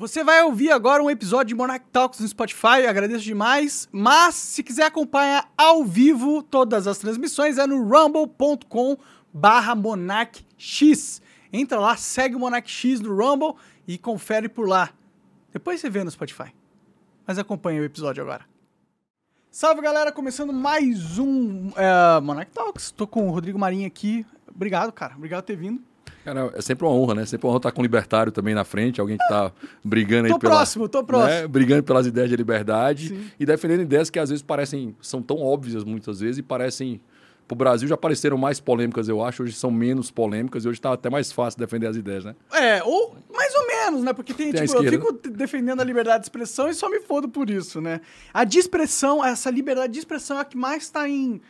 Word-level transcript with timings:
Você 0.00 0.24
vai 0.24 0.42
ouvir 0.42 0.70
agora 0.70 1.02
um 1.02 1.10
episódio 1.10 1.48
de 1.48 1.54
Monarch 1.54 1.84
Talks 1.92 2.20
no 2.20 2.26
Spotify, 2.26 2.86
agradeço 2.88 3.22
demais. 3.22 3.86
Mas 3.92 4.34
se 4.34 4.62
quiser 4.62 4.86
acompanhar 4.86 5.52
ao 5.58 5.84
vivo 5.84 6.42
todas 6.42 6.86
as 6.86 6.96
transmissões 6.96 7.58
é 7.58 7.66
no 7.66 7.86
rumble.com 7.86 8.96
barra 9.30 9.74
monarchx. 9.74 11.20
Entra 11.52 11.78
lá, 11.78 11.98
segue 11.98 12.34
o 12.34 12.38
Monarch 12.38 12.70
X 12.70 12.98
no 12.98 13.14
Rumble 13.14 13.56
e 13.86 13.98
confere 13.98 14.48
por 14.48 14.66
lá. 14.66 14.88
Depois 15.52 15.82
você 15.82 15.90
vê 15.90 16.02
no 16.02 16.10
Spotify. 16.10 16.50
Mas 17.26 17.38
acompanha 17.38 17.82
o 17.82 17.84
episódio 17.84 18.22
agora. 18.22 18.46
Salve 19.50 19.82
galera, 19.82 20.10
começando 20.10 20.50
mais 20.50 21.18
um 21.18 21.72
é, 21.76 22.18
Monarch 22.22 22.52
Talks. 22.52 22.90
Tô 22.90 23.06
com 23.06 23.28
o 23.28 23.32
Rodrigo 23.32 23.58
Marinho 23.58 23.86
aqui. 23.86 24.24
Obrigado, 24.48 24.92
cara. 24.92 25.14
Obrigado 25.14 25.42
por 25.42 25.48
ter 25.48 25.56
vindo. 25.56 25.89
Cara, 26.24 26.52
é 26.54 26.60
sempre 26.60 26.84
uma 26.86 26.92
honra, 26.94 27.14
né? 27.14 27.26
Sempre 27.26 27.46
uma 27.46 27.50
honra 27.52 27.58
estar 27.58 27.72
com 27.72 27.80
um 27.80 27.82
libertário 27.82 28.30
também 28.30 28.54
na 28.54 28.64
frente, 28.64 29.00
alguém 29.00 29.16
que 29.16 29.22
está 29.22 29.52
brigando 29.82 30.26
aí 30.26 30.32
Tô 30.32 30.38
pela, 30.38 30.54
próximo, 30.56 30.88
tô 30.88 31.02
próximo. 31.02 31.30
né? 31.42 31.46
brigando 31.48 31.82
pelas 31.82 32.06
ideias 32.06 32.28
de 32.28 32.36
liberdade 32.36 33.08
Sim. 33.08 33.30
e 33.38 33.46
defendendo 33.46 33.80
ideias 33.82 34.10
que 34.10 34.18
às 34.18 34.28
vezes 34.28 34.42
parecem, 34.42 34.94
são 35.00 35.22
tão 35.22 35.38
óbvias 35.38 35.82
muitas 35.84 36.20
vezes 36.20 36.38
e 36.38 36.42
parecem, 36.42 37.00
pro 37.48 37.56
Brasil 37.56 37.88
já 37.88 37.96
pareceram 37.96 38.36
mais 38.36 38.60
polêmicas, 38.60 39.08
eu 39.08 39.24
acho, 39.24 39.42
hoje 39.42 39.54
são 39.54 39.70
menos 39.70 40.10
polêmicas 40.10 40.64
e 40.64 40.68
hoje 40.68 40.78
está 40.78 40.92
até 40.92 41.08
mais 41.08 41.32
fácil 41.32 41.58
defender 41.58 41.86
as 41.86 41.96
ideias, 41.96 42.24
né? 42.24 42.34
É, 42.52 42.82
ou 42.84 43.16
mais 43.32 43.54
ou 43.54 43.66
menos, 43.66 44.02
né? 44.04 44.12
Porque 44.12 44.34
tem, 44.34 44.52
Tem 44.52 44.66
tipo, 44.66 44.82
eu 44.84 44.90
fico 44.92 45.12
t- 45.14 45.30
defendendo 45.30 45.80
a 45.80 45.84
liberdade 45.84 46.18
de 46.20 46.26
expressão 46.26 46.68
e 46.68 46.74
só 46.74 46.88
me 46.90 47.00
fodo 47.00 47.28
por 47.28 47.48
isso, 47.48 47.80
né? 47.80 48.00
A 48.32 48.44
de 48.44 48.58
expressão, 48.58 49.24
essa 49.24 49.50
liberdade 49.50 49.92
de 49.94 49.98
expressão 49.98 50.36
é 50.38 50.42
a 50.42 50.44
que 50.44 50.56
mais 50.56 50.82
está 50.84 51.08
em, 51.08 51.40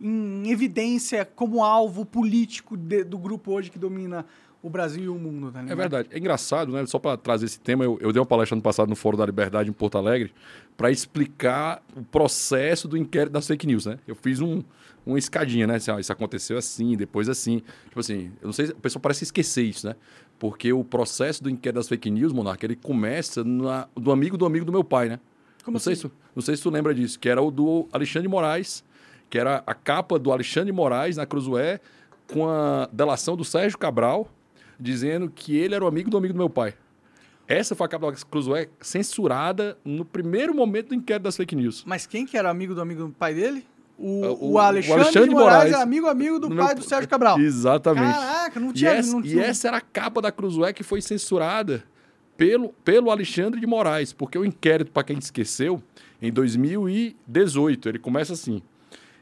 em 0.00 0.50
evidência 0.50 1.24
como 1.24 1.62
alvo 1.64 2.04
político 2.04 2.76
de- 2.76 3.04
do 3.04 3.18
grupo 3.18 3.52
hoje 3.52 3.70
que 3.70 3.78
domina 3.78 4.24
o 4.62 4.68
Brasil 4.68 5.04
e 5.04 5.08
o 5.08 5.14
mundo, 5.14 5.52
tá 5.52 5.60
É 5.62 5.74
verdade. 5.74 6.08
É 6.10 6.18
engraçado, 6.18 6.72
né? 6.72 6.84
Só 6.86 6.98
para 6.98 7.16
trazer 7.16 7.46
esse 7.46 7.60
tema, 7.60 7.84
eu, 7.84 7.96
eu 8.00 8.12
dei 8.12 8.20
uma 8.20 8.26
palestra 8.26 8.54
ano 8.56 8.62
passado 8.62 8.88
no 8.88 8.96
Fórum 8.96 9.16
da 9.16 9.24
Liberdade 9.24 9.70
em 9.70 9.72
Porto 9.72 9.96
Alegre 9.98 10.32
para 10.76 10.90
explicar 10.90 11.82
o 11.96 12.02
processo 12.02 12.88
do 12.88 12.96
inquérito 12.96 13.32
das 13.32 13.46
fake 13.46 13.66
news, 13.66 13.86
né? 13.86 13.98
Eu 14.06 14.16
fiz 14.16 14.40
um, 14.40 14.62
uma 15.06 15.18
escadinha, 15.18 15.66
né? 15.66 15.76
Assim, 15.76 15.90
ó, 15.92 15.98
isso 15.98 16.12
aconteceu 16.12 16.58
assim, 16.58 16.96
depois 16.96 17.28
assim. 17.28 17.62
Tipo 17.88 18.00
assim, 18.00 18.32
eu 18.40 18.46
não 18.46 18.52
sei, 18.52 18.66
o 18.66 18.76
pessoal 18.76 19.00
parece 19.00 19.24
esquecer 19.24 19.62
isso, 19.62 19.86
né? 19.86 19.94
Porque 20.40 20.72
o 20.72 20.82
processo 20.84 21.42
do 21.42 21.48
inquérito 21.50 21.76
das 21.76 21.88
fake 21.88 22.10
news, 22.10 22.32
Monarca, 22.32 22.66
ele 22.66 22.76
começa 22.76 23.42
na, 23.44 23.88
do 23.96 24.10
amigo 24.10 24.36
do 24.36 24.44
amigo 24.44 24.64
do 24.64 24.72
meu 24.72 24.82
pai, 24.84 25.08
né? 25.08 25.20
Como 25.64 25.74
não, 25.76 25.80
sei 25.80 25.92
assim? 25.92 26.02
se, 26.02 26.08
tu- 26.08 26.14
não 26.34 26.42
sei 26.42 26.56
se 26.56 26.62
tu 26.62 26.70
lembra 26.70 26.92
disso, 26.94 27.18
que 27.18 27.28
era 27.28 27.40
o 27.42 27.50
do 27.50 27.88
Alexandre 27.92 28.28
Moraes, 28.28 28.84
que 29.30 29.38
era 29.38 29.62
a 29.66 29.74
capa 29.74 30.18
do 30.18 30.32
Alexandre 30.32 30.72
Moraes 30.72 31.16
na 31.16 31.26
Cruzoé 31.26 31.80
com 32.32 32.48
a 32.48 32.88
delação 32.92 33.36
do 33.36 33.44
Sérgio 33.44 33.78
Cabral, 33.78 34.28
dizendo 34.78 35.30
que 35.34 35.56
ele 35.56 35.74
era 35.74 35.84
o 35.84 35.88
amigo 35.88 36.10
do 36.10 36.16
amigo 36.16 36.34
do 36.34 36.38
meu 36.38 36.50
pai. 36.50 36.74
Essa 37.46 37.74
foi 37.74 37.86
a 37.86 37.88
capa 37.88 38.12
da 38.12 38.18
Cruzoé 38.30 38.68
censurada 38.80 39.78
no 39.84 40.04
primeiro 40.04 40.54
momento 40.54 40.88
do 40.88 40.94
inquérito 40.94 41.22
das 41.24 41.36
fake 41.36 41.56
news. 41.56 41.82
Mas 41.86 42.06
quem 42.06 42.26
que 42.26 42.36
era 42.36 42.50
amigo 42.50 42.74
do 42.74 42.80
amigo 42.82 43.04
do 43.04 43.10
pai 43.10 43.32
dele? 43.34 43.64
O, 43.98 44.24
É, 44.24 44.28
o, 44.28 44.32
o- 44.32 44.50
o 44.52 44.58
Alexandre, 44.58 45.02
Alexandre 45.02 45.28
de 45.30 45.34
Moraes, 45.34 45.54
Moraes. 45.64 45.72
é 45.74 45.82
amigo 45.82 46.06
amigo 46.06 46.38
do 46.38 46.48
pai 46.48 46.56
meu- 46.66 46.74
do 46.76 46.82
Sérgio 46.82 47.08
Cabral. 47.08 47.38
Exatamente. 47.40 48.12
Caraca, 48.14 48.60
não 48.60 48.70
E 48.70 48.72
tinha... 48.74 48.90
essa, 48.92 49.10
não 49.12 49.20
e 49.20 49.28
tinha- 49.30 49.44
essa 49.44 49.68
era 49.68 49.78
a 49.78 49.80
capa 49.80 50.20
da 50.22 50.30
Cruzoé 50.30 50.72
que 50.72 50.82
foi 50.84 51.00
censurada 51.00 51.82
pelo, 52.36 52.68
pelo 52.84 53.10
Alexandre 53.10 53.58
de 53.58 53.66
Moraes, 53.66 54.12
porque 54.12 54.38
o 54.38 54.44
inquérito, 54.44 54.92
para 54.92 55.02
quem 55.02 55.18
esqueceu, 55.18 55.82
em 56.22 56.30
2018, 56.30 57.88
ele 57.88 57.98
começa 57.98 58.34
assim. 58.34 58.62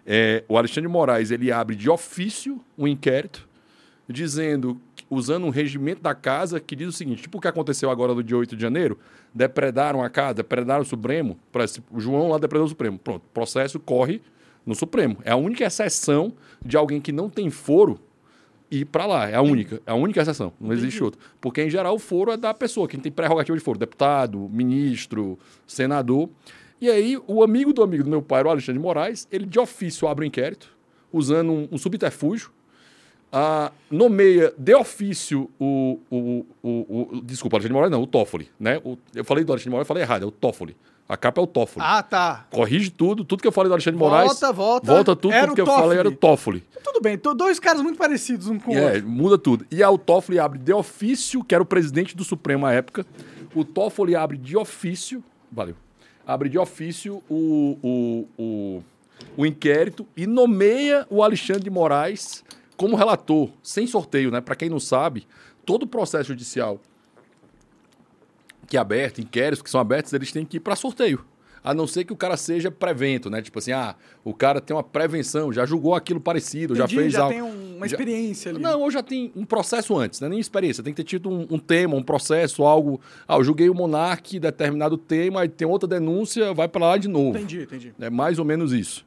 É, 0.07 0.45
o 0.49 0.57
Alexandre 0.57 0.89
Moraes 0.89 1.31
ele 1.31 1.51
abre 1.51 1.75
de 1.75 1.91
ofício 1.91 2.61
um 2.79 2.87
inquérito, 2.87 3.49
dizendo, 4.09 4.81
usando 5.11 5.45
um 5.45 5.51
regimento 5.51 6.01
da 6.01 6.15
casa 6.15 6.61
que 6.61 6.77
diz 6.77 6.89
o 6.89 6.93
seguinte: 6.93 7.23
tipo 7.23 7.39
o 7.39 7.41
que 7.41 7.49
aconteceu 7.49 7.91
agora 7.91 8.15
no 8.15 8.23
dia 8.23 8.37
8 8.37 8.55
de 8.55 8.63
janeiro, 8.63 8.99
depredaram 9.35 10.03
a 10.03 10.09
casa, 10.09 10.35
depredaram 10.35 10.83
o 10.83 10.87
Supremo, 10.87 11.39
o 11.91 12.01
João 12.01 12.29
lá 12.29 12.39
depredou 12.39 12.67
o 12.67 12.69
Supremo. 12.69 12.99
Pronto, 12.99 13.25
o 13.25 13.35
processo 13.35 13.81
corre 13.81 14.23
no 14.65 14.75
Supremo. 14.75 15.19
É 15.25 15.33
a 15.33 15.37
única 15.37 15.65
exceção 15.65 16.33
de 16.65 16.77
alguém 16.77 17.01
que 17.01 17.13
não 17.13 17.29
tem 17.29 17.51
foro 17.51 18.01
ir 18.71 18.85
para 18.85 19.07
lá. 19.07 19.29
É 19.29 19.35
a 19.35 19.43
única, 19.43 19.81
é 19.87 19.91
a 19.91 19.95
única 19.95 20.21
exceção. 20.21 20.53
Não 20.61 20.73
existe 20.73 21.03
outra. 21.03 21.21
Porque, 21.41 21.63
em 21.63 21.71
geral, 21.71 21.95
o 21.95 21.99
foro 21.99 22.33
é 22.33 22.37
da 22.37 22.53
pessoa, 22.53 22.89
quem 22.89 22.99
tem 22.99 23.13
prerrogativa 23.13 23.57
de 23.57 23.63
foro, 23.63 23.79
deputado, 23.79 24.49
ministro, 24.53 25.39
senador. 25.67 26.29
E 26.81 26.91
aí, 26.91 27.19
o 27.27 27.43
amigo 27.43 27.73
do 27.73 27.83
amigo 27.83 28.05
do 28.05 28.11
meu 28.11 28.21
pai, 28.23 28.43
o 28.43 28.49
Alexandre 28.51 28.75
de 28.75 28.85
Moraes, 28.85 29.27
ele 29.33 29.47
de 29.47 29.59
ofício 29.59 30.07
abre 30.09 30.25
o 30.25 30.27
inquérito, 30.27 30.69
usando 31.13 31.51
um, 31.53 31.69
um 31.73 31.79
subterfúgio, 31.79 32.51
ah, 33.33 33.73
nomeia 33.91 34.53
de 34.57 34.75
ofício 34.75 35.51
o, 35.59 35.99
o, 36.11 36.47
o, 36.63 36.69
o- 37.17 37.21
Desculpa, 37.23 37.57
Alexandre 37.57 37.69
de 37.69 37.75
Moraes 37.75 37.91
não, 37.91 38.03
o 38.03 38.07
Toffoli. 38.07 38.49
Né? 38.59 38.81
Eu 39.15 39.25
falei 39.25 39.43
do 39.45 39.53
Alexandre 39.53 39.65
de 39.65 39.71
Moraes, 39.71 39.85
eu 39.85 39.89
falei 39.89 40.03
errado, 40.03 40.23
é 40.23 40.27
o 40.27 40.31
Toffoli. 40.31 40.77
A 41.09 41.17
capa 41.17 41.41
é 41.41 41.45
o 41.45 41.47
Toffoli. 41.47 41.85
Ah, 41.89 42.03
tá. 42.03 42.47
Corrige 42.51 42.91
tudo, 42.91 43.25
tudo 43.25 43.41
que 43.41 43.47
eu 43.49 43.53
falei 43.53 43.69
do 43.69 43.75
Alexandre 43.75 43.97
de 43.99 44.05
Moraes. 44.05 44.27
Volta, 44.29 44.53
volta. 44.53 44.87
Volta 44.93 45.17
tudo, 45.17 45.33
tudo 45.41 45.55
que 45.55 45.61
eu 45.61 45.67
falei 45.67 45.99
era 45.99 46.09
o 46.09 46.13
Toffoli. 46.17 46.65
Tudo 46.83 47.01
bem, 47.01 47.17
tô 47.17 47.33
dois 47.33 47.59
caras 47.61 47.81
muito 47.81 47.97
parecidos 47.97 48.49
um 48.49 48.59
com 48.59 48.73
o 48.73 48.75
É, 48.77 48.95
outro. 48.95 49.09
muda 49.09 49.39
tudo. 49.39 49.65
E 49.71 49.83
aí 49.83 49.89
o 49.89 49.99
Toffoli 49.99 50.39
abre 50.39 50.59
de 50.59 50.73
ofício, 50.73 51.43
que 51.45 51.55
era 51.55 51.63
o 51.63 51.67
presidente 51.67 52.17
do 52.17 52.25
Supremo 52.25 52.67
à 52.67 52.73
época. 52.73 53.07
O 53.55 53.65
Toffoli 53.65 54.15
abre 54.17 54.37
de 54.37 54.57
ofício. 54.57 55.23
Valeu. 55.51 55.75
Abre 56.27 56.49
de 56.49 56.59
ofício 56.59 57.23
o, 57.29 57.79
o, 57.83 58.29
o, 58.43 58.83
o 59.37 59.47
inquérito 59.47 60.07
e 60.17 60.27
nomeia 60.27 61.07
o 61.09 61.23
Alexandre 61.23 61.65
de 61.65 61.71
Moraes 61.71 62.45
como 62.77 62.97
relator, 62.97 63.51
sem 63.63 63.87
sorteio, 63.87 64.31
né? 64.31 64.41
Para 64.41 64.57
quem 64.57 64.69
não 64.69 64.81
sabe, 64.81 65.27
todo 65.65 65.85
o 65.85 65.87
processo 65.87 66.29
judicial 66.29 66.81
que 68.67 68.77
é 68.77 68.81
aberto, 68.81 69.21
inquéritos 69.21 69.63
que 69.63 69.71
são 69.71 69.81
abertos, 69.81 70.13
eles 70.13 70.33
têm 70.33 70.45
que 70.45 70.57
ir 70.57 70.61
para 70.61 70.75
sorteio. 70.75 71.25
A 71.67 71.75
não 71.75 71.87
ser 71.87 72.05
que 72.05 72.13
o 72.13 72.17
cara 72.17 72.37
seja 72.37 72.71
prevento, 72.71 73.29
né? 73.29 73.43
Tipo 73.43 73.59
assim, 73.59 73.73
ah, 73.73 73.97
o 74.25 74.33
cara 74.33 74.61
tem 74.61 74.75
uma 74.77 74.83
prevenção, 74.85 75.53
já 75.53 75.67
julgou 75.67 75.95
aquilo 75.95 76.21
parecido, 76.21 76.77
já 76.77 76.85
Entendi, 76.85 77.01
fez 77.01 77.13
já 77.13 77.23
algo. 77.23 77.33
tem 77.35 77.43
um- 77.43 77.77
uma 77.77 77.89
já- 77.89 77.97
experiência 77.97 78.51
ali. 78.53 78.61
Não, 78.63 78.81
ou 78.83 78.91
já 78.91 79.03
tem 79.03 79.33
um 79.35 79.45
processo 79.45 79.97
antes, 79.99 80.21
não 80.21 80.27
é 80.29 80.31
nem 80.31 80.39
experiência. 80.39 80.83
Tem 80.83 80.93
que 80.93 81.03
ter 81.03 81.09
tido 81.09 81.29
um, 81.29 81.47
um 81.51 81.59
tema, 81.59 81.97
um 81.97 82.03
processo, 82.03 82.63
algo. 82.65 83.01
Ah, 83.27 83.35
eu 83.37 83.43
julguei 83.45 83.69
o 83.69 83.75
monarca, 83.75 84.39
determinado 84.39 84.97
tema, 84.97 85.41
aí 85.43 85.49
tem 85.49 85.67
outra 85.67 85.89
denúncia, 85.89 86.55
vai 86.55 86.69
para 86.69 86.87
lá 86.87 86.97
de 86.97 87.09
novo. 87.09 87.37
Entendi, 87.37 87.63
entendi. 87.63 87.93
É 88.01 88.09
mais 88.09 88.39
ou 88.39 88.45
menos 88.45 88.73
isso. 88.73 89.05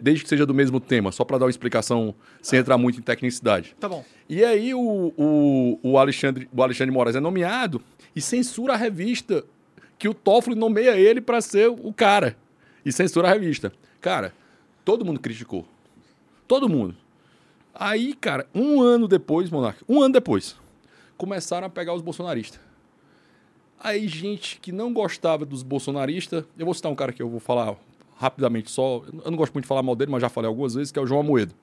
Desde 0.00 0.22
que 0.22 0.28
seja 0.28 0.46
do 0.46 0.54
mesmo 0.54 0.78
tema, 0.78 1.10
só 1.10 1.24
para 1.24 1.38
dar 1.38 1.46
uma 1.46 1.50
explicação 1.50 2.14
sem 2.40 2.58
entrar 2.60 2.78
muito 2.78 3.00
em 3.00 3.02
tecnicidade. 3.02 3.74
Tá 3.80 3.88
bom. 3.88 4.04
E 4.28 4.44
aí 4.44 4.72
o, 4.74 5.12
o, 5.16 5.78
o, 5.82 5.98
Alexandre, 5.98 6.48
o 6.54 6.62
Alexandre 6.62 6.92
Moraes 6.94 7.16
é 7.16 7.20
nomeado 7.20 7.80
e 8.14 8.20
censura 8.20 8.74
a 8.74 8.76
revista 8.76 9.44
que 9.98 10.08
o 10.08 10.14
Toffoli 10.14 10.56
nomeia 10.56 10.96
ele 10.96 11.20
para 11.20 11.40
ser 11.40 11.68
o 11.68 11.92
cara. 11.92 12.36
E 12.84 12.92
censura 12.92 13.28
a 13.28 13.32
revista. 13.32 13.72
Cara, 14.00 14.32
todo 14.84 15.04
mundo 15.04 15.18
criticou. 15.18 15.66
Todo 16.46 16.68
mundo. 16.68 16.94
Aí, 17.74 18.14
cara, 18.14 18.46
um 18.54 18.80
ano 18.80 19.08
depois, 19.08 19.50
Monarca, 19.50 19.84
um 19.88 20.00
ano 20.00 20.12
depois, 20.14 20.56
começaram 21.16 21.66
a 21.66 21.70
pegar 21.70 21.92
os 21.92 22.00
bolsonaristas. 22.00 22.60
Aí, 23.78 24.08
gente 24.08 24.58
que 24.60 24.72
não 24.72 24.92
gostava 24.92 25.44
dos 25.44 25.62
bolsonaristas, 25.62 26.44
eu 26.58 26.64
vou 26.64 26.74
citar 26.74 26.90
um 26.90 26.94
cara 26.94 27.12
que 27.12 27.22
eu 27.22 27.28
vou 27.28 27.40
falar 27.40 27.76
rapidamente 28.16 28.70
só, 28.70 29.02
eu 29.24 29.30
não 29.30 29.36
gosto 29.36 29.52
muito 29.52 29.64
de 29.64 29.68
falar 29.68 29.82
mal 29.82 29.94
dele, 29.94 30.10
mas 30.10 30.22
já 30.22 30.28
falei 30.28 30.48
algumas 30.48 30.74
vezes, 30.74 30.90
que 30.90 30.98
é 30.98 31.02
o 31.02 31.06
João 31.06 31.20
Amoedo, 31.20 31.54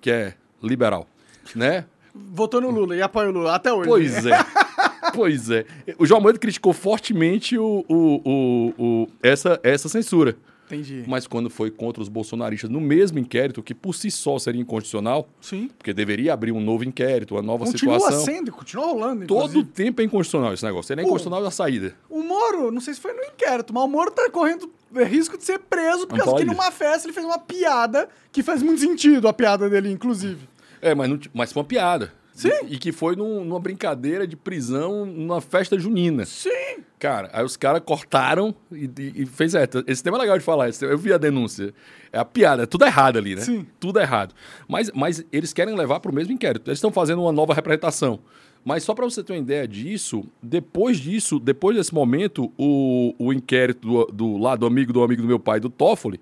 que 0.00 0.10
é 0.10 0.34
liberal, 0.62 1.08
né? 1.54 1.84
Votou 2.14 2.60
no 2.60 2.70
Lula 2.70 2.96
e 2.96 3.02
apoia 3.02 3.28
o 3.28 3.32
Lula 3.32 3.54
até 3.54 3.72
hoje. 3.72 3.88
Pois 3.88 4.24
é. 4.24 4.30
pois 5.14 5.50
é. 5.50 5.64
O 5.98 6.06
João 6.06 6.20
Amoedo 6.20 6.38
criticou 6.38 6.72
fortemente 6.72 7.58
o, 7.58 7.84
o, 7.88 8.72
o, 8.78 9.08
essa, 9.22 9.60
essa 9.62 9.88
censura. 9.88 10.36
Entendi. 10.66 11.04
Mas 11.06 11.26
quando 11.26 11.48
foi 11.48 11.70
contra 11.70 12.02
os 12.02 12.08
bolsonaristas 12.08 12.68
no 12.68 12.80
mesmo 12.80 13.18
inquérito, 13.18 13.62
que 13.62 13.72
por 13.74 13.94
si 13.94 14.10
só 14.10 14.38
seria 14.38 14.60
inconstitucional, 14.60 15.28
Sim. 15.40 15.70
porque 15.78 15.94
deveria 15.94 16.32
abrir 16.32 16.50
um 16.50 16.60
novo 16.60 16.84
inquérito, 16.84 17.36
uma 17.36 17.42
nova 17.42 17.64
Continua 17.64 18.00
situação. 18.00 18.24
sendo, 18.24 18.50
continua 18.52 18.86
rolando. 18.86 19.26
Todo 19.26 19.50
inclusive. 19.50 19.72
tempo 19.72 20.02
é 20.02 20.04
inconstitucional 20.04 20.52
esse 20.52 20.64
negócio. 20.64 20.92
Ele 20.92 21.02
é 21.02 21.04
inconstitucional 21.04 21.42
da 21.42 21.50
saída. 21.50 21.94
O 22.10 22.20
Moro, 22.22 22.72
não 22.72 22.80
sei 22.80 22.94
se 22.94 23.00
foi 23.00 23.12
no 23.12 23.22
inquérito, 23.22 23.72
mas 23.72 23.84
o 23.84 23.88
Moro 23.88 24.10
tá 24.10 24.28
correndo 24.28 24.68
risco 25.08 25.38
de 25.38 25.44
ser 25.44 25.58
preso 25.60 26.06
por 26.06 26.18
causa 26.18 26.36
que 26.36 26.44
numa 26.44 26.70
festa 26.72 27.06
ele 27.06 27.12
fez 27.12 27.24
uma 27.24 27.38
piada 27.38 28.08
que 28.32 28.42
faz 28.42 28.62
muito 28.62 28.80
sentido, 28.80 29.28
a 29.28 29.32
piada 29.32 29.70
dele, 29.70 29.90
inclusive. 29.90 30.48
É, 30.80 30.94
mas, 30.94 31.08
não, 31.08 31.18
mas 31.32 31.52
foi 31.52 31.62
uma 31.62 31.68
piada. 31.68 32.12
Sim. 32.36 32.50
E, 32.68 32.74
e 32.74 32.78
que 32.78 32.92
foi 32.92 33.16
num- 33.16 33.44
numa 33.44 33.58
brincadeira 33.58 34.26
de 34.26 34.36
prisão 34.36 35.06
numa 35.06 35.40
festa 35.40 35.78
junina. 35.78 36.24
Sim. 36.26 36.50
Cara, 36.98 37.28
aí 37.32 37.44
os 37.44 37.56
caras 37.56 37.82
cortaram 37.84 38.54
e, 38.70 38.84
e, 38.98 39.22
e 39.22 39.26
fez. 39.26 39.54
É, 39.54 39.68
esse 39.86 40.02
tema 40.02 40.16
é 40.18 40.20
legal 40.20 40.38
de 40.38 40.44
falar. 40.44 40.70
tema- 40.72 40.92
eu 40.92 40.98
vi 40.98 41.12
a 41.12 41.18
denúncia. 41.18 41.72
É 42.12 42.18
a 42.18 42.24
piada, 42.24 42.62
é 42.62 42.66
tudo 42.66 42.84
errado 42.84 43.16
ali, 43.18 43.34
né? 43.34 43.40
Sim. 43.42 43.66
Tudo 43.80 43.98
errado. 44.00 44.34
Mas, 44.68 44.90
mas 44.94 45.24
eles 45.32 45.52
querem 45.52 45.74
levar 45.74 46.00
para 46.00 46.10
o 46.10 46.14
mesmo 46.14 46.32
inquérito. 46.32 46.68
Eles 46.68 46.78
estão 46.78 46.92
fazendo 46.92 47.22
uma 47.22 47.32
nova 47.32 47.52
representação. 47.54 48.20
Mas 48.64 48.82
só 48.82 48.94
para 48.94 49.04
você 49.04 49.22
ter 49.22 49.32
uma 49.32 49.38
ideia 49.38 49.66
disso, 49.68 50.24
depois 50.42 50.98
disso, 50.98 51.38
depois 51.38 51.76
desse 51.76 51.94
momento, 51.94 52.52
o, 52.58 53.14
o 53.18 53.32
inquérito 53.32 53.86
do, 53.86 54.04
do 54.06 54.36
lá 54.38 54.56
do 54.56 54.66
amigo 54.66 54.92
do 54.92 55.02
amigo 55.04 55.22
do 55.22 55.28
meu 55.28 55.38
pai, 55.38 55.60
do 55.60 55.70
Toffoli, 55.70 56.20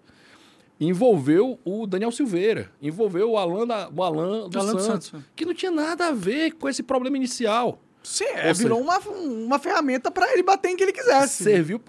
envolveu 0.80 1.58
o 1.64 1.86
Daniel 1.86 2.10
Silveira, 2.10 2.70
envolveu 2.82 3.30
o 3.32 3.38
Alan, 3.38 3.66
da, 3.66 3.88
o 3.94 4.02
Alan, 4.02 4.48
do, 4.48 4.58
Alan 4.58 4.78
Santos, 4.80 5.06
Santos. 5.06 5.12
que 5.36 5.44
não 5.44 5.54
tinha 5.54 5.70
nada 5.70 6.08
a 6.08 6.12
ver 6.12 6.52
com 6.52 6.68
esse 6.68 6.82
problema 6.82 7.16
inicial. 7.16 7.80
Sim, 8.02 8.24
é, 8.34 8.48
Ou 8.48 8.54
virou 8.54 8.80
uma, 8.80 8.98
uma 8.98 9.58
ferramenta 9.58 10.10
pra 10.10 10.30
ele 10.32 10.42
bater 10.42 10.68
em 10.70 10.76
quem 10.76 10.84
ele 10.86 10.92
quisesse. 10.92 11.42
Serviu. 11.44 11.80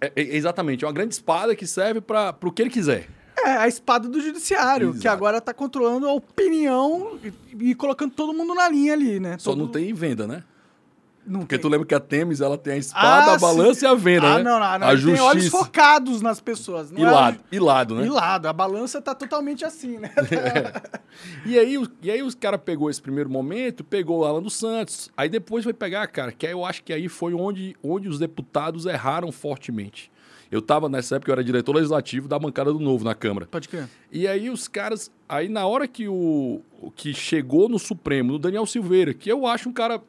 é- 0.00 0.12
é- 0.14 0.36
exatamente, 0.36 0.84
é 0.84 0.86
uma 0.86 0.92
grande 0.94 1.14
espada 1.14 1.56
que 1.56 1.66
serve 1.66 2.00
para 2.00 2.36
o 2.44 2.52
que 2.52 2.62
ele 2.62 2.70
quiser. 2.70 3.08
É, 3.44 3.50
a 3.56 3.66
espada 3.66 4.08
do 4.08 4.20
judiciário, 4.20 4.92
que 4.92 4.98
Exato. 4.98 5.16
agora 5.16 5.40
tá 5.40 5.52
controlando 5.52 6.06
a 6.08 6.12
opinião 6.12 7.18
e, 7.58 7.70
e 7.70 7.74
colocando 7.74 8.12
todo 8.12 8.32
mundo 8.32 8.54
na 8.54 8.68
linha 8.68 8.92
ali, 8.92 9.18
né? 9.18 9.36
Só 9.38 9.50
Todo- 9.50 9.58
não 9.64 9.68
tem 9.68 9.92
venda, 9.92 10.26
né? 10.26 10.44
Não 11.26 11.40
Porque 11.40 11.56
tem. 11.56 11.62
tu 11.62 11.68
lembra 11.68 11.86
que 11.86 11.94
a 11.94 12.00
Temis 12.00 12.40
ela 12.40 12.58
tem 12.58 12.74
a 12.74 12.76
espada, 12.76 13.32
Ah, 13.32 13.34
a 13.34 13.38
balança 13.38 13.80
sim. 13.80 13.86
e 13.86 13.88
a 13.88 13.94
venda, 13.94 14.26
ah, 14.26 14.36
né? 14.38 14.42
não, 14.44 14.60
não, 14.60 14.78
não. 14.78 14.86
A 14.88 14.92
ele 14.92 15.02
tem 15.02 15.20
olhos 15.20 15.44
justiça. 15.44 15.64
focados 15.64 16.20
nas 16.20 16.40
pessoas. 16.40 16.90
Não 16.90 17.00
E 17.00 17.04
é 17.04 17.10
lado, 17.10 17.38
e 17.50 17.58
lado, 17.58 17.94
né? 17.94 18.04
E 18.06 18.08
lado. 18.10 18.46
A 18.46 18.52
balança 18.52 19.00
tá 19.00 19.14
totalmente 19.14 19.64
assim, 19.64 19.98
né? 19.98 20.10
E 21.46 21.58
aí, 21.58 21.76
e 22.02 22.10
aí 22.10 22.22
os 22.22 22.34
caras 22.34 22.60
pegou 22.64 22.90
esse 22.90 23.00
primeiro 23.00 23.30
momento, 23.30 23.84
pegou 23.84 24.20
o 24.20 24.24
Alan 24.24 24.42
dos 24.42 24.56
Santos, 24.56 25.10
aí 25.16 25.28
depois 25.28 25.62
foi 25.64 25.72
pegar, 25.72 26.06
cara, 26.08 26.32
que 26.32 26.46
aí 26.46 26.52
eu 26.52 26.64
acho 26.64 26.82
que 26.82 26.92
aí 26.92 27.08
foi 27.08 27.34
onde, 27.34 27.76
onde 27.82 28.08
os 28.08 28.18
deputados 28.18 28.84
erraram 28.86 29.30
fortemente. 29.30 30.10
Eu 30.50 30.60
tava 30.62 30.88
nessa 30.88 31.16
época, 31.16 31.30
eu 31.30 31.34
era 31.34 31.42
diretor 31.44 31.74
legislativo 31.74 32.28
da 32.28 32.38
bancada 32.38 32.72
do 32.72 32.78
Novo 32.78 33.04
na 33.04 33.14
Câmara. 33.14 33.46
Pode 33.46 33.68
crer. 33.68 33.88
E 34.12 34.28
aí 34.28 34.50
os 34.50 34.68
caras, 34.68 35.10
aí 35.28 35.48
na 35.48 35.66
hora 35.66 35.88
que 35.88 36.06
o 36.08 36.60
que 36.94 37.12
chegou 37.14 37.68
no 37.68 37.78
Supremo, 37.78 38.32
no 38.32 38.38
Daniel 38.38 38.66
Silveira, 38.66 39.12
que 39.14 39.30
eu 39.30 39.46
acho 39.46 39.68
um 39.68 39.72
cara, 39.72 40.00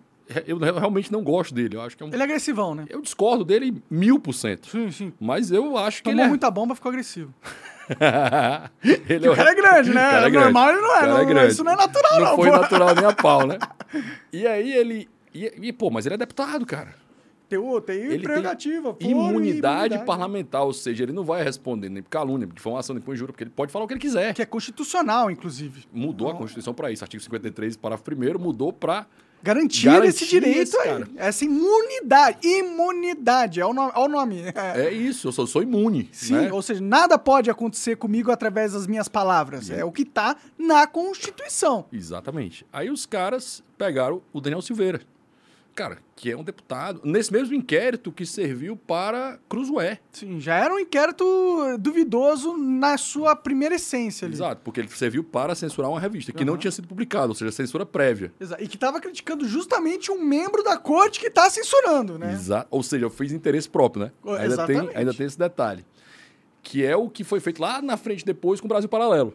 eu 0.47 0.57
realmente 0.57 1.11
não 1.11 1.23
gosto 1.23 1.53
dele, 1.53 1.75
eu 1.75 1.81
acho 1.81 1.95
que 1.95 2.03
é 2.03 2.05
um, 2.05 2.09
Ele 2.09 2.21
é 2.21 2.23
agressivão, 2.23 2.73
né? 2.75 2.85
eu 2.89 3.01
discordo 3.01 3.43
dele 3.45 3.81
mil 3.89 4.19
por 4.19 4.33
cento, 4.33 4.67
Sim, 4.69 4.89
sim. 4.91 5.13
mas 5.19 5.51
eu 5.51 5.77
acho 5.77 5.97
que 5.97 6.09
Tomou 6.09 6.19
ele 6.19 6.25
é... 6.25 6.29
muita 6.29 6.49
bomba, 6.49 6.73
ficou 6.75 6.89
agressivo. 6.89 7.33
ele 9.09 9.29
O 9.29 9.35
cara 9.35 9.51
é 9.51 9.55
grande, 9.55 9.89
né? 9.93 10.01
Cara 10.11 10.27
é 10.27 10.29
grande. 10.29 10.43
Normal 10.45 10.69
ele 10.71 10.81
não 10.81 10.95
é. 10.95 10.99
Cara 10.99 11.13
não- 11.13 11.19
é 11.19 11.25
grande. 11.25 11.51
Isso 11.53 11.63
não 11.63 11.71
é 11.71 11.75
natural, 11.75 12.11
não. 12.19 12.25
Não 12.25 12.35
foi 12.35 12.49
pô. 12.49 12.57
natural 12.57 12.95
nem 12.95 13.05
a 13.05 13.13
pau, 13.15 13.45
né? 13.47 13.59
E 14.33 14.47
aí 14.47 14.71
ele. 14.73 15.07
E, 15.33 15.51
e, 15.67 15.73
pô, 15.73 15.89
mas 15.91 16.05
ele 16.05 16.15
é 16.15 16.17
deputado, 16.17 16.65
cara. 16.65 16.95
Tem, 17.47 17.59
tem 17.81 17.95
Ele 17.97 18.19
prerrogativa. 18.23 18.91
tem 18.95 19.11
foro 19.13 19.27
e 19.27 19.29
imunidade, 19.29 19.99
parlamentar, 20.03 20.63
ou 20.63 20.73
seja, 20.73 21.03
ele 21.03 21.11
não 21.13 21.23
vai 21.23 21.43
responder 21.43 21.89
nem 21.89 22.01
por 22.01 22.09
calúnia, 22.09 22.47
por 22.47 22.55
difamação, 22.55 22.95
nem 22.95 23.03
por 23.03 23.13
injúria, 23.13 23.31
porque 23.31 23.43
ele 23.43 23.51
pode 23.51 23.71
falar 23.71 23.85
o 23.85 23.87
que 23.87 23.93
ele 23.93 24.01
quiser. 24.01 24.33
Que 24.33 24.41
é 24.41 24.45
constitucional, 24.47 25.29
inclusive. 25.29 25.83
Mudou 25.93 26.27
a 26.31 26.33
Constituição 26.33 26.73
para 26.73 26.91
isso. 26.91 27.03
Artigo 27.03 27.21
53, 27.21 27.77
parágrafo 27.77 28.03
1 28.11 28.39
mudou 28.39 28.73
para. 28.73 29.05
Garantir, 29.45 29.87
esse 30.05 30.25
direito 30.25 30.75
aí. 30.79 30.87
cara. 30.89 31.07
Essa 31.15 31.45
imunidade. 31.45 32.39
Imunidade. 32.43 33.61
É 33.61 33.65
o 33.65 33.73
nome. 33.75 33.91
É 33.95 33.99
o 33.99 34.07
nome. 34.07 34.41
É. 34.55 34.87
É 34.87 34.91
isso, 34.91 35.27
eu 35.27 35.31
sou, 35.31 35.45
sou 35.45 35.61
imune. 35.61 36.09
Sim, 36.11 36.33
né? 36.33 36.51
ou 36.51 36.63
seja, 36.63 36.81
nada 36.81 37.19
pode 37.19 37.51
acontecer 37.51 37.95
comigo 37.95 38.31
através 38.31 38.73
das 38.73 38.87
minhas 38.87 39.07
palavras. 39.07 39.69
É 39.69 39.85
o 39.85 39.91
que 39.91 40.03
tá 40.03 40.35
na 40.57 40.87
Constituição. 40.87 41.85
Exatamente. 41.93 42.65
Aí 42.73 42.89
os 42.89 43.05
caras 43.05 43.63
pegaram 43.77 44.19
o 44.33 44.41
Daniel 44.41 44.63
Silveira, 44.63 45.01
cara, 45.75 45.97
que 46.15 46.31
é 46.31 46.37
um 46.37 46.43
deputado, 46.43 47.01
nesse 47.03 47.31
mesmo 47.33 47.53
inquérito 47.53 48.11
que 48.11 48.25
serviu 48.25 48.77
para 48.77 49.37
Cruzoé. 49.49 49.99
Sim, 50.11 50.39
já 50.39 50.55
era 50.55 50.73
um 50.73 50.79
inquérito 50.79 51.25
duvidoso 51.77 52.55
na 52.57 52.97
sua 52.97 53.35
primeira 53.35 53.75
essência 53.75 54.25
ali. 54.25 54.33
Exato, 54.35 54.61
porque 54.63 54.79
ele 54.79 54.87
serviu 54.89 55.23
para 55.23 55.53
censurar 55.53 55.91
uma 55.91 55.99
revista 55.99 56.31
que 56.31 56.45
não 56.45 56.57
tinha 56.57 56.71
sido 56.71 56.87
publicada, 56.87 57.27
ou 57.27 57.35
seja, 57.35 57.51
censura 57.51 57.85
prévia. 57.85 58.31
Exa- 58.39 58.57
E 58.61 58.67
que 58.67 58.77
tava 58.77 58.99
criticando 59.01 59.45
justamente 59.47 60.09
um 60.11 60.23
membro 60.23 60.63
da 60.63 60.77
corte 60.77 61.19
que 61.19 61.29
tá 61.29 61.49
censurando, 61.49 62.17
né? 62.17 62.31
Exa 62.33 62.65
ou 62.71 62.81
seja, 62.81 63.09
fiz 63.09 63.31
interesse 63.33 63.69
próprio, 63.69 64.05
né? 64.05 64.11
Ainda 64.25 64.37
tem, 64.39 64.45
exatamente. 64.77 64.97
ainda 64.97 65.13
tem 65.13 65.25
esse 65.25 65.37
detalhe. 65.37 65.85
Que 66.63 66.83
é 66.85 66.95
o 66.95 67.09
que 67.09 67.23
foi 67.23 67.39
feito 67.39 67.61
lá 67.61 67.81
na 67.81 67.95
frente 67.97 68.25
depois 68.25 68.59
com 68.61 68.65
o 68.65 68.69
Brasil 68.69 68.89
Paralelo. 68.89 69.33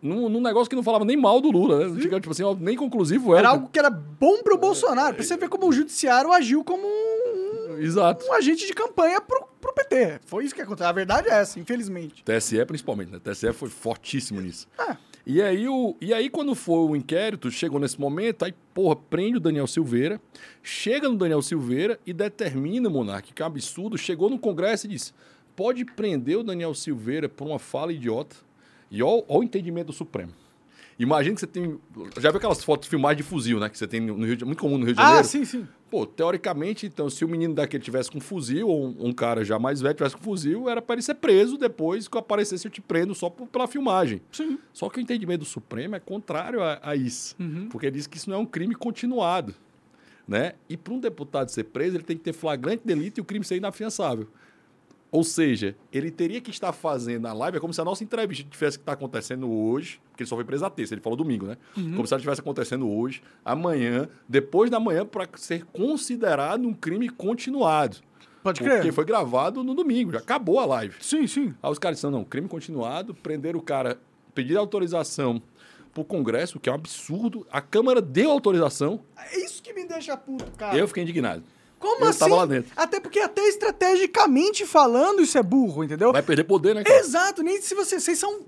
Num, 0.00 0.28
num 0.28 0.40
negócio 0.40 0.68
que 0.68 0.76
não 0.76 0.82
falava 0.82 1.04
nem 1.04 1.16
mal 1.16 1.40
do 1.40 1.50
Lula, 1.50 1.88
né? 1.88 2.00
Tipo 2.00 2.30
assim, 2.30 2.42
ó, 2.42 2.54
nem 2.54 2.76
conclusivo 2.76 3.32
era. 3.32 3.40
Era 3.40 3.48
algo 3.50 3.68
que 3.68 3.78
era 3.78 3.90
bom 3.90 4.42
pro 4.42 4.58
Bolsonaro. 4.58 5.14
Pra 5.14 5.24
você 5.24 5.36
ver 5.36 5.48
como 5.48 5.68
o 5.68 5.72
judiciário 5.72 6.32
agiu 6.32 6.62
como 6.62 6.86
um, 6.86 7.78
Exato. 7.78 8.24
um 8.26 8.32
agente 8.32 8.66
de 8.66 8.74
campanha 8.74 9.20
pro, 9.20 9.46
pro 9.60 9.72
PT. 9.72 10.20
Foi 10.26 10.44
isso 10.44 10.54
que 10.54 10.62
aconteceu. 10.62 10.88
A 10.88 10.92
verdade 10.92 11.28
é 11.28 11.32
essa, 11.32 11.58
infelizmente. 11.58 12.22
TSE 12.24 12.64
principalmente, 12.66 13.10
né? 13.10 13.18
TSE 13.18 13.52
foi 13.52 13.68
fortíssimo 13.68 14.40
nisso. 14.40 14.68
Ah. 14.78 14.96
E 15.26 15.42
aí, 15.42 15.68
o, 15.68 15.96
e 16.00 16.14
aí, 16.14 16.30
quando 16.30 16.54
foi 16.54 16.78
o 16.78 16.94
inquérito, 16.94 17.50
chegou 17.50 17.80
nesse 17.80 18.00
momento, 18.00 18.44
aí, 18.44 18.54
porra, 18.72 18.94
prende 18.94 19.38
o 19.38 19.40
Daniel 19.40 19.66
Silveira, 19.66 20.20
chega 20.62 21.08
no 21.08 21.16
Daniel 21.16 21.42
Silveira 21.42 21.98
e 22.06 22.12
determina, 22.12 22.88
Monark, 22.88 23.32
que 23.32 23.42
é 23.42 23.44
um 23.44 23.48
absurdo, 23.48 23.98
chegou 23.98 24.30
no 24.30 24.38
Congresso 24.38 24.86
e 24.86 24.90
disse: 24.90 25.12
pode 25.56 25.84
prender 25.84 26.38
o 26.38 26.44
Daniel 26.44 26.74
Silveira 26.74 27.28
por 27.28 27.48
uma 27.48 27.58
fala 27.58 27.92
idiota. 27.92 28.36
E 28.90 29.02
olha 29.02 29.24
o 29.28 29.42
entendimento 29.42 29.86
do 29.88 29.92
Supremo. 29.92 30.32
Imagina 30.98 31.34
que 31.34 31.40
você 31.40 31.46
tem. 31.46 31.78
Já 32.18 32.30
viu 32.30 32.38
aquelas 32.38 32.64
fotos 32.64 32.86
de 32.86 32.90
filmagem 32.90 33.18
de 33.18 33.22
fuzil, 33.22 33.60
né? 33.60 33.68
Que 33.68 33.76
você 33.76 33.86
tem 33.86 34.00
no 34.00 34.24
Rio 34.24 34.34
de, 34.36 34.44
muito 34.46 34.58
comum 34.60 34.78
no 34.78 34.86
Rio 34.86 34.94
de 34.94 35.00
Janeiro. 35.00 35.20
Ah, 35.20 35.24
sim, 35.24 35.44
sim. 35.44 35.68
Pô, 35.90 36.06
teoricamente, 36.06 36.86
então, 36.86 37.10
se 37.10 37.22
o 37.22 37.28
menino 37.28 37.52
daquele 37.54 37.82
tivesse 37.84 38.10
com 38.10 38.18
fuzil, 38.18 38.66
ou 38.68 38.86
um, 38.86 39.08
um 39.08 39.12
cara 39.12 39.44
já 39.44 39.58
mais 39.58 39.80
velho 39.82 39.94
tivesse 39.94 40.16
com 40.16 40.22
fuzil, 40.22 40.70
era 40.70 40.80
para 40.80 40.94
ele 40.94 41.02
ser 41.02 41.14
preso 41.16 41.58
depois 41.58 42.08
que 42.08 42.16
aparecesse 42.16 42.66
eu 42.66 42.70
te 42.70 42.80
prendo 42.80 43.14
só 43.14 43.28
por- 43.28 43.46
pela 43.46 43.66
filmagem. 43.68 44.22
Sim. 44.32 44.58
Só 44.72 44.88
que 44.88 44.98
o 44.98 45.00
entendimento 45.02 45.40
do 45.40 45.44
Supremo 45.44 45.94
é 45.96 46.00
contrário 46.00 46.62
a, 46.62 46.80
a 46.82 46.96
isso. 46.96 47.36
Porque 47.70 47.86
ele 47.86 47.96
diz 47.96 48.06
que 48.06 48.16
isso 48.16 48.30
não 48.30 48.36
é 48.38 48.40
um 48.40 48.46
crime 48.46 48.74
continuado. 48.74 49.54
Né? 50.26 50.54
E 50.68 50.76
para 50.76 50.92
um 50.94 50.98
deputado 50.98 51.50
ser 51.50 51.64
preso, 51.64 51.96
ele 51.98 52.04
tem 52.04 52.16
que 52.16 52.22
ter 52.24 52.32
flagrante 52.32 52.82
delito 52.84 53.18
e 53.18 53.20
o 53.20 53.24
crime 53.24 53.44
ser 53.44 53.56
inafiançável. 53.56 54.26
Ou 55.16 55.24
seja, 55.24 55.74
ele 55.90 56.10
teria 56.10 56.42
que 56.42 56.50
estar 56.50 56.74
fazendo 56.74 57.24
a 57.26 57.32
live, 57.32 57.56
é 57.56 57.60
como 57.60 57.72
se 57.72 57.80
a 57.80 57.84
nossa 57.86 58.04
entrevista 58.04 58.46
tivesse 58.50 58.76
que 58.76 58.82
estar 58.82 58.92
acontecendo 58.92 59.50
hoje, 59.50 59.98
porque 60.10 60.22
ele 60.24 60.28
só 60.28 60.36
foi 60.36 60.44
preso 60.44 60.62
a 60.66 60.68
terça, 60.68 60.92
ele 60.92 61.00
falou 61.00 61.16
domingo, 61.16 61.46
né? 61.46 61.56
Como 61.74 62.06
se 62.06 62.12
ela 62.12 62.18
estivesse 62.18 62.42
acontecendo 62.42 62.86
hoje, 62.86 63.22
amanhã, 63.42 64.10
depois 64.28 64.70
da 64.70 64.78
manhã, 64.78 65.06
para 65.06 65.26
ser 65.36 65.64
considerado 65.72 66.68
um 66.68 66.74
crime 66.74 67.08
continuado. 67.08 67.96
Pode 68.42 68.60
Porque 68.60 68.78
crer. 68.78 68.92
foi 68.92 69.06
gravado 69.06 69.64
no 69.64 69.74
domingo, 69.74 70.12
já 70.12 70.18
acabou 70.18 70.60
a 70.60 70.66
live. 70.66 70.94
Sim, 71.00 71.26
sim. 71.26 71.54
Aí 71.62 71.70
os 71.72 71.78
caras 71.78 71.96
disseram, 71.96 72.12
não, 72.18 72.22
crime 72.24 72.46
continuado, 72.46 73.14
prenderam 73.14 73.58
o 73.58 73.62
cara, 73.62 73.98
pediram 74.34 74.60
autorização 74.60 75.40
pro 75.94 76.04
Congresso, 76.04 76.60
que 76.60 76.68
é 76.68 76.72
um 76.72 76.74
absurdo. 76.74 77.46
A 77.50 77.62
Câmara 77.62 78.02
deu 78.02 78.30
autorização, 78.30 79.00
É 79.16 79.42
isso 79.42 79.62
que 79.62 79.72
me 79.72 79.86
deixa 79.86 80.14
puto, 80.14 80.44
cara. 80.58 80.76
eu 80.76 80.86
fiquei 80.86 81.02
indignado. 81.04 81.42
Como 81.78 82.04
eu 82.04 82.08
assim? 82.08 82.30
lá 82.30 82.46
dentro. 82.46 82.72
Até 82.74 83.00
porque 83.00 83.20
até 83.20 83.46
estrategicamente 83.48 84.64
falando 84.66 85.20
isso 85.22 85.36
é 85.36 85.42
burro, 85.42 85.84
entendeu? 85.84 86.12
Vai 86.12 86.22
perder 86.22 86.44
poder, 86.44 86.74
né, 86.74 86.82
cara? 86.82 86.98
Exato, 86.98 87.42
nem 87.42 87.60
se 87.60 87.74
você, 87.74 88.00
vocês 88.00 88.18
são, 88.18 88.40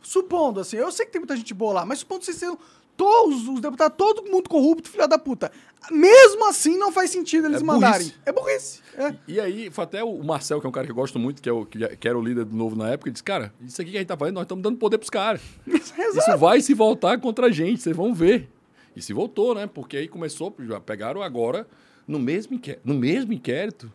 supondo 0.00 0.60
assim, 0.60 0.76
eu 0.76 0.92
sei 0.92 1.06
que 1.06 1.12
tem 1.12 1.20
muita 1.20 1.36
gente 1.36 1.52
boa 1.52 1.72
lá, 1.74 1.86
mas 1.86 1.98
supondo 2.00 2.20
que 2.20 2.26
vocês 2.26 2.38
são 2.38 2.58
todos 2.96 3.48
os 3.48 3.60
deputados, 3.60 3.96
todo 3.96 4.30
mundo 4.30 4.48
corrupto, 4.48 4.88
filha 4.88 5.08
da 5.08 5.18
puta. 5.18 5.50
Mesmo 5.90 6.46
assim 6.46 6.76
não 6.78 6.92
faz 6.92 7.10
sentido 7.10 7.48
eles 7.48 7.60
É 7.60 7.64
mandarem. 7.64 8.12
É 8.24 8.30
burrice. 8.30 8.80
É. 8.96 9.14
E 9.26 9.40
aí, 9.40 9.70
foi 9.70 9.84
até 9.84 10.04
o 10.04 10.22
Marcel, 10.22 10.60
que 10.60 10.66
é 10.66 10.68
um 10.68 10.72
cara 10.72 10.86
que 10.86 10.92
eu 10.92 10.96
gosto 10.96 11.18
muito, 11.18 11.42
que, 11.42 11.48
é 11.48 11.52
o, 11.52 11.66
que 11.66 12.06
era 12.06 12.16
o 12.16 12.22
líder 12.22 12.44
do 12.44 12.56
Novo 12.56 12.76
na 12.76 12.90
época, 12.90 13.10
disse, 13.10 13.24
cara, 13.24 13.52
isso 13.60 13.80
aqui 13.80 13.90
que 13.90 13.96
a 13.96 14.00
gente 14.00 14.08
tá 14.08 14.16
fazendo, 14.16 14.36
nós 14.36 14.44
estamos 14.44 14.62
dando 14.62 14.78
poder 14.78 14.98
pros 14.98 15.10
caras. 15.10 15.40
Isso 15.66 16.38
vai 16.38 16.60
se 16.60 16.74
voltar 16.74 17.18
contra 17.20 17.46
a 17.46 17.50
gente, 17.50 17.82
vocês 17.82 17.96
vão 17.96 18.14
ver. 18.14 18.48
E 18.94 19.02
se 19.02 19.12
voltou, 19.12 19.54
né? 19.54 19.66
Porque 19.66 19.96
aí 19.96 20.06
começou, 20.06 20.54
já 20.60 20.78
pegaram 20.78 21.22
agora, 21.22 21.66
no 22.06 22.18
mesmo 22.18 22.54
inquérito, 22.54 22.82
no 22.84 22.94
mesmo 22.94 23.32
inquérito 23.32 23.92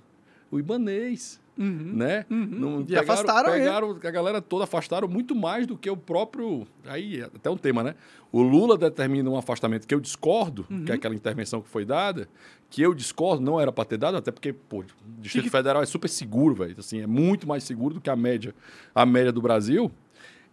o 0.52 0.58
Ibanês, 0.60 1.40
né? 1.58 2.24
Não- 2.30 2.86
E 2.88 2.96
afastaram 2.96 3.50
ele. 3.54 3.60
pegaram 3.64 3.92
a 3.92 4.12
galera 4.12 4.42
toda, 4.42 4.64
afastaram 4.66 5.08
muito 5.08 5.36
mais 5.36 5.66
do 5.66 5.76
que 5.76 5.90
o 5.90 5.98
próprio... 5.98 6.68
Aí, 6.86 7.22
até 7.24 7.50
um 7.50 7.58
tema, 7.58 7.84
né? 7.84 7.96
O 8.32 8.42
Lula 8.44 8.78
determina 8.78 9.28
um 9.30 9.36
afastamento 9.36 9.88
que 9.88 9.94
eu 9.96 10.00
discordo, 10.00 10.66
Uhum. 10.70 10.86
que 10.86 10.92
é 10.92 10.96
aquela 10.96 11.16
intervenção 11.16 11.60
que 11.62 11.68
foi 11.68 11.84
dada, 11.84 12.30
que 12.70 12.82
eu 12.82 12.94
discordo, 12.94 13.42
não 13.44 13.60
era 13.60 13.72
para 13.72 13.86
ter 13.86 13.98
dado, 13.98 14.16
até 14.18 14.32
porque, 14.32 14.54
pô, 14.54 14.80
o 14.82 14.86
Distrito 15.20 15.46
Que 15.46 15.50
Federal 15.50 15.82
é 15.82 15.86
super 15.88 16.08
seguro, 16.08 16.54
velho. 16.56 16.76
Assim, 16.78 17.02
é 17.02 17.08
muito 17.08 17.48
mais 17.48 17.64
seguro 17.64 17.96
do 17.96 18.02
que 18.02 18.10
a 18.10 18.16
média, 18.16 18.54
a 18.94 19.06
média 19.06 19.32
do 19.32 19.42
Brasil. 19.42 19.92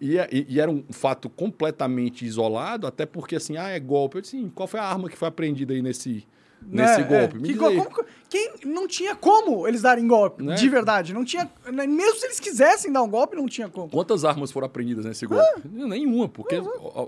E, 0.00 0.18
é- 0.18 0.28
e- 0.32 0.46
e 0.48 0.58
era 0.60 0.70
um 0.70 0.82
fato 0.90 1.28
completamente 1.28 2.24
isolado, 2.24 2.86
até 2.86 3.04
porque, 3.06 3.36
assim, 3.36 3.56
ah, 3.56 3.68
é 3.68 3.78
golpe. 3.78 4.16
Eu 4.16 4.22
disse, 4.22 4.50
qual 4.54 4.66
foi 4.66 4.80
a 4.80 4.84
arma 4.84 5.08
que 5.08 5.16
foi 5.16 5.28
apreendida 5.28 5.72
aí 5.74 5.82
nesse, 5.82 6.26
nesse 6.66 7.02
golpe? 7.02 7.36
é. 7.36 7.38
Me 7.38 7.42
Que 7.42 7.48
diz 7.52 7.56
go- 7.56 7.66
aí. 7.68 7.76
como- 7.76 8.04
quem 8.28 8.50
não 8.64 8.88
tinha 8.88 9.14
como 9.14 9.66
eles 9.68 9.82
darem 9.82 10.08
golpe, 10.08 10.42
Né? 10.42 10.54
de 10.56 10.68
verdade. 10.68 11.14
Não 11.14 11.24
tinha. 11.24 11.48
Mesmo 11.70 12.16
se 12.18 12.26
eles 12.26 12.40
quisessem 12.40 12.90
dar 12.90 13.02
um 13.02 13.08
golpe, 13.08 13.36
não 13.36 13.46
tinha 13.46 13.68
como. 13.68 13.88
Quantas 13.88 14.24
armas 14.24 14.50
foram 14.50 14.66
apreendidas 14.66 15.04
nesse 15.04 15.24
golpe? 15.26 15.62
Nenhuma, 15.70 16.28
porque 16.28 16.56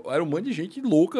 era 0.09 0.23
um 0.23 0.25
monte 0.25 0.45
de 0.45 0.53
gente 0.53 0.79
louca, 0.81 1.19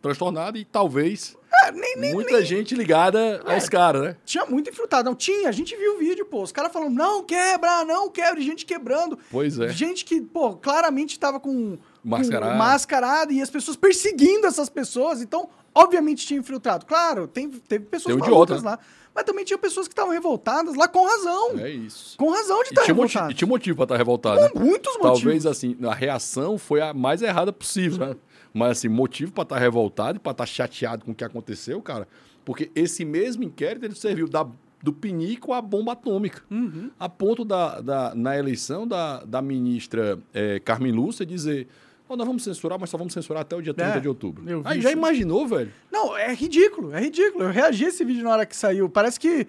transtornada 0.00 0.56
e 0.58 0.64
talvez 0.64 1.36
É, 1.64 1.72
nem, 1.72 1.96
nem, 1.96 2.14
muita 2.14 2.44
gente 2.44 2.76
ligada 2.76 3.42
aos 3.44 3.68
caras, 3.68 4.02
né? 4.02 4.16
Tinha 4.24 4.46
muito 4.46 4.70
infiltrado. 4.70 5.08
Não 5.10 5.16
tinha, 5.16 5.48
a 5.48 5.52
gente 5.52 5.74
viu 5.76 5.96
o 5.96 5.98
vídeo, 5.98 6.24
pô. 6.26 6.42
Os 6.42 6.52
caras 6.52 6.72
falando, 6.72 6.94
não 6.94 7.24
quebra, 7.24 7.84
não 7.84 8.08
quebra, 8.08 8.40
gente 8.40 8.64
quebrando. 8.64 9.18
Pois 9.32 9.58
é. 9.58 9.68
Gente 9.70 10.04
que, 10.04 10.20
pô, 10.20 10.54
claramente 10.54 11.18
tava 11.18 11.40
com, 11.40 11.76
Mascarado. 12.04 12.52
com 12.52 12.58
mascarado 12.58 13.32
e 13.32 13.42
as 13.42 13.50
pessoas 13.50 13.76
perseguindo 13.76 14.46
essas 14.46 14.68
pessoas. 14.68 15.20
Então, 15.20 15.48
obviamente 15.74 16.26
tinha 16.26 16.40
infiltrado. 16.40 16.86
Claro, 16.86 17.26
tem, 17.26 17.50
teve 17.50 17.84
pessoas 17.86 18.16
Tem 18.16 18.24
um 18.24 18.30
malucas 18.30 18.62
lá. 18.62 18.78
Mas 19.14 19.24
também 19.24 19.44
tinha 19.44 19.58
pessoas 19.58 19.88
que 19.88 19.92
estavam 19.92 20.12
revoltadas 20.12 20.76
lá 20.76 20.86
com 20.86 21.04
razão. 21.04 21.58
É 21.58 21.68
isso. 21.68 22.16
Com 22.16 22.30
razão 22.30 22.62
de 22.62 22.68
estar 22.68 22.82
tinha, 22.82 22.94
motivo, 22.94 23.18
revoltado. 23.18 23.32
e 23.32 23.34
tinha 23.34 23.48
motivo 23.48 23.76
pra 23.76 23.84
estar 23.84 23.96
revoltado. 23.96 24.40
né? 24.40 24.50
Muitos 24.54 24.94
motivos. 24.98 25.20
Talvez 25.20 25.46
assim, 25.46 25.76
a 25.82 25.94
reação 25.94 26.56
foi 26.56 26.80
a 26.80 26.94
mais 26.94 27.20
errada 27.20 27.52
possível, 27.52 28.06
né? 28.06 28.16
Mas 28.54 28.78
assim, 28.78 28.88
motivo 28.88 29.32
pra 29.32 29.42
estar 29.42 29.58
revoltado 29.58 30.16
e 30.16 30.20
pra 30.20 30.30
estar 30.32 30.46
chateado 30.46 31.04
com 31.04 31.10
o 31.10 31.14
que 31.14 31.24
aconteceu, 31.24 31.82
cara, 31.82 32.06
Porque 32.44 32.70
esse 32.74 33.04
mesmo 33.04 33.42
inquérito 33.42 33.84
ele 33.84 33.94
serviu 33.96 34.28
da, 34.28 34.46
do 34.82 34.92
pinico 34.92 35.52
à 35.52 35.60
bomba 35.60 35.92
atômica. 35.92 36.42
Uhum. 36.50 36.90
A 36.98 37.08
ponto 37.08 37.44
da, 37.44 37.80
da, 37.80 38.14
na 38.14 38.38
eleição 38.38 38.86
da, 38.86 39.24
da 39.24 39.42
ministra 39.42 40.18
eh, 40.32 40.60
Carmen 40.64 40.92
Lúcia 40.92 41.26
dizer: 41.26 41.66
"Ó, 42.12 42.16
nós 42.16 42.26
vamos 42.26 42.42
censurar, 42.42 42.78
mas 42.78 42.90
só 42.90 42.98
vamos 42.98 43.12
censurar 43.12 43.42
até 43.42 43.54
o 43.54 43.62
dia 43.62 43.72
30 43.72 43.96
É, 43.96 44.00
de 44.00 44.08
outubro. 44.08 44.42
Aí 44.64 44.80
já 44.80 44.88
isso. 44.90 44.98
imaginou, 44.98 45.46
velho? 45.46 45.72
Não, 45.90 46.16
é 46.16 46.34
ridículo, 46.34 46.92
é 46.92 47.00
ridículo. 47.00 47.44
Eu 47.44 47.50
reagi 47.50 47.84
a 47.84 47.88
esse 47.88 48.04
vídeo 48.04 48.24
na 48.24 48.30
hora 48.30 48.44
que 48.44 48.56
saiu. 48.56 48.88
Parece 48.88 49.18
que. 49.20 49.46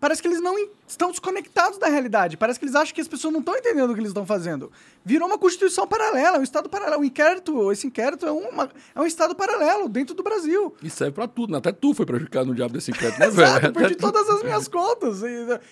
Parece 0.00 0.22
que 0.22 0.28
eles 0.28 0.40
não 0.40 0.56
estão 0.88 1.10
desconectados 1.10 1.78
da 1.78 1.86
realidade. 1.86 2.36
Parece 2.38 2.58
que 2.58 2.64
eles 2.64 2.74
acham 2.74 2.94
que 2.94 3.02
as 3.02 3.06
pessoas 3.06 3.32
não 3.34 3.40
estão 3.40 3.54
entendendo 3.54 3.90
o 3.90 3.92
que 3.94 4.00
eles 4.00 4.08
estão 4.10 4.24
fazendo. 4.24 4.72
Virou 5.04 5.28
uma 5.28 5.36
constituição 5.36 5.86
paralela, 5.86 6.38
um 6.38 6.42
estado 6.42 6.70
paralelo. 6.70 7.02
O 7.02 7.04
inquérito, 7.04 7.70
esse 7.70 7.86
inquérito 7.86 8.24
é, 8.26 8.32
uma, 8.32 8.70
é 8.94 8.98
um 9.00 9.04
estado 9.04 9.34
paralelo 9.34 9.90
dentro 9.90 10.14
do 10.14 10.22
Brasil. 10.22 10.74
E 10.82 10.88
serve 10.88 11.12
pra 11.12 11.28
tudo. 11.28 11.52
né? 11.52 11.58
Até 11.58 11.70
tu 11.70 11.92
foi 11.92 12.06
prejudicado 12.06 12.46
no 12.46 12.54
diabo 12.54 12.72
desse 12.72 12.90
inquérito, 12.90 13.20
né, 13.20 13.26
Exato, 13.28 13.52
velho? 13.60 13.66
eu 13.66 13.72
perdi 13.74 13.92
Até 13.92 13.94
tu- 14.06 14.12
todas 14.12 14.30
as 14.30 14.42
minhas 14.42 14.68
contas. 14.68 15.22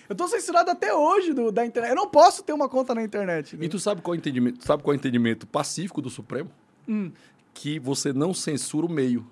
Eu 0.07 0.15
tô 0.15 0.27
censurado 0.27 0.69
até 0.69 0.93
hoje 0.93 1.33
do- 1.33 1.51
da 1.51 1.65
internet. 1.65 1.89
Eu 1.89 1.95
não 1.95 2.07
posso 2.07 2.43
ter 2.43 2.53
uma 2.53 2.69
conta 2.69 2.93
na 2.93 3.01
internet. 3.01 3.57
né? 3.57 3.65
E 3.65 3.67
tu 3.67 3.79
sabe 3.79 4.01
qual 4.03 4.13
é 4.13 4.17
o 4.17 4.19
entendimento, 4.19 4.63
sabe 4.63 4.83
qual 4.83 4.93
é 4.93 4.95
o 4.95 4.99
entendimento 4.99 5.47
pacífico 5.47 6.03
do 6.03 6.09
Supremo? 6.11 6.51
Hum. 6.87 7.11
Que 7.51 7.79
você 7.79 8.13
não 8.13 8.31
censura 8.31 8.85
o 8.85 8.89
meio, 8.91 9.25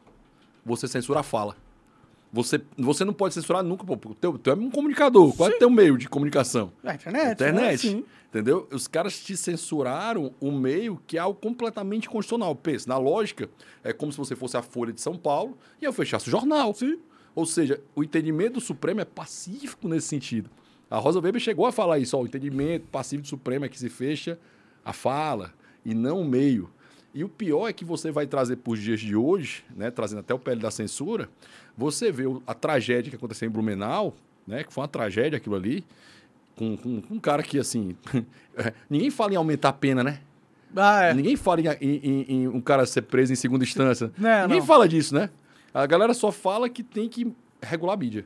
você 0.65 0.87
censura 0.87 1.19
a 1.19 1.23
fala. 1.23 1.55
Você, 2.31 2.61
você 2.77 3.05
não 3.05 3.13
pode 3.13 3.33
censurar 3.33 3.63
nunca, 3.63 3.85
pô. 3.85 3.95
porque 3.95 4.19
Tu, 4.19 4.37
tu 4.37 4.49
é 4.49 4.53
um 4.53 4.69
comunicador, 4.69 5.33
qual 5.35 5.49
é 5.49 5.55
o 5.55 5.59
teu 5.59 5.69
meio 5.69 5.97
de 5.97 6.09
comunicação? 6.09 6.71
A 6.83 6.93
internet. 6.93 7.31
Internet. 7.33 7.61
né? 7.61 7.77
Sim. 7.77 8.05
Entendeu? 8.29 8.67
Os 8.71 8.87
caras 8.87 9.17
te 9.19 9.37
censuraram 9.37 10.33
o 10.39 10.51
meio 10.51 11.01
que 11.07 11.17
é 11.17 11.19
algo 11.21 11.39
completamente 11.39 12.09
constitucional. 12.09 12.53
Pensa, 12.55 12.89
na 12.89 12.97
lógica, 12.97 13.49
é 13.83 13.93
como 13.93 14.11
se 14.11 14.17
você 14.17 14.35
fosse 14.35 14.57
a 14.57 14.61
Folha 14.61 14.91
de 14.91 14.99
São 14.99 15.17
Paulo 15.17 15.57
e 15.81 15.85
eu 15.85 15.93
fechasse 15.93 16.27
o 16.27 16.31
jornal. 16.31 16.75
Ou 17.33 17.45
seja, 17.45 17.81
o 17.95 18.03
entendimento 18.03 18.55
do 18.55 18.61
Supremo 18.61 18.99
é 18.99 19.05
pacífico 19.05 19.87
nesse 19.87 20.07
sentido. 20.07 20.49
A 20.89 20.97
Rosa 20.97 21.19
Weber 21.19 21.41
chegou 21.41 21.65
a 21.65 21.71
falar 21.71 21.99
isso, 21.99 22.17
ó, 22.17 22.21
o 22.21 22.25
entendimento 22.25 22.87
pacífico 22.87 23.23
do 23.23 23.29
Supremo 23.29 23.65
é 23.65 23.69
que 23.69 23.77
se 23.79 23.89
fecha 23.89 24.39
a 24.83 24.93
fala 24.93 25.53
e 25.85 25.93
não 25.93 26.21
o 26.21 26.25
meio. 26.25 26.69
E 27.13 27.23
o 27.23 27.29
pior 27.29 27.67
é 27.67 27.73
que 27.73 27.83
você 27.85 28.11
vai 28.11 28.27
trazer 28.27 28.57
para 28.57 28.73
os 28.73 28.79
dias 28.79 28.99
de 28.99 29.15
hoje, 29.15 29.63
né, 29.75 29.89
trazendo 29.89 30.19
até 30.19 30.33
o 30.33 30.39
pele 30.39 30.61
da 30.61 30.69
censura, 30.69 31.29
você 31.75 32.11
vê 32.11 32.23
a 32.45 32.53
tragédia 32.53 33.09
que 33.09 33.15
aconteceu 33.15 33.47
em 33.47 33.51
Blumenau, 33.51 34.13
né, 34.45 34.63
que 34.63 34.71
foi 34.71 34.81
uma 34.81 34.87
tragédia 34.87 35.37
aquilo 35.37 35.55
ali, 35.55 35.83
com, 36.55 36.75
com- 36.77 37.01
com 37.01 37.13
um 37.15 37.19
cara 37.19 37.41
que, 37.41 37.57
assim, 37.59 37.95
ninguém 38.89 39.09
fala 39.09 39.33
em 39.33 39.35
aumentar 39.35 39.69
a 39.69 39.73
pena, 39.73 40.03
né? 40.03 40.19
Ah, 40.75 41.03
é. 41.05 41.13
Ninguém 41.13 41.35
fala 41.35 41.61
em, 41.61 41.67
em- 41.81 41.99
em- 42.03 42.25
em 42.43 42.47
um 42.47 42.59
cara 42.61 42.85
ser 42.85 43.03
preso 43.03 43.31
em 43.31 43.35
segunda 43.35 43.63
instância. 43.63 44.11
Não, 44.17 44.41
ninguém 44.43 44.59
não. 44.59 44.65
fala 44.65 44.87
disso, 44.87 45.15
né? 45.15 45.29
A 45.73 45.85
galera 45.85 46.13
só 46.13 46.31
fala 46.31 46.67
que 46.69 46.83
tem 46.83 47.07
que 47.07 47.31
regular 47.61 47.93
a 47.93 47.97
mídia. 47.97 48.25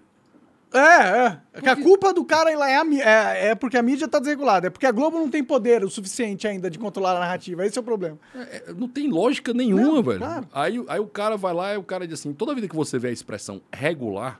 É, 0.73 0.79
é. 0.79 1.37
É 1.53 1.61
que 1.61 1.69
a 1.69 1.75
culpa 1.75 2.13
do 2.13 2.23
cara 2.23 2.57
lá 2.57 2.69
é, 2.69 2.77
a 2.77 2.85
é, 2.85 3.47
é 3.49 3.55
porque 3.55 3.77
a 3.77 3.81
mídia 3.81 4.07
tá 4.07 4.19
desregulada. 4.19 4.67
É 4.67 4.69
porque 4.69 4.85
a 4.85 4.91
Globo 4.91 5.19
não 5.19 5.29
tem 5.29 5.43
poder 5.43 5.83
o 5.83 5.89
suficiente 5.89 6.47
ainda 6.47 6.69
de 6.69 6.79
controlar 6.79 7.17
a 7.17 7.19
narrativa. 7.19 7.65
Esse 7.65 7.77
é 7.77 7.81
o 7.81 7.83
problema. 7.83 8.17
É, 8.33 8.39
é, 8.69 8.73
não 8.73 8.87
tem 8.87 9.09
lógica 9.09 9.53
nenhuma, 9.53 9.83
Não, 9.83 10.03
velho. 10.03 10.19
claro. 10.19 10.47
Aí, 10.53 10.83
aí 10.87 10.99
o 10.99 11.07
cara 11.07 11.35
vai 11.35 11.53
lá 11.53 11.73
e 11.73 11.77
o 11.77 11.83
cara 11.83 12.07
diz 12.07 12.19
assim: 12.19 12.33
toda 12.33 12.55
vida 12.55 12.67
que 12.67 12.75
você 12.75 12.97
vê 12.97 13.09
a 13.09 13.11
expressão 13.11 13.61
regular, 13.71 14.39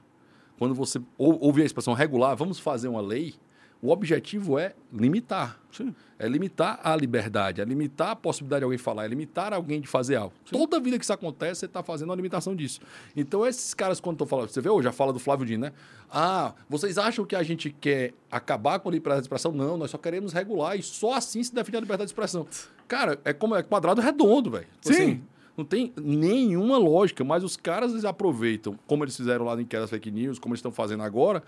quando 0.58 0.74
você 0.74 1.02
ou, 1.18 1.38
ouve 1.42 1.62
a 1.62 1.66
expressão 1.66 1.94
regular, 1.94 2.36
vamos 2.36 2.60
fazer 2.60 2.88
uma 2.88 3.02
lei, 3.02 3.36
o 3.82 3.90
objetivo 3.90 4.60
é 4.60 4.74
limitar. 4.94 5.60
Sim. 5.72 5.96
É 6.20 6.28
limitar 6.28 6.80
a 6.84 6.96
liberdade, 6.96 7.62
é 7.62 7.66
limitar 7.66 8.12
a 8.12 8.16
possibilidade 8.16 8.60
de 8.60 8.66
alguém 8.66 8.78
falar, 8.78 9.06
é 9.06 9.08
limitar 9.08 9.54
alguém 9.54 9.82
de 9.82 9.88
fazer 9.88 10.18
algo. 10.18 10.34
Toda 10.52 10.80
vida 10.80 11.00
que 11.00 11.04
isso 11.04 11.14
acontece, 11.14 11.62
você 11.62 11.66
está 11.66 11.82
fazendo 11.82 12.10
uma 12.10 12.16
limitação 12.16 12.56
disso. 12.56 12.80
Então, 13.16 13.46
esses 13.46 13.74
caras, 13.74 14.00
quando 14.00 14.16
estão 14.16 14.28
falando, 14.28 14.50
você 14.50 14.62
vê 14.62 14.70
hoje, 14.70 14.84
já 14.84 14.92
fala 14.92 15.12
do 15.12 15.18
Flávio 15.18 15.48
Dino, 15.48 15.66
né? 15.66 15.74
Ah, 16.12 16.54
vocês 16.70 17.00
acham 17.00 17.26
que 17.26 17.36
a 17.36 17.42
gente 17.42 17.72
quer 17.72 18.14
acabar 18.30 18.80
com 18.80 18.90
a 18.90 18.92
liberdade 18.92 19.22
de 19.22 19.26
expressão? 19.26 19.52
Não, 19.52 19.78
nós 19.78 19.90
só 19.90 19.98
queremos 19.98 20.32
regular 20.32 20.78
e 20.78 20.84
só 20.84 21.14
assim 21.14 21.42
se 21.42 21.56
define 21.56 21.78
a 21.78 21.82
liberdade 21.82 22.08
de 22.08 22.12
expressão. 22.12 22.46
Cara, 22.88 23.20
é 23.26 23.34
como 23.34 23.56
é 23.56 23.64
quadrado 23.64 24.00
redondo, 24.00 24.52
velho. 24.52 24.68
Tipo 24.80 24.96
Sim. 24.96 25.24
não 25.58 25.66
tem 25.66 25.92
nenhuma 25.98 26.78
lógica, 26.78 27.24
mas 27.24 27.44
os 27.44 27.58
caras 27.58 27.94
eles 27.94 28.06
aproveitam, 28.06 28.78
como 28.86 29.04
eles 29.04 29.18
fizeram 29.18 29.46
lá 29.46 29.56
no 29.56 29.62
Inquérito 29.62 29.84
das 29.84 29.90
Fake 29.90 30.12
News, 30.12 30.38
como 30.38 30.54
eles 30.54 30.60
estão 30.60 30.72
fazendo 30.72 31.02
agora, 31.02 31.42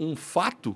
um 0.00 0.16
fato 0.16 0.74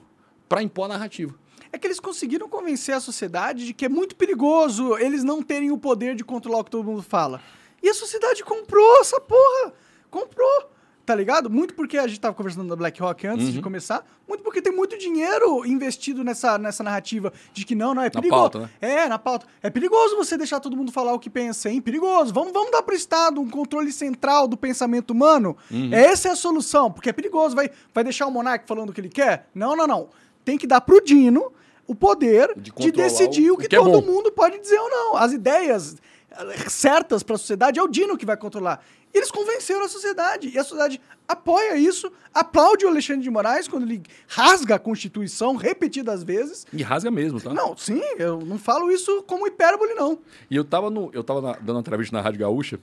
para 0.49 0.63
impor 0.63 0.87
a 0.87 0.89
narrativa. 0.89 1.35
É 1.71 1.79
que 1.79 1.87
eles 1.87 2.01
conseguiram 2.01 2.49
convencer 2.49 2.95
a 2.95 3.01
sociedade 3.01 3.67
de 3.67 3.75
que 3.75 3.85
é 3.85 3.89
muito 3.89 4.17
perigoso 4.17 4.97
eles 4.97 5.23
não 5.23 5.43
terem 5.43 5.71
o 5.71 5.79
poder 5.79 6.15
de 6.15 6.25
controlar 6.25 6.61
o 6.61 6.65
que 6.65 6.71
todo 6.71 6.85
mundo 6.85 7.03
fala. 7.03 7.41
E 7.83 7.89
a 7.89 7.95
sociedade 7.95 8.43
comprou 8.43 9.01
essa 9.01 9.21
porra. 9.21 9.73
Comprou. 10.11 10.71
Tá 11.09 11.15
ligado? 11.15 11.49
Muito 11.49 11.73
porque 11.73 11.97
a 11.97 12.07
gente 12.07 12.21
tava 12.21 12.35
conversando 12.35 12.69
da 12.69 12.77
BlackRock 12.77 13.27
antes 13.27 13.51
de 13.51 13.63
começar, 13.63 14.05
muito 14.29 14.45
porque 14.45 14.61
tem 14.61 14.71
muito 14.71 14.99
dinheiro 14.99 15.65
investido 15.65 16.23
nessa, 16.23 16.59
nessa 16.59 16.85
narrativa 16.85 17.33
de 17.51 17.65
que 17.65 17.75
não, 17.75 17.95
não, 17.95 18.03
é 18.03 18.11
perigoso. 18.11 18.51
pauta, 18.51 18.59
né? 18.59 18.71
É, 18.79 19.09
na 19.09 19.19
pauta. 19.19 19.47
É 19.63 19.71
perigoso 19.71 20.17
você 20.17 20.37
deixar 20.37 20.61
todo 20.61 20.77
mundo 20.77 20.93
falar 20.93 21.15
o 21.15 21.19
que 21.19 21.31
pensa, 21.31 21.71
hein? 21.71 21.81
Perigoso. 21.81 22.35
Vamos, 22.35 22.53
vamos 22.53 22.71
dar 22.71 22.83
pro 22.83 22.95
Estado 22.95 23.41
um 23.41 23.49
controle 23.49 23.91
central 23.91 24.47
do 24.47 24.55
pensamento 24.55 25.13
humano. 25.13 25.57
Essa 25.91 26.29
é 26.29 26.33
a 26.33 26.37
solução, 26.37 26.93
porque 26.93 27.09
é 27.09 27.13
perigoso. 27.15 27.57
Vai, 27.57 27.71
vai 27.95 28.05
deixar 28.05 28.27
o 28.27 28.31
monarca 28.31 28.67
falando 28.67 28.91
o 28.91 28.93
que 28.93 29.01
ele 29.01 29.09
quer? 29.09 29.49
Não, 29.55 29.75
não, 29.75 29.87
não. 29.87 30.11
Tem 30.49 30.57
que 30.57 30.67
dar 30.67 30.81
pro 30.81 30.99
Dino 31.05 31.53
o 31.87 31.95
poder 31.95 32.55
De 32.57 32.71
de, 32.75 32.91
decidir 32.91 33.51
o- 33.51 33.55
o 33.55 33.59
que, 33.59 33.69
que 33.69 33.77
é 33.77 33.79
todo 33.79 34.01
bom. 34.01 34.13
mundo 34.13 34.33
pode 34.33 34.59
dizer 34.59 34.79
ou 34.79 34.89
não. 34.89 35.17
As 35.17 35.31
ideias 35.35 35.97
eh, 36.31 36.57
certas 36.71 37.23
para 37.23 37.35
a 37.35 37.39
sociedade 37.39 37.79
é 37.79 37.83
o 37.83 37.87
Dino 37.87 38.17
que 38.17 38.25
vai 38.25 38.35
controlar. 38.35 38.83
Eles 39.13 39.31
convenceram 39.31 39.85
a 39.85 39.89
sociedade 39.89 40.49
e 40.55 40.59
a 40.59 40.63
sociedade 40.65 40.99
apoia 41.27 41.77
isso, 41.77 42.11
aplaude 42.33 42.87
o 42.87 42.89
Alexandre 42.89 43.23
de 43.23 43.31
Moraes 43.31 43.69
quando 43.69 43.83
ele 43.85 44.03
rasga 44.27 44.77
a 44.77 44.79
Constituição 44.79 45.55
repetidas 45.57 46.23
vezes. 46.25 46.67
E 46.73 46.83
rasga 46.83 47.11
mesmo, 47.11 47.39
tá? 47.41 47.53
Não, 47.53 47.77
sim, 47.77 48.01
eu 48.19 48.39
não 48.41 48.59
falo 48.59 48.91
isso 48.91 49.23
como 49.25 49.47
hipérbole, 49.47 49.93
não. 49.93 50.19
E 50.51 50.57
eu 50.57 50.65
tava, 50.65 50.89
no, 50.89 51.11
eu 51.13 51.23
tava 51.23 51.43
na- 51.43 51.53
dando 51.53 51.73
uma 51.77 51.81
entrevista 51.81 52.17
na 52.17 52.23
Rádio 52.23 52.41
Gaúcha, 52.41 52.81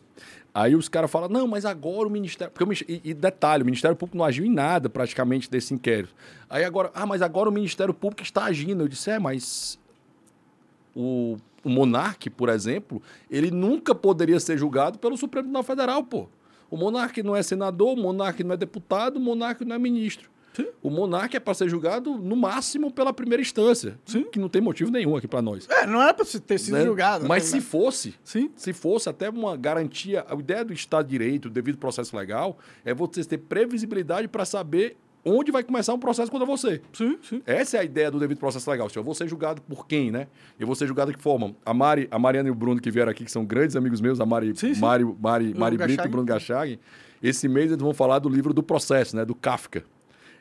aí 0.56 0.74
os 0.74 0.88
caras 0.88 1.12
falam, 1.12 1.28
não, 1.28 1.46
mas 1.46 1.66
agora 1.66 2.08
o 2.08 2.10
Ministério... 2.10 2.52
Porque 2.54 2.64
o, 2.64 2.88
e, 2.90 3.02
e 3.04 3.14
detalhe, 3.14 3.62
o 3.62 3.66
Ministério 3.66 3.98
Público 3.98 4.18
não 4.18 4.24
agiu 4.24 4.46
em 4.46 4.50
nada 4.50 4.90
praticamente 4.90 5.52
desse 5.52 5.74
inquérito. 5.74 6.16
Aí 6.50 6.64
agora, 6.64 6.90
ah, 6.96 7.06
mas 7.06 7.22
agora 7.22 7.50
o 7.50 7.52
Ministério 7.52 7.94
Público 7.94 8.24
está 8.24 8.46
agindo. 8.46 8.82
Eu 8.82 8.88
disse, 8.88 9.12
é, 9.12 9.20
mas 9.20 9.78
o, 10.96 11.36
o 11.62 11.70
Monarque, 11.70 12.30
por 12.30 12.48
exemplo, 12.48 13.02
ele 13.30 13.52
nunca 13.52 13.94
poderia 13.94 14.40
ser 14.40 14.58
julgado 14.58 14.98
pelo 14.98 15.18
Supremo 15.18 15.44
Tribunal 15.44 15.64
Federal, 15.64 16.04
pô. 16.04 16.30
O 16.72 16.78
Monarque 16.78 17.22
não 17.22 17.36
é 17.36 17.44
senador, 17.44 17.94
o 17.94 18.02
Monarque 18.02 18.44
não 18.44 18.54
é 18.54 18.58
deputado, 18.58 19.18
o 19.18 19.20
Monarque 19.20 19.66
não 19.66 19.76
é 19.76 19.80
ministro. 19.80 20.30
O 20.82 20.90
Monarque 20.90 21.38
é 21.38 21.40
para 21.40 21.54
ser 21.54 21.70
julgado, 21.70 22.18
no 22.18 22.36
máximo, 22.36 22.92
pela 22.92 23.12
primeira 23.12 23.42
instância. 23.42 23.98
Que 24.32 24.40
não 24.40 24.50
tem 24.50 24.62
motivo 24.62 24.92
nenhum 24.92 25.16
aqui 25.16 25.28
para 25.28 25.42
nós. 25.42 25.68
É, 25.70 25.86
não 25.86 26.02
era 26.02 26.14
pra 26.14 26.24
você 26.24 26.40
ter 26.40 26.60
sido 26.60 26.76
né? 26.76 26.86
julgado. 26.86 27.28
Mas 27.28 27.52
né? 27.52 27.60
se 27.60 27.66
fosse, 27.66 28.16
Sim. 28.24 28.52
se 28.56 28.74
fosse 28.74 29.10
até 29.10 29.30
uma 29.30 29.58
garantia, 29.58 30.26
a 30.30 30.36
ideia 30.36 30.64
do 30.64 30.74
Estado 30.74 31.06
de 31.06 31.12
Direito, 31.12 31.50
devido 31.50 31.78
processo 31.78 32.16
legal, 32.16 32.58
é 32.84 32.94
você 32.94 33.24
ter 33.24 33.38
previsibilidade 33.38 34.28
para 34.28 34.46
saber 34.46 34.98
onde 35.26 35.52
vai 35.52 35.64
começar 35.64 35.94
um 35.94 36.00
processo 36.00 36.32
contra 36.32 36.46
você. 36.46 36.82
Sim, 36.94 37.18
sim. 37.24 37.42
Essa 37.46 37.78
é 37.78 37.80
a 37.80 37.84
ideia 37.84 38.12
do 38.12 38.20
devido 38.20 38.38
processo 38.38 38.70
legal. 38.70 38.88
Se 38.90 38.98
eu 38.98 39.04
vou 39.04 39.16
ser 39.16 39.28
julgado 39.28 39.62
por 39.64 39.88
quem, 39.88 40.12
né? 40.12 40.28
Eu 40.60 40.68
vou 40.68 40.76
ser 40.76 40.86
julgado 40.86 41.12
de 41.12 41.18
que 41.18 41.24
forma? 41.24 41.56
A 41.66 41.74
Mari, 41.74 42.08
a 42.12 42.20
Mariana 42.20 42.48
e 42.48 42.52
o 42.52 42.56
Bruno 42.56 42.80
que 42.80 42.92
vieram 42.92 43.12
aqui, 43.12 43.26
que 43.26 43.32
são 43.32 43.44
grandes 43.44 43.76
amigos 43.76 44.00
meus, 44.00 44.22
a 44.22 44.26
Mari, 44.26 44.56
Sim, 44.56 44.76
sim. 44.76 44.80
Mari, 44.80 45.04
Mari, 45.04 45.54
Mari 45.56 45.78
Brito 45.78 45.94
e 45.94 45.96
Gachag. 45.98 46.12
Bruno 46.12 46.26
Gachag, 46.28 46.80
esse 47.24 47.48
mês 47.48 47.72
eles 47.72 47.82
vão 47.82 47.94
falar 47.94 48.20
do 48.20 48.30
livro 48.30 48.54
do 48.54 48.62
processo, 48.62 49.16
né? 49.16 49.26
Do 49.26 49.34
Kafka. 49.34 49.84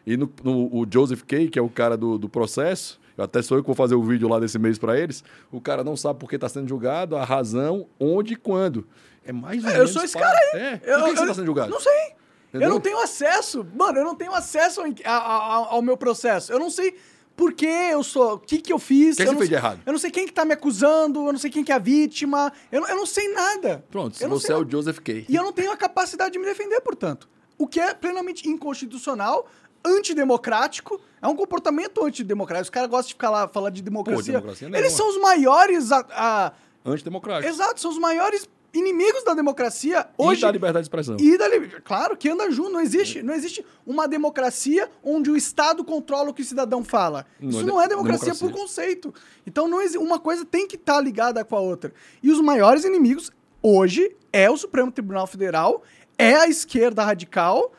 E 0.07 0.17
no, 0.17 0.31
no- 0.43 0.67
o 0.75 0.87
Joseph 0.91 1.23
Kay, 1.23 1.49
que 1.49 1.59
é 1.59 1.63
o 1.63 1.69
cara 1.69 1.97
do, 1.97 2.19
do 2.19 2.29
processo, 2.29 3.01
eu 3.17 3.25
até 3.25 3.41
sou 3.43 3.57
eu 3.57 3.63
que 3.63 3.67
vou 3.69 3.77
fazer 3.77 3.95
o 3.95 4.03
vídeo 4.03 4.29
lá 4.29 4.39
desse 4.39 4.59
mês 4.59 4.79
para 4.79 4.99
eles, 4.99 5.25
o 5.51 5.61
cara 5.61 5.83
não 5.85 5.97
sabe 5.97 6.19
por 6.19 6.29
que 6.29 6.35
está 6.35 6.49
sendo 6.49 6.69
julgado, 6.69 7.17
a 7.17 7.25
razão, 7.25 7.87
onde 7.99 8.35
e 8.35 8.37
quando. 8.37 8.87
É 9.25 9.33
mais 9.33 9.63
ou 9.65 9.71
É, 9.71 9.73
eu 9.75 9.79
menos 9.79 9.93
sou 9.93 10.03
esse 10.05 10.13
para- 10.13 10.27
cara 10.27 10.39
aí. 10.55 10.61
É. 10.61 10.81
Eu, 10.85 10.99
por 10.99 11.05
que, 11.05 11.11
que 11.11 11.17
você 11.17 11.21
eu- 11.21 11.23
está 11.23 11.35
sendo 11.35 11.47
julgado? 11.47 11.71
Não 11.71 11.81
sei. 11.81 12.13
Entendeu? 12.51 12.69
Eu 12.69 12.75
não 12.75 12.81
tenho 12.81 13.01
acesso. 13.01 13.67
Mano, 13.75 13.99
eu 13.99 14.05
não 14.05 14.15
tenho 14.15 14.33
acesso 14.35 14.81
ao, 14.81 14.87
a- 14.87 15.11
a- 15.11 15.67
ao 15.75 15.83
meu 15.83 15.97
processo. 15.97 16.53
Eu 16.53 16.59
não 16.59 16.71
sei 16.71 16.95
por 17.35 17.53
que 17.53 17.67
eu 17.67 18.03
sou. 18.05 18.35
O 18.35 18.39
que, 18.39 18.59
que 18.59 18.73
eu 18.73 18.79
fiz. 18.79 19.15
O 19.15 19.17
que 19.17 19.23
eu 19.23 19.27
você 19.27 19.33
não 19.33 19.39
fez 19.39 19.49
de 19.49 19.55
sei- 19.57 19.65
errado? 19.65 19.81
Eu 19.87 19.93
não 19.93 19.99
sei 19.99 20.11
quem 20.11 20.27
que 20.27 20.33
tá 20.33 20.45
me 20.45 20.53
acusando, 20.53 21.27
eu 21.27 21.33
não 21.33 21.39
sei 21.39 21.51
quem 21.51 21.65
que 21.65 21.73
é 21.73 21.75
a 21.75 21.79
vítima. 21.79 22.53
Eu, 22.71 22.83
não- 22.83 22.89
eu 22.89 22.97
não 22.97 23.07
sei 23.07 23.33
nada. 23.33 23.85
Pronto, 23.91 24.17
se 24.17 24.23
Eu 24.25 24.29
você 24.29 24.53
é 24.53 24.57
o. 24.57 24.69
Joseph 24.71 24.99
Kay. 25.01 25.25
E 25.29 25.35
eu 25.35 25.43
não 25.43 25.53
tenho 25.53 25.73
a 25.73 25.77
capacidade 25.77 26.33
de 26.35 26.39
me 26.39 26.45
defender, 26.45 26.81
portanto. 26.83 27.29
O 27.57 27.67
que 27.67 27.81
é 27.81 27.95
plenamente 27.95 28.49
inconstitucional, 28.49 29.47
antidemocrático. 29.85 31.01
É 31.21 31.29
um 31.29 31.37
comportamento 31.37 32.05
antidemocrático. 32.05 32.65
Os 32.65 32.71
caras 32.71 32.89
gostam 32.91 33.09
de 33.09 33.15
ficar 33.15 33.31
lá 33.31 33.49
falar 33.49 33.71
de 33.71 33.83
democracia. 33.83 34.33
democracia 34.35 34.69
nenhuma. 34.69 34.79
Eles 34.87 34.93
são 34.97 35.09
os 35.09 35.21
maiores. 35.21 35.93
A, 35.93 36.07
a- 36.11 36.53
Antidemocrático. 36.85 37.51
exato, 37.53 37.81
são 37.81 37.91
os 37.91 37.99
maiores 37.99 38.47
inimigos 38.75 39.23
da 39.25 39.33
democracia 39.35 40.07
E 40.19 40.23
hoje. 40.23 40.41
da 40.43 40.51
liberdade 40.51 40.83
de 40.83 40.87
expressão. 40.87 41.17
E 41.19 41.39
da 41.39 41.47
li- 41.49 41.69
Claro 41.85 42.17
que 42.17 42.29
anda 42.29 42.51
junto, 42.51 42.71
não 42.71 42.81
existe, 42.81 43.23
não 43.23 43.33
existe 43.33 43.65
uma 43.87 44.07
democracia 44.09 44.91
onde 45.03 45.31
o 45.31 45.37
Estado 45.37 45.85
controla 45.85 46.31
o 46.31 46.35
que 46.35 46.43
o 46.43 46.45
cidadão 46.45 46.83
fala. 46.85 47.25
Não 47.41 47.51
Isso 47.51 47.61
é 47.61 47.63
não 47.63 47.77
de- 47.79 47.85
é 47.85 47.89
democracia, 47.89 48.33
democracia. 48.33 48.49
por 48.51 48.53
conceito. 48.61 49.15
Então 49.47 49.69
não 49.69 49.81
exi- 49.81 49.97
uma 49.97 50.19
coisa 50.19 50.45
tem 50.45 50.67
que 50.67 50.75
estar 50.77 51.01
ligada 51.01 51.45
com 51.45 51.57
a 51.57 51.61
outra. 51.61 51.93
E 52.23 52.31
os 52.33 52.41
maiores 52.41 52.85
inimigos 52.85 53.31
hoje 53.63 54.15
é 54.33 54.51
o 54.51 54.57
Supremo 54.57 54.91
Tribunal 54.91 55.27
Federal, 55.29 55.83
é 56.19 56.35
a 56.35 56.49
esquerda 56.49 57.03
radical 57.05 57.73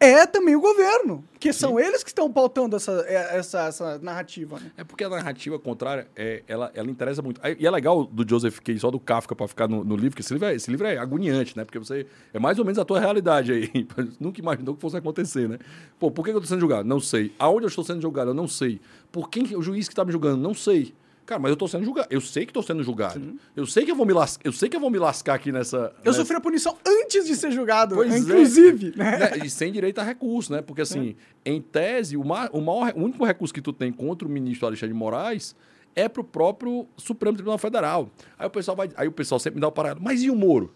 é 0.00 0.26
também 0.26 0.54
o 0.54 0.60
governo, 0.60 1.24
que 1.40 1.52
são 1.52 1.78
eles 1.78 2.04
que 2.04 2.10
estão 2.10 2.30
pautando 2.30 2.76
essa, 2.76 3.04
é, 3.08 3.36
essa, 3.36 3.62
essa 3.62 3.98
narrativa. 3.98 4.58
Né? 4.60 4.70
É 4.76 4.84
porque 4.84 5.02
a 5.02 5.08
narrativa 5.08 5.58
contrária, 5.58 6.06
é, 6.14 6.42
ela, 6.46 6.70
ela 6.74 6.88
interessa 6.88 7.20
muito. 7.20 7.40
E 7.58 7.66
é 7.66 7.70
legal 7.70 8.04
do 8.04 8.28
Joseph 8.28 8.60
K, 8.60 8.78
só 8.78 8.90
do 8.90 9.00
Kafka 9.00 9.34
para 9.34 9.48
ficar 9.48 9.66
no, 9.66 9.82
no, 9.82 9.96
livro, 9.96 10.14
que 10.14 10.22
esse 10.22 10.32
livro, 10.32 10.48
é, 10.48 10.54
esse 10.54 10.70
livro 10.70 10.86
é 10.86 10.98
agoniante, 10.98 11.56
né? 11.56 11.64
Porque 11.64 11.78
você 11.78 12.06
é 12.32 12.38
mais 12.38 12.58
ou 12.58 12.64
menos 12.64 12.78
a 12.78 12.84
tua 12.84 13.00
realidade 13.00 13.52
aí. 13.52 13.88
Nunca 14.20 14.40
imaginou 14.40 14.76
que 14.76 14.80
fosse 14.80 14.96
acontecer, 14.96 15.48
né? 15.48 15.58
Pô, 15.98 16.10
por 16.10 16.24
que 16.24 16.30
eu 16.30 16.38
estou 16.38 16.48
sendo 16.48 16.60
julgado? 16.60 16.88
Não 16.88 17.00
sei. 17.00 17.32
Aonde 17.38 17.64
eu 17.64 17.68
estou 17.68 17.82
sendo 17.82 18.00
julgado? 18.00 18.30
Eu 18.30 18.34
não 18.34 18.46
sei. 18.46 18.80
Por 19.10 19.28
quem 19.28 19.56
o 19.56 19.62
juiz 19.62 19.88
que 19.88 19.92
está 19.92 20.04
me 20.04 20.12
julgando? 20.12 20.40
Não 20.40 20.54
sei. 20.54 20.94
Cara, 21.28 21.38
mas 21.38 21.50
eu 21.50 21.56
tô 21.58 21.68
sendo 21.68 21.84
julgado. 21.84 22.08
Eu 22.10 22.22
sei 22.22 22.46
que 22.46 22.54
tô 22.54 22.62
sendo 22.62 22.82
julgado. 22.82 23.20
Sim. 23.20 23.38
Eu 23.54 23.66
sei 23.66 23.84
que 23.84 23.90
eu 23.90 23.94
vou 23.94 24.06
me 24.06 24.14
lascar. 24.14 24.40
Eu 24.46 24.50
sei 24.50 24.66
que 24.66 24.74
eu 24.74 24.80
vou 24.80 24.88
me 24.88 24.98
lascar 24.98 25.34
aqui 25.34 25.52
nessa. 25.52 25.92
Eu 26.02 26.06
nessa... 26.06 26.20
sofri 26.20 26.34
a 26.34 26.40
punição 26.40 26.74
antes 26.86 27.26
de 27.26 27.36
ser 27.36 27.50
julgado. 27.50 27.96
Pois 27.96 28.14
é. 28.14 28.18
inclusive. 28.18 28.94
É. 28.98 29.36
Né? 29.36 29.44
E 29.44 29.50
sem 29.50 29.70
direito 29.70 29.98
a 29.98 30.02
recurso, 30.02 30.50
né? 30.50 30.62
Porque 30.62 30.80
assim, 30.80 31.14
é. 31.44 31.50
em 31.50 31.60
tese, 31.60 32.16
o, 32.16 32.24
ma... 32.24 32.48
o, 32.50 32.62
maior... 32.62 32.94
o 32.96 33.04
único 33.04 33.26
recurso 33.26 33.52
que 33.52 33.60
tu 33.60 33.74
tem 33.74 33.92
contra 33.92 34.26
o 34.26 34.30
ministro 34.30 34.66
Alexandre 34.66 34.94
de 34.94 34.98
Moraes 34.98 35.54
é 35.94 36.08
pro 36.08 36.24
próprio 36.24 36.86
Supremo 36.96 37.36
Tribunal 37.36 37.58
Federal. 37.58 38.10
Aí 38.38 38.46
o 38.46 38.50
pessoal 38.50 38.74
vai. 38.74 38.88
Aí 38.96 39.06
o 39.06 39.12
pessoal 39.12 39.38
sempre 39.38 39.56
me 39.56 39.60
dá 39.60 39.68
o 39.68 39.72
parado. 39.72 40.00
Mas 40.02 40.22
e 40.22 40.30
o 40.30 40.34
Moro? 40.34 40.72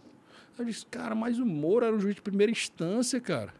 Eu 0.58 0.66
disse, 0.66 0.84
cara, 0.84 1.14
mas 1.14 1.38
o 1.38 1.46
Moro 1.46 1.86
era 1.86 1.96
um 1.96 1.98
juiz 1.98 2.14
de 2.14 2.20
primeira 2.20 2.52
instância, 2.52 3.18
cara. 3.22 3.54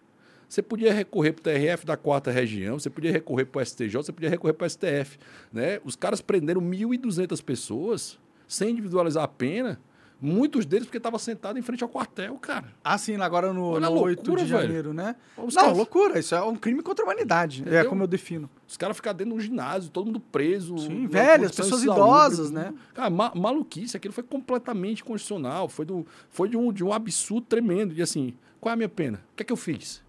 Você 0.53 0.61
podia 0.61 0.93
recorrer 0.93 1.33
para 1.33 1.41
o 1.41 1.43
TRF 1.45 1.87
da 1.87 1.97
quarta 1.97 2.31
região, 2.31 2.79
você 2.79 2.91
podia 2.91 3.11
recorrer 3.11 3.47
para 3.47 3.63
o 3.63 3.65
STJ, 3.65 3.91
você 3.91 4.13
podia 4.13 4.29
recorrer 4.29 4.53
para 4.53 4.67
o 4.67 4.69
STF. 4.69 5.19
Né? 5.51 5.81
Os 5.83 5.97
caras 5.97 6.21
prenderam 6.21 6.61
1.200 6.61 7.43
pessoas 7.43 8.19
sem 8.47 8.73
individualizar 8.73 9.25
a 9.25 9.29
pena. 9.29 9.81
Muitos 10.21 10.67
deles 10.67 10.85
porque 10.85 10.99
estava 10.99 11.19
sentado 11.19 11.59
em 11.59 11.63
frente 11.63 11.83
ao 11.83 11.89
quartel, 11.89 12.35
cara. 12.35 12.67
Ah, 12.85 12.99
sim, 12.99 13.17
agora 13.17 13.51
no, 13.51 13.71
Olha 13.71 13.87
no 13.87 13.95
loucura, 13.95 14.11
8 14.11 14.37
de 14.37 14.47
janeiro, 14.47 14.93
né? 14.93 15.17
Os 15.39 15.55
Não, 15.55 15.63
caras... 15.63 15.77
loucura. 15.79 16.19
Isso 16.19 16.35
é 16.35 16.43
um 16.43 16.55
crime 16.55 16.83
contra 16.83 17.03
a 17.03 17.07
humanidade. 17.07 17.61
É 17.61 17.63
Entendeu? 17.63 17.81
É 17.81 17.85
como 17.85 18.03
eu 18.03 18.07
defino. 18.07 18.51
Os 18.69 18.77
caras 18.77 18.95
ficam 18.95 19.15
dentro 19.15 19.33
de 19.33 19.39
um 19.39 19.41
ginásio, 19.41 19.89
todo 19.89 20.05
mundo 20.05 20.21
preso. 20.21 20.77
Sim, 20.77 21.07
velhas, 21.07 21.53
pessoas 21.53 21.83
idosas, 21.83 22.51
né? 22.51 22.75
Cara, 22.93 23.09
ma 23.09 23.33
maluquice. 23.35 23.97
Aquilo 23.97 24.13
foi 24.13 24.23
completamente 24.23 25.03
constitucional. 25.03 25.67
Foi, 25.67 25.87
do, 25.87 26.07
foi 26.29 26.51
de, 26.51 26.59
um, 26.59 26.71
de 26.71 26.85
um 26.85 26.93
absurdo 26.93 27.47
tremendo. 27.47 27.95
E 27.95 28.03
assim, 28.03 28.35
qual 28.61 28.69
é 28.71 28.75
a 28.75 28.77
minha 28.77 28.89
pena? 28.91 29.25
O 29.33 29.37
que 29.37 29.43
é 29.43 29.47
que 29.47 29.53
eu 29.53 29.57
fiz? 29.57 30.03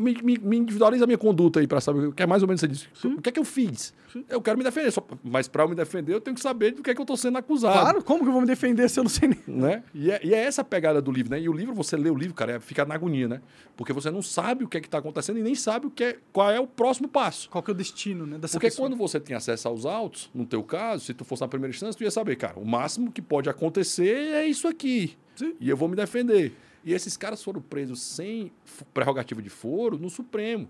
Me, 0.00 0.14
me, 0.20 0.38
me, 0.38 0.56
individualiza 0.56 1.04
a 1.04 1.06
minha 1.06 1.18
conduta 1.18 1.60
aí 1.60 1.66
para 1.66 1.80
saber 1.80 2.08
o 2.08 2.12
que 2.12 2.22
é 2.22 2.26
mais 2.26 2.42
ou 2.42 2.48
menos 2.48 2.60
você 2.60 2.66
disse. 2.66 2.88
O 3.04 3.22
que 3.22 3.28
é 3.28 3.32
que 3.32 3.38
eu 3.38 3.44
fiz? 3.44 3.94
Sim. 4.12 4.24
Eu 4.28 4.42
quero 4.42 4.58
me 4.58 4.64
defender, 4.64 4.90
só, 4.90 5.06
mas 5.22 5.46
para 5.46 5.62
eu 5.62 5.68
me 5.68 5.76
defender 5.76 6.12
eu 6.12 6.20
tenho 6.20 6.34
que 6.34 6.40
saber 6.40 6.72
do 6.72 6.82
que 6.82 6.90
é 6.90 6.94
que 6.94 7.00
eu 7.00 7.04
estou 7.04 7.16
sendo 7.16 7.38
acusado. 7.38 7.78
Claro, 7.78 8.02
como 8.02 8.22
que 8.22 8.28
eu 8.28 8.32
vou 8.32 8.40
me 8.40 8.46
defender 8.46 8.88
se 8.90 8.98
eu 8.98 9.04
não 9.04 9.10
sei 9.10 9.28
nem. 9.28 9.38
Né? 9.46 9.84
E, 9.94 10.10
é, 10.10 10.20
e 10.24 10.34
é 10.34 10.38
essa 10.38 10.62
a 10.62 10.64
pegada 10.64 11.00
do 11.00 11.12
livro, 11.12 11.30
né? 11.30 11.40
E 11.40 11.48
o 11.48 11.52
livro, 11.52 11.74
você 11.74 11.96
lê 11.96 12.10
o 12.10 12.14
livro, 12.14 12.34
cara, 12.34 12.52
é, 12.52 12.60
fica 12.60 12.84
na 12.84 12.94
agonia, 12.94 13.28
né? 13.28 13.40
Porque 13.76 13.92
você 13.92 14.10
não 14.10 14.22
sabe 14.22 14.64
o 14.64 14.68
que 14.68 14.76
é 14.76 14.80
que 14.80 14.88
está 14.88 14.98
acontecendo 14.98 15.38
e 15.38 15.42
nem 15.42 15.54
sabe 15.54 15.86
o 15.86 15.90
que 15.90 16.02
é, 16.02 16.16
qual 16.32 16.50
é 16.50 16.58
o 16.58 16.66
próximo 16.66 17.06
passo. 17.08 17.48
Qual 17.48 17.62
que 17.62 17.70
é 17.70 17.74
o 17.74 17.76
destino, 17.76 18.26
né? 18.26 18.38
Porque 18.40 18.58
pessoa. 18.66 18.88
quando 18.88 18.98
você 18.98 19.20
tem 19.20 19.36
acesso 19.36 19.68
aos 19.68 19.86
autos, 19.86 20.30
no 20.34 20.44
teu 20.44 20.62
caso, 20.62 21.04
se 21.04 21.14
tu 21.14 21.24
fosse 21.24 21.42
na 21.42 21.48
primeira 21.48 21.74
instância, 21.74 21.96
tu 21.96 22.02
ia 22.02 22.10
saber, 22.10 22.36
cara, 22.36 22.58
o 22.58 22.66
máximo 22.66 23.12
que 23.12 23.22
pode 23.22 23.48
acontecer 23.48 24.34
é 24.34 24.46
isso 24.46 24.66
aqui. 24.66 25.16
Sim. 25.36 25.54
E 25.60 25.68
eu 25.68 25.76
vou 25.76 25.88
me 25.88 25.94
defender. 25.94 26.52
E 26.86 26.94
esses 26.94 27.16
caras 27.16 27.42
foram 27.42 27.60
presos 27.60 28.00
sem 28.00 28.52
prerrogativa 28.94 29.42
de 29.42 29.50
foro 29.50 29.98
no 29.98 30.08
Supremo. 30.08 30.68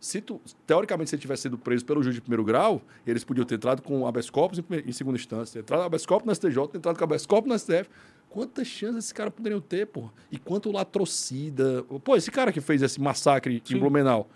Se 0.00 0.20
tu, 0.22 0.40
teoricamente, 0.66 1.10
se 1.10 1.16
ele 1.16 1.20
tivesse 1.20 1.42
sido 1.42 1.58
preso 1.58 1.84
pelo 1.84 2.02
juiz 2.02 2.14
de 2.14 2.22
primeiro 2.22 2.42
grau, 2.42 2.80
eles 3.06 3.22
podiam 3.22 3.44
ter 3.44 3.56
entrado 3.56 3.82
com 3.82 4.06
habeas 4.06 4.30
corpus 4.30 4.60
em, 4.60 4.64
em 4.86 4.92
segunda 4.92 5.18
instância, 5.18 5.58
entrado 5.58 5.80
com 5.80 5.86
habeas 5.86 6.06
corpus 6.06 6.26
no 6.26 6.34
STJ, 6.34 6.76
entrado 6.76 6.96
com 6.96 7.04
habeas 7.04 7.26
corpus 7.26 7.52
no 7.52 7.58
STF. 7.58 7.90
Quantas 8.30 8.66
chances 8.66 8.96
esses 8.96 9.12
caras 9.12 9.34
poderiam 9.34 9.60
ter, 9.60 9.86
pô? 9.86 10.08
E 10.32 10.38
quanto 10.38 10.72
latrocida. 10.72 11.82
Pô, 12.02 12.16
esse 12.16 12.30
cara 12.30 12.50
que 12.50 12.62
fez 12.62 12.80
esse 12.80 12.98
massacre 12.98 13.60
Sim. 13.62 13.76
em 13.76 13.78
Blumenau, 13.78 14.26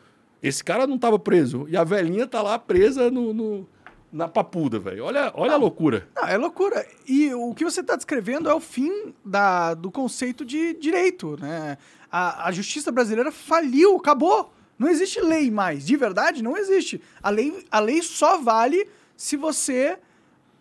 esse 0.43 0.63
cara 0.63 0.87
não 0.87 0.97
estava 0.97 1.19
preso. 1.19 1.67
E 1.67 1.79
a 1.79 1.85
velhinha 1.85 2.27
tá 2.27 2.43
lá 2.43 2.59
presa 2.59 3.11
no, 3.11 3.33
no 3.33 3.69
na 4.13 4.29
papuda, 4.29 4.79
velho. 4.79 5.05
Olha, 5.05 5.33
olha 5.35 5.51
não, 5.51 5.57
a 5.57 5.59
loucura. 5.59 6.07
Não, 6.15 6.29
é 6.29 6.37
loucura. 6.37 6.87
E 7.09 7.33
o 7.35 7.55
que 7.55 7.65
você 7.65 7.81
está 7.81 7.97
descrevendo 7.97 8.49
é 8.51 8.55
o 8.55 8.61
fim 8.61 9.15
da, 9.25 9.73
do 9.73 9.91
conceito 9.91 10.45
de 10.45 10.75
direito, 10.75 11.39
né? 11.41 11.79
A, 12.11 12.49
a 12.49 12.53
justiça 12.53 12.93
brasileira 12.93 13.33
faliu, 13.33 13.97
acabou. 13.97 14.53
Não 14.79 14.89
existe 14.89 15.21
lei 15.21 15.51
mais. 15.51 15.87
De 15.87 15.97
verdade, 15.97 16.43
não 16.43 16.57
existe. 16.57 17.01
A 17.23 17.31
lei, 17.31 17.65
a 17.71 17.81
lei 17.81 18.03
só 18.03 18.37
vale 18.37 18.87
se 19.17 19.37
você. 19.37 19.97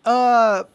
Uh, 0.06 0.66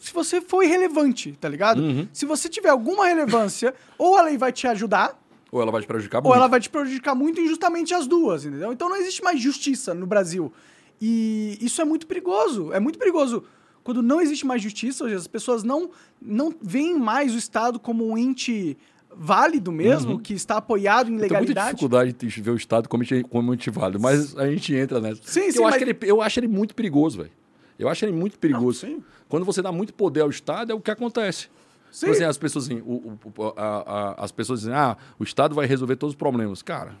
se 0.00 0.14
você 0.14 0.40
for 0.40 0.62
irrelevante, 0.62 1.36
tá 1.38 1.48
ligado? 1.48 1.82
Uhum. 1.82 2.08
Se 2.12 2.24
você 2.24 2.48
tiver 2.48 2.70
alguma 2.70 3.06
relevância, 3.06 3.74
ou 3.98 4.16
a 4.16 4.22
lei 4.22 4.38
vai 4.38 4.50
te 4.50 4.66
ajudar, 4.66 5.20
ou 5.52 5.60
ela 5.60 5.72
vai 5.72 5.80
te 5.80 5.86
prejudicar 5.86 6.20
muito. 6.20 6.28
Ou 6.28 6.34
ela 6.34 6.46
vai 6.46 6.60
te 6.60 6.70
prejudicar 6.70 7.14
muito 7.14 7.40
injustamente 7.40 7.92
as 7.92 8.06
duas, 8.06 8.44
entendeu? 8.44 8.72
Então 8.72 8.88
não 8.88 8.96
existe 8.96 9.22
mais 9.22 9.40
justiça 9.40 9.92
no 9.92 10.06
Brasil. 10.06 10.52
E 11.00 11.58
isso 11.60 11.80
é 11.80 11.84
muito 11.84 12.06
perigoso. 12.06 12.72
É 12.72 12.80
muito 12.80 12.98
perigoso 12.98 13.44
quando 13.82 14.02
não 14.02 14.20
existe 14.20 14.46
mais 14.46 14.62
justiça, 14.62 15.04
ou 15.04 15.08
seja, 15.08 15.20
as 15.20 15.26
pessoas 15.26 15.62
não, 15.62 15.90
não 16.20 16.54
veem 16.60 16.98
mais 16.98 17.34
o 17.34 17.38
Estado 17.38 17.80
como 17.80 18.06
um 18.06 18.16
ente 18.16 18.76
válido 19.16 19.72
mesmo, 19.72 20.12
uhum. 20.12 20.18
que 20.18 20.34
está 20.34 20.58
apoiado 20.58 21.10
em 21.10 21.16
legalidade. 21.16 21.46
Tem 21.46 21.54
muita 21.54 21.70
dificuldade 21.70 22.12
de 22.12 22.42
ver 22.42 22.50
o 22.50 22.56
Estado 22.56 22.88
como, 22.88 23.02
como 23.28 23.54
ente 23.54 23.70
válido, 23.70 24.00
mas 24.00 24.36
a 24.36 24.46
gente 24.46 24.74
entra 24.74 25.00
nessa. 25.00 25.20
Sim, 25.24 25.50
sim, 25.50 25.58
eu, 25.58 25.64
mas... 25.64 25.74
acho 25.74 25.84
ele, 25.84 25.98
eu 26.02 26.22
acho 26.22 26.40
ele 26.40 26.48
muito 26.48 26.74
perigoso, 26.74 27.18
velho. 27.18 27.30
Eu 27.78 27.88
acho 27.88 28.04
ele 28.04 28.12
muito 28.12 28.38
perigoso. 28.38 28.86
Não, 28.86 29.02
Quando 29.28 29.44
você 29.44 29.62
dá 29.62 29.72
muito 29.72 29.94
poder 29.94 30.20
ao 30.20 30.28
Estado, 30.28 30.70
é 30.70 30.74
o 30.74 30.80
que 30.80 30.90
acontece. 30.90 31.48
Sim. 31.90 32.10
Assim, 32.10 32.24
as 32.24 32.38
pessoas 32.38 32.66
assim, 32.66 32.80
o, 32.84 33.18
o, 33.36 33.54
a, 33.56 33.64
a, 33.64 34.24
as 34.24 34.30
pessoas 34.30 34.60
dizem, 34.60 34.74
ah, 34.74 34.96
o 35.18 35.24
Estado 35.24 35.54
vai 35.54 35.66
resolver 35.66 35.96
todos 35.96 36.12
os 36.12 36.18
problemas. 36.18 36.62
Cara, 36.62 36.94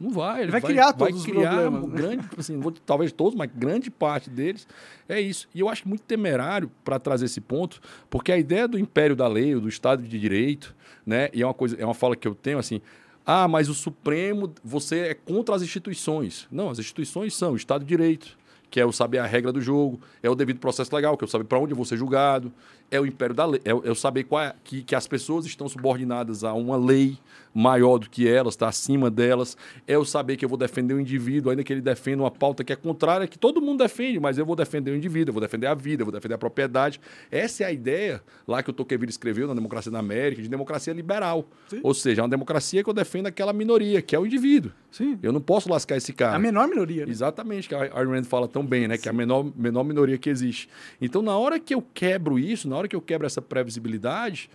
não 0.00 0.10
vai. 0.10 0.42
Ele 0.42 0.50
vai, 0.50 0.62
vai 0.62 0.70
criar 0.70 0.92
todos 0.94 1.22
vai 1.22 1.32
criar 1.32 1.50
os 1.50 1.56
problemas. 1.56 1.84
Um 1.84 1.88
né? 1.88 1.96
grande, 1.96 2.22
tipo 2.22 2.40
assim, 2.40 2.58
vou, 2.58 2.72
talvez 2.72 3.12
todos, 3.12 3.34
mas 3.34 3.50
grande 3.54 3.90
parte 3.90 4.30
deles 4.30 4.66
é 5.06 5.20
isso. 5.20 5.46
E 5.54 5.60
eu 5.60 5.68
acho 5.68 5.86
muito 5.86 6.02
temerário 6.02 6.70
para 6.82 6.98
trazer 6.98 7.26
esse 7.26 7.40
ponto, 7.40 7.80
porque 8.08 8.32
a 8.32 8.38
ideia 8.38 8.66
do 8.66 8.78
império 8.78 9.14
da 9.14 9.28
lei, 9.28 9.54
do 9.54 9.68
Estado 9.68 10.02
de 10.02 10.18
Direito, 10.18 10.74
né? 11.04 11.28
E 11.34 11.42
é 11.42 11.46
uma 11.46 11.52
coisa, 11.52 11.76
é 11.78 11.84
uma 11.84 11.92
fala 11.92 12.16
que 12.16 12.26
eu 12.26 12.34
tenho 12.34 12.58
assim. 12.58 12.80
Ah, 13.26 13.46
mas 13.46 13.68
o 13.68 13.74
Supremo, 13.74 14.52
você 14.64 15.00
é 15.00 15.14
contra 15.14 15.54
as 15.54 15.62
instituições. 15.62 16.48
Não, 16.50 16.70
as 16.70 16.78
instituições 16.78 17.34
são 17.34 17.52
o 17.52 17.56
Estado 17.56 17.82
de 17.82 17.88
Direito, 17.88 18.38
que 18.70 18.80
é 18.80 18.86
o 18.86 18.92
saber 18.92 19.18
a 19.18 19.26
regra 19.26 19.52
do 19.52 19.60
jogo, 19.60 20.00
é 20.22 20.30
o 20.30 20.34
devido 20.34 20.58
processo 20.58 20.94
legal, 20.96 21.16
que 21.16 21.24
é 21.24 21.26
o 21.26 21.28
saber 21.28 21.44
para 21.44 21.58
onde 21.58 21.72
eu 21.72 21.76
vou 21.76 21.84
ser 21.84 21.98
julgado, 21.98 22.50
é 22.90 23.00
o 23.00 23.06
império 23.06 23.34
da 23.34 23.46
lei, 23.46 23.60
é, 23.64 23.70
é 23.70 23.90
o 23.90 23.94
saber 23.94 24.24
qual 24.24 24.42
é, 24.42 24.54
que, 24.64 24.82
que 24.82 24.94
as 24.94 25.06
pessoas 25.06 25.46
estão 25.46 25.68
subordinadas 25.68 26.44
a 26.44 26.52
uma 26.52 26.76
lei 26.76 27.18
maior 27.54 27.98
do 27.98 28.08
que 28.08 28.28
elas, 28.28 28.54
está 28.54 28.68
acima 28.68 29.10
delas, 29.10 29.56
é 29.86 29.98
o 29.98 30.04
saber 30.04 30.36
que 30.36 30.44
eu 30.44 30.48
vou 30.48 30.58
defender 30.58 30.94
o 30.94 31.00
indivíduo, 31.00 31.50
ainda 31.50 31.64
que 31.64 31.72
ele 31.72 31.80
defenda 31.80 32.22
uma 32.22 32.30
pauta 32.30 32.62
que 32.62 32.72
é 32.72 32.76
contrária, 32.76 33.26
que 33.26 33.38
todo 33.38 33.60
mundo 33.60 33.78
defende, 33.78 34.20
mas 34.20 34.38
eu 34.38 34.46
vou 34.46 34.54
defender 34.54 34.92
o 34.92 34.96
indivíduo, 34.96 35.30
eu 35.30 35.34
vou 35.34 35.40
defender 35.40 35.66
a 35.66 35.74
vida, 35.74 36.02
eu 36.02 36.06
vou 36.06 36.12
defender 36.12 36.34
a 36.34 36.38
propriedade. 36.38 37.00
Essa 37.30 37.64
é 37.64 37.66
a 37.66 37.72
ideia 37.72 38.22
lá 38.46 38.62
que 38.62 38.70
o 38.70 38.72
Tocqueville 38.72 39.10
escreveu 39.10 39.48
na 39.48 39.54
Democracia 39.54 39.90
da 39.90 39.98
América, 39.98 40.42
de 40.42 40.48
democracia 40.48 40.92
liberal. 40.92 41.48
Sim. 41.68 41.80
Ou 41.82 41.94
seja, 41.94 42.20
é 42.20 42.22
uma 42.22 42.28
democracia 42.28 42.82
que 42.82 42.90
eu 42.90 42.94
defendo 42.94 43.26
aquela 43.26 43.52
minoria, 43.52 44.00
que 44.00 44.14
é 44.14 44.18
o 44.18 44.26
indivíduo. 44.26 44.72
Sim. 44.90 45.18
Eu 45.22 45.32
não 45.32 45.40
posso 45.40 45.68
lascar 45.68 45.96
esse 45.96 46.12
cara. 46.12 46.36
A 46.36 46.38
menor 46.38 46.68
minoria. 46.68 47.06
Né? 47.06 47.12
Exatamente, 47.12 47.68
que 47.68 47.74
a 47.74 47.82
Ayn 47.82 48.08
Rand 48.08 48.24
fala 48.24 48.48
tão 48.48 48.64
bem, 48.64 48.88
né? 48.88 48.96
Sim. 48.96 49.02
Que 49.02 49.08
é 49.08 49.10
a 49.10 49.14
menor, 49.14 49.50
menor 49.56 49.84
minoria 49.84 50.18
que 50.18 50.28
existe. 50.28 50.68
Então, 51.00 51.22
na 51.22 51.36
hora 51.36 51.58
que 51.58 51.74
eu 51.74 51.82
quebro 51.94 52.38
isso, 52.38 52.68
na 52.68 52.76
hora 52.80 52.88
que 52.88 52.96
eu 52.96 53.00
quebro 53.00 53.26
essa 53.26 53.40
previsibilidade, 53.40 54.50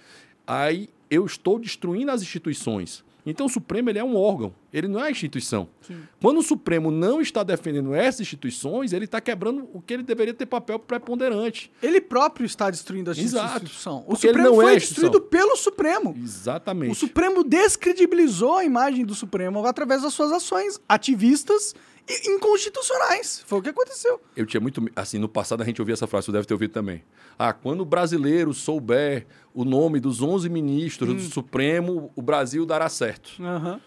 aí 0.46 0.90
eu 1.10 1.26
estou 1.26 1.60
destruindo 1.60 2.12
as 2.12 2.22
instituições. 2.22 3.04
Então 3.26 3.48
o 3.48 3.50
Supremo 3.50 3.90
ele 3.90 3.98
é 3.98 4.04
um 4.04 4.16
órgão, 4.16 4.54
ele 4.72 4.88
não 4.88 5.00
é 5.00 5.08
a 5.08 5.12
instituição. 5.12 5.68
Sim. 5.82 5.98
Quando 6.22 6.38
o 6.38 6.44
Supremo 6.44 6.92
não 6.92 7.20
está 7.20 7.42
defendendo 7.42 7.96
essas 7.96 8.22
instituições, 8.22 8.94
ele 8.94 9.06
está 9.06 9.20
quebrando 9.20 9.68
o 9.74 9.82
que 9.82 9.96
ele 9.96 10.04
deveria 10.04 10.34
ter 10.34 10.46
papel 10.46 10.78
preponderante. 10.78 11.72
Ele 11.82 12.00
próprio 12.00 12.46
está 12.46 12.70
destruindo 12.70 13.10
a 13.10 13.14
instituição. 13.14 14.00
O 14.02 14.10
Porque 14.10 14.28
Supremo 14.28 14.54
foi 14.54 14.76
é 14.76 14.78
destruído 14.78 15.20
pelo 15.22 15.56
Supremo. 15.56 16.16
Exatamente. 16.22 16.92
O 16.92 16.96
Supremo 16.96 17.44
descredibilizou 17.44 18.58
a 18.58 18.64
imagem 18.64 19.04
do 19.04 19.16
Supremo 19.16 19.66
através 19.66 20.04
das 20.04 20.14
suas 20.14 20.32
ações 20.32 20.80
ativistas 20.88 21.74
inconstitucionais. 22.08 23.44
Foi 23.46 23.60
o 23.60 23.62
que 23.62 23.70
aconteceu. 23.70 24.22
Eu 24.36 24.46
tinha 24.46 24.62
muito. 24.62 24.84
Assim, 24.96 25.18
no 25.18 25.28
passado 25.28 25.62
a 25.62 25.66
gente 25.66 25.82
ouvia 25.82 25.94
essa 25.94 26.08
frase, 26.08 26.28
você 26.28 26.32
deve 26.32 26.46
ter 26.46 26.54
ouvido 26.54 26.72
também. 26.72 27.04
Ah, 27.38 27.52
quando 27.52 27.82
o 27.82 27.86
brasileiro 27.86 28.54
souber 28.54 29.26
o 29.54 29.66
nome 29.66 30.00
dos 30.00 30.22
11 30.22 30.48
ministros 30.50 31.10
hum. 31.10 31.16
do 31.16 31.34
Supremo, 31.34 32.12
o 32.16 32.22
Brasil 32.22 32.66
dará 32.66 32.90
certo. 32.90 33.42
Uhum. 33.42 33.80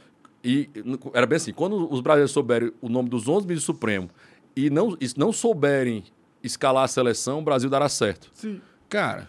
E 0.43 0.69
era 1.15 1.27
bem 1.27 1.37
assim: 1.37 1.53
quando 1.53 1.91
os 1.93 2.01
brasileiros 2.01 2.33
souberem 2.33 2.73
o 2.81 2.89
nome 2.89 3.09
dos 3.09 3.29
11 3.29 3.47
ministros 3.47 3.65
do 3.65 3.75
Supremo 3.75 4.11
e 4.57 4.69
não, 4.71 4.97
e 5.01 5.09
não 5.17 5.33
souberem 5.33 6.05
escalar 6.43 6.85
a 6.85 6.89
seleção, 6.89 7.39
o 7.39 7.43
Brasil 7.43 7.71
dará 7.71 7.89
certo. 7.89 8.31
Sim. 8.35 8.61
Cara. 8.89 9.29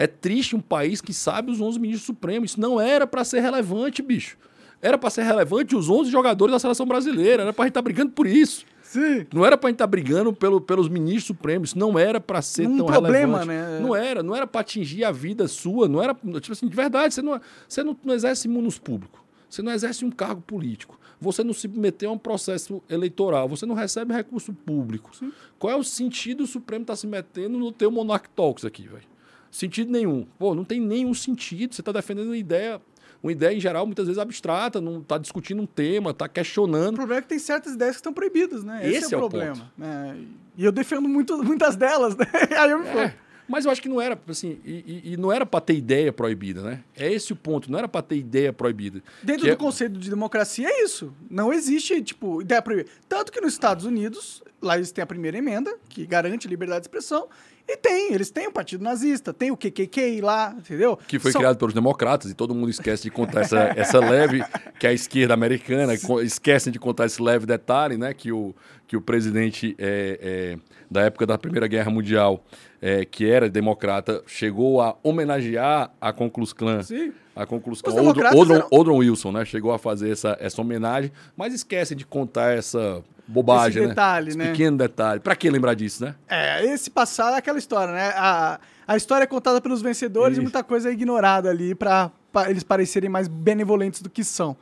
É 0.00 0.06
triste 0.06 0.54
um 0.54 0.60
país 0.60 1.00
que 1.00 1.12
sabe 1.12 1.50
os 1.50 1.60
11 1.60 1.80
ministros 1.80 2.06
supremos. 2.06 2.52
Isso 2.52 2.60
não 2.60 2.80
era 2.80 3.04
para 3.04 3.24
ser 3.24 3.40
relevante, 3.40 4.00
bicho. 4.00 4.38
Era 4.80 4.96
para 4.96 5.10
ser 5.10 5.22
relevante 5.22 5.74
os 5.74 5.88
11 5.88 6.10
jogadores 6.10 6.52
da 6.52 6.58
seleção 6.58 6.86
brasileira. 6.86 7.42
Era 7.42 7.52
para 7.52 7.64
a 7.64 7.66
gente 7.66 7.70
estar 7.72 7.80
tá 7.80 7.84
brigando 7.84 8.12
por 8.12 8.26
isso. 8.26 8.64
Sim. 8.82 9.26
Não 9.34 9.44
era 9.44 9.58
para 9.58 9.68
a 9.68 9.70
gente 9.70 9.76
estar 9.76 9.84
tá 9.84 9.90
brigando 9.90 10.32
pelo, 10.32 10.60
pelos 10.60 10.88
ministros 10.88 11.24
supremos. 11.24 11.74
Não 11.74 11.98
era 11.98 12.20
para 12.20 12.40
ser 12.40 12.66
um 12.66 12.78
tão 12.78 12.86
problema, 12.86 13.40
relevante. 13.40 13.48
Né? 13.48 13.80
Não 13.80 13.94
era. 13.94 14.22
Não 14.22 14.34
era 14.34 14.46
para 14.46 14.60
atingir 14.60 15.04
a 15.04 15.10
vida 15.10 15.46
sua. 15.46 15.88
Não 15.88 16.02
era. 16.02 16.14
Tipo 16.14 16.52
assim, 16.52 16.68
de 16.68 16.76
verdade, 16.76 17.12
você 17.12 17.20
não, 17.20 17.40
você 17.68 17.82
não, 17.82 17.96
não 18.02 18.14
exerce 18.14 18.48
imunos 18.48 18.78
público. 18.78 19.22
Você 19.50 19.62
não 19.62 19.72
exerce 19.72 20.04
um 20.04 20.10
cargo 20.10 20.40
político. 20.40 20.98
Você 21.20 21.42
não 21.42 21.52
se 21.52 21.66
meteu 21.66 22.10
a 22.10 22.12
um 22.12 22.18
processo 22.18 22.82
eleitoral. 22.88 23.48
Você 23.48 23.66
não 23.66 23.74
recebe 23.74 24.14
recurso 24.14 24.52
público. 24.52 25.14
Sim. 25.16 25.32
Qual 25.58 25.72
é 25.72 25.76
o 25.76 25.82
sentido 25.82 26.38
do 26.38 26.46
Supremo 26.46 26.82
estar 26.82 26.96
se 26.96 27.06
metendo 27.06 27.58
no 27.58 27.72
teu 27.72 27.90
Monarch 27.90 28.28
Talks 28.34 28.64
aqui, 28.64 28.86
velho? 28.86 29.02
Sentido 29.50 29.90
nenhum. 29.90 30.26
Pô, 30.38 30.54
não 30.54 30.64
tem 30.64 30.80
nenhum 30.80 31.12
sentido. 31.14 31.74
Você 31.74 31.80
está 31.80 31.92
defendendo 31.92 32.28
uma 32.28 32.36
ideia, 32.36 32.80
uma 33.22 33.32
ideia 33.32 33.56
em 33.56 33.60
geral, 33.60 33.84
muitas 33.86 34.06
vezes 34.06 34.18
abstrata, 34.18 34.80
não 34.80 35.00
está 35.00 35.18
discutindo 35.18 35.60
um 35.62 35.66
tema, 35.66 36.10
está 36.10 36.26
O 36.26 36.28
questionando. 36.28 36.94
problema 36.96 37.18
é 37.18 37.22
que 37.22 37.28
tem 37.28 37.38
certas 37.38 37.74
ideias 37.74 37.96
que 37.96 38.00
estão 38.00 38.12
proibidas, 38.12 38.62
né? 38.64 38.80
Esse, 38.86 39.04
Esse 39.06 39.14
é 39.14 39.18
é 39.18 39.20
o 39.20 39.24
o 39.26 39.28
problema. 39.28 39.72
né? 39.76 40.16
E 40.56 40.64
eu 40.64 40.72
defendo 40.72 41.08
muito, 41.08 41.36
muitas 41.42 41.76
delas, 41.76 42.16
né? 42.16 42.26
Aí 42.58 42.70
eu 42.70 42.78
me 42.80 42.86
É, 42.88 43.14
mas 43.48 43.64
eu 43.64 43.70
acho 43.70 43.80
que 43.80 43.88
não 43.88 44.00
era, 44.00 44.20
assim, 44.28 44.58
e, 44.64 45.12
e- 45.12 45.16
não 45.16 45.32
era 45.32 45.46
para 45.46 45.60
ter 45.60 45.74
ideia 45.74 46.12
proibida, 46.12 46.60
né? 46.62 46.80
É 46.96 47.10
esse 47.12 47.32
o 47.32 47.36
ponto, 47.36 47.70
não 47.72 47.78
era 47.78 47.88
para 47.88 48.02
ter 48.02 48.16
ideia 48.16 48.52
proibida. 48.52 49.02
Dentro 49.22 49.46
do 49.46 49.52
é- 49.52 49.56
conceito 49.56 49.98
de 49.98 50.10
democracia 50.10 50.68
é 50.68 50.84
isso. 50.84 51.12
Não 51.30 51.52
existe, 51.52 52.00
tipo, 52.02 52.42
ideia 52.42 52.60
proibida. 52.60 52.90
Tanto 53.08 53.32
que 53.32 53.40
nos 53.40 53.52
Estados 53.54 53.84
Unidos, 53.84 54.42
lá 54.60 54.76
eles 54.76 54.92
têm 54.92 55.02
a 55.02 55.06
primeira 55.06 55.38
emenda, 55.38 55.74
que 55.88 56.04
garante 56.06 56.46
liberdade 56.46 56.82
de 56.82 56.86
expressão, 56.88 57.26
e 57.68 57.76
tem, 57.76 58.14
eles 58.14 58.30
têm 58.30 58.46
o 58.48 58.52
Partido 58.52 58.82
Nazista, 58.82 59.32
tem 59.34 59.50
o 59.50 59.56
KKK 59.56 60.20
lá, 60.22 60.54
entendeu? 60.56 60.98
Que 61.06 61.18
foi 61.18 61.30
São- 61.32 61.40
criado 61.40 61.58
pelos 61.58 61.74
democratas, 61.74 62.30
e 62.30 62.34
todo 62.34 62.54
mundo 62.54 62.70
esquece 62.70 63.02
de 63.02 63.10
contar 63.10 63.42
essa, 63.42 63.58
essa 63.76 63.98
leve, 64.00 64.42
que 64.80 64.86
a 64.86 64.92
esquerda 64.92 65.34
americana 65.34 65.92
esquecem 66.22 66.72
de 66.72 66.78
contar 66.78 67.06
esse 67.06 67.20
leve 67.22 67.44
detalhe, 67.44 67.96
né? 67.98 68.14
Que 68.14 68.32
o, 68.32 68.54
que 68.86 68.96
o 68.96 69.00
presidente 69.02 69.76
é, 69.78 70.18
é, 70.56 70.58
da 70.90 71.02
época 71.02 71.26
da 71.26 71.36
Primeira 71.36 71.66
Guerra 71.66 71.90
Mundial, 71.90 72.42
é, 72.80 73.04
que 73.04 73.28
era 73.30 73.50
democrata, 73.50 74.22
chegou 74.26 74.80
a 74.80 74.96
homenagear 75.02 75.90
a 76.00 76.12
Klux 76.12 76.52
Klan. 76.54 76.82
Sim. 76.82 77.12
A 77.36 77.42
Os 77.70 77.82
Klan. 77.82 78.02
Odron, 78.02 78.54
eram- 78.54 78.68
Odron 78.70 78.96
Wilson, 78.96 79.30
né? 79.32 79.44
Chegou 79.44 79.72
a 79.72 79.78
fazer 79.78 80.10
essa, 80.10 80.36
essa 80.40 80.60
homenagem, 80.60 81.12
mas 81.36 81.52
esquecem 81.54 81.96
de 81.96 82.04
contar 82.06 82.56
essa 82.56 83.02
bobagem, 83.28 83.70
Esse 83.78 83.80
né? 83.82 83.88
detalhe, 83.88 84.28
Esse 84.30 84.38
né? 84.38 84.50
pequeno 84.50 84.76
detalhe. 84.78 85.20
Pra 85.20 85.36
que 85.36 85.48
lembrar 85.50 85.74
disso, 85.74 86.04
né? 86.04 86.14
É, 86.28 86.64
esse 86.64 86.90
passado 86.90 87.34
é 87.34 87.38
aquela 87.38 87.58
história, 87.58 87.92
né? 87.92 88.12
A, 88.16 88.58
a 88.86 88.96
história 88.96 89.24
é 89.24 89.26
contada 89.26 89.60
pelos 89.60 89.82
vencedores 89.82 90.32
Isso. 90.32 90.40
e 90.40 90.42
muita 90.42 90.64
coisa 90.64 90.88
é 90.88 90.92
ignorada 90.92 91.50
ali 91.50 91.74
pra, 91.74 92.10
pra 92.32 92.50
eles 92.50 92.62
parecerem 92.62 93.10
mais 93.10 93.28
benevolentes 93.28 94.00
do 94.02 94.08
que 94.10 94.24
são. 94.24 94.56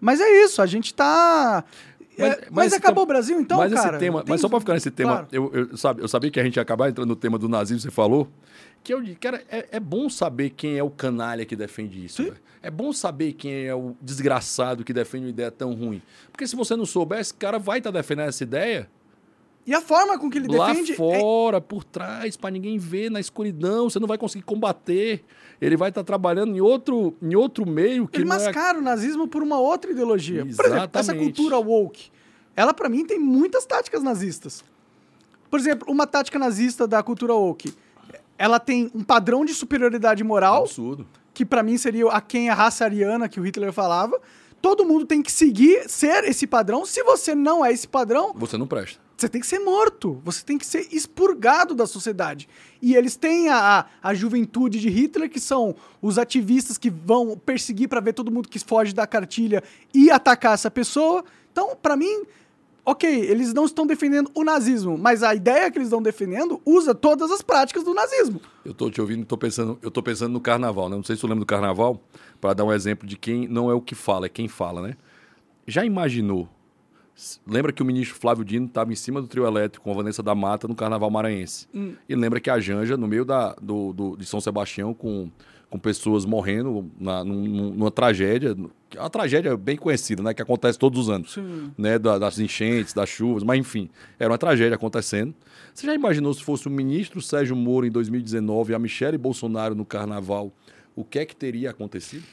Mas 0.00 0.20
é 0.20 0.44
isso, 0.44 0.60
a 0.60 0.66
gente 0.66 0.92
tá. 0.92 1.64
Mas- 2.18 2.32
é, 2.32 2.36
mas 2.50 2.50
mas 2.50 2.72
acabou 2.72 3.04
o 3.04 3.06
Brasil, 3.06 3.40
então, 3.40 3.58
mas 3.58 3.72
cara? 3.72 3.90
esse 3.90 3.98
tema, 3.98 4.22
Tem- 4.24 4.30
mas 4.32 4.40
só 4.40 4.48
para 4.48 4.58
ficar 4.58 4.74
nesse 4.74 4.90
tema, 4.90 5.12
Claro. 5.12 5.26
eu, 5.30 5.50
eu, 5.54 5.76
sabe, 5.76 6.02
eu 6.02 6.08
sabia 6.08 6.30
que 6.32 6.40
a 6.40 6.42
gente 6.42 6.56
ia 6.56 6.62
acabar 6.62 6.88
entrando 6.88 7.08
no 7.08 7.14
tema 7.16 7.38
do 7.38 7.48
nazismo, 7.48 7.80
você 7.80 7.90
falou. 7.92 8.28
Que 8.84 8.94
eu, 8.94 9.02
cara, 9.20 9.42
é, 9.50 9.68
é 9.72 9.80
bom 9.80 10.08
saber 10.08 10.50
quem 10.50 10.76
é 10.78 10.82
o 10.82 10.90
canalha 10.90 11.44
que 11.44 11.54
defende 11.56 12.04
isso. 12.04 12.32
É 12.62 12.70
bom 12.70 12.92
saber 12.92 13.34
quem 13.34 13.66
é 13.66 13.74
o 13.74 13.94
desgraçado 14.00 14.82
que 14.84 14.92
defende 14.92 15.24
uma 15.26 15.30
ideia 15.30 15.50
tão 15.50 15.74
ruim. 15.74 16.02
Porque 16.32 16.46
se 16.46 16.56
você 16.56 16.74
não 16.74 16.86
souber, 16.86 17.18
esse 17.20 17.34
cara 17.34 17.58
vai 17.58 17.78
estar 17.78 17.90
defendendo 17.90 18.28
essa 18.28 18.42
ideia 18.42 18.88
E 19.66 19.74
a 19.74 19.80
forma 19.82 20.18
com 20.18 20.30
que 20.30 20.38
ele 20.38 20.48
lá 20.56 20.68
defende. 20.72 20.92
é- 20.92 20.96
fora, 20.96 21.60
por 21.60 21.84
trás, 21.84 22.36
para 22.36 22.50
ninguém 22.50 22.78
ver, 22.78 23.10
na 23.10 23.20
escuridão. 23.20 23.90
Você 23.90 24.00
não 24.00 24.08
vai 24.08 24.16
conseguir 24.16 24.44
combater. 24.44 25.22
Ele 25.60 25.76
vai 25.76 25.90
estar 25.90 26.02
trabalhando 26.02 26.56
em 26.56 26.60
outro, 26.60 27.14
em 27.20 27.34
outro 27.36 27.68
meio 27.68 28.08
que 28.08 28.16
ele 28.18 28.24
é 28.24 28.28
mascara 28.28 28.78
o 28.78 28.82
nazismo 28.82 29.28
por 29.28 29.42
uma 29.42 29.58
outra 29.60 29.90
ideologia. 29.90 30.40
Por 30.40 30.64
exemplo, 30.64 30.88
essa 30.92 31.12
Exatamente. 31.12 31.24
cultura 31.34 31.58
woke, 31.58 32.10
ela 32.56 32.72
pra 32.72 32.88
mim 32.88 33.04
tem 33.04 33.18
muitas 33.18 33.66
táticas 33.66 34.02
nazistas. 34.02 34.64
Por 35.50 35.58
exemplo, 35.60 35.90
uma 35.90 36.06
tática 36.06 36.38
nazista 36.38 36.86
da 36.86 37.02
cultura 37.02 37.34
woke, 37.34 37.72
ela 38.38 38.58
tem 38.60 38.90
um 38.94 39.02
padrão 39.02 39.44
de 39.44 39.52
superioridade 39.52 40.22
moral, 40.24 40.62
absurdo. 40.62 41.06
que 41.34 41.44
pra 41.44 41.62
mim 41.62 41.76
seria 41.76 42.06
a 42.08 42.20
quem 42.20 42.48
a 42.48 42.54
raça 42.54 42.84
ariana 42.84 43.28
que 43.28 43.40
o 43.40 43.42
Hitler 43.42 43.72
falava. 43.72 44.18
Todo 44.62 44.84
mundo 44.84 45.04
tem 45.06 45.22
que 45.22 45.30
seguir, 45.30 45.88
ser 45.88 46.24
esse 46.24 46.46
padrão. 46.46 46.84
Se 46.86 47.02
você 47.04 47.34
não 47.34 47.64
é 47.64 47.72
esse 47.72 47.86
padrão, 47.86 48.32
Você 48.34 48.56
não 48.58 48.66
presta. 48.66 48.98
você 49.16 49.28
tem 49.28 49.40
que 49.40 49.46
ser 49.46 49.60
morto. 49.60 50.20
Você 50.24 50.44
tem 50.44 50.58
que 50.58 50.66
ser 50.66 50.88
expurgado 50.90 51.76
da 51.76 51.86
sociedade. 51.86 52.48
E 52.82 52.96
eles 52.96 53.14
têm 53.14 53.48
a, 53.48 53.86
a, 54.02 54.10
a 54.10 54.14
juventude 54.14 54.80
de 54.80 54.88
Hitler, 54.88 55.30
que 55.30 55.38
são 55.38 55.76
os 56.02 56.18
ativistas 56.18 56.76
que 56.76 56.90
vão 56.90 57.36
perseguir 57.38 57.88
pra 57.88 58.00
ver 58.00 58.14
todo 58.14 58.32
mundo 58.32 58.48
que 58.48 58.58
foge 58.58 58.92
da 58.92 59.06
cartilha 59.06 59.62
e 59.94 60.10
atacar 60.10 60.54
essa 60.54 60.70
pessoa. 60.70 61.24
Então, 61.52 61.76
pra 61.80 61.96
mim, 61.96 62.24
ok, 62.84 63.08
eles 63.08 63.52
não 63.52 63.64
estão 63.64 63.86
defendendo 63.86 64.30
o 64.34 64.42
nazismo, 64.44 64.96
mas 64.96 65.22
a 65.22 65.34
ideia 65.34 65.70
que 65.70 65.78
eles 65.78 65.88
estão 65.88 66.02
defendendo 66.02 66.60
usa 66.64 66.94
todas 66.94 67.30
as 67.30 67.42
práticas 67.42 67.84
do 67.84 67.92
nazismo. 67.94 68.40
Eu 68.64 68.72
tô 68.74 68.90
te 68.90 69.00
ouvindo, 69.00 69.24
tô 69.26 69.36
pensando, 69.36 69.78
eu 69.82 69.90
tô 69.90 70.02
pensando 70.02 70.32
no 70.32 70.40
carnaval, 70.40 70.88
né? 70.88 70.96
Não 70.96 71.02
sei 71.04 71.14
se 71.16 71.20
tu 71.20 71.26
lembra 71.26 71.40
do 71.40 71.46
carnaval, 71.46 72.00
para 72.40 72.54
dar 72.54 72.64
um 72.64 72.72
exemplo 72.72 73.06
de 73.06 73.16
quem 73.16 73.46
não 73.48 73.70
é 73.70 73.74
o 73.74 73.80
que 73.80 73.94
fala, 73.94 74.26
é 74.26 74.28
quem 74.28 74.48
fala, 74.48 74.80
né? 74.82 74.96
Já 75.66 75.84
imaginou? 75.84 76.48
Lembra 77.46 77.72
que 77.72 77.82
o 77.82 77.84
ministro 77.84 78.16
Flávio 78.16 78.44
Dino 78.44 78.66
estava 78.66 78.92
em 78.92 78.96
cima 78.96 79.20
do 79.20 79.26
trio 79.26 79.44
elétrico 79.44 79.84
com 79.84 79.90
a 79.90 79.94
Vanessa 79.94 80.22
da 80.22 80.34
Mata 80.36 80.68
no 80.68 80.74
Carnaval 80.74 81.10
Maranhense. 81.10 81.66
E 82.08 82.14
lembra 82.14 82.38
que 82.40 82.48
a 82.48 82.60
Janja, 82.60 82.96
no 82.96 83.08
meio 83.08 83.24
da, 83.24 83.54
do, 83.60 83.92
do- 83.92 84.16
de 84.16 84.24
São 84.24 84.40
Sebastião, 84.40 84.94
com, 84.94 85.28
com 85.68 85.78
pessoas 85.80 86.24
morrendo 86.24 86.88
na, 86.98 87.24
num- 87.24 87.42
num- 87.44 87.70
numa 87.74 87.90
tragédia, 87.90 88.56
é 88.96 89.00
uma 89.00 89.10
tragédia 89.10 89.56
bem 89.56 89.76
conhecida, 89.76 90.22
né? 90.22 90.32
Que 90.32 90.40
acontece 90.42 90.78
todos 90.78 90.98
os 91.00 91.10
anos 91.10 91.34
Sim. 91.34 91.72
né, 91.76 91.98
da- 91.98 92.18
das 92.18 92.38
enchentes, 92.38 92.92
das 92.94 93.08
chuvas, 93.08 93.42
mas 93.42 93.58
enfim, 93.58 93.88
era 94.18 94.30
uma 94.30 94.38
tragédia 94.38 94.74
acontecendo. 94.76 95.34
Você 95.74 95.86
já 95.86 95.94
imaginou 95.94 96.32
se 96.34 96.42
fosse 96.42 96.66
o 96.66 96.70
ministro 96.70 97.20
Sérgio 97.20 97.54
Moro 97.54 97.86
em 97.86 97.90
2019 97.90 98.72
e 98.72 98.74
a 98.74 98.78
Michele 98.78 99.18
Bolsonaro 99.18 99.74
no 99.74 99.84
carnaval, 99.84 100.52
o 100.96 101.04
que 101.04 101.18
é 101.18 101.26
que 101.26 101.36
teria 101.36 101.70
acontecido? 101.70 102.24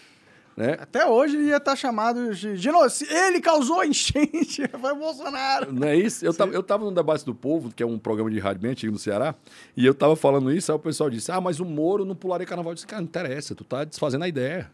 Né? 0.58 0.78
Até 0.80 1.06
hoje 1.06 1.36
ele 1.36 1.48
ia 1.50 1.58
estar 1.58 1.76
chamado 1.76 2.34
de 2.34 2.56
genocídio. 2.56 3.14
Ele 3.14 3.42
causou 3.42 3.82
a 3.82 3.86
enchente. 3.86 4.64
Foi 4.80 4.94
o 4.94 4.96
Bolsonaro. 4.96 5.74
Não 5.74 5.86
é 5.86 5.98
isso? 5.98 6.26
Eu 6.26 6.34
tava, 6.34 6.54
eu 6.54 6.64
tava 6.64 6.86
no 6.86 6.92
Debate 6.94 7.26
do 7.26 7.36
Povo, 7.36 7.74
que 7.76 7.84
é 7.84 7.86
um 7.86 8.00
programa 8.00 8.32
de 8.32 8.40
rádio 8.40 8.62
bem 8.62 8.72
antigo 8.72 8.94
no 8.94 8.98
Ceará, 8.98 9.36
e 9.76 9.86
eu 9.86 9.94
tava 9.94 10.16
falando 10.16 10.50
isso, 10.54 10.72
aí 10.72 10.76
o 10.78 10.80
pessoal 10.80 11.10
disse: 11.10 11.30
Ah, 11.30 11.42
mas 11.42 11.60
o 11.60 11.66
Moro 11.66 12.06
não 12.06 12.16
pularia 12.16 12.48
carnaval. 12.48 12.72
Eu 12.72 12.76
disse: 12.76 12.88
Cara, 12.88 13.02
não 13.02 13.08
interessa, 13.10 13.54
tu 13.54 13.66
tá 13.66 13.84
desfazendo 13.84 14.24
a 14.24 14.30
ideia. 14.30 14.72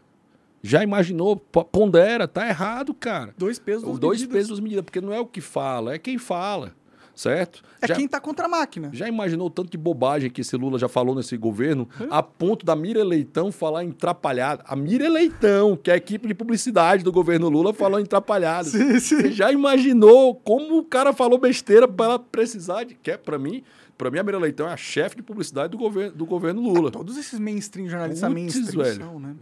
Já 0.62 0.82
imaginou? 0.82 1.36
Pondera, 1.36 2.28
tá 2.28 2.46
errado, 2.48 2.94
cara. 2.94 3.34
Dois 3.36 3.58
pesos, 3.58 3.82
Os 3.82 3.88
duas 3.90 4.00
dois 4.00 4.20
medidas. 4.20 4.36
pesos, 4.36 4.48
duas 4.48 4.60
medidas, 4.60 4.84
porque 4.84 5.00
não 5.00 5.12
é 5.12 5.18
o 5.20 5.26
que 5.26 5.40
fala, 5.40 5.94
é 5.94 5.98
quem 5.98 6.18
fala, 6.18 6.72
certo? 7.16 7.62
É 7.80 7.88
Já- 7.88 7.96
quem 7.96 8.06
tá 8.06 8.20
contra 8.20 8.46
a 8.46 8.48
máquina. 8.48 8.88
Já 8.92 9.08
imaginou 9.08 9.48
o 9.48 9.50
tanto 9.50 9.70
de 9.70 9.76
bobagem 9.76 10.30
que 10.30 10.40
esse 10.40 10.56
Lula 10.56 10.78
já 10.78 10.88
falou 10.88 11.14
nesse 11.16 11.36
governo, 11.36 11.88
a 12.10 12.22
ponto 12.22 12.64
da 12.64 12.76
Mira 12.76 13.02
Leitão 13.02 13.50
falar 13.50 13.82
em 13.84 13.90
trapalhada? 13.90 14.62
A 14.66 14.76
Mira 14.76 15.08
Leitão, 15.08 15.76
que 15.76 15.90
é 15.90 15.94
a 15.94 15.96
equipe 15.96 16.28
de 16.28 16.34
publicidade 16.34 17.02
do 17.02 17.10
governo 17.10 17.48
Lula, 17.48 17.74
falou 17.74 17.98
em 17.98 18.06
trapalhada. 18.06 18.68
Sim, 18.70 19.00
sim. 19.00 19.16
Você 19.20 19.32
já 19.32 19.50
imaginou 19.50 20.34
como 20.36 20.78
o 20.78 20.84
cara 20.84 21.12
falou 21.12 21.38
besteira 21.38 21.88
para 21.88 22.06
ela 22.06 22.18
precisar 22.20 22.84
de. 22.84 22.94
Que 22.94 23.10
é, 23.10 23.16
para 23.16 23.36
mim, 23.36 23.64
para 23.98 24.10
mim, 24.12 24.18
a 24.18 24.22
Mira 24.22 24.38
Leitão 24.38 24.68
é 24.68 24.72
a 24.72 24.76
chefe 24.76 25.16
de 25.16 25.22
publicidade 25.24 25.72
do 25.72 25.78
governo, 25.78 26.16
do 26.16 26.24
governo 26.24 26.62
Lula. 26.62 26.90
Todos 26.92 27.16
esses 27.16 27.38
mainstream 27.40 27.88
jornalistas 27.88 28.28
Putz, 28.32 28.40
mainstream 28.42 28.84
velho. 28.84 28.96
são, 29.04 29.18
né? 29.18 29.34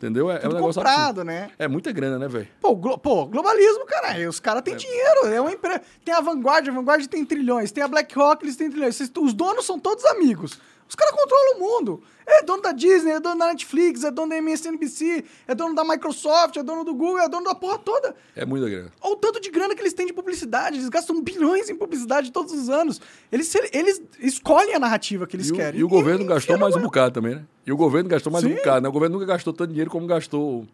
Entendeu? 0.00 0.30
É, 0.30 0.36
é 0.36 0.38
um 0.38 0.40
Tudo 0.44 0.54
negócio 0.54 0.80
comprado, 0.80 1.20
absurdo. 1.20 1.24
né? 1.24 1.50
É 1.58 1.68
muita 1.68 1.92
grana, 1.92 2.18
né, 2.18 2.26
velho? 2.26 2.48
Pô, 2.58 2.74
glo- 2.74 2.96
pô, 2.96 3.26
globalismo, 3.26 3.84
caralho. 3.84 4.30
Os 4.30 4.40
caras 4.40 4.62
têm 4.62 4.74
dinheiro. 4.74 5.26
É 5.26 5.38
uma 5.38 5.52
empresa. 5.52 5.82
Tem 6.02 6.14
a 6.14 6.22
Vanguard, 6.22 6.66
a 6.66 6.72
Vanguard 6.72 7.06
tem 7.06 7.22
trilhões. 7.22 7.70
Tem 7.70 7.84
a 7.84 7.88
BlackRock, 7.88 8.42
eles 8.42 8.56
têm 8.56 8.70
trilhões. 8.70 8.98
Os 8.98 9.34
donos 9.34 9.66
são 9.66 9.78
todos 9.78 10.02
amigos. 10.06 10.58
Os 10.88 10.94
caras 10.94 11.14
controlam 11.14 11.56
o 11.56 11.60
mundo. 11.60 12.02
É 12.32 12.42
dono 12.42 12.62
da 12.62 12.72
Disney, 12.72 13.10
é 13.12 13.20
dono 13.20 13.38
da 13.38 13.48
Netflix, 13.48 14.04
é 14.04 14.10
dono 14.10 14.30
da 14.30 14.36
MSNBC, 14.36 15.24
é 15.48 15.54
dono 15.54 15.74
da 15.74 15.84
Microsoft, 15.84 16.56
é 16.56 16.62
dono 16.62 16.84
do 16.84 16.94
Google, 16.94 17.18
é 17.18 17.28
dono 17.28 17.44
da 17.44 17.54
porra 17.54 17.78
toda. 17.78 18.14
É 18.36 18.46
muita 18.46 18.68
grana. 18.68 18.92
Olha 19.00 19.12
o 19.12 19.16
tanto 19.16 19.40
de 19.40 19.50
grana 19.50 19.74
que 19.74 19.82
eles 19.82 19.92
têm 19.92 20.06
de 20.06 20.12
publicidade. 20.12 20.76
Eles 20.76 20.88
gastam 20.88 21.20
bilhões 21.22 21.68
em 21.68 21.74
publicidade 21.76 22.30
todos 22.32 22.52
os 22.52 22.68
anos. 22.70 23.00
Eles, 23.30 23.52
eles 23.72 24.00
escolhem 24.20 24.74
a 24.74 24.78
narrativa 24.78 25.26
que 25.26 25.36
eles 25.36 25.48
E 25.48 25.52
o, 25.52 25.56
querem. 25.56 25.80
e 25.80 25.84
o 25.84 25.88
governo 25.88 26.24
gastou 26.24 26.56
mais 26.58 26.74
um 26.76 26.80
bocado 26.80 27.14
também, 27.14 27.34
né? 27.34 27.42
E 27.66 27.72
o 27.72 27.76
governo 27.76 28.08
gastou 28.08 28.32
mais 28.32 28.44
um 28.44 28.48
Sim. 28.48 28.54
bocado, 28.56 28.80
né? 28.82 28.88
O 28.88 28.92
governo 28.92 29.18
nunca 29.18 29.26
gastou 29.32 29.52
tanto 29.52 29.68
dinheiro 29.70 29.90
como 29.90 30.06
gastou 30.06 30.66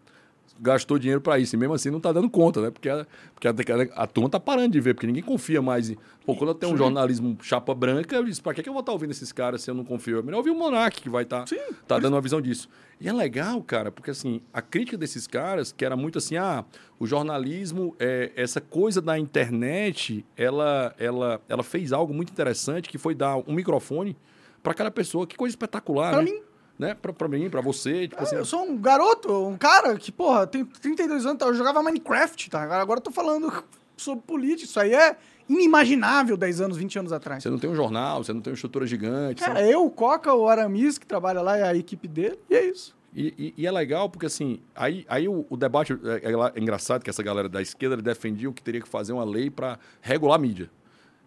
gastou 0.61 0.99
dinheiro 0.99 1.21
para 1.21 1.39
isso. 1.39 1.55
E 1.55 1.59
mesmo 1.59 1.75
assim 1.75 1.91
não 1.91 2.01
tá 2.01 2.13
dando 2.13 2.29
conta, 2.31 2.61
né? 2.61 2.71
Porque, 2.71 2.89
a, 2.89 3.07
porque 3.35 3.49
a, 3.49 4.03
a 4.03 4.07
turma 4.07 4.29
tá 4.31 4.41
parando 4.41 4.71
de 4.73 4.81
ver, 4.81 4.95
porque 4.95 5.07
ninguém 5.07 5.23
confia 5.23 5.61
mais 5.63 5.91
em. 5.91 5.97
Pô, 6.25 6.35
quando 6.35 6.51
eu 6.51 6.55
tenho 6.55 6.73
um 6.73 6.77
jornalismo 6.77 7.37
chapa 7.43 7.75
branca, 7.75 8.17
eu 8.17 8.25
disse, 8.25 8.43
pra 8.43 8.53
que 8.53 8.63
que 8.63 8.69
eu 8.69 8.73
vou 8.73 8.81
estar 8.81 8.93
ouvindo 8.93 9.11
esses 9.13 9.31
caras 9.33 9.63
se 9.63 9.71
eu 9.71 9.75
não 9.75 9.85
confio? 9.85 10.19
É 10.19 10.23
melhor 10.23 10.39
ouvir 10.39 10.51
o 10.51 10.55
Monark, 10.55 11.01
que 11.01 11.09
vai 11.09 11.23
estar 11.23 11.47
Sim. 11.47 11.59
tá 11.87 11.99
dando 11.99 12.15
uma 12.15 12.21
visão 12.21 12.41
disso. 12.41 12.69
E 13.01 13.09
é 13.09 13.13
legal, 13.13 13.63
cara, 13.63 13.93
porque 13.93 14.11
assim, 14.11 14.41
a 14.53 14.61
crítica 14.63 14.97
desses 14.97 15.27
caras, 15.27 15.71
que 15.71 15.85
era 15.85 15.97
muito 15.97 16.19
assim, 16.19 16.37
ah, 16.37 16.65
o 16.99 17.07
jornalismo, 17.07 17.95
é, 18.01 18.33
essa 18.35 18.61
coisa 18.61 19.01
da 19.01 19.19
internet, 19.19 20.25
ela, 20.37 20.95
ela, 20.99 21.41
ela 21.49 21.63
fez 21.63 21.93
algo 21.93 22.13
muito 22.13 22.31
interessante, 22.33 22.89
que 22.89 22.99
foi 22.99 23.15
dar 23.15 23.37
um 23.47 23.53
microfone 23.55 24.17
para 24.63 24.75
cada 24.75 24.91
pessoa. 24.91 25.27
Que 25.27 25.37
coisa 25.37 25.53
espetacular, 25.53 26.11
Pra 26.13 26.23
né? 26.23 26.31
mim. 26.31 26.41
Né? 26.79 26.95
Pra, 26.95 27.13
pra 27.13 27.27
mim, 27.29 27.49
pra 27.49 27.61
você, 27.61 28.07
tipo 28.09 28.23
assim... 28.23 28.37
Eu 28.37 28.45
sou 28.45 28.63
um 28.63 28.77
garoto, 28.77 29.33
um 29.49 29.57
cara 29.57 29.97
que, 29.97 30.13
porra, 30.13 30.47
tem 30.47 30.65
32 30.65 31.25
anos, 31.25 31.41
eu 31.41 31.55
jogava 31.55 31.83
Minecraft, 31.83 32.51
tá? 32.51 32.63
Agora, 32.81 32.99
eu 32.99 33.03
tô 33.03 33.11
falando 33.11 33.51
sobre 33.97 34.23
política. 34.27 34.65
Isso 34.69 34.79
aí 34.79 34.93
é 34.93 35.17
inimaginável 35.49 36.37
10 36.37 36.61
anos, 36.61 36.77
20 36.77 36.99
anos 36.99 37.13
atrás. 37.13 37.43
Você 37.43 37.49
não 37.51 37.59
tem 37.59 37.71
um 37.71 37.75
jornal, 37.75 38.23
você 38.23 38.33
não 38.33 38.41
tem 38.41 38.51
uma 38.53 38.55
estrutura 38.57 38.87
gigante. 38.87 39.43
Cara, 39.43 39.61
você- 39.61 39.75
eu, 39.75 39.85
o 39.87 39.91
Coca, 39.91 40.35
o 40.35 40.47
Aramis, 40.49 40.99
que 40.99 41.07
trabalha 41.07 41.41
lá, 41.41 41.57
é 41.57 41.63
a 41.63 41.75
equipe 41.75 42.07
dele, 42.07 42.39
e 42.51 42.55
é 42.55 42.65
isso. 42.69 42.95
E, 43.15 43.33
e- 43.39 43.63
e 43.63 43.67
é 43.67 43.71
legal 43.71 44.11
porque, 44.11 44.27
assim, 44.27 44.61
aí, 44.75 45.07
aí 45.09 45.27
o, 45.27 45.47
o 45.49 45.57
debate 45.57 45.95
é, 45.95 46.31
é 46.31 46.33
é 46.55 46.61
engraçado 46.61 47.03
que 47.03 47.09
essa 47.09 47.23
galera 47.23 47.49
da 47.49 47.63
esquerda 47.63 47.97
defendiam 47.97 48.53
que 48.53 48.63
teria 48.63 48.81
que 48.83 48.89
fazer 48.89 49.15
uma 49.15 49.25
lei 49.25 49.49
para 49.49 49.79
regular 50.03 50.35
a 50.37 50.39
mídia. 50.39 50.71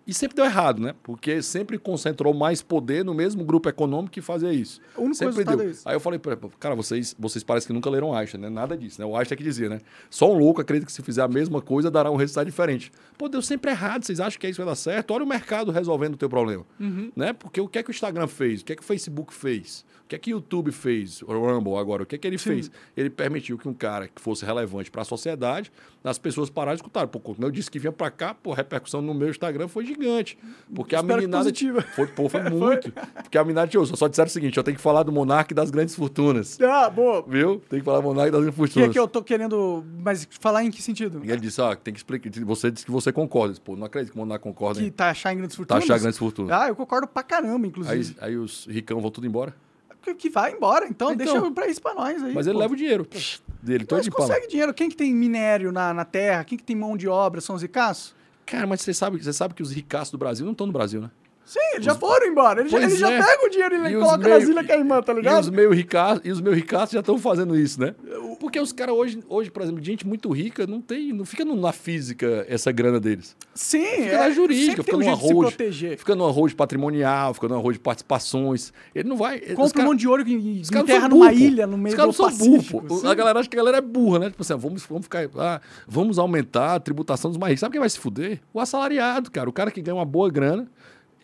E 0.09 0.13
sempre 0.15 0.35
deu 0.35 0.43
errado, 0.43 0.81
né? 0.81 0.95
Porque 1.03 1.39
sempre 1.39 1.77
concentrou 1.77 2.33
mais 2.33 2.63
poder 2.63 3.05
no 3.05 3.13
mesmo 3.13 3.45
grupo 3.45 3.69
econômico 3.69 4.11
que 4.11 4.21
fazia 4.21 4.51
isso. 4.51 4.81
O 4.97 5.01
único 5.01 5.15
sempre 5.15 5.43
deu. 5.43 5.61
é 5.61 5.65
isso. 5.67 5.87
Aí 5.87 5.95
eu 5.95 5.99
falei, 5.99 6.19
cara, 6.59 6.73
vocês, 6.73 7.15
vocês 7.19 7.43
parecem 7.43 7.67
que 7.67 7.73
nunca 7.73 7.91
leram 7.91 8.11
Einstein, 8.11 8.41
né? 8.41 8.49
Nada 8.49 8.75
disso, 8.75 8.99
né? 8.99 9.05
O 9.05 9.15
Einstein 9.15 9.35
é 9.35 9.37
que 9.37 9.43
dizia, 9.43 9.69
né? 9.69 9.79
Só 10.09 10.33
um 10.33 10.35
louco 10.35 10.61
acredita 10.61 10.87
que 10.87 10.91
se 10.91 11.03
fizer 11.03 11.21
a 11.21 11.27
mesma 11.27 11.61
coisa 11.61 11.91
dará 11.91 12.09
um 12.09 12.15
resultado 12.15 12.47
diferente. 12.47 12.91
Pô, 13.19 13.29
deu 13.29 13.39
sempre 13.43 13.69
errado. 13.69 14.03
Vocês 14.03 14.19
acham 14.19 14.39
que 14.39 14.47
é 14.47 14.49
isso 14.49 14.59
que 14.59 14.65
vai 14.65 14.71
dar 14.71 14.75
certo? 14.75 15.13
Olha 15.13 15.23
o 15.23 15.27
mercado 15.27 15.71
resolvendo 15.71 16.15
o 16.15 16.17
teu 16.17 16.27
problema. 16.27 16.65
Uhum. 16.79 17.11
Né? 17.15 17.31
Porque 17.31 17.61
o 17.61 17.67
que 17.67 17.77
é 17.77 17.83
que 17.83 17.91
o 17.91 17.93
Instagram 17.93 18.25
fez? 18.25 18.61
O 18.61 18.65
que 18.65 18.73
é 18.73 18.75
que 18.75 18.81
o 18.81 18.85
Facebook 18.85 19.31
fez? 19.31 19.85
O 20.09 20.11
que 20.11 20.15
é 20.15 20.17
que 20.19 20.31
o 20.33 20.37
YouTube 20.37 20.71
fez? 20.71 21.21
O 21.21 21.27
Rumble 21.27 21.75
agora, 21.75 22.01
o 22.01 22.05
que 22.07 22.15
é 22.15 22.17
que 22.17 22.25
ele 22.25 22.39
Sim. 22.39 22.49
fez? 22.49 22.71
Ele 22.97 23.11
permitiu 23.11 23.59
que 23.59 23.69
um 23.69 23.73
cara 23.75 24.07
que 24.07 24.19
fosse 24.19 24.43
relevante 24.43 24.89
para 24.89 25.03
a 25.03 25.05
sociedade, 25.05 25.71
as 26.03 26.17
pessoas 26.17 26.49
pararam 26.49 26.75
de 26.75 26.79
escutar. 26.81 27.05
Pô, 27.05 27.19
quando 27.19 27.43
eu 27.43 27.51
disse 27.51 27.69
que 27.69 27.77
vinha 27.77 27.91
para 27.91 28.09
cá, 28.09 28.33
pô, 28.33 28.51
a 28.51 28.55
repercussão 28.55 29.03
no 29.03 29.13
meu 29.13 29.29
Instagram 29.29 29.67
foi 29.67 29.85
gigante. 29.85 30.35
Porque 30.73 30.95
a 30.95 31.01
Espero 31.01 31.13
que 31.19 31.27
meninada... 31.27 31.43
positiva. 31.43 31.81
Foi, 31.95 32.07
pô, 32.07 32.25
foi 32.27 32.41
muito. 32.49 32.91
Porque 33.21 33.37
a 33.37 33.43
meninada... 33.43 33.67
Tio, 33.67 33.85
só 33.85 34.07
disseram 34.07 34.25
o 34.25 34.31
seguinte, 34.31 34.57
eu 34.57 34.63
tenho 34.63 34.77
que 34.77 34.81
falar 34.81 35.03
do 35.03 35.11
monarca 35.11 35.53
e 35.53 35.55
das 35.55 35.69
grandes 35.69 35.93
fortunas. 35.93 36.59
Ah, 36.59 36.89
boa. 36.89 37.23
Viu? 37.27 37.61
Tem 37.69 37.77
que 37.77 37.85
falar 37.85 37.99
do 37.99 38.05
monarca 38.05 38.29
e 38.29 38.31
das 38.31 38.41
grandes 38.41 38.55
Que 38.55 38.63
é 38.63 38.65
fortunas. 38.65 38.91
que 38.93 38.97
eu 38.99 39.07
tô 39.07 39.21
querendo. 39.21 39.85
Mas 40.03 40.27
falar 40.39 40.63
em 40.63 40.71
que 40.71 40.81
sentido? 40.81 41.21
E 41.23 41.29
ele 41.29 41.39
disse, 41.41 41.61
ó, 41.61 41.75
tem 41.75 41.93
que 41.93 41.99
explicar. 41.99 42.31
Você 42.45 42.71
disse 42.71 42.83
que 42.83 42.91
você 42.91 43.11
concorda. 43.11 43.49
Disse, 43.53 43.61
Pô, 43.61 43.75
não 43.75 43.85
acredito 43.85 44.11
que 44.13 44.17
o 44.17 44.21
monarca 44.21 44.41
concorda. 44.41 44.79
Que 44.79 44.87
hein? 44.87 44.91
tá 44.91 45.11
achar 45.11 45.31
em 45.33 45.37
grandes 45.37 45.55
Tá 45.55 45.57
fortunas? 45.57 45.83
achar 45.83 45.99
grandes 45.99 46.17
fortunas. 46.17 46.51
Ah, 46.51 46.67
eu 46.67 46.75
concordo 46.75 47.05
pra 47.05 47.21
caramba, 47.21 47.65
Aí, 47.65 47.69
inclusive. 47.69 48.15
aí 48.19 48.35
os 48.37 48.65
ricão 48.65 48.99
vão 48.99 49.11
tudo 49.11 49.27
embora. 49.27 49.53
Que, 50.17 50.29
vai 50.29 50.53
embora, 50.53 50.87
então, 50.87 51.11
Então. 51.13 51.33
deixa 51.33 51.51
pra 51.51 51.67
isso 51.67 51.81
pra 51.81 51.93
nós 51.93 52.23
aí. 52.23 52.33
Mas 52.33 52.47
ele 52.47 52.53
pô. 52.55 52.59
leva 52.59 52.73
o 52.73 52.77
dinheiro 52.77 53.07
dele, 53.61 53.85
todo 53.85 53.97
Mas 53.97 54.05
de 54.05 54.11
pala. 54.11 54.27
consegue 54.27 54.47
dinheiro. 54.47 54.73
Quem 54.73 54.89
que 54.89 54.95
tem 54.95 55.13
minério 55.13 55.71
na, 55.71 55.93
na 55.93 56.05
terra? 56.05 56.43
Quem 56.43 56.57
que 56.57 56.63
tem 56.63 56.75
mão 56.75 56.95
de 56.97 57.07
obra? 57.07 57.41
São 57.41 57.55
os 57.55 57.61
ricaços? 57.61 58.15
Cara, 58.45 58.65
mas 58.65 58.81
você 58.81 58.93
sabe, 58.93 59.21
você 59.23 59.31
sabe 59.33 59.53
que 59.53 59.61
os 59.61 59.71
ricaços 59.71 60.11
do 60.11 60.17
Brasil 60.17 60.45
não 60.45 60.53
estão 60.53 60.65
no 60.65 60.73
Brasil, 60.73 61.01
né? 61.01 61.11
Sim, 61.49 61.59
eles 61.73 61.85
já 61.85 61.95
foram 61.95 62.27
embora. 62.27 62.59
Eles 62.59 62.71
já, 62.71 62.77
eles 62.79 62.99
já 62.99 63.09
é. 63.11 63.23
pegam 63.23 63.45
o 63.47 63.49
dinheiro 63.49 63.75
e, 63.75 63.91
E 63.91 63.95
os 63.95 64.03
colocam 64.03 64.23
meio- 64.29 64.39
nas 64.39 64.47
Ilhas 64.49 64.67
Caimã, 64.67 65.01
tá 65.01 65.13
E 65.13 65.15
os 65.15 65.19
ligado? 65.19 65.51
meio 65.51 65.71
ricaços, 65.73 66.21
e 66.23 66.31
os 66.31 66.39
meio 66.41 66.55
ricaços 66.55 66.91
já 66.91 66.99
estão 66.99 67.17
fazendo 67.17 67.57
isso, 67.57 67.81
né? 67.81 67.95
Porque 68.39 68.59
os 68.59 68.71
caras 68.71 68.93
hoje, 68.93 69.19
hoje, 69.27 69.49
por 69.49 69.63
exemplo, 69.63 69.83
gente 69.83 70.05
muito 70.05 70.29
rica 70.31 70.67
não 70.67 70.79
tem, 70.79 71.11
não 71.11 71.25
fica 71.25 71.43
na 71.43 71.71
física 71.71 72.45
essa 72.47 72.71
grana 72.71 72.99
deles. 72.99 73.35
Sim, 73.55 73.83
Fica 73.83 74.05
é. 74.15 74.17
na 74.19 74.29
jurídica, 74.29 74.83
fica 74.83 74.95
um 74.95 74.99
no 74.99 75.09
arroz, 75.09 75.55
fica 75.97 76.15
no 76.15 76.27
arroz 76.27 76.53
patrimonial, 76.53 77.33
fica 77.33 77.47
no 77.47 77.55
arroz 77.55 77.77
de 77.77 77.79
participações. 77.79 78.71
Ele 78.93 79.09
não 79.09 79.17
vai. 79.17 79.39
os 79.39 79.53
Compra 79.55 79.73
cara- 79.73 79.85
um 79.87 79.91
monte 79.91 79.99
de 80.01 80.07
ouro 80.07 80.27
e 80.29 80.61
Os 80.61 80.71
enterra 80.71 81.09
numa 81.09 81.33
ilha 81.33 81.65
no 81.65 81.75
Os 81.77 81.81
meio 81.81 81.95
do 81.95 82.05
não 82.05 82.13
são 82.13 82.25
Pacífico. 82.27 82.81
burro. 82.81 83.07
A 83.09 83.13
galera 83.15 83.39
acha 83.39 83.49
que 83.49 83.55
a 83.55 83.59
galera 83.59 83.77
é 83.77 83.81
burra, 83.81 84.19
né? 84.19 84.29
Tipo 84.29 84.43
assim, 84.43 84.53
ah, 84.53 84.57
vamos, 84.57 84.85
vamos 84.85 85.03
ficar. 85.05 85.27
ah, 85.35 85.59
vamos 85.87 86.19
aumentar 86.19 86.75
a 86.75 86.79
tributação 86.79 87.31
dos 87.31 87.39
mais 87.39 87.49
ricos. 87.51 87.61
Sabe 87.61 87.71
quem 87.71 87.79
vai 87.79 87.89
se 87.89 87.97
fuder? 87.99 88.39
O 88.53 88.59
assalariado, 88.59 89.31
cara. 89.31 89.49
O 89.49 89.53
cara 89.53 89.71
que 89.71 89.81
ganha 89.81 89.95
uma 89.95 90.05
boa 90.05 90.29
grana. 90.29 90.67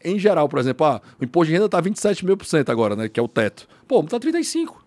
Em 0.06 0.20
geral, 0.20 0.48
por 0.48 0.60
exemplo, 0.60 0.86
ah, 0.86 1.02
o 1.20 1.24
imposto 1.24 1.48
de 1.48 1.54
renda 1.54 1.68
tá 1.68 1.82
27 1.82 2.26
mil 2.26 2.38
por 2.38 2.46
cento 2.46 2.70
agora, 2.72 2.96
né? 2.96 3.10
Que 3.10 3.20
é 3.20 3.24
o 3.24 3.28
teto. 3.28 3.68
Pô, 3.88 4.04
tá 4.04 4.20
35. 4.20 4.86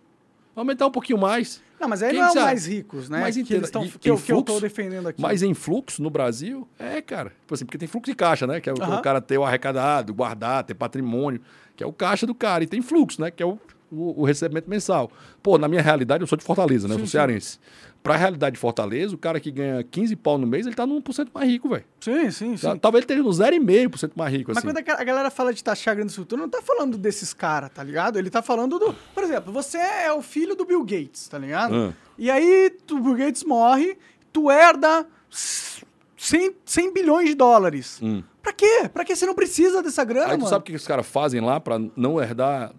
Aumentar 0.54 0.86
um 0.86 0.90
pouquinho 0.90 1.18
mais. 1.18 1.60
Não, 1.80 1.88
mas 1.88 2.02
aí 2.02 2.10
Quem 2.10 2.18
não 2.18 2.26
é 2.26 2.30
o 2.30 2.34
sabe? 2.34 2.46
mais 2.46 2.66
ricos, 2.66 3.08
né? 3.08 3.20
Mas 3.20 3.36
que, 3.36 3.54
eles 3.54 3.70
tão, 3.70 3.84
e- 3.84 3.88
que, 3.90 4.10
eu, 4.10 4.14
em 4.14 4.18
que 4.20 4.32
eu 4.32 4.36
tô 4.42 4.44
fluxo, 4.54 4.60
defendendo 4.60 5.08
aqui. 5.08 5.22
Mas 5.22 5.42
em 5.42 5.54
fluxo 5.54 6.02
no 6.02 6.10
Brasil, 6.10 6.66
é, 6.78 7.00
cara. 7.00 7.30
Tipo 7.40 7.54
assim, 7.54 7.64
porque 7.64 7.78
tem 7.78 7.86
fluxo 7.86 8.10
de 8.10 8.16
caixa, 8.16 8.46
né? 8.46 8.60
Que 8.60 8.68
é 8.68 8.72
o, 8.72 8.82
Aham. 8.82 8.98
o 8.98 9.02
cara 9.02 9.20
ter 9.20 9.38
o 9.38 9.44
arrecadado, 9.44 10.12
guardar, 10.12 10.64
ter 10.64 10.74
patrimônio, 10.74 11.40
que 11.76 11.84
é 11.84 11.86
o 11.86 11.92
caixa 11.92 12.26
do 12.26 12.34
cara. 12.34 12.64
E 12.64 12.66
tem 12.66 12.82
fluxo, 12.82 13.20
né? 13.20 13.30
Que 13.30 13.42
é 13.42 13.46
o, 13.46 13.56
o, 13.92 14.22
o 14.22 14.24
recebimento 14.24 14.68
mensal. 14.68 15.10
Pô, 15.40 15.56
na 15.56 15.68
minha 15.68 15.80
realidade, 15.80 16.22
eu 16.22 16.26
sou 16.26 16.36
de 16.36 16.42
Fortaleza, 16.44 16.88
né? 16.88 16.94
Eu 16.94 16.98
Sim, 16.98 17.06
sou 17.06 17.10
sim. 17.10 17.18
Cearense. 17.98 18.02
Pra 18.02 18.16
realidade 18.16 18.54
de 18.54 18.60
Fortaleza, 18.60 19.14
o 19.14 19.18
cara 19.18 19.38
que 19.40 19.50
ganha 19.50 19.82
15 19.82 20.16
pau 20.16 20.38
no 20.38 20.46
mês, 20.46 20.64
ele 20.66 20.74
tá 20.74 20.86
no 20.86 20.94
1% 21.02 21.28
mais 21.34 21.48
rico, 21.48 21.68
velho. 21.68 21.84
Sim, 22.00 22.30
sim, 22.30 22.56
sim. 22.56 22.66
Tá- 22.66 22.76
Talvez 22.76 23.04
ele 23.04 23.20
esteja 23.20 23.22
no 23.22 23.30
0,5% 23.32 24.12
mais 24.16 24.32
rico, 24.32 24.50
Mas 24.50 24.58
assim. 24.58 24.66
quando 24.68 24.78
a 24.78 24.80
ga- 24.80 25.00
a 25.00 25.04
galera 25.04 25.30
fala 25.30 25.52
de 25.52 25.62
taxar 25.62 25.94
grandes 25.94 26.14
fortunas, 26.16 26.42
não 26.44 26.48
tá 26.50 26.62
falando 26.62 26.96
desses 26.96 27.34
caras, 27.34 27.70
tá 27.74 27.82
ligado? 27.82 28.18
Ele 28.18 28.30
tá 28.30 28.40
falando 28.40 28.78
do. 28.78 28.94
Por 29.14 29.22
exemplo, 29.24 29.52
você 29.52 29.76
é 29.78 30.12
o 30.12 30.22
filho 30.22 30.54
do 30.54 30.64
Bill 30.64 30.82
Gates, 30.84 31.28
tá 31.28 31.38
ligado? 31.38 31.74
Ah. 31.74 31.92
E 32.16 32.30
aí 32.30 32.72
o 32.90 32.98
Bill 33.00 33.14
Gates 33.16 33.44
morre, 33.44 33.98
tu 34.32 34.50
herda 34.50 35.06
100, 36.16 36.54
100 36.64 36.92
bilhões 36.92 37.28
de 37.28 37.34
dólares. 37.34 37.98
Hum. 38.02 38.22
Pra 38.42 38.52
quê? 38.52 38.88
Pra 38.92 39.04
quê? 39.04 39.14
Você 39.14 39.26
não 39.26 39.34
precisa 39.34 39.82
dessa 39.82 40.04
grana, 40.04 40.26
Aí 40.32 40.36
tu 40.38 40.40
mano. 40.40 40.48
sabe 40.48 40.62
o 40.62 40.64
que 40.64 40.74
os 40.74 40.86
caras 40.86 41.06
fazem 41.06 41.40
lá 41.40 41.60
pra 41.60 41.78
não 41.96 42.20
herdar? 42.20 42.72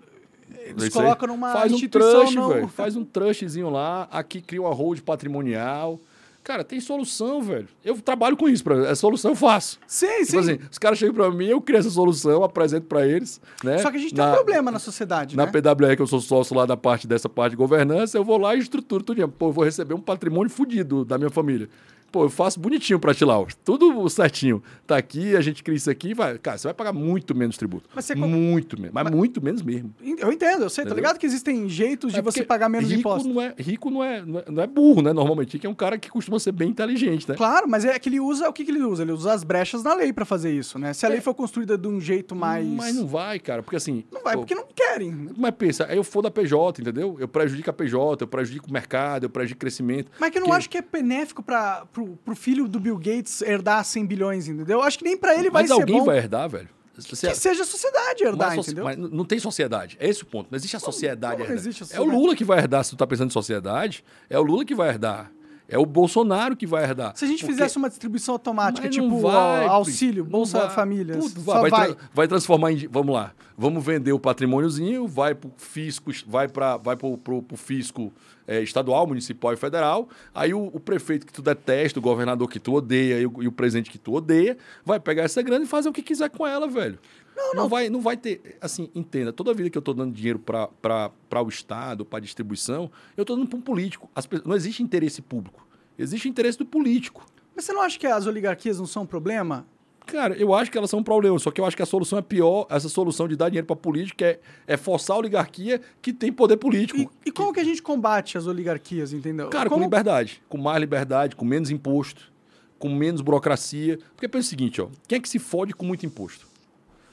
Eles 0.70 0.84
isso 0.84 1.00
aí? 1.00 1.04
colocam 1.06 1.28
numa 1.28 1.52
Faz 1.52 1.72
um 1.74 1.88
trust, 1.88 2.36
não- 2.36 2.50
velho. 2.50 2.68
Faz 2.68 2.96
um 2.96 3.04
trustzinho 3.04 3.70
lá. 3.70 4.08
Aqui 4.12 4.42
cria 4.42 4.62
uma 4.62 4.74
hold 4.74 5.00
patrimonial. 5.02 6.00
Cara, 6.44 6.64
tem 6.64 6.80
solução, 6.80 7.42
velho. 7.44 7.68
Eu 7.86 8.00
trabalho 8.02 8.36
com 8.36 8.50
isso. 8.50 8.64
Pra... 8.64 8.88
É 8.90 8.96
solução, 8.96 9.32
eu 9.32 9.36
faço. 9.36 9.78
Sim, 9.86 10.08
sim. 10.20 10.26
Tipo 10.26 10.40
assim, 10.40 10.60
os 10.72 10.78
caras 10.80 10.98
chegam 10.98 11.14
pra 11.14 11.30
mim, 11.30 11.46
eu 11.46 11.62
crio 11.62 11.78
essa 11.78 11.90
solução, 11.92 12.44
apresento 12.44 12.88
pra 12.88 13.06
eles. 13.06 13.40
Né? 13.64 13.78
Só 13.80 13.92
que 13.92 13.98
a 13.98 14.00
gente 14.00 14.16
tem 14.16 14.24
Na- 14.24 14.32
um 14.32 14.36
problema 14.36 14.72
na 14.72 14.80
sociedade, 14.80 15.36
Na 15.36 15.46
né? 15.46 15.52
PWR, 15.52 15.96
que 15.96 16.02
eu 16.02 16.08
sou 16.08 16.20
sócio 16.22 16.56
lá 16.56 16.66
da 16.66 16.76
parte 16.78 17.06
dessa 17.08 17.30
parte 17.30 17.52
de 17.52 17.58
governança, 17.58 18.18
eu 18.18 18.24
vou 18.24 18.38
lá 18.38 18.56
e 18.56 18.60
estruturo 18.60 19.04
tudo. 19.04 19.28
Pô, 19.30 19.48
eu 19.50 19.52
vou 19.52 19.64
receber 19.64 19.94
um 19.94 20.00
patrimônio 20.00 20.50
fudido 20.50 21.06
da 21.06 21.18
minha 21.18 21.30
família. 21.30 21.70
Pô, 22.12 22.24
eu 22.26 22.30
faço 22.30 22.60
bonitinho 22.60 23.00
pra 23.00 23.14
ti 23.14 23.24
lá, 23.26 23.40
ó. 23.40 23.46
tudo 23.64 24.08
certinho. 24.10 24.62
Tá 24.88 24.98
aqui, 24.98 25.36
a 25.36 25.42
gente 25.42 25.64
cria 25.64 25.76
isso 25.78 25.90
aqui, 25.90 26.14
vai. 26.14 26.38
Cara, 26.38 26.58
você 26.58 26.68
vai 26.68 26.74
pagar 26.74 26.94
muito 26.94 27.36
menos 27.36 27.58
tributo. 27.58 27.90
Mas 27.94 28.06
você 28.06 28.16
Muito 28.16 28.78
menos. 28.80 28.94
Mas, 28.94 29.12
muito 29.12 29.44
menos 29.44 29.62
mesmo. 29.62 29.94
Eu 30.18 30.32
entendo, 30.32 30.64
eu 30.64 30.70
sei, 30.70 30.84
tá 30.84 30.90
Entendeu? 30.90 30.96
ligado 31.04 31.20
que 31.20 31.26
existem 31.26 31.68
jeitos 31.70 32.12
de 32.14 32.20
É 32.20 32.22
você 32.22 32.40
porque 32.40 32.48
pagar 32.48 32.70
menos 32.70 32.90
rico 32.90 33.00
impostos. 33.02 33.32
Não 33.34 33.42
é, 33.42 33.54
rico 33.58 33.90
não 33.90 34.04
é, 34.04 34.26
não 34.26 34.40
é, 34.40 34.44
não 34.50 34.64
é 34.64 34.68
burro, 34.68 35.02
né? 35.02 35.14
Normalmente, 35.14 35.54
rico 35.54 35.68
é 35.68 35.70
um 35.70 35.76
cara 35.76 35.98
que 35.98 36.10
costuma 36.10 36.40
ser 36.40 36.52
bem 36.52 36.70
inteligente, 36.70 37.28
né? 37.30 37.36
Claro, 37.36 37.68
mas 37.70 37.86
é 37.86 37.98
que 38.00 38.10
ele 38.10 38.20
usa. 38.20 38.50
O 38.50 38.54
que, 38.54 38.64
que 38.66 38.72
ele 38.72 38.84
usa? 38.84 39.04
Ele 39.04 39.12
usa 39.12 39.34
as 39.34 39.44
brechas 39.44 39.84
na 39.84 39.94
lei 39.94 40.12
pra 40.12 40.26
fazer 40.26 40.52
isso, 40.52 40.78
né? 40.80 40.94
Se 40.94 41.06
a 41.06 41.10
lei 41.10 41.22
for 41.22 41.34
construída 41.34 41.78
de 41.78 41.88
um 41.88 42.00
jeito 42.02 42.36
mais. 42.36 42.66
É. 42.66 42.70
Mas 42.70 42.96
não 42.96 43.08
vai, 43.08 43.40
cara, 43.40 43.62
porque 43.64 43.76
assim. 43.76 44.04
Não 44.12 44.24
vai, 44.24 44.34
pô, 44.36 44.42
porque 44.42 44.56
não 44.56 44.66
querem. 44.76 45.30
Mas 45.38 45.52
pensa, 45.56 45.86
aí 45.90 45.98
eu 45.98 46.04
for 46.04 46.22
da 46.22 46.32
PJ, 46.32 46.82
entendeu? 46.82 47.16
Eu 47.20 47.28
prejudico 47.28 47.70
a 47.70 47.74
PJ, 47.74 48.24
eu 48.24 48.28
prejudico 48.28 48.68
o 48.70 48.74
mercado, 48.74 49.24
eu 49.26 49.30
prejudico 49.30 49.58
o 49.58 49.62
crescimento. 49.62 50.12
Mas 50.20 50.30
que 50.32 50.38
eu 50.38 50.42
não 50.42 50.48
Porque- 50.48 50.58
acho 50.58 50.70
que 50.70 50.78
é 50.78 50.82
benéfico 50.82 51.44
para 51.44 51.86
pro, 52.06 52.18
pro 52.18 52.36
filho 52.36 52.68
do 52.68 52.80
Bill 52.80 52.98
Gates 52.98 53.42
herdar 53.42 53.84
100 53.84 54.06
bilhões, 54.06 54.48
entendeu? 54.48 54.80
Eu 54.80 54.84
acho 54.84 54.98
que 54.98 55.04
nem 55.04 55.18
pra 55.18 55.34
ele 55.36 55.50
vai 55.50 55.64
Mas 55.64 55.68
ser 55.70 55.74
alguém 55.74 56.00
bom 56.00 56.06
vai 56.06 56.18
herdar, 56.18 56.50
velho. 56.50 56.70
Você- 56.98 57.30
que 57.30 57.36
seja 57.36 57.64
a 57.64 57.66
sociedade 57.66 58.24
herdar, 58.26 58.50
Mas, 58.58 58.68
entendeu? 58.68 58.84
mas 58.84 58.98
não 58.98 59.24
tem 59.24 59.40
sociedade. 59.40 59.96
É 60.02 60.10
esse 60.10 60.24
o 60.24 60.26
ponto. 60.26 60.48
Não 60.52 60.58
existe 60.58 60.76
a 60.76 60.80
sociedade. 60.80 61.38
não 61.38 61.46
herdar. 61.46 61.58
existe 61.58 61.82
a 61.82 61.84
É 61.84 61.86
o 61.86 61.88
sociedade? 61.88 62.18
Lula 62.18 62.36
que 62.36 62.44
vai 62.44 62.60
herdar. 62.60 62.84
Se 62.84 62.90
tu 62.92 62.98
tá 62.98 63.08
pensando 63.08 63.30
em 63.30 63.34
sociedade, 63.34 64.04
é 64.30 64.38
o 64.38 64.44
Lula 64.44 64.66
que 64.66 64.76
vai 64.76 64.90
herdar. 64.90 65.32
É 65.70 65.78
o 65.78 65.86
Bolsonaro 65.86 66.56
que 66.56 66.66
vai 66.66 66.84
herdar. 66.84 67.16
Se 67.16 67.24
a 67.26 67.28
gente 67.28 67.40
Porque- 67.42 67.54
fizesse 67.54 67.78
uma 67.78 67.88
distribuição 67.90 68.34
automática, 68.36 68.88
Mas 68.88 68.96
tipo 68.96 69.20
vai, 69.20 69.66
auxílio, 69.68 70.26
Bolsa 70.26 70.60
vai. 70.62 70.70
Família, 70.72 71.22
só 71.22 71.30
vai, 71.62 71.70
vai. 71.70 71.94
tra- 71.94 71.98
vai 72.14 72.28
transformar 72.28 72.72
em. 72.72 72.88
Vamos 72.90 73.14
lá. 73.14 73.32
Vamos 73.58 73.84
vender 73.84 74.14
o 74.14 74.20
patrimôniozinho, 74.20 75.06
vai 75.08 75.36
pro 75.36 75.52
fisco, 75.58 76.12
vai 76.26 76.48
para 76.48 76.78
vai 76.78 76.96
pro 76.96 77.20
fisco 77.56 78.12
eh, 78.48 78.62
estadual, 78.62 79.06
municipal 79.06 79.52
e 79.54 79.58
federal. 79.58 80.08
Aí 80.34 80.54
o, 80.54 80.68
o 80.74 80.80
prefeito 80.80 81.26
que 81.26 81.34
tu 81.34 81.42
detesta, 81.42 82.00
o 82.00 82.02
governador 82.02 82.50
que 82.50 82.58
tu 82.60 82.74
odeia 82.74 83.20
e 83.20 83.26
o, 83.26 83.44
e 83.44 83.48
o 83.48 83.52
presidente 83.52 83.90
que 83.92 83.98
tu 83.98 84.14
odeia, 84.16 84.58
vai 84.86 84.98
pegar 85.00 85.24
essa 85.24 85.42
grana 85.42 85.66
e 85.66 85.68
fazer 85.68 85.90
o 85.90 85.94
que 85.94 86.02
quiser 86.02 86.30
com 86.30 86.48
ela, 86.48 86.68
velho. 86.68 86.98
Não, 87.40 87.54
não. 87.54 87.70
vai, 87.70 87.90
não 87.90 88.02
vai 88.02 88.18
ter. 88.18 88.58
Assim, 88.62 88.90
entenda, 88.94 89.32
toda 89.32 89.54
vida 89.54 89.70
que 89.70 89.78
eu 89.78 89.82
tô 89.82 89.94
dando 89.94 90.14
dinheiro 90.14 90.40
para 90.40 91.44
o 91.44 91.50
Estado, 91.50 92.06
para 92.06 92.20
distribuição, 92.20 92.92
eu 93.16 93.24
tô 93.24 93.36
dando 93.36 93.48
para 93.48 93.58
um 93.58 93.62
político. 93.62 94.10
As 94.14 94.28
não 94.46 94.56
existe 94.56 94.84
interesse 94.84 95.22
público. 95.22 95.68
Existe 95.98 96.28
interesse 96.30 96.58
do 96.58 96.66
político. 96.66 97.26
Mas 97.56 97.66
você 97.66 97.74
não 97.74 97.82
acha 97.82 97.98
que 97.98 98.08
as 98.08 98.26
oligarquias 98.26 98.80
não 98.80 98.86
são 98.86 99.04
um 99.04 99.06
problema? 99.06 99.66
Cara, 100.06 100.36
eu 100.36 100.54
acho 100.54 100.72
que 100.72 100.78
elas 100.78 100.90
são 100.90 101.00
um 101.00 101.04
problema, 101.04 101.38
só 101.38 101.52
que 101.52 101.62
eu 101.62 101.66
acho 101.66 101.76
que 101.76 101.84
a 101.84 101.86
solução 101.86 102.18
é 102.18 102.22
pior, 102.22 102.66
essa 102.70 102.90
solução 102.90 103.28
de 103.28 103.36
dar 103.36 103.50
dinheiro 103.50 103.68
para 103.68 103.76
política 103.76 104.26
é, 104.26 104.40
é 104.66 104.78
forçar 104.78 105.16
a 105.16 105.20
oligarquia 105.20 105.80
que 106.02 106.12
tem 106.12 106.34
poder 106.34 106.58
político. 106.58 107.00
E, 107.00 107.30
e 107.30 107.32
como 107.32 107.54
que 107.54 107.60
a 107.60 107.64
gente 107.64 107.82
combate 107.82 108.38
as 108.38 108.48
oligarquias, 108.48 109.14
entendeu? 109.14 109.50
Cara, 109.50 109.70
como... 109.70 109.82
com 109.82 109.86
liberdade, 109.86 110.42
com 110.50 110.58
mais 110.58 110.80
liberdade, 110.80 111.36
com 111.36 111.46
menos 111.46 111.70
imposto, 111.70 112.32
com 112.80 112.90
menos 112.90 113.22
burocracia. 113.22 114.00
Porque 114.16 114.28
pensa 114.28 114.48
o 114.48 114.50
seguinte, 114.50 114.82
ó, 114.82 114.88
quem 115.08 115.18
é 115.18 115.20
que 115.20 115.30
se 115.30 115.38
fode 115.38 115.74
com 115.74 115.86
muito 115.86 116.06
imposto? 116.06 116.49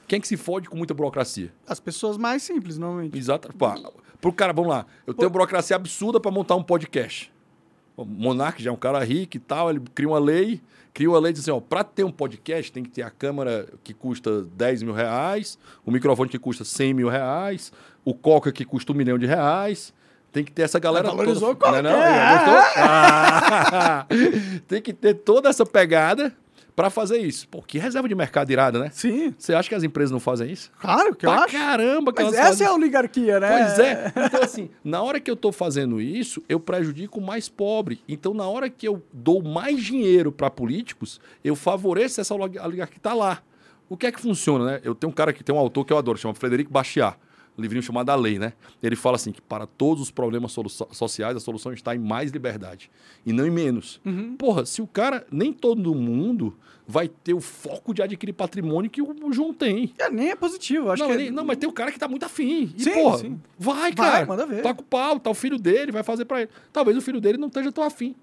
Quem 0.07 0.17
é 0.17 0.19
que 0.19 0.27
se 0.27 0.37
fode 0.37 0.69
com 0.69 0.77
muita 0.77 0.93
burocracia? 0.93 1.51
As 1.67 1.79
pessoas 1.79 2.17
mais 2.17 2.41
simples, 2.41 2.77
normalmente. 2.77 3.17
Exato. 3.17 3.53
Pá, 3.57 3.75
pro 4.21 4.31
cara, 4.31 4.53
vamos 4.53 4.69
lá, 4.71 4.85
eu 5.05 5.13
tenho 5.13 5.29
burocracia 5.29 5.75
absurda 5.75 6.19
para 6.19 6.31
montar 6.31 6.55
um 6.55 6.63
podcast. 6.63 7.31
O 7.95 8.05
Monark 8.05 8.61
já 8.61 8.69
é 8.69 8.73
um 8.73 8.77
cara 8.77 9.03
rico 9.03 9.37
e 9.37 9.39
tal, 9.39 9.69
ele 9.69 9.81
cria 9.93 10.07
uma 10.07 10.19
lei, 10.19 10.61
cria 10.93 11.09
uma 11.09 11.19
lei 11.19 11.33
diz 11.33 11.41
assim, 11.41 11.51
ó, 11.51 11.59
para 11.59 11.83
ter 11.83 12.03
um 12.03 12.11
podcast 12.11 12.71
tem 12.71 12.83
que 12.83 12.91
ter 12.91 13.01
a 13.01 13.09
câmera 13.09 13.67
que 13.83 13.93
custa 13.93 14.43
10 14.43 14.83
mil 14.83 14.93
reais, 14.93 15.57
o 15.83 15.91
microfone 15.91 16.29
que 16.29 16.37
custa 16.37 16.63
100 16.63 16.93
mil 16.93 17.09
reais, 17.09 17.73
o 18.05 18.13
coca 18.13 18.51
que 18.51 18.63
custa 18.63 18.91
um 18.91 18.95
milhão 18.95 19.17
de 19.17 19.25
reais, 19.25 19.93
tem 20.31 20.43
que 20.43 20.51
ter 20.51 20.61
essa 20.61 20.77
galera 20.79 21.07
Valorizou 21.09 21.55
toda. 21.55 21.79
o 21.79 21.81
Não, 21.81 21.89
é 21.89 21.93
Coca, 21.93 22.45
não? 22.45 22.55
é. 22.55 22.73
Ah! 22.77 24.05
tem 24.67 24.81
que 24.81 24.93
ter 24.93 25.15
toda 25.15 25.49
essa 25.49 25.65
pegada 25.65 26.33
para 26.77 26.91
fazer 26.91 27.17
isso. 27.17 27.47
Pô, 27.49 27.59
que 27.63 27.79
reserva 27.79 28.07
de 28.07 28.13
mercado 28.13 28.51
irada, 28.51 28.77
né? 28.77 28.91
Sim, 28.93 29.33
Você 29.35 29.51
acha 29.55 29.67
que 29.67 29.73
as 29.73 29.81
empresas 29.81 30.11
não 30.11 30.19
fazem 30.19 30.51
isso? 30.51 30.71
claro 30.79 31.15
que 31.15 31.25
eu 31.25 31.31
pra 31.31 31.45
acho. 31.45 31.51
caramba 31.57 32.13
que 32.13 32.21
Mas 32.21 32.33
essa 32.35 32.43
fazem 32.43 32.67
é 32.67 32.69
a 32.69 32.73
oligarquia, 32.75 33.39
né? 33.39 33.49
Pois 33.65 33.79
é. 33.79 34.13
Então, 34.27 34.43
assim, 34.43 34.69
na 34.83 35.01
hora 35.01 35.19
que 35.19 35.31
eu 35.31 35.35
tô 35.35 35.51
fazendo 35.51 35.99
isso, 35.99 36.43
eu 36.47 36.59
prejudico 36.59 37.19
o 37.19 37.25
mais 37.25 37.49
pobre. 37.49 37.99
Então, 38.07 38.31
na 38.31 38.47
hora 38.47 38.69
que 38.69 38.87
eu 38.87 39.01
dou 39.11 39.41
mais 39.41 39.83
dinheiro 39.83 40.31
para 40.31 40.51
políticos, 40.51 41.19
eu 41.43 41.55
favoreço 41.55 42.21
essa 42.21 42.35
oligarquia 42.35 42.85
que 42.85 42.99
tá 42.99 43.15
lá. 43.15 43.41
O 43.89 43.97
que 43.97 44.05
é 44.05 44.11
que 44.11 44.21
funciona, 44.21 44.63
né? 44.65 44.81
Eu 44.83 44.93
tenho 44.93 45.09
um 45.09 45.15
cara 45.15 45.33
que 45.33 45.43
tem 45.43 45.55
um 45.55 45.57
autor 45.57 45.83
que 45.83 45.91
eu 45.91 45.97
adoro, 45.97 46.19
chama 46.19 46.35
Frederico 46.35 46.71
Bastiat, 46.71 47.17
um 47.57 47.61
livrinho 47.61 47.81
chamado 47.81 48.09
A 48.09 48.15
Lei, 48.15 48.37
né? 48.37 48.53
Ele 48.83 48.95
fala 48.95 49.15
assim 49.15 49.31
que 49.31 49.41
para 49.41 49.65
todos 49.65 50.03
os 50.03 50.11
problemas 50.11 50.55
sociais, 50.91 51.35
a 51.35 51.39
solução 51.39 51.73
está 51.73 51.95
em 51.95 51.99
mais 51.99 52.31
liberdade 52.31 52.91
e 53.25 53.33
não 53.33 53.45
em 53.47 53.51
menos. 53.51 53.99
Porra, 54.37 54.65
se 54.65 54.81
o 54.81 54.87
cara, 54.87 55.25
nem 55.31 55.51
todo 55.51 55.93
mundo 55.95 56.55
vai 56.87 57.07
ter 57.09 57.33
o 57.33 57.41
foco 57.41 57.93
de 57.93 58.01
adquirir 58.01 58.31
patrimônio 58.33 58.89
que 58.89 59.01
o 59.01 59.33
João 59.33 59.53
tem. 59.53 59.91
É, 59.97 60.09
nem 60.09 60.29
é 60.29 60.35
positivo, 60.35 60.89
acho 60.91 61.03
Não, 61.03 61.15
que 61.17 61.23
é- 61.27 61.31
não, 61.31 61.43
mas 61.43 61.57
tem 61.57 61.67
o 61.67 61.73
cara 61.73 61.91
que 61.91 61.99
tá 61.99 62.07
muito 62.07 62.23
afim. 62.23 62.71
E, 62.77 62.83
Sim, 62.83 62.93
porra, 62.93 63.17
sim. 63.17 63.39
vai, 63.59 63.91
Vai, 63.91 63.93
cara. 63.93 64.25
manda 64.25 64.45
ver. 64.45 64.61
Tá 64.61 64.73
com 64.73 64.81
o 64.81 64.85
pau, 64.85 65.19
tá 65.19 65.29
o 65.29 65.33
filho 65.33 65.57
dele, 65.59 65.91
vai 65.91 66.03
fazer 66.03 66.23
pra 66.25 66.41
ele. 66.43 66.49
Talvez 66.71 66.95
o 66.95 67.01
filho 67.01 67.19
dele 67.19 67.37
não 67.37 67.47
esteja 67.49 67.71
tão 67.73 67.83
afim. 67.83 68.15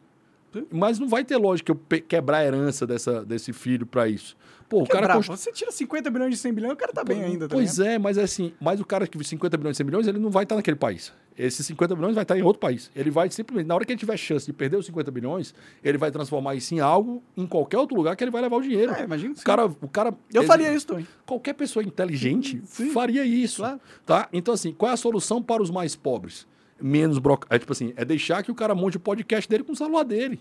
Mas 0.70 0.98
não 0.98 1.08
vai 1.08 1.24
ter 1.24 1.36
lógica 1.36 1.72
eu 1.72 2.00
quebrar 2.00 2.38
a 2.38 2.44
herança 2.44 2.86
dessa, 2.86 3.24
desse 3.24 3.52
filho 3.52 3.86
pra 3.86 4.08
isso. 4.08 4.36
Pô, 4.68 4.82
o 4.82 4.86
cara 4.86 5.02
Quebrar. 5.02 5.14
const- 5.16 5.28
Você 5.30 5.52
tira 5.52 5.70
50 5.70 6.10
bilhões 6.10 6.30
de 6.30 6.36
100 6.38 6.52
bilhões, 6.54 6.72
o 6.72 6.76
cara 6.76 6.90
tá 6.92 7.04
bem 7.04 7.22
ainda, 7.22 7.46
tá 7.46 7.54
Pois 7.54 7.78
é, 7.78 7.98
mas 7.98 8.16
assim, 8.16 8.52
mas 8.58 8.80
o 8.80 8.84
cara 8.84 9.06
que 9.06 9.22
50 9.22 9.56
bilhões, 9.58 9.76
100 9.76 9.84
bilhões, 9.86 10.06
ele 10.06 10.18
não 10.18 10.30
vai 10.30 10.44
estar 10.44 10.56
naquele 10.56 10.76
país. 10.76 11.12
Esses 11.36 11.66
50 11.66 11.94
bilhões 11.94 12.14
vai 12.14 12.22
estar 12.22 12.38
em 12.38 12.42
outro 12.42 12.60
país. 12.60 12.90
Ele 12.96 13.10
vai 13.10 13.28
simplesmente, 13.30 13.66
na 13.66 13.74
hora 13.74 13.84
que 13.84 13.92
ele 13.92 13.98
tiver 13.98 14.16
chance 14.16 14.46
de 14.46 14.52
perder 14.52 14.76
os 14.78 14.86
50 14.86 15.10
bilhões, 15.10 15.54
ele 15.82 15.98
vai 15.98 16.10
transformar 16.10 16.54
isso 16.54 16.74
em 16.74 16.80
algo 16.80 17.22
em 17.36 17.46
qualquer 17.46 17.76
outro 17.76 17.94
lugar 17.96 18.16
que 18.16 18.24
ele 18.24 18.30
vai 18.30 18.40
levar 18.40 18.56
o 18.56 18.62
dinheiro. 18.62 18.92
É, 18.92 19.04
imagino 19.04 19.34
que 19.34 19.40
o 19.40 19.44
cara, 19.44 19.66
o 19.66 19.88
cara 19.88 20.14
Eu 20.32 20.40
ele- 20.42 20.46
faria 20.48 20.72
isso 20.72 20.86
também. 20.86 21.06
Qualquer 21.26 21.52
pessoa 21.54 21.82
inteligente 21.84 22.62
Sim. 22.64 22.90
faria 22.90 23.24
isso. 23.24 23.62
Claro. 23.62 23.80
Tá? 24.06 24.28
Então, 24.32 24.54
assim, 24.54 24.72
qual 24.72 24.90
é 24.90 24.94
a 24.94 24.96
solução 24.96 25.42
para 25.42 25.62
os 25.62 25.70
mais 25.70 25.94
pobres? 25.94 26.46
Menos 26.80 27.18
broca... 27.18 27.46
É 27.50 27.58
tipo 27.58 27.72
assim, 27.72 27.92
é 27.96 28.04
deixar 28.04 28.42
que 28.42 28.50
o 28.50 28.54
cara 28.54 28.74
monte 28.74 28.96
o 28.96 29.00
podcast 29.00 29.48
dele 29.48 29.62
com 29.64 29.72
o 29.72 29.76
celular 29.76 30.04
dele. 30.04 30.40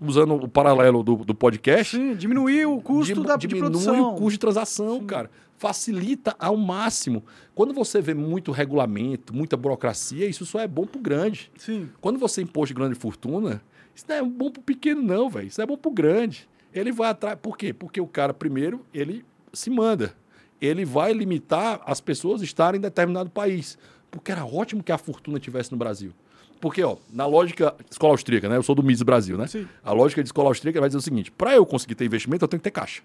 Usando 0.00 0.34
o 0.34 0.48
paralelo 0.48 1.02
do, 1.02 1.16
do 1.16 1.34
podcast. 1.34 1.96
Sim, 1.96 2.14
diminuir 2.14 2.66
o 2.66 2.80
custo 2.80 3.14
dim- 3.14 3.22
da, 3.22 3.36
de 3.36 3.46
diminui 3.48 3.70
produção. 3.70 4.10
o 4.10 4.14
custo 4.14 4.30
de 4.30 4.38
transação, 4.38 5.04
cara. 5.04 5.28
Facilita 5.56 6.36
ao 6.38 6.56
máximo. 6.56 7.24
Quando 7.52 7.74
você 7.74 8.00
vê 8.00 8.14
muito 8.14 8.52
regulamento, 8.52 9.34
muita 9.34 9.56
burocracia, 9.56 10.26
isso 10.26 10.46
só 10.46 10.60
é 10.60 10.68
bom 10.68 10.86
pro 10.86 11.00
grande. 11.00 11.50
Sim. 11.58 11.88
Quando 12.00 12.16
você 12.16 12.42
impôs 12.42 12.68
de 12.68 12.74
grande 12.74 12.94
fortuna, 12.94 13.60
isso 13.92 14.04
não 14.08 14.14
é 14.14 14.22
bom 14.22 14.50
pro 14.52 14.62
pequeno, 14.62 15.02
não, 15.02 15.28
velho. 15.28 15.48
Isso 15.48 15.60
é 15.60 15.66
bom 15.66 15.76
pro 15.76 15.90
grande. 15.90 16.48
Ele 16.72 16.92
vai 16.92 17.10
atrás. 17.10 17.36
Por 17.42 17.58
quê? 17.58 17.72
Porque 17.72 18.00
o 18.00 18.06
cara, 18.06 18.32
primeiro, 18.32 18.86
ele 18.94 19.24
se 19.52 19.68
manda. 19.68 20.14
Ele 20.60 20.84
vai 20.84 21.12
limitar 21.12 21.80
as 21.84 22.00
pessoas 22.00 22.40
estarem 22.40 22.78
em 22.78 22.82
determinado 22.82 23.30
país. 23.30 23.76
Porque 24.10 24.32
era 24.32 24.44
ótimo 24.44 24.82
que 24.82 24.92
a 24.92 24.98
fortuna 24.98 25.38
tivesse 25.38 25.70
no 25.72 25.76
Brasil. 25.78 26.12
Porque, 26.60 26.82
ó, 26.82 26.96
na 27.12 27.24
lógica 27.26 27.74
escola 27.90 28.14
austríaca, 28.14 28.48
né? 28.48 28.56
Eu 28.56 28.62
sou 28.62 28.74
do 28.74 28.82
MIS 28.82 29.02
Brasil, 29.02 29.36
né? 29.38 29.46
Sim. 29.46 29.66
A 29.84 29.92
lógica 29.92 30.22
de 30.22 30.28
escola 30.28 30.48
austríaca 30.48 30.80
vai 30.80 30.88
dizer 30.88 30.98
o 30.98 31.02
seguinte: 31.02 31.30
para 31.30 31.54
eu 31.54 31.64
conseguir 31.64 31.94
ter 31.94 32.04
investimento, 32.04 32.44
eu 32.44 32.48
tenho 32.48 32.58
que 32.60 32.64
ter 32.64 32.70
caixa. 32.72 33.02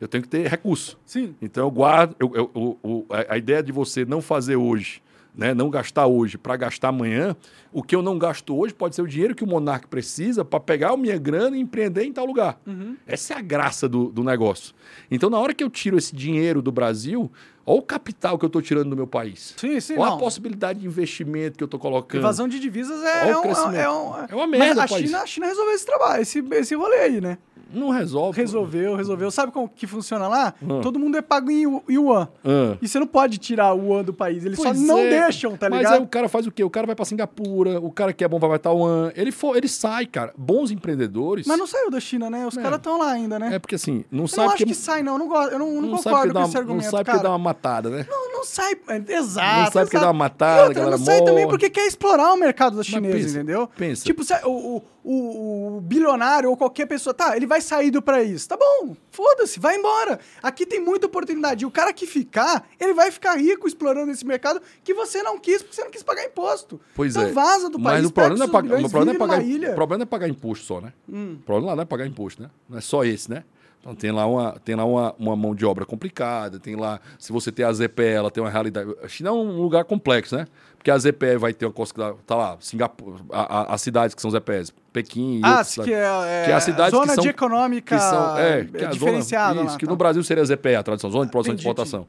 Eu 0.00 0.08
tenho 0.08 0.22
que 0.22 0.28
ter 0.28 0.46
recurso. 0.48 0.98
Sim. 1.04 1.34
Então 1.40 1.64
eu 1.66 1.70
guardo. 1.70 2.14
eu- 2.20 2.32
eu- 2.34 2.78
o- 2.82 3.06
a, 3.10 3.36
ideia 3.38 3.62
de 3.62 3.72
você 3.72 4.04
não 4.04 4.20
fazer 4.22 4.56
hoje, 4.56 5.02
né, 5.34 5.52
não 5.54 5.68
gastar 5.70 6.06
hoje 6.06 6.38
para 6.38 6.56
gastar 6.56 6.88
amanhã, 6.88 7.36
o 7.72 7.82
que 7.82 7.94
eu 7.94 8.00
não 8.02 8.18
gasto 8.18 8.54
hoje 8.56 8.72
pode 8.74 8.94
ser 8.94 9.02
o 9.02 9.06
dinheiro 9.06 9.34
que 9.34 9.44
o 9.44 9.46
monarca 9.46 9.86
precisa 9.88 10.44
para 10.44 10.60
pegar 10.60 10.90
a 10.92 10.96
minha 10.96 11.18
grana 11.18 11.56
e 11.56 11.60
empreender 11.60 12.04
em 12.04 12.12
tal 12.12 12.24
lugar. 12.26 12.58
Essa 13.06 13.34
é 13.34 13.36
a 13.38 13.42
graça 13.42 13.86
do, 13.88 14.06
do 14.10 14.22
negócio. 14.24 14.74
Então, 15.10 15.28
na 15.28 15.38
hora 15.38 15.52
que 15.54 15.62
eu 15.64 15.68
tiro 15.70 15.96
esse 15.98 16.14
dinheiro 16.16 16.60
do 16.62 16.72
Brasil, 16.72 17.30
olha 17.66 17.78
o 17.78 17.82
capital 17.82 18.38
que 18.38 18.44
eu 18.44 18.48
estou 18.48 18.62
tirando 18.62 18.90
do 18.90 18.96
meu 18.96 19.06
país. 19.06 19.54
Sim, 19.56 19.78
sim, 19.80 19.94
olha 19.94 20.06
não. 20.10 20.14
a 20.14 20.18
possibilidade 20.18 20.78
de 20.80 20.86
investimento 20.86 21.58
que 21.58 21.64
eu 21.64 21.66
estou 21.66 21.80
colocando. 21.80 22.20
Evasão 22.20 22.46
de 22.48 22.58
divisas 22.60 23.02
é, 23.02 23.36
o 23.36 23.40
um, 23.40 23.72
é, 23.74 23.90
um, 23.90 24.14
É 24.30 24.34
uma 24.34 24.46
merda, 24.46 24.82
Mas 24.82 24.92
a. 24.92 24.98
China, 24.98 25.18
a 25.22 25.26
China 25.26 25.46
resolveu 25.46 25.74
esse 25.74 25.84
trabalho, 25.86 26.22
esse, 26.22 26.38
esse 26.52 26.74
rolê 26.74 26.96
aí, 27.00 27.20
né? 27.20 27.36
Não 27.74 27.90
resolve. 27.90 28.40
Resolveu, 28.40 28.94
resolveu. 28.94 29.28
Sabe 29.28 29.50
como 29.50 29.68
que 29.68 29.88
funciona 29.88 30.28
lá? 30.28 30.54
Hum. 30.62 30.80
Todo 30.80 31.00
mundo 31.00 31.16
é 31.18 31.20
pago 31.20 31.50
em 31.50 31.62
yu- 31.62 31.82
yuan. 31.90 32.28
Ah. 32.44 32.76
E 32.80 32.86
você 32.86 33.00
não 33.00 33.08
pode 33.08 33.38
tirar 33.38 33.74
o 33.74 33.88
yuan 33.88 34.04
do 34.04 34.14
país. 34.14 34.44
Eles 34.46 34.56
Pois 34.56 34.78
só 34.78 34.84
não 34.86 34.98
é. 35.00 35.08
deixam, 35.10 35.56
tá 35.56 35.68
Mas 35.68 35.80
ligado? 35.80 35.94
aí 35.94 36.00
o 36.00 36.06
cara 36.06 36.28
faz 36.28 36.46
o 36.46 36.52
quê? 36.52 36.62
O 36.62 36.70
cara 36.70 36.86
vai 36.86 36.94
pra 36.94 37.04
Singapura, 37.04 37.80
o 37.80 37.90
cara 37.90 38.12
que 38.12 38.22
é 38.22 38.28
bom 38.28 38.38
vai 38.38 38.48
pra 38.50 38.58
Taiwan. 38.60 39.10
Ele, 39.16 39.32
for, 39.32 39.56
ele 39.56 39.66
sai, 39.66 40.06
cara. 40.06 40.32
Bons 40.38 40.70
empreendedores. 40.70 41.44
Mas 41.44 41.58
não 41.58 41.66
saiu 41.66 41.90
da 41.90 41.98
China, 41.98 42.30
né? 42.30 42.46
Os 42.46 42.56
É. 42.56 42.62
caras 42.62 42.78
estão 42.78 42.98
lá 43.00 43.10
ainda, 43.10 43.36
né? 43.36 43.56
É 43.56 43.58
porque 43.58 43.74
assim, 43.74 44.04
não 44.12 44.24
eu 44.24 44.28
sai 44.28 44.44
não 44.44 44.52
acho 44.52 44.58
porque. 44.58 44.72
que 44.72 44.74
sai, 44.78 45.02
não. 45.02 45.14
Eu 45.14 45.18
não, 45.18 45.28
gosto, 45.28 45.52
eu 45.52 45.58
não, 45.58 45.72
não 45.74 45.82
não 45.82 45.96
concordo 45.98 46.28
com 46.32 46.40
dá, 46.40 46.46
esse 46.46 46.56
argumento, 46.56 46.84
não 46.84 46.90
sai 46.92 47.04
porque 47.04 47.16
cara. 47.18 47.22
dá 47.28 47.34
uma 47.34 47.52
matada, 47.56 47.90
né? 47.90 48.06
Não, 48.08 48.32
não 48.32 48.44
sai. 48.44 48.74
é, 48.88 48.96
Exato. 49.14 49.60
Não 49.62 49.72
sai 49.72 49.84
porque 49.84 49.98
dá 49.98 50.06
uma 50.06 50.12
matada, 50.12 50.60
E 50.60 50.68
outra, 50.68 50.74
galera 50.74 50.98
Não 50.98 51.04
sai 51.04 51.24
também 51.24 51.48
porque 51.48 51.70
quer 51.70 51.86
explorar 51.86 52.32
o 52.32 52.36
mercado 52.36 52.76
das 52.76 52.86
Mas 52.86 52.94
chinesas, 52.94 53.22
pensa, 53.22 53.36
entendeu? 53.36 53.68
pensa. 53.76 54.04
Tipo, 54.04 54.22
o, 54.44 54.82
o, 55.02 55.76
o, 55.76 55.80
bilionário 55.80 56.50
ou 56.50 56.56
qualquer 56.56 56.86
pessoa, 56.86 57.14
tá, 57.14 57.36
ele 57.36 57.46
vai 57.46 57.60
sair 57.60 57.90
do 57.90 58.02
país. 58.02 58.46
Tá 58.46 58.56
bom, 58.56 58.94
foda-se, 59.10 59.58
vai 59.58 59.76
embora. 59.76 60.20
Aqui 60.42 60.66
tem 60.66 60.80
muita 60.80 61.06
oportunidade. 61.06 61.64
E 61.64 61.66
o 61.66 61.70
cara 61.70 61.92
que 61.92 62.06
ficar, 62.06 62.68
ele 62.78 62.92
vai 62.92 63.10
ficar 63.10 63.36
rico 63.36 63.66
explorando 63.66 64.10
esse 64.12 64.24
mercado 64.24 64.60
que 64.84 64.94
você 64.94 65.22
não 65.22 65.38
quis, 65.38 65.62
porque 65.62 65.74
você 65.74 65.84
não 65.84 65.90
quis 65.90 66.02
pagar 66.02 66.24
imposto. 66.24 66.80
Pois 66.94 67.16
então 67.16 67.28
é. 67.28 67.32
vaza 67.32 67.70
do 67.70 67.80
país, 67.80 68.02
Mas 68.02 68.06
o 68.06 68.12
problema, 68.12 68.44
é 68.44 68.48
pagar, 68.48 68.84
o, 68.84 68.90
problema 68.90 69.12
é 69.12 69.18
pagar, 69.18 69.42
o 69.42 69.74
problema 69.74 70.02
é 70.02 70.06
pagar 70.06 70.28
imposto 70.28 70.64
só, 70.66 70.80
né? 70.80 70.92
Hum. 71.08 71.36
O 71.40 71.44
problema 71.44 71.70
lá 71.70 71.76
não 71.76 71.82
é 71.82 71.86
pagar 71.86 72.06
imposto, 72.06 72.42
né? 72.42 72.50
Não 72.68 72.78
é 72.78 72.80
só 72.80 73.04
esse, 73.04 73.30
né? 73.30 73.44
Então 73.86 73.94
tem 73.94 74.10
lá, 74.10 74.26
uma, 74.26 74.52
tem 74.64 74.74
lá 74.74 74.84
uma, 74.84 75.14
uma 75.16 75.36
mão 75.36 75.54
de 75.54 75.64
obra 75.64 75.86
complicada, 75.86 76.58
tem 76.58 76.74
lá, 76.74 76.98
se 77.20 77.32
você 77.32 77.52
tem 77.52 77.64
a 77.64 77.72
ZPE, 77.72 78.02
ela 78.02 78.32
tem 78.32 78.42
uma 78.42 78.50
realidade. 78.50 78.92
A 79.00 79.06
China 79.06 79.28
é 79.28 79.32
um 79.32 79.60
lugar 79.60 79.84
complexo, 79.84 80.36
né? 80.36 80.48
Porque 80.76 80.90
a 80.90 80.98
ZPE 80.98 81.36
vai 81.38 81.52
ter 81.54 81.66
uma 81.66 81.72
coisa 81.72 81.94
que 81.94 82.00
tá 82.26 82.34
lá, 82.34 82.56
Singapura, 82.58 83.18
a- 83.30 83.60
a- 83.60 83.74
as 83.74 83.80
cidades 83.82 84.12
que 84.12 84.20
são 84.20 84.28
ZPEs, 84.28 84.74
Pequim 84.92 85.38
e 85.38 85.40
Ah, 85.44 85.50
outras 85.58 85.74
que 85.74 85.92
é, 85.94 85.98
é, 86.02 86.44
que 86.46 86.50
é 86.50 86.54
as 86.54 86.64
cidades 86.64 86.90
zona 86.90 87.06
que 87.10 87.14
são, 87.14 87.22
de 87.22 87.28
econômica 87.30 87.94
que 87.96 88.02
são, 88.02 88.36
é, 88.38 88.64
que 88.64 88.76
é 88.84 88.86
a 88.86 88.90
diferenciada. 88.90 89.48
zona, 89.50 89.60
lá, 89.60 89.66
isso, 89.68 89.78
que 89.78 89.84
tá. 89.84 89.90
no 89.92 89.96
Brasil 89.96 90.24
seria 90.24 90.42
a 90.42 90.46
ZPE, 90.46 90.74
a 90.74 90.82
tradição, 90.82 91.08
zona 91.10 91.26
de 91.26 91.30
produção 91.30 91.54
Entendi, 91.54 91.68
e 91.68 91.70
exportação. 91.70 92.08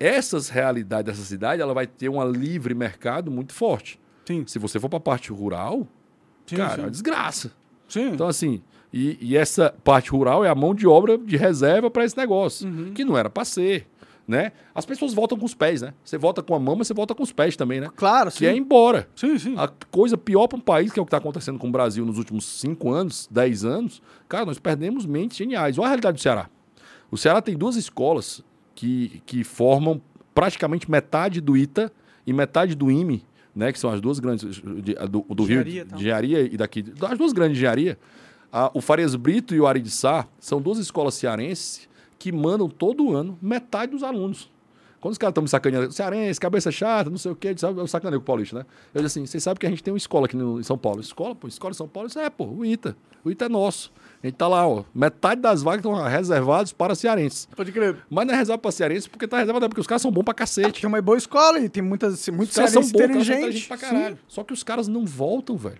Essas 0.00 0.48
realidades 0.48 1.12
dessa 1.12 1.26
cidade, 1.26 1.60
ela 1.60 1.74
vai 1.74 1.86
ter 1.86 2.08
um 2.08 2.24
livre 2.30 2.74
mercado 2.74 3.30
muito 3.30 3.52
forte. 3.52 4.00
Sim, 4.24 4.44
Se 4.46 4.58
você 4.58 4.78
for 4.80 4.88
para 4.88 4.98
a 4.98 5.00
parte 5.00 5.30
rural, 5.32 5.86
sim, 6.46 6.56
cara, 6.56 6.72
é 6.72 6.74
sim. 6.76 6.80
uma 6.82 6.90
desgraça. 6.90 7.50
Sim. 7.88 8.10
Então, 8.12 8.28
assim, 8.28 8.62
e, 8.92 9.18
e 9.20 9.36
essa 9.36 9.74
parte 9.84 10.10
rural 10.10 10.44
é 10.44 10.48
a 10.48 10.54
mão 10.54 10.74
de 10.74 10.86
obra 10.86 11.16
de 11.18 11.36
reserva 11.36 11.90
para 11.90 12.04
esse 12.04 12.16
negócio, 12.16 12.68
Uhum. 12.68 12.92
que 12.94 13.04
não 13.04 13.16
era 13.16 13.28
para 13.30 13.44
ser. 13.44 13.86
Né? 14.26 14.52
As 14.74 14.84
pessoas 14.84 15.14
voltam 15.14 15.38
com 15.38 15.46
os 15.46 15.54
pés, 15.54 15.80
né? 15.80 15.94
Você 16.04 16.18
volta 16.18 16.42
com 16.42 16.54
a 16.54 16.58
mão, 16.60 16.76
mas 16.76 16.86
você 16.86 16.92
volta 16.92 17.14
com 17.14 17.22
os 17.22 17.32
pés 17.32 17.56
também, 17.56 17.80
né? 17.80 17.88
claro, 17.96 18.30
sim. 18.30 18.40
Que 18.40 18.46
é 18.46 18.54
ir 18.54 18.58
embora. 18.58 19.08
Sim, 19.16 19.38
sim. 19.38 19.54
A 19.56 19.66
coisa 19.90 20.18
pior 20.18 20.46
para 20.48 20.58
um 20.58 20.60
país, 20.60 20.92
que 20.92 20.98
é 20.98 21.02
o 21.02 21.06
que 21.06 21.08
está 21.08 21.16
acontecendo 21.16 21.58
com 21.58 21.66
o 21.68 21.70
Brasil 21.72 22.04
nos 22.04 22.18
últimos 22.18 22.44
5 22.60 22.90
anos, 22.92 23.26
10 23.30 23.64
anos, 23.64 24.02
cara, 24.28 24.44
nós 24.44 24.58
perdemos 24.58 25.06
mentes 25.06 25.38
geniais. 25.38 25.78
Olha 25.78 25.86
a 25.86 25.88
realidade 25.88 26.18
do 26.18 26.20
Ceará. 26.20 26.50
O 27.10 27.16
Ceará 27.16 27.40
tem 27.40 27.56
duas 27.56 27.74
escolas 27.76 28.44
que, 28.74 29.22
que 29.24 29.42
formam 29.44 29.98
praticamente 30.34 30.90
metade 30.90 31.40
do 31.40 31.56
ITA 31.56 31.90
e 32.26 32.32
metade 32.34 32.74
do 32.74 32.90
IME, 32.90 33.24
né? 33.56 33.72
Que 33.72 33.78
são 33.78 33.88
as 33.88 33.98
duas 33.98 34.18
grandes 34.20 34.56
de- 34.82 34.94
do, 35.08 35.22
do 35.34 35.44
Rio 35.44 35.62
Engenharia 35.62 35.84
de 35.84 35.90
tal. 35.90 35.98
engenharia 35.98 36.40
e 36.42 36.56
daqui. 36.58 36.84
As 37.00 37.16
duas 37.16 37.32
grandes 37.32 37.56
de 37.56 37.64
engenharia. 38.52 38.66
A- 38.66 38.70
o 38.74 38.80
Farias 38.80 39.14
Brito 39.14 39.54
e 39.54 39.60
o 39.60 39.66
Ari 39.66 39.80
de 39.80 39.90
Sá 39.90 40.26
são 40.38 40.60
duas 40.60 40.78
escolas 40.78 41.14
cearenses 41.14 41.88
que 42.18 42.32
mandam 42.32 42.68
todo 42.68 43.14
ano 43.14 43.38
metade 43.40 43.92
dos 43.92 44.02
alunos. 44.02 44.50
Quando 45.00 45.12
os 45.12 45.18
caras 45.18 45.30
estão 45.30 45.42
me 45.42 45.48
sacaneando, 45.48 45.92
cearense, 45.92 46.40
cabeça 46.40 46.72
chata, 46.72 47.08
não 47.08 47.18
sei 47.18 47.30
o 47.30 47.36
quê, 47.36 47.54
eu 47.78 47.86
sacaneio 47.86 48.18
com 48.20 48.24
o 48.24 48.26
paulista, 48.26 48.58
né? 48.58 48.66
Eu 48.92 49.00
disse 49.00 49.16
assim, 49.20 49.26
vocês 49.26 49.44
sabem 49.44 49.60
que 49.60 49.66
a 49.66 49.70
gente 49.70 49.80
tem 49.80 49.92
uma 49.92 49.98
escola 49.98 50.26
aqui 50.26 50.36
no, 50.36 50.58
em 50.58 50.62
São 50.64 50.76
Paulo. 50.76 51.00
Escola, 51.00 51.36
pô, 51.36 51.46
escola 51.46 51.70
em 51.70 51.74
São 51.76 51.86
Paulo, 51.86 52.08
isso 52.08 52.18
é, 52.18 52.28
pô, 52.28 52.46
o 52.46 52.64
ITA. 52.64 52.96
O 53.24 53.30
ITA 53.30 53.44
é 53.44 53.48
nosso. 53.48 53.92
A 54.20 54.26
gente 54.26 54.34
tá 54.34 54.48
lá, 54.48 54.66
ó, 54.66 54.82
metade 54.92 55.40
das 55.40 55.62
vagas 55.62 55.84
estão 55.86 55.94
reservadas 56.02 56.72
para 56.72 56.96
cearenses. 56.96 57.48
Pode 57.54 57.70
crer. 57.70 57.98
Mas 58.10 58.26
não 58.26 58.34
é 58.34 58.36
reservado 58.38 58.60
para 58.62 58.72
cearense 58.72 59.08
porque 59.08 59.28
tá 59.28 59.38
reservado 59.38 59.68
porque 59.68 59.80
os 59.80 59.86
caras 59.86 60.02
são 60.02 60.10
bons 60.10 60.24
pra 60.24 60.34
cacete. 60.34 60.80
Tem 60.80 60.88
uma 60.88 61.00
boa 61.00 61.16
escola 61.16 61.60
e 61.60 61.68
tem 61.68 61.80
muitas, 61.82 62.28
muitos 62.30 62.48
Os 62.48 62.56
caras 62.56 62.72
são 62.72 62.82
cearenses 62.82 63.14
bons, 63.18 63.28
inteligentes 63.28 63.68
pra 63.68 63.76
caralho. 63.78 64.18
Só 64.26 64.42
que 64.42 64.52
os 64.52 64.64
caras 64.64 64.88
não 64.88 65.06
voltam, 65.06 65.56
velho. 65.56 65.78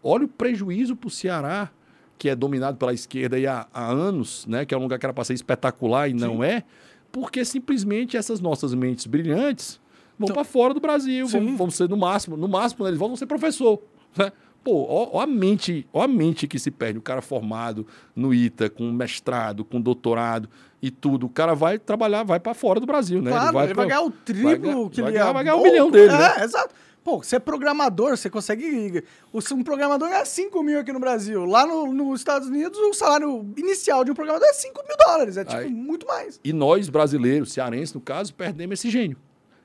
Olha 0.00 0.26
o 0.26 0.28
prejuízo 0.28 0.94
pro 0.94 1.10
Ceará, 1.10 1.72
que 2.20 2.28
é 2.28 2.36
dominado 2.36 2.76
pela 2.76 2.92
esquerda 2.92 3.36
aí 3.36 3.46
há, 3.46 3.66
há 3.72 3.86
anos, 3.90 4.44
né? 4.46 4.66
Que 4.66 4.74
é 4.74 4.76
um 4.78 4.82
lugar 4.82 4.98
que 4.98 5.06
era 5.06 5.12
pra 5.14 5.24
ser 5.24 5.32
espetacular 5.32 6.06
e 6.06 6.12
não 6.12 6.44
é, 6.44 6.64
porque 7.10 7.42
simplesmente 7.46 8.14
essas 8.14 8.40
nossas 8.40 8.74
mentes 8.74 9.06
brilhantes 9.06 9.80
vão 10.18 10.26
Então- 10.26 10.34
pra 10.34 10.44
fora 10.44 10.74
do 10.74 10.80
Brasil, 10.80 11.26
vão, 11.26 11.40
Sim. 11.40 11.56
vão 11.56 11.70
ser 11.70 11.88
no 11.88 11.96
máximo, 11.96 12.36
no 12.36 12.46
máximo, 12.46 12.84
né, 12.84 12.90
eles 12.90 12.98
vão 13.00 13.16
ser 13.16 13.24
professor, 13.24 13.80
né? 14.18 14.30
Pô, 14.62 14.84
ó, 14.86 15.08
ó 15.16 15.20
a 15.22 15.26
mente, 15.26 15.86
ó 15.94 16.02
a 16.02 16.06
mente 16.06 16.46
que 16.46 16.58
se 16.58 16.70
perde. 16.70 16.98
O 16.98 17.02
cara 17.02 17.22
formado 17.22 17.86
no 18.14 18.34
ITA, 18.34 18.68
com 18.68 18.92
mestrado, 18.92 19.64
com 19.64 19.80
doutorado 19.80 20.50
e 20.82 20.90
tudo. 20.90 21.24
O 21.24 21.30
cara 21.30 21.54
vai 21.54 21.78
trabalhar, 21.78 22.22
vai 22.24 22.38
para 22.38 22.52
fora 22.52 22.78
do 22.78 22.84
Brasil, 22.84 23.22
né? 23.22 23.30
Claro, 23.30 23.46
ele 23.46 23.54
vai, 23.54 23.68
pra- 23.74 23.84
ganhar 23.86 24.02
o 24.02 24.10
triplo 24.10 24.58
ganhar- 24.58 24.90
que 24.90 25.00
vai 25.00 25.10
ele 25.10 25.18
ganhar- 25.18 25.26
ia- 25.28 25.32
vai 25.32 25.44
ganhar 25.44 25.56
um 25.56 25.62
milhão 25.62 25.90
dele, 25.90 26.12
é, 26.12 26.18
né? 26.18 26.44
exato. 26.44 26.74
Pô, 27.02 27.22
você 27.22 27.36
é 27.36 27.38
programador, 27.38 28.16
você 28.16 28.28
consegue. 28.28 29.02
Um 29.32 29.62
programador 29.62 30.08
ganha 30.08 30.24
5 30.24 30.62
mil 30.62 30.78
aqui 30.80 30.92
no 30.92 31.00
Brasil. 31.00 31.44
Lá 31.46 31.66
no- 31.66 31.92
nos 31.92 32.20
Estados 32.20 32.48
Unidos, 32.48 32.78
o 32.78 32.92
salário 32.92 33.50
inicial 33.56 34.04
de 34.04 34.10
um 34.10 34.14
programador 34.14 34.46
é 34.48 34.52
5 34.52 34.82
mil 34.86 34.96
dólares. 34.98 35.36
É 35.36 35.44
tipo 35.44 35.56
Aí- 35.60 35.70
muito 35.70 36.06
mais. 36.06 36.38
E 36.44 36.52
nós, 36.52 36.88
brasileiros, 36.88 37.52
cearenses, 37.52 37.94
no 37.94 38.00
caso, 38.00 38.34
perdemos 38.34 38.78
esse 38.78 38.90
gênio. 38.90 39.16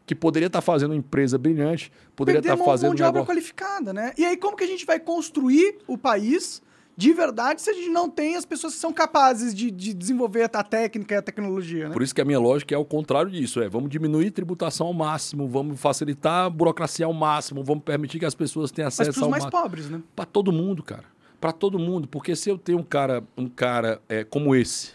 Que 0.06 0.14
poderia 0.14 0.46
estar 0.48 0.62
fazendo 0.62 0.92
uma 0.92 0.98
empresa 0.98 1.38
brilhante, 1.38 1.92
poderia 2.16 2.38
estar 2.40 2.50
Perdemos 2.52 2.66
fazendo 2.72 2.90
mão 2.90 2.96
de 2.96 3.02
um 3.04 3.08
obra 3.08 3.22
negócio... 3.22 3.34
qualificada, 3.36 3.92
né? 3.92 4.14
E 4.18 4.24
aí, 4.24 4.38
como 4.38 4.56
que 4.56 4.64
a 4.64 4.68
gente 4.68 4.86
vai 4.86 5.00
construir 5.00 5.80
o 5.88 5.98
país 5.98 6.62
de 6.98 7.14
verdade 7.14 7.62
se 7.62 7.70
a 7.70 7.74
gente 7.74 7.90
não 7.90 8.10
tem 8.10 8.36
as 8.36 8.46
pessoas 8.46 8.74
que 8.74 8.80
são 8.80 8.94
capazes 8.94 9.54
de, 9.54 9.70
de 9.70 9.94
desenvolver 9.94 10.50
a 10.54 10.64
técnica 10.64 11.16
e 11.16 11.18
a 11.18 11.22
tecnologia, 11.22 11.90
né? 11.90 11.94
Por 11.94 12.02
isso 12.02 12.16
que 12.16 12.22
a 12.22 12.26
minha 12.26 12.40
lógica 12.40 12.74
é 12.74 12.78
ao 12.78 12.86
contrário 12.86 13.30
disso. 13.30 13.62
É, 13.62 13.68
vamos 13.68 13.90
diminuir 13.90 14.32
tributação 14.32 14.88
ao 14.88 14.94
máximo, 14.94 15.48
vamos 15.48 15.80
facilitar 15.80 16.46
a 16.46 16.50
burocracia 16.50 17.06
ao 17.06 17.14
máximo, 17.14 17.64
vamos 17.64 17.84
permitir 17.84 18.20
que 18.20 18.26
as 18.26 18.36
pessoas 18.36 18.72
tenham 18.72 18.88
acesso 18.88 19.24
ao 19.24 19.30
mais 19.30 19.44
máximo. 19.44 19.62
pobres, 19.62 19.90
né? 19.90 20.02
Para 20.16 20.26
todo 20.26 20.52
mundo, 20.52 20.82
cara. 20.84 21.06
Para 21.42 21.52
todo 21.52 21.78
mundo. 21.78 22.08
Porque 22.08 22.36
se 22.36 22.50
eu 22.50 22.58
tenho 22.58 22.80
um 22.80 22.84
cara, 22.84 23.24
um 23.38 23.48
cara 23.48 24.02
é, 24.08 24.24
como 24.24 24.56
esse, 24.56 24.94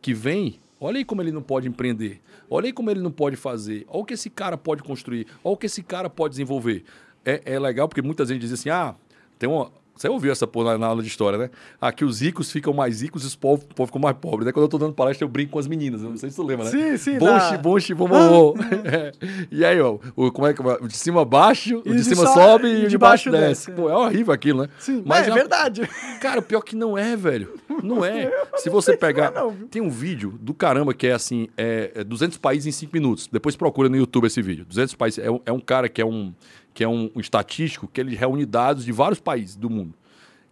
que 0.00 0.14
vem, 0.14 0.58
olha 0.80 0.98
aí 0.98 1.04
como 1.04 1.20
ele 1.22 1.32
não 1.32 1.42
pode 1.42 1.68
empreender. 1.68 2.20
Olha 2.48 2.66
aí 2.66 2.72
como 2.72 2.90
ele 2.90 3.00
não 3.00 3.10
pode 3.10 3.36
fazer. 3.36 3.84
Olha 3.88 4.02
o 4.02 4.04
que 4.04 4.14
esse 4.14 4.30
cara 4.30 4.56
pode 4.56 4.82
construir. 4.82 5.26
Olha 5.42 5.54
o 5.54 5.56
que 5.56 5.66
esse 5.66 5.82
cara 5.82 6.08
pode 6.08 6.32
desenvolver. 6.32 6.84
É, 7.24 7.54
é 7.54 7.58
legal 7.58 7.88
porque 7.88 8.02
muitas 8.02 8.28
vezes 8.28 8.40
dizem 8.40 8.54
assim: 8.54 8.70
ah, 8.70 8.94
tem 9.38 9.48
uma. 9.48 9.70
Você 9.96 10.08
ouviu 10.08 10.32
essa 10.32 10.46
porra 10.46 10.76
na, 10.76 10.86
aula 10.86 11.02
de 11.02 11.08
história, 11.08 11.38
né? 11.38 11.50
Ah, 11.80 11.92
que 11.92 12.04
os 12.04 12.20
ricos 12.20 12.50
ficam 12.50 12.72
mais 12.72 13.00
ricos 13.00 13.22
e 13.22 13.26
os 13.26 13.36
povos, 13.36 13.64
povo 13.74 13.86
ficam 13.86 14.00
mais 14.00 14.16
pobres. 14.16 14.46
Né? 14.46 14.52
Quando 14.52 14.64
eu 14.64 14.68
tô 14.68 14.78
dando 14.78 14.92
palestra, 14.92 15.24
eu 15.24 15.28
brinco 15.28 15.52
com 15.52 15.58
as 15.58 15.66
meninas. 15.68 16.02
Não 16.02 16.16
sei 16.16 16.30
se 16.30 16.36
tu 16.36 16.42
lembra, 16.42 16.64
né? 16.64 16.70
Sim, 16.70 16.96
sim, 16.96 17.18
bonche, 17.62 17.94
vovô. 17.94 18.54
É. 18.84 19.12
E 19.50 19.64
aí, 19.64 19.80
ó, 19.80 19.98
o, 20.14 20.30
como 20.30 20.46
é 20.46 20.52
que 20.52 20.60
o 20.60 20.86
de 20.88 20.96
cima 20.96 21.24
baixo, 21.24 21.78
o 21.78 21.82
de 21.82 21.96
de 21.96 22.04
cima 22.04 22.26
só- 22.26 22.34
sobe 22.34 22.68
e 22.68 22.86
o 22.86 22.88
de 22.88 22.98
baixo 22.98 23.30
baixo 23.30 23.30
desce. 23.30 23.66
desce, 23.66 23.72
Pô, 23.72 23.88
é 23.88 23.96
horrível 23.96 24.32
aquilo, 24.32 24.62
né? 24.62 24.68
Sim, 24.78 25.02
Mas 25.06 25.26
é, 25.26 25.30
é- 25.30 25.34
verdade. 25.34 25.88
Cara, 26.20 26.40
o 26.40 26.42
pior 26.42 26.60
que 26.60 26.76
não 26.76 26.98
é, 26.98 27.16
velho. 27.16 27.54
Não 27.82 28.04
é. 28.04 28.30
Se 28.56 28.68
você 28.68 28.96
pegar. 28.96 29.30
não 29.30 29.40
é 29.40 29.44
não, 29.44 29.66
tem 29.68 29.80
um 29.80 29.90
vídeo 29.90 30.36
do 30.40 30.52
caramba 30.52 30.92
que 30.92 31.06
é 31.06 31.12
assim: 31.12 31.48
é, 31.56 31.92
é 31.94 32.04
200 32.04 32.38
países 32.38 32.66
em 32.66 32.72
5 32.72 32.92
minutos. 32.92 33.28
Depois 33.30 33.56
procura 33.56 33.88
no 33.88 33.96
YouTube 33.96 34.26
esse 34.26 34.42
vídeo. 34.42 34.64
200 34.64 34.94
países. 34.94 35.18
É 35.24 35.28
é 35.46 35.52
um 35.52 35.60
cara 35.60 35.88
que 35.88 36.00
é 36.00 36.04
um, 36.04 36.34
que 36.74 36.82
é 36.82 36.88
um, 36.88 37.08
um 37.14 37.20
estatístico 37.20 37.88
que 37.88 38.00
ele 38.00 38.16
reúne 38.16 38.44
dados 38.44 38.84
de 38.84 38.92
vários 38.92 39.20
países 39.20 39.54
do 39.54 39.70
mundo. 39.70 39.94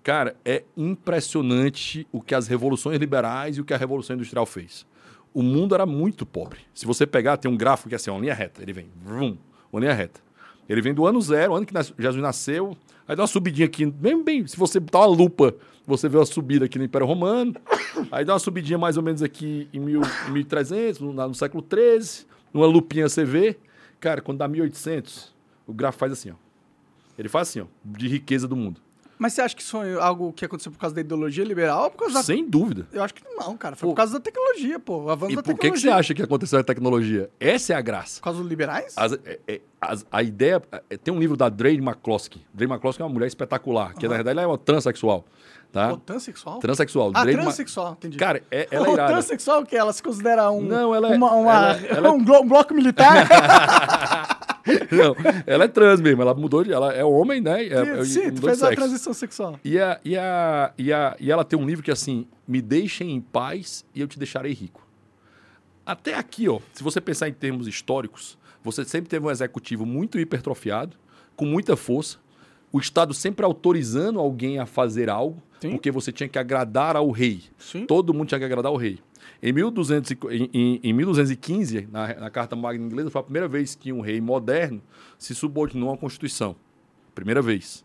Cara, 0.02 0.36
é 0.44 0.64
impressionante 0.76 2.06
o 2.10 2.20
que 2.20 2.34
as 2.34 2.46
revoluções 2.46 2.98
liberais 2.98 3.56
e 3.56 3.60
o 3.60 3.64
que 3.64 3.74
a 3.74 3.76
Revolução 3.76 4.14
Industrial 4.14 4.46
fez. 4.46 4.86
O 5.34 5.42
mundo 5.42 5.74
era 5.74 5.86
muito 5.86 6.26
pobre. 6.26 6.60
Se 6.74 6.86
você 6.86 7.06
pegar, 7.06 7.36
tem 7.36 7.50
um 7.50 7.56
gráfico 7.56 7.88
que 7.88 7.94
é 7.94 7.96
assim, 7.96 8.10
uma 8.10 8.20
linha 8.20 8.34
reta. 8.34 8.62
Ele 8.62 8.72
vem, 8.72 8.86
vrum, 9.04 9.36
uma 9.72 9.80
linha 9.80 9.92
reta. 9.92 10.20
Ele 10.68 10.80
vem 10.80 10.92
do 10.92 11.06
ano 11.06 11.20
zero, 11.20 11.54
ano 11.54 11.66
que 11.66 11.74
Jesus 11.98 12.22
nasceu. 12.22 12.76
Aí 13.06 13.16
dá 13.16 13.22
uma 13.22 13.28
subidinha 13.28 13.66
aqui, 13.66 13.86
bem, 13.86 14.22
bem. 14.22 14.46
Se 14.46 14.56
você 14.56 14.78
botar 14.78 15.00
uma 15.00 15.06
lupa, 15.06 15.54
você 15.86 16.08
vê 16.08 16.16
uma 16.16 16.26
subida 16.26 16.64
aqui 16.66 16.78
no 16.78 16.84
Império 16.84 17.06
Romano. 17.06 17.54
Aí 18.10 18.24
dá 18.24 18.34
uma 18.34 18.38
subidinha 18.38 18.78
mais 18.78 18.96
ou 18.96 19.02
menos 19.02 19.22
aqui 19.22 19.68
em 19.72 19.80
mil, 19.80 20.02
1300, 20.30 21.00
no, 21.00 21.12
no 21.12 21.34
século 21.34 21.64
XIII. 21.64 22.26
Numa 22.52 22.66
lupinha 22.66 23.08
você 23.08 23.24
vê. 23.24 23.56
Cara, 24.00 24.20
quando 24.20 24.38
dá 24.38 24.48
1800, 24.48 25.31
o 25.66 25.72
gráfico 25.72 26.00
faz 26.00 26.12
assim, 26.12 26.30
ó. 26.30 26.34
Ele 27.18 27.28
faz 27.28 27.48
assim, 27.48 27.60
ó, 27.60 27.64
de 27.84 28.08
riqueza 28.08 28.48
do 28.48 28.56
mundo. 28.56 28.80
Mas 29.18 29.34
você 29.34 29.42
acha 29.42 29.54
que 29.54 29.62
isso 29.62 29.80
é 29.80 29.94
algo 30.00 30.32
que 30.32 30.44
aconteceu 30.44 30.72
por 30.72 30.78
causa 30.78 30.96
da 30.96 31.00
ideologia 31.00 31.44
liberal 31.44 31.84
ou 31.84 31.90
por 31.92 31.98
causa 31.98 32.14
da... 32.14 32.22
Sem 32.24 32.44
dúvida. 32.48 32.88
Eu 32.92 33.04
acho 33.04 33.14
que 33.14 33.22
não, 33.36 33.56
cara. 33.56 33.76
Foi 33.76 33.86
Pô. 33.86 33.92
por 33.92 33.96
causa 33.98 34.14
da 34.14 34.18
tecnologia, 34.18 34.80
pô. 34.80 35.02
O 35.04 35.10
avanço 35.10 35.32
E 35.32 35.36
da 35.36 35.42
por 35.44 35.50
que, 35.54 35.60
tecnologia. 35.60 35.90
que 35.90 35.94
você 35.94 36.00
acha 36.00 36.14
que 36.14 36.22
aconteceu 36.22 36.58
a 36.58 36.64
tecnologia? 36.64 37.30
Essa 37.38 37.74
é 37.74 37.76
a 37.76 37.80
graça. 37.80 38.18
Por 38.18 38.24
causa 38.24 38.40
dos 38.40 38.48
liberais? 38.48 38.94
As- 38.96 39.12
é- 39.12 39.38
é- 39.46 39.60
as- 39.80 40.04
a 40.10 40.22
ideia. 40.24 40.60
é- 40.90 40.96
tem 40.96 41.14
um 41.14 41.20
livro 41.20 41.36
da 41.36 41.48
Drake 41.48 41.78
McCloskey. 41.80 42.44
Drake 42.52 42.72
McCloskey 42.72 43.00
é 43.02 43.04
uma 43.06 43.12
mulher 43.12 43.28
espetacular, 43.28 43.94
que 43.94 44.08
na 44.08 44.14
verdade 44.14 44.36
ela 44.38 44.42
é 44.42 44.46
uma 44.46 44.58
transexual. 44.58 45.24
Tá? 45.70 45.90
Pô, 45.90 45.96
transexual? 45.98 46.58
Transexual. 46.58 47.12
Ah, 47.14 47.22
Drake 47.22 47.36
Ma- 47.36 47.42
transexual, 47.44 47.92
entendi. 47.92 48.18
Cara, 48.18 48.42
é, 48.50 48.66
ela 48.72 48.86
é 48.86 48.90
o 48.90 48.92
irada. 48.94 49.12
transexual 49.12 49.60
o 49.62 49.66
que? 49.66 49.76
Ela 49.76 49.92
se 49.92 50.02
considera 50.02 50.50
um... 50.50 50.62
Não, 50.62 50.92
ela 50.94 51.12
é- 51.12 51.16
Uma, 51.16 51.32
uma- 51.32 51.52
ela- 51.52 51.80
ela 51.86 52.08
é- 52.08 52.10
um, 52.12 52.22
glo- 52.24 52.40
um 52.42 52.48
bloco 52.48 52.74
militar? 52.74 53.28
Não, 54.90 55.16
ela 55.46 55.64
é 55.64 55.68
trans 55.68 56.00
mesmo, 56.00 56.22
ela 56.22 56.34
mudou 56.34 56.62
de. 56.62 56.72
Ela 56.72 56.92
é 56.92 57.04
homem, 57.04 57.40
né? 57.40 57.66
É, 57.66 58.04
Sim, 58.04 58.32
tu 58.32 58.42
fez 58.42 58.62
a 58.62 58.74
transição 58.74 59.12
sexual. 59.12 59.58
E, 59.64 59.78
a, 59.78 60.00
e, 60.04 60.16
a, 60.16 60.72
e, 60.78 60.92
a, 60.92 61.16
e 61.18 61.30
ela 61.30 61.44
tem 61.44 61.58
um 61.58 61.66
livro 61.66 61.82
que 61.82 61.90
é 61.90 61.94
assim: 61.94 62.26
Me 62.46 62.62
deixem 62.62 63.10
em 63.10 63.20
paz 63.20 63.84
e 63.94 64.00
eu 64.00 64.06
te 64.06 64.18
deixarei 64.18 64.52
rico. 64.52 64.86
Até 65.84 66.14
aqui, 66.14 66.48
ó, 66.48 66.60
se 66.72 66.82
você 66.82 67.00
pensar 67.00 67.28
em 67.28 67.32
termos 67.32 67.66
históricos, 67.66 68.38
você 68.62 68.84
sempre 68.84 69.08
teve 69.08 69.26
um 69.26 69.30
executivo 69.30 69.84
muito 69.84 70.18
hipertrofiado, 70.18 70.96
com 71.34 71.44
muita 71.44 71.76
força, 71.76 72.18
o 72.72 72.78
Estado 72.78 73.12
sempre 73.12 73.44
autorizando 73.44 74.18
alguém 74.18 74.58
a 74.58 74.66
fazer 74.66 75.10
algo, 75.10 75.42
Sim. 75.60 75.72
porque 75.72 75.90
você 75.90 76.12
tinha 76.12 76.28
que 76.28 76.38
agradar 76.38 76.96
ao 76.96 77.10
rei. 77.10 77.42
Sim. 77.58 77.84
Todo 77.84 78.14
mundo 78.14 78.28
tinha 78.28 78.38
que 78.38 78.44
agradar 78.44 78.70
ao 78.70 78.76
rei. 78.76 78.98
Em, 79.42 79.52
1200, 79.52 80.10
e- 80.12 80.18
em, 80.30 80.50
em, 80.52 80.80
em 80.84 80.92
1215, 80.92 81.88
na, 81.90 82.14
na 82.14 82.30
Carta 82.30 82.54
Magna 82.54 82.84
Inglesa, 82.86 83.10
foi 83.10 83.20
a 83.20 83.24
primeira 83.24 83.48
vez 83.48 83.74
que 83.74 83.92
um 83.92 84.00
rei 84.00 84.20
moderno 84.20 84.80
se 85.18 85.34
subordinou 85.34 85.92
à 85.92 85.98
Constituição. 85.98 86.54
Primeira 87.14 87.42
vez. 87.42 87.84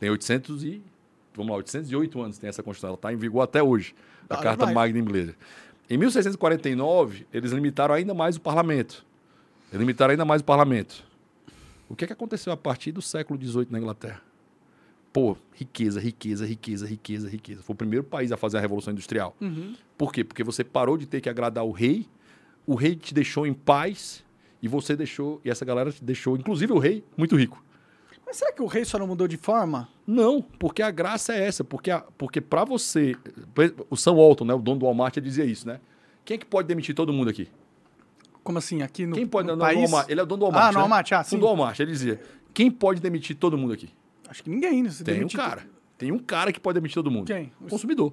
Tem 0.00 0.08
800 0.10 0.64
e... 0.64 0.82
Vamos 1.34 1.50
lá, 1.50 1.56
808 1.58 2.22
anos 2.22 2.38
tem 2.38 2.48
essa 2.48 2.62
Constituição. 2.62 2.88
Ela 2.88 2.96
está 2.96 3.12
em 3.12 3.16
vigor 3.16 3.42
até 3.42 3.62
hoje, 3.62 3.94
a 4.28 4.36
Ah, 4.36 4.42
Carta 4.42 4.64
vai. 4.64 4.74
Magna 4.74 4.98
Inglesa. 4.98 5.34
Em 5.88 5.98
1649, 5.98 7.26
eles 7.32 7.52
limitaram 7.52 7.94
ainda 7.94 8.14
mais 8.14 8.36
o 8.36 8.40
parlamento. 8.40 9.04
Eles 9.70 9.80
limitaram 9.80 10.12
ainda 10.12 10.24
mais 10.24 10.40
o 10.40 10.44
parlamento. 10.44 11.04
O 11.88 11.94
que, 11.94 12.04
é 12.04 12.06
que 12.06 12.12
aconteceu 12.12 12.52
a 12.52 12.56
partir 12.56 12.90
do 12.90 13.02
século 13.02 13.38
XVIII 13.40 13.68
na 13.70 13.78
Inglaterra? 13.78 14.22
Pô, 15.16 15.34
riqueza, 15.54 15.98
riqueza, 15.98 16.44
riqueza, 16.44 16.86
riqueza, 16.86 17.26
riqueza. 17.26 17.62
Foi 17.62 17.72
o 17.72 17.76
primeiro 17.76 18.04
país 18.04 18.30
a 18.32 18.36
fazer 18.36 18.58
a 18.58 18.60
Revolução 18.60 18.92
Industrial. 18.92 19.34
Uhum. 19.40 19.74
Por 19.96 20.12
quê? 20.12 20.22
Porque 20.22 20.44
você 20.44 20.62
parou 20.62 20.98
de 20.98 21.06
ter 21.06 21.22
que 21.22 21.28
agradar 21.30 21.64
o 21.64 21.70
rei, 21.70 22.06
o 22.66 22.74
rei 22.74 22.94
te 22.94 23.14
deixou 23.14 23.46
em 23.46 23.54
paz 23.54 24.22
e 24.60 24.68
você 24.68 24.94
deixou, 24.94 25.40
e 25.42 25.48
essa 25.48 25.64
galera 25.64 25.90
te 25.90 26.04
deixou, 26.04 26.36
inclusive 26.36 26.70
o 26.70 26.78
rei, 26.78 27.02
muito 27.16 27.34
rico. 27.34 27.64
Mas 28.26 28.36
será 28.36 28.52
que 28.52 28.60
o 28.60 28.66
rei 28.66 28.84
só 28.84 28.98
não 28.98 29.06
mudou 29.06 29.26
de 29.26 29.38
forma? 29.38 29.88
Não, 30.06 30.42
porque 30.42 30.82
a 30.82 30.90
graça 30.90 31.32
é 31.32 31.46
essa, 31.46 31.64
porque, 31.64 31.90
a- 31.90 32.04
porque 32.18 32.42
para 32.42 32.66
você, 32.66 33.16
o 33.88 33.96
Sam 33.96 34.16
Walton, 34.16 34.44
né, 34.44 34.52
o 34.52 34.58
dono 34.58 34.80
do 34.80 34.84
Walmart, 34.84 35.16
ele 35.16 35.24
dizia 35.24 35.46
isso, 35.46 35.66
né? 35.66 35.80
Quem 36.26 36.34
é 36.34 36.38
que 36.38 36.44
pode 36.44 36.68
demitir 36.68 36.94
todo 36.94 37.10
mundo 37.10 37.30
aqui? 37.30 37.48
Como 38.44 38.58
assim? 38.58 38.82
Aqui 38.82 39.06
no, 39.06 39.14
Quem 39.14 39.26
pode 39.26 39.48
no 39.48 39.54
no 39.54 39.60
país? 39.60 39.78
Walmart? 39.80 40.10
Ele 40.10 40.20
é 40.20 40.22
o 40.22 40.26
dono 40.26 40.40
do 40.40 40.44
Walmart. 40.44 40.64
Ah, 40.64 40.72
no 40.72 40.74
né? 40.74 40.80
Walmart, 40.82 41.12
ah, 41.12 41.20
O 41.20 41.24
sim. 41.24 41.38
do 41.38 41.46
Walmart, 41.46 41.80
ele 41.80 41.90
dizia: 41.92 42.20
quem 42.52 42.70
pode 42.70 43.00
demitir 43.00 43.34
todo 43.36 43.56
mundo 43.56 43.72
aqui? 43.72 43.88
Acho 44.28 44.42
que 44.42 44.50
ninguém, 44.50 44.82
né? 44.82 44.90
Se 44.90 45.04
Tem 45.04 45.14
um 45.14 45.18
demitir- 45.18 45.38
cara. 45.40 45.66
Tem 45.98 46.12
um 46.12 46.18
cara 46.18 46.52
que 46.52 46.60
pode 46.60 46.74
demitir 46.74 46.94
todo 46.94 47.10
mundo. 47.10 47.26
Quem? 47.26 47.52
O 47.60 47.68
consumidor. 47.68 48.12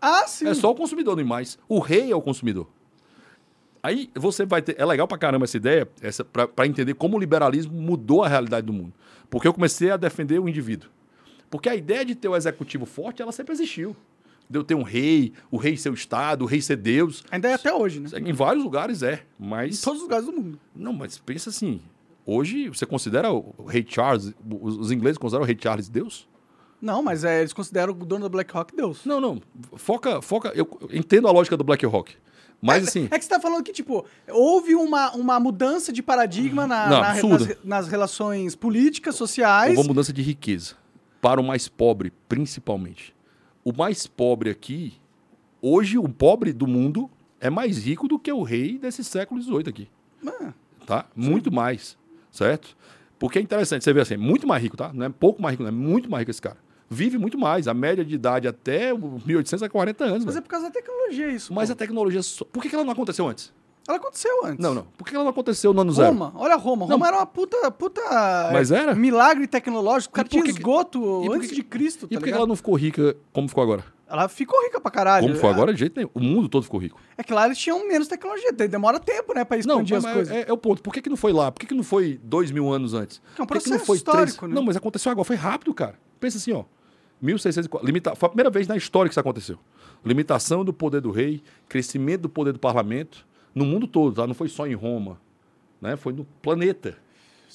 Ah, 0.00 0.26
sim. 0.26 0.46
É 0.46 0.54
só 0.54 0.70
o 0.70 0.74
consumidor, 0.74 1.16
nem 1.16 1.24
mais. 1.24 1.58
O 1.68 1.78
rei 1.80 2.10
é 2.12 2.14
o 2.16 2.20
consumidor. 2.22 2.68
Aí 3.82 4.10
você 4.14 4.46
vai 4.46 4.62
ter. 4.62 4.76
É 4.78 4.84
legal 4.84 5.06
pra 5.06 5.18
caramba 5.18 5.44
essa 5.44 5.56
ideia, 5.56 5.88
essa, 6.00 6.24
pra, 6.24 6.48
pra 6.48 6.66
entender 6.66 6.94
como 6.94 7.16
o 7.16 7.20
liberalismo 7.20 7.72
mudou 7.74 8.22
a 8.22 8.28
realidade 8.28 8.66
do 8.66 8.72
mundo. 8.72 8.92
Porque 9.28 9.46
eu 9.46 9.52
comecei 9.52 9.90
a 9.90 9.96
defender 9.96 10.38
o 10.38 10.48
indivíduo. 10.48 10.88
Porque 11.50 11.68
a 11.68 11.74
ideia 11.76 12.04
de 12.04 12.14
ter 12.14 12.28
o 12.28 12.36
executivo 12.36 12.86
forte, 12.86 13.20
ela 13.20 13.32
sempre 13.32 13.52
existiu. 13.52 13.94
De 14.48 14.58
eu 14.58 14.64
ter 14.64 14.74
um 14.74 14.82
rei, 14.82 15.32
o 15.50 15.56
rei 15.56 15.76
ser 15.76 15.90
o 15.90 15.94
Estado, 15.94 16.42
o 16.42 16.46
rei 16.46 16.60
ser 16.60 16.76
Deus. 16.76 17.24
Ainda 17.30 17.48
é 17.48 17.54
até 17.54 17.72
hoje, 17.74 18.00
né? 18.00 18.08
Em 18.24 18.32
vários 18.32 18.62
lugares 18.64 19.02
é. 19.02 19.22
Em 19.40 19.46
Mas. 19.46 19.80
todos 19.80 19.98
os 20.00 20.04
lugares 20.04 20.26
do 20.26 20.32
mundo. 20.32 20.58
Não, 20.74 20.92
mas 20.92 21.18
pensa 21.18 21.50
assim. 21.50 21.80
Hoje 22.26 22.68
você 22.68 22.86
considera 22.86 23.32
o 23.32 23.64
rei 23.66 23.84
Charles, 23.86 24.32
os 24.60 24.90
ingleses 24.90 25.18
consideram 25.18 25.44
o 25.44 25.46
rei 25.46 25.56
Charles 25.60 25.88
Deus? 25.88 26.26
Não, 26.80 27.02
mas 27.02 27.24
é, 27.24 27.40
eles 27.40 27.52
consideram 27.52 27.92
o 27.92 27.96
dono 28.04 28.24
da 28.24 28.28
BlackRock 28.28 28.74
Deus. 28.76 29.04
Não, 29.04 29.20
não. 29.20 29.40
Foca, 29.76 30.20
foca. 30.20 30.52
Eu 30.54 30.68
entendo 30.92 31.28
a 31.28 31.30
lógica 31.30 31.56
do 31.56 31.64
BlackRock. 31.64 32.14
Mas 32.60 32.88
assim. 32.88 33.08
É 33.10 33.18
que 33.18 33.24
você 33.24 33.30
tá 33.30 33.40
falando 33.40 33.62
que, 33.62 33.72
tipo, 33.72 34.04
houve 34.30 34.74
uma, 34.74 35.12
uma 35.14 35.38
mudança 35.40 35.92
de 35.92 36.02
paradigma 36.02 36.66
na, 36.66 36.86
Não, 36.88 37.00
na- 37.00 37.14
nas, 37.14 37.64
nas 37.64 37.88
relações 37.88 38.54
políticas, 38.54 39.14
sociais. 39.16 39.70
Houve 39.70 39.80
uma 39.80 39.88
mudança 39.88 40.12
de 40.12 40.22
riqueza 40.22 40.74
para 41.20 41.40
o 41.40 41.44
mais 41.44 41.68
pobre, 41.68 42.12
principalmente. 42.28 43.14
O 43.62 43.72
mais 43.72 44.06
pobre 44.06 44.50
aqui, 44.50 44.94
hoje 45.60 45.96
o 45.98 46.06
pobre 46.08 46.52
do 46.52 46.66
mundo 46.66 47.10
é 47.40 47.48
mais 47.50 47.78
rico 47.84 48.06
do 48.08 48.18
que 48.18 48.30
o 48.32 48.42
rei 48.42 48.78
desse 48.78 49.02
século 49.04 49.40
XVIII 49.40 49.68
aqui, 49.68 49.88
Ah, 50.26 50.52
tá? 50.86 51.06
Muito 51.16 51.50
mais, 51.52 51.96
certo? 52.34 52.76
Porque 53.18 53.38
é 53.38 53.42
interessante, 53.42 53.84
você 53.84 53.92
vê 53.92 54.00
assim, 54.00 54.16
muito 54.16 54.46
mais 54.46 54.62
rico, 54.62 54.76
tá? 54.76 54.90
Não 54.92 55.06
é 55.06 55.08
pouco 55.08 55.40
mais 55.40 55.52
rico, 55.52 55.62
não 55.62 55.68
é 55.70 55.72
muito 55.72 56.10
mais 56.10 56.22
rico 56.22 56.30
esse 56.30 56.42
cara. 56.42 56.56
Vive 56.90 57.16
muito 57.16 57.38
mais, 57.38 57.66
a 57.66 57.72
média 57.72 58.04
de 58.04 58.14
idade 58.14 58.46
até 58.46 58.92
o 58.92 58.98
1800 59.24 59.62
é 59.62 59.68
40 59.68 60.04
anos. 60.04 60.24
mas 60.24 60.36
é 60.36 60.40
por 60.40 60.48
causa 60.48 60.66
da 60.66 60.72
tecnologia 60.72 61.28
isso. 61.28 61.52
Mas 61.54 61.68
pô. 61.68 61.72
a 61.72 61.76
tecnologia, 61.76 62.20
por 62.52 62.62
que 62.62 62.68
que 62.68 62.74
ela 62.74 62.84
não 62.84 62.92
aconteceu 62.92 63.26
antes? 63.26 63.52
Ela 63.86 63.98
aconteceu 63.98 64.44
antes. 64.46 64.58
Não, 64.58 64.74
não. 64.74 64.86
Por 64.96 65.06
que 65.06 65.14
ela 65.14 65.24
não 65.24 65.30
aconteceu 65.30 65.72
no 65.74 65.80
ano 65.82 65.92
zero? 65.92 66.08
Roma, 66.08 66.32
olha 66.36 66.56
Roma. 66.56 66.86
Roma 66.86 67.06
era 67.06 67.16
uma 67.18 67.26
puta, 67.26 67.70
puta 67.70 68.00
Mas 68.52 68.70
era? 68.70 68.94
milagre 68.94 69.46
tecnológico. 69.46 70.12
O 70.12 70.14
cara 70.16 70.26
E 70.26 70.30
tinha 70.30 70.42
que 70.42 70.52
que- 70.52 70.58
esgoto 70.58 71.22
e 71.22 71.26
por 71.26 71.36
antes 71.36 71.48
que- 71.50 71.54
de 71.56 71.62
Cristo, 71.62 72.06
E 72.10 72.14
tá 72.14 72.20
por 72.20 72.24
que 72.26 72.32
ela 72.32 72.46
não 72.46 72.56
ficou 72.56 72.74
rica 72.76 73.14
como 73.32 73.46
ficou 73.48 73.62
agora? 73.62 73.84
Ela 74.06 74.28
ficou 74.28 74.62
rica 74.64 74.80
pra 74.80 74.90
caralho. 74.90 75.26
Como 75.26 75.38
foi 75.38 75.48
É- 75.48 75.52
agora, 75.52 75.72
de 75.72 75.78
jeito 75.80 75.96
nenhum. 75.96 76.10
O 76.14 76.20
mundo 76.20 76.48
todo 76.48 76.62
ficou 76.62 76.78
rico. 76.78 77.00
É 77.16 77.22
que 77.22 77.32
lá 77.32 77.46
eles 77.46 77.56
tinham 77.58 77.86
menos 77.88 78.06
tecnologia. 78.06 78.52
de- 78.52 78.68
Demora 78.68 79.00
tempo, 79.00 79.32
né, 79.34 79.44
pra 79.44 79.56
Não, 79.56 79.80
expandir 79.80 79.96
mas 79.96 80.04
as 80.04 80.12
coisas. 80.12 80.34
é, 80.36 80.44
é 80.48 80.52
o 80.52 80.58
ponto. 80.58 80.82
Por 80.82 80.92
que, 80.92 81.00
que 81.00 81.08
não 81.08 81.16
foi 81.16 81.32
lá? 81.32 81.50
Por 81.50 81.60
que, 81.60 81.66
que 81.66 81.74
não 81.74 81.82
foi 81.82 82.20
dois 82.22 82.50
mil 82.50 82.70
anos 82.72 82.92
antes? 82.94 83.20
É 83.38 83.42
um 83.42 83.46
Por 83.46 83.56
que 83.56 83.64
que 83.64 83.70
não 83.70 83.78
processo 83.78 83.86
foi 83.86 83.96
histórico, 83.96 84.46
né? 84.46 84.54
Não, 84.54 84.62
mas 84.62 84.76
aconteceu 84.76 85.10
agora. 85.10 85.24
Foi 85.24 85.36
rápido, 85.36 85.72
cara. 85.72 85.98
Pensa 86.20 86.36
assim, 86.38 86.52
ó. 86.52 86.64
1604. 87.22 87.86
Limita... 87.86 88.14
Foi 88.14 88.26
a 88.26 88.30
primeira 88.30 88.50
vez 88.50 88.66
na 88.68 88.76
história 88.76 89.08
que 89.08 89.12
isso 89.14 89.20
aconteceu. 89.20 89.58
Limitação 90.04 90.64
do 90.64 90.72
poder 90.72 91.00
do 91.00 91.10
rei, 91.10 91.42
crescimento 91.68 92.22
do 92.22 92.28
poder 92.28 92.52
do 92.52 92.58
parlamento 92.58 93.26
no 93.54 93.64
mundo 93.64 93.86
todo, 93.86 94.14
tá? 94.14 94.26
Não 94.26 94.34
foi 94.34 94.48
só 94.48 94.66
em 94.66 94.74
Roma. 94.74 95.18
Né? 95.80 95.96
Foi 95.96 96.12
no 96.12 96.24
planeta. 96.42 96.98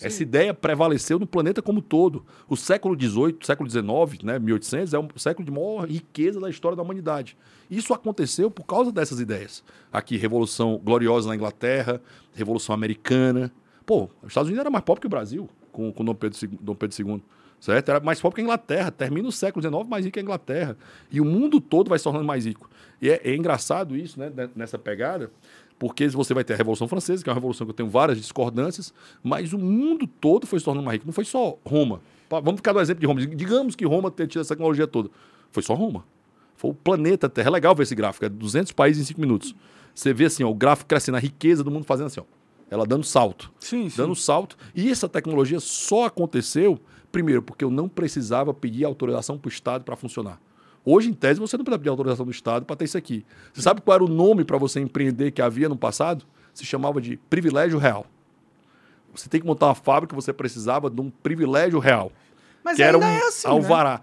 Essa 0.07 0.23
ideia 0.23 0.53
prevaleceu 0.53 1.19
no 1.19 1.27
planeta 1.27 1.61
como 1.61 1.81
todo. 1.81 2.25
O 2.47 2.55
século 2.55 2.95
XVIII, 2.99 3.37
século 3.41 3.69
XIX, 3.69 4.23
né, 4.23 4.39
1800, 4.39 4.93
é 4.93 4.99
um 4.99 5.07
século 5.15 5.45
de 5.45 5.51
maior 5.51 5.87
riqueza 5.87 6.39
da 6.39 6.49
história 6.49 6.75
da 6.75 6.83
humanidade. 6.83 7.37
Isso 7.69 7.93
aconteceu 7.93 8.49
por 8.49 8.65
causa 8.65 8.91
dessas 8.91 9.19
ideias. 9.19 9.63
Aqui, 9.91 10.17
Revolução 10.17 10.77
Gloriosa 10.83 11.27
na 11.29 11.35
Inglaterra, 11.35 12.01
Revolução 12.33 12.73
Americana. 12.73 13.51
Pô, 13.85 14.09
os 14.21 14.29
Estados 14.29 14.47
Unidos 14.47 14.61
era 14.61 14.69
mais 14.69 14.83
pobre 14.83 15.01
que 15.01 15.07
o 15.07 15.09
Brasil, 15.09 15.49
com, 15.71 15.91
com 15.91 16.05
Dom, 16.05 16.13
Pedro, 16.15 16.37
Dom 16.61 16.75
Pedro 16.75 17.01
II. 17.15 17.23
Certo? 17.59 17.89
Era 17.89 17.99
mais 17.99 18.21
pobre 18.21 18.35
que 18.35 18.41
a 18.41 18.43
Inglaterra. 18.45 18.89
Termina 18.89 19.27
o 19.27 19.31
século 19.33 19.61
XIX 19.61 19.85
mais 19.89 20.05
rico 20.05 20.13
que 20.13 20.19
a 20.19 20.23
Inglaterra. 20.23 20.77
E 21.11 21.19
o 21.19 21.25
mundo 21.25 21.59
todo 21.59 21.89
vai 21.89 21.97
se 21.99 22.03
tornando 22.05 22.23
mais 22.23 22.45
rico. 22.45 22.69
E 23.01 23.09
é, 23.09 23.19
é 23.21 23.35
engraçado 23.35 23.97
isso, 23.97 24.17
né, 24.17 24.31
ne- 24.33 24.49
nessa 24.55 24.79
pegada, 24.79 25.29
porque 25.79 26.09
você 26.09 26.33
vai 26.33 26.43
ter 26.43 26.53
a 26.53 26.57
Revolução 26.57 26.87
Francesa, 26.87 27.23
que 27.23 27.29
é 27.29 27.31
uma 27.31 27.35
revolução 27.35 27.65
que 27.65 27.71
eu 27.71 27.75
tenho 27.75 27.89
várias 27.89 28.17
discordâncias, 28.17 28.93
mas 29.23 29.53
o 29.53 29.57
mundo 29.57 30.05
todo 30.05 30.45
foi 30.45 30.59
se 30.59 30.65
tornando 30.65 30.85
mais 30.85 30.95
rico. 30.95 31.07
Não 31.07 31.13
foi 31.13 31.23
só 31.23 31.57
Roma. 31.65 32.01
Vamos 32.29 32.57
ficar 32.57 32.73
no 32.73 32.81
exemplo 32.81 32.99
de 32.99 33.07
Roma. 33.07 33.25
Digamos 33.25 33.75
que 33.75 33.85
Roma 33.85 34.11
tenha 34.11 34.27
tido 34.27 34.41
essa 34.41 34.53
tecnologia 34.53 34.85
toda. 34.85 35.09
Foi 35.51 35.63
só 35.63 35.73
Roma. 35.73 36.03
Foi 36.55 36.71
o 36.71 36.73
planeta 36.73 37.29
Terra. 37.29 37.47
É 37.47 37.51
legal 37.51 37.73
ver 37.73 37.83
esse 37.83 37.95
gráfico. 37.95 38.25
É 38.25 38.29
200 38.29 38.73
países 38.73 39.01
em 39.01 39.05
5 39.05 39.21
minutos. 39.21 39.55
Você 39.95 40.13
vê 40.13 40.25
assim, 40.25 40.43
ó, 40.43 40.49
o 40.49 40.53
gráfico 40.53 40.89
crescendo, 40.89 41.15
a 41.15 41.19
riqueza 41.19 41.63
do 41.63 41.71
mundo 41.71 41.85
fazendo 41.85 42.07
assim, 42.07 42.19
ó. 42.19 42.25
Ela 42.69 42.85
dando 42.85 43.03
salto. 43.03 43.51
Sim, 43.59 43.89
sim. 43.89 43.97
Dando 43.97 44.13
salto. 44.15 44.57
E 44.75 44.91
essa 44.91 45.07
tecnologia 45.07 45.59
só 45.59 46.05
aconteceu, 46.05 46.77
primeiro, 47.11 47.41
porque 47.41 47.63
eu 47.63 47.71
não 47.71 47.87
precisava 47.87 48.53
pedir 48.53 48.83
autorização 48.83 49.37
para 49.37 49.47
o 49.47 49.51
Estado 49.51 49.83
para 49.83 49.95
funcionar. 49.95 50.39
Hoje, 50.85 51.09
em 51.09 51.13
tese, 51.13 51.39
você 51.39 51.57
não 51.57 51.63
precisa 51.63 51.79
pedir 51.79 51.89
autorização 51.89 52.25
do 52.25 52.31
Estado 52.31 52.65
para 52.65 52.75
ter 52.75 52.85
isso 52.85 52.97
aqui. 52.97 53.25
Você 53.53 53.61
sabe 53.61 53.81
qual 53.81 53.95
era 53.95 54.03
o 54.03 54.07
nome 54.07 54.43
para 54.43 54.57
você 54.57 54.79
empreender 54.79 55.31
que 55.31 55.41
havia 55.41 55.67
no 55.69 55.75
passado? 55.77 56.25
Se 56.53 56.65
chamava 56.65 56.99
de 57.01 57.17
privilégio 57.29 57.77
real. 57.77 58.05
Você 59.13 59.27
tem 59.27 59.41
que 59.41 59.47
montar 59.47 59.67
uma 59.67 59.75
fábrica, 59.75 60.15
você 60.15 60.31
precisava 60.31 60.89
de 60.89 61.01
um 61.01 61.09
privilégio 61.09 61.79
real. 61.79 62.11
Mas 62.63 62.75
que 62.77 62.83
era 62.83 62.97
um 62.97 63.03
é 63.03 63.19
assim, 63.27 63.47
né? 63.47 63.53
alvará. 63.53 64.01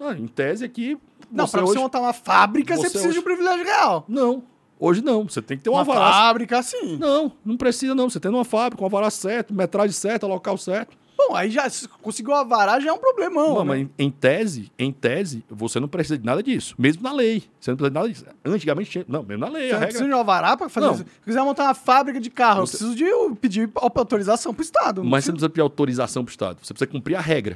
Ah, 0.00 0.12
em 0.12 0.26
tese 0.26 0.64
aqui. 0.64 0.98
Não, 1.30 1.44
hoje... 1.44 1.52
você 1.52 1.78
montar 1.78 2.00
uma 2.00 2.12
fábrica, 2.12 2.74
você, 2.74 2.82
você 2.82 2.90
precisa 2.90 3.08
hoje- 3.08 3.14
de 3.14 3.20
um 3.20 3.24
privilégio 3.24 3.64
real. 3.64 4.04
Não, 4.08 4.42
hoje 4.78 5.02
não. 5.02 5.28
Você 5.28 5.40
tem 5.42 5.56
que 5.56 5.64
ter 5.64 5.70
um 5.70 5.74
Uma 5.74 5.80
alvará. 5.80 6.12
fábrica, 6.12 6.62
sim. 6.62 6.96
Não, 6.98 7.32
não 7.44 7.56
precisa 7.56 7.94
não. 7.94 8.08
Você 8.10 8.20
tem 8.20 8.30
uma 8.30 8.44
fábrica, 8.44 8.82
um 8.82 8.86
alvará 8.86 9.10
certo, 9.10 9.54
metragem 9.54 9.92
certa, 9.92 10.26
local 10.26 10.56
certo. 10.58 10.96
Bom, 11.16 11.34
aí 11.34 11.50
já 11.50 11.68
se 11.70 11.88
conseguiu 11.88 12.34
avarar, 12.34 12.80
já 12.80 12.90
é 12.90 12.92
um 12.92 12.98
problemão. 12.98 13.54
Não, 13.54 13.64
né? 13.64 13.64
mas 13.64 13.88
em, 13.98 14.10
tese, 14.10 14.70
em 14.78 14.92
tese, 14.92 15.42
você 15.48 15.80
não 15.80 15.88
precisa 15.88 16.18
de 16.18 16.24
nada 16.24 16.42
disso. 16.42 16.74
Mesmo 16.78 17.02
na 17.02 17.12
lei. 17.12 17.44
Você 17.58 17.70
não 17.70 17.76
precisa 17.76 17.90
de 17.90 17.94
nada 17.94 18.08
disso. 18.08 18.24
Antigamente 18.44 18.90
tinha. 18.90 19.04
Não, 19.08 19.22
mesmo 19.22 19.44
na 19.44 19.50
lei. 19.50 19.68
Você 19.68 19.70
a 19.70 19.72
não 19.72 19.80
regra... 19.80 19.86
precisa 19.86 20.04
de 20.04 20.14
um 20.14 20.18
alvará 20.18 20.56
pra 20.56 20.68
fazer 20.68 20.86
Não. 20.86 20.94
isso. 20.94 21.04
Se 21.04 21.20
quiser 21.24 21.42
montar 21.42 21.64
uma 21.64 21.74
fábrica 21.74 22.20
de 22.20 22.28
carro, 22.30 22.66
Você- 22.66 22.76
eu 22.84 22.90
preciso 22.90 23.30
de 23.30 23.36
pedir 23.40 23.70
autorização 23.76 24.52
pro 24.52 24.62
Estado. 24.62 25.02
Mas 25.04 25.24
você 25.24 25.30
não 25.30 25.36
precisa 25.36 25.48
pedir 25.48 25.62
autorização 25.62 26.24
para 26.24 26.30
o 26.30 26.32
Estado. 26.32 26.58
Você 26.62 26.74
precisa 26.74 26.90
cumprir 26.90 27.14
a 27.14 27.20
regra. 27.20 27.54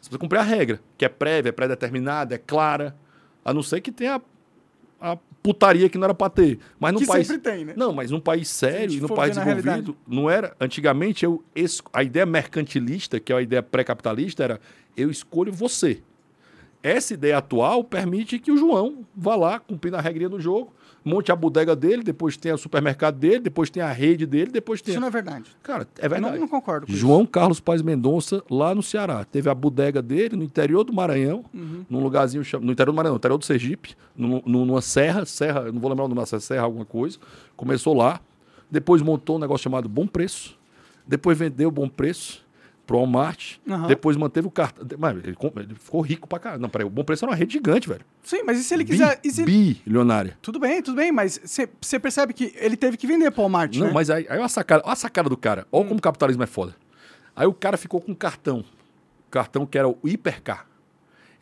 Você 0.00 0.08
precisa 0.10 0.18
cumprir 0.18 0.38
a 0.38 0.42
regra, 0.42 0.80
que 0.98 1.04
é 1.04 1.08
prévia, 1.08 1.48
é 1.50 1.52
pré-determinada, 1.52 2.34
é 2.34 2.38
clara. 2.38 2.94
A 3.44 3.54
não 3.54 3.62
ser 3.62 3.80
que 3.80 3.92
tenha 3.92 4.20
a 5.00 5.16
putaria 5.44 5.90
que 5.90 5.98
não 5.98 6.06
era 6.06 6.14
para 6.14 6.30
ter. 6.30 6.58
Mas 6.80 6.94
num 6.94 7.00
Que 7.00 7.06
país. 7.06 7.26
sempre 7.26 7.52
tem, 7.52 7.64
né? 7.66 7.74
Não, 7.76 7.92
mas 7.92 8.10
num 8.10 8.18
país 8.18 8.48
sério, 8.48 8.98
num 9.02 9.08
país 9.08 9.36
desenvolvido, 9.36 9.94
não 10.08 10.28
era. 10.30 10.56
Antigamente, 10.58 11.22
eu, 11.26 11.44
es- 11.54 11.82
a 11.92 12.02
ideia 12.02 12.24
mercantilista, 12.24 13.20
que 13.20 13.30
é 13.30 13.36
a 13.36 13.42
ideia 13.42 13.62
pré-capitalista, 13.62 14.42
era 14.42 14.60
eu 14.96 15.10
escolho 15.10 15.52
você. 15.52 16.00
Essa 16.82 17.12
ideia 17.12 17.36
atual 17.38 17.84
permite 17.84 18.38
que 18.38 18.50
o 18.50 18.56
João 18.56 19.04
vá 19.14 19.36
lá, 19.36 19.58
cumprindo 19.60 19.96
a 19.98 20.00
regrinha 20.00 20.30
do 20.30 20.40
jogo, 20.40 20.72
monte 21.04 21.30
a 21.30 21.36
bodega 21.36 21.76
dele, 21.76 22.02
depois 22.02 22.36
tem 22.36 22.52
o 22.52 22.56
supermercado 22.58 23.16
dele, 23.18 23.40
depois 23.40 23.68
tem 23.70 23.82
a 23.82 23.92
rede 23.92 24.24
dele, 24.26 24.50
depois 24.50 24.80
tem. 24.80 24.92
Isso 24.92 25.00
não 25.00 25.08
é 25.08 25.10
verdade. 25.10 25.44
Cara, 25.62 25.86
é 25.98 26.06
Eu 26.06 26.10
verdade. 26.10 26.32
não, 26.34 26.40
não 26.42 26.48
concordo 26.48 26.86
com 26.86 26.92
João 26.92 27.26
Carlos 27.26 27.60
Paz 27.60 27.82
Mendonça, 27.82 28.42
lá 28.50 28.74
no 28.74 28.82
Ceará. 28.82 29.24
Teve 29.24 29.50
a 29.50 29.54
bodega 29.54 30.00
dele 30.00 30.36
no 30.36 30.42
interior 30.42 30.84
do 30.84 30.92
Maranhão, 30.92 31.44
num 31.90 32.02
lugarzinho 32.02 32.42
no 32.60 32.72
interior 32.72 32.92
do 32.92 32.96
Maranhão, 32.96 33.14
no 33.14 33.18
interior 33.18 33.38
do 33.38 33.44
Sergipe, 33.44 33.94
num- 34.16 34.40
num- 34.46 34.64
numa 34.64 34.80
serra, 34.82 35.24
serra, 35.26 35.60
eu 35.62 35.72
não 35.72 35.80
vou 35.80 35.90
lembrar 35.90 36.04
o 36.04 36.08
nome 36.08 36.20
dessa 36.20 36.40
serra, 36.40 36.62
alguma 36.62 36.84
coisa. 36.84 37.18
Começou 37.56 37.94
lá, 37.94 38.20
depois 38.70 39.02
montou 39.02 39.36
um 39.36 39.38
negócio 39.40 39.64
chamado 39.64 39.88
Bom 39.88 40.06
Preço, 40.06 40.56
depois 41.06 41.36
vendeu 41.38 41.70
Bom 41.70 41.88
Preço 41.88 42.43
pro 42.86 42.98
Walmart, 42.98 43.56
Aham. 43.68 43.86
depois 43.86 44.16
manteve 44.16 44.46
o 44.46 44.50
cartão. 44.50 44.86
Mas 44.98 45.16
ele, 45.16 45.36
ele 45.56 45.74
ficou 45.74 46.00
rico 46.00 46.28
pra 46.28 46.38
caralho. 46.38 46.60
Não, 46.62 46.68
peraí, 46.68 46.86
o 46.86 46.90
Bom 46.90 47.02
Preço 47.04 47.24
era 47.24 47.30
uma 47.32 47.36
rede 47.36 47.54
gigante, 47.54 47.88
velho. 47.88 48.04
Sim, 48.22 48.42
mas 48.44 48.58
e 48.60 48.64
se 48.64 48.74
ele 48.74 48.84
Bi- 48.84 48.90
quiser. 48.90 49.20
e 49.24 49.30
se- 49.30 49.44
Bilionária. 49.44 50.36
Tudo 50.42 50.58
bem, 50.58 50.82
tudo 50.82 50.96
bem, 50.96 51.10
mas 51.10 51.40
você 51.80 51.98
percebe 51.98 52.32
que 52.34 52.52
ele 52.56 52.76
teve 52.76 52.96
que 52.96 53.06
vender 53.06 53.30
pro 53.30 53.40
Walmart, 53.42 53.74
Não, 53.76 53.86
né? 53.86 53.92
mas 53.92 54.10
aí, 54.10 54.26
aí 54.28 54.36
olha 54.36 54.44
a 54.44 54.48
sacada, 54.48 54.82
olha 54.84 54.92
a 54.92 54.96
sacada 54.96 55.28
do 55.28 55.36
cara. 55.36 55.66
Olha 55.72 55.84
como 55.86 55.98
o 55.98 56.02
capitalismo 56.02 56.42
é 56.42 56.46
foda. 56.46 56.74
Aí 57.34 57.46
o 57.46 57.54
cara 57.54 57.76
ficou 57.76 58.00
com 58.00 58.12
um 58.12 58.14
cartão. 58.14 58.64
Cartão 59.30 59.66
que 59.66 59.76
era 59.78 59.88
o 59.88 59.98
Hipercar. 60.04 60.66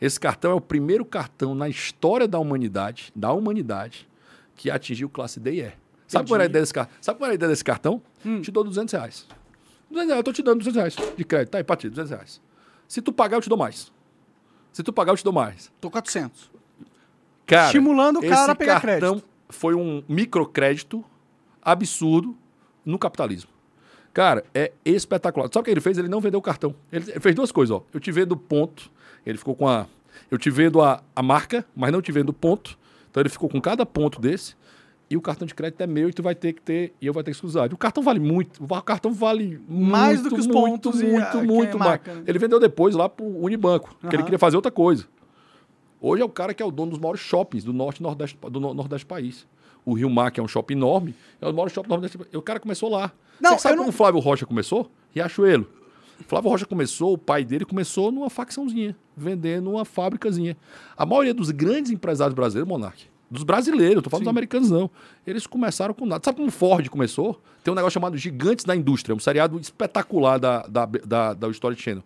Esse 0.01 0.19
cartão 0.19 0.51
é 0.51 0.53
o 0.55 0.61
primeiro 0.61 1.05
cartão 1.05 1.53
na 1.55 1.69
história 1.69 2.27
da 2.27 2.39
humanidade, 2.39 3.11
da 3.15 3.31
humanidade, 3.31 4.07
que 4.55 4.69
atingiu 4.71 5.07
classe 5.09 5.39
D 5.39 5.51
e 5.53 5.61
E. 5.61 5.71
Sabe 6.07 6.27
qual 6.27 6.35
era 6.35 6.43
a 6.43 6.49
ideia 6.49 6.61
desse 6.61 6.73
cartão? 6.73 6.95
Sabe 7.01 7.17
qual 7.19 7.25
era 7.27 7.33
a 7.33 7.35
ideia 7.35 7.49
desse 7.49 7.63
cartão? 7.63 8.01
Te 8.41 8.51
dou 8.51 8.63
200 8.63 8.91
reais. 8.93 9.27
200 9.93 10.07
reais, 10.07 10.17
eu 10.19 10.23
tô 10.23 10.33
te 10.33 10.43
dando 10.43 10.59
200 10.59 10.75
reais 10.75 10.95
de 11.15 11.23
crédito. 11.23 11.51
Tá 11.51 11.57
aí, 11.59 11.63
pra 11.63 11.75
ti, 11.75 11.89
200 11.89 12.11
reais. 12.11 12.41
Se 12.87 13.01
tu 13.01 13.13
pagar, 13.13 13.37
eu 13.37 13.41
te 13.41 13.49
dou 13.49 13.57
mais. 13.57 13.91
Se 14.71 14.83
tu 14.83 14.91
pagar, 14.91 15.13
eu 15.13 15.17
te 15.17 15.23
dou 15.23 15.33
mais. 15.33 15.71
Tô 15.79 15.89
400. 15.89 16.51
Cara, 17.45 17.65
Estimulando 17.67 18.19
o 18.19 18.27
cara 18.27 18.51
a 18.51 18.55
pegar 18.55 18.81
cartão 18.81 19.15
crédito. 19.15 19.29
foi 19.49 19.75
um 19.75 20.03
microcrédito 20.07 21.03
absurdo 21.61 22.35
no 22.85 22.97
capitalismo. 22.97 23.51
Cara, 24.13 24.43
é 24.53 24.71
espetacular. 24.85 25.47
Sabe 25.51 25.61
o 25.61 25.63
que 25.63 25.71
ele 25.71 25.81
fez? 25.81 25.97
Ele 25.97 26.07
não 26.07 26.21
vendeu 26.21 26.39
o 26.39 26.41
cartão. 26.41 26.75
Ele 26.91 27.09
ele 27.11 27.19
fez 27.19 27.35
duas 27.35 27.51
coisas, 27.51 27.75
ó. 27.75 27.83
Eu 27.93 27.99
te 27.99 28.11
vendo 28.11 28.37
ponto. 28.37 28.91
Ele 29.25 29.37
ficou 29.37 29.55
com 29.55 29.67
a. 29.67 29.87
Eu 30.29 30.37
te 30.37 30.49
vendo 30.49 30.81
a, 30.81 31.03
a 31.15 31.23
marca, 31.23 31.65
mas 31.75 31.91
não 31.91 32.01
te 32.01 32.11
vendo 32.11 32.31
ponto. 32.31 32.77
Então 33.09 33.21
ele 33.21 33.29
ficou 33.29 33.49
com 33.49 33.59
cada 33.59 33.85
ponto 33.85 34.21
desse. 34.21 34.55
E 35.13 35.17
o 35.17 35.21
cartão 35.21 35.45
de 35.45 35.53
crédito 35.53 35.79
é 35.81 35.85
meu 35.85 36.09
e 36.09 36.13
tu 36.13 36.23
vai 36.23 36.33
ter 36.33 36.53
que 36.53 36.61
ter. 36.63 36.91
E 36.99 37.05
eu 37.05 37.13
vou 37.13 37.21
ter 37.21 37.29
exclusividade. 37.29 37.71
O 37.71 37.77
cartão 37.77 38.01
vale 38.01 38.19
muito. 38.19 38.63
O 38.63 38.81
cartão 38.81 39.13
vale 39.13 39.61
Mais 39.69 40.19
muito, 40.19 40.29
do 40.31 40.35
que 40.35 40.41
os 40.41 40.47
muito, 40.47 40.59
pontos 40.89 41.01
muito, 41.03 41.29
que 41.31 41.37
é 41.37 41.41
muito 41.43 41.77
mais. 41.77 41.91
marca, 41.91 42.15
né? 42.15 42.23
Ele 42.25 42.39
vendeu 42.39 42.59
depois 42.59 42.95
lá 42.95 43.07
pro 43.07 43.23
Unibanco, 43.23 43.95
que 43.99 44.07
ele 44.07 44.15
Aham. 44.17 44.23
queria 44.23 44.39
fazer 44.39 44.55
outra 44.55 44.71
coisa. 44.71 45.05
Hoje 46.01 46.23
é 46.23 46.25
o 46.25 46.29
cara 46.29 46.51
que 46.51 46.63
é 46.63 46.65
o 46.65 46.71
dono 46.71 46.89
dos 46.89 46.99
maiores 46.99 47.21
shoppings 47.21 47.63
do 47.63 47.71
norte 47.71 47.99
e 47.99 48.03
nordeste 48.03 48.35
do 48.49 48.59
no- 48.59 48.73
nordeste 48.73 49.05
do 49.05 49.09
país. 49.09 49.45
O 49.85 49.93
Rio 49.93 50.09
Mar, 50.09 50.31
que 50.31 50.39
é 50.39 50.43
um 50.43 50.47
shopping 50.47 50.73
enorme, 50.73 51.13
é 51.39 51.47
o 51.47 51.53
maior 51.53 51.69
shopping 51.69 51.89
do 51.89 51.91
nordeste. 51.91 52.17
o 52.35 52.41
cara 52.41 52.59
começou 52.59 52.89
lá. 52.89 53.11
Não, 53.39 53.51
Você 53.51 53.59
sabe 53.59 53.73
eu 53.73 53.77
como 53.77 53.83
não- 53.83 53.93
o 53.93 53.95
Flávio 53.95 54.19
Rocha 54.19 54.47
começou? 54.47 54.89
Riachuelo. 55.13 55.67
Flávio 56.27 56.49
Rocha 56.49 56.65
começou, 56.65 57.13
o 57.13 57.17
pai 57.19 57.43
dele 57.45 57.65
começou 57.65 58.11
numa 58.11 58.31
facçãozinha, 58.31 58.95
vendendo 59.15 59.69
uma 59.69 59.85
fábricazinha. 59.85 60.57
A 60.97 61.05
maioria 61.05 61.33
dos 61.35 61.51
grandes 61.51 61.91
empresários 61.91 62.33
brasileiros, 62.33 62.67
Monark, 62.67 63.05
dos 63.33 63.43
brasileiros, 63.43 64.03
tô 64.03 64.09
falando 64.09 64.21
Sim. 64.21 64.25
dos 64.25 64.31
americanos 64.31 64.69
não, 64.69 64.89
eles 65.25 65.47
começaram 65.47 65.93
com 65.93 66.05
nada. 66.05 66.23
Sabe 66.23 66.37
como 66.37 66.47
o 66.47 66.51
Ford 66.51 66.87
começou? 66.89 67.41
Tem 67.63 67.71
um 67.71 67.75
negócio 67.75 67.93
chamado 67.93 68.17
Gigantes 68.17 68.63
da 68.63 68.75
Indústria, 68.75 69.15
um 69.15 69.19
seriado 69.19 69.59
espetacular 69.59 70.37
da, 70.37 70.61
da, 70.67 70.85
da, 70.85 71.33
da 71.33 71.49
Story 71.49 71.75
Channel. 71.75 72.03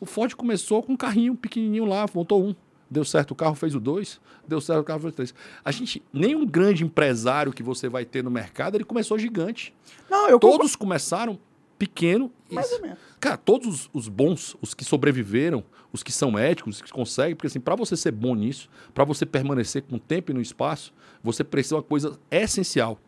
O 0.00 0.06
Ford 0.06 0.34
começou 0.34 0.82
com 0.82 0.92
um 0.92 0.96
carrinho 0.96 1.34
pequenininho 1.34 1.84
lá, 1.84 2.06
montou 2.14 2.44
um. 2.44 2.54
Deu 2.90 3.04
certo 3.04 3.32
o 3.32 3.34
carro, 3.34 3.54
fez 3.54 3.74
o 3.74 3.80
dois. 3.80 4.20
Deu 4.46 4.60
certo 4.60 4.80
o 4.80 4.84
carro, 4.84 5.00
fez 5.00 5.12
o 5.12 5.16
três. 5.16 5.34
A 5.64 5.70
gente, 5.70 6.02
nenhum 6.12 6.46
grande 6.46 6.84
empresário 6.84 7.52
que 7.52 7.62
você 7.62 7.88
vai 7.88 8.04
ter 8.04 8.22
no 8.24 8.30
mercado, 8.30 8.76
ele 8.76 8.84
começou 8.84 9.18
gigante. 9.18 9.74
Não, 10.08 10.28
eu. 10.28 10.38
Todos 10.38 10.74
começaram 10.74 11.38
pequeno. 11.78 12.32
Mais 12.50 12.72
ou 12.72 12.82
menos. 12.82 12.98
Cara, 13.20 13.36
todos 13.36 13.66
os, 13.66 13.90
os 13.92 14.08
bons, 14.08 14.56
os 14.60 14.74
que 14.74 14.84
sobreviveram, 14.84 15.64
os 15.92 16.02
que 16.02 16.12
são 16.12 16.38
éticos, 16.38 16.76
os 16.76 16.82
que 16.82 16.92
conseguem, 16.92 17.34
porque 17.34 17.46
assim, 17.46 17.60
para 17.60 17.76
você 17.76 17.96
ser 17.96 18.12
bom 18.12 18.34
nisso, 18.34 18.68
para 18.92 19.04
você 19.04 19.24
permanecer 19.24 19.82
com 19.82 19.96
o 19.96 19.98
tempo 19.98 20.30
e 20.30 20.34
no 20.34 20.40
espaço, 20.40 20.92
você 21.22 21.44
precisa 21.44 21.76
de 21.76 21.80
uma 21.80 21.82
coisa 21.82 22.18
essencial, 22.30 22.98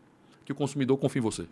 que 0.45 0.51
o 0.51 0.55
consumidor 0.55 0.97
confie 0.97 1.19
em 1.19 1.21
você. 1.21 1.45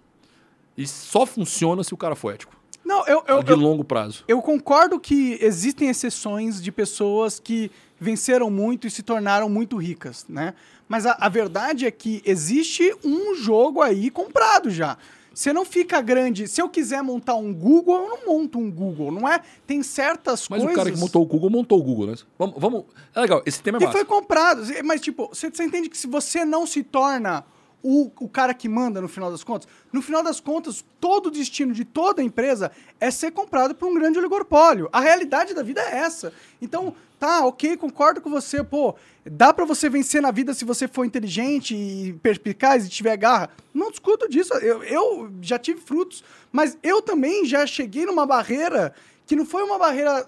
E 0.77 0.87
só 0.87 1.25
funciona 1.25 1.83
se 1.83 1.93
o 1.93 1.97
cara 1.97 2.15
for 2.15 2.33
ético. 2.33 2.57
Não, 2.83 3.05
eu, 3.05 3.23
eu, 3.27 3.43
de 3.43 3.51
eu, 3.51 3.57
longo 3.57 3.83
prazo. 3.83 4.23
eu 4.27 4.41
concordo 4.41 4.99
que 4.99 5.37
existem 5.41 5.89
exceções 5.89 6.61
de 6.61 6.71
pessoas 6.71 7.39
que 7.39 7.69
venceram 7.99 8.49
muito 8.49 8.87
e 8.87 8.89
se 8.89 9.03
tornaram 9.03 9.49
muito 9.49 9.77
ricas, 9.77 10.25
né? 10.27 10.55
Mas 10.87 11.05
a, 11.05 11.15
a 11.19 11.29
verdade 11.29 11.85
é 11.85 11.91
que 11.91 12.21
existe 12.25 12.95
um 13.03 13.35
jogo 13.35 13.81
aí 13.81 14.09
comprado 14.09 14.71
já. 14.71 14.97
Você 15.39 15.53
não 15.53 15.63
fica 15.63 16.01
grande. 16.01 16.49
Se 16.49 16.61
eu 16.61 16.67
quiser 16.67 17.01
montar 17.01 17.35
um 17.35 17.53
Google, 17.53 17.95
eu 17.95 18.09
não 18.09 18.25
monto 18.27 18.59
um 18.59 18.69
Google, 18.69 19.09
não 19.09 19.25
é? 19.25 19.39
Tem 19.65 19.81
certas 19.81 20.49
Mas 20.49 20.59
coisas. 20.59 20.69
o 20.69 20.75
cara 20.75 20.91
que 20.91 20.97
montou 20.99 21.21
o 21.21 21.25
Google, 21.25 21.49
montou 21.49 21.79
o 21.79 21.81
Google, 21.81 22.07
né? 22.07 22.15
Vamos, 22.37 22.55
vamos... 22.57 22.83
É 23.15 23.21
legal, 23.21 23.41
esse 23.45 23.63
tema 23.63 23.77
é 23.77 23.81
E 23.81 23.85
massa. 23.85 23.97
foi 23.97 24.05
comprado. 24.05 24.63
Mas, 24.83 24.99
tipo, 24.99 25.29
você, 25.29 25.49
você 25.49 25.63
entende 25.63 25.87
que 25.87 25.97
se 25.97 26.07
você 26.07 26.43
não 26.43 26.67
se 26.67 26.83
torna 26.83 27.45
o, 27.81 28.11
o 28.19 28.27
cara 28.27 28.53
que 28.53 28.67
manda 28.67 29.01
no 29.01 29.07
final 29.07 29.31
das 29.31 29.43
contas, 29.43 29.67
no 29.91 30.01
final 30.01 30.21
das 30.21 30.39
contas, 30.39 30.83
todo 30.99 31.27
o 31.27 31.31
destino 31.31 31.73
de 31.73 31.85
toda 31.85 32.21
empresa 32.21 32.71
é 32.99 33.09
ser 33.09 33.31
comprado 33.31 33.73
por 33.73 33.87
um 33.87 33.93
grande 33.93 34.19
oligopólio. 34.19 34.89
A 34.91 34.99
realidade 34.99 35.53
da 35.53 35.63
vida 35.63 35.81
é 35.81 35.99
essa. 35.99 36.33
Então, 36.61 36.93
tá, 37.19 37.45
ok, 37.45 37.77
concordo 37.77 38.21
com 38.21 38.29
você, 38.29 38.63
pô, 38.63 38.95
dá 39.25 39.53
pra 39.53 39.65
você 39.65 39.89
vencer 39.89 40.21
na 40.21 40.31
vida 40.31 40.53
se 40.53 40.65
você 40.65 40.87
for 40.87 41.05
inteligente 41.05 41.75
e 41.75 42.13
perspicaz 42.21 42.85
e 42.85 42.89
tiver 42.89 43.15
garra. 43.17 43.49
Não 43.73 43.89
discuto 43.89 44.27
disso. 44.27 44.53
Eu, 44.55 44.83
eu 44.83 45.31
já 45.41 45.57
tive 45.57 45.79
frutos, 45.79 46.23
mas 46.51 46.77
eu 46.83 47.01
também 47.01 47.45
já 47.45 47.65
cheguei 47.65 48.05
numa 48.05 48.25
barreira 48.25 48.93
que 49.25 49.35
não 49.35 49.45
foi 49.45 49.63
uma 49.63 49.77
barreira 49.77 50.27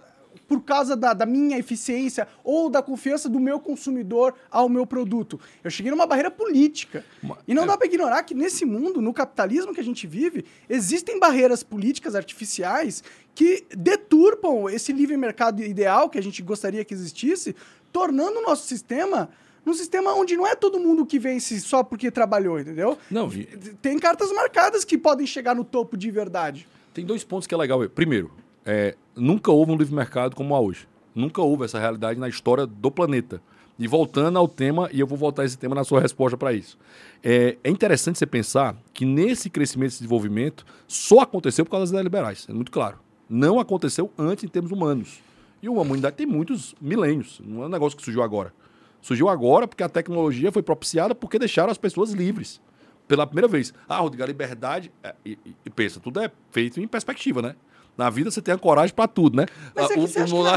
por 0.52 0.62
causa 0.64 0.98
da, 0.98 1.14
da 1.14 1.26
minha 1.26 1.58
eficiência 1.58 2.28
ou 2.44 2.70
da 2.70 2.82
confiança 2.82 3.30
do 3.30 3.40
meu 3.40 3.58
consumidor 3.58 4.34
ao 4.52 4.68
meu 4.68 4.86
produto. 4.86 5.40
Eu 5.64 5.72
cheguei 5.72 5.90
numa 5.90 6.06
barreira 6.06 6.30
política. 6.30 7.06
Ma- 7.24 7.38
E 7.48 7.54
não 7.54 7.64
é. 7.64 7.68
dá 7.68 7.78
para 7.78 7.88
ignorar 7.88 8.22
que 8.24 8.36
nesse 8.36 8.66
mundo, 8.66 9.02
no 9.02 9.14
capitalismo 9.14 9.74
que 9.74 9.80
a 9.80 9.84
gente 9.84 10.06
vive, 10.06 10.44
existem 10.70 11.18
barreiras 11.22 11.64
políticas 11.64 12.16
artificiais 12.16 13.02
que 13.34 13.64
deturpam 13.78 14.70
esse 14.70 14.92
livre 14.92 15.16
mercado 15.16 15.64
ideal 15.64 16.10
que 16.10 16.18
a 16.20 16.22
gente 16.22 16.42
gostaria 16.42 16.84
que 16.84 16.94
existisse, 16.94 17.56
tornando 17.90 18.40
o 18.40 18.42
nosso 18.42 18.68
sistema 18.68 19.30
num 19.66 19.74
sistema 19.74 20.14
onde 20.16 20.36
não 20.36 20.46
é 20.46 20.54
todo 20.54 20.80
mundo 20.82 21.06
que 21.06 21.18
vence 21.18 21.62
só 21.62 21.82
porque 21.82 22.12
trabalhou, 22.12 22.60
entendeu? 22.60 22.98
Não, 23.10 23.32
e- 23.32 23.46
Tem 23.82 23.98
cartas 23.98 24.34
marcadas 24.34 24.84
que 24.84 24.98
podem 24.98 25.26
chegar 25.26 25.56
no 25.56 25.64
topo 25.64 25.96
de 25.96 26.12
verdade. 26.12 26.68
Tem 26.94 27.06
dois 27.06 27.24
pontos 27.24 27.48
que 27.48 27.54
é 27.54 27.58
legal. 27.58 27.80
Primeiro, 27.90 28.30
é, 28.66 28.96
nunca 29.16 29.52
houve 29.52 29.72
um 29.72 29.78
livre 29.78 29.94
mercado 29.94 30.36
como 30.36 30.56
há 30.56 30.60
hoje. 30.60 30.88
Nunca 31.14 31.42
houve 31.42 31.66
essa 31.66 31.80
realidade 31.80 32.20
na 32.20 32.30
história 32.30 32.66
do 32.66 32.90
planeta. 32.92 33.42
E 33.78 33.88
voltando 33.88 34.38
ao 34.38 34.48
tema, 34.48 34.90
e 34.94 35.00
eu 35.00 35.08
vou 35.08 35.18
voltar 35.18 35.44
esse 35.44 35.58
tema 35.58 35.74
na 35.74 35.84
sua 35.84 36.00
resposta 36.00 36.38
para 36.38 36.54
isso. 36.54 36.78
É, 37.24 37.58
é 37.64 37.70
interessante 37.70 38.20
você 38.20 38.26
pensar 38.28 38.76
que 38.94 39.06
nesse 39.06 39.50
crescimento 39.50 39.92
e 39.94 39.96
desenvolvimento 39.96 40.66
só 40.88 41.22
aconteceu 41.22 41.66
por 41.66 41.72
causa 41.72 41.84
das 41.86 41.90
ideias 41.90 42.04
liberais. 42.04 42.46
É 42.50 42.54
muito 42.54 42.72
claro. 42.72 43.00
Não 43.30 43.60
aconteceu 43.60 44.12
antes 44.18 44.44
em 44.44 44.48
termos 44.48 44.72
humanos. 44.72 45.20
E 45.62 45.68
a 45.68 45.72
humanidade 45.72 46.16
tem 46.16 46.28
muitos 46.28 46.76
milênios. 46.80 47.42
Não 47.44 47.64
é 47.64 47.66
um 47.66 47.70
negócio 47.70 47.98
que 47.98 48.04
surgiu 48.04 48.22
agora. 48.22 48.54
Surgiu 49.02 49.30
agora 49.30 49.68
porque 49.68 49.84
a 49.84 49.90
tecnologia 49.90 50.52
foi 50.52 50.62
propiciada 50.62 51.16
porque 51.16 51.40
deixaram 51.40 51.72
as 51.72 51.78
pessoas 51.78 52.12
livres 52.12 52.62
pela 53.08 53.26
primeira 53.26 53.48
vez. 53.48 53.74
Ah, 53.90 53.98
Rodrigo, 53.98 54.24
a 54.24 54.28
liberdade. 54.28 54.92
é, 55.04 55.16
e- 55.26 55.38
e 55.66 55.70
pensa, 55.72 56.00
tudo 56.00 56.20
é 56.20 56.32
feito 56.52 56.80
em 56.80 56.88
perspectiva, 56.88 57.42
né? 57.42 57.56
Na 57.98 58.10
vida 58.10 58.32
você 58.32 58.42
tem 58.42 58.54
a 58.54 58.58
coragem 58.58 58.96
pra 58.96 59.08
tudo, 59.08 59.36
né? 59.38 59.46
Mas 59.76 59.86
Ah, 59.86 59.94
é 59.94 59.96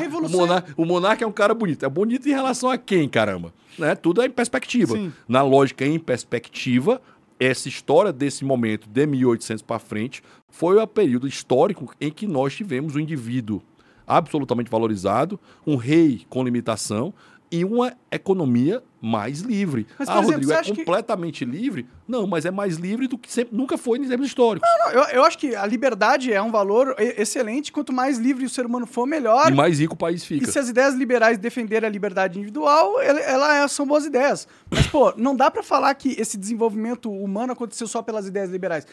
Revolução- 0.01 0.39
o, 0.41 0.47
monar, 0.47 0.65
o 0.77 0.85
monarca 0.85 1.25
é 1.25 1.27
um 1.27 1.33
cara 1.33 1.53
bonito. 1.55 1.85
É 1.85 1.89
bonito 1.89 2.29
em 2.29 2.33
relação 2.33 2.71
a 2.71 2.79
quem, 2.79 3.09
caramba? 3.09 3.53
Né? 3.79 3.95
Tudo 3.95 4.23
é 4.23 4.27
em 4.27 4.31
perspectiva. 4.31 4.95
Sim. 4.97 5.13
Na 5.29 5.43
lógica 5.43 5.85
em 5.85 5.99
perspectiva, 5.99 7.01
essa 7.39 7.69
história 7.69 8.13
desse 8.13 8.45
momento 8.45 8.89
de 8.89 9.07
1800 9.07 9.63
para 9.63 9.79
frente 9.79 10.23
foi 10.49 10.77
o 10.77 10.87
período 10.87 11.27
histórico 11.27 11.93
em 12.01 12.11
que 12.11 12.27
nós 12.27 12.55
tivemos 12.55 12.95
um 12.95 13.01
indivíduo 13.01 13.61
absolutamente 14.07 14.71
valorizado, 14.71 15.39
um 15.67 15.77
rei 15.77 16.23
com 16.29 16.45
limitação 16.45 17.13
e 17.51 17.65
uma 17.65 17.93
economia 18.11 18.83
mais 19.05 19.41
livre. 19.41 19.87
Mas, 19.99 20.09
ah, 20.09 20.13
exemplo, 20.15 20.31
Rodrigo, 20.33 20.53
é 20.53 20.57
acha 20.57 20.71
que- 20.73 20.79
completamente 20.79 21.45
livre? 21.45 21.87
Não, 22.09 22.27
mas 22.27 22.45
é 22.45 22.51
mais 22.51 22.77
livre 22.77 23.07
do 23.07 23.17
que 23.19 23.31
sempre, 23.33 23.57
nunca 23.57 23.77
foi 23.79 23.99
em 23.99 24.09
termos 24.09 24.27
históricos. 24.27 24.69
Não, 24.79 24.91
eu, 24.93 25.03
eu 25.17 25.25
acho 25.25 25.39
que 25.39 25.55
a 25.55 25.67
liberdade 25.67 26.33
é 26.33 26.41
um 26.41 26.51
valor 26.51 26.95
e- 26.99 27.21
excelente. 27.21 27.71
Quanto 27.73 27.93
mais 27.93 28.19
livre 28.19 28.45
o 28.45 28.49
ser 28.51 28.67
humano 28.67 28.87
for, 28.87 29.07
melhor. 29.07 29.51
E 29.51 29.55
mais 29.55 29.79
rico 29.79 29.95
o 29.95 29.97
país 29.97 30.23
E 30.23 30.27
fica. 30.27 30.51
se 30.51 30.59
as 30.59 30.69
ideias 30.69 30.95
liberais 30.95 31.39
defenderem 31.39 31.87
a 31.87 31.91
liberdade 31.91 32.39
individual, 32.39 33.01
ele- 33.03 33.21
ela 33.21 33.57
é- 33.57 33.69
são 33.69 33.87
boas 33.87 34.05
ideias. 34.07 34.49
Mas, 34.71 34.87
pô, 34.87 35.13
não 35.17 35.37
dá 35.37 35.51
pra 35.51 35.63
falar 35.63 35.95
que 35.95 36.11
esse 36.21 36.37
desenvolvimento 36.37 37.11
humano 37.11 37.53
aconteceu 37.53 37.87
só 37.87 38.03
pelas 38.03 38.27
ideias 38.27 38.51
liberais. 38.51 38.87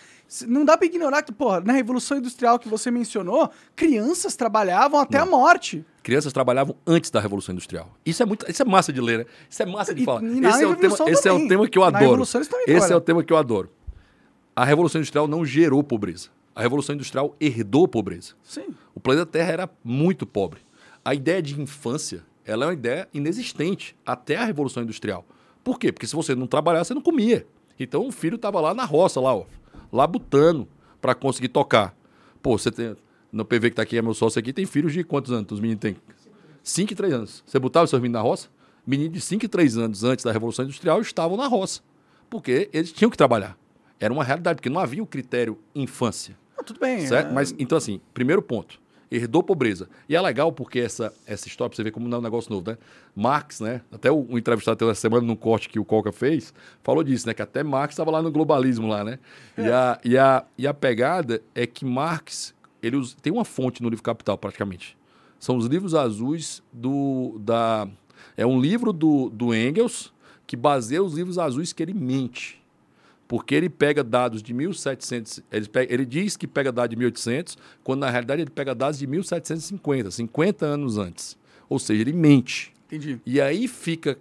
Não 0.47 0.64
dá 0.66 0.78
pra 0.78 0.86
ignorar 0.86 1.22
que, 1.22 1.32
pô, 1.32 1.59
na 1.62 1.74
Revolução 1.74 2.18
Industrial 2.18 2.57
que 2.59 2.68
você 2.70 2.89
mencionou, 2.91 3.49
crianças 3.76 4.36
trabalhavam 4.36 4.99
até 4.99 5.18
a 5.18 5.26
morte. 5.26 5.86
Crianças 6.03 6.34
trabalhavam 6.34 6.76
antes 6.88 7.12
da 7.12 7.20
Revolução 7.20 7.53
Industrial. 7.53 7.91
Isso 8.03 8.24
é 8.24 8.26
muito, 8.26 8.49
isso 8.49 8.62
é 8.62 8.66
massa 8.66 8.91
de 8.91 8.99
ler, 8.99 9.20
né? 9.20 9.26
Isso 9.47 9.62
é 9.62 9.66
massa 9.68 9.93
de 9.93 10.01
E- 10.02 10.06
falar. 10.06 10.24
e 10.24 10.39
Esse 10.45 10.64
é 10.64 10.68
o 10.68 10.76
tema, 10.76 10.95
esse 11.10 11.28
é 11.28 11.32
o 11.32 11.47
tema 11.47 11.68
que 11.68 11.78
eu 11.78 11.84
adoro. 11.84 12.24
Esse 12.24 12.38
é 12.38 12.43
trabalham. 12.68 12.97
o 12.97 13.02
tema 13.02 13.24
que 13.24 13.34
eu 13.34 13.38
adoro. 13.38 13.70
A 14.56 14.66
Revolução 14.66 14.99
Industrial 14.99 15.28
não 15.28 15.45
gerou 15.45 15.84
pobreza. 15.84 16.30
A 16.54 16.62
Revolução 16.62 16.93
Industrial 16.95 17.36
herdou 17.39 17.88
pobreza. 17.88 18.34
Sim. 18.43 18.66
O 18.93 18.99
planeta 18.99 19.26
Terra 19.26 19.52
era 19.52 19.70
muito 19.84 20.26
pobre. 20.26 20.60
A 21.04 21.16
ideia 21.16 21.41
de 21.41 21.60
infância, 21.60 22.24
ela 22.45 22.66
é 22.66 22.68
uma 22.68 22.74
ideia 22.74 23.08
inexistente 23.14 23.95
até 24.06 24.36
a 24.36 24.43
Revolução 24.45 24.84
Industrial. 24.84 25.26
Por 25.64 25.80
quê? 25.80 25.91
Porque 25.91 26.06
se 26.08 26.16
você 26.16 26.36
não 26.36 26.47
trabalhar, 26.47 26.84
você 26.84 26.93
não 26.93 27.02
comia. 27.02 27.45
Então 27.80 28.06
o 28.08 28.12
filho 28.12 28.36
estava 28.36 28.60
lá 28.60 28.74
na 28.74 28.84
roça, 28.86 29.20
lá, 29.22 29.34
ó, 29.34 29.45
labutando 29.91 30.68
para 31.02 31.16
conseguir 31.16 31.47
tocar. 31.49 31.95
Pô, 32.41 32.58
você 32.58 32.72
tem. 32.72 32.95
No 33.32 33.45
PV 33.45 33.70
que 33.70 33.76
tá 33.78 33.82
aqui, 33.84 33.97
é 33.97 34.02
meu 34.02 34.14
sócio 34.14 34.38
aqui, 34.39 34.52
tem 34.52 34.66
filhos 34.66 34.91
de 34.91 35.04
quantos 35.06 35.32
anos? 35.32 35.49
Os 35.52 35.60
meninos 35.62 35.80
têm 35.80 35.95
5 36.62 36.91
e 36.91 36.95
3 36.95 37.14
anos. 37.14 37.43
Você 37.45 37.58
botava 37.58 37.86
os 37.86 37.89
seus 37.89 38.02
meninos 38.02 38.22
na 38.22 38.28
roça? 38.28 38.49
Meninos 38.86 39.13
de 39.13 39.21
5 39.21 39.45
e 39.45 39.47
3 39.47 39.77
anos 39.77 40.03
antes 40.03 40.25
da 40.25 40.32
Revolução 40.32 40.65
Industrial 40.65 40.99
estavam 41.01 41.38
na 41.38 41.47
roça. 41.47 41.82
Porque 42.29 42.69
eles 42.73 42.91
tinham 42.91 43.09
que 43.11 43.17
trabalhar. 43.17 43.57
Era 43.99 44.11
uma 44.13 44.23
realidade, 44.23 44.55
porque 44.57 44.69
não 44.69 44.79
havia 44.79 45.03
o 45.03 45.07
critério 45.07 45.59
infância. 45.75 46.36
Ah, 46.57 46.63
tudo 46.63 46.79
bem. 46.79 47.05
Certo? 47.05 47.29
é- 47.29 47.34
Mas, 47.34 47.53
então, 47.59 47.77
assim, 47.77 47.99
primeiro 48.13 48.41
ponto. 48.41 48.79
Herdou 49.13 49.43
pobreza. 49.43 49.89
E 50.07 50.15
é 50.15 50.21
legal 50.21 50.53
porque 50.53 50.79
essa, 50.79 51.13
essa 51.27 51.45
história, 51.49 51.69
pra 51.69 51.75
você 51.75 51.84
ver 51.84 51.91
como 51.91 52.07
não 52.07 52.15
é 52.17 52.19
um 52.19 52.23
negócio 52.23 52.49
novo, 52.49 52.71
né? 52.71 52.77
Marx, 53.13 53.59
né? 53.59 53.82
Até 53.91 54.09
o, 54.09 54.25
o 54.29 54.38
entrevistado 54.38 54.77
teve 54.77 54.89
essa 54.89 55.01
semana 55.01 55.27
num 55.27 55.36
corte 55.36 55.67
que 55.67 55.77
o 55.77 55.84
Coca 55.84 56.13
fez, 56.13 56.53
falou 56.82 57.03
disso, 57.03 57.27
né? 57.27 57.34
Que 57.34 57.41
até 57.41 57.61
Marx 57.61 57.93
estava 57.93 58.09
lá 58.09 58.21
no 58.21 58.32
globalismo 58.32 58.88
lá, 58.88 59.03
né? 59.03 59.19
E, 59.57 59.69
a, 59.69 59.99
e, 60.05 60.17
a, 60.17 60.45
e 60.57 60.65
a 60.65 60.73
pegada 60.73 61.41
é 61.53 61.67
que 61.67 61.84
Marx, 61.84 62.55
ele 62.82 62.95
usa- 62.95 63.17
tem 63.21 63.34
uma 63.34 63.43
fonte 63.43 63.84
no 63.84 63.89
livro 63.89 64.01
Capital, 64.01 64.38
praticamente. 64.38 64.97
São 65.38 65.57
os 65.57 65.65
livros 65.65 65.93
azuis 65.93 66.63
do. 66.71 67.38
Da, 67.43 67.89
é 68.41 68.45
um 68.45 68.59
livro 68.59 68.91
do, 68.91 69.29
do 69.29 69.53
Engels 69.53 70.13
que 70.47 70.55
baseia 70.55 71.01
os 71.03 71.13
livros 71.13 71.37
azuis 71.37 71.71
que 71.73 71.81
ele 71.83 71.93
mente 71.93 72.61
porque 73.27 73.55
ele 73.55 73.69
pega 73.69 74.03
dados 74.03 74.43
de 74.43 74.53
1700, 74.53 75.39
ele, 75.49 75.65
pega- 75.69 75.93
ele 75.93 76.05
diz 76.05 76.35
que 76.35 76.45
pega 76.45 76.69
dados 76.69 76.89
de 76.89 76.97
1800, 76.97 77.57
quando 77.81 78.01
na 78.01 78.09
realidade 78.09 78.41
ele 78.41 78.49
pega 78.49 78.75
dados 78.75 78.99
de 78.99 79.07
1750, 79.07 80.11
50 80.11 80.65
anos 80.65 80.97
antes. 80.97 81.37
Ou 81.69 81.79
seja, 81.79 82.01
ele 82.01 82.11
mente. 82.11 82.73
Entendi. 82.87 83.21
E 83.25 83.39
aí 83.39 83.69
fica, 83.69 84.17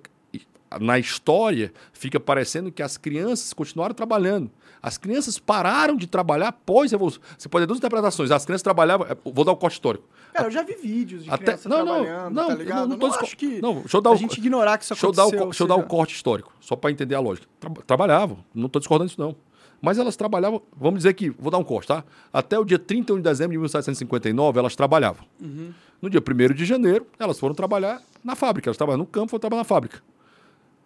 na 0.81 0.97
história, 0.97 1.73
fica 1.93 2.21
parecendo 2.21 2.71
que 2.71 2.85
as 2.85 2.97
crianças 2.97 3.53
continuaram 3.53 3.97
trabalhando. 3.97 4.49
As 4.83 4.97
crianças 4.97 5.39
pararam 5.39 5.97
de 5.97 6.07
trabalhar 6.07 6.49
após 6.49 6.91
a 6.93 6.95
Revolução. 6.95 7.21
Você 7.37 7.49
pode 7.49 7.63
ter 7.65 7.67
duas 7.67 7.79
interpretações. 7.79 8.31
As 8.31 8.45
crianças 8.45 8.63
trabalhavam. 8.63 9.07
é, 9.07 9.17
Vou 9.31 9.45
dar 9.45 9.53
o 9.53 9.57
corte 9.57 9.75
histórico. 9.75 10.09
Cara, 10.33 10.47
eu 10.47 10.51
já 10.51 10.63
vi 10.63 10.75
vídeos 10.75 11.25
de 11.25 11.31
Até- 11.31 11.59
não, 11.67 11.79
não, 11.85 11.85
trabalhando, 12.05 12.35
não, 12.35 12.47
tá 12.47 12.53
eu 12.53 12.57
ligado? 12.59 12.81
não- 12.81 12.87
não 12.89 12.99
tô 12.99 13.09
disco- 13.09 13.25
acho 13.25 13.37
que 13.37 13.61
não, 13.61 13.75
deixa 13.81 13.97
eu 13.97 14.01
dar 14.01 14.11
a 14.11 14.13
o- 14.13 14.17
gente 14.17 14.39
ignorar 14.39 14.79
que 14.79 14.85
isso 14.85 14.95
Deixa 14.95 15.07
eu, 15.07 15.13
dar 15.13 15.25
o, 15.25 15.29
aconteceu. 15.29 15.47
deixa 15.51 15.63
eu 15.65 15.67
dar 15.67 15.77
o 15.77 15.83
corte 15.83 16.15
histórico, 16.15 16.53
só 16.61 16.77
para 16.77 16.91
entender 16.91 17.15
a 17.15 17.21
lógica. 17.21 17.47
Tra- 17.59 17.71
trabalhavam, 17.87 18.39
não 18.55 18.67
estou 18.67 18.79
discordando 18.81 19.09
disso, 19.09 19.21
não. 19.21 19.35
Mas 19.83 19.99
elas 19.99 20.15
trabalhavam, 20.15 20.63
vamos 20.77 20.99
dizer 21.01 21.15
que, 21.15 21.31
vou 21.31 21.51
dar 21.51 21.59
um 21.59 21.65
corte, 21.65 21.89
tá? 21.89 22.05
Até 22.33 22.59
o 22.59 22.65
dia 22.65 22.79
31 22.79 23.17
de 23.17 23.23
dezembro 23.23 23.53
de 23.53 23.59
1759, 23.59 24.59
elas 24.59 24.77
trabalhavam. 24.77 25.25
Uhum. 25.41 25.73
No 26.01 26.09
dia 26.11 26.21
1 26.21 26.55
de 26.55 26.65
janeiro, 26.65 27.07
elas 27.19 27.39
foram 27.39 27.55
trabalhar 27.55 28.01
na 28.23 28.37
fábrica. 28.37 28.69
Elas 28.69 28.77
trabalhavam 28.77 29.05
no 29.05 29.11
campo, 29.11 29.31
foram 29.31 29.41
trabalhar 29.41 29.61
na 29.61 29.65
fábrica. 29.65 30.03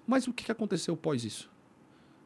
Mas 0.06 0.26
o 0.26 0.32
que 0.32 0.44
que 0.44 0.52
aconteceu 0.52 0.94
após 0.94 1.24
isso? 1.24 1.50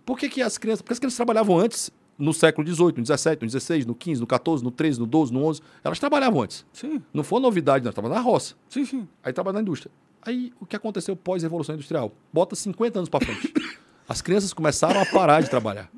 Por 0.08 0.18
que, 0.18 0.26
que 0.30 0.40
as 0.40 0.56
crianças. 0.56 0.80
Porque 0.80 0.94
as 0.94 0.98
crianças 0.98 1.16
trabalhavam 1.16 1.58
antes, 1.58 1.90
no 2.18 2.32
século 2.32 2.66
XVIII, 2.66 2.94
no 2.96 3.04
XVII, 3.04 3.38
no 3.42 3.50
XVI, 3.50 3.84
no 3.84 3.94
XV, 3.94 4.20
no 4.20 4.26
XIV, 4.26 4.64
no 4.64 4.74
XIII, 4.74 4.98
no 5.06 5.26
XII, 5.26 5.32
no 5.34 5.54
XI. 5.54 5.62
Elas 5.84 5.98
trabalhavam 5.98 6.40
antes. 6.42 6.64
Sim, 6.72 7.02
Não 7.12 7.22
foi 7.22 7.40
novidade, 7.42 7.84
não. 7.84 7.90
Estavam 7.90 8.10
na 8.10 8.18
roça. 8.18 8.54
sim, 8.70 8.86
sim. 8.86 9.06
Aí 9.22 9.32
trabalha 9.34 9.56
na 9.56 9.60
indústria. 9.60 9.92
Aí 10.22 10.50
o 10.58 10.64
que 10.64 10.74
aconteceu 10.74 11.14
pós-revolução 11.14 11.74
industrial? 11.74 12.10
Bota 12.32 12.56
50 12.56 12.98
anos 13.00 13.08
para 13.10 13.24
frente. 13.26 13.52
As 14.08 14.22
crianças 14.22 14.54
começaram 14.54 14.98
a 15.00 15.04
parar 15.04 15.42
de 15.42 15.50
trabalhar. 15.50 15.90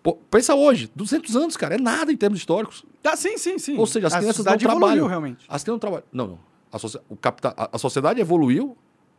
Pô, 0.00 0.14
pensa 0.14 0.54
hoje, 0.54 0.88
200 0.94 1.34
anos, 1.34 1.56
cara, 1.56 1.74
é 1.74 1.78
nada 1.78 2.12
em 2.12 2.16
termos 2.16 2.38
históricos. 2.38 2.84
Tá, 3.02 3.16
sim, 3.16 3.36
sim, 3.36 3.58
sim. 3.58 3.76
Ou 3.76 3.86
seja, 3.86 4.06
as 4.06 4.12
a 4.14 4.18
crianças 4.20 4.44
não 4.44 4.52
evoluiu, 4.54 4.78
trabalham. 4.78 5.06
realmente. 5.08 5.44
As 5.48 5.64
crianças 5.64 5.68
não 5.74 5.78
trabalham. 5.80 6.04
Não, 6.12 6.26
não. 6.28 6.38
A, 6.70 6.78
socia- 6.78 7.02
o 7.08 7.16
capita- 7.16 7.52
a- 7.56 7.70
a 7.72 7.78
sociedade 7.78 8.20
evoluiu 8.20 8.76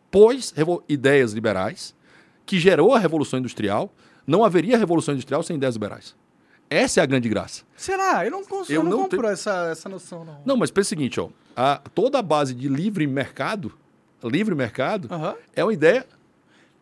pós 0.10 0.54
ideias 0.88 1.34
liberais, 1.34 1.94
que 2.46 2.58
gerou 2.58 2.94
a 2.96 3.00
revolução 3.00 3.38
industrial. 3.40 3.94
Não 4.28 4.44
haveria 4.44 4.78
revolução 4.78 5.14
industrial 5.14 5.42
sem 5.42 5.56
ideias 5.56 5.76
liberais. 5.76 6.14
Essa 6.70 7.00
é 7.00 7.04
a 7.04 7.06
grande 7.06 7.30
graça. 7.30 7.64
Será? 7.78 8.26
Eu 8.26 8.32
não, 8.32 8.44
cons- 8.44 8.70
Eu 8.70 8.82
eu 8.82 8.84
não, 8.84 9.04
compro 9.04 9.26
essa, 9.28 9.70
essa 9.72 9.88
noção, 9.88 10.26
não. 10.26 10.38
Não, 10.46 10.58
mas 10.58 10.70
pensa 10.70 10.88
o 10.88 10.90
seguinte, 10.90 11.18
ó. 11.20 11.30
A, 11.56 11.78
toda 11.96 12.20
a 12.20 12.22
base 12.22 12.54
de 12.54 12.68
livre 12.68 13.08
mercado, 13.08 13.72
livre 14.22 14.54
mercado, 14.54 15.08
Aham. 15.10 15.36
é 15.56 15.64
uma 15.64 15.72
ideia 15.74 16.06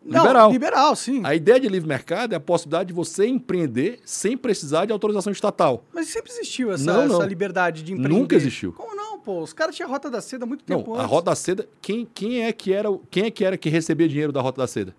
Não, 0.04 0.22
liberal. 0.22 0.50
liberal, 0.50 0.96
sim. 0.96 1.20
A 1.24 1.36
ideia 1.36 1.60
de 1.60 1.68
livre 1.68 1.88
mercado 1.88 2.32
é 2.32 2.36
a 2.36 2.40
possibilidade 2.40 2.88
de 2.88 2.92
você 2.94 3.28
empreender 3.28 4.00
sem 4.04 4.36
precisar 4.36 4.86
de 4.86 4.92
autorização 4.92 5.32
estatal. 5.32 5.84
Mas 5.94 6.08
sempre 6.08 6.32
existiu 6.32 6.72
essa, 6.72 6.84
Não, 6.84 7.06
não. 7.06 7.14
essa 7.20 7.26
liberdade 7.26 7.84
de 7.84 7.92
empreender. 7.92 8.12
Nunca 8.18 8.34
existiu. 8.34 8.72
Como 8.72 8.92
não, 8.96 9.20
pô? 9.20 9.40
Os 9.40 9.52
caras 9.52 9.76
tinham 9.76 9.88
a 9.88 9.92
Rota 9.92 10.10
da 10.10 10.20
Seda 10.20 10.44
há 10.44 10.48
muito 10.48 10.64
tempo 10.64 10.90
Não, 10.90 10.96
a 10.96 11.02
antes. 11.02 11.10
Rota 11.12 11.30
da 11.30 11.36
Seda, 11.36 11.68
quem, 11.80 12.04
quem 12.12 12.42
é 12.44 12.52
que 12.52 12.72
era, 12.72 12.90
o- 12.90 12.98
quem 13.08 13.26
é 13.26 13.30
que 13.30 13.44
era 13.44 13.56
que 13.56 13.68
recebia 13.68 14.08
dinheiro 14.08 14.32
da 14.32 14.40
Rota 14.40 14.60
da 14.62 14.66
Seda? 14.66 14.94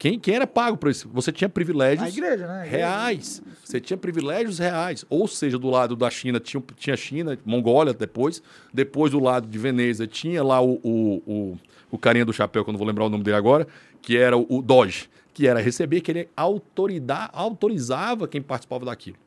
Quem, 0.00 0.18
quem 0.18 0.34
era 0.34 0.46
pago 0.46 0.78
por 0.78 0.90
isso? 0.90 1.10
Você 1.12 1.30
tinha 1.30 1.46
privilégios 1.46 2.16
igreja, 2.16 2.46
né? 2.46 2.64
Reais. 2.66 3.42
Você 3.62 3.78
tinha 3.78 3.98
privilégios 3.98 4.58
reais. 4.58 5.04
Ou 5.10 5.28
seja, 5.28 5.58
do 5.58 5.68
lado 5.68 5.94
da 5.94 6.08
China 6.08 6.40
tinha, 6.40 6.62
tinha 6.74 6.96
China, 6.96 7.38
Mongólia 7.44 7.92
depois. 7.92 8.42
Depois 8.72 9.12
do 9.12 9.20
lado 9.20 9.46
de 9.46 9.58
Veneza 9.58 10.06
tinha 10.06 10.42
lá 10.42 10.58
o, 10.58 10.80
o, 10.82 11.22
o, 11.26 11.58
o 11.90 11.98
carinha 11.98 12.24
do 12.24 12.32
chapéu, 12.32 12.64
que 12.64 12.70
eu 12.70 12.72
não 12.72 12.78
vou 12.78 12.88
lembrar 12.88 13.04
o 13.04 13.10
nome 13.10 13.22
dele 13.22 13.36
agora, 13.36 13.68
que 14.00 14.16
era 14.16 14.38
o, 14.38 14.46
o 14.48 14.62
Doge, 14.62 15.10
que 15.34 15.46
era 15.46 15.60
receber, 15.60 16.00
que 16.00 16.10
ele 16.10 16.28
autoridade, 16.34 17.28
autorizava 17.34 18.26
quem 18.26 18.40
participava 18.40 18.86
daquilo. 18.86 19.18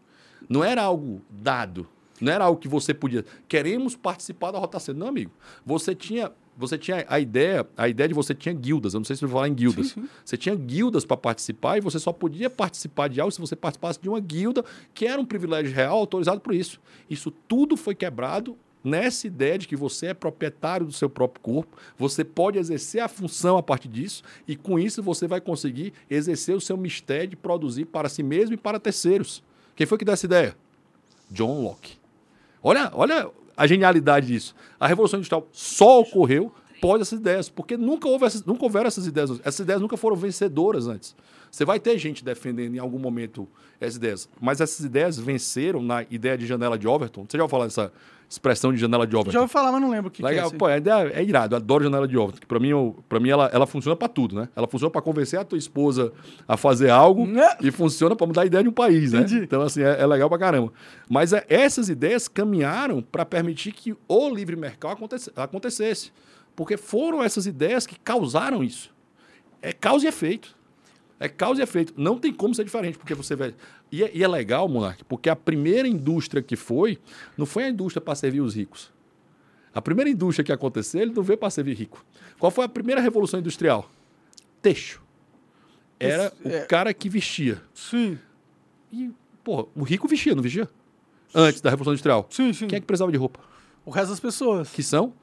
Não 0.49 0.63
era 0.63 0.81
algo 0.81 1.21
dado. 1.29 1.87
Não 2.19 2.31
era 2.31 2.45
algo 2.45 2.59
que 2.59 2.67
você 2.67 2.95
podia. 2.95 3.23
Queremos 3.47 3.95
participar 3.95 4.49
da 4.49 4.57
Rota 4.57 4.79
Seda. 4.79 4.97
Não, 4.97 5.07
amigo. 5.07 5.31
Você 5.63 5.93
tinha. 5.93 6.31
Você 6.55 6.77
tinha 6.77 7.05
a 7.07 7.19
ideia, 7.19 7.67
a 7.75 7.89
ideia 7.89 8.07
de 8.07 8.13
você 8.13 8.35
tinha 8.35 8.53
guildas. 8.53 8.93
Eu 8.93 8.99
não 8.99 9.05
sei 9.05 9.15
se 9.15 9.21
você 9.21 9.25
vai 9.25 9.33
falar 9.33 9.47
em 9.47 9.53
guildas. 9.53 9.87
Sim, 9.87 10.01
sim. 10.01 10.09
Você 10.23 10.37
tinha 10.37 10.55
guildas 10.55 11.03
para 11.03 11.17
participar 11.17 11.77
e 11.77 11.81
você 11.81 11.99
só 11.99 12.13
podia 12.13 12.49
participar 12.49 13.09
de 13.09 13.19
algo 13.19 13.31
se 13.31 13.41
você 13.41 13.55
participasse 13.55 13.99
de 13.99 14.07
uma 14.07 14.19
guilda 14.19 14.63
que 14.93 15.05
era 15.05 15.19
um 15.19 15.25
privilégio 15.25 15.73
real 15.73 15.97
autorizado 15.97 16.39
por 16.39 16.53
isso. 16.53 16.79
Isso 17.09 17.31
tudo 17.31 17.75
foi 17.75 17.95
quebrado 17.95 18.55
nessa 18.83 19.25
ideia 19.25 19.57
de 19.57 19.67
que 19.67 19.75
você 19.75 20.07
é 20.07 20.13
proprietário 20.13 20.85
do 20.85 20.91
seu 20.91 21.09
próprio 21.09 21.41
corpo, 21.41 21.77
você 21.97 22.23
pode 22.23 22.59
exercer 22.59 23.01
a 23.01 23.07
função 23.07 23.57
a 23.57 23.63
partir 23.63 23.87
disso 23.87 24.23
e 24.47 24.55
com 24.55 24.77
isso 24.77 25.01
você 25.01 25.25
vai 25.25 25.39
conseguir 25.39 25.93
exercer 26.09 26.55
o 26.55 26.61
seu 26.61 26.75
mistério 26.75 27.29
de 27.29 27.35
produzir 27.35 27.85
para 27.85 28.09
si 28.09 28.21
mesmo 28.21 28.55
e 28.55 28.57
para 28.57 28.79
terceiros. 28.79 29.41
Quem 29.75 29.87
foi 29.87 29.97
que 29.97 30.05
deu 30.05 30.13
essa 30.13 30.25
ideia? 30.25 30.55
John 31.31 31.63
Locke. 31.63 31.97
Olha, 32.61 32.91
olha 32.93 33.31
a 33.55 33.67
genialidade 33.67 34.27
disso. 34.27 34.55
A 34.79 34.87
Revolução 34.87 35.19
Industrial 35.19 35.47
só 35.51 35.99
ocorreu 36.01 36.51
após 36.77 37.01
essas 37.01 37.19
ideias, 37.19 37.49
porque 37.49 37.77
nunca, 37.77 38.07
houve 38.09 38.25
essas, 38.25 38.43
nunca 38.43 38.65
houveram 38.65 38.87
essas 38.87 39.07
ideias. 39.07 39.31
Essas 39.43 39.59
ideias 39.59 39.81
nunca 39.81 39.95
foram 39.95 40.15
vencedoras 40.15 40.87
antes. 40.87 41.15
Você 41.49 41.63
vai 41.63 41.79
ter 41.79 41.97
gente 41.97 42.25
defendendo 42.25 42.75
em 42.75 42.79
algum 42.79 42.99
momento 42.99 43.47
essas 43.79 43.95
ideias, 43.95 44.29
mas 44.41 44.59
essas 44.59 44.83
ideias 44.85 45.17
venceram 45.17 45.81
na 45.81 46.03
ideia 46.09 46.37
de 46.37 46.45
janela 46.45 46.77
de 46.77 46.87
Overton. 46.87 47.25
Você 47.29 47.37
já 47.37 47.43
ouviu 47.43 47.51
falar 47.51 47.65
dessa 47.65 47.93
expressão 48.33 48.73
de 48.73 48.79
janela 48.79 49.05
de 49.07 49.15
Overton? 49.15 49.31
Já 49.31 49.41
ouvi 49.41 49.51
falar, 49.51 49.71
mas 49.71 49.81
não 49.81 49.89
lembro 49.89 50.07
o 50.07 50.11
que, 50.11 50.21
que 50.21 50.25
é. 50.27 50.29
Legal, 50.29 50.45
isso 50.47 50.55
aí. 50.55 50.59
pô, 50.59 50.65
a 50.65 50.77
ideia 50.77 51.11
é 51.13 51.23
irado, 51.23 51.53
eu 51.53 51.57
adoro 51.57 51.83
janela 51.83 52.07
de 52.07 52.17
Overton. 52.17 52.39
que 52.41 52.47
Pra 52.47 52.59
mim, 52.59 52.69
eu, 52.69 53.03
pra 53.07 53.19
mim 53.19 53.29
ela, 53.29 53.49
ela 53.53 53.65
funciona 53.67 53.95
pra 53.95 54.07
tudo, 54.07 54.35
né? 54.35 54.49
Ela 54.55 54.67
funciona 54.67 54.89
pra 54.91 55.01
convencer 55.01 55.39
a 55.39 55.43
tua 55.43 55.57
esposa 55.57 56.11
a 56.47 56.57
fazer 56.57 56.89
algo 56.89 57.25
Né? 57.27 57.47
e 57.61 57.71
funciona 57.71 58.15
pra 58.15 58.25
mudar 58.27 58.41
a 58.41 58.45
ideia 58.45 58.63
de 58.63 58.69
um 58.69 58.73
país, 58.73 59.13
né? 59.13 59.19
Entendi. 59.19 59.43
Então, 59.43 59.61
assim, 59.61 59.81
é, 59.83 60.01
é 60.01 60.05
legal 60.07 60.27
pra 60.29 60.37
caramba. 60.39 60.73
Mas 61.09 61.31
é, 61.33 61.45
essas 61.47 61.89
ideias 61.89 62.27
caminharam 62.27 63.01
pra 63.01 63.23
permitir 63.25 63.71
que 63.71 63.95
o 64.07 64.29
livre 64.29 64.55
mercado 64.55 64.93
aconte- 64.93 65.31
acontecesse. 65.35 66.11
Porque 66.55 66.77
foram 66.77 67.23
essas 67.23 67.45
ideias 67.45 67.85
que 67.87 67.97
causaram 67.99 68.63
isso. 68.63 68.91
É 69.61 69.71
causa 69.71 70.05
e 70.05 70.09
efeito. 70.09 70.55
É 71.23 71.29
causa 71.29 71.61
e 71.61 71.63
efeito. 71.63 71.93
Não 71.95 72.17
tem 72.19 72.33
como 72.33 72.53
ser 72.53 72.65
diferente, 72.65 72.97
porque 72.97 73.13
você 73.15 73.33
vai. 73.35 73.55
E 73.91 74.03
é, 74.03 74.11
e 74.13 74.23
é 74.23 74.27
legal, 74.27 74.67
Monark, 74.67 75.05
porque 75.05 75.29
a 75.29 75.35
primeira 75.35 75.87
indústria 75.87 76.41
que 76.43 76.55
foi, 76.57 76.99
não 77.37 77.45
foi 77.45 77.63
a 77.63 77.69
indústria 77.69 78.01
para 78.01 78.13
servir 78.15 78.41
os 78.41 78.55
ricos. 78.55 78.91
A 79.73 79.81
primeira 79.81 80.09
indústria 80.09 80.43
que 80.43 80.51
aconteceu, 80.51 81.01
ele 81.01 81.13
não 81.13 81.23
veio 81.23 81.37
para 81.37 81.49
servir 81.49 81.75
rico. 81.77 82.05
Qual 82.37 82.51
foi 82.51 82.65
a 82.65 82.69
primeira 82.69 82.99
revolução 82.99 83.39
industrial? 83.39 83.89
Teixo. 84.61 85.01
Era 85.99 86.25
Esse- 86.25 86.47
o 86.47 86.51
é. 86.51 86.65
cara 86.65 86.93
que 86.93 87.07
vestia. 87.07 87.61
Sim, 87.73 88.19
E, 88.91 89.09
porra, 89.43 89.65
o 89.75 89.83
rico 89.83 90.07
vestia, 90.07 90.35
não 90.35 90.43
vestia? 90.43 90.69
Antes 91.33 91.61
da 91.61 91.69
Revolução 91.69 91.93
Industrial. 91.93 92.27
sim, 92.29 92.51
sim. 92.53 92.67
Quem 92.67 92.77
é 92.77 92.79
que 92.79 92.85
precisava 92.85 93.11
de 93.11 93.17
roupa? 93.17 93.39
O 93.85 93.89
resto 93.89 94.09
das 94.09 94.19
pessoas. 94.19 94.69
Que 94.69 94.83
são? 94.83 95.13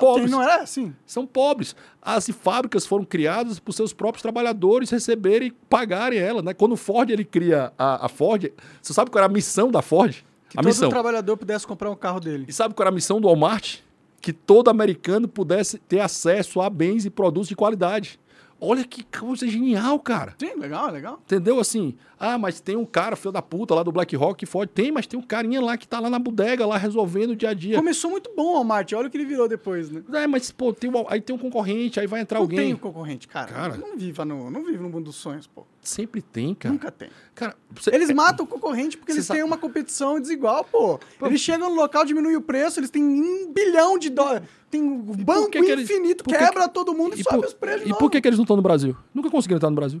Pobres. 0.00 0.30
não 0.30 0.42
era 0.42 0.62
assim? 0.62 0.94
São 1.06 1.26
pobres. 1.26 1.76
As 2.02 2.28
fábricas 2.28 2.86
foram 2.86 3.04
criadas 3.04 3.58
por 3.58 3.72
seus 3.72 3.92
próprios 3.92 4.22
trabalhadores 4.22 4.90
receberem 4.90 5.48
e 5.48 5.52
pagarem 5.68 6.18
ela. 6.18 6.42
Né? 6.42 6.52
Quando 6.54 6.72
o 6.72 6.76
Ford 6.76 7.08
ele 7.10 7.24
cria 7.24 7.72
a, 7.78 8.06
a 8.06 8.08
Ford, 8.08 8.50
você 8.80 8.92
sabe 8.92 9.10
qual 9.10 9.22
era 9.22 9.30
a 9.30 9.32
missão 9.34 9.70
da 9.70 9.82
Ford? 9.82 10.24
Que 10.48 10.58
a 10.58 10.62
todo 10.62 10.66
missão. 10.66 10.88
trabalhador 10.88 11.36
pudesse 11.36 11.66
comprar 11.66 11.90
um 11.90 11.96
carro 11.96 12.20
dele. 12.20 12.46
E 12.48 12.52
sabe 12.52 12.74
qual 12.74 12.84
era 12.84 12.90
a 12.90 12.94
missão 12.94 13.20
do 13.20 13.26
Walmart? 13.26 13.78
Que 14.20 14.32
todo 14.32 14.68
americano 14.68 15.28
pudesse 15.28 15.78
ter 15.78 16.00
acesso 16.00 16.60
a 16.60 16.70
bens 16.70 17.04
e 17.04 17.10
produtos 17.10 17.48
de 17.48 17.56
qualidade. 17.56 18.18
Olha 18.64 18.84
que 18.84 19.02
coisa 19.04 19.46
genial, 19.46 19.98
cara. 20.00 20.34
Sim, 20.38 20.54
legal, 20.58 20.90
legal. 20.90 21.20
Entendeu? 21.24 21.60
Assim, 21.60 21.94
ah, 22.18 22.38
mas 22.38 22.60
tem 22.60 22.76
um 22.76 22.84
cara, 22.84 23.14
filho 23.16 23.32
da 23.32 23.42
puta, 23.42 23.74
lá 23.74 23.82
do 23.82 23.92
Black 23.92 24.14
Rock 24.16 24.40
que 24.40 24.46
Ford. 24.46 24.68
Tem, 24.68 24.90
mas 24.90 25.06
tem 25.06 25.18
um 25.18 25.22
carinha 25.22 25.60
lá 25.60 25.76
que 25.76 25.86
tá 25.86 26.00
lá 26.00 26.08
na 26.08 26.18
bodega, 26.18 26.66
lá 26.66 26.76
resolvendo 26.76 27.30
o 27.30 27.36
dia 27.36 27.50
a 27.50 27.54
dia. 27.54 27.76
Começou 27.76 28.10
muito 28.10 28.30
bom 28.34 28.52
o 28.52 28.54
Walmart, 28.54 28.92
olha 28.94 29.08
o 29.08 29.10
que 29.10 29.16
ele 29.16 29.26
virou 29.26 29.46
depois, 29.48 29.90
né? 29.90 30.02
É, 30.14 30.26
mas, 30.26 30.50
pô, 30.50 30.72
tem 30.72 30.90
um- 30.90 31.04
aí 31.08 31.20
tem 31.20 31.34
um 31.34 31.38
concorrente, 31.38 32.00
aí 32.00 32.06
vai 32.06 32.20
entrar 32.20 32.38
Não 32.38 32.44
alguém. 32.44 32.58
tem 32.58 32.72
o 32.74 32.78
concorrente, 32.78 33.28
cara. 33.28 33.52
Cara. 33.52 33.76
Não, 33.76 33.96
viva 33.96 34.24
no, 34.24 34.50
não 34.50 34.64
vive 34.64 34.78
no 34.78 34.88
mundo 34.88 35.04
dos 35.04 35.16
sonhos, 35.16 35.46
pô. 35.46 35.66
Sempre 35.84 36.22
tem, 36.22 36.54
cara. 36.54 36.72
Nunca 36.72 36.90
tem. 36.90 37.08
Cara, 37.34 37.54
você- 37.70 37.94
Eles 37.94 38.08
é- 38.10 38.14
matam 38.14 38.44
o 38.44 38.48
concorrente 38.48 38.96
porque 38.96 39.12
eles 39.12 39.24
sabe- 39.26 39.38
têm 39.40 39.46
uma 39.46 39.58
competição 39.58 40.18
desigual, 40.18 40.64
pô. 40.64 40.98
Eles 41.22 41.40
chegam 41.40 41.68
no 41.70 41.76
local, 41.76 42.04
diminuem 42.04 42.36
o 42.36 42.40
preço, 42.40 42.80
eles 42.80 42.88
têm 42.90 43.04
um 43.04 43.52
bilhão 43.52 43.98
de 43.98 44.08
dólares. 44.10 44.48
Tem 44.70 44.82
um 44.82 44.98
banco 44.98 45.50
que 45.50 45.60
que 45.62 45.70
eles- 45.70 45.88
infinito, 45.88 46.24
por 46.24 46.32
que 46.32 46.38
quebra 46.38 46.64
que- 46.66 46.74
todo 46.74 46.94
mundo 46.94 47.14
e, 47.16 47.20
E 47.20 47.22
sobe 47.22 47.36
por, 47.36 47.44
os 47.46 47.52
preços 47.54 47.88
e 47.88 47.94
por 47.94 48.10
que, 48.10 48.20
que 48.20 48.26
eles 48.28 48.38
não 48.38 48.44
estão 48.44 48.56
no 48.56 48.62
Brasil? 48.62 48.96
Nunca 49.14 49.30
conseguiram 49.30 49.58
estar 49.58 49.68
no 49.70 49.76
Brasil. 49.76 50.00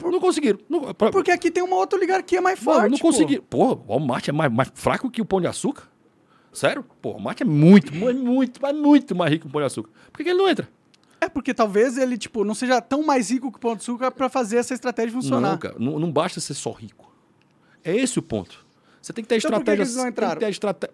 Não 0.00 0.20
conseguiram. 0.20 0.60
Não, 0.68 0.94
Porque 0.94 1.30
aqui 1.32 1.50
tem 1.50 1.62
uma 1.62 1.74
outra 1.76 1.98
oligarquia 1.98 2.40
mais 2.40 2.62
Mano, 2.62 2.78
forte, 2.80 2.90
não 2.92 2.98
pô. 2.98 3.06
conseguiram. 3.08 3.42
Pô, 3.50 3.72
o 3.72 3.84
Walmart 3.88 4.28
é 4.28 4.32
mais, 4.32 4.52
mais 4.52 4.70
fraco 4.74 5.10
que 5.10 5.20
o 5.20 5.24
Pão 5.24 5.40
de 5.40 5.46
Açúcar? 5.48 5.88
Sério? 6.52 6.84
Pô, 7.02 7.10
o 7.10 7.12
Walmart 7.14 7.40
é 7.40 7.44
muito, 7.44 7.92
muito, 7.94 8.20
muito, 8.22 8.60
mas 8.62 8.76
muito 8.76 9.16
mais 9.16 9.30
rico 9.32 9.42
que 9.46 9.48
o 9.48 9.52
Pão 9.52 9.60
de 9.60 9.66
Açúcar. 9.66 9.90
Por 10.12 10.18
que, 10.18 10.24
que 10.24 10.30
ele 10.30 10.38
não 10.38 10.48
entra? 10.48 10.68
É 11.20 11.28
porque 11.28 11.52
talvez 11.52 11.98
ele, 11.98 12.16
tipo, 12.16 12.44
não 12.44 12.54
seja 12.54 12.80
tão 12.80 13.02
mais 13.04 13.30
rico 13.30 13.50
que 13.50 13.58
o 13.58 13.60
Pão 13.60 13.74
de 13.74 13.82
Açúcar 13.82 14.10
pra 14.10 14.28
fazer 14.28 14.56
essa 14.58 14.72
estratégia 14.74 15.12
funcionar. 15.12 15.50
Não, 15.52 15.58
cara. 15.58 15.74
Não, 15.78 15.98
não 15.98 16.10
basta 16.12 16.40
ser 16.40 16.54
só 16.54 16.70
rico. 16.70 17.12
É 17.84 17.96
esse 17.96 18.18
o 18.18 18.22
ponto. 18.22 18.64
Você 19.00 19.12
tem 19.12 19.24
que 19.24 19.28
ter 19.28 19.36
Então 19.36 19.50
estratégia. 19.50 19.82
eles 19.82 19.96
não 19.96 20.06
entraram? 20.08 20.40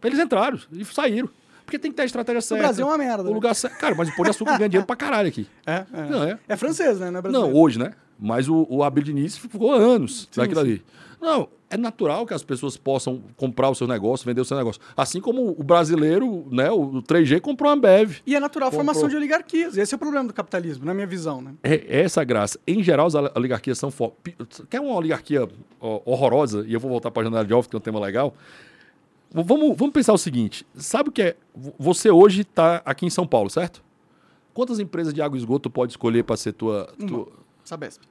Eles 0.03 0.19
entraram 0.19 0.59
e 0.73 0.85
saíram. 0.85 1.29
Porque 1.65 1.79
tem 1.79 1.91
que 1.91 1.97
ter 1.97 2.03
a 2.03 2.07
estratégia 2.07 2.41
certa. 2.43 2.63
Brasil 2.63 2.85
é 2.87 2.89
uma 2.89 2.99
merda, 2.99 3.23
O 3.23 3.27
né? 3.27 3.33
lugar 3.33 3.55
certo. 3.55 3.79
Cara, 3.79 3.95
mas 3.95 4.09
o 4.09 4.15
Pão 4.15 4.25
de 4.25 4.31
Açúcar 4.31 4.59
ganha 4.59 4.69
dinheiro 4.69 4.87
pra 4.87 4.97
caralho 4.97 5.29
aqui. 5.29 5.49
É, 5.67 5.85
é. 5.93 6.11
Não, 6.11 6.23
é. 6.23 6.39
É 6.49 6.57
francês, 6.57 7.01
né? 7.01 7.11
Não 7.11 7.21
é 7.21 7.29
Não, 7.29 7.53
hoje, 7.55 7.79
né? 7.79 7.93
Mas 8.19 8.49
o, 8.49 8.67
o 8.71 8.83
Abel 8.85 9.03
Diniz 9.03 9.37
ficou 9.37 9.73
anos 9.73 10.29
Sim, 10.31 10.41
naquilo 10.41 10.61
sim. 10.61 10.67
ali. 10.67 10.85
Não, 11.25 11.49
é 11.71 11.77
natural 11.79 12.27
que 12.27 12.35
as 12.35 12.43
pessoas 12.43 12.77
possam 12.77 13.23
comprar 13.35 13.71
o 13.71 13.75
seu 13.75 13.89
negócio, 13.89 14.27
vender 14.27 14.43
o 14.43 14.45
seu 14.45 14.59
negócio. 14.59 14.79
Assim 14.95 15.23
como 15.23 15.55
o 15.59 15.65
brasileiro, 15.65 16.47
né? 16.51 16.71
O 16.71 17.03
3G 17.03 17.41
comprou 17.41 17.71
a 17.71 17.75
Ambev. 17.75 18.19
E 18.27 18.37
é 18.37 18.41
natural 18.41 18.69
a 18.69 18.71
Comprou. 18.71 18.85
formação 18.85 19.09
de 19.09 19.17
oligarquias. 19.17 19.79
Esse 19.79 19.95
é 19.95 19.97
o 19.97 19.99
problema 19.99 20.29
do 20.29 20.35
capitalismo, 20.35 20.85
na 20.85 20.93
minha 20.93 21.07
visão, 21.07 21.41
né? 21.41 21.55
É 21.63 22.03
essa 22.03 22.21
a 22.21 22.25
graça. 22.25 22.61
Em 22.67 22.83
geral, 22.83 23.07
as 23.07 23.15
oligarquias 23.15 23.79
são 23.79 23.91
fortes. 23.91 24.35
Quer 24.69 24.83
uma 24.83 24.95
oligarquia 24.95 25.49
ó, 25.81 26.03
horrorosa? 26.05 26.63
E 26.69 26.75
eu 26.75 26.79
vou 26.79 26.91
voltar 26.91 27.11
para 27.11 27.23
a 27.23 27.25
janela 27.25 27.45
de 27.47 27.55
off, 27.55 27.71
que 27.71 27.75
é 27.75 27.79
um 27.79 27.83
tema 27.83 27.99
legal. 27.99 28.35
Vamos, 29.33 29.79
vamos 29.79 29.95
pensar 29.95 30.13
o 30.13 30.19
seguinte: 30.19 30.67
sabe 30.75 31.09
o 31.09 31.13
que 31.13 31.23
é? 31.23 31.37
Você 31.79 32.11
hoje 32.11 32.43
está 32.43 32.83
aqui 32.85 33.07
em 33.07 33.11
São 33.11 33.27
Paulo, 33.27 33.49
certo? 33.49 33.83
Quantas 34.53 34.79
empresas 34.79 35.15
de 35.15 35.23
água 35.23 35.39
e 35.39 35.41
esgoto 35.41 35.71
pode 35.71 35.95
escolher 35.95 36.23
para 36.23 36.37
ser 36.37 36.53
tua, 36.53 36.93
tua. 37.09 37.29
Sabesp. 37.65 38.03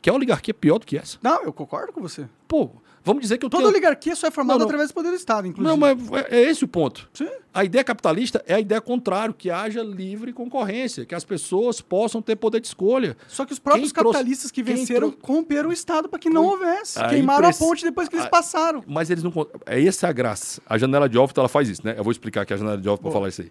Quer 0.00 0.12
oligarquia 0.12 0.54
pior 0.54 0.78
do 0.78 0.86
que 0.86 0.96
essa? 0.96 1.18
Não, 1.22 1.42
eu 1.44 1.52
concordo 1.52 1.92
com 1.92 2.00
você. 2.00 2.28
Pô, 2.46 2.70
vamos 3.04 3.20
dizer 3.20 3.36
que 3.36 3.44
eu 3.44 3.50
Toda 3.50 3.64
tenho. 3.64 3.72
oligarquia 3.74 4.14
só 4.14 4.28
é 4.28 4.30
formada 4.30 4.54
Não, 4.54 4.60
não. 4.60 4.66
através 4.66 4.90
do 4.90 4.94
poder 4.94 5.10
do 5.10 5.16
Estado, 5.16 5.48
inclusive. 5.48 5.68
Não, 5.68 5.76
mas 5.76 5.98
é 6.30 6.38
é 6.38 6.50
esse 6.50 6.64
o 6.64 6.68
ponto. 6.68 7.08
Sim. 7.12 7.28
A 7.52 7.64
ideia 7.64 7.82
capitalista 7.82 8.42
é 8.46 8.54
a 8.54 8.60
ideia 8.60 8.80
contrária, 8.80 9.34
que 9.36 9.50
haja 9.50 9.82
livre 9.82 10.32
concorrência, 10.32 11.04
que 11.04 11.14
as 11.16 11.24
pessoas 11.24 11.80
possam 11.80 12.22
ter 12.22 12.36
poder 12.36 12.60
de 12.60 12.68
escolha. 12.68 13.16
Só 13.26 13.44
que 13.44 13.52
os 13.52 13.58
próprios 13.58 13.90
Quem 13.92 14.00
trouxe- 14.00 14.18
capitalistas 14.18 14.50
que 14.52 14.62
quem 14.62 14.76
venceram 14.76 15.10
trou- 15.10 15.20
corromperam 15.20 15.70
o 15.70 15.72
Estado 15.72 16.08
para 16.08 16.18
que 16.20 16.30
não 16.30 16.44
houvesse. 16.46 16.98
Aí 17.00 17.08
Queimaram 17.10 17.42
preci- 17.48 17.64
a 17.64 17.66
ponte 17.66 17.84
depois 17.84 18.08
que 18.08 18.14
eles 18.14 18.26
Ah, 18.26 18.30
passaram. 18.30 18.84
Mas 18.86 19.10
eles 19.10 19.24
não. 19.24 19.32
É 19.66 19.84
essa 19.84 20.06
a 20.06 20.12
graça. 20.12 20.62
A 20.64 20.78
janela 20.78 21.08
de 21.08 21.18
Overton 21.18 21.40
ela 21.40 21.48
faz 21.48 21.68
isso, 21.68 21.84
né? 21.84 21.96
Eu 21.98 22.04
vou 22.04 22.12
explicar 22.12 22.42
aqui 22.42 22.54
a 22.54 22.56
janela 22.56 22.78
de 22.78 22.88
Overton 22.88 23.02
para 23.02 23.12
falar 23.12 23.28
isso 23.28 23.42
aí. 23.42 23.50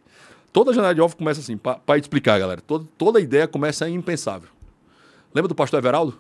Toda 0.54 0.72
janela 0.72 0.96
de 0.96 1.02
Overton 1.02 1.18
começa 1.20 1.42
assim, 1.42 1.58
para 1.58 1.98
explicar, 1.98 2.40
galera. 2.40 2.62
Toda, 2.62 2.88
toda 2.98 3.20
ideia 3.20 3.48
começa 3.50 3.88
em 3.90 3.96
impensável. 3.96 4.48
Lembra 5.36 5.50
do 5.50 5.56
pastor 5.56 5.80
Everaldo? 5.80 6.18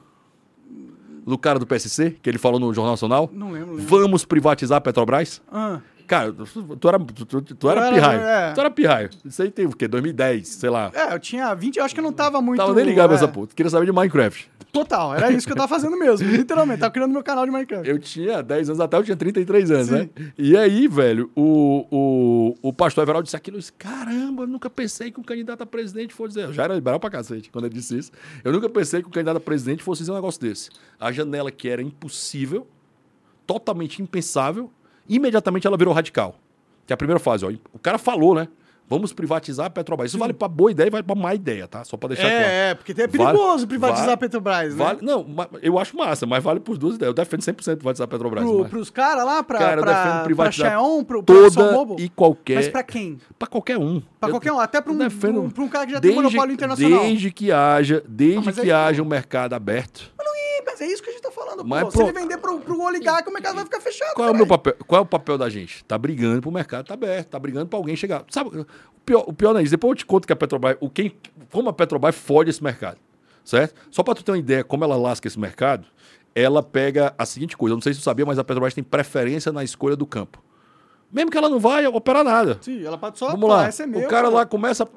Do 1.27 1.37
cara 1.37 1.59
do 1.59 1.67
PSC, 1.67 2.15
que 2.23 2.29
ele 2.29 2.37
falou 2.37 2.57
no 2.57 2.73
Jornal 2.73 2.93
Nacional? 2.93 3.29
Não 3.33 3.51
lembro. 3.51 3.75
lembro. 3.75 3.99
Vamos 3.99 4.23
privatizar 4.23 4.77
a 4.77 4.81
Petrobras? 4.81 5.41
Ah, 5.51 5.81
Cara, 6.07 6.31
tu, 6.31 6.87
era, 6.87 6.97
tu, 6.99 7.25
tu- 7.25 7.41
tu 7.55 7.69
era 7.69 7.81
era- 7.87 7.93
pirraio. 7.93 8.21
é. 8.21 8.53
Tu 8.53 8.59
era 8.61 8.71
pirraio. 8.71 9.09
Isso 9.25 9.41
aí 9.41 9.51
tem 9.51 9.65
o 9.65 9.71
quê? 9.75 9.89
2010, 9.89 10.47
sei 10.47 10.69
lá. 10.69 10.89
é, 10.95 11.13
eu 11.13 11.19
tinha 11.19 11.53
20, 11.53 11.75
eu 11.77 11.83
acho 11.83 11.93
que 11.93 11.99
eu 11.99 12.03
não 12.03 12.13
tava 12.13 12.41
muito. 12.41 12.57
Tava 12.59 12.73
nem 12.73 12.85
ligado 12.85 13.07
pra 13.09 13.15
é. 13.15 13.17
essa 13.17 13.27
puta. 13.27 13.53
Queria 13.53 13.69
saber 13.69 13.85
de 13.85 13.91
Minecraft. 13.91 14.49
Total, 14.71 15.15
era 15.15 15.31
isso 15.31 15.45
que 15.45 15.51
eu 15.51 15.57
tava 15.57 15.67
fazendo 15.67 15.97
mesmo. 15.97 16.25
Literalmente, 16.31 16.79
tava 16.79 16.91
criando 16.93 17.11
meu 17.11 17.23
canal 17.23 17.45
de 17.45 17.51
Minecraft. 17.51 17.89
Eu 17.89 17.99
tinha 17.99 18.41
10 18.41 18.69
anos 18.69 18.79
até, 18.79 18.95
eu 18.95 19.03
tinha 19.03 19.17
33 19.17 19.69
anos, 19.71 19.89
né? 19.89 20.09
E 20.37 20.55
aí, 20.55 20.87
velho, 20.87 21.29
o, 21.35 21.85
o, 21.91 22.55
o 22.69 22.73
pastor 22.73 23.01
Everaldo 23.03 23.25
disse 23.25 23.35
aquilo. 23.35 23.57
Eu 23.57 23.59
disse, 23.59 23.73
caramba, 23.73 24.43
eu 24.43 24.47
nunca 24.47 24.69
pensei 24.69 25.11
que 25.11 25.19
um 25.19 25.23
candidato 25.23 25.61
a 25.61 25.65
presidente 25.65 26.13
fosse 26.13 26.35
dizer. 26.35 26.45
Eu 26.45 26.53
já 26.53 26.63
era 26.63 26.73
liberal 26.73 26.99
pra 27.01 27.09
cacete 27.09 27.49
quando 27.49 27.65
ele 27.65 27.73
disse 27.73 27.97
isso. 27.97 28.11
Eu 28.45 28.53
nunca 28.53 28.69
pensei 28.69 29.01
que 29.01 29.07
um 29.09 29.11
candidato 29.11 29.37
a 29.37 29.41
presidente 29.41 29.83
fosse 29.83 30.03
dizer 30.03 30.11
um 30.11 30.15
negócio 30.15 30.39
desse. 30.39 30.69
A 30.99 31.11
janela 31.11 31.51
que 31.51 31.67
era 31.67 31.81
impossível, 31.81 32.65
totalmente 33.45 34.01
impensável, 34.01 34.71
imediatamente 35.09 35.67
ela 35.67 35.77
virou 35.77 35.93
radical. 35.93 36.35
Que 36.85 36.93
é 36.93 36.95
a 36.95 36.97
primeira 36.97 37.19
fase, 37.19 37.45
ó. 37.45 37.51
O 37.73 37.79
cara 37.79 37.97
falou, 37.97 38.33
né? 38.33 38.47
Vamos 38.89 39.11
privatizar 39.11 39.65
a 39.65 39.69
Petrobras. 39.69 40.11
Isso 40.11 40.17
vale 40.17 40.31
para 40.31 40.47
boa 40.47 40.71
ideia 40.71 40.87
e 40.87 40.89
vale 40.89 41.03
para 41.03 41.15
má 41.15 41.35
ideia, 41.35 41.67
tá? 41.67 41.83
Só 41.83 41.97
para 41.97 42.09
deixar 42.09 42.27
é, 42.27 42.39
claro. 42.39 42.53
É, 42.53 42.75
porque 42.75 42.91
é 42.93 43.07
perigoso 43.07 43.55
vale, 43.55 43.67
privatizar 43.67 44.05
vale, 44.05 44.13
a 44.13 44.17
Petrobras, 44.17 44.75
né? 44.75 44.85
Vale, 44.85 44.99
não, 45.01 45.25
eu 45.61 45.77
acho 45.77 45.97
massa, 45.97 46.25
mas 46.25 46.41
vale 46.41 46.61
por 46.61 46.77
duas 46.77 46.95
ideias. 46.95 47.09
Eu 47.09 47.13
defendo 47.13 47.41
100% 47.41 47.75
privatizar 47.75 48.05
a 48.05 48.07
Petrobras. 48.07 48.45
Pro, 48.45 48.59
mas... 48.59 48.69
Pros 48.69 48.89
caras 48.89 49.25
lá, 49.25 49.43
pra, 49.43 49.59
cara, 49.59 49.81
pra, 49.81 49.91
eu 49.91 49.95
defendo 49.95 50.23
privatizar 50.23 50.71
pra 50.71 50.79
Xeon, 50.79 51.03
pro, 51.03 51.21
toda 51.23 52.01
e 52.01 52.07
qualquer... 52.07 52.55
Mas 52.55 52.69
pra 52.69 52.81
quem? 52.81 53.19
Pra 53.37 53.47
qualquer 53.49 53.77
um. 53.77 54.01
Pra 54.21 54.29
eu, 54.29 54.33
qualquer 54.33 54.53
um, 54.53 54.59
até 54.59 54.79
pra 54.79 54.93
um, 54.93 54.97
defendo... 54.97 55.51
pra 55.53 55.63
um 55.63 55.67
cara 55.67 55.85
que 55.85 55.91
já 55.91 55.99
desde, 55.99 56.15
tem 56.15 56.23
monopólio 56.23 56.53
internacional. 56.53 57.01
Desde 57.01 57.29
que 57.29 57.51
haja, 57.51 58.01
desde 58.07 58.49
ah, 58.49 58.53
que 58.53 58.69
é 58.69 58.73
haja 58.73 59.03
um 59.03 59.05
mercado 59.05 59.53
aberto. 59.53 60.13
Mas, 60.65 60.81
é 60.81 60.87
isso 60.87 61.01
que 61.01 61.09
a 61.09 61.13
gente 61.13 61.21
tá 61.21 61.31
falando, 61.31 61.65
mas, 61.65 61.83
pô. 61.83 61.91
Se 61.91 62.01
ele 62.01 62.13
vender 62.13 62.37
pro, 62.37 62.59
pro 62.59 62.81
oligarca, 62.81 63.29
o 63.29 63.33
mercado 63.33 63.55
vai 63.55 63.65
ficar 63.65 63.81
fechado. 63.81 64.13
Qual 64.13 64.27
é, 64.27 64.31
o 64.31 64.35
meu 64.35 64.47
papel, 64.47 64.75
qual 64.85 64.99
é 64.99 65.01
o 65.01 65.05
papel 65.05 65.37
da 65.37 65.49
gente? 65.49 65.83
Tá 65.85 65.97
brigando 65.97 66.41
pro 66.41 66.51
mercado 66.51 66.85
tá 66.85 66.93
aberto, 66.93 67.29
tá 67.29 67.39
brigando 67.39 67.67
pra 67.67 67.77
alguém 67.77 67.95
chegar. 67.95 68.23
Sabe, 68.29 68.49
o 68.59 68.65
pior, 69.05 69.23
o 69.27 69.33
pior 69.33 69.53
não 69.53 69.59
é 69.59 69.63
isso. 69.63 69.71
Depois 69.71 69.91
eu 69.91 69.95
te 69.95 70.05
conto 70.05 70.27
que 70.27 70.33
a 70.33 70.35
Petrobras, 70.35 70.77
o 70.79 70.89
quem, 70.89 71.15
como 71.51 71.69
a 71.69 71.73
Petrobras 71.73 72.15
fode 72.15 72.49
esse 72.49 72.63
mercado, 72.63 72.97
certo? 73.43 73.75
Só 73.91 74.03
para 74.03 74.15
tu 74.15 74.23
ter 74.23 74.31
uma 74.31 74.37
ideia 74.37 74.63
como 74.63 74.83
ela 74.83 74.95
lasca 74.95 75.27
esse 75.27 75.39
mercado, 75.39 75.87
ela 76.35 76.61
pega 76.61 77.13
a 77.17 77.25
seguinte 77.25 77.57
coisa, 77.57 77.73
eu 77.73 77.77
não 77.77 77.81
sei 77.81 77.93
se 77.93 77.99
tu 77.99 78.03
sabia, 78.03 78.25
mas 78.25 78.37
a 78.37 78.43
Petrobras 78.43 78.73
tem 78.73 78.83
preferência 78.83 79.51
na 79.51 79.63
escolha 79.63 79.95
do 79.95 80.05
campo. 80.05 80.43
Mesmo 81.11 81.31
que 81.31 81.37
ela 81.37 81.49
não 81.49 81.59
vai 81.59 81.87
operar 81.87 82.23
nada. 82.23 82.57
Sim, 82.61 82.85
ela 82.85 82.97
pode 82.97 83.17
só 83.17 83.31
Vamos 83.31 83.49
lá. 83.49 83.67
É 83.67 83.85
meu, 83.85 84.01
o 84.01 84.07
cara 84.07 84.29
pô. 84.29 84.35
lá 84.35 84.45
começa. 84.45 84.87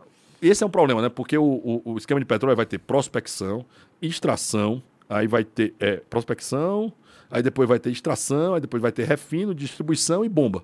Esse 0.43 0.65
é 0.65 0.67
um 0.67 0.71
problema, 0.71 1.01
né? 1.03 1.09
Porque 1.09 1.37
o, 1.39 1.45
o, 1.45 1.83
o 1.93 1.99
esquema 1.99 2.19
de 2.19 2.27
petróleo 2.27 2.57
vai 2.57 2.67
ter 2.67 2.79
prospecção, 2.79 3.65
extração, 4.03 4.83
aí 5.11 5.27
vai 5.27 5.45
ter 5.45 5.75
é, 5.81 5.97
prospecção, 6.09 6.93
aí 7.31 7.43
depois 7.43 7.69
vai 7.69 7.79
ter 7.79 7.91
extração, 7.91 8.55
aí 8.55 8.61
depois 8.61 8.81
vai 8.81 8.93
ter 8.93 9.05
refino, 9.07 9.55
distribuição 9.55 10.25
e 10.25 10.29
bomba. 10.29 10.63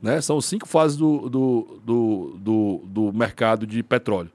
Né? 0.00 0.20
São 0.20 0.40
cinco 0.40 0.68
fases 0.68 0.96
do, 0.96 1.28
do, 1.30 1.80
do, 1.82 2.36
do, 2.38 2.80
do 2.84 3.12
mercado 3.12 3.66
de 3.66 3.82
petróleo. 3.82 4.30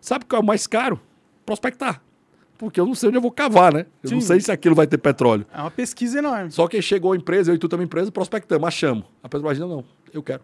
Sabe 0.00 0.24
qual 0.24 0.40
é 0.40 0.42
o 0.42 0.46
mais 0.46 0.66
caro? 0.66 1.00
Prospectar. 1.46 2.02
Porque 2.58 2.78
eu 2.80 2.86
não 2.86 2.94
sei 2.94 3.08
onde 3.08 3.18
eu 3.18 3.22
vou 3.22 3.30
cavar, 3.30 3.72
né? 3.72 3.86
Eu 4.02 4.08
Sim. 4.10 4.14
não 4.16 4.22
sei 4.22 4.40
se 4.40 4.50
aquilo 4.50 4.74
vai 4.74 4.86
ter 4.86 4.98
petróleo. 4.98 5.46
É 5.52 5.60
uma 5.60 5.70
pesquisa 5.70 6.18
enorme. 6.18 6.50
Só 6.50 6.66
que 6.68 6.80
chegou 6.82 7.12
a 7.12 7.16
empresa, 7.16 7.50
eu 7.50 7.54
e 7.56 7.58
tu 7.58 7.68
também 7.68 7.84
empresa, 7.84 8.10
prospectamos, 8.12 8.66
achamos. 8.66 9.04
A 9.22 9.28
Petrobras 9.28 9.58
não, 9.58 9.68
não, 9.68 9.84
eu 10.12 10.22
quero. 10.22 10.42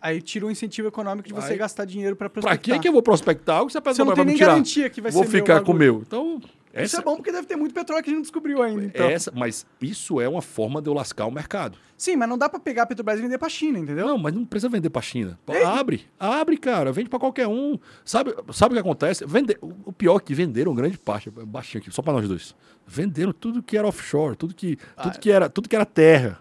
Aí 0.00 0.22
tira 0.22 0.46
o 0.46 0.50
incentivo 0.50 0.86
econômico 0.88 1.26
de 1.26 1.34
você 1.34 1.52
Aí- 1.52 1.58
gastar 1.58 1.84
dinheiro 1.84 2.14
Pra 2.14 2.30
prospectar. 2.30 2.58
que, 2.76 2.78
que 2.80 2.88
eu 2.88 2.92
vou 2.92 3.02
prospectar 3.02 3.56
algo 3.58 3.70
se 3.70 3.76
a 3.76 3.80
Você 3.80 3.84
Petrobras 3.90 3.98
não 3.98 4.06
vai 4.06 4.16
tem 4.16 4.24
me 4.24 4.30
nem 4.30 4.36
tirar? 4.38 4.50
garantia 4.52 4.88
que 4.90 5.00
vai 5.00 5.10
vou 5.10 5.24
ser 5.24 5.30
meu 5.30 5.40
ficar 5.40 5.60
com 5.62 5.72
o 5.72 5.74
meu. 5.74 6.02
Então, 6.06 6.40
Isso 6.84 6.96
essa, 6.96 7.02
é 7.02 7.04
bom 7.04 7.16
porque 7.16 7.32
deve 7.32 7.46
ter 7.46 7.56
muito 7.56 7.74
petróleo 7.74 8.02
que 8.02 8.08
a 8.08 8.10
gente 8.10 8.18
não 8.18 8.22
descobriu 8.22 8.62
ainda. 8.62 8.84
Então. 8.84 9.06
essa, 9.08 9.32
mas 9.34 9.66
isso 9.80 10.20
é 10.20 10.28
uma 10.28 10.42
forma 10.42 10.80
de 10.80 10.88
eu 10.88 10.94
lascar 10.94 11.26
o 11.26 11.30
mercado. 11.30 11.78
Sim, 11.96 12.16
mas 12.16 12.28
não 12.28 12.38
dá 12.38 12.48
pra 12.48 12.60
pegar 12.60 12.84
a 12.84 12.86
Petrobras 12.86 13.18
e 13.18 13.22
vender 13.22 13.38
pra 13.38 13.48
China, 13.48 13.78
entendeu? 13.78 14.06
Não, 14.06 14.16
mas 14.16 14.32
não 14.32 14.44
precisa 14.44 14.68
vender 14.68 14.88
pra 14.88 15.02
China. 15.02 15.38
Ei. 15.48 15.64
Abre, 15.64 16.06
abre, 16.18 16.56
cara. 16.56 16.92
Vende 16.92 17.10
pra 17.10 17.18
qualquer 17.18 17.48
um. 17.48 17.78
Sabe, 18.04 18.34
sabe 18.52 18.72
o 18.72 18.76
que 18.76 18.80
acontece? 18.80 19.24
Vende, 19.26 19.56
o 19.60 19.92
pior 19.92 20.16
é 20.16 20.20
que 20.20 20.32
venderam 20.32 20.74
grande 20.74 20.96
parte, 20.96 21.28
baixinho 21.30 21.82
aqui, 21.82 21.92
só 21.92 22.00
pra 22.00 22.12
nós 22.12 22.28
dois. 22.28 22.54
Venderam 22.86 23.32
tudo 23.32 23.62
que 23.62 23.76
era 23.76 23.86
offshore, 23.86 24.36
tudo 24.36 24.54
que, 24.54 24.76
tudo 24.76 24.86
Ah, 24.96 25.18
que, 25.18 25.30
era, 25.30 25.48
tudo 25.48 25.68
que 25.68 25.74
era 25.74 25.84
terra. 25.84 26.38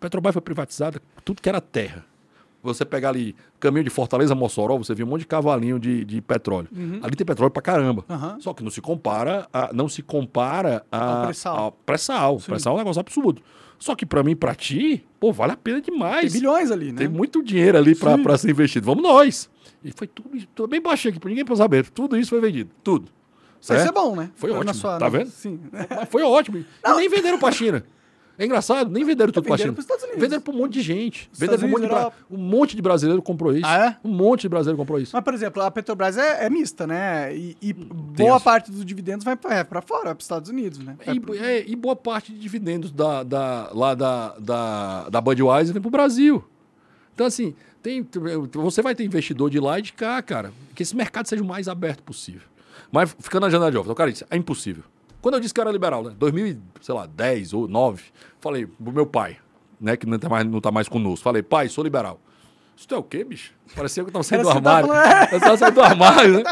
Petrobras 0.00 0.32
foi 0.32 0.42
privatizada, 0.42 1.00
tudo 1.24 1.42
que 1.42 1.48
era 1.48 1.60
terra. 1.60 2.04
Você 2.74 2.84
pegar 2.84 3.10
ali 3.10 3.34
caminho 3.60 3.84
de 3.84 3.90
Fortaleza 3.90 4.32
a 4.32 4.36
Mossoró, 4.36 4.76
você 4.78 4.94
vê 4.94 5.02
um 5.02 5.06
monte 5.06 5.20
de 5.20 5.26
cavalinho 5.26 5.78
de, 5.78 6.04
de 6.04 6.20
petróleo. 6.20 6.68
Ali 7.02 7.16
tem 7.16 7.26
petróleo 7.26 7.50
pra 7.50 7.62
caramba. 7.62 8.04
Uhum. 8.08 8.40
Só 8.40 8.52
que 8.54 8.62
não 8.62 8.70
se 8.70 8.80
compara, 8.80 9.46
a, 9.52 9.70
não 9.72 9.88
se 9.88 10.02
compara 10.02 10.84
a, 10.90 11.04
Ao 11.04 11.24
pré-sal. 11.26 11.56
ao 11.58 11.72
pré-sal. 11.72 12.72
É 12.72 12.74
um 12.74 12.78
negócio 12.78 13.00
absurdo. 13.00 13.40
Só 13.78 13.94
que 13.94 14.06
pra 14.06 14.22
mim, 14.22 14.34
pra 14.34 14.54
ti, 14.54 15.04
pô, 15.20 15.32
vale 15.32 15.52
a 15.52 15.56
pena 15.56 15.80
Tem 15.82 15.92
demais. 15.92 16.32
bilhões 16.32 16.70
ali, 16.70 16.92
né? 16.92 16.98
Tem 16.98 17.08
muito 17.08 17.42
dinheiro 17.42 17.76
ali 17.76 17.94
pra 17.94 18.38
ser 18.38 18.50
investido. 18.50 18.86
Vamos 18.86 19.02
nós. 19.02 19.50
E 19.84 19.92
foi 19.92 20.06
tudo 20.06 20.34
isso, 20.36 20.48
tudo 20.54 20.68
bem 20.68 20.80
baixinho 20.80 21.10
aqui, 21.12 21.20
pra 21.20 21.28
ninguém 21.28 21.44
pra 21.44 21.54
saber. 21.56 21.86
Tudo 21.90 22.16
isso 22.16 22.30
foi 22.30 22.40
vendido. 22.40 22.70
Tudo. 22.82 23.10
Mas 23.58 23.62
isso 23.64 23.72
é 23.74 23.78
Certo? 23.78 23.94
bom, 23.94 24.16
né? 24.16 24.30
Foi 24.34 24.50
Na 24.50 24.58
ótimo. 24.58 24.74
sua- 24.74 24.98
Tá 24.98 25.08
vendo? 25.08 25.28
Sim. 25.28 25.60
Mas 25.72 26.08
foi 26.08 26.22
ótimo. 26.22 26.58
E 26.58 26.64
nem 26.96 27.08
venderam 27.08 27.38
pra 27.38 27.50
China. 27.52 27.84
É 28.38 28.44
engraçado, 28.44 28.90
nem 28.90 29.04
venderam 29.04 29.32
tudo 29.32 29.44
pra 29.46 29.56
venderam 29.56 29.74
China. 29.82 30.14
Venderam 30.16 30.42
pra 30.42 30.52
um 30.52 30.56
monte 30.58 30.72
de 30.74 30.82
gente. 30.82 31.30
Estados 31.32 31.60
Venderam 31.60 31.68
pra 31.72 31.80
um. 31.80 31.82
Europa. 32.00 32.16
um 32.30 32.36
monte 32.36 32.76
de 32.76 32.82
brasileiro 32.82 33.22
comprou 33.22 33.52
isso. 33.54 33.66
Ah, 33.66 33.86
é? 33.86 33.96
Um 34.06 34.12
monte 34.12 34.42
de 34.42 34.48
brasileiro 34.50 34.76
comprou 34.76 34.98
isso. 35.00 35.12
Mas, 35.14 35.24
por 35.24 35.32
exemplo, 35.34 35.62
a 35.62 35.70
Petrobras 35.70 36.16
é, 36.18 36.44
é 36.44 36.50
mista, 36.50 36.86
né? 36.86 37.34
E, 37.34 37.56
e 37.62 37.72
boa 37.72 38.38
parte 38.38 38.70
dos 38.70 38.84
dividendos 38.84 39.24
vai 39.24 39.36
pra, 39.36 39.54
é, 39.54 39.64
pra 39.64 39.80
fora, 39.80 40.04
vai 40.04 40.14
pros 40.14 40.24
Estados 40.26 40.50
Unidos, 40.50 40.78
né? 40.80 40.96
E, 41.06 41.18
pro- 41.18 41.34
é, 41.34 41.64
e 41.66 41.74
boa 41.74 41.96
parte 41.96 42.32
de 42.32 42.38
dividendos 42.38 42.90
da, 42.90 43.22
da, 43.22 43.70
lá 43.72 43.94
da, 43.94 44.34
da, 44.38 45.08
da 45.08 45.20
Budweiser 45.20 45.72
vem 45.72 45.80
pro 45.80 45.90
Brasil. 45.90 46.44
Então, 47.14 47.26
assim, 47.26 47.54
tem, 47.82 48.06
você 48.52 48.82
vai 48.82 48.94
ter 48.94 49.04
investidor 49.04 49.48
de 49.48 49.58
lá 49.58 49.78
e 49.78 49.82
de 49.82 49.92
cá, 49.94 50.20
cara. 50.20 50.52
Que 50.74 50.82
esse 50.82 50.94
mercado 50.94 51.26
seja 51.26 51.42
o 51.42 51.46
mais 51.46 51.68
aberto 51.68 52.02
possível. 52.02 52.42
Mas 52.92 53.16
ficando 53.18 53.44
na 53.44 53.50
janela 53.50 53.70
de 53.70 53.78
óbvio, 53.78 53.94
cara, 53.94 54.10
isso 54.10 54.26
é 54.30 54.36
impossível. 54.36 54.82
Quando 55.20 55.34
eu 55.34 55.40
disse 55.40 55.52
que 55.52 55.60
eu 55.60 55.62
era 55.62 55.72
liberal, 55.72 56.02
né? 56.04 56.12
2010 56.18 57.52
ou 57.52 57.66
9, 57.68 58.02
falei 58.40 58.66
pro 58.66 58.92
meu 58.92 59.06
pai, 59.06 59.36
né, 59.80 59.96
que 59.96 60.06
não 60.06 60.18
tá 60.18 60.28
mais, 60.28 60.46
não 60.46 60.60
tá 60.60 60.70
mais 60.70 60.88
conosco, 60.88 61.24
falei, 61.24 61.42
pai, 61.42 61.68
sou 61.68 61.82
liberal. 61.82 62.20
Isso 62.76 62.86
é 62.92 62.96
o 62.98 63.02
quê, 63.02 63.24
bicho? 63.24 63.54
Parecia 63.74 64.04
que 64.04 64.10
eu 64.10 64.12
tava 64.12 64.22
saindo 64.22 64.42
do 64.42 64.48
tava 64.48 64.58
armário. 64.58 64.88
falando- 64.88 65.32
Eu 65.32 65.40
tava 65.40 65.56
saindo 65.56 65.74
do 65.76 65.80
armário, 65.80 66.32
né? 66.34 66.42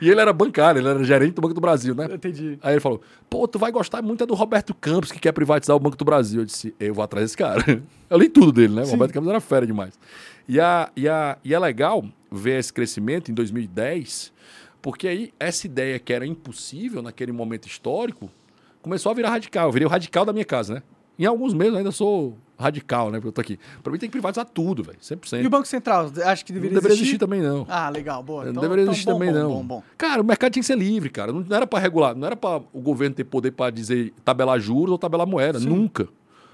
E 0.00 0.08
ele 0.08 0.20
era 0.20 0.32
bancário, 0.32 0.78
ele 0.80 0.86
era 0.88 1.02
gerente 1.02 1.32
do 1.34 1.42
Banco 1.42 1.52
do 1.54 1.60
Brasil, 1.60 1.96
né? 1.96 2.06
Entendi. 2.12 2.56
Aí 2.62 2.74
ele 2.74 2.80
falou: 2.80 3.00
pô, 3.28 3.48
tu 3.48 3.58
vai 3.58 3.72
gostar 3.72 4.00
muito 4.02 4.22
é 4.22 4.26
do 4.26 4.34
Roberto 4.34 4.72
Campos, 4.72 5.10
que 5.10 5.18
quer 5.18 5.32
privatizar 5.32 5.74
o 5.76 5.80
Banco 5.80 5.96
do 5.96 6.04
Brasil. 6.04 6.42
Eu 6.42 6.44
disse: 6.44 6.72
eu 6.78 6.94
vou 6.94 7.02
atrás 7.02 7.24
desse 7.24 7.36
cara. 7.36 7.60
Eu 8.08 8.18
li 8.18 8.28
tudo 8.28 8.52
dele, 8.52 8.72
né? 8.74 8.82
O 8.82 8.86
Roberto 8.92 9.12
Campos 9.14 9.28
era 9.30 9.40
fera 9.40 9.66
demais. 9.66 9.98
E, 10.48 10.60
a, 10.60 10.90
e, 10.94 11.08
a, 11.08 11.36
e 11.42 11.52
é 11.52 11.58
legal 11.58 12.04
ver 12.30 12.60
esse 12.60 12.72
crescimento 12.72 13.28
em 13.30 13.34
2010, 13.34 14.32
porque 14.82 15.06
aí 15.08 15.32
essa 15.40 15.66
ideia 15.66 15.98
que 15.98 16.12
era 16.12 16.26
impossível 16.26 17.00
naquele 17.00 17.32
momento 17.32 17.66
histórico 17.66 18.28
começou 18.82 19.10
a 19.12 19.14
virar 19.14 19.30
radical. 19.30 19.68
Eu 19.68 19.72
virei 19.72 19.86
o 19.86 19.90
radical 19.90 20.24
da 20.24 20.32
minha 20.32 20.44
casa, 20.44 20.74
né? 20.74 20.82
Em 21.18 21.24
alguns 21.24 21.54
meses 21.54 21.72
eu 21.74 21.78
ainda 21.78 21.92
sou 21.92 22.36
radical, 22.58 23.10
né? 23.10 23.18
Porque 23.18 23.28
eu 23.28 23.32
tô 23.32 23.40
aqui. 23.40 23.58
Pra 23.82 23.92
mim 23.92 23.98
tem 23.98 24.08
que 24.08 24.12
privatizar 24.12 24.44
tudo, 24.46 24.82
velho. 24.82 24.98
100%. 25.00 25.42
E 25.42 25.46
o 25.46 25.50
Banco 25.50 25.66
Central? 25.68 26.10
Acho 26.24 26.44
que 26.44 26.52
Não 26.52 26.60
deveria, 26.60 26.80
deveria 26.80 26.96
existir 26.96 27.18
também, 27.18 27.40
não. 27.40 27.64
Ah, 27.68 27.88
legal, 27.90 28.22
boa. 28.22 28.44
Não 28.44 28.50
Então- 28.50 28.62
deveria 28.62 28.82
então 28.82 28.92
existir 28.92 29.06
bom, 29.10 29.18
também, 29.18 29.32
bom, 29.32 29.38
não. 29.38 29.50
Bom, 29.50 29.64
bom. 29.64 29.82
Cara, 29.96 30.20
o 30.20 30.24
mercado 30.24 30.52
tinha 30.52 30.62
que 30.62 30.66
ser 30.66 30.76
livre, 30.78 31.10
cara. 31.10 31.32
Não 31.32 31.44
era 31.54 31.66
para 31.66 31.78
regular, 31.78 32.14
não 32.16 32.26
era 32.26 32.34
para 32.36 32.62
o 32.72 32.80
governo 32.80 33.14
ter 33.14 33.24
poder 33.24 33.52
para 33.52 33.70
dizer 33.70 34.12
tabelar 34.24 34.58
juros 34.58 34.90
ou 34.90 34.98
tabelar 34.98 35.26
moeda. 35.26 35.60
Nunca. 35.60 36.08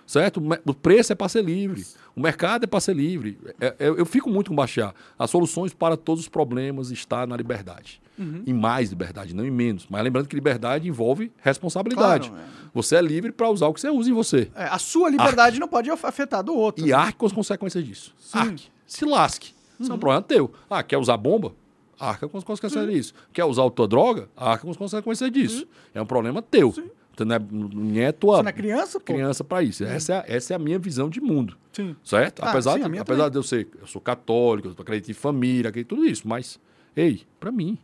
Certo? 0.07 0.43
O 0.67 0.75
preço 0.75 1.13
é 1.13 1.15
para 1.15 1.29
ser 1.29 1.45
livre. 1.45 1.85
O 2.17 2.21
mercado 2.21 2.65
é 2.65 2.67
para 2.67 2.81
ser 2.81 2.97
livre. 2.97 3.39
É- 3.61 3.75
é- 3.79 3.89
eu 3.89 4.07
fico 4.07 4.29
muito 4.31 4.49
com 4.51 4.57
baixar. 4.57 4.95
As 5.19 5.31
soluções 5.31 5.73
para 5.75 5.97
todos 5.97 6.23
os 6.25 6.29
problemas 6.29 6.91
está 6.91 7.27
na 7.27 7.37
liberdade. 7.37 8.01
Uhum. 8.19 8.43
Em 8.47 8.53
mais 8.53 8.91
liberdade, 8.91 9.35
não 9.35 9.45
em 9.47 9.51
menos. 9.51 9.87
Mas 9.89 10.03
lembrando 10.03 10.27
que 10.29 10.35
liberdade 10.35 10.89
envolve 10.89 11.31
responsabilidade. 11.39 12.29
Claro, 12.31 12.45
Você 12.75 12.97
é 12.97 13.01
livre 13.03 13.31
para 13.33 13.49
usar 13.49 13.67
o 13.69 13.75
que 13.75 13.81
você 13.81 13.89
usa 13.91 14.11
em 14.11 14.13
você. 14.13 14.51
É, 14.55 14.65
a 14.65 14.79
sua 14.79 15.09
liberdade 15.09 15.59
não 15.61 15.69
pode 15.69 15.91
afetar 15.91 16.43
do 16.43 16.55
outro. 16.55 16.87
E 16.87 16.93
arque 16.93 17.19
com 17.19 17.27
as 17.27 17.33
consequências 17.33 17.85
disso. 17.85 18.15
Sim. 18.19 18.39
Arque. 18.39 18.69
Se 18.87 19.05
lasque. 19.05 19.53
Isso 19.79 19.91
é 19.93 19.95
um 19.95 19.99
problema 19.99 20.23
teu. 20.23 20.53
Ah, 20.69 20.83
quer 20.83 20.99
usar 20.99 21.17
bomba? 21.17 21.53
Arca 22.01 22.29
com 22.29 22.39
as 22.39 22.45
consequências 22.45 22.89
disso. 22.91 23.15
Quer 23.33 23.45
usar 23.45 23.65
a 23.67 23.71
tua 23.71 23.87
droga? 23.89 24.29
Arca 24.37 24.65
com 24.65 24.71
as 24.71 24.77
consequências 24.77 25.31
disso. 25.31 25.67
É 25.95 26.01
um 26.03 26.07
problema 26.07 26.41
teu. 26.43 26.73
Então, 27.13 27.27
não 27.27 27.35
é, 27.35 27.39
não 27.51 28.01
é 28.01 28.13
tua 28.13 28.37
Você 28.37 28.43
não 28.45 28.49
é 28.51 28.53
criança, 28.53 29.01
criança 29.01 29.43
para 29.45 29.63
isso. 29.63 29.83
Essa 29.85 30.13
é, 30.13 30.17
a- 30.19 30.25
essa 30.29 30.53
é 30.53 30.57
a 30.57 30.59
minha 30.59 30.79
visão 30.79 31.11
de 31.11 31.21
mundo. 31.21 31.57
Sim. 31.73 31.97
Certo? 32.05 32.41
Ah, 32.45 32.51
apesar 32.51 32.75
sim, 32.75 32.89
de, 32.89 32.99
apesar 32.99 33.05
também. 33.25 33.31
de 33.33 33.39
eu 33.39 33.43
ser, 33.43 33.69
eu 33.81 33.87
sou 33.89 34.01
católico, 34.01 34.69
eu 34.69 34.75
acredito 34.79 35.11
em 35.11 35.15
família, 35.15 35.69
acredito 35.71 35.93
em 35.93 35.97
tudo 35.97 36.09
isso, 36.09 36.29
mas, 36.29 36.61
ei, 36.97 37.23
para 37.41 37.51
mim, 37.51 37.77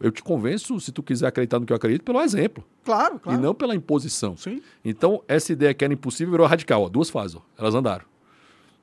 eu 0.00 0.10
te 0.10 0.22
convenço, 0.22 0.78
se 0.80 0.92
tu 0.92 1.02
quiser 1.02 1.26
acreditar 1.26 1.58
no 1.58 1.66
que 1.66 1.72
eu 1.72 1.76
acredito, 1.76 2.02
pelo 2.02 2.20
exemplo. 2.20 2.64
Claro, 2.84 3.18
claro. 3.18 3.38
E 3.38 3.42
não 3.42 3.54
pela 3.54 3.74
imposição. 3.74 4.36
Sim. 4.36 4.62
Então, 4.84 5.22
essa 5.26 5.52
ideia 5.52 5.72
que 5.74 5.84
era 5.84 5.92
impossível 5.92 6.32
virou 6.32 6.46
radical. 6.46 6.82
Ó, 6.82 6.88
duas 6.88 7.10
fases, 7.10 7.36
ó, 7.36 7.42
elas 7.58 7.74
andaram. 7.74 8.04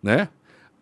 Né? 0.02 0.28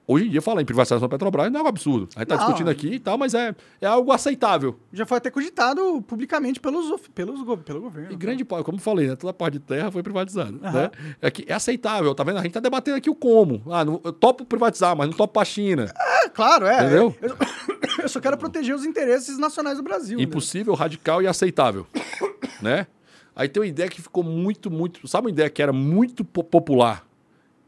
Hoje 0.08 0.26
em 0.26 0.30
dia, 0.30 0.42
falar 0.42 0.62
em 0.62 0.66
privatização 0.66 1.08
da 1.08 1.10
Petrobras 1.10 1.50
não 1.52 1.58
é 1.58 1.60
algo 1.60 1.70
absurdo. 1.70 2.10
A 2.16 2.20
gente 2.20 2.24
está 2.24 2.36
discutindo 2.36 2.70
aqui 2.70 2.88
e 2.96 3.00
tal, 3.00 3.18
mas 3.18 3.34
é, 3.34 3.56
é 3.80 3.86
algo 3.88 4.12
aceitável. 4.12 4.78
Já 4.92 5.06
foi 5.06 5.18
até 5.20 5.30
cogitado 5.30 6.02
publicamente 6.02 6.60
pelos, 6.60 7.00
pelos, 7.14 7.40
pelo 7.64 7.82
governo. 7.82 8.12
E 8.12 8.16
grande 8.16 8.44
parte, 8.44 8.66
como 8.66 8.78
eu 8.78 8.82
falei, 8.82 9.08
né, 9.08 9.16
toda 9.16 9.32
a 9.32 9.34
parte 9.34 9.54
de 9.54 9.60
terra 9.60 9.90
foi 9.92 10.04
privatizada. 10.04 10.58
Aham. 10.64 10.82
Né? 10.82 10.92
É, 11.22 11.32
que 11.32 11.46
é 11.48 11.54
aceitável, 11.54 12.14
tá 12.14 12.24
vendo? 12.24 12.38
A 12.38 12.42
gente 12.42 12.50
está 12.50 12.60
debatendo 12.60 12.98
aqui 12.98 13.10
o 13.10 13.16
como. 13.16 13.62
Ah, 13.72 13.86
não, 13.86 14.02
eu 14.04 14.12
topo 14.12 14.44
privatizar, 14.44 14.96
mas 14.98 15.08
não 15.08 15.16
topo 15.16 15.34
para 15.34 15.44
a 15.44 15.46
China. 15.46 15.86
É, 15.96 16.30
claro, 16.30 16.66
é. 16.66 16.78
Entendeu? 16.82 17.16
Eu, 17.22 17.38
eu 18.04 18.10
só 18.10 18.20
quero 18.20 18.38
proteger 18.38 18.76
os 18.76 18.84
interesses 18.84 19.38
nacionais 19.38 19.78
do 19.78 19.84
Brasil. 19.84 20.18
né? 20.18 20.24
Impossível, 20.24 20.74
radical 20.74 21.22
e 21.22 21.28
aceitável. 21.28 21.86
né? 22.62 22.88
Aí 23.36 23.48
tem 23.48 23.62
uma 23.62 23.68
ideia 23.68 23.88
que 23.88 24.02
ficou 24.02 24.24
muito, 24.24 24.70
muito. 24.70 25.08
Sabe 25.08 25.28
uma 25.28 25.32
ideia 25.32 25.50
que 25.50 25.62
era 25.62 25.72
muito 25.72 26.26
po- 26.26 26.44
popular 26.44 27.06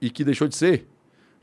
e 0.01 0.09
que 0.09 0.23
deixou 0.25 0.47
de 0.47 0.57
ser? 0.57 0.88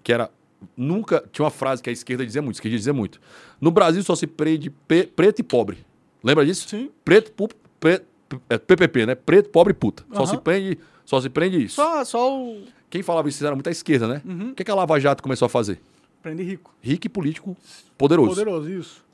Que 0.03 0.13
era. 0.13 0.31
Nunca. 0.77 1.25
Tinha 1.33 1.45
uma 1.45 1.51
frase 1.51 1.83
que 1.83 1.89
a 1.91 1.93
esquerda 1.93 2.25
dizia 2.25 2.43
muito, 2.43 2.57
a 2.57 2.59
esquerda 2.59 2.77
dizia 2.77 2.93
muito. 2.93 3.21
No 3.61 3.71
Brasil 3.71 4.03
só 4.03 4.15
se 4.15 4.27
prende 4.27 4.71
pe- 4.71 5.07
preto 5.07 5.39
e 5.41 5.43
pobre. 5.43 5.79
Lembra 6.23 6.45
disso? 6.45 6.69
Sim. 6.69 6.91
Preto, 7.05 7.33
pu- 7.33 7.49
pre- 7.79 8.03
é, 8.49 8.59
PPP, 8.59 9.07
né? 9.07 9.15
Preto, 9.15 9.49
pobre 9.51 9.73
e 9.73 9.75
puta. 9.75 10.05
Só 10.13 10.19
Aham. 10.23 10.27
se 10.27 10.39
prende. 10.39 10.79
Só 11.05 11.21
se 11.21 11.29
prende 11.29 11.65
isso. 11.65 11.77
Só, 11.77 12.05
só 12.05 12.39
o. 12.41 12.63
Quem 12.89 13.03
falava 13.03 13.29
isso 13.29 13.45
era 13.45 13.55
muito 13.55 13.69
à 13.69 13.71
esquerda, 13.71 14.07
né? 14.07 14.23
Uhum. 14.25 14.51
O 14.51 14.55
que, 14.55 14.65
que 14.65 14.71
a 14.71 14.75
Lava 14.75 14.99
Jato 15.01 15.23
começou 15.23 15.47
a 15.47 15.49
fazer? 15.49 15.81
Prende 16.23 16.43
rico. 16.43 16.75
Rico 16.83 17.07
e 17.07 17.09
político 17.11 17.57
poderoso. 17.97 18.31
Poderoso, 18.31 18.71
isso. 18.71 19.05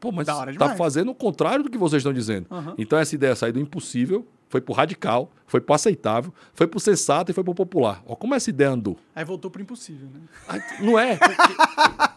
Pô, 0.00 0.10
mas 0.10 0.26
tá 0.26 0.74
fazendo 0.76 1.10
o 1.10 1.14
contrário 1.14 1.62
do 1.62 1.70
que 1.70 1.76
vocês 1.76 2.00
estão 2.00 2.12
dizendo. 2.12 2.46
Aham. 2.50 2.74
Então 2.78 2.98
essa 2.98 3.14
ideia 3.14 3.36
saiu 3.36 3.52
do 3.52 3.60
impossível, 3.60 4.26
foi 4.48 4.60
pro 4.60 4.72
radical, 4.74 5.30
foi 5.46 5.60
pro 5.60 5.74
aceitável, 5.74 6.32
foi 6.54 6.66
pro 6.66 6.80
sensato 6.80 7.30
e 7.30 7.34
foi 7.34 7.44
pro 7.44 7.54
popular. 7.54 8.02
Ó, 8.06 8.16
como 8.16 8.34
essa 8.34 8.50
ideia 8.50 8.70
andou? 8.70 8.96
Aí 9.14 9.24
voltou 9.24 9.50
pro 9.50 9.60
impossível, 9.60 10.08
né? 10.08 10.62
Não 10.80 10.98
é? 10.98 11.18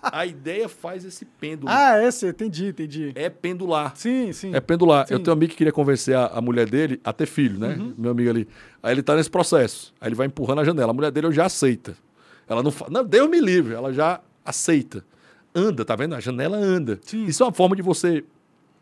A 0.01 0.25
ideia 0.25 0.69
faz 0.69 1.03
esse 1.05 1.25
pêndulo. 1.25 1.71
Ah, 1.71 2.01
esse, 2.03 2.27
entendi, 2.27 2.67
entendi. 2.67 3.11
É 3.15 3.29
pendular. 3.29 3.93
Sim, 3.95 4.31
sim. 4.31 4.53
É 4.53 4.59
pendular. 4.59 5.07
Sim. 5.07 5.15
Eu 5.15 5.19
tenho 5.19 5.33
um 5.33 5.37
amigo 5.37 5.51
que 5.51 5.57
queria 5.57 5.73
convencer 5.73 6.15
a, 6.15 6.27
a 6.27 6.41
mulher 6.41 6.69
dele 6.69 7.01
a 7.03 7.11
ter 7.11 7.25
filho, 7.25 7.59
né? 7.59 7.75
Uhum. 7.75 7.93
Meu 7.97 8.11
amigo 8.11 8.29
ali. 8.29 8.47
Aí 8.81 8.93
ele 8.93 9.01
tá 9.01 9.15
nesse 9.15 9.29
processo. 9.29 9.93
Aí 9.99 10.09
ele 10.09 10.15
vai 10.15 10.27
empurrando 10.27 10.61
a 10.61 10.63
janela. 10.63 10.91
A 10.91 10.93
mulher 10.93 11.11
dele 11.11 11.31
já 11.31 11.45
aceita. 11.45 11.95
Ela 12.47 12.61
não 12.61 12.71
fala, 12.71 12.91
não, 12.91 13.03
Deus 13.03 13.29
me 13.29 13.39
livre. 13.39 13.73
Ela 13.73 13.91
já 13.91 14.19
aceita. 14.45 15.03
Anda, 15.55 15.85
tá 15.85 15.95
vendo? 15.95 16.15
A 16.15 16.19
janela 16.19 16.57
anda. 16.57 16.99
Sim. 17.03 17.25
Isso 17.25 17.43
é 17.43 17.45
uma 17.45 17.53
forma 17.53 17.75
de 17.75 17.81
você 17.81 18.23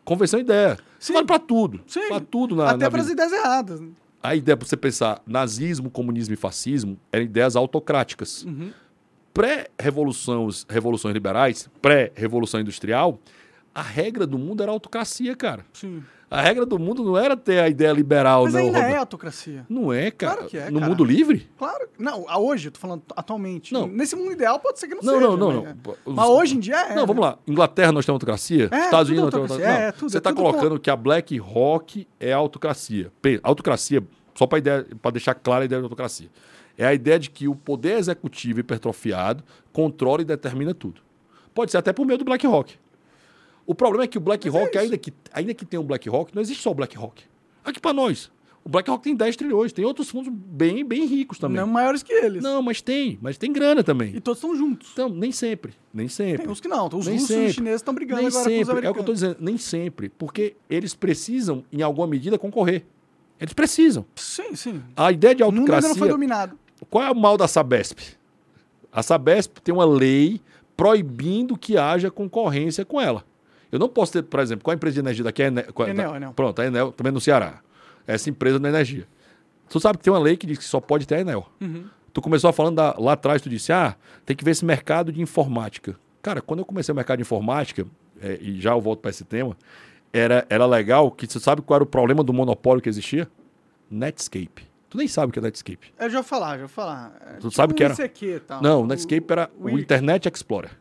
convencer 0.05 0.37
uma 0.37 0.43
ideia. 0.43 0.77
Sim. 0.99 1.13
vale 1.13 1.25
pra 1.25 1.39
tudo. 1.39 1.81
Sim. 1.87 2.07
Pra 2.07 2.19
tudo 2.19 2.55
na, 2.55 2.71
Até 2.71 2.89
para 2.89 3.01
as 3.01 3.09
ideias 3.09 3.31
erradas. 3.31 3.81
A 4.23 4.35
ideia 4.35 4.55
pra 4.55 4.67
você 4.67 4.77
pensar 4.77 5.21
nazismo, 5.25 5.89
comunismo 5.89 6.33
e 6.33 6.37
fascismo 6.37 6.97
eram 7.11 7.25
ideias 7.25 7.55
autocráticas. 7.55 8.43
Uhum. 8.43 8.71
Pré-revoluções 9.33 10.65
revoluções 10.69 11.13
liberais, 11.13 11.69
pré-revolução 11.81 12.59
industrial, 12.59 13.19
a 13.73 13.81
regra 13.81 14.27
do 14.27 14.37
mundo 14.37 14.61
era 14.61 14.71
autocracia, 14.71 15.35
cara. 15.35 15.65
Sim. 15.73 16.03
A 16.31 16.41
regra 16.41 16.65
do 16.65 16.79
mundo 16.79 17.03
não 17.03 17.17
era 17.17 17.35
ter 17.35 17.59
a 17.59 17.67
ideia 17.67 17.91
liberal, 17.91 18.45
Mas 18.45 18.53
não. 18.53 18.61
ainda 18.61 18.77
Roberto. 18.77 18.95
é 18.95 18.97
autocracia. 18.97 19.65
Não 19.67 19.91
é, 19.91 20.09
cara. 20.09 20.35
Claro 20.37 20.49
que 20.49 20.57
é, 20.57 20.69
no 20.71 20.79
cara. 20.79 20.89
mundo 20.89 21.03
livre? 21.03 21.49
Claro. 21.57 21.89
Não, 21.99 22.25
hoje, 22.39 22.69
eu 22.69 22.71
tô 22.71 22.79
falando 22.79 23.03
atualmente. 23.17 23.73
Não. 23.73 23.85
Nesse 23.85 24.15
mundo 24.15 24.31
ideal 24.31 24.57
pode 24.57 24.79
ser 24.79 24.87
que 24.87 24.95
não, 24.95 25.01
Não, 25.03 25.13
seja. 25.15 25.27
não, 25.27 25.35
não, 25.37 25.61
né? 25.63 25.75
não. 26.05 26.13
Mas 26.15 26.29
hoje 26.29 26.55
em 26.55 26.59
dia 26.61 26.77
é. 26.77 26.95
Não, 26.95 27.05
vamos 27.05 27.21
lá. 27.21 27.37
Inglaterra 27.45 27.91
nós 27.91 28.05
temos 28.05 28.15
autocracia? 28.15 28.69
É, 28.71 28.85
Estados 28.85 29.09
tudo 29.09 29.21
Unidos 29.21 29.23
nós 29.25 29.31
temos 29.33 29.51
autocracia. 29.51 29.67
autocracia? 29.67 29.83
É, 29.83 29.85
Não, 29.87 29.91
tudo- 29.99 30.09
Você 30.09 30.17
é 30.17 30.19
está 30.19 30.33
colocando 30.33 30.79
que 30.79 30.89
a 30.89 30.95
Black 30.95 31.37
Rock 31.37 32.07
é 32.17 32.31
autocracia. 32.31 33.11
Autocracia, 33.43 34.01
só 34.33 34.47
para 34.47 35.11
deixar 35.11 35.35
clara 35.35 35.63
a 35.63 35.65
ideia 35.65 35.81
de 35.81 35.85
autocracia. 35.85 36.29
É 36.77 36.85
a 36.87 36.93
ideia 36.93 37.19
de 37.19 37.29
que 37.29 37.49
o 37.49 37.53
poder 37.55 37.97
executivo 37.99 38.61
hipertrofiado 38.61 39.43
controla 39.73 40.21
e 40.21 40.25
determina 40.25 40.73
tudo. 40.73 41.01
Pode 41.53 41.71
ser 41.71 41.77
até 41.77 41.91
por 41.91 42.05
meio 42.05 42.17
do 42.17 42.23
Black 42.23 42.47
Rock. 42.47 42.79
O 43.71 43.73
problema 43.73 44.03
é 44.03 44.07
que 44.07 44.17
o 44.17 44.21
Black 44.21 44.49
Mas 44.49 44.75
é 44.75 44.79
ainda, 44.79 44.97
que, 44.97 45.13
ainda 45.31 45.53
que 45.53 45.65
tenha 45.65 45.79
um 45.79 45.85
Black 45.85 46.09
Rock, 46.09 46.35
não 46.35 46.41
existe 46.41 46.61
só 46.61 46.71
o 46.71 46.73
Black 46.73 46.97
Rock. 46.97 47.23
Aqui 47.63 47.79
para 47.79 47.93
nós. 47.93 48.29
O 48.65 48.69
Black 48.69 48.89
Rock 48.89 49.01
tem 49.01 49.15
10 49.15 49.37
trilhões, 49.37 49.71
tem 49.71 49.85
outros 49.85 50.09
fundos 50.09 50.29
bem, 50.29 50.83
bem 50.83 51.05
ricos 51.05 51.39
também. 51.39 51.55
Não 51.55 51.65
maiores 51.67 52.03
que 52.03 52.11
eles. 52.11 52.43
Não, 52.43 52.61
mas 52.61 52.81
tem, 52.81 53.17
mas 53.21 53.37
tem 53.37 53.53
grana 53.53 53.81
também. 53.81 54.13
E 54.13 54.19
todos 54.19 54.39
estão 54.39 54.53
juntos. 54.57 54.89
Então, 54.91 55.07
nem 55.07 55.31
sempre, 55.31 55.73
nem 55.93 56.09
sempre. 56.09 56.39
Tem 56.43 56.51
uns 56.51 56.59
que 56.59 56.67
não. 56.67 56.87
Os 56.87 57.07
Nem 57.07 57.15
russos 57.15 57.29
e 57.29 57.33
sempre. 57.33 57.47
os 57.47 57.53
chineses 57.55 57.79
estão 57.79 57.93
brigando 57.93 58.21
nem 58.23 58.27
agora 58.27 58.43
com 58.43 58.49
os 58.49 58.55
sempre, 58.57 58.61
é 58.61 58.65
o 58.67 58.71
americanos. 58.71 58.93
que 58.93 58.99
eu 58.99 59.13
estou 59.13 59.15
dizendo, 59.15 59.37
nem 59.39 59.57
sempre, 59.57 60.09
porque 60.09 60.55
eles 60.69 60.93
precisam, 60.93 61.63
em 61.71 61.81
alguma 61.81 62.07
medida, 62.07 62.37
concorrer. 62.37 62.83
Eles 63.39 63.53
precisam. 63.53 64.05
Sim, 64.17 64.53
sim. 64.53 64.83
A 64.97 65.13
ideia 65.13 65.33
de 65.33 65.43
O 65.43 65.45
mundo 65.49 65.59
ainda 65.61 65.87
não 65.87 65.95
foi 65.95 66.09
autocracia. 66.09 66.11
dominado. 66.11 66.59
Qual 66.89 67.05
é 67.05 67.09
o 67.09 67.15
mal 67.15 67.37
da 67.37 67.47
Sabesp? 67.47 67.99
A 68.91 69.01
Sabesp 69.01 69.59
tem 69.63 69.73
uma 69.73 69.85
lei 69.85 70.41
proibindo 70.75 71.57
que 71.57 71.77
haja 71.77 72.11
concorrência 72.11 72.83
com 72.83 72.99
ela. 72.99 73.23
Eu 73.71 73.79
não 73.79 73.87
posso 73.89 74.11
ter, 74.13 74.23
por 74.23 74.39
exemplo, 74.39 74.63
qual 74.63 74.73
a 74.73 74.75
empresa 74.75 74.95
de 74.95 74.99
energia 74.99 75.23
daqui? 75.23 75.41
É 75.41 75.45
a 75.45 75.47
Enel, 75.47 75.65
é- 75.77 75.89
Enel, 75.89 76.15
Enel. 76.15 76.33
Pronto, 76.33 76.61
a 76.61 76.65
Enel 76.65 76.91
também 76.91 77.11
no 77.13 77.21
Ceará. 77.21 77.61
Essa 78.05 78.29
empresa 78.29 78.59
da 78.59 78.67
energia. 78.69 79.07
Tu 79.69 79.79
sabe 79.79 79.97
que 79.97 80.03
tem 80.03 80.11
uma 80.11 80.19
lei 80.19 80.35
que 80.35 80.45
diz 80.45 80.57
que 80.57 80.63
só 80.65 80.79
pode 80.81 81.07
ter 81.07 81.15
a 81.15 81.19
Enel. 81.21 81.47
Uhum. 81.61 81.85
Tu 82.13 82.21
começou 82.21 82.51
falando 82.51 82.75
da- 82.75 82.95
lá 82.97 83.13
atrás, 83.13 83.41
tu 83.41 83.49
disse, 83.49 83.71
ah, 83.71 83.95
tem 84.25 84.35
que 84.35 84.43
ver 84.43 84.51
esse 84.51 84.65
mercado 84.65 85.11
de 85.13 85.21
informática. 85.21 85.95
Cara, 86.21 86.41
quando 86.41 86.59
eu 86.59 86.65
comecei 86.65 86.91
o 86.91 86.95
mercado 86.95 87.17
de 87.19 87.21
informática, 87.21 87.85
é, 88.21 88.37
e 88.41 88.59
já 88.59 88.71
eu 88.71 88.81
volto 88.81 88.99
para 88.99 89.09
esse 89.11 89.23
tema, 89.23 89.55
era, 90.11 90.45
era 90.49 90.65
legal 90.65 91.09
que 91.09 91.25
você 91.25 91.39
sabe 91.39 91.61
qual 91.61 91.75
era 91.77 91.83
o 91.83 91.87
problema 91.87 92.21
do 92.23 92.33
monopólio 92.33 92.81
que 92.81 92.89
existia? 92.89 93.29
Netscape. 93.89 94.69
Tu 94.89 94.97
nem 94.97 95.07
sabe 95.07 95.29
o 95.29 95.33
que 95.33 95.39
é 95.39 95.41
Netscape. 95.41 95.93
Eu 95.97 96.09
já 96.09 96.19
vou 96.19 96.23
falar, 96.27 96.51
já 96.55 96.59
vou 96.59 96.67
falar. 96.67 97.13
É 97.21 97.37
Tu 97.37 97.49
sabe 97.49 97.71
um 97.73 97.75
que 97.77 97.83
era- 97.83 97.93
ICQ 97.93 98.25
e 98.25 98.39
tal. 98.41 98.61
Não, 98.61 98.81
O- 98.81 98.83
o 98.83 98.87
Netscape 98.87 99.25
era 99.29 99.49
o, 99.57 99.65
o- 99.67 99.79
Internet 99.79 100.27
Explorer. 100.27 100.71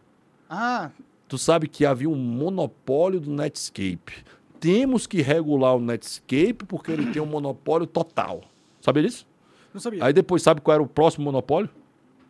Ah, 0.48 0.90
Tu 1.30 1.38
sabe 1.38 1.66
que 1.68 1.86
havia 1.86 2.10
um 2.10 2.16
monopólio 2.16 3.20
do 3.20 3.30
Netscape. 3.30 4.12
Temos 4.58 5.06
que 5.06 5.22
regular 5.22 5.76
o 5.76 5.80
Netscape 5.80 6.64
porque 6.68 6.90
ele 6.92 7.10
tem 7.12 7.22
um 7.22 7.26
monopólio 7.26 7.86
total. 7.86 8.42
Sabia 8.80 9.02
disso? 9.04 9.26
não 9.72 9.80
sabia. 9.80 10.04
Aí 10.04 10.12
depois 10.12 10.42
sabe 10.42 10.60
qual 10.60 10.74
era 10.74 10.82
o 10.82 10.86
próximo 10.88 11.24
monopólio? 11.24 11.70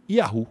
Yahoo. 0.08 0.46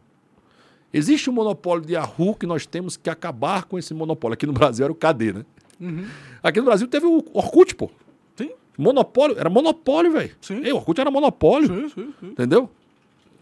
Existe 0.91 1.29
um 1.29 1.33
monopólio 1.33 1.85
de 1.85 1.93
Yahoo 1.93 2.33
que 2.33 2.47
nós 2.47 2.65
temos 2.65 2.97
que 2.97 3.09
acabar 3.09 3.65
com 3.65 3.77
esse 3.77 3.93
monopólio. 3.93 4.33
Aqui 4.33 4.47
no 4.47 4.53
Brasil 4.53 4.83
era 4.85 4.91
o 4.91 4.95
KD, 4.95 5.33
né? 5.33 5.45
Uhum. 5.79 6.07
Aqui 6.41 6.59
no 6.59 6.65
Brasil 6.65 6.87
teve 6.87 7.05
o 7.05 7.23
Orkut, 7.33 7.75
pô. 7.75 7.91
Sim, 8.35 8.49
Monopólio, 8.77 9.37
era 9.37 9.49
monopólio, 9.49 10.11
velho. 10.11 10.35
Sim. 10.41 10.61
Ei, 10.63 10.73
o 10.73 10.77
Orkut 10.77 10.99
era 10.99 11.11
monopólio, 11.11 11.67
sim, 11.67 11.89
sim. 11.89 12.13
sim. 12.19 12.25
entendeu? 12.27 12.69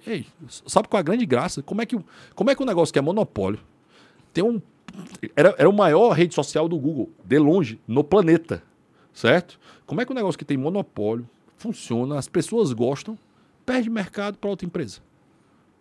Ei, 0.05 0.25
sabe 0.49 0.87
qual 0.89 0.99
é 0.99 1.01
a 1.01 1.03
grande 1.03 1.25
graça? 1.25 1.63
Como 1.63 1.81
é 1.81 1.85
que, 1.85 1.95
o- 1.95 2.03
como 2.35 2.49
é 2.51 2.55
que 2.55 2.61
um 2.61 2.65
negócio 2.65 2.91
que 2.91 2.99
é 2.99 3.01
monopólio 3.01 3.59
tem 4.33 4.43
um 4.43 4.61
era, 5.35 5.55
era 5.57 5.69
o 5.69 5.73
maior 5.73 6.11
rede 6.11 6.33
social 6.35 6.67
do 6.67 6.77
Google, 6.77 7.09
de 7.23 7.37
longe, 7.39 7.79
no 7.87 8.03
planeta, 8.03 8.61
certo? 9.13 9.59
Como 9.85 10.01
é 10.01 10.05
que 10.05 10.11
um 10.11 10.15
negócio 10.15 10.37
que 10.37 10.45
tem 10.45 10.57
monopólio 10.57 11.27
funciona, 11.57 12.17
as 12.17 12.27
pessoas 12.27 12.71
gostam, 12.73 13.17
perde 13.65 13.89
mercado 13.89 14.37
para 14.37 14.49
outra 14.49 14.65
empresa? 14.65 14.99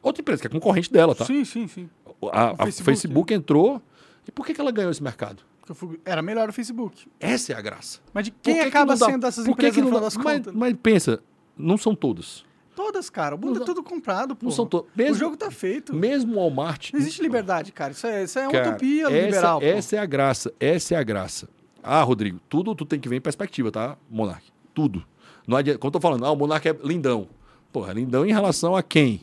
Outra 0.02 0.20
empresa, 0.22 0.40
que 0.42 0.46
é 0.46 0.50
concorrente 0.50 0.92
dela, 0.92 1.14
tá? 1.14 1.24
Sim, 1.24 1.44
sim, 1.44 1.66
sim. 1.66 1.88
A, 2.32 2.52
O 2.52 2.56
Facebook, 2.58 2.84
Facebook, 2.84 3.34
entrou. 3.34 3.82
E 4.26 4.30
por 4.30 4.46
que, 4.46 4.54
que 4.54 4.60
ela 4.60 4.70
ganhou 4.70 4.90
esse 4.90 5.02
mercado? 5.02 5.42
Era 6.04 6.22
melhor 6.22 6.48
o 6.48 6.52
Facebook. 6.52 7.08
Essa 7.18 7.52
é 7.52 7.56
a 7.56 7.60
graça. 7.60 7.98
Mas 8.14 8.26
de 8.26 8.30
quem 8.30 8.54
que 8.54 8.60
que 8.62 8.68
acaba 8.68 8.94
dá- 8.96 9.06
sendo 9.06 9.26
essas 9.26 9.44
por 9.44 9.56
que 9.56 9.66
empresas 9.66 9.74
que 9.74 9.80
no 9.82 9.90
não 9.90 9.96
final 9.96 10.00
dá- 10.00 10.06
das 10.06 10.16
mas, 10.16 10.38
contas? 10.38 10.54
mas 10.54 10.76
pensa, 10.80 11.20
não 11.56 11.76
são 11.76 11.94
todas. 11.94 12.44
Todas, 12.76 13.10
cara. 13.10 13.34
O 13.34 13.38
mundo 13.38 13.54
Não- 13.56 13.62
é 13.62 13.64
tudo 13.64 13.82
comprado, 13.82 14.36
pô. 14.36 14.44
Não 14.46 14.52
são 14.52 14.66
todas. 14.66 14.88
O 15.10 15.14
jogo 15.14 15.36
tá 15.36 15.50
feito. 15.50 15.92
mesmo 15.94 16.34
o 16.34 16.36
Walmart. 16.36 16.92
Não 16.92 17.00
existe 17.00 17.22
liberdade, 17.22 17.72
cara. 17.72 17.90
Isso 17.92 18.06
é, 18.06 18.22
isso 18.24 18.38
é 18.38 18.46
Cara, 18.48 18.68
utopia 18.68 19.06
essa, 19.06 19.24
liberal. 19.26 19.60
pô. 19.60 19.66
Essa 19.66 19.96
é 19.96 19.98
a 19.98 20.06
graça. 20.06 20.52
Essa 20.60 20.94
é 20.94 20.98
a 20.98 21.02
graça. 21.02 21.48
Ah, 21.82 22.02
Rodrigo, 22.02 22.38
tudo 22.48 22.74
tu 22.74 22.84
tem 22.84 23.00
que 23.00 23.08
ver 23.08 23.16
em 23.16 23.20
perspectiva, 23.20 23.72
tá, 23.72 23.96
Monark? 24.10 24.44
Tudo. 24.74 25.04
Não 25.48 25.56
adianta, 25.56 25.78
quando 25.78 25.94
eu 25.94 26.00
tô 26.00 26.06
falando, 26.06 26.24
ah, 26.26 26.30
o 26.30 26.36
Monark 26.36 26.68
é 26.68 26.76
lindão. 26.84 27.28
Porra, 27.72 27.92
lindão 27.92 28.26
em 28.26 28.32
relação 28.32 28.76
a 28.76 28.82
quem? 28.82 29.20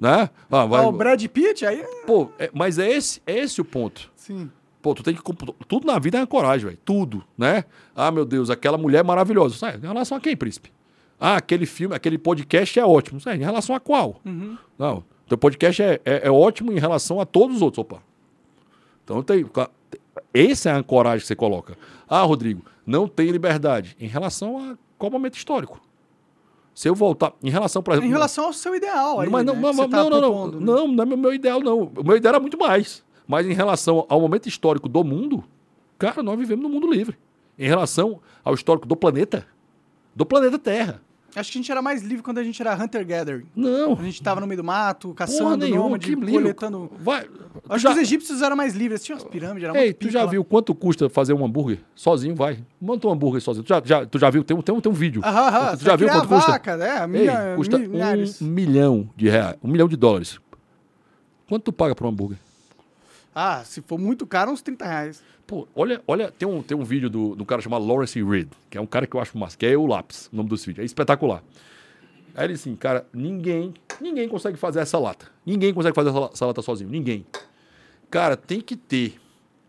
Né? 0.00 0.30
Ah, 0.50 0.64
vai, 0.66 0.82
Ah, 0.82 0.88
o 0.88 0.92
Brad 0.92 1.22
Pitt, 1.26 1.64
aí... 1.66 1.80
é- 1.80 2.04
Pô, 2.06 2.30
é- 2.38 2.50
mas 2.54 2.78
é 2.78 2.90
esse, 2.90 3.20
é 3.26 3.38
esse 3.38 3.60
o 3.60 3.64
ponto. 3.64 4.10
Sim. 4.16 4.50
Pô, 4.82 4.94
tu 4.94 5.02
tem 5.02 5.14
que. 5.14 5.20
Tudo 5.68 5.86
na 5.86 5.98
vida 5.98 6.16
é 6.16 6.20
uma 6.22 6.26
coragem, 6.26 6.66
velho. 6.68 6.78
Tudo, 6.84 7.22
né? 7.36 7.64
Ah, 7.94 8.10
meu 8.10 8.24
Deus, 8.24 8.48
aquela 8.48 8.78
mulher 8.78 9.04
maravilhosa. 9.04 9.54
Sabe? 9.56 9.76
Em 9.76 9.86
relação 9.86 10.16
a 10.16 10.20
quem, 10.20 10.34
príncipe? 10.34 10.72
Ah, 11.20 11.36
aquele 11.36 11.66
filme, 11.66 11.94
aquele 11.94 12.16
podcast 12.16 12.80
é 12.80 12.84
ótimo. 12.84 13.20
Sabe? 13.20 13.36
Em 13.36 13.44
relação 13.44 13.74
a 13.76 13.80
qual? 13.80 14.20
Uhum. 14.24 14.56
Não. 14.78 15.04
Teu 15.28 15.36
podcast 15.36 15.80
é, 15.82 16.00
é, 16.04 16.26
é 16.26 16.30
ótimo 16.30 16.72
em 16.72 16.78
relação 16.78 17.20
a 17.20 17.26
todos 17.26 17.56
os 17.56 17.62
outros. 17.62 17.82
Opa. 17.82 18.02
Então 19.04 19.22
tem. 19.22 19.44
Essa 20.32 20.70
é 20.70 20.74
a 20.74 20.82
coragem 20.82 21.20
que 21.20 21.26
você 21.26 21.36
coloca. 21.36 21.76
Ah, 22.08 22.22
Rodrigo, 22.22 22.64
não 22.86 23.06
tem 23.06 23.30
liberdade. 23.30 23.96
Em 24.00 24.06
relação 24.06 24.58
a 24.58 24.78
qual 24.98 25.10
momento 25.10 25.36
histórico? 25.36 25.80
Se 26.74 26.88
eu 26.88 26.94
voltar. 26.94 27.32
Em 27.42 27.50
relação, 27.50 27.82
por 27.82 27.92
exemplo. 27.92 28.08
Em 28.08 28.12
relação 28.12 28.46
ao 28.46 28.52
seu 28.52 28.74
ideal 28.74 29.20
aí, 29.20 29.28
Mas 29.28 29.44
não, 29.44 29.54
né, 29.54 29.60
não, 29.60 29.72
não, 29.72 29.88
tá 29.88 29.96
não, 29.98 30.10
não, 30.10 30.20
propondo, 30.20 30.60
né? 30.60 30.66
não, 30.66 30.88
não 30.88 31.04
é 31.04 31.14
o 31.14 31.18
meu 31.18 31.34
ideal, 31.34 31.60
não. 31.60 31.92
O 31.96 32.04
meu 32.04 32.16
ideal 32.16 32.34
era 32.34 32.40
muito 32.40 32.58
mais. 32.58 33.04
Mas 33.26 33.46
em 33.46 33.52
relação 33.52 34.06
ao 34.08 34.20
momento 34.20 34.48
histórico 34.48 34.88
do 34.88 35.04
mundo, 35.04 35.44
cara, 35.98 36.22
nós 36.22 36.38
vivemos 36.38 36.62
no 36.62 36.68
mundo 36.68 36.90
livre. 36.90 37.16
Em 37.58 37.66
relação 37.66 38.20
ao 38.44 38.54
histórico 38.54 38.86
do 38.86 38.96
planeta, 38.96 39.46
do 40.14 40.24
planeta 40.24 40.58
Terra. 40.58 41.00
Acho 41.36 41.52
que 41.52 41.58
a 41.58 41.60
gente 41.60 41.70
era 41.70 41.80
mais 41.80 42.02
livre 42.02 42.22
quando 42.22 42.38
a 42.38 42.44
gente 42.44 42.60
era 42.60 42.74
hunter-gathering. 42.74 43.46
Não. 43.54 43.92
A 43.92 44.02
gente 44.02 44.22
tava 44.22 44.40
no 44.40 44.46
meio 44.46 44.56
do 44.60 44.64
mato, 44.64 45.14
caçando, 45.14 45.66
nômade, 45.68 46.14
coletando... 46.16 46.90
Vai. 46.98 47.28
Acho 47.68 47.82
já, 47.82 47.90
que 47.90 47.96
os 47.96 48.02
egípcios 48.02 48.42
eram 48.42 48.56
mais 48.56 48.74
livres, 48.74 49.00
eles 49.00 49.04
tinham 49.04 49.16
as 49.18 49.24
pirâmides, 49.24 49.68
era 49.68 49.78
Ei, 49.80 49.92
tu 49.92 50.08
já 50.10 50.24
lá. 50.24 50.30
viu 50.30 50.44
quanto 50.44 50.74
custa 50.74 51.08
fazer 51.08 51.32
um 51.32 51.44
hambúrguer? 51.44 51.78
Sozinho, 51.94 52.34
vai. 52.34 52.58
Monta 52.80 53.06
um 53.06 53.12
hambúrguer 53.12 53.40
sozinho. 53.40 53.64
Tu 53.64 53.68
já, 53.68 53.82
já- 53.84 54.06
tu 54.06 54.18
já 54.18 54.28
viu? 54.30 54.42
Tem 54.42 54.60
tem 54.60 54.80
tem 54.80 54.90
um 54.92 54.94
vídeo. 54.94 55.22
Aham, 55.24 55.40
aham, 55.48 55.76
tu 55.76 55.84
já 55.84 55.96
viu 55.96 56.08
quanto 56.08 56.28
custa? 56.28 56.50
vaca, 56.52 56.76
né? 56.76 57.00
Ei, 57.00 57.06
Milha, 57.06 57.52
custa 57.56 57.78
mi- 57.78 57.88
milhares. 57.88 58.42
um 58.42 58.46
milhão 58.46 59.10
de 59.16 59.28
reais. 59.28 59.56
Um 59.62 59.68
milhão 59.68 59.88
de 59.88 59.96
dólares. 59.96 60.38
Quanto 61.48 61.64
tu 61.64 61.72
paga 61.72 61.94
por 61.94 62.06
um 62.06 62.10
hambúrguer? 62.10 62.38
Ah, 63.34 63.62
se 63.64 63.80
for 63.82 63.98
muito 63.98 64.26
caro, 64.26 64.50
uns 64.50 64.60
30 64.62 64.84
reais. 64.84 65.22
Pô, 65.50 65.66
olha, 65.74 66.00
olha 66.06 66.30
tem, 66.30 66.46
um, 66.46 66.62
tem 66.62 66.76
um 66.76 66.84
vídeo 66.84 67.10
do, 67.10 67.34
do 67.34 67.44
cara 67.44 67.60
chamado 67.60 67.84
Lawrence 67.84 68.22
Reed, 68.22 68.48
que 68.70 68.78
é 68.78 68.80
um 68.80 68.86
cara 68.86 69.04
que 69.04 69.16
eu 69.16 69.20
acho 69.20 69.36
massa, 69.36 69.58
que 69.58 69.66
é 69.66 69.76
o 69.76 69.84
Lápis, 69.84 70.30
o 70.32 70.36
nome 70.36 70.48
dos 70.48 70.64
vídeos. 70.64 70.84
É 70.84 70.86
espetacular. 70.86 71.42
Aí 72.36 72.46
ele 72.46 72.52
assim, 72.52 72.76
cara, 72.76 73.04
ninguém, 73.12 73.74
ninguém 74.00 74.28
consegue 74.28 74.56
fazer 74.56 74.78
essa 74.78 74.96
lata. 74.96 75.26
Ninguém 75.44 75.74
consegue 75.74 75.92
fazer 75.92 76.10
essa, 76.10 76.46
lata 76.46 76.62
sozinho, 76.62 76.88
ninguém. 76.88 77.26
Cara, 78.08 78.36
tem 78.36 78.60
que 78.60 78.76
ter 78.76 79.20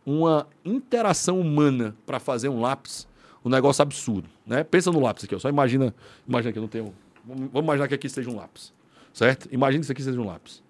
uma 0.05 0.45
interação 0.63 1.39
humana 1.39 1.95
para 2.05 2.19
fazer 2.19 2.47
um 2.47 2.61
lápis, 2.61 3.07
um 3.43 3.49
negócio 3.49 3.81
absurdo, 3.81 4.29
né? 4.45 4.63
Pensa 4.63 4.91
no 4.91 4.99
lápis 4.99 5.23
aqui, 5.23 5.33
ó. 5.33 5.39
Só 5.39 5.49
imagina, 5.49 5.95
imagina 6.27 6.53
que 6.53 6.59
eu 6.59 6.61
não 6.61 6.69
tenho, 6.69 6.93
vamos 7.25 7.63
imaginar 7.63 7.87
que 7.87 7.95
aqui 7.95 8.07
seja 8.07 8.29
um 8.29 8.35
lápis, 8.35 8.71
certo? 9.11 9.49
Imagina 9.51 9.79
que 9.79 9.85
isso 9.85 9.91
aqui 9.93 10.03
seja 10.03 10.21
um 10.21 10.27
lápis. 10.27 10.61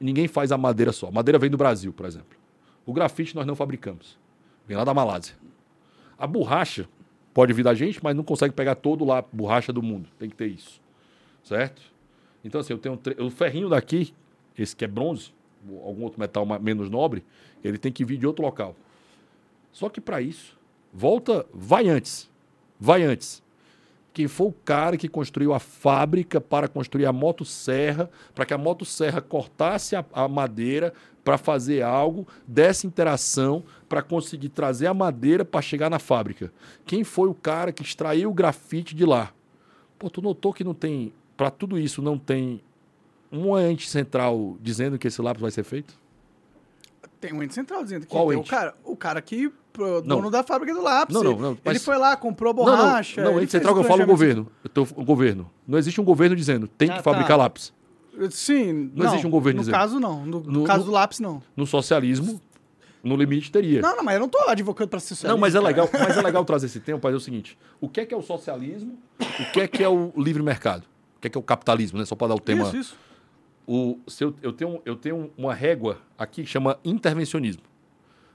Ninguém 0.00 0.26
faz 0.26 0.50
a 0.50 0.58
madeira 0.58 0.90
só. 0.90 1.06
A 1.06 1.12
madeira 1.12 1.38
vem 1.38 1.48
do 1.48 1.56
Brasil, 1.56 1.92
por 1.92 2.06
exemplo. 2.06 2.39
O 2.86 2.92
grafite 2.92 3.34
nós 3.34 3.46
não 3.46 3.54
fabricamos. 3.54 4.18
Vem 4.66 4.76
lá 4.76 4.84
da 4.84 4.94
Malásia. 4.94 5.34
A 6.18 6.26
borracha 6.26 6.88
pode 7.32 7.52
vir 7.52 7.62
da 7.62 7.74
gente, 7.74 8.02
mas 8.02 8.14
não 8.14 8.24
consegue 8.24 8.54
pegar 8.54 8.74
todo 8.74 9.04
lá 9.04 9.24
borracha 9.32 9.72
do 9.72 9.82
mundo. 9.82 10.08
Tem 10.18 10.28
que 10.28 10.36
ter 10.36 10.46
isso. 10.48 10.80
Certo? 11.42 11.80
Então, 12.44 12.60
assim, 12.60 12.72
eu 12.72 12.78
tenho 12.78 12.96
tre- 12.96 13.16
o 13.22 13.30
ferrinho 13.30 13.68
daqui, 13.68 14.14
esse 14.56 14.74
que 14.74 14.84
é 14.84 14.88
bronze, 14.88 15.32
algum 15.84 16.02
outro 16.02 16.18
metal 16.20 16.44
menos 16.60 16.88
nobre, 16.90 17.24
ele 17.62 17.78
tem 17.78 17.92
que 17.92 18.04
vir 18.04 18.18
de 18.18 18.26
outro 18.26 18.44
local. 18.44 18.74
Só 19.72 19.88
que 19.88 20.00
para 20.00 20.20
isso, 20.20 20.58
volta, 20.92 21.46
vai 21.52 21.88
antes. 21.88 22.28
Vai 22.78 23.02
antes. 23.02 23.42
Quem 24.12 24.26
foi 24.26 24.48
o 24.48 24.52
cara 24.64 24.96
que 24.96 25.08
construiu 25.08 25.54
a 25.54 25.60
fábrica 25.60 26.40
para 26.40 26.66
construir 26.66 27.06
a 27.06 27.12
motosserra, 27.12 28.10
para 28.34 28.44
que 28.44 28.52
a 28.52 28.58
motosserra 28.58 29.20
cortasse 29.20 29.94
a, 29.94 30.04
a 30.12 30.26
madeira 30.26 30.92
para 31.24 31.36
fazer 31.38 31.82
algo 31.82 32.26
dessa 32.46 32.86
interação 32.86 33.62
para 33.88 34.02
conseguir 34.02 34.48
trazer 34.48 34.86
a 34.86 34.94
madeira 34.94 35.44
para 35.44 35.60
chegar 35.62 35.90
na 35.90 35.98
fábrica? 35.98 36.52
Quem 36.86 37.04
foi 37.04 37.28
o 37.28 37.34
cara 37.34 37.72
que 37.72 37.82
extraiu 37.82 38.30
o 38.30 38.34
grafite 38.34 38.94
de 38.94 39.04
lá? 39.04 39.30
Pô, 39.98 40.08
tu 40.08 40.22
notou 40.22 40.52
que 40.52 40.64
não 40.64 40.74
tem, 40.74 41.12
para 41.36 41.50
tudo 41.50 41.78
isso, 41.78 42.00
não 42.00 42.16
tem 42.18 42.60
um 43.30 43.56
ente 43.58 43.88
central 43.88 44.56
dizendo 44.60 44.98
que 44.98 45.06
esse 45.08 45.20
lápis 45.22 45.42
vai 45.42 45.50
ser 45.50 45.62
feito? 45.62 45.94
Tem 47.20 47.32
um 47.34 47.42
ente 47.42 47.54
central 47.54 47.82
dizendo 47.84 48.06
que 48.06 48.12
Qual 48.12 48.28
tem 48.28 48.38
o 48.38 48.40
ente? 48.40 48.48
cara, 48.50 48.74
o 48.82 48.96
cara 48.96 49.20
que 49.20 49.52
Não. 49.78 50.00
dono 50.02 50.30
da 50.30 50.42
fábrica 50.42 50.72
do 50.74 50.82
lápis. 50.82 51.14
Não, 51.14 51.22
não, 51.22 51.32
ele- 51.32 51.40
não, 51.42 51.50
Ele 51.52 51.60
mas- 51.64 51.84
foi 51.84 51.98
lá, 51.98 52.16
comprou 52.16 52.52
Não, 52.54 52.64
borracha. 52.64 53.20
não, 53.22 53.30
não, 53.32 53.36
ele 53.38 53.44
ente 53.44 53.52
central 53.52 53.74
que 53.74 53.80
eu 53.80 53.84
falo 53.84 54.02
o 54.02 54.06
planejamento. 54.06 54.44
governo. 54.44 54.52
Eu 54.64 54.70
tô, 54.70 55.00
o 55.00 55.04
governo. 55.04 55.50
Não 55.68 55.78
existe 55.78 56.00
um 56.00 56.04
governo 56.04 56.34
dizendo 56.34 56.66
tem 56.66 56.88
Ah, 56.88 56.92
que 56.92 56.98
tá. 56.98 57.02
fabricar 57.02 57.36
lápis. 57.38 57.72
Sim, 58.30 58.90
Não 58.94 59.06
existe 59.06 59.26
um 59.26 59.30
governo 59.30 59.58
No 59.58 59.62
dizendo. 59.62 59.74
caso, 59.74 60.00
não. 60.00 60.24
No, 60.26 60.40
no 60.40 60.64
caso 60.64 60.80
no- 60.80 60.84
do 60.86 60.90
lápis, 60.92 61.20
não. 61.20 61.42
No 61.56 61.66
socialismo, 61.66 62.40
no 63.02 63.16
limite 63.16 63.50
teria. 63.50 63.80
Não, 63.80 63.96
não, 63.96 64.04
mas 64.04 64.14
eu 64.14 64.20
não 64.20 64.28
tô 64.28 64.38
advocando 64.48 64.88
pra 64.88 65.00
ser 65.00 65.14
socialista. 65.14 65.32
Não, 65.34 65.38
mas 65.40 65.54
é 65.54 65.58
cara. 65.58 65.68
legal, 65.68 65.88
mas 65.92 66.16
é 66.16 66.22
legal 66.22 66.44
trazer 66.44 66.66
esse 66.66 66.80
tema 66.80 66.98
para 66.98 67.10
dizer 67.10 67.16
o 67.16 67.20
seguinte: 67.24 67.58
o 67.80 67.88
que 67.88 68.00
é 68.00 68.06
que 68.06 68.12
é 68.12 68.16
o 68.16 68.22
socialismo? 68.22 68.98
O 69.20 69.52
que 69.52 69.60
é 69.60 69.68
que 69.68 69.82
é 69.82 69.88
o 69.88 70.12
livre 70.16 70.42
mercado? 70.42 70.82
O 71.16 71.20
que 71.20 71.26
é 71.28 71.30
que 71.30 71.38
é 71.38 71.40
o 71.40 71.42
capitalismo, 71.44 71.98
né? 71.98 72.04
Só 72.04 72.14
para 72.14 72.28
dar 72.28 72.34
o 72.34 72.40
tema. 72.40 72.64
Isso, 72.64 72.76
isso. 72.76 72.96
O, 73.66 73.98
se 74.08 74.24
eu, 74.24 74.34
eu, 74.42 74.52
tenho, 74.52 74.82
eu 74.84 74.96
tenho 74.96 75.30
uma 75.38 75.54
régua 75.54 75.98
aqui 76.18 76.42
que 76.42 76.48
chama 76.48 76.78
intervencionismo. 76.84 77.62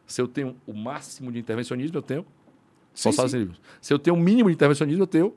Se 0.07 0.21
eu 0.21 0.27
tenho 0.27 0.55
o 0.65 0.73
máximo 0.73 1.31
de 1.31 1.39
intervencionismo, 1.39 1.97
eu 1.97 2.01
tenho 2.01 2.25
Sim, 2.93 3.11
socialismo. 3.11 3.55
Se 3.81 3.93
eu 3.93 3.99
tenho 3.99 4.15
o 4.15 4.19
mínimo 4.19 4.49
de 4.49 4.55
intervencionismo, 4.55 5.03
eu 5.03 5.07
tenho 5.07 5.33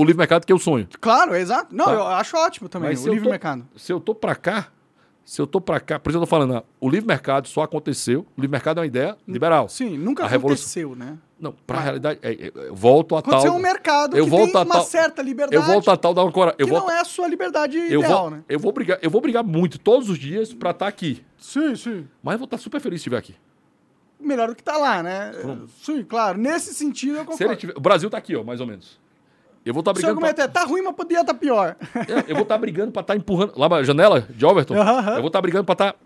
o 0.00 0.04
livre 0.04 0.18
mercado 0.18 0.44
que 0.46 0.52
eu 0.52 0.58
sonho. 0.58 0.86
Claro, 1.00 1.34
é 1.34 1.40
exato. 1.40 1.74
Não, 1.74 1.84
Tá. 1.86 1.92
eu 1.92 2.06
acho 2.06 2.36
ótimo 2.36 2.68
também, 2.68 2.90
Mas 2.90 3.04
o 3.04 3.08
livre 3.08 3.24
tô- 3.24 3.30
mercado. 3.30 3.66
Se 3.76 3.92
eu 3.92 3.98
tô 4.00 4.14
para 4.14 4.34
cá, 4.34 4.68
se 5.24 5.40
eu 5.42 5.46
tô 5.46 5.60
para 5.60 5.78
cá, 5.80 5.98
por 5.98 6.08
isso 6.10 6.16
eu 6.16 6.22
tô 6.22 6.26
falando, 6.26 6.56
ah, 6.56 6.64
o 6.80 6.88
livre 6.88 7.06
mercado 7.06 7.46
só 7.48 7.62
aconteceu. 7.62 8.20
O 8.36 8.40
livre 8.40 8.52
mercado 8.52 8.78
é 8.78 8.80
uma 8.82 8.86
ideia 8.86 9.16
liberal. 9.26 9.68
Sim, 9.68 9.98
nunca 9.98 10.24
A 10.24 10.26
revolução- 10.28 10.82
aconteceu, 10.82 10.94
né? 10.96 11.18
Não, 11.40 11.52
para 11.52 11.78
a 11.78 11.80
realidade, 11.82 12.18
é, 12.20 12.32
é, 12.32 12.52
eu 12.54 12.74
volto 12.74 13.14
a 13.14 13.20
Aconteceu 13.20 13.50
tal. 13.50 13.58
um 13.58 13.62
mercado 13.62 14.16
eu 14.16 14.24
que 14.24 14.30
volto 14.30 14.46
tem 14.52 14.60
a 14.60 14.64
uma 14.64 14.74
tal- 14.74 14.84
certa 14.84 15.22
liberdade 15.22 15.54
Eu 15.54 15.62
volto 15.62 15.88
a 15.90 15.96
tal 15.96 16.12
da 16.12 16.22
ancora. 16.22 16.52
Eu 16.58 16.66
que 16.66 16.72
volto, 16.72 16.86
não 16.86 16.90
é 16.92 17.00
a 17.00 17.04
sua 17.04 17.28
liberdade 17.28 17.76
eu 17.78 18.00
ideal, 18.00 18.22
vou, 18.22 18.30
né? 18.30 18.42
eu 18.48 18.58
vou 18.58 18.72
brigar, 18.72 18.98
eu 19.02 19.08
vou 19.10 19.20
brigar 19.20 19.44
muito 19.44 19.78
todos 19.78 20.08
os 20.10 20.18
dias 20.18 20.52
para 20.52 20.70
estar 20.72 20.88
aqui. 20.88 21.24
Sim, 21.36 21.76
sim. 21.76 22.08
Mas 22.22 22.32
eu 22.32 22.38
vou 22.38 22.44
estar 22.46 22.58
super 22.58 22.80
feliz 22.80 22.96
se 23.00 23.02
estiver 23.02 23.18
aqui. 23.18 23.36
Melhor 24.20 24.48
do 24.48 24.56
que 24.56 24.64
tá 24.64 24.76
lá, 24.76 25.00
né? 25.00 25.30
Sim, 25.80 26.02
claro. 26.02 26.36
Nesse 26.38 26.74
sentido, 26.74 27.18
eu 27.18 27.24
concordo. 27.24 27.54
tiver, 27.56 27.76
o 27.76 27.80
Brasil 27.80 28.10
tá 28.10 28.18
aqui, 28.18 28.34
ó, 28.34 28.42
mais 28.42 28.60
ou 28.60 28.66
menos. 28.66 28.98
Eu 29.68 29.74
vou 29.74 29.80
estar 29.82 29.90
Seu 29.94 30.14
brigando. 30.14 30.20
pra- 30.20 30.28
argumento 30.30 30.40
é, 30.40 30.48
tá 30.48 30.64
ruim, 30.64 30.80
mas 30.82 30.94
podia 30.94 31.20
estar 31.20 31.34
pior. 31.34 31.76
É, 31.94 32.24
eu 32.30 32.34
vou 32.34 32.42
estar 32.44 32.56
brigando 32.56 32.90
para 32.90 33.02
estar 33.02 33.14
empurrando. 33.16 33.52
Lá 33.56 33.68
na 33.68 33.82
janela 33.82 34.26
de 34.30 34.46
Overton, 34.46 34.74
eu 34.74 35.18
vou 35.18 35.26
estar 35.26 35.42
brigando 35.42 35.64
para 35.64 35.72
estar. 35.74 35.96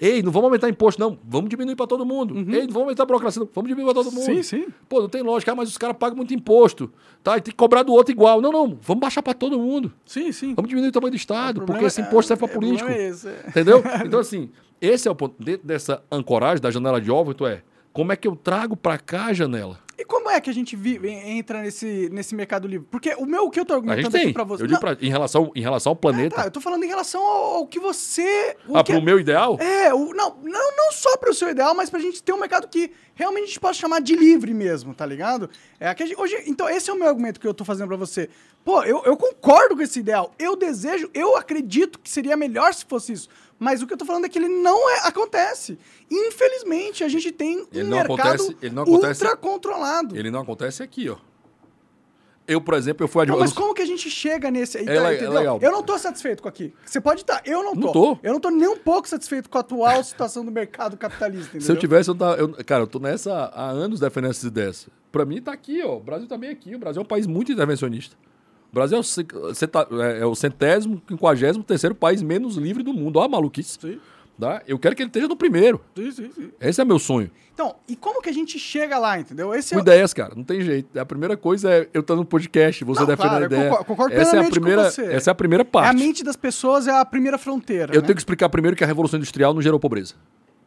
Ei, 0.00 0.20
não 0.20 0.32
vamos 0.32 0.46
aumentar 0.46 0.68
imposto, 0.68 1.00
não. 1.00 1.16
Vamos 1.22 1.48
diminuir 1.48 1.76
para 1.76 1.86
todo 1.86 2.04
mundo. 2.04 2.34
Ei, 2.36 2.44
não 2.62 2.72
vamos 2.72 2.76
aumentar 2.76 3.04
a 3.04 3.06
burocracia, 3.06 3.38
não. 3.40 3.48
Vamos 3.54 3.68
diminuir 3.68 3.92
para 3.94 4.02
todo 4.02 4.12
mundo. 4.12 4.26
Uhum. 4.28 4.42
Sim, 4.42 4.42
sim. 4.42 4.66
Pô, 4.88 5.00
não 5.02 5.08
tem 5.08 5.22
lógica, 5.22 5.52
ah, 5.52 5.54
mas 5.54 5.68
os 5.68 5.78
caras 5.78 5.96
pagam 5.96 6.16
muito 6.16 6.34
imposto. 6.34 6.90
Tá, 7.22 7.36
e 7.36 7.40
tem 7.40 7.52
que 7.52 7.56
cobrar 7.56 7.84
do 7.84 7.92
outro 7.92 8.10
igual. 8.10 8.40
Não, 8.40 8.50
não. 8.50 8.76
Vamos 8.82 9.00
baixar 9.00 9.22
para 9.22 9.32
todo 9.34 9.56
mundo. 9.60 9.92
Sim, 10.04 10.32
sim. 10.32 10.54
Vamos 10.54 10.68
diminuir 10.68 10.88
o 10.88 10.92
tamanho 10.92 11.12
do 11.12 11.16
Estado, 11.16 11.62
porque 11.62 11.84
esse 11.84 12.00
é- 12.00 12.04
imposto 12.04 12.28
serve 12.28 12.40
para 12.40 12.52
é, 12.52 12.56
o 12.56 12.58
problema 12.58 12.78
político. 12.80 13.00
é 13.00 13.08
esse, 13.10 13.28
é. 13.28 13.44
Entendeu? 13.48 13.80
Então, 14.04 14.18
assim, 14.18 14.50
esse 14.80 15.06
é 15.06 15.10
o 15.10 15.14
ponto. 15.14 15.36
Dentro 15.38 15.64
dessa 15.66 16.02
ancoragem 16.10 16.60
da 16.60 16.70
janela 16.70 17.00
de 17.00 17.08
Overton 17.10 17.46
é 17.46 17.62
como 17.92 18.10
é 18.12 18.16
que 18.16 18.26
eu 18.26 18.34
trago 18.34 18.74
para 18.76 18.98
cá 18.98 19.26
a 19.26 19.32
janela? 19.32 19.78
E 20.02 20.04
como 20.04 20.28
é 20.28 20.40
que 20.40 20.50
a 20.50 20.52
gente 20.52 20.74
vive, 20.74 21.08
entra 21.08 21.62
nesse, 21.62 22.10
nesse 22.10 22.34
mercado 22.34 22.66
livre? 22.66 22.88
Porque 22.90 23.14
o 23.14 23.24
meu, 23.24 23.44
o 23.44 23.50
que 23.50 23.60
eu 23.60 23.64
tô 23.64 23.74
argumentando 23.74 24.16
aqui 24.16 24.32
pra 24.32 24.42
você... 24.42 24.64
Eu 24.64 24.66
digo 24.66 24.80
pra, 24.80 24.96
em, 25.00 25.08
relação, 25.08 25.52
em 25.54 25.60
relação 25.60 25.90
ao 25.90 25.96
planeta. 25.96 26.34
tá, 26.34 26.44
eu 26.44 26.50
tô 26.50 26.60
falando 26.60 26.82
em 26.82 26.88
relação 26.88 27.24
ao, 27.24 27.54
ao 27.54 27.66
que 27.68 27.78
você... 27.78 28.56
o 28.66 28.76
ah, 28.76 28.82
que 28.82 28.92
pro 28.92 29.00
meu 29.00 29.20
ideal? 29.20 29.56
É, 29.60 29.94
o, 29.94 30.12
não, 30.12 30.38
não, 30.42 30.76
não 30.76 30.90
só 30.90 31.16
para 31.16 31.30
o 31.30 31.34
seu 31.34 31.50
ideal, 31.50 31.72
mas 31.72 31.88
pra 31.88 32.00
gente 32.00 32.20
ter 32.20 32.32
um 32.32 32.40
mercado 32.40 32.66
que 32.66 32.90
realmente 33.14 33.44
a 33.44 33.46
gente 33.46 33.60
possa 33.60 33.74
chamar 33.74 34.00
de 34.00 34.16
livre 34.16 34.52
mesmo, 34.52 34.92
tá 34.92 35.06
ligado? 35.06 35.48
É 35.78 35.94
que 35.94 36.02
a 36.02 36.06
gente- 36.06 36.20
hoje, 36.20 36.36
então, 36.48 36.68
esse 36.68 36.90
é 36.90 36.92
o 36.92 36.98
meu 36.98 37.06
argumento 37.06 37.38
que 37.38 37.46
eu 37.46 37.54
tô 37.54 37.64
fazendo 37.64 37.86
pra 37.86 37.96
você. 37.96 38.28
Pô, 38.64 38.82
eu, 38.82 39.04
eu 39.04 39.16
concordo 39.16 39.76
com 39.76 39.82
esse 39.82 40.00
ideal. 40.00 40.32
Eu 40.36 40.56
desejo, 40.56 41.10
eu 41.14 41.36
acredito 41.36 42.00
que 42.00 42.10
seria 42.10 42.36
melhor 42.36 42.74
se 42.74 42.84
fosse 42.84 43.12
isso. 43.12 43.28
Mas 43.62 43.80
o 43.80 43.86
que 43.86 43.92
eu 43.94 43.96
tô 43.96 44.04
falando 44.04 44.24
é 44.24 44.28
que 44.28 44.36
ele 44.38 44.48
não 44.48 44.90
é- 44.90 45.06
acontece. 45.06 45.78
Infelizmente, 46.10 47.04
a 47.04 47.08
gente 47.08 47.30
tem 47.30 47.60
um 47.60 47.66
Ele 47.72 47.84
não 47.84 47.98
mercado 47.98 48.20
acontece- 48.28 48.56
ele 48.60 48.74
não 48.74 48.82
acontece- 48.82 49.22
ultra 49.24 49.36
controlado. 49.36 50.16
Ele 50.16 50.30
não 50.32 50.40
acontece 50.40 50.82
aqui, 50.82 51.08
ó. 51.08 51.16
Eu, 52.44 52.60
por 52.60 52.74
exemplo, 52.74 53.04
eu 53.04 53.08
fui 53.08 53.22
advogado. 53.22 53.46
mas 53.46 53.52
como 53.56 53.72
que 53.72 53.80
a 53.80 53.86
gente 53.86 54.10
chega 54.10 54.50
nesse 54.50 54.76
É 54.78 54.82
tá, 54.84 55.08
le- 55.10 55.16
é 55.16 55.28
legal. 55.28 55.60
Eu 55.62 55.70
não 55.70 55.80
tô 55.80 55.96
satisfeito 55.96 56.42
com 56.42 56.48
aqui. 56.48 56.74
Você 56.84 57.00
pode 57.00 57.20
estar, 57.20 57.40
eu 57.46 57.62
não 57.62 57.72
tô. 57.74 57.80
Não 57.80 57.92
tô. 57.92 58.18
Eu 58.20 58.32
não 58.32 58.40
tô 58.40 58.50
nem 58.50 58.66
um 58.66 58.76
pouco 58.76 59.08
satisfeito 59.08 59.48
com 59.48 59.58
a 59.58 59.60
atual 59.60 60.02
situação 60.02 60.44
do 60.44 60.50
mercado 60.50 60.96
capitalista, 60.96 61.50
entendeu? 61.50 61.64
Se 61.66 61.70
eu 61.70 61.76
tivesse, 61.76 62.10
eu, 62.10 62.16
tava, 62.16 62.36
eu 62.38 62.48
Cara, 62.64 62.82
eu 62.82 62.86
tô 62.88 62.98
nessa 62.98 63.32
há 63.32 63.70
anos 63.70 64.00
defendendo 64.00 64.30
essas 64.32 64.42
ideias. 64.42 64.88
Pra 65.12 65.24
mim, 65.24 65.40
tá 65.40 65.52
aqui, 65.52 65.80
ó. 65.84 65.98
O 65.98 66.00
Brasil 66.00 66.26
tá 66.26 66.36
bem 66.36 66.50
aqui. 66.50 66.74
O 66.74 66.78
Brasil 66.80 67.00
é 67.00 67.04
um 67.04 67.06
país 67.06 67.28
muito 67.28 67.52
intervencionista. 67.52 68.16
O 68.72 68.74
Brasil 68.74 68.96
é 68.96 69.00
o, 69.00 70.02
é- 70.02 70.18
é 70.20 70.26
o 70.26 70.34
centésimo, 70.34 71.00
quinquagésimo 71.06 71.62
terceiro 71.62 71.94
país 71.94 72.22
menos 72.22 72.56
livre 72.56 72.82
do 72.82 72.92
mundo. 72.94 73.18
Ó, 73.18 73.22
a 73.24 73.28
maluquice. 73.28 73.78
Sim, 73.80 74.00
Tá? 74.40 74.60
Eu 74.66 74.76
quero 74.78 74.96
que 74.96 75.02
ele 75.02 75.08
esteja 75.08 75.28
no 75.28 75.36
primeiro. 75.36 75.80
sim, 75.94 76.10
sim, 76.10 76.30
sim. 76.34 76.50
Esse 76.60 76.80
é 76.80 76.84
meu 76.84 76.98
sonho. 76.98 77.30
Então, 77.54 77.76
e 77.86 77.94
como 77.94 78.20
que 78.22 78.28
a 78.30 78.32
gente 78.32 78.58
chega 78.58 78.98
lá, 78.98 79.20
entendeu? 79.20 79.54
Esse 79.54 79.72
Com 79.74 79.78
é 79.80 79.82
ideias, 79.82 80.12
cara. 80.14 80.34
Não 80.34 80.42
tem 80.42 80.62
jeito. 80.62 80.98
A 80.98 81.04
primeira 81.04 81.36
coisa 81.36 81.70
é 81.70 81.88
eu 81.92 82.00
estar 82.00 82.16
no 82.16 82.24
podcast, 82.24 82.82
você 82.82 83.00
Não, 83.00 83.06
defendendo 83.06 83.28
claro, 83.28 83.44
a 83.44 83.46
ideia. 83.46 83.62
concordo- 83.68 83.84
concordo 83.84 84.14
essa 84.16 84.36
é 84.36 84.40
a 84.40 84.50
primeira, 84.50 84.82
essa 84.86 85.30
é 85.30 85.32
a 85.32 85.34
primeira 85.34 85.62
é 85.62 85.66
a 85.66 85.70
parte. 85.70 85.96
mente 85.96 86.24
das 86.24 86.34
pessoas 86.34 86.88
é 86.88 86.98
a 86.98 87.04
primeira 87.04 87.36
fronteira. 87.38 87.92
Eu 87.94 88.00
né? 88.00 88.06
tenho 88.06 88.16
que 88.16 88.20
explicar 88.22 88.48
primeiro 88.48 88.76
que 88.76 88.82
a 88.82 88.86
Revolução 88.86 89.18
Industrial 89.18 89.52
não 89.54 89.60
gerou 89.62 89.78
pobreza. 89.78 90.14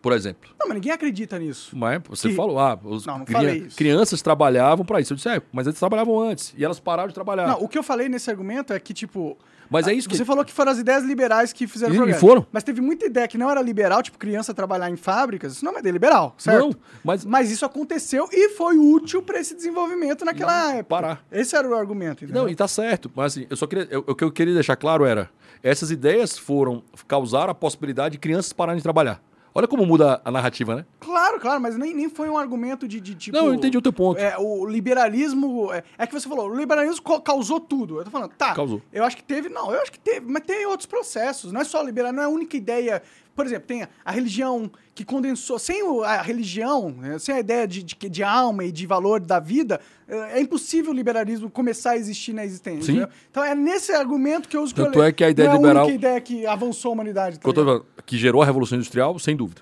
Por 0.06 0.14
exemplo. 0.14 0.52
Não, 0.60 0.68
mas 0.68 0.76
ninguém 0.76 0.92
acredita 0.92 1.40
nisso. 1.40 1.76
Mas 1.76 2.00
você 2.08 2.30
Que- 2.30 2.36
falou, 2.36 2.60
ah, 2.60 2.78
os 2.84 3.08
Não, 3.08 3.18
não 3.18 3.26
isso. 3.56 3.76
crianças 3.76 4.22
trabalhavam 4.22 4.86
para 4.86 5.02
isso. 5.02 5.14
Eu 5.14 5.16
disse, 5.18 5.28
é, 5.30 5.42
mas 5.52 5.66
eles 5.66 5.80
trabalhavam 5.80 6.20
antes. 6.20 6.54
E 6.56 6.64
elas 6.64 6.80
pararam 6.80 7.08
de 7.08 7.16
trabalhar. 7.16 7.48
Não, 7.48 7.64
o 7.64 7.68
que 7.68 7.76
eu 7.76 7.82
falei 7.82 8.08
nesse 8.08 8.30
argumento 8.30 8.72
é 8.72 8.80
que, 8.80 8.94
tipo. 8.94 9.36
Mas 9.68 9.88
é 9.88 9.94
isso 9.96 10.08
que- 10.08 10.16
Você 10.16 10.24
falou 10.24 10.46
que 10.46 10.54
foram 10.54 10.72
as 10.72 10.78
ideias 10.78 11.04
liberais 11.04 11.52
que 11.52 11.66
fizeram 11.66 11.96
E- 11.96 12.00
o 12.00 12.08
e 12.08 12.14
foram. 12.14 12.46
Mas 12.52 12.64
teve 12.64 12.82
muita 12.82 13.08
ideia 13.08 13.28
que 13.28 13.36
não 13.36 13.50
era 13.50 13.60
liberal, 13.64 14.04
tipo 14.04 14.16
criança 14.20 14.54
trabalhar 14.54 14.92
em 14.92 14.96
fábricas. 14.96 15.54
Isso 15.54 15.66
não 15.66 15.76
é 15.76 15.82
liberal, 15.82 16.36
certo? 16.38 16.66
Não, 16.68 16.76
mas- 17.04 17.26
Mas 17.26 17.50
isso 17.50 17.66
aconteceu 17.66 18.30
e 18.32 18.50
foi 18.50 18.78
útil 18.78 19.24
para 19.24 19.40
esse 19.40 19.56
desenvolvimento 19.56 20.24
naquela 20.24 20.70
época. 20.72 20.84
parar. 20.84 21.26
Esse 21.32 21.56
era 21.56 21.68
o 21.68 21.74
argumento, 21.74 22.24
entendeu? 22.24 22.44
Não, 22.44 22.48
e 22.50 22.54
tá 22.56 22.68
certo. 22.68 23.12
Mas 23.16 23.34
assim, 23.36 23.48
eu 23.50 23.58
só 23.58 23.66
queria. 23.66 23.88
eu- 23.90 24.04
o 24.06 24.14
que 24.14 24.24
eu 24.24 24.32
queria 24.32 24.54
deixar 24.54 24.76
claro 24.76 25.04
era: 25.04 25.32
essas 25.64 25.90
ideias 25.90 26.38
foram 26.38 26.84
causar 27.08 27.50
a 27.50 27.56
possibilidade 27.56 28.12
de 28.14 28.20
crianças 28.20 28.54
pararem 28.54 28.78
de 28.78 28.84
trabalhar. 28.84 29.20
Olha 29.58 29.70
como 29.70 29.86
muda 29.86 30.20
a 30.26 30.30
narrativa, 30.30 30.76
né? 30.76 30.86
Claro, 31.00 31.40
claro, 31.40 31.62
mas 31.62 31.78
nem, 31.78 31.94
nem 31.94 32.10
foi 32.10 32.30
um 32.30 32.38
argumento 32.38 32.86
de, 32.90 33.00
de 33.00 33.16
tipo. 33.16 33.38
Não, 33.38 33.48
eu 33.48 33.54
entendi 33.54 33.78
o 33.78 33.82
teu 33.82 33.94
ponto. 33.94 34.20
É, 34.20 34.38
o 34.38 34.66
liberalismo. 34.66 35.72
É, 35.72 35.82
é 35.98 36.06
que 36.06 36.14
você 36.14 36.28
falou, 36.28 36.50
o 36.50 36.58
liberalismo 36.58 37.02
causou 37.22 37.62
tudo. 37.62 38.00
Eu 38.00 38.04
tô 38.04 38.12
falando, 38.12 38.32
tá. 38.32 38.54
Causou. 38.54 38.82
Eu 38.92 39.06
acho 39.06 39.16
que 39.16 39.24
teve. 39.24 39.48
Não, 39.48 39.72
eu 39.72 39.82
acho 39.82 39.94
que 39.94 40.00
teve, 40.00 40.30
mas 40.30 40.44
tem 40.44 40.66
outros 40.66 40.86
processos. 40.86 41.54
Não 41.54 41.62
é 41.62 41.64
só 41.64 41.82
liberal, 41.82 42.12
não 42.12 42.22
é 42.22 42.26
a 42.26 42.30
única 42.30 42.58
ideia. 42.58 43.02
Por 43.36 43.46
exemplo, 43.46 43.68
tem 43.68 43.86
a, 44.04 44.12
religião 44.12 44.72
que 44.94 45.04
condensou. 45.04 45.60
Sem 45.60 45.82
a 46.04 46.22
religião, 46.22 46.90
né, 46.90 47.20
sem 47.20 47.36
a 47.36 47.40
ideia 47.40 47.68
de, 47.68 47.84
de, 47.84 47.96
de 47.96 48.24
alma 48.24 48.64
e 48.64 48.72
de 48.72 48.88
valor 48.88 49.20
da 49.20 49.40
vida, 49.40 49.82
é 50.08 50.40
é 50.40 50.42
impossível 50.42 50.92
o 50.92 50.96
liberalismo 50.96 51.50
começar 51.50 51.92
a 51.92 51.98
existir 51.98 52.34
na 52.34 52.46
existência. 52.46 52.94
Sim. 52.94 53.06
Então 53.30 53.44
é 53.44 53.54
nesse 53.54 53.92
argumento 53.92 54.48
que 54.48 54.56
eu 54.56 54.62
uso 54.62 54.74
que 54.74 54.82
Tanto 54.82 55.00
eu, 55.00 55.04
é 55.04 55.12
que 55.12 55.24
a 55.24 55.30
ideia 55.30 55.50
não 55.50 55.58
liberal- 55.58 55.76
É 55.76 55.80
a 55.80 55.84
única 55.84 55.96
ideia 55.98 56.22
que 56.22 56.46
avançou 56.46 56.90
a 56.90 56.94
humanidade. 56.94 57.40
tá 57.40 57.52
falando, 57.54 57.86
que 58.06 58.18
gerou 58.18 58.42
a 58.42 58.46
Revolução 58.46 58.78
Industrial, 58.78 59.18
sem 59.20 59.36
dúvida. 59.36 59.62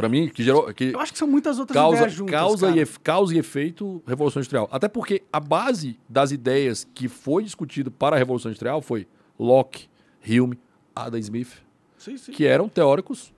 Para 0.00 0.08
mim, 0.08 0.30
que 0.30 0.42
gerou. 0.42 0.72
Que 0.72 0.92
Eu 0.94 1.00
acho 1.00 1.12
que 1.12 1.18
são 1.18 1.28
muitas 1.28 1.58
outras 1.58 1.74
causa, 1.74 1.96
ideias 1.98 2.12
juntas, 2.14 2.34
causa, 2.34 2.66
cara. 2.68 2.80
e 2.80 2.86
causa 3.04 3.34
e 3.34 3.38
efeito 3.38 4.02
Revolução 4.06 4.40
Industrial. 4.40 4.66
Até 4.72 4.88
porque 4.88 5.22
a 5.30 5.38
base 5.38 5.98
das 6.08 6.30
ideias 6.30 6.88
que 6.94 7.06
foi 7.06 7.44
discutido 7.44 7.90
para 7.90 8.16
a 8.16 8.18
Revolução 8.18 8.50
Industrial 8.50 8.80
foi 8.80 9.06
Locke, 9.38 9.88
Hume, 10.26 10.58
Adam 10.96 11.20
Smith, 11.20 11.50
Sim, 12.00 12.16
sim. 12.16 12.32
que 12.32 12.44
eram 12.46 12.68
teóricos 12.68 13.32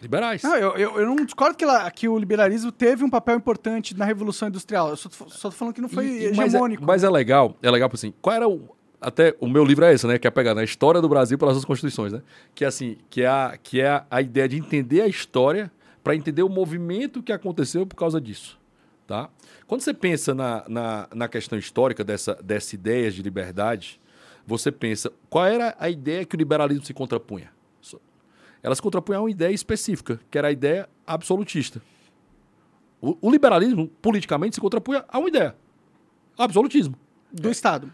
liberais. 0.00 0.42
Não, 0.42 0.56
eu, 0.56 0.76
eu, 0.76 0.98
eu 1.00 1.06
não 1.06 1.16
discordo 1.16 1.56
que, 1.56 1.64
ela- 1.64 1.90
que 1.90 2.08
o 2.08 2.18
liberalismo 2.18 2.72
teve 2.72 3.04
um 3.04 3.10
papel 3.10 3.36
importante 3.36 3.96
na 3.96 4.04
Revolução 4.04 4.48
Industrial. 4.48 4.88
Eu 4.90 4.96
só, 4.96 5.08
tô- 5.08 5.28
só 5.30 5.50
tô 5.50 5.56
falando 5.56 5.74
que 5.74 5.80
não 5.80 5.88
foi 5.88 6.04
E- 6.06 6.26
e- 6.26 6.28
mas, 6.30 6.38
é, 6.38 6.56
hegemônico. 6.56 6.84
mas 6.84 7.04
é 7.04 7.10
legal, 7.10 7.56
é 7.62 7.70
legal 7.70 7.90
assim, 7.92 8.12
qual 8.20 8.34
era 8.34 8.48
o 8.48 8.76
até 9.00 9.36
o 9.38 9.46
meu 9.48 9.64
livro 9.64 9.84
é 9.84 9.94
esse, 9.94 10.04
né, 10.08 10.18
que 10.18 10.26
é 10.26 10.30
pegar 10.30 10.56
na 10.56 10.64
história 10.64 11.00
do 11.00 11.08
Brasil 11.08 11.38
pelas 11.38 11.54
suas 11.54 11.64
constituições, 11.64 12.12
né? 12.12 12.20
Que 12.52 12.64
é 12.64 12.66
assim, 12.66 12.96
que 13.08 13.22
é 13.22 13.28
a, 13.28 13.56
que 13.62 13.80
é 13.80 13.86
a, 13.88 14.04
a 14.10 14.20
ideia 14.20 14.48
de 14.48 14.56
entender 14.58 15.02
a 15.02 15.06
história 15.06 15.70
para 16.02 16.16
entender 16.16 16.42
o 16.42 16.48
movimento 16.48 17.22
que 17.22 17.30
aconteceu 17.32 17.86
por 17.86 17.94
causa 17.94 18.20
disso, 18.20 18.58
tá? 19.06 19.30
Quando 19.68 19.82
você 19.82 19.94
pensa 19.94 20.34
na, 20.34 20.64
na, 20.68 21.08
na 21.14 21.28
questão 21.28 21.56
histórica 21.56 22.02
dessa, 22.02 22.34
dessa 22.42 22.74
ideia 22.74 23.08
de 23.08 23.22
liberdade, 23.22 24.00
você 24.44 24.72
pensa, 24.72 25.12
qual 25.30 25.46
era 25.46 25.76
a 25.78 25.88
ideia 25.88 26.24
que 26.24 26.34
o 26.34 26.38
liberalismo 26.38 26.84
se 26.84 26.92
contrapunha? 26.92 27.52
Só- 28.60 28.66
Ela 28.66 28.74
se 28.74 28.82
contrapunha 28.82 29.18
a 29.18 29.22
uma 29.22 29.30
ideia 29.30 29.52
específica, 29.54 30.20
que 30.30 30.38
era 30.38 30.48
a 30.48 30.52
ideia 30.52 30.88
absolutista. 31.06 31.80
O, 33.00 33.16
o 33.20 33.30
liberalismo, 33.30 33.88
politicamente, 34.02 34.56
se 34.56 34.60
contrapunha 34.60 35.04
a 35.08 35.18
uma 35.18 35.28
ideia. 35.28 35.54
Absolutismo. 36.36 36.96
Do 37.32 37.50
Estado. 37.50 37.92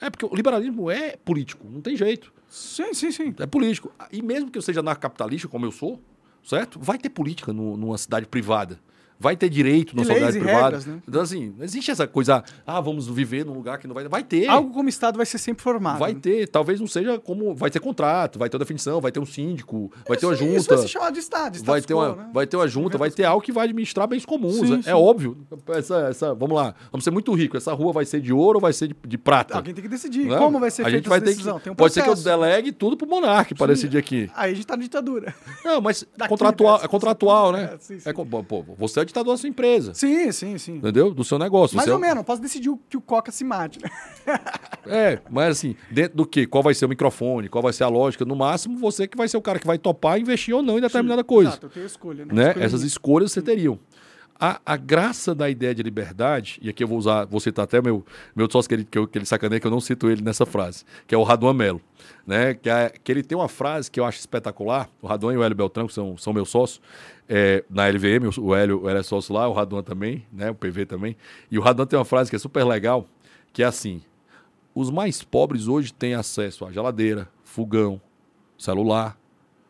É, 0.00 0.08
porque 0.10 0.24
o 0.24 0.34
liberalismo 0.34 0.90
é 0.90 1.16
político, 1.16 1.66
não 1.68 1.80
tem 1.80 1.94
jeito. 1.96 2.32
Sim, 2.48 2.92
sim, 2.94 3.10
sim. 3.12 3.34
É 3.38 3.46
político. 3.46 3.92
E 4.10 4.22
mesmo 4.22 4.50
que 4.50 4.58
eu 4.58 4.62
seja 4.62 4.80
anarcapitalista, 4.80 5.46
como 5.46 5.66
eu 5.66 5.70
sou, 5.72 6.00
certo? 6.42 6.78
Vai 6.80 6.98
ter 6.98 7.10
política 7.10 7.52
no- 7.52 7.76
numa 7.76 7.98
cidade 7.98 8.26
privada. 8.26 8.80
Vai 9.20 9.36
ter 9.36 9.50
direito 9.50 9.94
numa 9.94 10.06
E 10.06 10.08
leis 10.08 10.18
cidade 10.18 10.38
e 10.38 10.40
privada. 10.40 10.64
regras, 10.64 10.86
né? 10.86 11.02
Então, 11.06 11.20
assim, 11.20 11.52
não 11.54 11.62
existe 11.62 11.90
essa 11.90 12.06
coisa, 12.06 12.42
ah, 12.66 12.80
vamos 12.80 13.06
viver 13.06 13.44
num 13.44 13.52
lugar 13.52 13.78
que 13.78 13.86
não 13.86 13.94
vai. 13.94 14.08
Vai 14.08 14.22
ter. 14.22 14.48
Algo 14.48 14.72
como 14.72 14.88
Estado 14.88 15.18
vai 15.18 15.26
ser 15.26 15.36
sempre 15.36 15.62
formado. 15.62 15.98
Vai 15.98 16.14
né? 16.14 16.20
ter. 16.22 16.48
Talvez 16.48 16.80
não 16.80 16.86
seja 16.86 17.18
como. 17.18 17.54
Vai 17.54 17.70
ter 17.70 17.80
contrato, 17.80 18.38
vai 18.38 18.48
ter 18.48 18.56
uma 18.56 18.60
definição, 18.60 18.98
vai 18.98 19.12
ter 19.12 19.20
um 19.20 19.26
síndico, 19.26 19.92
vai 20.08 20.16
ter 20.16 20.24
uma 20.24 20.34
junta. 20.34 20.56
Isso 20.56 20.68
vai 20.70 20.78
se 20.78 20.88
chamar 20.88 21.10
de 21.10 21.18
Estado. 21.18 21.54
status 21.56 21.66
vai 21.66 21.82
ter, 21.82 21.92
uma, 21.92 22.16
né? 22.16 22.30
vai 22.32 22.46
ter 22.46 22.56
uma 22.56 22.66
junta, 22.66 22.96
vai 22.96 23.10
ter 23.10 23.24
algo 23.24 23.42
que 23.44 23.52
vai 23.52 23.64
administrar 23.64 24.08
bens 24.08 24.24
comuns. 24.24 24.54
Sim, 24.54 24.78
é, 24.78 24.82
sim. 24.82 24.90
é 24.90 24.94
óbvio. 24.94 25.36
Essa, 25.68 26.08
essa, 26.08 26.34
vamos 26.34 26.56
lá, 26.56 26.74
vamos 26.90 27.04
ser 27.04 27.10
muito 27.10 27.34
ricos. 27.34 27.58
Essa 27.62 27.74
rua 27.74 27.92
vai 27.92 28.06
ser 28.06 28.22
de 28.22 28.32
ouro 28.32 28.56
ou 28.56 28.62
vai 28.62 28.72
ser 28.72 28.88
de, 28.88 28.96
de 29.06 29.18
prata? 29.18 29.54
Alguém 29.56 29.74
tem 29.74 29.82
que 29.82 29.88
decidir 29.90 30.26
Né? 30.26 30.38
como 30.38 30.58
vai 30.58 30.70
ser 30.70 30.86
a 30.86 30.90
gente 30.90 31.08
vai 31.08 31.18
essa 31.18 31.26
ter 31.26 31.30
decisão. 31.32 31.60
que, 31.60 31.68
um 31.68 31.74
Pode 31.74 31.92
ser 31.92 32.02
que 32.02 32.08
eu 32.08 32.16
delegue 32.16 32.72
tudo 32.72 32.96
pro 32.96 33.06
Monark 33.06 33.54
para 33.54 33.68
decidir 33.68 33.98
aqui. 33.98 34.30
Aí 34.34 34.52
a 34.52 34.54
gente 34.54 34.66
tá 34.66 34.76
na 34.76 34.82
ditadura. 34.82 35.34
Não, 35.62 35.80
mas 35.80 36.06
contratual, 36.28 36.78
né? 36.78 36.84
é 36.84 36.88
contratual, 36.88 37.52
né? 37.52 37.70
É, 37.74 37.78
sim, 37.78 37.98
sim. 37.98 38.08
É 38.08 38.12
pô, 38.12 38.64
você 38.78 39.00
é 39.00 39.04
ditador 39.10 39.34
da 39.34 39.38
sua 39.38 39.48
empresa. 39.48 39.92
Sim, 39.94 40.30
sim, 40.32 40.56
sim. 40.58 40.76
Entendeu? 40.76 41.12
Do 41.12 41.22
seu 41.24 41.38
negócio. 41.38 41.76
Mais 41.76 41.88
é- 41.88 41.92
ou 41.92 41.98
menos, 41.98 42.24
posso 42.24 42.40
decidir 42.40 42.68
o- 42.70 42.78
que 42.88 42.96
o 42.96 43.00
Coca 43.00 43.30
se 43.30 43.44
mate? 43.44 43.78
É, 44.86 45.20
mas 45.30 45.58
assim, 45.58 45.76
dentro 45.90 46.16
do 46.16 46.26
quê? 46.26 46.46
Qual 46.46 46.62
vai 46.64 46.72
ser 46.74 46.86
o 46.86 46.88
microfone? 46.88 47.48
Qual 47.48 47.62
vai 47.62 47.72
ser 47.72 47.84
a 47.84 47.88
lógica? 47.88 48.24
No 48.24 48.34
máximo, 48.34 48.78
você 48.78 49.06
que 49.06 49.16
vai 49.16 49.28
ser 49.28 49.36
o 49.36 49.42
cara 49.42 49.58
que 49.58 49.66
vai 49.66 49.76
topar 49.78 50.18
investir 50.18 50.54
ou 50.54 50.62
não 50.62 50.78
em 50.78 50.80
determinada 50.80 51.22
coisa. 51.22 51.50
Exato, 51.50 51.66
eu 51.66 51.70
tenho 51.70 51.86
escolha, 51.86 52.24
né? 52.24 52.32
né? 52.32 52.48
Escolha 52.48 52.64
Essas 52.64 52.80
minha. 52.80 52.88
escolhas 52.88 53.30
você 53.32 53.42
teriam. 53.42 53.78
A, 54.42 54.58
a 54.64 54.76
graça 54.78 55.34
da 55.34 55.50
ideia 55.50 55.74
de 55.74 55.82
liberdade, 55.82 56.58
e 56.62 56.70
aqui 56.70 56.82
eu 56.82 56.88
vou 56.88 56.96
usar, 56.96 57.26
vou 57.26 57.38
citar 57.40 57.64
até 57.64 57.82
meu, 57.82 58.02
meu 58.34 58.50
sócio 58.50 58.68
que 58.70 58.74
ele, 58.74 58.84
que, 58.86 59.06
que 59.06 59.18
ele 59.18 59.26
sacaneia, 59.26 59.60
que 59.60 59.66
eu 59.66 59.70
não 59.70 59.80
cito 59.80 60.08
ele 60.10 60.22
nessa 60.22 60.46
frase, 60.46 60.82
que 61.06 61.14
é 61.14 61.18
o 61.18 61.22
Raduan 61.22 61.52
Melo. 61.52 61.80
Né? 62.26 62.54
Que, 62.54 62.70
é- 62.70 62.88
que 62.88 63.12
ele 63.12 63.22
tem 63.22 63.36
uma 63.36 63.48
frase 63.48 63.90
que 63.90 64.00
eu 64.00 64.04
acho 64.06 64.18
espetacular. 64.18 64.88
O 65.02 65.06
Raduan 65.06 65.34
e 65.34 65.36
o 65.36 65.42
Hélio 65.42 65.54
Beltrão, 65.54 65.86
que 65.86 65.92
são, 65.92 66.16
são 66.16 66.32
meus 66.32 66.48
sócios, 66.48 66.80
é, 67.28 67.62
na 67.68 67.86
LVM, 67.86 68.28
o- 68.38 68.44
o 68.46 68.54
Hélio, 68.54 68.80
o 68.82 68.88
Hélio 68.88 69.00
é 69.00 69.02
sócio 69.02 69.34
lá, 69.34 69.46
o 69.46 69.52
Raduan 69.52 69.82
também, 69.82 70.24
né? 70.32 70.50
o 70.50 70.54
PV 70.54 70.86
também. 70.86 71.16
E 71.50 71.58
o 71.58 71.62
Raduan 71.62 71.84
tem 71.86 71.98
uma 71.98 72.04
frase 72.06 72.30
que 72.30 72.36
é 72.36 72.38
super 72.38 72.64
legal, 72.64 73.06
que 73.52 73.62
é 73.62 73.66
assim: 73.66 74.00
os 74.74 74.90
mais 74.90 75.22
pobres 75.22 75.68
hoje 75.68 75.92
têm 75.92 76.14
acesso 76.14 76.64
à 76.64 76.72
geladeira, 76.72 77.28
fogão, 77.44 78.00
celular. 78.56 79.18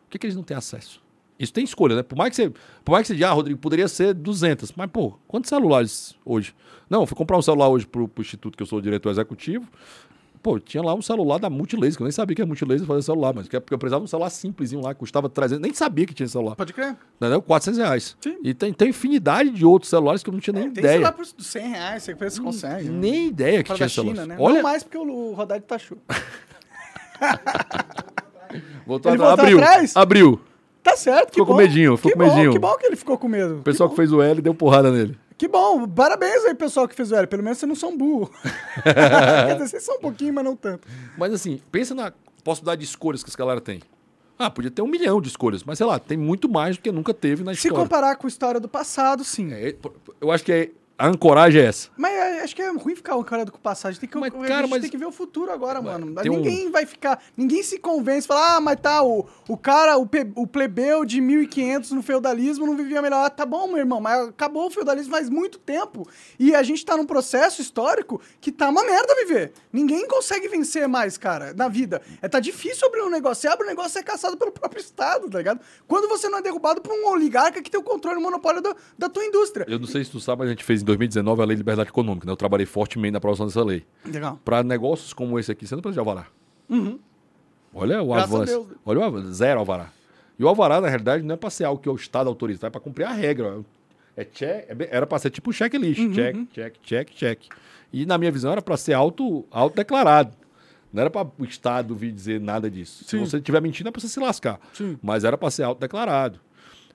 Por 0.05 0.11
que, 0.11 0.19
que 0.19 0.25
eles 0.27 0.35
não 0.37 0.43
têm 0.43 0.55
acesso? 0.55 1.00
Isso 1.41 1.53
tem 1.53 1.63
escolha, 1.63 1.95
né? 1.95 2.03
Por 2.03 2.17
mais 2.17 2.29
que 2.29 2.35
você, 2.37 2.51
por 2.85 2.91
mais 2.91 3.03
que 3.03 3.07
você 3.09 3.13
diga, 3.15 3.29
ah, 3.29 3.33
Rodrigo, 3.33 3.59
poderia 3.59 3.87
ser 3.87 4.13
200. 4.13 4.71
Mas, 4.75 4.89
pô, 4.91 5.13
quantos 5.27 5.49
celulares 5.49 6.15
hoje? 6.25 6.53
Não, 6.89 7.05
fui 7.05 7.15
comprar 7.17 7.37
um 7.37 7.41
celular 7.41 7.69
hoje 7.69 7.85
pro, 7.87 8.07
pro 8.07 8.21
instituto 8.21 8.55
que 8.57 8.63
eu 8.63 8.67
sou 8.67 8.79
diretor 8.81 9.09
executivo. 9.09 9.65
Pô, 10.43 10.59
tinha 10.59 10.81
lá 10.81 10.95
um 10.95 11.03
celular 11.03 11.37
da 11.37 11.51
Multilaser, 11.51 11.97
que 11.97 12.01
eu 12.01 12.05
nem 12.05 12.11
sabia 12.11 12.35
que 12.35 12.41
a 12.41 12.45
Multilaser 12.47 12.87
fazia 12.87 13.03
celular, 13.03 13.31
mas 13.31 13.47
que 13.47 13.55
é 13.55 13.59
porque 13.59 13.75
eu 13.75 13.77
precisava 13.77 13.99
de 14.01 14.05
um 14.05 14.07
celular 14.07 14.31
simplesinho 14.31 14.81
lá, 14.81 14.91
custava 14.95 15.29
300, 15.29 15.61
nem 15.61 15.71
sabia 15.71 16.03
que 16.07 16.15
tinha 16.15 16.27
celular. 16.27 16.55
Pode 16.55 16.73
crer. 16.73 16.97
Entendeu? 17.17 17.43
400 17.43 17.77
reais. 17.79 18.17
Sim. 18.19 18.37
E 18.43 18.51
tem, 18.51 18.73
tem 18.73 18.89
infinidade 18.89 19.51
de 19.51 19.63
outros 19.63 19.91
celulares 19.91 20.23
que 20.23 20.29
eu 20.29 20.33
não 20.33 20.39
tinha 20.39 20.53
nem 20.55 20.63
Tem 20.71 20.79
ideia. 20.79 20.93
celular 20.93 21.11
por 21.11 21.25
100 21.27 21.67
reais, 21.69 22.01
você 22.03 22.15
pensa 22.15 22.37
que 22.39 22.43
consegue. 22.43 22.89
né? 22.89 22.97
Nem 22.99 23.27
ideia 23.27 23.63
que 23.63 23.71
tinha 23.71 23.87
China, 23.87 24.15
celular. 24.15 24.25
né? 24.25 24.35
Olha, 24.39 24.55
Não 24.55 24.63
mais 24.63 24.81
porque 24.81 24.97
o, 24.97 25.03
o 25.03 25.33
Rodade 25.33 25.63
taxou. 25.65 25.99
voltou 28.85 29.11
Ele 29.13 29.17
atrás. 29.17 29.19
voltou 29.19 29.45
abriu. 29.45 29.57
atrás? 29.59 29.95
Abriu. 29.95 30.41
Tá 30.83 30.95
certo, 30.97 31.27
que 31.27 31.33
Ficou 31.33 31.45
com 31.45 31.53
bom. 31.53 31.57
medinho, 31.59 31.95
ficou 31.97 32.11
que 32.11 32.17
com 32.17 32.23
bom, 32.25 32.33
medinho. 32.35 32.51
Que 32.53 32.59
bom 32.59 32.75
que 32.77 32.85
ele 32.87 32.95
ficou 32.95 33.17
com 33.17 33.27
medo. 33.27 33.59
O 33.59 33.61
pessoal 33.63 33.87
que, 33.89 33.95
que 33.95 34.01
fez 34.01 34.11
o 34.11 34.21
L 34.21 34.41
deu 34.41 34.53
porrada 34.53 34.91
nele. 34.91 35.17
que 35.37 35.47
bom, 35.47 35.87
parabéns 35.87 36.43
aí, 36.45 36.55
pessoal 36.55 36.87
que 36.87 36.95
fez 36.95 37.11
o 37.11 37.15
L. 37.15 37.27
Pelo 37.27 37.43
menos 37.43 37.59
vocês 37.59 37.67
não 37.69 37.75
são 37.75 37.95
burro. 37.97 38.31
Quer 38.83 39.53
dizer, 39.53 39.67
vocês 39.67 39.83
são 39.83 39.95
um 39.97 39.99
pouquinho, 39.99 40.33
mas 40.33 40.43
não 40.43 40.55
tanto. 40.55 40.87
Mas 41.17 41.33
assim, 41.33 41.59
pensa 41.71 41.93
na 41.93 42.11
possibilidade 42.43 42.79
de 42.81 42.87
escolhas 42.87 43.23
que 43.23 43.29
essa 43.29 43.37
galera 43.37 43.61
tem. 43.61 43.79
Ah, 44.39 44.49
podia 44.49 44.71
ter 44.71 44.81
um 44.81 44.87
milhão 44.87 45.21
de 45.21 45.27
escolhas, 45.27 45.63
mas 45.63 45.77
sei 45.77 45.85
lá, 45.85 45.99
tem 45.99 46.17
muito 46.17 46.49
mais 46.49 46.75
do 46.77 46.81
que 46.81 46.91
nunca 46.91 47.13
teve 47.13 47.43
na 47.43 47.53
Se 47.53 47.59
história. 47.67 47.77
comparar 47.83 48.15
com 48.15 48.25
a 48.25 48.29
história 48.29 48.59
do 48.59 48.67
passado, 48.67 49.23
sim. 49.23 49.53
É, 49.53 49.75
eu 50.19 50.31
acho 50.31 50.43
que 50.43 50.51
é- 50.51 50.71
a 51.01 51.07
ancoragem 51.07 51.61
é 51.61 51.65
essa. 51.65 51.89
Mas 51.97 52.13
é, 52.13 52.41
acho 52.41 52.55
que 52.55 52.61
é 52.61 52.69
ruim 52.71 52.95
ficar 52.95 53.15
ancorado 53.15 53.51
com 53.51 53.57
o 53.57 53.61
passado. 53.61 53.89
A 53.89 53.91
gente 53.93 54.01
tem 54.01 54.09
que, 54.09 54.17
Mas, 54.17 54.33
a 54.33 54.37
cara, 54.47 54.61
gente 54.61 54.69
mas- 54.69 54.81
tem 54.81 54.89
que 54.89 54.97
ver 54.97 55.05
o 55.05 55.11
futuro 55.11 55.51
agora, 55.51 55.81
mano. 55.81 56.13
tem 56.21 56.31
um- 56.31 56.35
ninguém 56.37 56.69
vai 56.71 56.85
ficar. 56.85 57.21
Ninguém 57.35 57.63
se 57.63 57.77
convence, 57.79 58.27
fala, 58.27 58.57
ah, 58.57 58.61
mas 58.61 58.79
tá, 58.79 59.01
o, 59.03 59.25
o 59.47 59.57
cara, 59.57 59.97
o, 59.97 60.05
pe- 60.05 60.31
o 60.35 60.45
plebeu 60.45 61.03
de 61.05 61.19
1500 61.21 61.91
no 61.91 62.01
feudalismo 62.01 62.65
não 62.65 62.75
vivia 62.75 63.01
melhor. 63.01 63.25
Ah, 63.25 63.29
tá 63.29 63.45
bom, 63.45 63.67
meu 63.67 63.77
irmão, 63.77 63.99
mas 64.01 64.29
acabou 64.29 64.67
o 64.67 64.71
feudalismo 64.71 65.11
faz 65.11 65.29
muito 65.29 65.57
tempo. 65.59 66.07
E 66.39 66.53
a 66.55 66.63
gente 66.63 66.85
tá 66.85 66.95
num 66.97 67.05
processo 67.05 67.61
histórico 67.61 68.21
que 68.39 68.51
tá 68.51 68.69
uma 68.69 68.83
merda 68.83 69.15
viver. 69.15 69.53
Ninguém 69.71 70.07
consegue 70.07 70.47
vencer 70.47 70.87
mais, 70.87 71.17
cara, 71.17 71.53
na 71.53 71.67
vida. 71.67 72.01
É, 72.21 72.27
tá 72.27 72.39
difícil 72.39 72.87
abrir 72.87 73.01
um 73.01 73.09
negócio. 73.09 73.41
Você 73.41 73.47
abre 73.47 73.65
um 73.65 73.69
negócio, 73.69 73.91
você 73.91 73.99
é 73.99 74.03
caçado 74.03 74.37
pelo 74.37 74.51
próprio 74.53 74.79
Estado, 74.79 75.29
tá 75.29 75.37
ligado? 75.37 75.59
Quando 75.87 76.07
você 76.07 76.29
não 76.29 76.37
é 76.39 76.41
derrubado 76.41 76.81
por 76.81 76.91
um 76.93 77.07
oligarca 77.09 77.61
que 77.61 77.69
tem 77.71 77.79
o 77.79 77.83
controle 77.83 78.17
e 78.17 78.19
o 78.19 78.23
monopólio 78.23 78.61
da, 78.61 78.75
da 78.97 79.09
tua 79.09 79.25
indústria. 79.25 79.65
Eu 79.67 79.79
não 79.79 79.87
sei 79.87 80.03
se 80.03 80.11
tu 80.11 80.19
sabe, 80.19 80.39
mas 80.39 80.47
a 80.49 80.51
gente 80.51 80.63
fez 80.63 80.81
em 80.81 80.85
2019 80.95 81.41
a 81.41 81.45
Lei 81.45 81.55
de 81.55 81.59
Liberdade 81.61 81.89
Econômica, 81.89 82.25
né? 82.25 82.31
Eu 82.31 82.37
trabalhei 82.37 82.65
fortemente 82.65 83.11
na 83.11 83.17
aprovação 83.17 83.45
dessa 83.45 83.63
lei. 83.63 83.85
Legal. 84.05 84.39
Para 84.43 84.63
negócios 84.63 85.13
como 85.13 85.37
esse 85.39 85.51
aqui, 85.51 85.65
você 85.67 85.75
não 85.75 85.81
precisa 85.81 86.01
de 86.01 86.07
alvará. 86.07 86.27
Olha 87.73 88.01
o 88.01 88.07
Uhum. 88.07 88.13
Graças 88.13 88.33
avanço. 88.33 88.69
Olha 88.85 88.99
o 88.99 89.03
avanço. 89.03 89.33
Zero 89.33 89.59
alvará. 89.59 89.89
E 90.37 90.43
o 90.43 90.47
alvará, 90.47 90.81
na 90.81 90.87
realidade, 90.87 91.23
não 91.23 91.33
é 91.35 91.37
para 91.37 91.49
ser 91.49 91.65
algo 91.65 91.81
que 91.81 91.89
o 91.89 91.95
Estado 91.95 92.27
autoriza, 92.27 92.67
é 92.67 92.69
para 92.69 92.81
cumprir 92.81 93.05
a 93.05 93.11
regra. 93.11 93.59
É 94.15 94.25
check, 94.25 94.65
é 94.69 94.89
era 94.91 95.07
para 95.07 95.19
ser 95.19 95.29
tipo 95.29 95.53
checklist. 95.53 95.99
Uhum, 95.99 96.13
Check, 96.13 96.35
check, 96.51 96.75
check, 96.83 97.09
check. 97.11 97.39
E 97.93 98.05
na 98.05 98.17
minha 98.17 98.31
visão 98.31 98.51
era 98.51 98.61
para 98.61 98.75
ser 98.75 98.93
auto, 98.93 99.45
autodeclarado. 99.51 100.35
Não 100.91 101.01
era 101.01 101.09
para 101.09 101.29
o 101.39 101.45
Estado 101.45 101.95
vir 101.95 102.11
dizer 102.11 102.41
nada 102.41 102.69
disso. 102.69 103.03
Sim. 103.05 103.19
Se 103.23 103.29
você 103.31 103.37
estiver 103.37 103.61
mentindo, 103.61 103.87
é 103.87 103.91
para 103.91 104.01
você 104.01 104.09
se 104.09 104.19
lascar. 104.19 104.59
Sim. 104.73 104.97
Mas 105.01 105.23
era 105.23 105.37
para 105.37 105.49
ser 105.49 105.63
autodeclarado. 105.63 106.39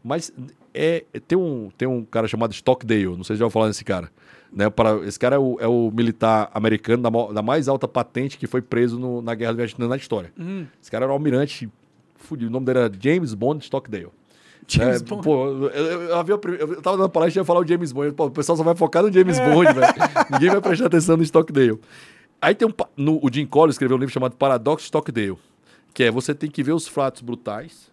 Mas 0.06 0.32
é, 0.72 1.04
tem, 1.26 1.36
um, 1.36 1.68
tem 1.76 1.88
um 1.88 2.04
cara 2.04 2.28
chamado 2.28 2.52
Stockdale, 2.52 3.16
não 3.16 3.24
sei 3.24 3.34
se 3.36 3.40
já 3.40 3.44
ouviu 3.44 3.52
falar 3.54 3.68
desse 3.68 3.84
cara. 3.84 4.10
Né, 4.52 4.70
para, 4.70 4.96
esse 5.06 5.18
cara 5.18 5.34
é 5.36 5.38
o, 5.38 5.56
é 5.60 5.66
o 5.66 5.90
militar 5.92 6.48
americano 6.54 7.02
da, 7.02 7.10
da 7.32 7.42
mais 7.42 7.66
alta 7.68 7.88
patente 7.88 8.38
que 8.38 8.46
foi 8.46 8.62
preso 8.62 8.98
no- 8.98 9.20
na 9.20 9.34
Guerra 9.34 9.52
do 9.52 9.56
Vietnã 9.56 9.88
na 9.88 9.96
história. 9.96 10.32
Hum. 10.38 10.64
Esse 10.80 10.90
cara 10.90 11.04
era 11.04 11.12
um 11.12 11.16
almirante 11.16 11.68
fudido. 12.14 12.48
O 12.48 12.52
nome 12.52 12.64
dele 12.64 12.78
era 12.78 12.92
James 12.98 13.34
Bond 13.34 13.64
Stockdale. 13.64 14.08
James 14.68 15.02
É, 15.02 15.04
Bond. 15.04 15.22
Pô, 15.22 15.46
eu, 15.46 15.68
eu, 15.70 16.02
eu 16.02 16.68
eu 16.74 16.82
tava 16.82 16.96
dando 16.96 17.10
palestra 17.10 17.40
e 17.40 17.42
ia 17.42 17.44
falar 17.44 17.60
o 17.60 17.66
James 17.66 17.90
Bond. 17.92 18.12
Pô, 18.12 18.26
o 18.26 18.30
pessoal 18.30 18.56
só 18.56 18.62
vai 18.62 18.74
focar 18.76 19.02
no 19.02 19.12
James 19.12 19.38
Bond, 19.40 19.72
velho. 19.72 19.92
Ninguém 20.30 20.50
vai 20.50 20.60
prestar 20.60 20.86
atenção 20.86 21.16
no 21.16 21.22
Stockdale. 21.24 21.78
Aí 22.40 22.54
tem 22.54 22.66
um. 22.68 22.72
No, 22.96 23.18
o 23.22 23.28
Jim 23.32 23.46
Collins 23.46 23.74
escreveu 23.74 23.96
um 23.96 24.00
livro 24.00 24.12
chamado 24.14 24.36
Paradoxo 24.36 24.84
Stockdale. 24.84 25.36
Que 25.92 26.04
é 26.04 26.10
você 26.10 26.34
tem 26.34 26.48
que 26.50 26.62
ver 26.62 26.72
os 26.72 26.86
fatos 26.86 27.20
brutais. 27.20 27.90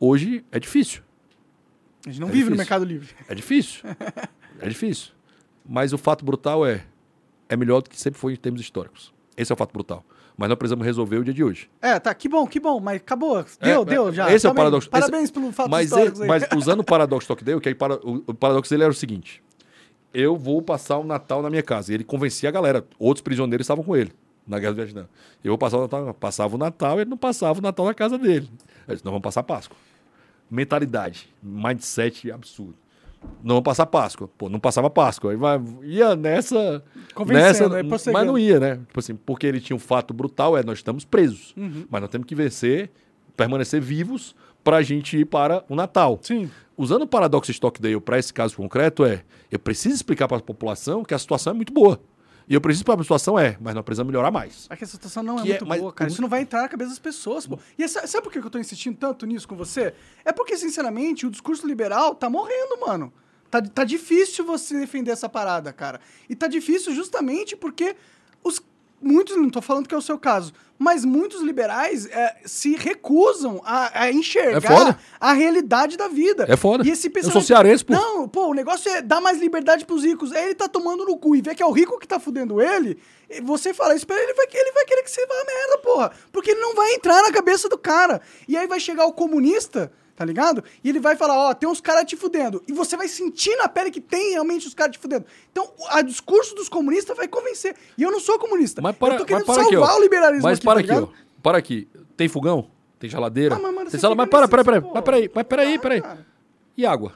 Hoje 0.00 0.44
é 0.52 0.58
difícil. 0.58 1.02
A 2.06 2.10
gente 2.10 2.20
não 2.20 2.28
É 2.28 2.30
vive 2.30 2.44
no 2.50 2.56
difícil. 2.56 2.58
Mercado 2.58 2.84
Livre. 2.84 3.08
É 3.28 3.34
difícil. 3.34 3.82
é 4.60 4.68
difícil. 4.68 5.12
Mas 5.68 5.92
o 5.92 5.98
fato 5.98 6.24
brutal 6.24 6.64
é. 6.66 6.84
É 7.48 7.56
melhor 7.56 7.80
do 7.82 7.88
que 7.88 7.98
sempre 7.98 8.20
foi 8.20 8.34
em 8.34 8.36
termos 8.36 8.60
históricos. 8.60 9.12
Esse 9.36 9.50
é 9.52 9.54
o 9.54 9.56
fato 9.56 9.72
brutal. 9.72 10.04
Mas 10.36 10.48
nós 10.50 10.58
precisamos 10.58 10.84
resolver 10.84 11.16
o 11.16 11.24
dia 11.24 11.34
de 11.34 11.42
hoje. 11.42 11.68
É, 11.82 11.98
tá, 11.98 12.14
que 12.14 12.28
bom, 12.28 12.46
que 12.46 12.60
bom, 12.60 12.78
mas 12.78 12.96
acabou. 12.98 13.44
Deu, 13.60 13.82
É, 13.82 13.84
deu, 13.84 14.08
é, 14.08 14.12
já. 14.12 14.32
Esse 14.32 14.46
é 14.46 14.48
o 14.48 14.52
Também, 14.52 14.56
paradoxo. 14.64 14.88
Parabéns 14.90 15.24
Esse- 15.24 15.32
pelo 15.32 15.50
fato 15.50 15.68
mas, 15.70 15.90
é- 15.92 16.26
mas 16.26 16.44
usando 16.56 16.80
o 16.80 16.84
paradoxo 16.84 17.24
Stockdale, 17.24 17.60
que 17.60 17.68
aí 17.70 17.74
para, 17.74 17.94
o, 18.06 18.22
o 18.26 18.34
paradoxo 18.34 18.70
dele 18.70 18.84
era 18.84 18.92
o 18.92 18.94
seguinte: 18.94 19.42
eu 20.14 20.36
vou 20.36 20.62
passar 20.62 20.98
o 20.98 21.04
Natal 21.04 21.42
na 21.42 21.50
minha 21.50 21.62
casa. 21.62 21.90
E 21.90 21.94
ele 21.96 22.04
convencia 22.04 22.48
a 22.48 22.52
galera. 22.52 22.86
Outros 22.98 23.22
prisioneiros 23.22 23.64
estavam 23.64 23.82
com 23.82 23.96
ele 23.96 24.12
na 24.46 24.58
Guerra 24.60 24.72
do 24.74 24.76
Vietnã. 24.76 25.08
Eu 25.42 25.50
vou 25.52 25.58
passar 25.58 25.78
o 25.78 25.80
Natal, 25.82 26.14
passava 26.14 26.54
o 26.54 26.58
Natal 26.58 26.98
e 26.98 27.00
ele 27.02 27.10
não 27.10 27.16
passava 27.18 27.58
o 27.58 27.62
Natal 27.62 27.86
na 27.86 27.94
casa 27.94 28.16
dele. 28.16 28.48
Ele 28.86 28.94
disse, 28.94 29.04
nós 29.04 29.10
vamos 29.12 29.22
passar 29.22 29.40
a 29.40 29.44
Páscoa. 29.44 29.76
Mentalidade, 30.50 31.28
mindset 31.42 32.30
absurdo. 32.30 32.76
Não 33.42 33.56
vamos 33.56 33.64
passar 33.64 33.86
Páscoa. 33.86 34.28
Pô, 34.38 34.48
não 34.48 34.60
passava 34.60 34.88
Páscoa. 34.88 35.32
Aí 35.32 35.36
vai, 35.36 35.60
ia 35.82 36.14
nessa. 36.14 36.82
Convencendo, 37.14 37.74
nessa 37.82 38.12
mas 38.12 38.26
não 38.26 38.38
ia, 38.38 38.60
né? 38.60 38.76
Tipo 38.76 39.00
assim, 39.00 39.14
porque 39.14 39.46
ele 39.46 39.60
tinha 39.60 39.76
um 39.76 39.80
fato 39.80 40.14
brutal, 40.14 40.56
é, 40.56 40.62
nós 40.62 40.78
estamos 40.78 41.04
presos. 41.04 41.54
Uhum. 41.56 41.84
Mas 41.90 42.00
nós 42.00 42.10
temos 42.10 42.26
que 42.26 42.34
vencer, 42.34 42.90
permanecer 43.36 43.80
vivos 43.80 44.34
pra 44.62 44.82
gente 44.82 45.18
ir 45.18 45.24
para 45.24 45.64
o 45.68 45.74
Natal. 45.74 46.18
Sim. 46.22 46.50
Usando 46.76 47.02
o 47.02 47.06
paradoxo 47.06 47.50
Stockdale 47.50 48.00
para 48.00 48.18
esse 48.18 48.32
caso 48.32 48.56
concreto, 48.56 49.04
é: 49.04 49.22
eu 49.50 49.58
preciso 49.58 49.94
explicar 49.94 50.28
para 50.28 50.36
a 50.36 50.40
população 50.40 51.04
que 51.04 51.14
a 51.14 51.18
situação 51.18 51.52
é 51.52 51.56
muito 51.56 51.72
boa. 51.72 52.00
E 52.48 52.54
eu 52.54 52.60
preciso 52.60 52.84
para 52.84 52.98
a 52.98 53.02
situação 53.04 53.38
é, 53.38 53.58
mas 53.60 53.74
nós 53.74 53.84
precisamos 53.84 54.10
melhorar 54.10 54.30
mais. 54.30 54.66
É 54.70 54.76
que 54.76 54.82
essa 54.84 54.92
situação 54.92 55.22
não 55.22 55.38
é 55.38 55.42
Que 55.42 55.48
é- 55.48 55.52
muito 55.52 55.66
mas- 55.66 55.80
boa, 55.80 55.92
cara. 55.92 56.10
Isso 56.10 56.22
não 56.22 56.28
vai 56.28 56.40
entrar 56.40 56.62
na 56.62 56.68
cabeça 56.68 56.90
das 56.90 56.98
pessoas, 56.98 57.46
pô. 57.46 57.58
E 57.78 57.82
essa- 57.84 58.06
sabe 58.06 58.24
por 58.24 58.32
que 58.32 58.38
eu 58.38 58.48
tô 58.50 58.58
insistindo 58.58 58.96
tanto 58.96 59.26
nisso 59.26 59.46
com 59.46 59.54
você? 59.54 59.92
É 60.24 60.32
porque, 60.32 60.56
sinceramente, 60.56 61.26
o 61.26 61.30
discurso 61.30 61.66
liberal 61.66 62.14
tá 62.14 62.30
morrendo, 62.30 62.78
mano. 62.80 63.12
Tá, 63.50 63.60
tá 63.62 63.84
difícil 63.84 64.44
você 64.44 64.78
defender 64.78 65.10
essa 65.10 65.28
parada, 65.28 65.72
cara. 65.72 66.00
E 66.28 66.34
tá 66.34 66.46
difícil 66.46 66.94
justamente 66.94 67.54
porque 67.56 67.96
os 68.42 68.60
muitos, 69.00 69.36
não 69.36 69.50
tô 69.50 69.60
falando 69.62 69.88
que 69.88 69.94
é 69.94 69.98
o 69.98 70.02
seu 70.02 70.18
caso, 70.18 70.52
mas 70.78 71.04
muitos 71.04 71.42
liberais 71.42 72.06
é, 72.06 72.36
se 72.44 72.76
recusam 72.76 73.60
a, 73.64 74.02
a 74.02 74.08
É 74.08 74.12
enxergar 74.12 74.60
foda. 74.76 74.98
a 75.18 75.32
realidade 75.32 75.96
da 75.96 76.06
vida. 76.08 76.44
É 76.48 76.56
foda. 76.56 76.86
E 76.86 76.90
esse 76.90 77.08
Eu 77.08 77.12
pensamento, 77.12 77.32
sou 77.32 77.42
cearense, 77.42 77.84
pô. 77.84 77.92
Não, 77.94 78.28
pô, 78.28 78.46
o 78.48 78.54
negócio 78.54 78.88
é 78.90 79.02
dar 79.02 79.20
mais 79.20 79.38
liberdade 79.40 79.84
pros 79.84 80.04
ricos. 80.04 80.32
Aí 80.32 80.44
ele 80.44 80.54
tá 80.54 80.68
tomando 80.68 81.04
no 81.04 81.16
cu 81.16 81.34
e 81.34 81.42
vê 81.42 81.54
que 81.54 81.62
é 81.62 81.66
o 81.66 81.72
rico 81.72 81.98
que 81.98 82.06
tá 82.06 82.20
fudendo 82.20 82.60
ele. 82.60 82.96
você 83.42 83.74
fala 83.74 83.94
isso 83.94 84.06
pra 84.06 84.16
ele, 84.16 84.26
ele 84.26 84.34
vai, 84.34 84.46
ele 84.52 84.72
vai 84.72 84.84
querer 84.84 85.02
que 85.02 85.10
você 85.10 85.26
vá 85.26 85.34
a 85.34 85.44
merda, 85.44 85.78
porra. 85.78 86.12
Porque 86.30 86.52
ele 86.52 86.60
não 86.60 86.74
vai 86.74 86.94
entrar 86.94 87.22
na 87.22 87.32
cabeça 87.32 87.68
do 87.68 87.76
cara. 87.78 88.20
E 88.46 88.56
aí 88.56 88.66
vai 88.68 88.78
chegar 88.78 89.04
o 89.06 89.12
comunista, 89.12 89.90
tá 90.18 90.24
ligado? 90.24 90.64
E 90.82 90.88
ele 90.88 90.98
vai 90.98 91.14
falar, 91.14 91.38
ó, 91.38 91.54
tem 91.54 91.68
uns 91.68 91.80
caras 91.80 92.04
te 92.04 92.16
fudendo. 92.16 92.60
E 92.66 92.72
você 92.72 92.96
vai 92.96 93.06
sentir 93.06 93.54
na 93.54 93.68
pele 93.68 93.88
que 93.88 94.00
tem 94.00 94.32
realmente 94.32 94.66
os 94.66 94.74
caras 94.74 94.96
te 94.96 94.98
fudendo. 94.98 95.24
Então, 95.52 95.72
o 95.78 96.02
discurso 96.02 96.56
dos 96.56 96.68
comunistas 96.68 97.16
vai 97.16 97.28
convencer. 97.28 97.76
E 97.96 98.02
eu 98.02 98.10
não 98.10 98.18
sou 98.18 98.36
comunista. 98.36 98.82
Mas 98.82 98.96
para, 98.96 99.14
eu 99.14 99.18
tô 99.18 99.24
querendo 99.24 99.46
mas 99.46 99.54
para 99.54 99.62
aqui, 99.62 99.74
salvar 99.76 99.94
ó. 99.94 99.96
o 99.96 100.02
liberalismo 100.02 100.42
Mas 100.42 100.58
aqui, 100.58 100.66
para 100.66 100.84
tá 100.84 100.92
aqui, 100.92 101.04
ó. 101.04 101.08
Para 101.40 101.58
aqui. 101.58 101.88
Tem 102.16 102.26
fogão? 102.26 102.68
Tem 102.98 103.08
geladeira? 103.08 103.54
Ah, 103.54 103.60
mas, 103.60 103.72
mano, 103.72 103.90
tem 103.92 104.00
sala, 104.00 104.16
mas 104.16 104.28
para, 104.28 104.48
para, 104.48 104.64
para. 104.64 104.80
Mas 104.80 105.04
peraí, 105.04 105.30
mas 105.32 105.44
peraí, 105.46 105.78
peraí. 105.78 106.02
E 106.76 106.84
água? 106.84 107.12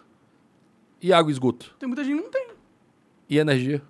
E 1.01 1.13
água 1.13 1.33
e 1.33 1.35
esgoto? 1.35 1.75
Tem 1.81 1.89
muita 1.89 2.05
gente 2.05 2.19
que 2.19 2.23
não 2.23 2.31
tem. 2.31 2.47
E 3.29 3.39
energia? 3.39 3.83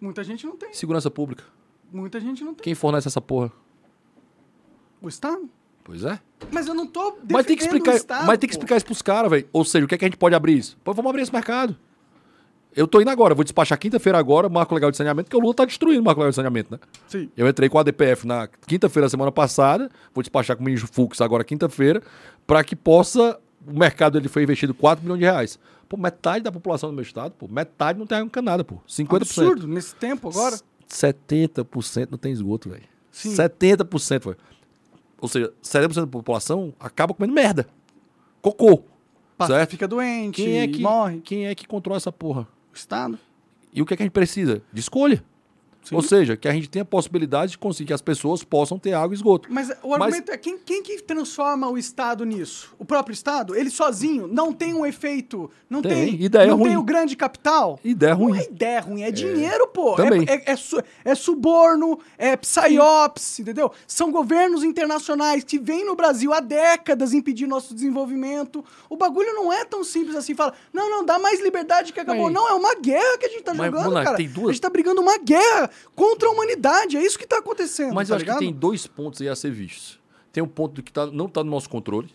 Muita 0.00 0.24
gente 0.24 0.46
não 0.46 0.56
tem. 0.56 0.72
Segurança 0.72 1.10
pública? 1.10 1.44
Muita 1.92 2.18
gente 2.18 2.42
não 2.42 2.54
tem. 2.54 2.64
Quem 2.64 2.74
fornece 2.74 3.06
essa 3.06 3.20
porra? 3.20 3.52
O 5.02 5.08
Estado? 5.08 5.46
Pois 5.86 6.02
é. 6.02 6.18
Mas 6.50 6.66
eu 6.66 6.74
não 6.74 6.84
tô 6.84 7.16
Mas 7.30 7.46
tem 7.46 7.56
que 7.56 7.62
explicar, 7.62 7.92
o 7.92 7.96
Estado, 7.96 8.26
mas 8.26 8.38
tem 8.38 8.48
que 8.48 8.56
pô. 8.56 8.58
explicar 8.58 8.76
isso 8.76 8.84
pros 8.84 9.00
caras, 9.00 9.30
velho. 9.30 9.48
Ou 9.52 9.64
seja, 9.64 9.84
o 9.84 9.88
que 9.88 9.94
é 9.94 9.98
que 9.98 10.04
a 10.04 10.08
gente 10.08 10.16
pode 10.16 10.34
abrir 10.34 10.58
isso? 10.58 10.76
Pô, 10.82 10.92
vamos 10.92 11.08
abrir 11.08 11.22
esse 11.22 11.32
mercado. 11.32 11.76
Eu 12.74 12.88
tô 12.88 13.00
indo 13.00 13.08
agora, 13.08 13.36
vou 13.36 13.44
despachar 13.44 13.78
quinta-feira 13.78 14.18
agora, 14.18 14.48
marco 14.48 14.74
legal 14.74 14.90
de 14.90 14.96
saneamento, 14.96 15.26
porque 15.26 15.36
o 15.36 15.40
Lula 15.40 15.54
tá 15.54 15.64
destruindo 15.64 16.02
o 16.02 16.04
marco 16.04 16.20
legal 16.20 16.30
de 16.30 16.34
saneamento, 16.34 16.72
né? 16.72 16.80
Sim. 17.06 17.30
Eu 17.36 17.48
entrei 17.48 17.68
com 17.68 17.78
a 17.78 17.82
ADPF 17.82 18.26
na 18.26 18.48
quinta-feira 18.66 19.06
da 19.06 19.10
semana 19.10 19.30
passada, 19.30 19.88
vou 20.12 20.22
despachar 20.22 20.56
com 20.56 20.62
o 20.62 20.66
ministro 20.66 20.90
Fux 20.92 21.20
agora 21.20 21.44
quinta-feira, 21.44 22.02
para 22.46 22.64
que 22.64 22.74
possa. 22.74 23.38
O 23.64 23.78
mercado 23.78 24.18
ele 24.18 24.28
foi 24.28 24.42
investido 24.42 24.74
4 24.74 25.02
milhões 25.04 25.20
de 25.20 25.24
reais. 25.24 25.58
Pô, 25.88 25.96
metade 25.96 26.42
da 26.42 26.50
população 26.50 26.90
do 26.90 26.94
meu 26.94 27.02
estado, 27.02 27.32
pô, 27.38 27.46
metade 27.48 27.96
não 27.96 28.06
tem 28.06 28.18
água 28.18 28.26
encanada, 28.26 28.64
pô. 28.64 28.80
50%. 28.88 29.22
Absurdo, 29.22 29.68
nesse 29.68 29.94
tempo 29.94 30.28
agora. 30.28 30.58
70% 30.88 32.08
não 32.10 32.18
tem 32.18 32.32
esgoto, 32.32 32.68
velho. 32.70 32.82
Sim. 33.10 33.34
70%, 33.34 34.24
velho. 34.24 34.36
Ou 35.20 35.28
seja, 35.28 35.52
70% 35.62 35.94
da 35.94 36.06
população 36.06 36.74
acaba 36.78 37.14
comendo 37.14 37.34
merda. 37.34 37.66
Cocô. 38.42 38.84
Passa, 39.36 39.54
certo? 39.54 39.70
fica 39.70 39.86
doente, 39.86 40.36
Quem 40.42 40.60
é 40.60 40.68
que 40.68 40.80
morre. 40.80 41.20
Quem 41.20 41.46
é 41.46 41.54
que 41.54 41.66
controla 41.66 41.98
essa 41.98 42.12
porra? 42.12 42.48
O 42.72 42.76
Estado. 42.76 43.18
E 43.72 43.82
o 43.82 43.86
que 43.86 43.92
é 43.92 43.96
que 43.96 44.02
a 44.02 44.06
gente 44.06 44.12
precisa? 44.12 44.62
De 44.72 44.80
escolha. 44.80 45.22
Sim. 45.88 45.94
Ou 45.94 46.02
seja, 46.02 46.36
que 46.36 46.48
a 46.48 46.52
gente 46.52 46.68
tenha 46.68 46.82
a 46.82 46.86
possibilidade 46.86 47.52
de 47.52 47.58
conseguir 47.58 47.88
que 47.88 47.92
as 47.92 48.02
pessoas 48.02 48.42
possam 48.42 48.78
ter 48.78 48.92
água 48.92 49.14
e 49.14 49.16
esgoto. 49.16 49.48
Mas 49.50 49.70
o 49.82 49.94
argumento 49.94 50.32
é 50.32 50.36
quem, 50.36 50.58
quem 50.58 50.82
que 50.82 51.00
transforma 51.02 51.68
o 51.68 51.78
Estado 51.78 52.24
nisso? 52.24 52.74
O 52.78 52.84
próprio 52.84 53.12
Estado? 53.12 53.54
Ele 53.54 53.70
sozinho 53.70 54.26
não 54.26 54.52
tem 54.52 54.74
um 54.74 54.84
efeito, 54.84 55.50
não 55.70 55.80
Tem, 55.82 55.92
tem, 56.16 56.22
ideia 56.22 56.48
não 56.48 56.58
tem 56.58 56.66
ruim. 56.68 56.76
o 56.76 56.82
grande 56.82 57.14
capital? 57.16 57.78
Ideia 57.84 58.14
Não 58.14 58.24
ruim. 58.26 58.38
é 58.38 58.44
ideia 58.44 58.80
ruim, 58.80 59.02
é 59.02 59.10
dinheiro, 59.10 59.68
pô. 59.68 59.94
Também. 59.94 60.24
É, 60.28 60.34
é- 60.34 60.42
é 60.52 60.56
su- 60.56 60.82
é 61.04 61.14
suborno, 61.14 61.98
é 62.18 62.36
psyops, 62.36 63.38
entendeu? 63.40 63.70
São 63.86 64.10
governos 64.10 64.64
internacionais 64.64 65.44
que 65.44 65.58
vêm 65.58 65.84
no 65.84 65.94
Brasil 65.94 66.32
há 66.32 66.40
décadas 66.40 67.12
impedir 67.12 67.46
nosso 67.46 67.74
desenvolvimento. 67.74 68.64
O 68.88 68.96
bagulho 68.96 69.32
não 69.34 69.52
é 69.52 69.64
tão 69.64 69.84
simples 69.84 70.16
assim. 70.16 70.34
Fala, 70.34 70.52
não, 70.72 70.90
não, 70.90 71.04
dá 71.04 71.18
mais 71.18 71.40
liberdade 71.40 71.92
que 71.92 72.00
acabou. 72.00 72.24
Mas- 72.24 72.32
não, 72.34 72.48
é 72.48 72.52
uma 72.54 72.74
guerra 72.74 73.18
que 73.18 73.26
a 73.26 73.28
gente 73.28 73.42
tá 73.42 73.54
Mas, 73.54 73.66
jogando, 73.66 73.84
Monark, 73.86 74.04
cara. 74.04 74.16
tem 74.16 74.28
duas- 74.28 74.48
A 74.48 74.52
gente 74.52 74.60
tá 74.62 74.70
brigando 74.70 75.00
uma 75.00 75.18
guerra 75.18 75.70
contra 75.94 76.28
a 76.28 76.32
humanidade. 76.32 76.96
É 76.96 77.04
isso 77.04 77.18
que 77.18 77.26
tá 77.26 77.38
acontecendo, 77.38 77.94
Mas 77.94 78.08
tá 78.08 78.14
eu 78.14 78.16
acho 78.16 78.24
ligado? 78.24 78.38
que 78.38 78.44
tem 78.44 78.52
dois 78.54 78.86
pontos 78.86 79.20
aí 79.20 79.28
a 79.28 79.36
ser 79.36 79.50
vistos. 79.50 79.98
Tem 80.32 80.42
um 80.42 80.48
ponto 80.48 80.82
que 80.82 80.92
tá, 80.92 81.06
não 81.06 81.26
está 81.26 81.42
no 81.42 81.50
nosso 81.50 81.68
controle. 81.68 82.10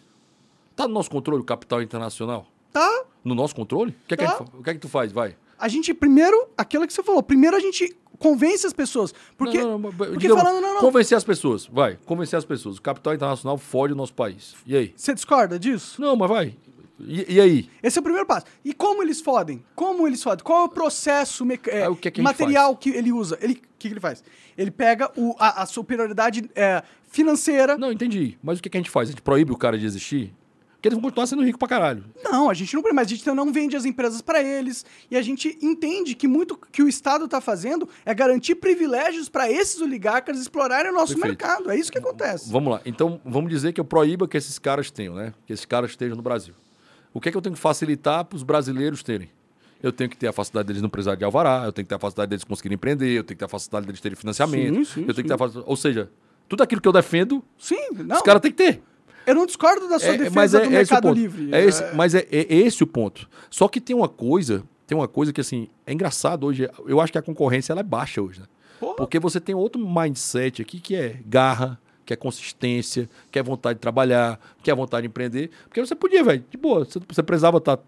Está 0.71 0.87
no 0.87 0.93
nosso 0.93 1.09
controle 1.09 1.41
o 1.41 1.45
capital 1.45 1.81
internacional? 1.81 2.47
Tá? 2.71 3.03
No 3.23 3.35
nosso 3.35 3.55
controle? 3.55 3.91
O 3.91 4.07
que 4.07 4.13
é 4.13 4.17
que, 4.17 4.23
Tá. 4.25 4.37
gente 4.37 4.51
o 4.57 4.63
que, 4.63 4.69
é 4.69 4.73
que 4.73 4.79
tu 4.79 4.87
faz? 4.89 5.11
Vai. 5.11 5.35
A 5.59 5.67
gente, 5.67 5.93
primeiro, 5.93 6.47
aquilo 6.57 6.87
que 6.87 6.93
você 6.93 7.03
falou, 7.03 7.21
primeiro 7.21 7.55
a 7.55 7.59
gente 7.59 7.95
convence 8.17 8.65
as 8.65 8.73
pessoas. 8.73 9.13
Porque, 9.37 9.59
Não, 9.59 9.71
não, 9.71 9.79
não, 9.79 9.91
porque 9.91 10.17
digamos, 10.17 10.43
falando, 10.43 10.61
não, 10.61 10.73
não. 10.75 10.81
Convencer 10.81 11.17
as 11.17 11.23
pessoas. 11.23 11.65
Vai, 11.65 11.97
convencer 12.05 12.37
as 12.37 12.45
pessoas. 12.45 12.77
O 12.77 12.81
capital 12.81 13.13
internacional 13.13 13.57
fode 13.57 13.93
o 13.93 13.95
nosso 13.95 14.13
país. 14.13 14.55
E 14.65 14.75
aí? 14.75 14.93
Você 14.95 15.13
discorda 15.13 15.59
disso? 15.59 15.99
Não, 16.01 16.15
mas 16.15 16.29
vai. 16.29 16.55
E, 17.07 17.35
e 17.35 17.41
aí? 17.41 17.69
Esse 17.81 17.97
é 17.97 18.01
o 18.01 18.03
primeiro 18.03 18.25
passo. 18.27 18.45
E 18.63 18.73
como 18.73 19.01
eles 19.01 19.21
fodem? 19.21 19.63
Como 19.75 20.07
eles 20.07 20.21
fodem? 20.21 20.43
Qual 20.43 20.61
é 20.61 20.65
o 20.65 20.69
processo 20.69 21.45
é, 21.67 21.83
Aí 21.83 21.87
o 21.89 21.95
que 21.95 22.07
é 22.07 22.11
que 22.11 22.21
material 22.21 22.75
que 22.75 22.89
ele 22.89 23.11
usa? 23.11 23.37
Ele, 23.41 23.53
o 23.53 23.57
que, 23.79 23.87
que 23.87 23.93
ele 23.93 23.99
faz? 23.99 24.23
Ele 24.57 24.71
pega 24.71 25.11
o- 25.17 25.35
a, 25.39 25.63
a 25.63 25.65
superioridade 25.65 26.49
é, 26.55 26.83
financeira. 27.09 27.77
Não, 27.77 27.91
entendi. 27.91 28.37
Mas 28.41 28.59
o 28.59 28.61
que, 28.61 28.69
que 28.69 28.77
a 28.77 28.79
gente 28.79 28.89
faz? 28.89 29.09
A 29.09 29.11
gente 29.11 29.21
proíbe 29.21 29.51
o 29.51 29.57
cara 29.57 29.77
de 29.77 29.85
existir? 29.85 30.33
Porque 30.73 30.87
eles 30.87 30.95
vão 30.97 31.03
continuar 31.03 31.27
sendo 31.27 31.43
ricos 31.43 31.59
pra 31.59 31.67
caralho. 31.67 32.03
Não, 32.23 32.49
a 32.49 32.55
gente 32.55 32.73
não, 32.73 32.81
mas 32.91 33.05
a 33.05 33.09
gente 33.11 33.23
não 33.31 33.53
vende 33.53 33.75
as 33.75 33.85
empresas 33.85 34.19
para 34.19 34.41
eles 34.41 34.83
e 35.11 35.15
a 35.15 35.21
gente 35.21 35.55
entende 35.61 36.15
que 36.15 36.27
muito 36.27 36.57
que 36.71 36.81
o 36.81 36.87
Estado 36.89 37.25
está 37.25 37.39
fazendo 37.39 37.87
é 38.03 38.11
garantir 38.15 38.55
privilégios 38.55 39.29
para 39.29 39.47
esses 39.47 39.79
oligarcas 39.79 40.39
explorarem 40.39 40.89
o 40.89 40.93
nosso 40.95 41.13
Perfeito. 41.13 41.27
mercado. 41.45 41.69
É 41.69 41.77
isso 41.77 41.91
que 41.91 41.99
acontece. 41.99 42.51
Vamos 42.51 42.73
lá. 42.73 42.81
Então, 42.83 43.21
vamos 43.23 43.51
dizer 43.51 43.73
que 43.73 43.79
eu 43.79 43.85
proíba 43.85 44.27
que 44.27 44.35
esses 44.35 44.57
caras 44.57 44.89
tenham, 44.89 45.13
né? 45.13 45.35
Que 45.45 45.53
esses 45.53 45.65
caras 45.65 45.91
estejam 45.91 46.15
no 46.17 46.23
Brasil. 46.23 46.55
O 47.13 47.19
que 47.19 47.29
é 47.29 47.31
que 47.31 47.37
eu 47.37 47.41
tenho 47.41 47.55
que 47.55 47.61
facilitar 47.61 48.23
para 48.25 48.35
os 48.35 48.43
brasileiros 48.43 49.03
terem? 49.03 49.29
Eu 49.83 49.91
tenho 49.91 50.09
que 50.09 50.15
ter 50.17 50.27
a 50.27 50.31
facilidade 50.33 50.67
deles 50.67 50.81
não 50.81 50.89
precisar 50.89 51.15
de 51.15 51.25
alvará, 51.25 51.63
eu 51.65 51.71
tenho 51.71 51.85
que 51.85 51.89
ter 51.89 51.95
a 51.95 51.99
facilidade 51.99 52.29
deles 52.29 52.43
conseguirem 52.43 52.75
empreender, 52.75 53.09
eu 53.09 53.23
tenho 53.23 53.35
que 53.35 53.39
ter 53.39 53.45
a 53.45 53.47
facilidade 53.47 53.85
deles 53.87 53.99
terem 54.01 54.15
financiamento. 54.15 54.75
Sim, 54.75 54.85
sim, 54.85 55.01
eu 55.01 55.07
tenho 55.07 55.15
que 55.15 55.21
sim. 55.23 55.27
ter 55.27 55.33
a 55.33 55.37
facilidade... 55.37 55.69
Ou 55.69 55.75
seja, 55.75 56.09
tudo 56.47 56.61
aquilo 56.63 56.79
que 56.81 56.87
eu 56.87 56.91
defendo, 56.93 57.43
Sim, 57.57 57.79
não. 58.05 58.15
os 58.17 58.21
caras 58.21 58.41
têm 58.41 58.51
que 58.51 58.57
ter. 58.57 58.81
Eu 59.25 59.35
não 59.35 59.45
discordo 59.45 59.87
da 59.89 59.99
sua 59.99 60.09
É, 60.09 60.17
defesa 60.17 60.59
do 60.59 60.65
esse 60.65 60.67
o 60.67 60.71
Mercado 60.77 61.03
ponto. 61.03 61.15
Livre. 61.17 61.49
É 61.53 61.63
esse- 61.65 61.95
mas 61.95 62.13
é, 62.15 62.25
é 62.31 62.53
esse 62.55 62.83
o 62.83 62.87
ponto. 62.87 63.27
Só 63.49 63.67
que 63.67 63.81
tem 63.81 63.95
uma 63.95 64.09
coisa, 64.09 64.63
tem 64.87 64.97
uma 64.97 65.07
coisa 65.07 65.31
que 65.33 65.41
assim, 65.41 65.67
é 65.85 65.93
engraçado 65.93 66.45
hoje. 66.45 66.69
Eu 66.87 66.99
acho 67.01 67.11
que 67.11 67.17
a 67.17 67.21
concorrência 67.21 67.71
ela 67.73 67.81
é 67.81 67.83
baixa 67.83 68.21
hoje, 68.21 68.39
né? 68.41 68.45
Porque 68.97 69.19
você 69.19 69.39
tem 69.39 69.53
outro 69.55 69.79
mindset 69.83 70.61
aqui 70.61 70.79
que 70.79 70.95
é 70.95 71.19
garra, 71.25 71.79
que 72.05 72.13
é 72.13 72.15
consistência, 72.15 73.09
que 73.31 73.37
é 73.39 73.43
vontade 73.43 73.75
de 73.75 73.81
trabalhar, 73.81 74.39
que 74.63 74.69
é 74.71 74.75
vontade 74.75 75.03
de 75.03 75.07
empreender. 75.07 75.49
Porque 75.67 75.79
você 75.85 75.95
podia, 75.95 76.23
velho, 76.23 76.43
de 76.49 76.57
boa, 76.57 76.85
você, 76.85 76.99
você 77.07 77.23
precisava 77.23 77.57
estar 77.57 77.79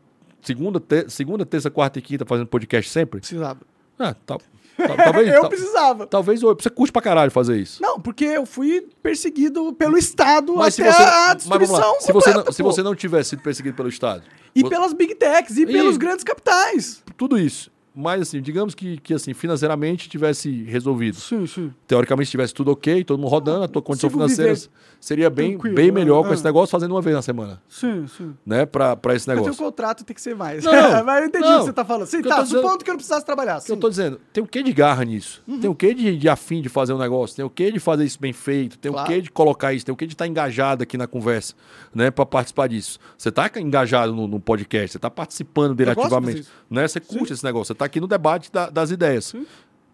segunda, 0.41 0.80
te- 0.80 1.10
segunda, 1.10 1.45
terça, 1.45 1.69
quarta 1.69 1.99
e 1.99 2.02
quinta 2.02 2.26
fazendo 2.26 2.48
podcast 2.48 2.90
sempre. 2.91 3.19
Precisava. 3.19 3.60
Ah, 3.98 4.15
tal, 4.26 4.41
tal- 4.77 4.95
talvez. 4.98 5.27
eu 5.34 5.48
precisava. 5.49 6.07
Talvez 6.07 6.44
hoje. 6.44 6.57
Você 6.61 6.69
curte 6.69 6.91
pra 6.91 7.02
caralho 7.02 7.31
fazer 7.31 7.57
isso. 7.57 7.81
Não, 7.81 7.99
porque 7.99 8.26
eu 8.26 8.45
fui 8.45 8.88
perseguido 9.02 9.72
pelo 9.73 9.98
Estado 9.98 10.56
Mas 10.56 10.73
se 10.76 10.81
até 10.81 10.91
você, 10.91 11.03
a 11.03 11.06
lá, 11.06 11.34
destruição 11.34 11.95
se 12.02 12.11
você, 12.11 12.34
não, 12.34 12.52
se 12.52 12.64
você 12.64 12.84
não 12.84 12.95
tivesse 12.95 13.31
sido 13.31 13.41
perseguido 13.41 13.76
pelo 13.76 13.90
Estado, 13.90 14.23
E 14.56 14.68
pelas 14.68 14.94
big 14.94 15.15
techs, 15.15 15.57
e, 15.57 15.64
E- 15.64 15.65
pelos 15.65 15.98
grandes 15.98 16.23
capitais. 16.23 17.03
tudo 17.18 17.38
isso. 17.38 17.72
Mas 17.95 18.21
assim, 18.23 18.41
digamos 18.41 18.73
que, 18.73 18.97
que 18.97 19.13
assim, 19.13 19.33
financeiramente 19.33 20.09
tivesse 20.09 20.63
resolvido. 20.63 21.15
Sim, 21.15 21.45
sim. 21.45 21.71
Teoricamente 21.87 22.31
tivesse 22.31 22.53
tudo 22.53 22.71
ok, 22.71 23.03
todo 23.03 23.19
mundo 23.19 23.29
rodando, 23.29 23.63
a 23.63 23.67
tua 23.67 23.81
condição 23.81 24.09
financeira 24.09 24.55
seria 24.99 25.29
bem, 25.29 25.57
bem 25.57 25.91
melhor 25.91 26.23
ah, 26.23 26.27
com 26.27 26.33
esse 26.33 26.41
ah. 26.41 26.45
negócio, 26.45 26.71
fazendo 26.71 26.91
uma 26.91 27.01
vez 27.01 27.15
na 27.15 27.21
semana, 27.21 27.61
Sim, 27.69 28.07
sim. 28.07 28.33
né? 28.45 28.65
Pra, 28.65 28.95
pra 28.95 29.13
esse 29.15 29.27
Mas 29.27 29.35
tem 29.35 29.41
um 29.43 29.45
negócio. 29.45 29.63
contrato, 29.65 30.03
tem 30.03 30.15
que 30.15 30.21
ser 30.21 30.35
mais. 30.35 30.63
Não. 30.63 30.71
Mas 31.03 31.21
eu 31.21 31.27
entendi 31.27 31.45
Não. 31.45 31.55
o 31.55 31.59
que 31.59 31.65
você 31.65 31.73
tá 31.73 31.85
falando. 31.85 32.07
Sim, 32.07 32.19
O 32.19 32.23
tá, 32.23 32.41
dizendo- 32.41 32.61
supondo 32.61 32.83
que 32.83 32.89
eu 32.89 32.93
não 32.93 32.97
precisasse 32.97 33.25
trabalhar. 33.25 33.57
O 33.57 33.61
Sim. 33.61 33.73
eu 33.73 33.77
tô 33.77 33.89
dizendo, 33.89 34.19
tem 34.31 34.43
o 34.43 34.47
que 34.47 34.63
de 34.63 34.73
garra 34.73 35.03
nisso? 35.03 35.43
Uhum. 35.47 35.59
Tem 35.59 35.69
o 35.69 35.75
que 35.75 35.93
de, 35.93 36.17
de 36.17 36.29
afim 36.29 36.61
de 36.61 36.69
fazer 36.69 36.93
um 36.93 36.97
negócio? 36.97 37.35
Tem 37.35 37.45
o 37.45 37.49
que 37.49 37.71
de 37.71 37.79
fazer 37.79 38.05
isso 38.05 38.19
bem 38.19 38.33
feito? 38.33 38.77
Tem 38.79 38.91
Claro. 38.91 39.07
o 39.07 39.13
que 39.13 39.21
de 39.21 39.29
colocar 39.31 39.73
isso? 39.73 39.85
Tem 39.85 39.93
o 39.93 39.95
que 39.95 40.07
de 40.07 40.13
estar 40.13 40.25
engajado 40.25 40.83
aqui 40.83 40.97
na 40.97 41.05
conversa, 41.05 41.53
né? 41.93 42.09
Pra 42.09 42.25
participar 42.25 42.67
disso. 42.67 42.99
Você 43.17 43.31
tá 43.31 43.49
engajado 43.57 44.13
no, 44.15 44.27
no 44.27 44.39
podcast, 44.39 44.93
você 44.93 44.99
tá 44.99 45.09
participando 45.11 45.75
dele 45.75 45.91
Eu 45.91 46.01
ativamente, 46.01 46.47
né? 46.69 46.87
Você 46.87 46.99
curte 46.99 47.33
esse 47.33 47.43
negócio, 47.43 47.67
você 47.67 47.75
tá 47.75 47.82
aqui 47.85 47.99
no 47.99 48.07
debate 48.07 48.51
da- 48.51 48.69
das 48.69 48.91
ideias. 48.91 49.34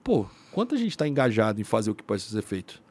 Pô, 0.04 0.26
quanta 0.52 0.78
gente 0.78 0.98
tá 0.98 1.08
engajado 1.08 1.60
em 1.60 1.64
fazer 1.64 1.92
o 1.92 1.96
que 1.96 2.04
pode 2.04 2.22
ser 2.22 2.42
feito? 2.42 2.82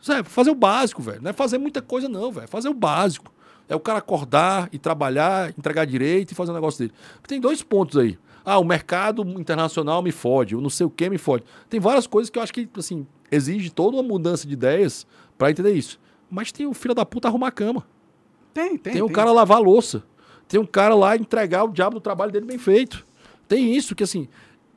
Sabe, 0.00 0.28
fazer 0.28 0.50
o 0.50 0.54
básico, 0.54 1.02
velho. 1.02 1.20
Não 1.22 1.30
é 1.30 1.32
fazer 1.32 1.58
muita 1.58 1.82
coisa, 1.82 2.08
não, 2.08 2.32
velho. 2.32 2.48
Fazer 2.48 2.68
o 2.68 2.74
básico. 2.74 3.32
É 3.68 3.76
o 3.76 3.80
cara 3.80 3.98
acordar 3.98 4.68
e 4.72 4.78
trabalhar, 4.78 5.50
entregar 5.56 5.84
direito 5.84 6.32
e 6.32 6.34
fazer 6.34 6.50
o 6.50 6.54
negócio 6.54 6.78
dele. 6.80 6.92
Tem 7.28 7.38
dois 7.40 7.62
pontos 7.62 7.96
aí. 7.98 8.18
Ah, 8.44 8.58
o 8.58 8.64
mercado 8.64 9.22
internacional 9.38 10.02
me 10.02 10.10
fode, 10.10 10.56
o 10.56 10.60
não 10.60 10.70
sei 10.70 10.86
o 10.86 10.90
que 10.90 11.08
me 11.10 11.18
fode. 11.18 11.44
Tem 11.68 11.78
várias 11.78 12.06
coisas 12.06 12.30
que 12.30 12.38
eu 12.38 12.42
acho 12.42 12.52
que, 12.52 12.68
assim, 12.76 13.06
exige 13.30 13.70
toda 13.70 13.96
uma 13.98 14.02
mudança 14.02 14.46
de 14.46 14.54
ideias 14.54 15.06
para 15.36 15.50
entender 15.50 15.72
isso. 15.72 16.00
Mas 16.30 16.50
tem 16.50 16.66
o 16.66 16.72
filho 16.74 16.94
da 16.94 17.04
puta 17.04 17.28
arrumar 17.28 17.48
a 17.48 17.52
cama. 17.52 17.86
Tem, 18.54 18.76
tem. 18.78 18.94
Tem 18.94 19.02
o 19.02 19.10
cara 19.10 19.30
lavar 19.30 19.58
a 19.58 19.60
louça. 19.60 20.02
Tem 20.48 20.58
um 20.58 20.66
cara 20.66 20.94
lá 20.94 21.14
entregar 21.16 21.62
o 21.64 21.68
diabo 21.72 21.94
do 21.96 22.00
trabalho 22.00 22.32
dele 22.32 22.46
bem 22.46 22.58
feito. 22.58 23.06
Tem 23.50 23.74
isso 23.74 23.96
que, 23.96 24.04
assim, 24.04 24.28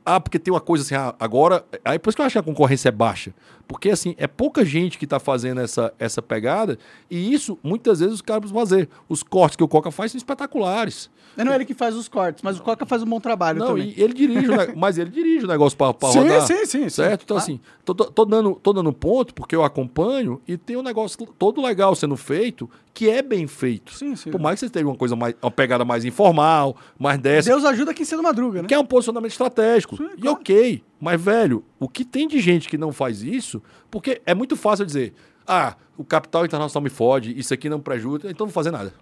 ah, 0.06 0.20
porque 0.20 0.38
tem 0.40 0.54
uma 0.54 0.60
coisa 0.62 0.84
assim, 0.84 0.96
ah, 0.96 1.14
agora. 1.20 1.66
Aí 1.86 1.98
por 2.00 2.10
isso 2.10 2.16
que 2.18 2.22
eu 2.22 2.26
acho 2.26 2.34
que 2.34 2.40
a 2.40 2.44
concorrência 2.44 2.90
é 2.90 2.92
baixa. 2.92 3.34
Porque, 3.66 3.90
assim, 3.90 4.14
é 4.18 4.28
pouca 4.28 4.66
gente 4.66 4.98
que 4.98 5.06
está 5.06 5.20
fazendo 5.22 5.62
essa, 5.62 5.94
essa 5.98 6.22
pegada. 6.22 6.78
E 7.10 7.34
isso, 7.34 7.58
muitas 7.64 8.02
vezes, 8.02 8.16
os 8.16 8.22
caras 8.22 8.42
precisam 8.42 8.60
fazer. 8.60 8.90
Os 9.08 9.24
cortes 9.24 9.56
que 9.56 9.64
o 9.64 9.68
Coca 9.70 9.90
faz 9.90 10.12
são 10.12 10.18
espetaculares. 10.18 11.10
Não 11.38 11.52
é 11.52 11.56
ele 11.56 11.66
que 11.66 11.74
faz 11.74 11.96
os 11.96 12.08
cortes, 12.10 12.44
mas 12.44 12.60
o 12.60 12.62
Coca 12.62 12.86
faz 12.86 13.02
um 13.02 13.06
bom 13.06 13.20
trabalho 13.22 13.60
Não, 13.60 13.68
também. 13.70 13.94
ele 13.98 14.14
dirige, 14.14 14.48
mas 14.76 14.98
ele 14.98 15.10
dirige 15.10 15.46
o 15.46 15.48
negócio 15.48 15.76
para 15.78 15.88
rodar. 15.98 16.42
sim, 16.42 16.58
sim, 16.58 16.66
sim. 16.66 16.90
Certo? 16.90 17.24
Então, 17.24 17.38
Ah. 17.38 17.40
assim, 17.40 17.60
tô, 17.86 17.96
tô- 17.96 18.26
dando, 18.26 18.54
tô 18.62 18.72
dando 18.74 18.92
ponto 18.94 19.34
porque 19.34 19.56
eu 19.56 19.64
acompanho 19.64 20.40
e 20.48 20.58
tem 20.58 20.76
um 20.78 20.84
negócio 20.84 21.26
todo 21.40 21.60
legal 21.62 21.96
sendo 21.96 22.16
feito 22.18 22.70
que 22.94 23.10
é 23.10 23.24
bem 23.24 23.48
feito. 23.48 23.92
Sim, 23.94 24.16
sim. 24.16 24.30
Por 24.30 24.40
mais 24.40 24.60
que 24.60 24.68
você 24.68 24.72
tenha 24.72 24.86
uma 24.86 24.96
coisa 24.96 25.16
mais, 25.16 25.34
uma 25.42 25.50
pegada 25.50 25.84
mais 25.84 26.06
informal, 26.06 26.76
mais 27.00 27.18
dessa. 27.18 27.50
Deus 27.50 27.66
ajuda 27.66 27.92
quem 27.96 28.06
cedo 28.06 28.22
madruga, 28.22 28.62
né? 28.62 28.68
Que 28.68 28.74
é 28.76 28.80
um 28.80 28.86
posicionamento 28.86 29.32
estratégico. 29.32 29.93
Sim, 29.98 30.10
E 30.18 30.22
claro. 30.22 30.38
ok. 30.38 30.84
Mas, 31.00 31.22
velho, 31.22 31.64
o 31.80 31.88
que 31.88 32.06
tem 32.06 32.28
de 32.28 32.40
gente 32.40 32.70
que 32.70 32.78
não 32.78 32.92
faz 32.92 33.24
isso, 33.24 33.62
porque 33.92 34.22
é 34.26 34.34
muito 34.34 34.56
fácil 34.56 34.84
eu 34.84 34.88
dizer, 34.88 35.14
ah, 35.46 35.76
o 35.98 36.04
capital 36.04 36.46
internacional 36.46 36.84
me 36.84 36.90
fode, 36.90 37.38
isso 37.38 37.54
aqui 37.54 37.70
não 37.70 37.80
prejudica, 37.80 38.30
então 38.32 38.46
não 38.46 38.52
vou 38.52 38.54
fazer 38.54 38.72
nada. 38.72 38.94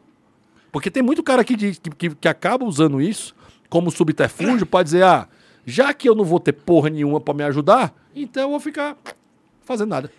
Porque 0.72 0.90
tem 0.90 1.04
muito 1.04 1.22
cara 1.22 1.44
que, 1.44 1.56
que, 1.76 2.16
que 2.16 2.28
acaba 2.28 2.66
usando 2.66 3.02
isso 3.02 3.36
como 3.70 3.92
subterfúgio 3.92 4.66
para 4.66 4.84
dizer, 4.84 5.04
ah, 5.04 5.28
já 5.66 5.94
que 5.94 6.10
eu 6.10 6.16
não 6.16 6.26
vou 6.26 6.40
ter 6.40 6.54
porra 6.54 6.90
nenhuma 6.90 7.20
para 7.22 7.34
me 7.34 7.44
ajudar, 7.44 7.94
então 8.16 8.44
eu 8.44 8.50
vou 8.50 8.60
ficar 8.60 8.98
fazendo 9.62 9.90
nada. 9.90 10.12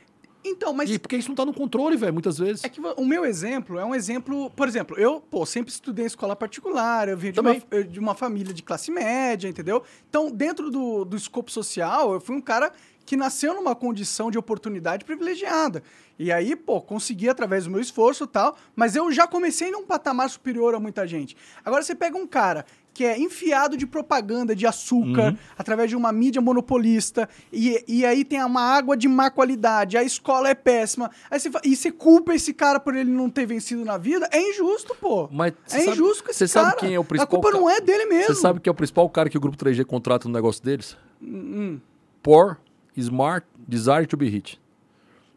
Então, 0.44 0.72
mas 0.72 0.90
E 0.90 0.98
porque 0.98 1.16
isso 1.16 1.28
não 1.28 1.36
tá 1.36 1.44
no 1.44 1.54
controle, 1.54 1.96
velho, 1.96 2.12
muitas 2.12 2.38
vezes. 2.38 2.64
É 2.64 2.68
que 2.68 2.80
o 2.80 3.04
meu 3.04 3.24
exemplo 3.24 3.78
é 3.78 3.84
um 3.84 3.94
exemplo, 3.94 4.50
por 4.50 4.66
exemplo, 4.66 4.98
eu, 4.98 5.20
pô, 5.20 5.46
sempre 5.46 5.70
estudei 5.70 6.04
em 6.04 6.06
escola 6.06 6.34
particular, 6.34 7.08
eu 7.08 7.16
venho 7.16 7.32
de 7.32 7.40
uma, 7.40 7.54
de 7.84 8.00
uma 8.00 8.14
família 8.14 8.52
de 8.52 8.62
classe 8.62 8.90
média, 8.90 9.48
entendeu? 9.48 9.82
Então, 10.08 10.30
dentro 10.30 10.70
do, 10.70 11.04
do 11.04 11.16
escopo 11.16 11.50
social, 11.50 12.12
eu 12.12 12.20
fui 12.20 12.34
um 12.34 12.40
cara 12.40 12.72
que 13.04 13.16
nasceu 13.16 13.54
numa 13.54 13.74
condição 13.74 14.30
de 14.30 14.38
oportunidade 14.38 15.04
privilegiada. 15.04 15.82
E 16.18 16.30
aí, 16.30 16.54
pô, 16.54 16.80
consegui 16.80 17.28
através 17.28 17.64
do 17.64 17.70
meu 17.70 17.80
esforço 17.80 18.24
e 18.24 18.26
tal, 18.26 18.56
mas 18.76 18.94
eu 18.94 19.10
já 19.10 19.26
comecei 19.26 19.70
num 19.70 19.84
patamar 19.84 20.30
superior 20.30 20.74
a 20.74 20.80
muita 20.80 21.06
gente. 21.06 21.36
Agora 21.64 21.82
você 21.82 21.94
pega 21.94 22.16
um 22.16 22.26
cara 22.26 22.64
que 22.94 23.04
é 23.04 23.18
enfiado 23.18 23.76
de 23.76 23.86
propaganda 23.86 24.54
de 24.54 24.66
açúcar 24.66 25.36
através 25.56 25.88
de 25.88 25.96
uma 25.96 26.12
mídia 26.12 26.42
monopolista 26.42 27.28
e, 27.52 27.82
e 27.88 28.04
aí 28.04 28.24
tem 28.24 28.42
uma 28.44 28.60
água 28.60 28.96
de 28.96 29.08
má 29.08 29.30
qualidade, 29.30 29.96
a 29.96 30.02
escola 30.02 30.48
é 30.50 30.54
péssima, 30.54 31.10
aí 31.30 31.40
você, 31.40 31.50
e 31.64 31.74
você 31.74 31.90
culpa 31.90 32.34
esse 32.34 32.52
cara 32.52 32.78
por 32.78 32.94
ele 32.94 33.10
não 33.10 33.30
ter 33.30 33.46
vencido 33.46 33.84
na 33.84 33.96
vida, 33.96 34.28
é 34.30 34.40
injusto, 34.50 34.94
pô. 35.00 35.28
Mas 35.32 35.54
é 35.66 35.80
sabe- 35.80 35.90
injusto 35.92 36.24
com 36.24 36.30
esse 36.30 36.38
você 36.40 36.48
sabe 36.48 36.66
cara. 36.70 36.80
quem 36.80 36.94
é 36.94 36.98
o 36.98 37.02
A 37.02 37.04
principal 37.04 37.28
culpa 37.40 37.50
ca- 37.52 37.58
não 37.58 37.70
é 37.70 37.80
dele 37.80 38.04
mesmo. 38.06 38.34
Você 38.34 38.40
sabe 38.40 38.60
que 38.60 38.68
é 38.68 38.72
o 38.72 38.74
principal 38.74 39.08
cara 39.08 39.28
que 39.30 39.38
o 39.38 39.40
Grupo 39.40 39.56
3G 39.56 39.84
contrata 39.84 40.28
no 40.28 40.34
negócio 40.34 40.62
deles? 40.62 40.96
Hum, 41.22 41.80
Poor, 42.22 42.58
smart, 42.96 43.46
desire 43.66 44.06
to 44.06 44.16
be 44.16 44.28
rich. 44.28 44.60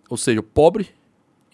Ou 0.10 0.18
seja, 0.18 0.44
pobre, 0.44 0.90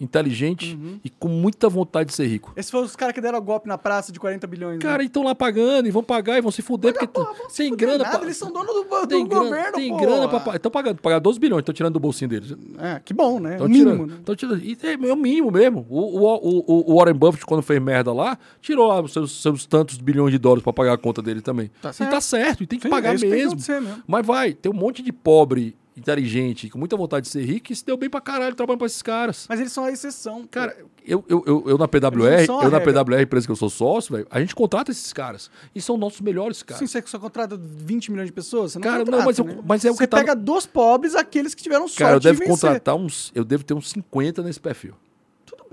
inteligente 0.04 0.74
Uhum. 0.74 0.98
e 1.04 1.08
com 1.10 1.28
muita 1.28 1.68
vontade 1.68 2.10
de 2.10 2.14
ser 2.14 2.26
rico. 2.26 2.52
Esses 2.56 2.70
foram 2.70 2.84
os 2.86 2.96
caras 2.96 3.14
que 3.14 3.20
deram 3.20 3.40
golpe 3.40 3.68
na 3.68 3.78
praça 3.78 4.10
de 4.12 4.18
40 4.20 4.46
bilhões. 4.46 4.74
né? 4.76 4.80
Cara, 4.82 5.02
e 5.02 5.06
estão 5.06 5.22
lá 5.22 5.34
pagando 5.34 5.86
e 5.88 5.90
vão 5.90 6.02
pagar 6.02 6.38
e 6.38 6.40
vão 6.40 6.50
se 6.50 6.62
fuder 6.62 6.92
porque 6.92 7.06
Porra, 7.06 7.32
vão 7.32 7.48
tem 7.48 7.74
grana 7.76 7.98
nada, 8.04 8.18
pra... 8.18 8.26
Eles 8.26 8.36
são 8.36 8.52
donos 8.52 8.74
do, 8.74 8.82
do 8.84 9.06
tem 9.06 9.26
grana, 9.26 9.44
governo, 9.44 9.72
tem 9.72 9.90
pô. 9.90 9.96
grana 9.98 10.28
pra 10.28 10.40
pagar. 10.40 10.56
Estão 10.56 10.70
pagando, 10.70 11.00
pagar 11.00 11.18
12 11.18 11.38
bilhões, 11.40 11.60
estão 11.60 11.74
tirando 11.74 11.94
do 11.94 12.00
bolsinho 12.00 12.28
deles. 12.28 12.54
É, 12.78 13.00
que 13.04 13.12
bom, 13.14 13.38
né? 13.40 13.52
Estão 13.52 13.66
o 13.66 13.70
mínimo, 13.70 13.90
tirando, 13.92 14.10
né? 14.10 14.20
tão 14.24 14.34
tirando. 14.36 14.58
E 14.64 14.78
é, 14.82 14.92
é 15.08 15.12
o 15.12 15.16
mínimo 15.16 15.50
mesmo. 15.50 15.86
O, 15.88 16.18
o, 16.18 16.62
o, 16.66 16.92
o 16.92 16.96
Warren 16.98 17.14
Buffett, 17.14 17.44
quando 17.46 17.62
fez 17.62 17.80
merda 17.80 18.12
lá, 18.12 18.38
tirou 18.60 18.88
lá 18.88 19.00
os 19.00 19.12
seus, 19.12 19.40
seus 19.42 19.66
tantos 19.66 19.98
bilhões 19.98 20.32
de 20.32 20.38
dólares 20.38 20.62
pra 20.62 20.72
pagar 20.72 20.94
a 20.94 20.98
conta 20.98 21.20
dele 21.22 21.40
também. 21.40 21.70
Tá 21.80 21.90
e 21.90 21.94
certo. 21.94 22.10
tá 22.10 22.20
certo, 22.20 22.62
e 22.62 22.66
tem 22.66 22.78
que 22.78 22.86
Sim, 22.86 22.90
pagar 22.90 23.10
é 23.14 23.16
que 23.16 23.22
que 23.22 23.26
mesmo. 23.28 23.48
acontecer 23.52 23.80
mesmo. 23.80 24.02
Mas 24.06 24.26
vai, 24.26 24.52
tem 24.52 24.70
um 24.72 24.74
monte 24.74 25.02
de 25.02 25.12
pobre, 25.12 25.76
inteligente, 25.96 26.68
com 26.70 26.78
muita 26.78 26.96
vontade 26.96 27.26
de 27.26 27.32
ser 27.32 27.44
rico, 27.44 27.72
e 27.72 27.76
se 27.76 27.84
deu 27.84 27.96
bem 27.96 28.08
pra 28.08 28.20
caralho 28.20 28.54
trabalhando 28.54 28.78
pra 28.78 28.86
esses 28.86 29.02
caras. 29.02 29.46
Mas 29.48 29.60
eles 29.60 29.72
são 29.72 29.84
a 29.84 29.90
exceção. 29.90 30.46
Cara, 30.50 30.76
eu, 31.04 31.24
eu, 31.28 31.42
eu, 31.46 31.64
eu 31.66 31.78
na 31.78 31.86
PWR, 31.88 32.46
não 32.48 32.62
eu 32.62 32.70
na 32.70 32.78
regra. 32.78 33.04
PWR, 33.04 33.22
empresa 33.22 33.46
que 33.46 33.52
eu 33.52 33.56
sou 33.56 33.68
sócio, 33.70 34.14
velho, 34.14 34.26
a 34.30 34.40
gente 34.40 34.54
contrata 34.54 34.90
esses 34.90 35.12
caras. 35.12 35.50
E 35.74 35.80
são 35.80 35.96
nossos 35.96 36.20
melhores 36.20 36.62
caras. 36.62 36.78
Sim, 36.78 36.86
você 36.86 37.02
só 37.06 37.18
contrata 37.18 37.56
20 37.60 38.10
milhões 38.10 38.26
de 38.28 38.32
pessoas? 38.32 38.72
Você 38.72 38.78
não 38.78 38.82
Cara, 38.84 38.98
não, 38.98 39.04
contrata, 39.04 39.24
mas 39.26 39.38
eu- 39.38 39.44
né? 39.44 39.58
mas 39.66 39.84
é 39.84 39.90
o 39.90 39.94
Você 39.94 40.04
que 40.04 40.06
tá 40.08 40.16
pega 40.18 40.34
dos 40.36 40.66
pobres 40.66 41.14
aqueles 41.14 41.54
que 41.54 41.62
tiveram 41.62 41.86
sorte 41.88 41.98
Cara, 41.98 42.16
eu 42.16 42.20
de 42.20 42.28
devo 42.28 42.38
vencer. 42.40 42.50
contratar 42.52 42.94
uns. 42.96 43.30
Eu 43.34 43.44
devo 43.44 43.64
ter 43.64 43.74
uns 43.74 43.90
50 43.90 44.42
nesse 44.42 44.60
perfil. 44.60 44.94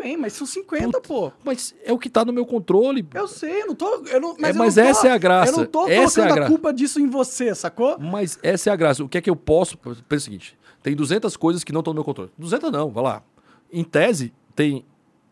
Bem, 0.02 0.16
mas 0.18 0.34
são 0.34 0.48
50, 0.48 1.02
pô. 1.02 1.32
Mas 1.44 1.76
é 1.84 1.92
o 1.92 1.98
que 2.00 2.10
tá 2.10 2.24
no 2.24 2.32
meu 2.32 2.46
controle. 2.46 3.06
Eu 3.14 3.28
sei, 3.28 3.64
eu 3.64 3.68
não 3.68 3.76
tô... 3.76 4.04
Eu 4.08 4.22
não, 4.22 4.36
mas 4.40 4.56
É, 4.56 4.60
mas 4.60 4.76
não 4.78 4.84
tô- 4.84 4.90
essa 4.90 5.08
é 5.08 5.12
a 5.12 5.18
graça. 5.18 5.52
Eu 5.52 5.58
não 5.58 5.66
tô 5.66 5.88
Essa 5.88 6.22
é 6.22 6.24
a 6.24 6.28
colocando 6.28 6.46
a, 6.46 6.48
culpa 6.48 6.74
disso 6.74 7.00
em 7.02 7.08
você, 7.10 7.54
sacou? 7.54 7.98
Mas 8.00 8.40
essa 8.42 8.70
é 8.70 8.74
a 8.74 8.76
graça. 8.78 9.04
O 9.04 9.10
que 9.10 9.18
é 9.18 9.22
que 9.22 9.30
eu 9.30 9.36
posso. 9.36 9.78
Pensa 9.78 10.00
o 10.10 10.20
seguinte: 10.20 10.58
tem 10.82 10.96
200 10.96 11.36
coisas 11.36 11.64
que 11.64 11.74
não 11.74 11.80
estão 11.82 11.94
no 11.94 11.98
meu 11.98 12.04
controle. 12.06 12.32
200 12.38 12.72
não, 12.72 12.90
vai 12.90 13.04
lá. 13.04 13.24
Em 13.72 13.84
tese, 13.84 14.32
tem 14.56 14.86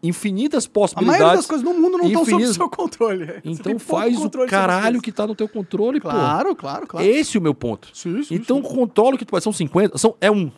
infinitas 0.04 0.66
A 0.66 0.70
possibilidades. 0.70 1.20
maioria 1.22 1.38
das 1.38 1.48
coisas 1.48 1.66
no 1.66 1.74
mundo 1.74 1.98
não 1.98 2.06
estão 2.06 2.20
sob 2.26 2.32
o 2.34 2.36
infinitas- 2.36 2.56
seu 2.56 2.70
controle. 2.70 3.42
Então 3.46 3.80
faz 3.80 4.18
o 4.24 4.30
caralho 4.48 5.02
que 5.02 5.12
tá 5.12 5.26
no 5.26 5.34
teu 5.34 5.48
controle, 5.48 6.00
pô. 6.00 6.10
Claro, 6.10 6.56
claro, 6.56 6.86
claro. 6.86 7.06
Esse 7.08 7.38
é 7.38 7.40
o 7.40 7.44
meu 7.44 7.56
ponto. 7.56 7.90
Sim, 7.94 8.22
sim, 8.24 8.36
então 8.36 8.58
sim. 8.62 8.76
controla 8.76 9.16
o 9.16 9.18
que 9.18 9.26
tu 9.26 9.32
faz. 9.32 9.44
São 9.44 9.54
50, 9.54 9.98
são, 9.98 10.16
é 10.22 10.30
um. 10.30 10.52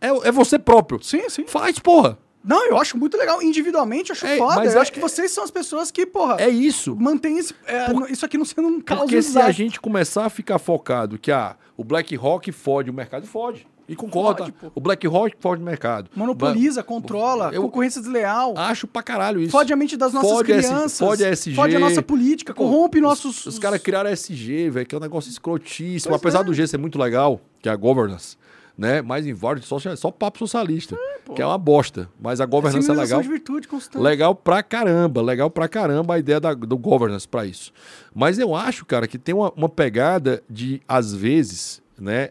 É, 0.00 0.08
é 0.28 0.32
você 0.32 0.58
próprio. 0.58 1.02
Sim, 1.02 1.28
sim. 1.28 1.46
Faz, 1.46 1.78
porra. 1.78 2.18
Não, 2.44 2.66
eu 2.66 2.76
acho 2.78 2.96
muito 2.98 3.16
legal. 3.16 3.40
Individualmente, 3.42 4.10
eu 4.10 4.14
acho 4.14 4.26
É, 4.26 4.36
foda. 4.36 4.56
mas 4.56 4.72
Eu 4.72 4.78
é- 4.78 4.82
acho 4.82 4.92
que 4.92 4.98
vocês 5.00 5.30
são 5.30 5.44
as 5.44 5.50
pessoas 5.50 5.90
que, 5.90 6.04
porra, 6.04 6.36
É 6.40 6.48
isso. 6.48 6.96
mantêm 6.98 7.38
esse- 7.38 7.54
é, 7.66 7.86
isso 8.10 8.24
aqui 8.26 8.36
não 8.36 8.44
sendo 8.44 8.68
um 8.68 8.80
caos 8.80 9.02
Porque 9.02 9.22
se 9.22 9.38
a 9.38 9.50
gente 9.52 9.80
começar 9.80 10.24
a 10.26 10.30
ficar 10.30 10.58
focado 10.58 11.18
que 11.18 11.30
ah, 11.30 11.56
o 11.76 11.84
BlackRock 11.84 12.50
fode 12.52 12.90
o 12.90 12.92
mercado, 12.94 13.26
fode. 13.26 13.66
E 13.88 13.96
concorda. 13.96 14.44
Fode, 14.44 14.54
o 14.74 14.80
BlackRock 14.80 15.36
fode 15.40 15.60
o 15.60 15.64
mercado. 15.64 16.08
Monopoliza, 16.14 16.82
controla, 16.82 17.50
Eu- 17.52 17.62
concorrência 17.62 18.00
desleal. 18.00 18.54
Acho 18.56 18.86
pra 18.86 19.02
caralho 19.02 19.40
isso. 19.40 19.50
Fode 19.50 19.72
a 19.72 19.76
mente 19.76 19.96
das 19.96 20.12
nossas 20.12 20.30
Fode 20.30 20.52
S- 20.52 20.68
crianças. 20.68 20.98
fode 20.98 21.24
a 21.24 21.28
SG. 21.30 21.54
Fode 21.56 21.76
a 21.76 21.80
nossa 21.80 22.00
política, 22.00 22.54
Pô, 22.54 22.62
corrompe 22.64 22.98
os- 22.98 23.02
nossos. 23.02 23.44
Os, 23.46 23.58
caras 23.58 23.82
criaram 23.82 24.08
a 24.08 24.12
SG, 24.12 24.70
velho, 24.70 24.86
que 24.86 24.94
é 24.94 24.98
um 24.98 25.00
negócio 25.00 25.28
escrotíssimo. 25.30 26.10
Pois 26.10 26.20
Apesar 26.22 26.40
é. 26.40 26.44
do 26.44 26.54
G 26.54 26.66
ser 26.66 26.78
muito 26.78 26.98
legal, 26.98 27.40
que 27.60 27.68
é 27.68 27.72
a 27.72 27.76
governance, 27.76 28.36
né? 28.76 29.02
Mas 29.02 29.26
em 29.26 29.32
vários 29.34 29.66
só, 29.66 29.78
só 29.78 30.10
papo 30.10 30.38
socialista, 30.38 30.96
que 31.34 31.42
é 31.42 31.46
uma 31.46 31.58
bosta. 31.58 32.08
Mas 32.20 32.40
a 32.40 32.46
governança 32.46 32.92
é 32.92 32.96
legal. 32.96 33.22
de 33.22 33.28
virtude 33.28 33.68
constante. 33.68 34.02
Legal 34.02 34.34
pra 34.34 34.62
caramba, 34.62 35.20
legal 35.22 35.50
pra 35.50 35.68
caramba 35.68 36.14
a 36.14 36.18
ideia 36.18 36.40
da- 36.40 36.54
do 36.54 36.76
governance 36.78 37.26
pra 37.28 37.44
isso. 37.46 37.72
Mas 38.14 38.38
eu 38.38 38.54
acho, 38.54 38.84
cara, 38.86 39.06
que 39.06 39.18
tem 39.18 39.34
uma, 39.34 39.52
uma 39.56 39.68
pegada 39.68 40.42
de, 40.48 40.80
às 40.88 41.12
vezes, 41.14 41.82
né, 41.98 42.30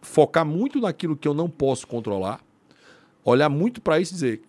focar 0.00 0.44
muito 0.44 0.80
naquilo 0.80 1.16
que 1.16 1.28
eu 1.28 1.34
não 1.34 1.48
posso 1.48 1.86
controlar, 1.86 2.40
olhar 3.24 3.48
muito 3.48 3.80
pra 3.80 4.00
isso 4.00 4.12
e 4.12 4.14
dizer, 4.14 4.42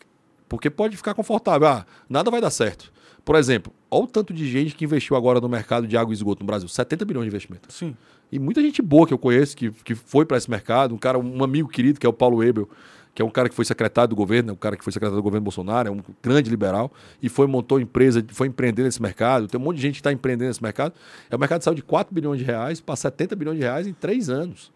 porque 0.48 0.70
pode 0.70 0.96
ficar 0.98 1.14
confortável, 1.14 1.68
ah, 1.68 1.86
nada 2.10 2.30
vai 2.32 2.40
dar 2.42 2.50
certo. 2.52 2.93
Por 3.26 3.36
exemplo, 3.36 3.74
olha 3.90 4.04
o 4.04 4.08
tanto 4.08 4.34
de 4.34 4.48
gente 4.50 4.76
que 4.76 4.84
investiu 4.86 5.16
agora 5.16 5.40
no 5.40 5.48
mercado 5.48 5.88
de 5.88 5.96
água 5.96 6.14
e 6.14 6.16
esgoto 6.16 6.42
no 6.42 6.48
Brasil, 6.48 6.68
70 6.68 7.06
bilhões 7.06 7.24
de 7.26 7.30
investimento. 7.30 7.72
Sim. 7.72 7.96
E 8.32 8.38
muita 8.40 8.62
gente 8.62 8.82
boa 8.82 9.08
que 9.08 9.14
eu 9.14 9.18
conheço, 9.18 9.56
que, 9.56 9.72
que 9.72 9.96
foi 9.96 10.26
para 10.26 10.38
esse 10.38 10.50
mercado, 10.50 10.94
um 10.94 10.98
cara, 10.98 11.18
um 11.18 11.44
amigo 11.44 11.70
querido, 11.70 12.00
que 12.00 12.06
é 12.06 12.10
o 12.10 12.14
Paulo 12.14 12.44
Ebel, 12.44 12.68
que 13.16 13.22
é 13.22 13.26
um 13.26 13.30
cara 13.30 13.48
que 13.48 13.54
foi 13.56 13.64
secretário 13.64 14.10
do 14.10 14.16
governo, 14.16 14.50
é 14.50 14.54
um 14.54 14.58
cara 14.58 14.76
que 14.76 14.84
foi 14.84 14.92
secretário 14.92 15.16
do 15.16 15.24
governo 15.24 15.44
Bolsonaro, 15.44 15.88
é 15.88 15.92
um 15.92 16.02
grande 16.22 16.50
liberal, 16.50 16.92
e 17.22 17.30
foi, 17.30 17.46
montou 17.46 17.80
empresa, 17.80 18.26
foi 18.30 18.48
empreender 18.48 18.84
nesse 18.84 19.00
mercado. 19.02 19.48
Tem 19.48 19.60
um 19.60 19.64
monte 19.64 19.76
de 19.78 19.84
gente 19.84 19.94
que 19.96 20.00
está 20.00 20.12
empreendendo 20.12 20.48
nesse 20.48 20.64
mercado. 20.64 20.96
É 21.30 21.36
um 21.36 21.40
mercado 21.40 21.60
que 21.60 21.66
saiu 21.66 21.76
de 21.76 21.84
4 21.84 22.14
bilhões 22.14 22.40
de 22.40 22.44
reais 22.46 22.82
para 22.82 22.96
70 22.96 23.36
bilhões 23.36 23.58
de 23.58 23.64
reais 23.64 23.86
em 23.88 23.94
três 23.94 24.30
anos. 24.30 24.72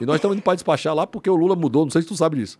E 0.00 0.04
nós 0.04 0.16
estamos 0.16 0.36
indo 0.36 0.42
para 0.42 0.54
despachar 0.54 0.94
lá 0.94 1.06
porque 1.06 1.30
o 1.30 1.36
Lula 1.36 1.54
mudou, 1.54 1.84
não 1.84 1.90
sei 1.90 2.02
se 2.02 2.08
tu 2.08 2.16
sabe 2.16 2.36
disso. 2.38 2.58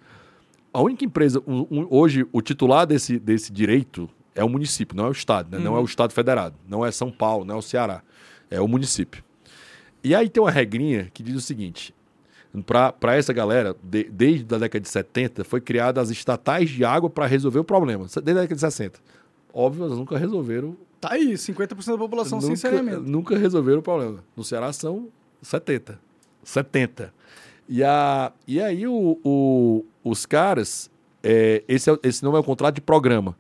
A 0.73 0.81
única 0.81 1.05
empresa, 1.05 1.43
um- 1.47 1.67
um- 1.71 1.87
hoje, 1.91 2.25
o 2.33 2.41
titular 2.41 2.87
desse, 2.87 3.19
desse 3.19 3.53
direito 3.53 4.09
é 4.37 4.45
o 4.45 4.49
município, 4.49 4.97
não 4.97 5.07
é 5.07 5.09
o 5.09 5.13
Estado, 5.13 5.57
né? 5.59 5.63
não 5.65 5.77
é 5.77 5.81
o 5.81 5.85
Estado 5.85 6.13
federado, 6.13 6.55
não 6.69 6.87
é 6.87 6.93
São 6.93 7.11
Paulo, 7.11 7.45
não 7.45 7.57
é 7.57 7.59
o 7.59 7.63
Ceará, 7.63 8.03
é 8.51 8.61
o 8.61 8.69
município. 8.69 9.25
E 10.05 10.15
aí 10.15 10.29
tem 10.29 10.41
uma 10.43 10.51
regrinha 10.53 11.11
que 11.13 11.23
diz 11.23 11.35
o 11.35 11.41
seguinte: 11.41 11.93
para 12.65 13.17
essa 13.17 13.33
galera, 13.33 13.75
de- 13.83 14.05
desde 14.05 14.55
a 14.55 14.59
década 14.59 14.81
de 14.81 14.89
70, 14.89 15.43
foi 15.45 15.61
criada 15.61 16.01
as 16.01 16.11
estatais 16.11 16.71
de 16.71 16.85
água 16.85 17.11
para 17.11 17.27
resolver 17.27 17.59
o 17.59 17.65
problema. 17.65 18.05
Desde 18.05 18.31
a 18.31 18.35
década 18.35 18.55
de 18.55 18.61
60. 18.61 19.01
Óbvio, 19.53 19.85
elas 19.87 19.99
nunca 19.99 20.17
resolveram. 20.17 20.77
Tá 21.01 21.13
aí, 21.13 21.33
50% 21.37 21.87
da 21.93 21.99
população 21.99 22.41
sem 22.41 22.51
Nunca, 22.51 22.61
saneamento. 22.61 23.01
nunca 23.03 23.37
resolveram 23.39 23.81
o 23.81 23.83
problema. 23.83 24.19
No 24.37 24.45
Ceará 24.45 24.73
são 24.73 25.09
70. 25.43 25.99
70. 26.43 27.13
E, 27.69 27.83
a, 27.83 28.33
e 28.47 28.61
aí 28.61 28.87
o, 28.87 29.19
o- 29.25 29.85
os 30.05 30.25
caras, 30.25 30.91
é, 31.23 31.65
esse, 31.67 31.91
é- 31.91 31.99
esse 32.03 32.23
não 32.23 32.37
é 32.37 32.39
o 32.39 32.45
contrato 32.45 32.77
de 32.77 32.81
programa, 32.81 33.37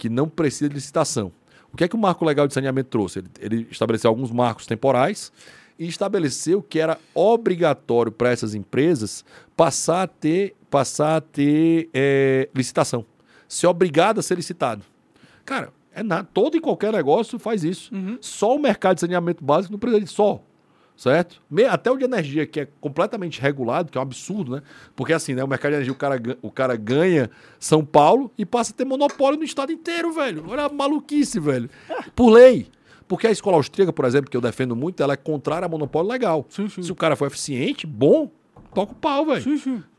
que 0.00 0.08
não 0.08 0.26
precisa 0.26 0.66
de 0.66 0.74
licitação. 0.74 1.30
O 1.70 1.76
que 1.76 1.84
é 1.84 1.88
que 1.88 1.94
o 1.94 1.98
marco 1.98 2.24
legal 2.24 2.48
de 2.48 2.54
saneamento 2.54 2.88
trouxe? 2.88 3.18
Ele, 3.18 3.28
ele 3.38 3.68
estabeleceu 3.70 4.08
alguns 4.08 4.30
marcos 4.30 4.66
temporais 4.66 5.30
e 5.78 5.86
estabeleceu 5.86 6.62
que 6.62 6.80
era 6.80 6.98
obrigatório 7.14 8.10
para 8.10 8.30
essas 8.30 8.54
empresas 8.54 9.22
passar 9.54 10.02
a 10.04 10.06
ter, 10.06 10.56
passar 10.70 11.16
a 11.16 11.20
ter 11.20 11.90
é, 11.92 12.48
licitação. 12.54 13.04
Ser 13.46 13.66
obrigado 13.66 14.18
a 14.18 14.22
ser 14.22 14.36
licitado. 14.36 14.82
Cara, 15.44 15.70
é 15.94 16.02
nada, 16.02 16.26
todo 16.32 16.56
e 16.56 16.60
qualquer 16.60 16.92
negócio 16.92 17.38
faz 17.38 17.62
isso. 17.62 17.94
Só 18.22 18.56
o 18.56 18.58
mercado 18.58 18.94
de 18.94 19.02
saneamento 19.02 19.44
básico 19.44 19.72
não 19.72 19.78
precisa 19.78 20.02
de 20.02 20.10
só. 20.10 20.42
Certo? 21.00 21.40
Até 21.70 21.90
o 21.90 21.96
de 21.96 22.04
energia, 22.04 22.46
que 22.46 22.60
é 22.60 22.68
completamente 22.78 23.40
regulado, 23.40 23.90
que 23.90 23.96
é 23.96 23.98
um 23.98 24.02
absurdo, 24.02 24.56
né? 24.56 24.62
Porque 24.94 25.14
assim, 25.14 25.32
né? 25.32 25.42
O 25.42 25.48
mercado 25.48 25.70
de 25.70 25.76
energia, 25.76 25.92
o 25.94 25.96
cara, 25.96 26.20
o 26.42 26.50
cara 26.50 26.76
ganha 26.76 27.30
São 27.58 27.82
Paulo 27.82 28.30
e 28.36 28.44
passa 28.44 28.72
a 28.72 28.76
ter 28.76 28.84
monopólio 28.84 29.38
no 29.38 29.44
estado 29.44 29.72
inteiro, 29.72 30.12
velho. 30.12 30.44
Olha 30.46 30.64
a 30.64 30.68
maluquice, 30.68 31.40
velho. 31.40 31.70
Por 32.14 32.28
lei. 32.28 32.66
Porque 33.08 33.26
a 33.26 33.30
escola 33.30 33.56
austríaca, 33.56 33.94
por 33.94 34.04
exemplo, 34.04 34.30
que 34.30 34.36
eu 34.36 34.42
defendo 34.42 34.76
muito, 34.76 35.02
ela 35.02 35.14
é 35.14 35.16
contrária 35.16 35.64
a 35.64 35.68
monopólio 35.70 36.10
legal. 36.10 36.44
Sim, 36.50 36.68
sim. 36.68 36.82
Se 36.82 36.92
o 36.92 36.94
cara 36.94 37.16
for 37.16 37.28
eficiente, 37.28 37.86
bom, 37.86 38.30
toca 38.74 38.92
o 38.92 38.94
pau, 38.94 39.24
velho. 39.24 39.42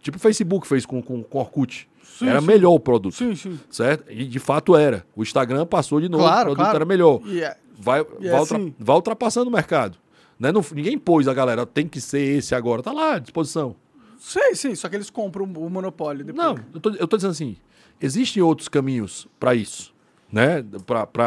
Tipo 0.03 0.17
o 0.17 0.19
Facebook 0.19 0.67
fez 0.67 0.85
com, 0.85 1.01
com, 1.01 1.23
com 1.23 1.39
Orkut. 1.39 1.89
Sim, 2.03 2.27
era 2.29 2.39
sim. 2.41 2.45
melhor 2.45 2.73
o 2.73 2.79
produto. 2.79 3.15
Sim, 3.15 3.33
sim. 3.33 3.59
Certo? 3.71 4.05
E 4.07 4.23
de 4.23 4.37
fato 4.37 4.75
era. 4.75 5.03
O 5.15 5.23
Instagram 5.23 5.65
passou 5.65 5.99
de 5.99 6.07
novo, 6.07 6.23
Claro, 6.23 6.41
o 6.41 6.43
produto 6.53 6.57
claro. 6.63 6.75
era 6.75 6.85
melhor. 6.85 7.21
E 7.25 7.41
é- 7.41 7.57
Vai, 7.83 8.01
E 8.19 8.29
vai, 8.29 8.39
assim- 8.39 8.55
ultra- 8.55 8.73
vai 8.77 8.95
ultrapassando 8.97 9.49
o 9.49 9.51
mercado. 9.51 9.97
Né? 10.41 10.51
Não- 10.51 10.65
ninguém 10.73 10.97
pôs 10.97 11.27
a 11.27 11.33
galera, 11.35 11.67
tem 11.67 11.87
que 11.87 12.01
ser 12.01 12.19
esse 12.37 12.55
agora. 12.55 12.81
Tá 12.81 12.91
lá 12.91 13.13
à 13.13 13.19
disposição. 13.19 13.75
Sim, 14.17 14.55
sim, 14.55 14.73
só 14.73 14.89
que 14.89 14.95
eles 14.95 15.11
compram 15.11 15.45
o 15.45 15.69
monopólio 15.69 16.25
depois. 16.25 16.43
Não, 16.47 16.55
eu 16.73 16.79
tô, 16.79 16.89
eu 16.95 17.07
tô 17.07 17.15
dizendo 17.15 17.29
assim: 17.31 17.57
existem 18.01 18.41
outros 18.41 18.67
caminhos 18.67 19.27
para 19.39 19.53
isso, 19.53 19.93
né? 20.31 20.65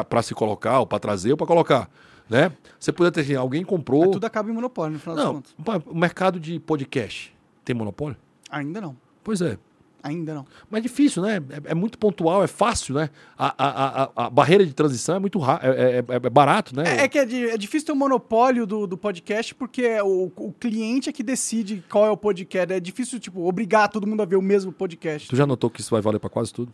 Para 0.08 0.20
se 0.22 0.34
colocar, 0.34 0.80
ou 0.80 0.86
para 0.86 0.98
trazer, 0.98 1.30
ou 1.30 1.36
para 1.36 1.46
colocar. 1.46 1.88
Né? 2.28 2.50
Você 2.80 2.90
poderia 2.90 3.12
ter 3.12 3.20
assim, 3.20 3.34
alguém 3.36 3.64
comprou. 3.64 4.00
Mas 4.00 4.10
tudo 4.12 4.24
acaba 4.24 4.50
em 4.50 4.52
monopólio, 4.52 4.94
no 4.94 4.98
final 4.98 5.14
das 5.14 5.24
Não, 5.24 5.34
contas. 5.34 5.54
pá, 5.64 5.80
o 5.86 5.94
mercado 5.94 6.40
de 6.40 6.58
podcast 6.58 7.32
tem 7.64 7.76
monopólio? 7.76 8.16
Ainda 8.50 8.80
não. 8.80 8.96
Pois 9.22 9.40
é. 9.42 9.58
Ainda 10.06 10.34
não. 10.34 10.44
Mas 10.70 10.80
é 10.80 10.82
difícil, 10.82 11.22
né? 11.22 11.38
É, 11.66 11.70
é 11.72 11.74
muito 11.74 11.96
pontual, 11.98 12.44
é 12.44 12.46
fácil, 12.46 12.94
né? 12.94 13.08
A, 13.38 13.54
a, 13.56 14.02
a, 14.04 14.26
a 14.26 14.30
barreira 14.30 14.66
de 14.66 14.74
transição 14.74 15.16
é 15.16 15.18
muito 15.18 15.40
é, 15.42 15.66
é- 15.66 15.98
é- 15.98 16.04
é 16.26 16.30
barato, 16.30 16.76
né? 16.76 16.84
É, 16.86 17.00
é 17.04 17.08
que 17.08 17.18
é, 17.18 17.22
é 17.22 17.56
difícil 17.56 17.86
ter 17.86 17.92
um 17.92 17.96
monopólio 17.96 18.66
do, 18.66 18.86
do 18.86 18.98
podcast 18.98 19.54
porque 19.54 19.98
o, 20.02 20.30
o 20.36 20.52
cliente 20.52 21.08
é 21.08 21.12
que 21.12 21.22
decide 21.22 21.82
qual 21.90 22.04
é 22.04 22.10
o 22.10 22.18
podcast. 22.18 22.70
É 22.74 22.78
difícil, 22.78 23.18
tipo, 23.18 23.48
obrigar 23.48 23.88
todo 23.88 24.06
mundo 24.06 24.20
a 24.20 24.26
ver 24.26 24.36
o 24.36 24.42
mesmo 24.42 24.70
podcast. 24.72 25.26
Tu 25.26 25.36
já 25.36 25.46
notou 25.46 25.70
que 25.70 25.80
isso 25.80 25.90
vai 25.90 26.02
valer 26.02 26.20
para 26.20 26.28
quase 26.28 26.52
tudo? 26.52 26.70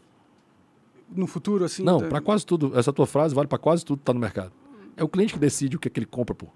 No 1.14 1.28
futuro, 1.28 1.64
assim. 1.64 1.84
Não, 1.84 2.00
tá- 2.00 2.08
para 2.08 2.20
quase 2.20 2.44
tudo. 2.44 2.76
Essa 2.76 2.92
tua 2.92 3.06
frase 3.06 3.32
vale 3.32 3.46
para 3.46 3.58
quase 3.58 3.84
tudo 3.84 4.00
que 4.00 4.04
tá 4.04 4.12
no 4.12 4.18
mercado. 4.18 4.50
É 4.96 5.04
o 5.04 5.08
cliente 5.08 5.32
que 5.32 5.38
decide 5.38 5.76
o 5.76 5.78
que, 5.78 5.86
é 5.86 5.90
que 5.90 6.00
ele 6.00 6.06
compra, 6.06 6.34
pô. 6.34 6.48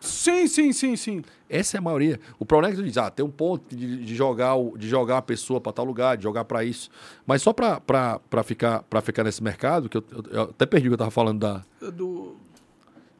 Sim, 0.00 0.46
sim, 0.46 0.72
sim, 0.72 0.96
sim. 0.96 1.22
Essa 1.48 1.76
é 1.76 1.78
a 1.78 1.80
maioria. 1.82 2.18
O 2.38 2.46
problema 2.46 2.72
é 2.72 2.76
que 2.76 2.82
tu 2.82 2.86
diz, 2.86 2.96
ah, 2.96 3.10
tem 3.10 3.24
um 3.24 3.30
ponto 3.30 3.74
de, 3.76 4.04
de 4.04 4.14
jogar, 4.14 4.54
o- 4.54 4.76
de 4.78 4.88
jogar 4.88 5.18
a 5.18 5.22
pessoa 5.22 5.60
para 5.60 5.72
tal 5.72 5.84
lugar, 5.84 6.16
de 6.16 6.22
jogar 6.22 6.44
para 6.44 6.64
isso. 6.64 6.88
Mas 7.26 7.42
só 7.42 7.52
para 7.52 7.80
ficar, 8.44 8.82
pra 8.84 9.00
ficar 9.02 9.24
nesse 9.24 9.42
mercado, 9.42 9.88
que 9.88 9.96
eu, 9.98 10.04
eu- 10.10 10.24
eu 10.30 10.42
até 10.44 10.64
perdi 10.64 10.88
o 10.88 10.90
que 10.90 10.94
eu 10.94 10.98
tava 10.98 11.10
falando 11.10 11.40
da. 11.40 11.62
Do... 11.92 12.36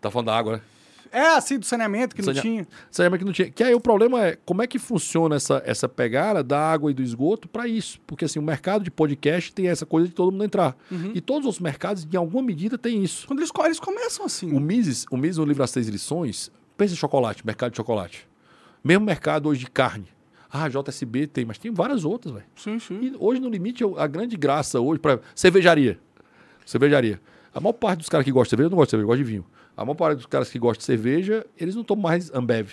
Tá 0.00 0.10
falando 0.10 0.26
da 0.28 0.36
água, 0.38 0.52
né? 0.56 0.62
É, 1.12 1.26
assim, 1.34 1.58
do 1.58 1.66
saneamento 1.66 2.14
que 2.14 2.22
não 2.22 2.32
tinha. 2.32 2.68
Saneamento 2.88 3.18
que 3.18 3.26
não 3.26 3.32
tinha. 3.32 3.50
Que 3.50 3.64
aí 3.64 3.74
o 3.74 3.80
problema 3.80 4.24
é 4.26 4.38
como 4.46 4.62
é 4.62 4.66
que 4.68 4.78
funciona 4.78 5.34
essa, 5.34 5.60
essa 5.66 5.88
pegada 5.88 6.40
da 6.40 6.56
água 6.70 6.88
e 6.88 6.94
do 6.94 7.02
esgoto 7.02 7.48
para 7.48 7.66
isso. 7.66 8.00
Porque 8.06 8.24
assim, 8.24 8.38
o 8.38 8.42
mercado 8.42 8.84
de 8.84 8.92
podcast 8.92 9.52
tem 9.52 9.66
essa 9.66 9.84
coisa 9.84 10.06
de 10.06 10.14
todo 10.14 10.30
mundo 10.30 10.44
entrar. 10.44 10.76
Uhum. 10.88 11.10
E 11.12 11.20
todos 11.20 11.48
os 11.48 11.58
mercados, 11.58 12.06
em 12.10 12.16
alguma 12.16 12.44
medida, 12.44 12.78
tem 12.78 13.02
isso. 13.02 13.26
Quando 13.26 13.40
eles, 13.40 13.50
eles 13.64 13.80
começam 13.80 14.24
assim. 14.24 14.52
O 14.52 14.60
Mises, 14.60 15.04
o 15.10 15.16
Mises 15.16 15.38
no 15.38 15.44
livro 15.44 15.64
As 15.64 15.70
Seis 15.72 15.88
Lições, 15.88 16.48
pensa 16.80 16.94
em 16.94 16.96
chocolate, 16.96 17.44
mercado 17.44 17.72
de 17.72 17.76
chocolate. 17.76 18.26
Mesmo 18.82 19.04
mercado 19.04 19.48
hoje 19.50 19.60
de 19.60 19.70
carne. 19.70 20.06
Ah, 20.50 20.66
JSB 20.68 21.26
tem, 21.26 21.44
mas 21.44 21.58
tem 21.58 21.70
várias 21.70 22.04
outras, 22.06 22.32
velho. 22.34 22.46
Sim, 22.56 22.78
sim. 22.78 22.98
E 23.02 23.14
hoje, 23.18 23.38
no 23.40 23.48
limite, 23.50 23.84
a 23.98 24.06
grande 24.06 24.34
graça 24.36 24.80
hoje 24.80 24.98
para 24.98 25.20
cervejaria. 25.34 25.98
Cervejaria. 26.64 27.20
A 27.54 27.60
maior 27.60 27.74
parte 27.74 27.98
dos 27.98 28.08
caras 28.08 28.24
que 28.24 28.32
gostam 28.32 28.44
de 28.46 28.50
cerveja 28.50 28.70
não 28.70 28.76
gosta 28.76 28.86
de 28.88 28.90
cerveja, 28.92 29.06
gosta 29.06 29.24
de 29.24 29.30
vinho. 29.30 29.44
A 29.76 29.84
maior 29.84 29.94
parte 29.94 30.16
dos 30.16 30.26
caras 30.26 30.48
que 30.50 30.58
gostam 30.58 30.78
de 30.80 30.84
cerveja, 30.84 31.46
eles 31.56 31.74
não 31.76 31.84
tomam 31.84 32.02
mais 32.04 32.32
Ambev. 32.32 32.68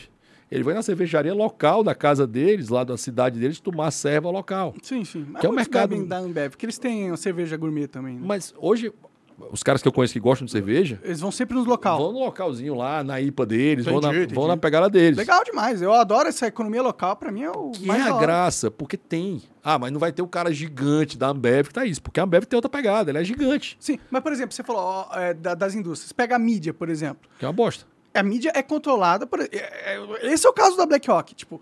Ele 0.49 0.63
vai 0.63 0.73
na 0.73 0.81
cervejaria 0.81 1.33
local 1.33 1.83
da 1.83 1.93
casa 1.93 2.25
deles, 2.25 2.69
lá 2.69 2.83
da 2.85 2.95
cidade 2.95 3.37
deles, 3.37 3.59
tomar 3.59 3.87
a 3.87 3.91
serva 3.91 4.29
local. 4.31 4.73
Sim, 4.81 5.03
sim. 5.03 5.25
Mas 5.29 5.41
Que 5.41 5.47
é 5.47 5.49
o 5.49 5.53
mercado- 5.53 6.05
da 6.05 6.19
Ambev, 6.19 6.51
porque 6.51 6.65
eles 6.65 6.77
têm 6.77 7.11
a 7.11 7.17
cerveja 7.17 7.57
gourmet 7.57 7.87
também. 7.87 8.15
né? 8.15 8.21
Mas 8.23 8.53
hoje, 8.57 8.93
os 9.51 9.61
caras 9.63 9.81
que 9.81 9.87
eu 9.87 9.91
conheço 9.91 10.13
que 10.13 10.19
gostam 10.19 10.45
de 10.45 10.51
cerveja, 10.51 10.99
Eles 11.03 11.19
vão 11.19 11.31
sempre 11.31 11.55
nos 11.55 11.65
local. 11.65 11.97
vão 11.97 12.11
no 12.11 12.19
localzinho 12.19 12.73
lá, 12.75 13.03
na 13.03 13.21
IPA 13.21 13.45
deles, 13.45 13.85
vão, 13.85 14.01
na, 14.01 14.09
Entendi, 14.09 14.33
vão 14.33 14.43
entendi. 14.45 14.47
na 14.47 14.57
pegada 14.57 14.89
deles. 14.89 15.17
Legal 15.17 15.43
demais. 15.43 15.81
Eu 15.81 15.93
adoro 15.93 16.27
essa 16.27 16.47
economia 16.47 16.81
local. 16.81 17.15
Pra 17.15 17.31
mim 17.31 17.43
é 17.43 17.51
o 17.51 17.71
Que 17.71 17.85
mais 17.85 18.05
é 18.05 18.09
a 18.09 18.15
hora. 18.15 18.25
graça, 18.25 18.71
porque 18.71 18.97
tem. 18.97 19.41
Ah, 19.63 19.77
mas 19.77 19.91
não 19.91 19.99
vai 19.99 20.11
ter 20.11 20.21
o 20.21 20.27
cara 20.27 20.51
gigante 20.51 21.17
da 21.17 21.27
Ambev 21.27 21.67
que 21.67 21.73
tá 21.73 21.85
isso, 21.85 22.01
porque 22.01 22.19
a 22.19 22.23
Ambev 22.23 22.45
tem 22.45 22.57
outra 22.57 22.69
pegada, 22.69 23.11
ela 23.11 23.19
é 23.19 23.23
gigante, 23.23 23.77
Sim, 23.79 23.99
mas 24.09 24.23
por 24.23 24.31
exemplo, 24.31 24.53
você 24.55 24.63
falou 24.63 24.81
ó, 24.81 25.19
é, 25.19 25.33
da- 25.33 25.53
das 25.55 25.75
indústrias. 25.75 26.11
Pega 26.11 26.35
a 26.35 26.39
mídia, 26.39 26.73
por 26.73 26.89
exemplo. 26.89 27.29
que 27.37 27.45
é 27.45 27.47
uma 27.47 27.53
bosta. 27.53 27.85
A 28.13 28.23
mídia 28.23 28.51
é 28.55 28.63
controlada 28.63 29.27
por. 29.27 29.39
é- 29.41 29.47
é- 29.51 29.99
esse 30.33 30.47
é 30.47 30.49
o 30.49 30.53
caso 30.53 30.75
da 30.75 30.85
BlackRock. 30.87 31.35
Tipo, 31.35 31.61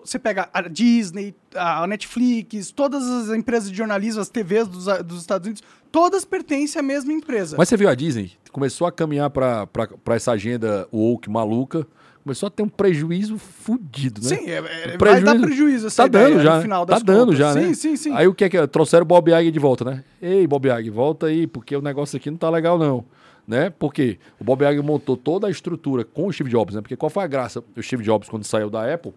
você 0.00 0.18
pega 0.18 0.48
a 0.52 0.62
Disney, 0.62 1.34
a 1.54 1.86
Netflix, 1.86 2.70
todas 2.70 3.04
as 3.08 3.36
empresas 3.36 3.70
de 3.70 3.76
jornalismo, 3.76 4.20
as 4.20 4.28
TVs 4.28 4.68
dos, 4.68 4.84
dos 5.04 5.20
Estados 5.20 5.46
Unidos, 5.46 5.62
todas 5.92 6.24
pertencem 6.24 6.80
à 6.80 6.82
mesma 6.82 7.12
empresa. 7.12 7.56
Mas 7.58 7.68
você 7.68 7.76
viu 7.76 7.88
a 7.88 7.94
Disney? 7.94 8.32
Começou 8.52 8.86
a 8.86 8.92
caminhar 8.92 9.30
pra 9.30 9.66
essa 10.10 10.32
agenda 10.32 10.88
woke 10.92 11.28
maluca, 11.28 11.86
começou 12.22 12.46
a 12.46 12.50
ter 12.50 12.62
um 12.62 12.68
prejuízo 12.68 13.36
fudido, 13.36 14.20
né? 14.22 14.28
Sim, 14.28 14.48
é, 14.48 14.56
é- 14.92 14.96
O 14.96 14.98
vai 14.98 15.20
dar 15.22 15.38
prejuízo 15.40 15.88
essa 15.88 16.04
Tá 16.04 16.08
dando 16.08 16.40
já, 16.40 16.56
no 16.56 16.62
final 16.62 16.86
tá 16.86 16.94
das 16.94 17.02
dando 17.02 17.20
contas. 17.26 17.38
já, 17.38 17.52
sim, 17.52 17.60
né? 17.60 17.74
Sim, 17.74 17.96
sim, 17.96 18.12
Aí 18.14 18.26
o 18.26 18.34
que 18.34 18.44
é 18.44 18.48
que 18.48 18.56
é? 18.56 18.66
Trouxeram 18.66 19.02
o 19.02 19.06
Bob 19.06 19.28
Iger 19.30 19.50
de 19.52 19.58
volta, 19.58 19.84
né? 19.84 20.04
Ei, 20.22 20.46
Bob 20.46 20.66
Iger, 20.68 20.92
volta 20.92 21.26
aí, 21.26 21.46
porque 21.46 21.76
o 21.76 21.82
negócio 21.82 22.16
aqui 22.16 22.30
não 22.30 22.38
tá 22.38 22.48
legal 22.48 22.78
não. 22.78 23.04
Né? 23.46 23.68
Porque 23.68 24.18
o 24.40 24.44
Bob 24.44 24.62
Iger 24.64 24.82
montou 24.82 25.18
toda 25.18 25.46
a 25.48 25.50
estrutura 25.50 26.02
com 26.02 26.28
o 26.28 26.32
Steve 26.32 26.48
Jobs, 26.48 26.74
né? 26.74 26.80
Porque 26.80 26.96
qual 26.96 27.10
foi 27.10 27.24
a 27.24 27.26
graça 27.26 27.62
do 27.74 27.82
Steve 27.82 28.02
Jobs 28.02 28.26
quando 28.26 28.42
saiu 28.44 28.70
da 28.70 28.90
Apple? 28.90 29.12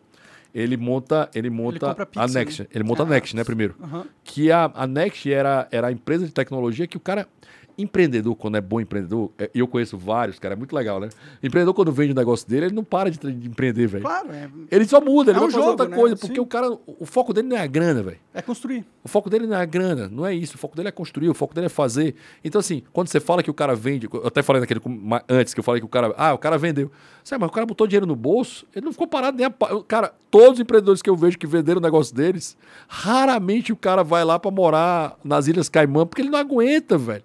Ele 0.53 0.78
monta, 0.78 1.30
ele 1.36 1.49
monta 1.49 1.88
compra 1.90 2.07
a 2.15 2.28
Next. 2.28 2.61
né? 2.64 2.68
Ele 2.74 2.84
monta 2.84 3.03
a 3.03 3.06
Ah, 3.06 3.10
Next, 3.10 3.36
né, 3.36 3.44
primeiro. 3.44 3.76
Aham. 3.82 4.06
Que 4.24 4.52
a, 4.52 4.72
a 4.74 4.88
Next 4.88 5.32
era, 5.32 5.68
era 5.72 5.88
a 5.88 5.91
empresa 5.91 6.26
de 6.26 6.32
tecnologia 6.32 6.88
que 6.88 6.98
o 6.98 6.99
cara 6.99 7.28
empreendedor, 7.78 8.36
quando 8.36 8.58
é 8.58 8.62
bom 8.62 8.82
empreendedor, 8.82 9.32
é- 9.38 9.52
e 9.54 9.60
eu 9.60 9.68
conheço 9.68 9.98
vários, 9.98 10.40
cara, 10.40 10.54
é 10.54 10.58
muito 10.58 10.76
legal, 10.76 10.99
né? 10.99 11.10
Empreendedor, 11.44 11.74
quando 11.74 11.91
vende 11.91 12.12
o 12.12 12.16
negócio 12.16 12.48
dele, 12.49 12.66
ele 12.68 12.76
não 12.76 12.84
para 12.84 13.12
de, 13.12 13.18
de 13.20 13.48
empreender, 13.48 13.86
velho. 13.88 14.04
Claro, 14.04 14.30
é, 14.32 14.49
Ele 14.72 14.86
só 14.86 14.99
muda, 14.99 15.32
ele 15.32 15.38
É 15.38 15.40
vai 15.40 15.48
um 15.48 15.52
fazer 15.52 15.62
jogo, 15.64 15.72
outra 15.72 15.88
né? 15.88 15.95
coisa, 15.95 16.16
porque 16.16 16.36
Sim. 16.36 16.41
o 16.41 16.45
cara, 16.45 16.70
o 16.88 17.06
foco 17.06 17.34
dele 17.34 17.48
não 17.48 17.56
é 17.58 17.62
a 17.62 17.68
grana, 17.68 18.02
velho. 18.02 18.18
é 18.34 18.41
construir. 18.41 18.86
O 19.04 19.08
foco 19.08 19.30
dele 19.30 19.48
não 19.48 19.56
é 19.58 19.62
a 19.62 19.66
grana, 19.66 20.08
não 20.10 20.26
é 20.26 20.34
isso. 20.34 20.56
O 20.56 20.58
foco 20.58 20.76
dele 20.76 20.90
é 20.90 20.91
construir, 20.91 21.30
o 21.30 21.34
foco 21.34 21.54
dele 21.54 21.68
é 21.68 21.70
fazer. 21.70 22.16
Então, 22.44 22.60
assim, 22.60 22.82
quando 22.94 23.08
você 23.08 23.20
fala 23.20 23.41
que 23.44 23.49
o 23.49 23.54
cara 23.54 23.76
vende, 23.76 24.08
eu 24.12 24.26
até 24.28 24.41
falei 24.44 24.60
naquele 24.60 24.82
antes 25.30 25.54
que 25.54 25.60
eu 25.60 25.64
falei 25.64 25.80
que 25.82 25.86
o 25.86 25.90
cara, 25.90 26.14
ah, 26.18 26.34
o 26.34 26.38
cara 26.38 26.58
vendeu. 26.58 26.91
Sabe, 27.24 27.41
mas 27.41 27.49
o 27.49 27.54
cara 27.54 27.66
botou 27.66 27.86
dinheiro 27.88 28.06
no 28.06 28.16
bolso, 28.16 28.66
ele 28.76 28.86
não 28.86 28.91
ficou 28.91 29.06
parado 29.08 29.36
nem 29.38 29.45
a. 29.45 29.52
Cara, 29.88 30.14
todos 30.32 30.54
os 30.54 30.60
empreendedores 30.60 31.02
que 31.02 31.10
eu 31.10 31.16
vejo 31.16 31.38
que 31.38 31.45
venderam 31.48 31.80
o 31.80 31.84
negócio 31.84 32.16
deles, 32.16 32.56
raramente 32.88 33.72
o 33.72 33.76
cara 33.76 34.04
vai 34.04 34.24
lá 34.24 34.40
pra 34.40 34.49
morar 34.52 35.18
nas 35.24 35.48
Ilhas 35.48 35.70
Caimã, 35.70 36.06
porque 36.06 36.22
ele 36.22 36.30
não 36.30 36.40
aguenta, 36.40 36.98
velho. 36.98 37.24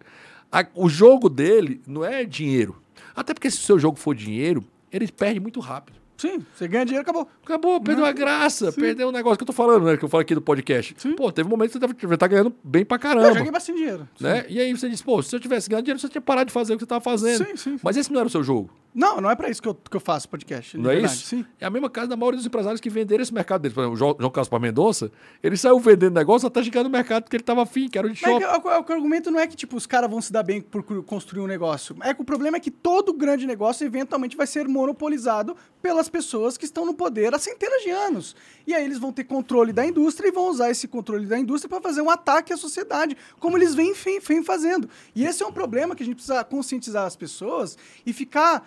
A- 0.53 0.66
o 0.74 0.89
jogo 0.89 1.29
dele 1.31 1.81
não 1.87 2.05
é 2.05 2.24
dinheiro. 2.24 2.83
Até 3.16 3.33
porque 3.33 3.51
se 3.51 3.57
o 3.59 3.62
seu 3.62 3.79
jogo 3.79 3.97
for 3.99 4.15
dinheiro, 4.15 4.62
ele 4.93 5.11
perde 5.11 5.41
muito 5.41 5.59
rápido. 5.61 5.99
Sim, 6.23 6.39
você 6.55 6.69
ganha 6.69 6.85
dinheiro, 6.85 7.03
acabou. 7.03 7.28
Acabou, 7.43 7.81
perdeu 7.81 8.05
a 8.05 8.12
graça, 8.12 8.70
perdeu 8.73 9.09
o 9.09 9.12
negócio 9.12 9.39
que 9.39 9.43
eu 9.43 9.47
tô 9.47 9.53
falando, 9.53 9.86
né? 9.86 9.97
Que 9.97 10.05
eu 10.05 10.09
falei 10.09 10.23
aqui 10.23 10.36
do 10.36 10.40
podcast. 10.40 10.94
Pô, 11.16 11.32
teve 11.32 11.49
um 11.49 11.51
momento 11.51 11.73
que 11.73 11.81
você 11.81 11.94
devia 11.94 12.15
estar 12.15 12.28
ganhando 12.28 12.55
bem 12.62 12.85
pra 12.85 12.94
Eu 12.94 13.01
caramba. 13.01 13.35
joguei 13.35 13.51
bastante 13.51 13.77
dinheiro. 13.78 14.09
Né? 14.20 14.47
E 14.49 14.61
aí 14.61 14.73
você 14.73 14.89
diz, 14.89 15.03
pô, 15.03 15.20
se 15.20 15.35
eu 15.35 15.40
tivesse 15.40 15.69
ganhando 15.69 15.85
dinheiro, 15.85 15.99
você 15.99 16.09
tinha 16.09 16.23
parado 16.23 16.47
de 16.47 16.53
fazer 16.53 16.74
o 16.74 16.77
que 16.77 16.82
você 16.82 16.85
estava 16.85 17.01
fazendo. 17.01 17.39
Sim, 17.39 17.57
sim, 17.57 17.70
sim. 17.73 17.81
Mas 17.82 17.97
esse 17.97 18.12
não 18.12 18.20
era 18.20 18.28
o 18.28 18.31
seu 18.31 18.44
jogo. 18.44 18.70
Não, 18.94 19.23
não 19.23 19.31
é 19.31 19.35
pra 19.35 19.49
isso 19.49 19.62
que 19.62 19.66
eu, 19.66 19.74
que 19.74 19.97
eu 19.97 20.01
faço 20.01 20.28
podcast. 20.28 20.77
Não 20.77 20.90
é 20.90 21.01
isso? 21.01 21.27
Sim. 21.27 21.47
É 21.59 21.65
a 21.65 21.70
mesma 21.70 21.89
coisa 21.89 22.09
da 22.09 22.16
maioria 22.16 22.36
dos 22.36 22.47
empresários 22.47 22.78
que 22.81 22.90
venderam 22.90 23.23
esse 23.23 23.32
mercado 23.32 23.62
deles. 23.62 23.74
Por 23.74 23.81
exemplo, 23.81 23.94
o 23.94 23.99
João, 23.99 24.16
João 24.19 24.31
Caspar 24.31 24.61
Mendonça, 24.61 25.11
ele 25.43 25.57
saiu 25.57 25.81
vendendo 25.81 26.15
negócio 26.15 26.47
até 26.47 26.62
chegar 26.62 26.85
no 26.85 26.90
mercado 26.90 27.28
que 27.28 27.35
ele 27.35 27.43
estava 27.43 27.62
afim, 27.62 27.89
que 27.89 27.97
era 27.97 28.07
o 28.07 28.11
de 28.11 28.23
é 28.23 28.28
shopping. 28.28 28.44
que, 28.61 28.69
o, 28.69 28.70
o 28.70 28.93
argumento 28.93 29.31
não 29.31 29.40
é 29.40 29.47
que 29.47 29.57
tipo, 29.57 29.77
os 29.77 29.86
caras 29.86 30.11
vão 30.11 30.20
se 30.20 30.31
dar 30.31 30.43
bem 30.43 30.61
por 30.61 30.82
construir 31.05 31.43
um 31.43 31.47
negócio. 31.47 31.97
É 32.03 32.12
que 32.12 32.20
o 32.20 32.24
problema 32.24 32.59
é 32.59 32.61
que 32.61 32.70
todo 32.70 33.15
grande 33.15 33.47
negócio 33.47 33.86
eventualmente 33.86 34.36
vai 34.36 34.47
ser 34.47 34.69
monopolizado 34.69 35.57
pelas 35.81 36.11
pessoas 36.12 36.56
que 36.56 36.64
estão 36.64 36.86
no 36.86 36.94
poder 36.94 37.34
há 37.34 37.39
centenas 37.39 37.82
de 37.82 37.90
anos. 37.90 38.36
E 38.66 38.74
aí 38.74 38.84
eles 38.84 38.98
vão 38.98 39.10
ter 39.12 39.24
controle 39.24 39.72
da 39.72 39.84
indústria 39.84 40.28
e 40.28 40.30
vão 40.30 40.48
usar 40.48 40.70
esse 40.70 40.86
controle 40.86 41.26
da 41.26 41.39
indústria 41.39 41.68
para 41.68 41.80
fazer 41.80 42.02
um 42.02 42.10
ataque 42.10 42.52
à 42.52 42.56
sociedade, 42.56 43.16
como 43.40 43.56
eles 43.59 43.74
vêm, 43.74 43.93
vêm, 43.94 44.44
fazendo. 44.44 44.89
E 45.14 45.24
esse 45.24 45.43
é 45.43 45.47
um 45.47 45.52
problema 45.52 45.97
que 45.97 46.02
a 46.02 46.06
gente 46.06 46.16
precisa 46.16 46.44
conscientizar 46.44 47.05
as 47.06 47.16
pessoas 47.16 47.76
e 48.06 48.12
ficar 48.12 48.64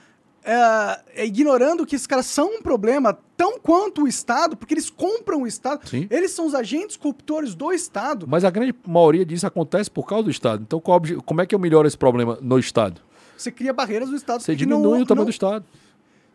é, 0.48 1.02
é, 1.16 1.26
ignorando 1.26 1.86
que 1.88 1.96
esses 1.96 2.06
caras 2.06 2.28
são 2.28 2.58
um 2.58 2.62
problema 2.62 3.18
tão 3.36 3.58
quanto 3.60 4.04
o 4.04 4.08
Estado, 4.08 4.56
porque 4.56 4.74
eles 4.76 4.90
compram 4.92 5.42
o 5.42 5.48
Estado. 5.48 5.88
Sim. 5.90 6.08
Eles 6.12 6.32
são 6.32 6.46
os 6.46 6.54
agentes 6.54 6.98
corruptores 6.98 7.56
do 7.56 7.72
Estado. 7.72 8.28
Mas 8.28 8.44
a 8.44 8.52
grande 8.52 8.76
maioria 8.86 9.26
disso 9.26 9.48
acontece 9.48 9.90
por 9.90 10.06
causa 10.06 10.26
do 10.26 10.30
Estado. 10.30 10.62
Então, 10.62 10.80
obje- 10.86 11.16
como 11.26 11.42
é 11.42 11.46
que 11.48 11.56
eu 11.56 11.60
melhoro 11.60 11.88
esse 11.88 11.98
problema 11.98 12.38
no 12.42 12.60
Estado? 12.60 13.02
Você 13.36 13.52
cria 13.52 13.74
barreiras 13.74 14.10
no 14.10 14.16
Estado. 14.16 14.42
Você 14.42 14.56
diminui 14.56 14.82
não- 15.00 15.02
o 15.02 15.06
tamanho 15.06 15.22
não- 15.22 15.26
do 15.26 15.32
Estado. 15.32 15.66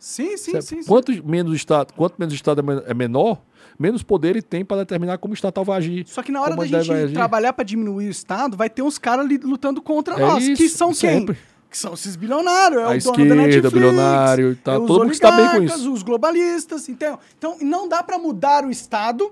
Sim, 0.01 0.35
sim, 0.39 0.53
Você- 0.53 0.63
sim. 0.63 0.83
sim. 0.83 0.89
Quanto 0.89 1.13
menos 1.27 1.53
o 1.53 1.55
Estado, 1.55 1.93
quanto 1.95 2.15
menos 2.19 2.33
o 2.33 2.35
Estado 2.35 2.63
é 2.87 2.91
é 2.91 2.95
menor, 2.95 3.43
menos 3.79 4.03
poder 4.03 4.31
ele 4.31 4.41
tem 4.43 4.65
para 4.65 4.79
determinar 4.79 5.19
como 5.19 5.33
o 5.33 5.35
estatal 5.35 5.63
vai 5.63 5.77
agir. 5.77 6.05
Só 6.09 6.23
que 6.23 6.33
na 6.33 6.41
hora 6.41 6.57
da 6.57 6.65
gente 6.83 7.13
trabalhar 7.13 7.53
pra 7.53 7.63
diminuir 7.65 8.07
o 8.09 8.11
Estado, 8.11 8.57
vai 8.57 8.71
ter 8.71 8.81
uns 8.81 8.97
caras 8.99 9.29
lutando 9.45 9.83
contra 9.83 10.15
É 10.15 10.19
nós. 10.21 10.43
que 10.57 10.65
isso, 10.65 10.79
são 10.79 10.95
sempre. 10.95 11.35
quem? 11.35 11.45
Que 11.71 11.79
são 11.79 11.93
esses 11.95 12.17
bilionários. 12.17 12.81
É 12.81 12.85
A 12.85 12.89
o 12.89 12.95
esquerda, 12.95 13.19
dono 13.19 13.29
da 13.29 13.35
Netflix, 13.37 13.73
bilionário 13.73 14.49
e 14.49 14.53
os 14.53 14.59
todo 14.65 14.89
mundo 15.03 15.13
está 15.13 15.31
bem 15.31 15.49
com 15.51 15.63
isso. 15.63 15.93
Os 15.93 16.03
globalistas. 16.03 16.89
Então, 16.89 17.19
então 17.39 17.59
não 17.61 17.87
dá 17.89 18.03
pra 18.03 18.19
mudar 18.19 18.65
o 18.65 18.71
Estado 18.71 19.31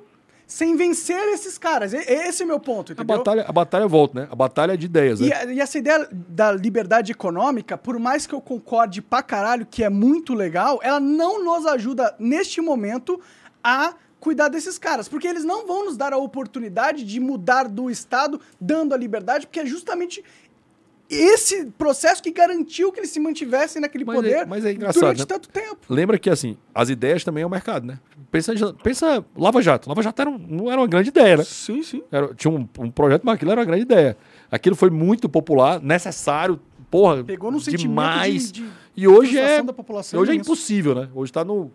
sem 0.49 0.75
vencer 0.77 1.29
esses 1.29 1.59
caras. 1.59 1.93
E- 1.93 1.99
Esse 1.99 2.43
é 2.43 2.45
o 2.45 2.49
meu 2.49 2.59
ponto, 2.59 2.91
A 2.91 2.95
entendeu? 2.95 3.19
batalha, 3.19 3.45
a 3.47 3.53
batalha 3.53 3.87
volta, 3.87 4.23
né? 4.23 4.29
A 4.31 4.35
batalha 4.35 4.73
é 4.73 4.77
de 4.79 4.87
ideias, 4.87 5.20
E, 5.20 5.25
né? 5.29 5.35
a- 5.37 5.45
e 5.45 5.61
essa 5.61 5.77
ideia 5.79 6.09
da 6.11 6.51
liberdade 6.51 7.12
econômica, 7.12 7.77
por 7.77 7.99
mais 7.99 8.27
que 8.27 8.35
eu 8.35 8.41
concorde 8.41 9.03
pra 9.03 9.23
caralho 9.23 9.66
que 9.70 9.85
é 9.85 9.91
muito 9.91 10.33
legal, 10.33 10.81
ela 10.83 10.99
não 10.99 11.45
nos 11.45 11.66
ajuda 11.66 12.15
neste 12.19 12.62
momento 12.62 13.20
a 13.62 13.93
cuidar 14.19 14.49
desses 14.49 14.79
caras, 14.79 15.07
porque 15.07 15.29
eles 15.29 15.45
não 15.45 15.66
vão 15.66 15.85
nos 15.85 15.97
dar 15.97 16.12
a 16.12 16.16
oportunidade 16.16 17.05
de 17.05 17.20
mudar 17.20 17.69
do 17.69 17.89
Estado 17.91 18.41
dando 18.61 18.93
a 18.95 18.97
liberdade, 18.97 19.47
porque 19.47 19.61
é 19.61 19.66
justamente 19.66 20.25
esse 21.10 21.66
processo 21.78 22.22
que 22.22 22.30
garantiu 22.30 22.93
que 22.93 23.01
eles 23.01 23.10
se 23.10 23.18
mantivessem 23.20 23.80
naquele 23.80 24.05
Mas 24.05 24.16
é- 24.16 24.20
poder 24.22 24.47
mas 24.47 24.64
é 24.64 24.72
engraçado, 24.72 25.01
durante 25.01 25.20
né? 25.20 25.24
tanto 25.26 25.48
tempo. 25.48 25.78
Lembra 25.89 26.18
que, 26.18 26.28
assim, 26.28 26.56
as 26.74 26.90
ideias 26.90 27.24
também 27.24 27.43
é 27.43 27.47
o 27.47 27.51
mercado, 27.51 27.86
né? 27.86 27.98
Pensa, 28.30 28.52
pensa 28.82 29.24
Lava 29.36 29.62
Jato. 29.62 29.89
Lava 29.89 30.02
Jato 30.02 30.20
era 30.20 30.30
um- 30.30 30.39
não 30.39 30.70
era 30.70 30.80
uma 30.80 30.86
grande 30.86 31.09
ideia, 31.09 31.39
né? 31.39 31.44
Sim, 31.44 31.82
sim. 31.82 32.02
Era- 32.12 32.35
tinha 32.35 32.51
um, 32.52 32.68
um 32.78 32.90
projeto, 32.90 33.22
mas 33.24 33.36
aquilo 33.36 33.51
era 33.52 33.60
uma 33.60 33.66
grande 33.66 33.82
ideia. 33.82 34.16
Aquilo 34.51 34.76
foi 34.76 34.90
muito 34.90 35.28
popular, 35.28 35.80
necessário, 35.80 36.60
porra, 36.90 37.24
Pegou 37.24 37.51
sentimento 37.59 37.89
demais. 37.89 38.52
de, 38.52 38.62
de 38.62 38.68
e 38.97 39.06
hoje 39.09 39.36
é, 39.39 39.40
frustração 39.43 39.64
da 39.66 39.72
população 39.72 40.20
hoje 40.20 40.32
é 40.32 40.35
impossível, 40.35 40.94
né? 40.94 41.09
Hoje 41.14 41.32
tá 41.32 41.44
no... 41.44 41.70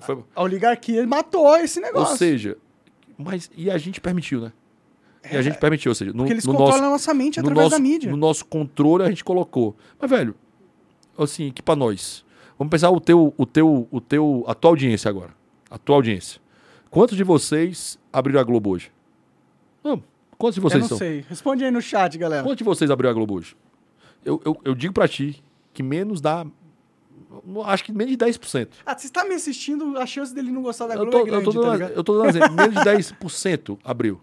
foi- 0.00 0.22
A 0.36 0.42
oligarquia 0.42 1.06
matou 1.06 1.56
esse 1.56 1.80
ou 1.80 1.84
negócio. 1.86 2.16
seja, 2.16 2.56
mas 3.18 3.50
e 3.56 3.70
a 3.70 3.78
gente 3.78 4.00
permitiu, 4.00 4.40
né? 4.40 4.52
E 5.32 5.36
a 5.36 5.42
gente 5.42 5.58
permitiu, 5.58 5.90
ou 5.90 5.94
seja, 5.94 6.10
no, 6.12 6.18
porque 6.18 6.32
eles 6.32 6.44
no 6.44 6.52
controlam 6.52 6.72
nosso, 6.76 6.84
a 6.84 6.90
nossa 6.90 7.14
mente 7.14 7.40
no 7.40 7.48
através 7.48 7.64
nosso, 7.70 7.76
da 7.76 7.82
mídia. 7.82 8.10
no 8.10 8.16
nosso 8.16 8.44
controle 8.44 9.04
a 9.04 9.08
gente 9.08 9.24
colocou. 9.24 9.74
Mas, 10.00 10.10
velho, 10.10 10.34
assim, 11.18 11.50
que 11.50 11.62
pra 11.62 11.74
nós. 11.76 12.24
Vamos 12.58 12.70
pensar 12.70 12.90
o 12.90 13.00
teu, 13.00 13.34
o 13.36 13.46
teu, 13.46 13.88
o 13.90 14.00
teu, 14.00 14.44
a 14.46 14.54
tua 14.54 14.70
audiência 14.72 15.08
agora. 15.08 15.34
A 15.70 15.78
tua 15.78 15.96
audiência. 15.96 16.40
Quantos 16.90 17.16
de 17.16 17.24
vocês 17.24 17.98
abriram 18.12 18.38
a 18.40 18.44
Globo 18.44 18.70
hoje? 18.70 18.92
Não, 19.82 20.02
quantos 20.38 20.54
de 20.54 20.60
Eu 20.60 20.70
vocês 20.70 20.82
não 20.82 20.88
são? 20.88 20.98
sei. 20.98 21.24
Responde 21.28 21.64
aí 21.64 21.70
no 21.70 21.80
chat, 21.82 22.16
galera. 22.16 22.42
Quantos 22.42 22.58
de 22.58 22.64
vocês 22.64 22.90
abriram 22.90 23.10
a 23.10 23.14
Globo 23.14 23.34
hoje? 23.34 23.56
Eu, 24.24 24.40
eu, 24.44 24.56
eu 24.64 24.74
digo 24.74 24.92
pra 24.94 25.08
ti 25.08 25.42
que 25.72 25.82
menos 25.82 26.20
dá. 26.20 26.46
Acho 27.66 27.84
que 27.84 27.92
menos 27.92 28.16
de 28.16 28.24
10%. 28.24 28.68
Ah, 28.86 28.96
você 28.96 29.06
está 29.06 29.24
me 29.24 29.34
assistindo, 29.34 29.98
a 29.98 30.06
chance 30.06 30.32
dele 30.32 30.52
não 30.52 30.62
gostar 30.62 30.86
da 30.86 30.94
Eu 30.94 30.98
Globo 31.00 31.10
tô, 31.10 31.18
é 31.18 31.20
eu, 31.22 31.26
grande, 31.26 31.44
tô 31.44 31.52
tá 31.52 31.60
dando, 31.60 31.72
ligado? 31.72 31.90
eu 31.92 32.04
tô 32.04 32.16
dando 32.16 32.28
exemplo. 32.28 32.52
Menos 32.52 32.74
de 32.74 32.80
10% 33.18 33.78
abriu. 33.82 34.20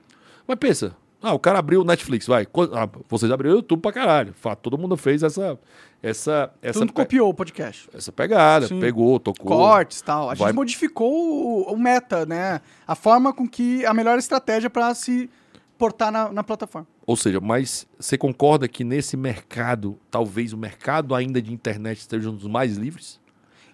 Mas 0.52 0.60
pensa, 0.60 0.94
ah, 1.22 1.34
o 1.34 1.40
cara 1.40 1.60
abriu 1.60 1.80
o 1.82 1.86
Netflix, 1.86 2.28
vai. 2.28 2.46
Ah, 2.74 2.90
vocês 3.08 3.32
abriram 3.32 3.56
o 3.56 3.58
YouTube 3.60 3.80
pra 3.80 3.94
caralho. 3.94 4.34
Fato, 4.34 4.60
todo 4.60 4.78
mundo 4.78 4.98
fez 4.98 5.24
essa. 5.24 5.58
Essa, 6.04 6.52
essa, 6.62 6.74
Todo 6.74 6.82
mundo 6.82 6.94
pe- 6.94 7.02
copiou 7.04 7.30
o 7.30 7.34
podcast. 7.34 7.88
essa 7.94 8.12
pegada. 8.12 8.68
Sim. 8.68 8.80
Pegou, 8.80 9.20
tocou. 9.20 9.46
Cortes 9.56 10.00
e 10.00 10.04
tal. 10.04 10.30
A 10.30 10.34
gente 10.34 10.44
Vai- 10.44 10.52
modificou 10.52 11.10
o, 11.70 11.72
o 11.74 11.78
meta, 11.78 12.26
né? 12.26 12.60
A 12.88 12.96
forma 12.96 13.32
com 13.32 13.48
que... 13.48 13.86
A 13.86 13.94
melhor 13.94 14.18
estratégia 14.18 14.68
para 14.68 14.94
se 14.96 15.30
portar 15.78 16.12
na, 16.12 16.32
na 16.32 16.44
plataforma. 16.44 16.88
Ou 17.06 17.16
seja, 17.16 17.40
mas 17.40 17.86
você 18.00 18.18
concorda 18.18 18.68
que 18.68 18.84
nesse 18.84 19.16
mercado, 19.16 19.96
talvez 20.10 20.54
o 20.54 20.58
mercado 20.58 21.14
ainda 21.14 21.40
de 21.40 21.54
internet 21.54 22.00
esteja 22.00 22.32
um 22.32 22.36
dos 22.36 22.48
mais 22.48 22.78
livres? 22.78 23.21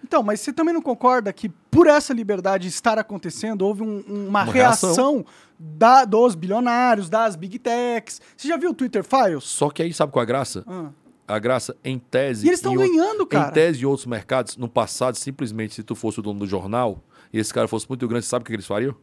Então, 0.02 0.22
mas 0.22 0.40
você 0.40 0.52
também 0.52 0.72
não 0.72 0.80
concorda 0.82 1.32
que 1.32 1.48
por 1.70 1.86
essa 1.86 2.12
liberdade 2.14 2.66
estar 2.68 2.98
acontecendo, 2.98 3.62
houve 3.62 3.82
um- 3.82 4.00
uma, 4.06 4.42
Uma 4.42 4.44
reação, 4.44 4.88
reação. 4.88 5.26
da, 5.58 6.04
dos 6.04 6.34
bilionários, 6.34 7.08
das 7.10 7.36
big 7.36 7.58
techs? 7.58 8.20
Você 8.36 8.48
já 8.48 8.56
viu 8.56 8.70
o 8.70 8.74
Twitter 8.74 9.04
Files? 9.04 9.44
Só 9.44 9.68
que 9.70 9.82
aí 9.82 9.92
sabe 9.92 10.12
qual 10.12 10.22
é 10.22 10.24
a 10.24 10.26
graça? 10.26 10.64
Ah. 10.66 10.90
A 11.26 11.38
graça, 11.38 11.76
em 11.84 11.98
tese. 11.98 12.46
E 12.46 12.48
eles 12.48 12.58
estão 12.58 12.74
ganhando, 12.74 13.26
cara. 13.26 13.50
Em 13.50 13.52
tese, 13.52 13.82
em 13.82 13.84
outros 13.84 14.06
mercados, 14.06 14.56
no 14.56 14.66
passado, 14.68 15.14
simplesmente, 15.16 15.74
se 15.74 15.82
tu 15.82 15.94
fosse 15.94 16.20
o 16.20 16.22
dono 16.22 16.38
do 16.40 16.46
jornal 16.46 17.02
e 17.30 17.38
esse 17.38 17.52
cara 17.52 17.68
fosse 17.68 17.86
muito 17.86 18.08
grande, 18.08 18.24
sabe 18.24 18.44
o 18.44 18.46
que 18.46 18.52
eles 18.54 18.66
fariam? 18.66 18.94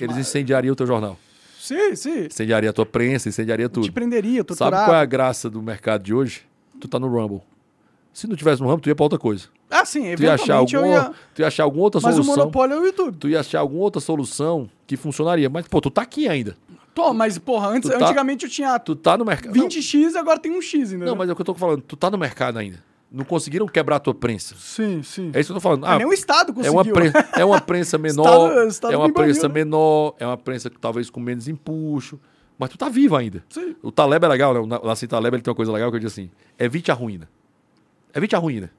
Eles 0.00 0.16
incendiariam 0.16 0.72
o 0.72 0.76
teu 0.76 0.86
jornal. 0.86 1.16
Sim, 1.60 1.94
sim. 1.94 2.24
Incendiaria 2.26 2.70
a 2.70 2.72
tua 2.72 2.86
prensa, 2.86 3.28
incendiaria 3.28 3.68
tudo. 3.68 3.84
Te 3.84 3.92
prenderia, 3.92 4.38
Sabe 4.38 4.46
torturava. 4.48 4.84
qual 4.86 4.96
é 4.96 5.00
a 5.00 5.04
graça 5.04 5.48
do 5.50 5.62
mercado 5.62 6.02
de 6.02 6.12
hoje? 6.14 6.42
Tu 6.80 6.88
tá 6.88 6.98
no 6.98 7.06
Rumble. 7.06 7.42
Se 8.12 8.26
não 8.26 8.34
tivesse 8.34 8.60
no 8.62 8.66
Rumble, 8.68 8.80
tu 8.82 8.88
ia 8.88 8.96
pra 8.96 9.04
outra 9.04 9.18
coisa. 9.18 9.46
Ah, 9.70 9.84
sim, 9.84 10.14
Tu 10.16 10.24
ia 10.24 10.34
achar, 10.34 10.56
alguma, 10.56 10.86
ia... 10.88 11.12
tu 11.34 11.40
ia 11.42 11.46
achar 11.46 11.62
alguma 11.62 11.84
outra 11.84 12.00
Mas 12.02 12.14
o 12.14 12.22
solução. 12.24 12.36
monopólio 12.36 12.74
é 12.74 12.80
o 12.80 12.84
YouTube. 12.86 13.16
Tu 13.18 13.28
ia 13.28 13.40
achar 13.40 13.60
alguma 13.60 13.82
outra 13.82 14.00
solução 14.00 14.68
que 14.86 14.96
funcionaria. 14.96 15.48
Mas, 15.48 15.68
pô, 15.68 15.80
tu 15.80 15.90
tá 15.90 16.02
aqui 16.02 16.28
ainda. 16.28 16.56
Tô, 16.92 17.14
mas, 17.14 17.38
porra, 17.38 17.68
antes, 17.68 17.88
tá- 17.88 17.96
antigamente 18.04 18.44
eu 18.46 18.50
tinha 18.50 18.76
Tu 18.80 18.96
tá 18.96 19.16
no 19.16 19.24
mercado. 19.24 19.54
20x, 19.54 20.16
agora 20.16 20.38
tem 20.40 20.50
um 20.50 20.60
X, 20.60 20.92
ainda. 20.92 21.04
Não, 21.04 21.12
não, 21.12 21.18
mas 21.18 21.28
é 21.28 21.32
o 21.32 21.36
que 21.36 21.42
eu 21.42 21.46
tô 21.46 21.54
falando. 21.54 21.80
Tu 21.82 21.96
tá 21.96 22.10
no 22.10 22.18
mercado 22.18 22.58
ainda. 22.58 22.82
Não 23.12 23.24
conseguiram 23.24 23.66
quebrar 23.66 23.96
a 23.96 24.00
tua 24.00 24.14
prensa. 24.14 24.54
Sim, 24.58 25.02
sim. 25.02 25.30
É 25.34 25.40
isso 25.40 25.48
que 25.48 25.52
eu 25.52 25.56
tô 25.56 25.60
falando. 25.60 25.84
Ah, 25.84 25.96
nem 25.98 26.06
o 26.06 26.12
Estado 26.12 26.50
É 26.50 26.54
conseguiu. 26.54 26.72
uma, 26.72 26.84
pre- 26.84 27.12
é 27.36 27.44
uma 27.44 27.60
prensa 27.60 27.96
menor, 27.98 28.24
Estado- 28.50 28.68
Estado 28.68 28.94
é 28.94 28.96
uma 28.96 29.12
prensa 29.12 29.48
né? 29.48 29.54
menor, 29.54 30.14
é 30.18 30.26
uma 30.26 30.36
prensa 30.36 30.68
que 30.70 30.78
talvez 30.78 31.10
com 31.10 31.18
menos 31.20 31.48
empuxo, 31.48 32.20
mas 32.58 32.70
tu 32.70 32.76
tá 32.78 32.88
vivo 32.88 33.16
ainda. 33.16 33.42
Sim. 33.48 33.74
O 33.82 33.90
Taleb 33.90 34.24
é 34.24 34.28
legal, 34.28 34.54
né? 34.54 34.60
O 34.60 34.66
Na- 34.66 34.80
Nassim 34.80 35.06
Taleb 35.08 35.34
ele 35.36 35.42
tem 35.42 35.50
uma 35.50 35.56
coisa 35.56 35.72
legal 35.72 35.90
que 35.90 35.96
eu 35.96 36.00
digo 36.00 36.08
assim: 36.10 36.30
evite 36.58 36.90
a 36.90 36.94
ruína. 36.94 37.28
Evite 38.14 38.34
a 38.36 38.38
ruína. 38.38 38.70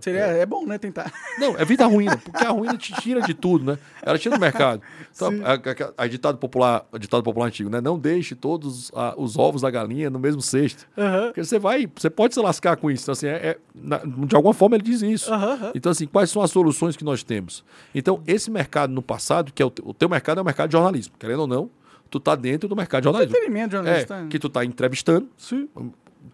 Seria, 0.00 0.20
é 0.20 0.44
bom, 0.46 0.66
né, 0.66 0.78
tentar. 0.78 1.12
Não, 1.38 1.58
evita 1.58 1.84
a 1.84 1.86
ruína, 1.88 2.16
porque 2.16 2.44
a 2.44 2.50
ruína 2.50 2.76
te 2.76 2.92
tira 3.00 3.20
de 3.22 3.32
tudo, 3.34 3.64
né? 3.72 3.78
Ela 4.02 4.18
tira 4.18 4.34
do 4.36 4.40
mercado. 4.40 4.82
Então, 5.14 5.30
a, 5.44 5.54
a- 5.54 6.04
a 6.04 6.06
ditado 6.06 6.38
popular, 6.38 6.84
a 6.92 6.98
ditado 6.98 7.22
popular 7.22 7.46
antigo, 7.46 7.70
né? 7.70 7.80
Não 7.80 7.98
deixe 7.98 8.34
todos 8.34 8.90
ah, 8.94 9.14
os 9.16 9.36
ovos 9.38 9.62
da 9.62 9.70
galinha 9.70 10.10
no 10.10 10.18
mesmo 10.18 10.40
cesto. 10.42 10.86
Aham. 10.96 11.26
Porque 11.26 11.42
você 11.44 11.58
vai, 11.58 11.88
você 11.94 12.10
pode 12.10 12.34
se 12.34 12.40
lascar 12.40 12.76
com 12.76 12.90
isso. 12.90 13.04
Então, 13.04 13.12
assim, 13.12 13.26
é, 13.28 13.30
é- 13.50 13.58
na- 13.74 14.00
de 14.04 14.36
alguma 14.36 14.52
forma 14.54 14.76
ele 14.76 14.84
diz 14.84 15.02
isso. 15.02 15.32
Aham. 15.32 15.72
Então, 15.74 15.90
assim, 15.92 16.06
quais 16.06 16.30
são 16.30 16.42
as 16.42 16.50
soluções 16.50 16.96
que 16.96 17.04
nós 17.04 17.22
temos? 17.22 17.64
Então, 17.94 18.22
esse 18.26 18.50
mercado 18.50 18.92
no 18.92 19.02
passado, 19.02 19.52
que 19.52 19.62
é 19.62 19.66
o, 19.66 19.72
o 19.84 19.94
teu 19.94 20.08
mercado 20.08 20.38
é 20.38 20.42
o 20.42 20.44
mercado 20.44 20.68
de 20.68 20.72
jornalismo. 20.72 21.14
Querendo 21.18 21.40
ou 21.40 21.46
não, 21.46 21.70
tu 22.10 22.20
tá 22.20 22.34
dentro 22.34 22.68
do 22.68 22.76
mercado 22.76 23.00
de 23.02 23.04
jornalismo. 23.04 23.34
Entretenimento, 23.36 23.72
jornalista. 23.72 24.14
É, 24.16 24.26
que 24.28 24.38
tu 24.38 24.48
tá 24.48 24.64
entrevistando. 24.64 25.28
Sim. 25.36 25.68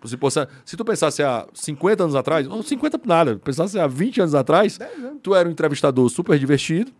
Se, 0.04 0.16
se 0.64 0.76
tu 0.76 0.84
pensasse 0.84 1.22
há 1.22 1.46
50 1.52 2.04
anos 2.04 2.14
atrás, 2.14 2.46
ou 2.46 2.62
50 2.62 2.98
por 2.98 3.08
nada, 3.08 3.36
pensasse 3.36 3.78
há 3.78 3.86
20 3.86 4.20
anos 4.20 4.34
atrás, 4.34 4.78
10 4.78 5.04
anos. 5.04 5.18
tu 5.22 5.34
era 5.34 5.48
um 5.48 5.52
entrevistador 5.52 6.08
super 6.08 6.38
divertido 6.38 6.92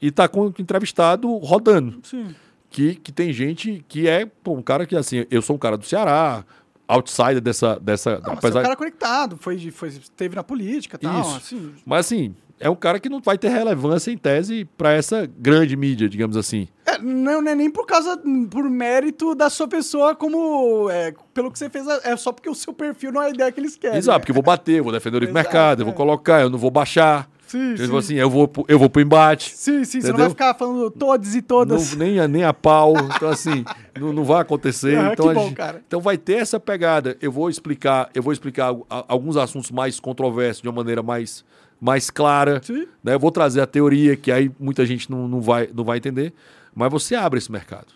e 0.00 0.10
tá 0.10 0.28
com 0.28 0.46
o 0.46 0.54
entrevistado 0.58 1.34
rodando. 1.38 2.00
Sim. 2.02 2.34
Que, 2.70 2.94
que 2.94 3.10
tem 3.10 3.32
gente 3.32 3.84
que 3.88 4.06
é 4.06 4.26
pô, 4.26 4.52
um 4.52 4.62
cara 4.62 4.86
que, 4.86 4.94
assim, 4.94 5.24
eu 5.30 5.40
sou 5.40 5.56
um 5.56 5.58
cara 5.58 5.76
do 5.76 5.86
Ceará, 5.86 6.44
outsider 6.88 7.40
dessa. 7.40 7.78
dessa 7.78 8.18
Não, 8.20 8.32
apesar, 8.32 8.58
é 8.58 8.60
um 8.60 8.64
cara 8.64 8.76
conectado, 8.76 9.36
foi, 9.36 9.70
foi, 9.70 9.88
esteve 9.88 10.34
na 10.34 10.42
política 10.42 10.96
e 10.96 11.00
tal. 11.00 11.20
Isso. 11.20 11.36
Assim. 11.36 11.74
Mas 11.84 12.06
assim, 12.06 12.34
é 12.60 12.68
um 12.70 12.74
cara 12.76 12.98
que 12.98 13.08
não 13.08 13.20
vai 13.20 13.36
ter 13.38 13.48
relevância 13.48 14.10
em 14.10 14.16
tese 14.16 14.64
para 14.76 14.92
essa 14.92 15.28
grande 15.38 15.76
mídia, 15.76 16.08
digamos 16.08 16.36
assim. 16.36 16.68
É, 16.86 16.98
não, 16.98 17.40
não 17.42 17.52
é 17.52 17.54
nem 17.54 17.70
por 17.70 17.86
causa, 17.86 18.20
por 18.50 18.64
mérito 18.68 19.34
da 19.34 19.48
sua 19.50 19.68
pessoa, 19.68 20.14
como. 20.14 20.88
é, 20.90 21.14
pelo 21.34 21.50
que 21.50 21.58
você 21.58 21.68
fez, 21.70 21.86
é 22.04 22.16
só 22.16 22.32
porque 22.32 22.48
o 22.48 22.54
seu 22.54 22.72
perfil 22.72 23.12
não 23.12 23.22
é 23.22 23.26
a 23.26 23.30
ideia 23.30 23.52
que 23.52 23.60
eles 23.60 23.76
querem. 23.76 23.98
Exato, 23.98 24.20
porque 24.20 24.30
eu 24.30 24.34
vou 24.34 24.42
bater, 24.42 24.78
eu 24.78 24.84
vou 24.84 24.92
defender 24.92 25.16
o 25.18 25.24
Exato, 25.24 25.34
mercado, 25.34 25.80
eu 25.80 25.84
é. 25.84 25.86
vou 25.86 25.94
colocar, 25.94 26.40
eu 26.40 26.50
não 26.50 26.58
vou 26.58 26.70
baixar. 26.70 27.28
Sim, 27.46 27.76
Tipo 27.76 27.88
sim. 27.92 27.96
assim, 27.98 28.14
eu 28.16 28.28
vou, 28.28 28.46
pro- 28.46 28.66
eu 28.68 28.78
vou 28.78 28.90
pro 28.90 29.00
embate. 29.00 29.54
Sim, 29.56 29.82
sim, 29.82 30.02
você 30.02 30.08
não 30.08 30.16
Entendeu? 30.16 30.18
vai 30.26 30.28
ficar 30.30 30.52
falando 30.54 30.90
todos 30.90 31.34
e 31.34 31.40
todas. 31.40 31.92
Não, 31.96 31.98
nem, 32.06 32.20
a, 32.20 32.28
nem 32.28 32.44
a 32.44 32.52
pau. 32.52 32.92
Então, 33.16 33.30
assim, 33.30 33.64
não, 33.98 34.12
não 34.12 34.22
vai 34.22 34.42
acontecer. 34.42 34.98
Ah, 34.98 35.12
então, 35.14 35.32
bom, 35.32 35.44
gente- 35.46 35.54
cara. 35.56 35.82
então 35.86 35.98
vai 35.98 36.18
ter 36.18 36.34
essa 36.34 36.60
pegada. 36.60 37.16
Eu 37.22 37.32
vou 37.32 37.48
explicar, 37.48 38.10
eu 38.14 38.22
vou 38.22 38.34
explicar 38.34 38.74
alguns 38.90 39.38
assuntos 39.38 39.70
mais 39.70 39.98
controversos 39.98 40.60
de 40.60 40.68
uma 40.68 40.74
maneira 40.74 41.02
mais, 41.02 41.42
mais 41.80 42.10
clara. 42.10 42.60
Né? 43.02 43.14
Eu 43.14 43.18
vou 43.18 43.30
trazer 43.30 43.60
a 43.60 43.66
teoria, 43.66 44.16
que 44.16 44.30
aí 44.32 44.50
muita 44.58 44.84
gente 44.84 45.10
não, 45.10 45.28
não, 45.28 45.40
vai, 45.40 45.68
não 45.74 45.84
vai 45.84 45.98
entender. 45.98 46.32
Mas 46.74 46.90
você 46.90 47.14
abre 47.14 47.38
esse 47.38 47.50
mercado. 47.50 47.86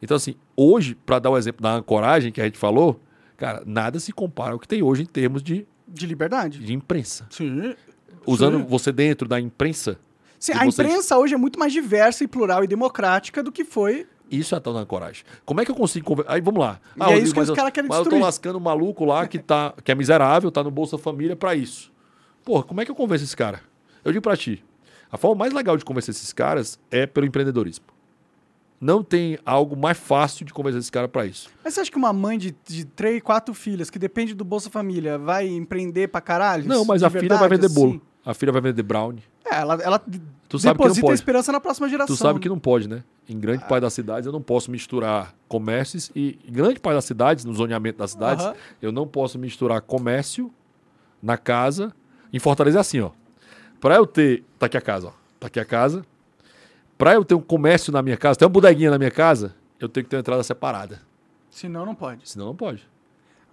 Então, 0.00 0.16
assim, 0.16 0.34
hoje, 0.56 0.94
para 0.94 1.18
dar 1.18 1.30
o 1.30 1.36
exemplo 1.38 1.62
da 1.62 1.74
ancoragem 1.74 2.30
que 2.30 2.40
a 2.40 2.44
gente 2.44 2.58
falou, 2.58 3.00
cara, 3.36 3.62
nada 3.66 3.98
se 3.98 4.12
compara 4.12 4.52
ao 4.52 4.58
que 4.58 4.68
tem 4.68 4.82
hoje 4.82 5.02
em 5.02 5.06
termos 5.06 5.42
de, 5.42 5.66
De 5.86 6.06
liberdade. 6.06 6.60
de 6.60 6.72
imprensa. 6.72 7.26
Sim. 7.30 7.74
Usando 8.26 8.58
Sim. 8.58 8.66
você 8.68 8.92
dentro 8.92 9.26
da 9.26 9.40
imprensa, 9.40 9.98
Sim, 10.38 10.52
a 10.54 10.66
imprensa 10.66 11.18
hoje 11.18 11.34
é 11.34 11.36
muito 11.36 11.58
mais 11.58 11.72
diversa 11.72 12.22
e 12.22 12.28
plural 12.28 12.62
e 12.62 12.66
democrática 12.66 13.42
do 13.42 13.50
que 13.50 13.64
foi. 13.64 14.06
Isso 14.30 14.54
é 14.54 14.58
a 14.58 14.60
tal 14.60 14.74
da 14.74 14.80
ancoragem. 14.80 15.24
Como 15.44 15.60
é 15.60 15.64
que 15.64 15.70
eu 15.70 15.74
consigo 15.74 16.04
conver... 16.04 16.24
Aí 16.28 16.40
vamos 16.40 16.60
lá. 16.60 16.78
E 16.96 17.02
é 17.02 17.18
isso 17.18 17.32
que 17.32 17.40
mas 17.40 17.48
os 17.48 17.56
caras 17.56 17.72
querem 17.72 17.88
Mas 17.88 17.98
eu 17.98 18.04
tô 18.04 18.10
destruir. 18.10 18.24
lascando 18.24 18.58
um 18.58 18.60
maluco 18.60 19.04
lá 19.04 19.26
que, 19.26 19.38
tá, 19.38 19.72
que 19.82 19.90
é 19.90 19.94
miserável, 19.94 20.50
tá 20.50 20.62
no 20.62 20.70
Bolsa 20.70 20.98
Família 20.98 21.34
pra 21.34 21.54
isso. 21.54 21.90
Porra, 22.48 22.62
como 22.62 22.80
é 22.80 22.84
que 22.86 22.90
eu 22.90 22.94
convenço 22.94 23.24
esse 23.24 23.36
cara? 23.36 23.60
Eu 24.02 24.10
digo 24.10 24.22
pra 24.22 24.34
ti. 24.34 24.64
A 25.12 25.18
forma 25.18 25.36
mais 25.36 25.52
legal 25.52 25.76
de 25.76 25.84
convencer 25.84 26.12
esses 26.14 26.32
caras 26.32 26.78
é 26.90 27.04
pelo 27.06 27.26
empreendedorismo. 27.26 27.84
não 28.80 29.02
tem 29.04 29.38
algo 29.44 29.76
mais 29.76 29.98
fácil 29.98 30.46
de 30.46 30.54
convencer 30.54 30.78
esse 30.80 30.90
cara 30.90 31.06
pra 31.06 31.26
isso. 31.26 31.50
Mas 31.62 31.74
você 31.74 31.80
acha 31.80 31.90
que 31.90 31.98
uma 31.98 32.10
mãe 32.10 32.38
de, 32.38 32.56
de 32.66 32.86
três, 32.86 33.20
quatro 33.22 33.52
filhas, 33.52 33.90
que 33.90 33.98
depende 33.98 34.32
do 34.32 34.44
Bolsa 34.46 34.70
Família, 34.70 35.18
vai 35.18 35.46
empreender 35.46 36.08
pra 36.08 36.22
caralho? 36.22 36.66
Não, 36.66 36.86
mas 36.86 37.02
a 37.02 37.10
filha 37.10 37.28
vai 37.36 37.48
verdade, 37.50 37.60
vender 37.68 37.74
bolo. 37.74 37.90
assim? 37.96 38.00
A 38.24 38.32
filha 38.32 38.50
vai 38.52 38.62
vender 38.62 38.82
brownie. 38.82 39.22
É, 39.44 39.56
ela, 39.56 39.74
ela 39.82 39.98
Tu 40.48 40.58
sabe 40.58 40.78
que 40.78 40.84
não 40.84 40.86
deposita 40.86 41.00
a 41.00 41.08
pode. 41.08 41.14
esperança 41.20 41.52
na 41.52 41.60
próxima 41.60 41.86
geração. 41.86 42.16
Tu 42.16 42.18
sabe 42.18 42.40
que 42.40 42.48
não 42.48 42.58
pode, 42.58 42.88
né? 42.88 43.04
Em 43.28 43.38
grande 43.38 43.62
parte 43.68 43.82
das 43.82 43.92
cidades 43.92 44.26
eu 44.26 44.32
não 44.32 44.40
posso 44.40 44.70
misturar 44.70 45.34
comércios 45.48 46.10
e 46.16 46.38
em 46.48 46.52
grande 46.52 46.80
parte 46.80 46.94
das 46.94 47.04
cidades, 47.04 47.44
no 47.44 47.52
zoneamento 47.52 47.98
das 47.98 48.12
cidades, 48.12 48.46
Aham. 48.46 48.54
eu 48.80 48.90
não 48.90 49.06
posso 49.06 49.38
misturar 49.38 49.82
comércio 49.82 50.50
na 51.22 51.36
casa. 51.36 51.92
Em 52.32 52.38
Fortaleza 52.38 52.78
é 52.78 52.80
assim, 52.80 53.00
ó. 53.00 53.10
Pra 53.80 53.96
eu 53.96 54.06
ter, 54.06 54.44
tá 54.58 54.66
aqui 54.66 54.76
a 54.76 54.80
casa, 54.80 55.08
ó. 55.08 55.12
Tá 55.40 55.46
aqui 55.46 55.60
a 55.60 55.64
casa. 55.64 56.04
Pra 56.96 57.14
eu 57.14 57.24
ter 57.24 57.34
um 57.34 57.40
comércio 57.40 57.92
na 57.92 58.02
minha 58.02 58.16
casa, 58.16 58.38
ter 58.38 58.44
uma 58.44 58.50
bodeguinha 58.50 58.90
na 58.90 58.98
minha 58.98 59.10
casa, 59.10 59.54
eu 59.78 59.88
tenho 59.88 60.04
que 60.04 60.10
ter 60.10 60.16
uma 60.16 60.20
entrada 60.20 60.42
separada. 60.42 61.00
Senão, 61.50 61.86
não 61.86 61.94
pode. 61.94 62.28
Senão 62.28 62.46
não 62.46 62.56
pode. 62.56 62.86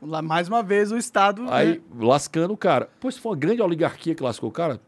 Lá, 0.02 0.22
mais 0.22 0.47
uma 0.47 0.61
vez, 0.61 0.91
o 0.91 0.97
Estado... 0.97 1.45
Aí, 1.49 1.76
né? 1.76 1.81
lascando 1.99 2.53
o 2.53 2.57
cara. 2.57 2.89
Pô, 2.99 3.10
se 3.11 3.19
foi 3.19 3.31
uma 3.31 3.38
grande 3.38 3.61
oligarquia 3.61 4.14
que 4.14 4.22
lascou 4.23 4.49
o 4.49 4.52
cara. 4.52 4.80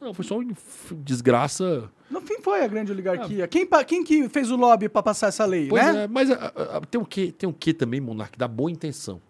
Não, 0.00 0.12
foi 0.12 0.24
só 0.24 0.38
uma 0.38 0.52
desgraça. 0.92 1.90
No 2.10 2.20
fim, 2.20 2.40
foi 2.40 2.62
a 2.62 2.66
grande 2.68 2.92
oligarquia. 2.92 3.48
Quem, 3.48 3.66
pa- 3.66 3.82
quem 3.84 4.04
que 4.04 4.28
fez 4.28 4.50
o 4.50 4.56
lobby 4.56 4.88
pra 4.88 5.02
passar 5.02 5.28
essa 5.28 5.44
lei, 5.44 5.68
Ah. 5.72 5.92
Né? 5.92 6.04
é, 6.04 6.08
mas 6.08 6.30
a- 6.30 6.52
a- 6.54 6.76
a- 6.76 6.80
tem 6.82 7.00
o 7.00 7.04
quê? 7.06 7.32
Tem 7.36 7.48
o 7.48 7.52
quê 7.52 7.72
também, 7.72 8.00
Monark? 8.00 8.36
Da 8.38 8.46
boa 8.46 8.70
intenção. 8.70 9.20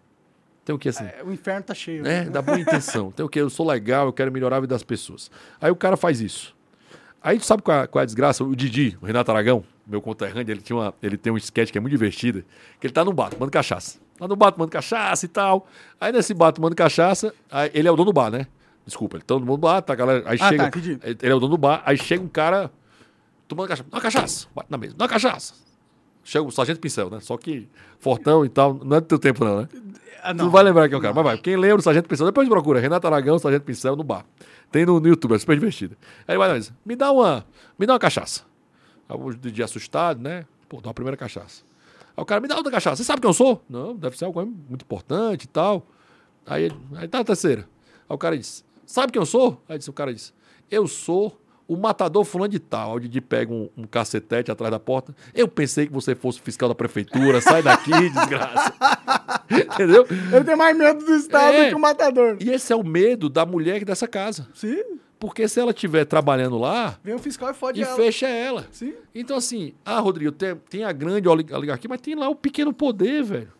Tem 0.66 0.74
o 0.74 0.78
quê 0.78 0.88
assim? 0.88 1.04
É, 1.04 1.22
O 1.24 1.32
inferno 1.32 1.62
tá 1.62 1.72
cheio. 1.74 2.04
É, 2.04 2.24
da 2.24 2.42
boa 2.42 2.58
intenção. 2.58 3.12
Tem 3.12 3.24
o 3.24 3.28
quê? 3.28 3.40
Eu 3.40 3.48
sou 3.48 3.66
legal, 3.66 4.06
eu 4.06 4.12
quero 4.12 4.32
melhorar 4.32 4.56
a 4.56 4.60
vida 4.60 4.74
das 4.74 4.82
pessoas. 4.82 5.30
Aí 5.60 5.70
o 5.70 5.76
cara 5.76 5.96
faz 5.96 6.20
isso. 6.20 6.54
Aí 7.22 7.38
tu 7.38 7.46
sabe 7.46 7.62
qual 7.62 7.82
é, 7.84 7.86
qual 7.86 8.00
é 8.00 8.02
a 8.02 8.06
desgraça? 8.06 8.42
O 8.42 8.54
Didi, 8.54 8.98
o 9.00 9.06
Renato 9.06 9.30
Aragão, 9.30 9.62
meu 9.86 10.02
conterrâneo, 10.02 10.50
ele, 10.52 10.60
tinha 10.60 10.76
uma, 10.76 10.92
ele 11.00 11.16
tem 11.16 11.32
um 11.32 11.36
sketch 11.36 11.70
que 11.70 11.78
é 11.78 11.80
muito 11.80 11.92
divertido, 11.92 12.44
que 12.80 12.86
ele 12.88 12.92
tá 12.92 13.04
no 13.04 13.12
bar 13.12 13.30
tomando 13.30 13.50
cachaça. 13.50 13.98
Lá 14.20 14.26
no 14.26 14.34
bar 14.34 14.50
tomando 14.50 14.70
cachaça 14.70 15.24
e 15.24 15.28
tal. 15.28 15.68
Aí 16.00 16.10
nesse 16.10 16.34
bar 16.34 16.50
tomando 16.50 16.74
cachaça, 16.74 17.32
aí 17.50 17.70
ele 17.72 17.86
é 17.86 17.90
o 17.92 17.94
dono 17.96 18.10
do 18.10 18.12
bar, 18.12 18.30
né? 18.30 18.48
Desculpa, 18.84 19.16
ele 19.18 19.24
tá 19.24 19.38
no 19.38 19.56
bar, 19.56 19.82
tá, 19.82 19.94
galera? 19.94 20.24
Aí 20.28 20.36
Ah, 20.40 20.48
chega. 20.48 20.70
tá, 20.70 20.78
ele 21.04 21.32
é 21.32 21.34
o 21.34 21.38
dono 21.40 21.52
do 21.52 21.58
bar, 21.58 21.80
aí 21.86 21.96
chega 21.96 22.22
um 22.24 22.28
cara 22.28 22.72
tomando 23.46 23.68
cachaça. 23.68 23.88
Dá 23.88 23.96
uma 23.96 24.02
cachaça, 24.02 24.46
bate 24.54 24.68
na 24.70 24.78
mesa, 24.78 24.94
dá 24.96 25.04
uma 25.04 25.08
cachaça. 25.08 25.54
Chega 26.26 26.44
o 26.44 26.50
Sargento 26.50 26.80
Pincel, 26.80 27.08
né? 27.08 27.20
Só 27.20 27.36
que 27.36 27.68
fortão 28.00 28.44
e 28.44 28.48
tal, 28.48 28.74
não 28.74 28.96
é 28.96 29.00
do 29.00 29.06
teu 29.06 29.16
tempo, 29.16 29.44
não, 29.44 29.60
né? 29.60 29.68
Ah, 30.20 30.34
Tu 30.34 30.38
não 30.38 30.50
vai 30.50 30.64
lembrar 30.64 30.88
quem 30.88 30.96
é 30.96 30.98
o 30.98 31.00
cara, 31.00 31.14
mas 31.14 31.22
vai. 31.22 31.38
Quem 31.38 31.56
lembra 31.56 31.76
o 31.78 31.82
Sargento 31.82 32.08
Pincel, 32.08 32.26
depois 32.26 32.48
procura. 32.48 32.80
Renato 32.80 33.06
Aragão, 33.06 33.38
Sargento 33.38 33.62
Pincel 33.62 33.94
no 33.94 34.02
bar. 34.02 34.26
Tem 34.72 34.84
no, 34.84 34.98
no 34.98 35.06
YouTube, 35.06 35.36
é 35.36 35.38
super 35.38 35.54
divertido. 35.54 35.96
Aí 36.26 36.36
vai 36.36 36.52
mesa, 36.52 36.76
me 36.84 36.96
dá 36.96 37.12
uma, 37.12 37.46
me 37.78 37.86
dá 37.86 37.92
uma 37.92 37.98
cachaça. 38.00 38.42
Aí 39.08 39.16
o 39.16 39.64
assustado, 39.64 40.20
né? 40.20 40.44
Pô, 40.68 40.80
dá 40.80 40.88
uma 40.88 40.94
primeira 40.94 41.16
cachaça. 41.16 41.62
Aí 42.16 42.20
o 42.20 42.24
cara, 42.24 42.40
me 42.40 42.48
dá 42.48 42.56
outra 42.56 42.72
cachaça. 42.72 42.96
Você 42.96 43.04
sabe 43.04 43.20
quem 43.20 43.30
eu 43.30 43.32
sou? 43.32 43.62
Não, 43.70 43.94
deve 43.94 44.18
ser 44.18 44.24
algo 44.24 44.44
muito 44.44 44.82
importante 44.82 45.44
e 45.44 45.48
tal. 45.48 45.86
Aí 46.44 46.64
ele, 46.64 46.76
aí 46.96 47.06
tá 47.06 47.20
a 47.20 47.24
terceira. 47.24 47.68
Aí 48.08 48.14
o 48.16 48.18
cara 48.18 48.36
disse, 48.36 48.64
sabe 48.84 49.12
quem 49.12 49.22
eu 49.22 49.26
sou? 49.26 49.62
Aí 49.68 49.78
disse, 49.78 49.90
o 49.90 49.92
cara 49.92 50.12
disse, 50.12 50.32
eu 50.68 50.88
sou 50.88 51.40
o 51.68 51.76
matador 51.76 52.24
fulano 52.24 52.50
de 52.50 52.58
tal. 52.58 52.94
O 52.94 53.00
Didi 53.00 53.20
pega 53.20 53.52
um, 53.52 53.68
um 53.76 53.84
cacetete 53.84 54.50
atrás 54.50 54.70
da 54.70 54.78
porta. 54.78 55.14
Eu 55.34 55.48
pensei 55.48 55.86
que 55.86 55.92
você 55.92 56.14
fosse 56.14 56.40
fiscal 56.40 56.68
da 56.68 56.74
prefeitura. 56.74 57.40
Sai 57.40 57.62
daqui, 57.62 57.90
desgraça. 58.10 58.72
Entendeu? 59.50 60.06
Ele 60.32 60.44
tem 60.44 60.56
mais 60.56 60.76
medo 60.76 61.04
do 61.04 61.14
Estado 61.14 61.54
É. 61.56 61.64
do 61.64 61.68
que 61.70 61.74
o 61.74 61.78
matador. 61.80 62.36
E 62.40 62.50
esse 62.50 62.72
é 62.72 62.76
o 62.76 62.84
medo 62.84 63.28
da 63.28 63.44
mulher 63.46 63.84
dessa 63.84 64.06
casa. 64.06 64.48
Sim. 64.54 64.82
Porque 65.18 65.48
se 65.48 65.58
ela 65.58 65.70
estiver 65.70 66.04
trabalhando 66.04 66.58
lá, 66.58 66.98
Vem 67.02 67.14
o 67.14 67.18
fiscal 67.18 67.50
e 67.50 67.54
fode 67.54 67.80
e 67.80 67.84
ela. 67.84 67.96
fecha 67.96 68.28
ela. 68.28 68.66
Sim. 68.70 68.92
Então, 69.14 69.36
assim, 69.38 69.72
ah, 69.84 69.98
Rodrigo, 69.98 70.30
tem, 70.30 70.54
tem 70.68 70.84
a 70.84 70.92
grande 70.92 71.26
oli- 71.26 71.46
oligarquia, 71.52 71.88
mas 71.88 72.00
tem 72.02 72.14
lá 72.14 72.28
o 72.28 72.34
pequeno 72.34 72.72
poder, 72.72 73.22
velho. 73.24 73.52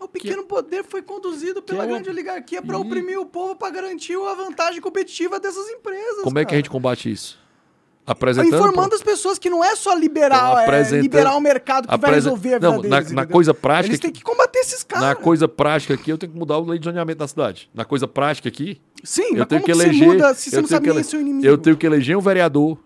O 0.00 0.08
pequeno 0.08 0.42
poder 0.44 0.82
foi 0.84 1.00
conduzido 1.02 1.62
pela 1.62 1.84
é 1.84 1.86
grande 1.86 2.08
oligarquia 2.10 2.60
Ih. 2.64 2.72
oprimir 2.74 3.20
o 3.20 3.26
povo 3.26 3.54
pra 3.54 3.70
garantir 3.70 4.16
a 4.16 4.34
vantagem 4.34 4.80
competitiva 4.80 5.38
dessas 5.38 5.68
empresas. 5.68 6.22
Como 6.24 6.38
é 6.38 6.42
que 6.42 6.46
a 6.46 6.48
cara. 6.48 6.56
gente 6.56 6.70
combate 6.70 7.12
isso? 7.12 7.38
Apresentando. 8.04 8.54
Informando 8.54 8.94
as 8.96 9.02
pessoas 9.02 9.38
que 9.38 9.48
não 9.48 9.62
é 9.62 9.76
só 9.76 9.94
liberar, 9.94 10.64
Então, 10.64 10.74
é, 10.74 11.00
liberar 11.00 11.36
o 11.36 11.40
mercado 11.40 11.86
que 11.86 11.96
vai 11.96 12.14
resolver 12.14 12.54
a 12.54 12.58
vida 12.58 12.66
Não, 12.68 12.76
na- 12.76 12.82
deles. 12.82 12.90
na 12.90 13.22
entendeu? 13.22 13.28
coisa 13.28 13.54
prática 13.54 13.90
Eles 13.90 14.00
têm 14.00 14.10
que 14.10 14.22
combater 14.22 14.58
esses 14.58 14.82
caras. 14.82 15.06
Na 15.06 15.14
coisa 15.14 15.46
prática 15.46 15.94
aqui, 15.94 16.10
eu 16.10 16.18
tenho 16.18 16.32
que 16.32 16.38
mudar 16.38 16.58
o 16.58 16.64
lei 16.64 16.78
de 16.80 16.84
zoneamento 16.84 17.18
da 17.20 17.28
cidade. 17.28 17.70
Na 17.72 17.84
coisa 17.84 18.08
prática 18.08 18.48
aqui, 18.48 18.80
Sim, 19.04 19.36
eu 19.36 19.46
tenho 19.46 19.62
que 19.62 19.70
eleger. 19.70 20.08
muda 20.08 20.34
eu 20.52 20.62
tenho 20.66 20.80
que 20.82 20.90
ele- 20.90 21.04
seu 21.04 21.20
inimigo? 21.20 21.46
Eu 21.46 21.56
tenho 21.56 21.76
que 21.76 21.86
eleger 21.86 22.16
um 22.16 22.20
vereador 22.20 22.76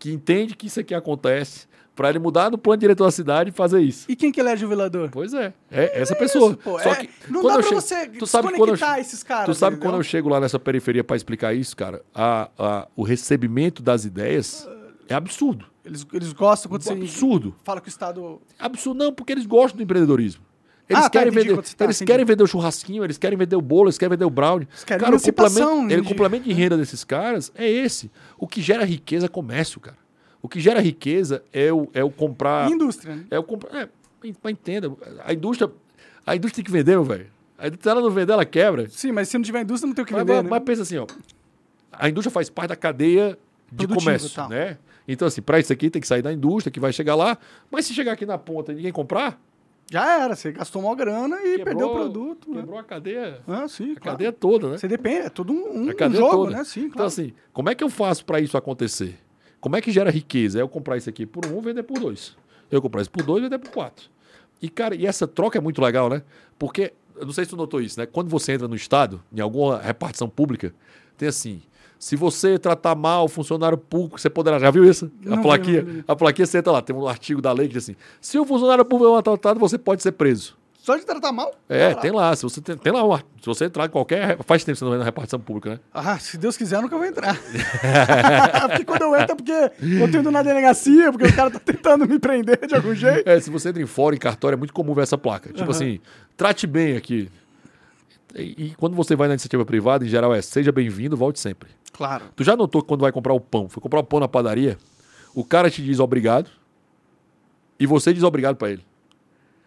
que 0.00 0.10
entende 0.12 0.56
que 0.56 0.66
isso 0.66 0.80
aqui 0.80 0.94
acontece 0.94 1.66
para 1.96 2.10
ele 2.10 2.18
mudar 2.20 2.50
no 2.50 2.58
plano 2.58 2.78
diretor 2.78 3.04
da 3.06 3.10
cidade 3.10 3.50
e 3.50 3.52
fazer 3.52 3.80
isso. 3.80 4.04
E 4.08 4.14
quem 4.14 4.30
que 4.30 4.38
elege 4.38 4.64
o 4.64 4.68
vereador? 4.68 5.08
Pois 5.10 5.34
é, 5.34 5.52
é 5.70 6.00
essa 6.00 6.14
pessoa. 6.14 6.50
Isso, 6.50 6.58
pô, 6.58 6.78
Só 6.78 6.90
é, 6.92 6.96
que 7.06 7.10
não 7.28 7.40
quando 7.40 7.54
dá 7.56 7.60
pra 7.60 7.68
chego- 7.70 7.80
você 7.80 8.06
tu 8.18 8.26
sabe 8.26 8.48
quando 8.50 8.54
eu, 8.60 8.74
desconectar 8.74 8.98
esses 9.00 9.22
caras, 9.24 9.46
Tu 9.46 9.54
sabe 9.54 9.76
entendeu? 9.76 9.90
quando 9.90 10.00
eu 10.00 10.04
chego 10.04 10.28
lá 10.28 10.38
nessa 10.38 10.58
periferia 10.60 11.02
para 11.02 11.16
explicar 11.16 11.54
isso, 11.54 11.74
cara, 11.76 12.02
a, 12.14 12.48
a- 12.58 12.88
o 12.94 13.02
recebimento 13.02 13.82
das 13.82 14.04
ideias 14.04 14.68
é 15.08 15.14
absurdo. 15.14 15.64
Eles, 15.84 16.06
eles 16.12 16.32
gostam 16.32 16.68
quando 16.68 16.82
você 16.82 16.92
Absurdo. 16.92 17.54
fala 17.64 17.80
que 17.80 17.88
o 17.88 17.90
Estado... 17.90 18.40
Absurdo 18.58 18.98
não, 19.04 19.12
porque 19.12 19.32
eles 19.32 19.46
gostam 19.46 19.76
do 19.78 19.82
empreendedorismo. 19.84 20.42
Eles, 20.88 21.00
Ah, 21.00 21.08
tá, 21.08 21.10
querem, 21.18 21.32
entendi 21.32 21.48
vender, 21.48 21.62
tá, 21.74 21.84
eles 21.84 21.96
entendi. 21.96 22.10
querem 22.12 22.24
vender 22.24 22.42
o 22.42 22.46
churrasquinho, 22.46 23.02
eles 23.04 23.16
querem 23.18 23.36
vender 23.38 23.56
o 23.56 23.60
bolo, 23.60 23.86
eles 23.88 23.96
querem 23.98 24.10
vender 24.10 24.24
o 24.24 24.30
brownie. 24.30 24.68
cara, 24.84 25.16
o 25.16 25.20
complemento, 25.20 25.88
de- 25.88 25.96
o 26.00 26.04
complemento 26.04 26.44
de 26.44 26.52
renda 26.52 26.76
desses 26.76 27.02
caras 27.04 27.50
é 27.54 27.68
esse. 27.68 28.10
O 28.38 28.46
que 28.46 28.60
gera 28.60 28.84
riqueza 28.84 29.26
é 29.26 29.28
comércio, 29.28 29.80
cara. 29.80 29.96
O 30.46 30.48
que 30.48 30.60
gera 30.60 30.78
riqueza 30.80 31.42
é 31.52 31.72
o, 31.72 31.88
é 31.92 32.04
o 32.04 32.08
comprar. 32.10 32.70
E 32.70 32.72
indústria, 32.72 33.16
né? 33.16 33.24
É 33.32 33.36
o 33.36 33.42
comprar. 33.42 33.76
É, 33.82 33.88
mas 34.22 34.52
entenda, 34.52 34.92
a 35.24 35.32
indústria, 35.32 35.68
a 36.24 36.36
indústria 36.36 36.62
tem 36.62 36.64
que 36.64 36.70
vender, 36.70 36.92
meu 36.92 37.02
velho. 37.02 37.26
A 37.58 37.66
indústria, 37.66 37.82
Se 37.82 37.88
ela 37.98 38.00
não 38.00 38.10
vender, 38.10 38.32
ela 38.32 38.44
quebra. 38.44 38.88
Sim, 38.88 39.10
mas 39.10 39.28
se 39.28 39.36
não 39.36 39.42
tiver 39.44 39.62
indústria, 39.62 39.88
não 39.88 39.94
tem 39.94 40.04
o 40.04 40.06
que 40.06 40.12
Mas, 40.12 40.22
vender, 40.22 40.34
mas- 40.36 40.44
né? 40.44 40.50
mas 40.50 40.62
pensa 40.62 40.82
assim, 40.82 40.98
ó. 40.98 41.06
A 41.92 42.08
indústria 42.08 42.30
faz 42.30 42.48
parte 42.48 42.68
da 42.68 42.76
cadeia 42.76 43.36
de 43.72 43.86
Produtiva, 43.88 43.96
comércio, 44.00 44.30
tal. 44.30 44.48
né? 44.48 44.78
Então, 45.08 45.26
assim, 45.26 45.42
para 45.42 45.58
isso 45.58 45.72
aqui 45.72 45.90
tem 45.90 46.00
que 46.00 46.06
sair 46.06 46.22
da 46.22 46.32
indústria, 46.32 46.70
que 46.70 46.78
vai 46.78 46.92
chegar 46.92 47.16
lá. 47.16 47.36
Mas 47.68 47.86
se 47.86 47.92
chegar 47.92 48.12
aqui 48.12 48.24
na 48.24 48.38
ponta 48.38 48.70
e 48.72 48.76
ninguém 48.76 48.92
comprar, 48.92 49.40
Já 49.90 50.20
era, 50.22 50.34
você 50.34 50.50
gastou 50.52 50.82
uma 50.82 50.94
grana 50.96 51.40
e 51.44 51.58
perdeu 51.62 51.88
o 51.88 51.94
produto. 51.94 52.50
né? 52.50 52.60
Quebrou 52.60 52.78
a 52.78 52.82
cadeia, 52.84 53.40
Ah, 53.48 53.66
sim, 53.68 53.92
a 53.92 54.00
claro. 54.00 54.18
cadeia 54.18 54.32
toda, 54.32 54.70
né? 54.70 54.78
Você 54.78 54.86
depende, 54.88 55.26
é 55.26 55.28
todo 55.28 55.52
um, 55.52 55.82
um 55.82 56.12
jogo, 56.12 56.30
toda. 56.46 56.50
né? 56.56 56.64
Sim, 56.64 56.80
Então, 56.80 56.90
claro. 56.92 57.06
assim, 57.08 57.32
como 57.52 57.68
é 57.70 57.74
que 57.74 57.84
eu 57.84 57.88
faço 57.90 58.24
para 58.24 58.40
isso 58.40 58.56
acontecer? 58.56 59.16
Como 59.66 59.74
é 59.74 59.80
que 59.80 59.90
gera 59.90 60.12
riqueza? 60.12 60.60
É 60.60 60.62
eu 60.62 60.68
comprar 60.68 60.96
isso 60.96 61.10
aqui 61.10 61.26
por 61.26 61.44
um, 61.44 61.60
vender 61.60 61.82
por 61.82 61.98
dois. 61.98 62.36
Eu 62.70 62.80
comprar 62.80 63.00
isso 63.00 63.10
por 63.10 63.24
dois, 63.24 63.42
vender 63.42 63.58
por 63.58 63.72
quatro. 63.72 64.08
E, 64.62 64.68
cara, 64.68 64.94
e 64.94 65.04
essa 65.04 65.26
troca 65.26 65.58
é 65.58 65.60
muito 65.60 65.82
legal, 65.82 66.08
né? 66.08 66.22
Porque, 66.56 66.92
eu 67.16 67.26
não 67.26 67.32
sei 67.32 67.44
se 67.44 67.50
tu 67.50 67.56
notou 67.56 67.80
isso, 67.80 67.98
né? 67.98 68.06
Quando 68.06 68.28
você 68.28 68.52
entra 68.52 68.68
no 68.68 68.76
Estado, 68.76 69.20
em 69.32 69.40
alguma 69.40 69.78
repartição 69.78 70.28
pública, 70.28 70.72
tem 71.18 71.28
assim. 71.28 71.62
Se 71.98 72.14
você 72.14 72.60
tratar 72.60 72.94
mal 72.94 73.24
o 73.24 73.28
funcionário 73.28 73.76
público, 73.76 74.20
você 74.20 74.30
poderá. 74.30 74.60
Já 74.60 74.70
viu 74.70 74.88
isso? 74.88 75.10
Não 75.20 75.38
a 75.38 75.42
plaquinha. 75.42 75.82
não 75.82 75.92
vi. 75.94 76.04
A 76.06 76.14
plaquinha 76.14 76.46
você 76.46 76.58
entra 76.58 76.70
lá, 76.70 76.80
tem 76.80 76.94
um 76.94 77.08
artigo 77.08 77.42
da 77.42 77.50
lei 77.50 77.66
que 77.66 77.74
diz 77.74 77.82
assim: 77.82 77.96
se 78.20 78.38
o 78.38 78.44
funcionário 78.44 78.84
público 78.84 79.10
é 79.10 79.14
maltratado, 79.14 79.58
você 79.58 79.76
pode 79.76 80.00
ser 80.00 80.12
preso. 80.12 80.56
Só 80.86 80.96
de 80.96 81.04
tratar 81.04 81.32
mal? 81.32 81.52
É, 81.68 81.92
tem 81.96 82.12
lá. 82.12 82.36
Se 82.36 82.44
você 82.44 82.60
tem, 82.60 82.76
tem 82.76 82.92
lá 82.92 83.04
um, 83.04 83.12
ar- 83.12 83.24
se 83.40 83.46
você 83.46 83.64
entrar 83.64 83.86
em 83.86 83.88
qualquer. 83.88 84.38
Faz 84.44 84.62
tempo 84.62 84.74
que 84.74 84.78
você 84.78 84.84
não 84.84 84.92
vem 84.92 85.00
na 85.00 85.04
repartição 85.04 85.40
pública, 85.40 85.70
né? 85.70 85.80
Ah, 85.92 86.16
se 86.16 86.38
Deus 86.38 86.56
quiser, 86.56 86.76
eu 86.76 86.82
nunca 86.82 86.96
vou 86.96 87.04
entrar. 87.04 87.36
porque 88.70 88.84
quando 88.84 89.02
eu 89.02 89.16
entro 89.16 89.32
é 89.32 89.34
porque 89.34 89.50
eu 89.82 90.08
tô 90.12 90.18
indo 90.18 90.30
na 90.30 90.44
delegacia, 90.44 91.10
porque 91.10 91.26
os 91.26 91.32
caras 91.34 91.52
estão 91.54 91.74
tentando 91.74 92.06
me 92.08 92.20
prender 92.20 92.68
de 92.68 92.76
algum 92.76 92.94
jeito. 92.94 93.28
É, 93.28 93.40
se 93.40 93.50
você 93.50 93.70
entra 93.70 93.82
em 93.82 93.86
fórum, 93.86 94.14
em 94.14 94.18
cartório, 94.20 94.54
é 94.54 94.56
muito 94.56 94.72
comum 94.72 94.94
ver 94.94 95.02
essa 95.02 95.18
placa. 95.18 95.48
Tipo 95.48 95.62
Aham. 95.62 95.70
assim, 95.72 96.00
trate 96.36 96.68
bem 96.68 96.96
aqui. 96.96 97.28
E, 98.36 98.66
e 98.66 98.74
quando 98.76 98.94
você 98.94 99.16
vai 99.16 99.26
na 99.26 99.34
iniciativa 99.34 99.64
privada, 99.64 100.04
em 100.04 100.08
geral 100.08 100.32
é 100.32 100.40
seja 100.40 100.70
bem-vindo, 100.70 101.16
volte 101.16 101.40
sempre. 101.40 101.68
Claro. 101.92 102.26
Tu 102.36 102.44
já 102.44 102.54
notou 102.54 102.80
que 102.80 102.86
quando 102.86 103.00
vai 103.00 103.10
comprar 103.10 103.32
o 103.32 103.40
pão, 103.40 103.68
foi 103.68 103.82
comprar 103.82 103.98
o 103.98 104.04
pão 104.04 104.20
na 104.20 104.28
padaria, 104.28 104.78
o 105.34 105.42
cara 105.44 105.68
te 105.68 105.82
diz 105.82 105.98
obrigado 105.98 106.48
e 107.76 107.86
você 107.86 108.14
diz 108.14 108.22
obrigado 108.22 108.54
pra 108.54 108.70
ele. 108.70 108.84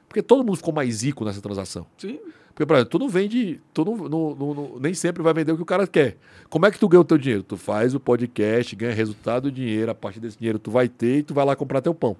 Porque 0.09 0.21
todo 0.21 0.43
mundo 0.43 0.57
ficou 0.57 0.73
mais 0.73 1.03
rico 1.03 1.23
nessa 1.23 1.39
transação. 1.39 1.85
Sim. 1.97 2.19
Porque, 2.49 2.65
por 2.65 2.73
exemplo, 2.75 2.89
tu 2.89 2.99
não 2.99 3.07
vende, 3.07 3.61
tu 3.73 3.85
não, 3.85 3.95
não- 3.95 4.35
não- 4.35 4.71
nem 4.81 4.93
sempre 4.93 5.23
vai 5.23 5.33
vender 5.33 5.53
o 5.53 5.55
que 5.55 5.61
o 5.61 5.65
cara 5.65 5.87
quer. 5.87 6.17
Como 6.49 6.65
é 6.65 6.71
que 6.71 6.77
tu 6.77 6.89
ganha 6.89 6.99
o 6.99 7.05
teu 7.05 7.17
dinheiro? 7.17 7.41
Tu 7.43 7.55
faz 7.55 7.95
o 7.95 7.99
podcast, 8.01 8.75
ganha 8.75 8.93
resultado 8.93 9.43
do 9.43 9.51
dinheiro, 9.51 9.89
a 9.91 9.95
partir 9.95 10.19
desse 10.19 10.37
dinheiro 10.37 10.59
tu 10.59 10.69
vai 10.69 10.89
ter 10.89 11.19
e 11.19 11.23
tu 11.23 11.33
vai 11.33 11.45
lá 11.45 11.55
comprar 11.55 11.79
teu 11.81 11.93
pão. 11.93 12.17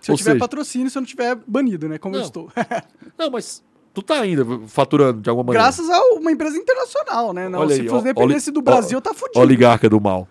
Se 0.00 0.10
eu 0.10 0.14
Ou 0.14 0.16
tiver 0.16 0.30
seja- 0.32 0.40
patrocínio, 0.40 0.88
se 0.88 0.96
eu 0.96 1.00
não 1.02 1.06
tiver 1.06 1.36
banido, 1.46 1.88
né? 1.88 1.98
Como 1.98 2.14
eu 2.14 2.20
Não. 2.20 2.26
estou. 2.26 2.48
Não, 3.18 3.30
mas 3.30 3.62
tu 3.92 4.00
tá 4.02 4.20
ainda 4.20 4.46
faturando 4.68 5.20
de 5.20 5.28
alguma 5.28 5.44
maneira. 5.48 5.64
Graças 5.64 5.90
a 5.90 6.00
uma 6.14 6.30
empresa 6.32 6.56
internacional, 6.56 7.32
né? 7.34 7.48
Não, 7.48 7.58
Olha 7.58 7.74
se 7.74 7.80
aí, 7.82 7.88
fosse 7.88 8.04
dependesse 8.04 8.50
do 8.50 8.62
Brasil, 8.62 8.96
ó, 8.96 9.00
tá 9.00 9.12
fudido. 9.12 9.40
Oligarca 9.40 9.88
do 9.90 10.00
mal. 10.00 10.26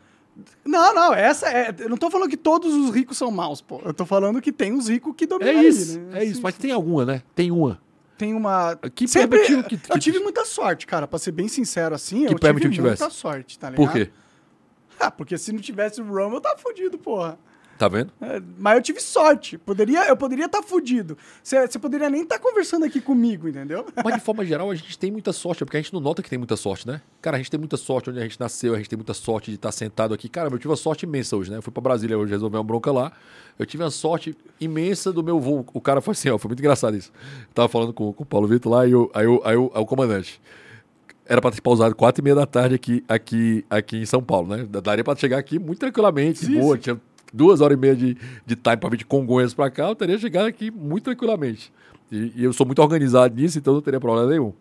Não, 0.66 0.94
não, 0.94 1.14
essa 1.14 1.48
é. 1.50 1.74
Eu 1.80 1.90
não 1.90 1.98
tô 1.98 2.10
falando 2.12 2.30
que 2.30 2.38
todos 2.38 2.74
os 2.74 2.94
ricos 2.94 3.18
são 3.18 3.32
maus, 3.32 3.62
pô. 3.62 3.82
Eu 3.86 3.94
tô 3.94 4.06
falando 4.06 4.42
que 4.42 4.52
tem 4.52 4.74
os 4.74 4.88
ricos 4.90 5.14
que 5.16 5.26
dominam 5.26 5.52
É 5.60 5.64
isso, 5.64 6.00
né? 6.00 6.20
é 6.20 6.24
isso. 6.24 6.34
Assim, 6.34 6.42
Mas 6.42 6.56
tem 6.56 6.72
alguma, 6.72 7.06
né? 7.06 7.22
Tem 7.34 7.52
uma. 7.52 7.80
Tem 8.18 8.34
uma. 8.34 8.76
Que 8.94 9.08
Sempre, 9.08 9.40
permitiu 9.40 9.64
que- 9.64 9.76
eu 9.76 9.94
que- 9.94 10.00
tive 10.00 10.20
muita 10.20 10.44
sorte, 10.46 10.86
cara. 10.88 11.08
Pra 11.08 11.20
ser 11.20 11.32
bem 11.32 11.48
sincero 11.48 11.94
assim, 11.96 12.26
Que 12.26 12.34
eu 12.34 12.40
tive 12.40 12.70
que 12.70 12.82
muita 12.82 13.10
sorte, 13.10 13.58
tá 13.60 13.70
ligado? 13.70 13.86
Por 13.86 13.94
quê? 13.94 14.10
Ah, 14.98 15.12
porque 15.12 15.38
se 15.38 15.52
não 15.52 15.60
tivesse 15.60 16.00
o 16.02 16.06
Rumble, 16.06 16.36
eu 16.36 16.42
tava 16.42 16.58
fudido, 16.58 16.98
porra. 16.98 17.38
Tá 17.78 17.90
vendo? 17.90 18.12
É, 18.22 18.42
mas 18.58 18.78
eu 18.78 18.82
tive 18.82 19.02
sorte. 19.02 19.58
Poderia, 19.58 20.08
eu 20.08 20.16
poderia 20.16 20.46
estar 20.46 20.64
fudido. 20.64 21.18
Você 21.44 21.78
poderia 21.78 22.10
nem 22.10 22.24
estar 22.24 22.40
conversando 22.40 22.86
aqui 22.86 23.02
comigo, 23.02 23.50
entendeu? 23.50 23.86
Mas 24.02 24.16
de 24.16 24.22
forma 24.24 24.46
geral, 24.46 24.72
a 24.72 24.76
gente 24.76 24.98
tem 24.98 25.12
muita 25.12 25.34
sorte, 25.34 25.66
porque 25.66 25.76
a 25.76 25.82
gente 25.82 25.94
não 25.94 26.00
nota 26.00 26.24
que 26.24 26.30
tem 26.30 26.40
muita 26.40 26.56
sorte, 26.56 26.88
né? 26.88 27.02
Cara, 27.22 27.36
a 27.36 27.40
gente 27.40 27.52
tem 27.52 27.60
muita 27.60 27.76
sorte 27.76 28.10
onde 28.10 28.20
a 28.20 28.22
gente 28.24 28.40
nasceu, 28.40 28.74
a 28.74 28.78
gente 28.78 28.90
tem 28.90 28.96
muita 28.96 29.14
sorte 29.14 29.52
de 29.52 29.56
estar 29.56 29.74
sentado 29.74 30.14
aqui. 30.14 30.30
Cara, 30.30 30.48
eu 30.48 30.58
tive 30.58 30.70
uma 30.70 30.78
sorte 30.78 31.06
imensa 31.06 31.36
hoje, 31.36 31.52
né? 31.52 31.58
Eu 31.58 31.62
fui 31.62 31.72
pra 31.74 31.82
Brasília 31.82 32.18
hoje 32.18 32.32
resolver 32.32 32.58
uma 32.58 32.64
bronca 32.64 32.92
lá. 32.94 33.12
Eu 33.60 33.66
tive 33.66 33.84
uma 33.84 33.92
sorte 33.92 34.38
imensa 34.60 35.12
do 35.12 35.22
meu 35.22 35.40
voo. 35.40 35.66
O 35.74 35.82
cara 35.82 36.00
foi 36.00 36.14
assim, 36.14 36.30
ó, 36.30 36.38
foi 36.38 36.48
muito 36.48 36.60
engraçado 36.60 36.96
isso. 36.96 37.12
Eu 37.42 37.54
tava 37.54 37.68
falando 37.68 37.92
com, 37.94 38.14
com 38.14 38.24
o 38.24 38.26
Paulo 38.26 38.48
Vitor 38.48 38.72
lá 38.72 38.88
e 38.88 38.92
eu, 38.92 39.12
aí, 39.14 39.26
eu, 39.26 39.42
aí, 39.44 39.56
eu, 39.56 39.72
aí 39.76 39.82
o 39.82 39.86
comandante. 39.86 40.42
Era 41.26 41.42
pra 41.42 41.52
ter 41.52 41.60
pausado 41.60 41.94
quatro 41.96 42.22
e 42.22 42.24
meia 42.24 42.36
da 42.36 42.46
tarde 42.46 42.76
aqui, 42.76 43.04
aqui, 43.10 43.66
aqui 43.70 43.98
em 43.98 44.06
São 44.06 44.22
Paulo, 44.22 44.56
né? 44.56 44.66
Daria 44.82 45.04
pra 45.04 45.16
chegar 45.16 45.40
aqui 45.40 45.58
muito 45.60 45.80
tranquilamente, 45.80 46.46
Sim, 46.46 46.60
boa. 46.60 46.76
sim. 46.76 46.82
Tinha 46.84 47.02
duas 47.36 47.62
horas 47.62 47.78
e 47.78 47.80
meia 47.80 47.96
de, 47.96 48.16
de 48.46 48.56
time 48.56 48.78
pra 48.78 48.90
vir 48.90 48.98
de 48.98 49.06
Congonhas 49.06 49.54
pra 49.54 49.70
cá, 49.70 49.90
eu 49.90 49.96
teria 49.96 50.18
chegado 50.18 50.46
aqui 50.46 50.72
muito 50.72 51.04
tranquilamente. 51.06 51.72
E, 52.12 52.32
e 52.36 52.44
eu 52.44 52.54
sou 52.54 52.66
muito 52.66 52.82
organizado 52.82 53.36
nisso, 53.36 53.58
então 53.58 53.74
não 53.74 53.82
teria 53.82 54.00
problema 54.00 54.28
nenhum. 54.30 54.54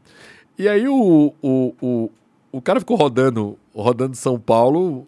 E 0.58 0.68
aí 0.68 0.86
o, 0.88 1.32
o, 1.42 1.74
o, 1.80 2.10
o 2.52 2.60
cara 2.62 2.80
ficou 2.80 2.96
rodando, 2.96 3.56
rodando 3.74 4.16
São 4.16 4.38
Paulo. 4.38 5.06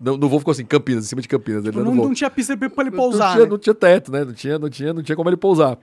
No, 0.00 0.16
no 0.16 0.28
voo 0.28 0.38
ficou 0.38 0.52
assim, 0.52 0.64
Campinas, 0.64 1.04
em 1.04 1.08
cima 1.08 1.20
de 1.20 1.28
Campinas. 1.28 1.62
ele 1.64 1.72
Tipo, 1.72 1.84
não, 1.84 1.94
não 1.94 2.14
tinha 2.14 2.30
pista 2.30 2.56
pra 2.56 2.68
ele 2.78 2.90
Não- 2.90 2.96
pousar. 2.96 3.28
Não 3.28 3.32
tinha, 3.34 3.44
né? 3.44 3.50
não 3.50 3.58
tinha 3.58 3.74
teto, 3.74 4.10
né? 4.12 4.24
Não 4.24 4.32
tinha, 4.32 4.58
não, 4.58 4.70
tinha, 4.70 4.92
não 4.94 5.02
tinha 5.02 5.14
como 5.16 5.28
ele 5.28 5.36
pousar. 5.36 5.78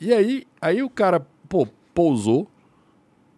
E 0.00 0.12
aí, 0.12 0.44
aí 0.60 0.82
o 0.82 0.90
cara, 0.90 1.24
pô, 1.48 1.68
pousou, 1.94 2.48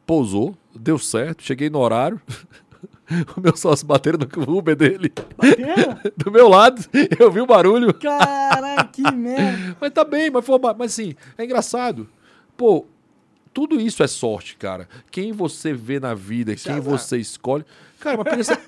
pousou, 0.07 0.57
deu 0.75 0.99
certo, 0.99 1.43
cheguei 1.43 1.69
no 1.69 1.79
horário. 1.81 2.21
o 3.37 3.41
meu 3.41 3.57
sócio 3.57 3.87
bateram 3.87 4.19
no 4.19 4.57
Uber 4.57 4.75
dele, 4.75 5.13
Bateu? 5.37 6.13
do 6.17 6.31
meu 6.31 6.49
lado, 6.49 6.83
eu 7.19 7.31
vi 7.31 7.41
o 7.41 7.47
barulho. 7.47 7.93
Caralho, 7.95 8.89
que 8.89 9.03
merda. 9.13 9.77
Mas 9.81 9.93
tá 9.93 10.05
bem, 10.05 10.31
mas, 10.31 10.45
foi 10.45 10.59
mas 10.77 10.93
assim, 10.93 11.15
é 11.37 11.45
engraçado. 11.45 12.09
Pô, 12.57 12.87
tudo 13.53 13.81
isso 13.81 14.03
é 14.03 14.07
sorte, 14.07 14.57
cara. 14.57 14.89
Quem 15.11 15.33
você 15.33 15.73
vê 15.73 16.01
na 16.01 16.15
vida, 16.15 16.53
é 16.53 16.57
quem 16.57 16.73
azar. 16.73 16.83
você 16.83 17.19
escolhe. 17.19 17.65
Cara, 18.01 18.19
mas 18.25 18.47
ser. 18.47 18.59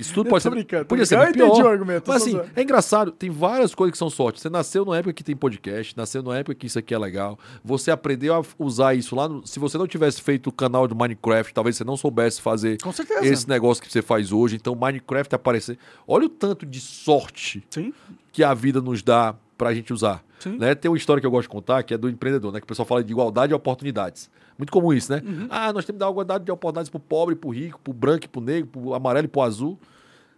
Isso 0.00 0.14
tudo 0.14 0.26
Eu 0.26 0.30
pode 0.30 0.42
ser. 0.42 0.50
brincando, 0.50 0.86
podia 0.86 1.04
ser 1.06 1.16
brincando. 1.16 1.38
Eu 1.38 1.44
entendi 1.46 1.60
pior. 1.60 1.68
o 1.68 1.72
argumento, 1.72 2.04
Mas 2.08 2.22
assim, 2.22 2.40
é 2.56 2.62
engraçado, 2.62 3.12
tem 3.12 3.30
várias 3.30 3.74
coisas 3.74 3.92
que 3.92 3.98
são 3.98 4.08
sorte. 4.10 4.40
Você 4.40 4.48
nasceu 4.48 4.84
numa 4.84 4.96
época 4.96 5.12
que 5.12 5.22
tem 5.22 5.36
podcast, 5.36 5.96
nasceu 5.96 6.22
numa 6.22 6.36
época 6.38 6.54
que 6.54 6.66
isso 6.66 6.78
aqui 6.78 6.94
é 6.94 6.98
legal. 6.98 7.38
Você 7.64 7.90
aprendeu 7.90 8.34
a 8.34 8.42
usar 8.58 8.94
isso 8.94 9.14
lá. 9.14 9.28
no- 9.28 9.46
se 9.46 9.58
você 9.58 9.76
não 9.78 9.86
tivesse 9.86 10.20
feito 10.22 10.46
o 10.48 10.52
canal 10.52 10.88
do 10.88 10.94
Minecraft, 10.96 11.52
talvez 11.52 11.76
você 11.76 11.84
não 11.84 11.96
soubesse 11.96 12.40
fazer 12.40 12.78
esse 13.22 13.48
negócio 13.48 13.82
que 13.82 13.90
você 13.92 14.02
faz 14.02 14.32
hoje. 14.32 14.56
Então, 14.56 14.74
Minecraft 14.74 15.34
aparecer. 15.34 15.78
Olha 16.06 16.26
o 16.26 16.28
tanto 16.28 16.64
de 16.64 16.80
sorte 16.80 17.62
Sim. 17.70 17.92
que 18.32 18.42
a 18.44 18.54
vida 18.54 18.80
nos 18.80 19.02
dá 19.02 19.34
pra 19.60 19.74
gente 19.74 19.92
usar. 19.92 20.24
Né? 20.58 20.74
Tem 20.74 20.90
uma 20.90 20.96
história 20.96 21.20
que 21.20 21.26
eu 21.26 21.30
gosto 21.30 21.42
de 21.42 21.50
contar, 21.50 21.82
que 21.82 21.92
é 21.92 21.98
do 21.98 22.08
empreendedor, 22.08 22.50
né? 22.50 22.60
Que 22.60 22.64
o 22.64 22.66
pessoal 22.66 22.86
fala 22.86 23.04
de 23.04 23.12
igualdade 23.12 23.48
de 23.48 23.54
oportunidades. 23.54 24.30
Muito 24.56 24.72
comum 24.72 24.90
isso, 24.90 25.12
né? 25.12 25.22
Uhum. 25.22 25.46
Ah, 25.50 25.70
nós 25.70 25.84
temos 25.84 25.98
que 25.98 25.98
dar 25.98 26.08
igualdade 26.08 26.44
de 26.44 26.50
oportunidades 26.50 26.88
pro 26.88 26.98
pobre, 26.98 27.34
pro 27.34 27.50
rico, 27.50 27.78
pro 27.78 27.92
branco, 27.92 28.24
e 28.24 28.28
pro 28.28 28.40
negro, 28.40 28.70
pro 28.70 28.94
amarelo 28.94 29.26
e 29.26 29.28
pro 29.28 29.42
azul. 29.42 29.78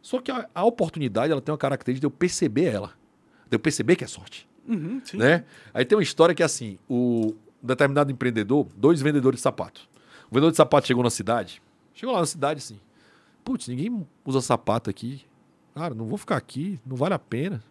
Só 0.01 0.20
que 0.20 0.32
a, 0.32 0.49
a 0.53 0.65
oportunidade, 0.65 1.31
ela 1.31 1.40
tem 1.40 1.53
uma 1.53 1.59
característica 1.59 2.01
de 2.01 2.07
eu 2.07 2.11
perceber 2.11 2.65
ela. 2.65 2.90
De 3.49 3.55
eu 3.55 3.61
perceber 3.61 3.94
que 3.94 4.03
é 4.03 4.09
sorte, 4.09 4.49
Uhum, 4.66 5.01
né? 5.15 5.44
Aí 5.74 5.85
tem 5.85 5.97
uma 5.97 6.03
história 6.03 6.35
que 6.35 6.43
é 6.43 6.47
assim, 6.47 6.78
o 6.89 7.35
um 7.62 7.66
determinado 7.66 8.11
empreendedor, 8.11 8.66
dois 8.77 9.01
vendedores 9.01 9.39
de 9.39 9.43
sapato. 9.43 9.89
O 10.31 10.35
vendedor 10.35 10.51
de 10.51 10.57
sapato 10.57 10.86
chegou 10.86 11.05
na 11.05 11.11
cidade, 11.11 11.62
chegou 11.94 12.12
lá 12.12 12.20
na 12.20 12.27
cidade 12.27 12.59
assim, 12.59 12.81
putz, 13.44 13.69
ninguém 13.69 14.05
usa 14.24 14.40
sapato 14.40 14.90
aqui. 14.90 15.24
Cara, 15.74 15.94
não 15.94 16.07
vou 16.07 16.19
ficar 16.19 16.36
aqui, 16.36 16.81
não 16.85 16.97
vale 16.97 17.15
a 17.15 17.19
pena. 17.19 17.62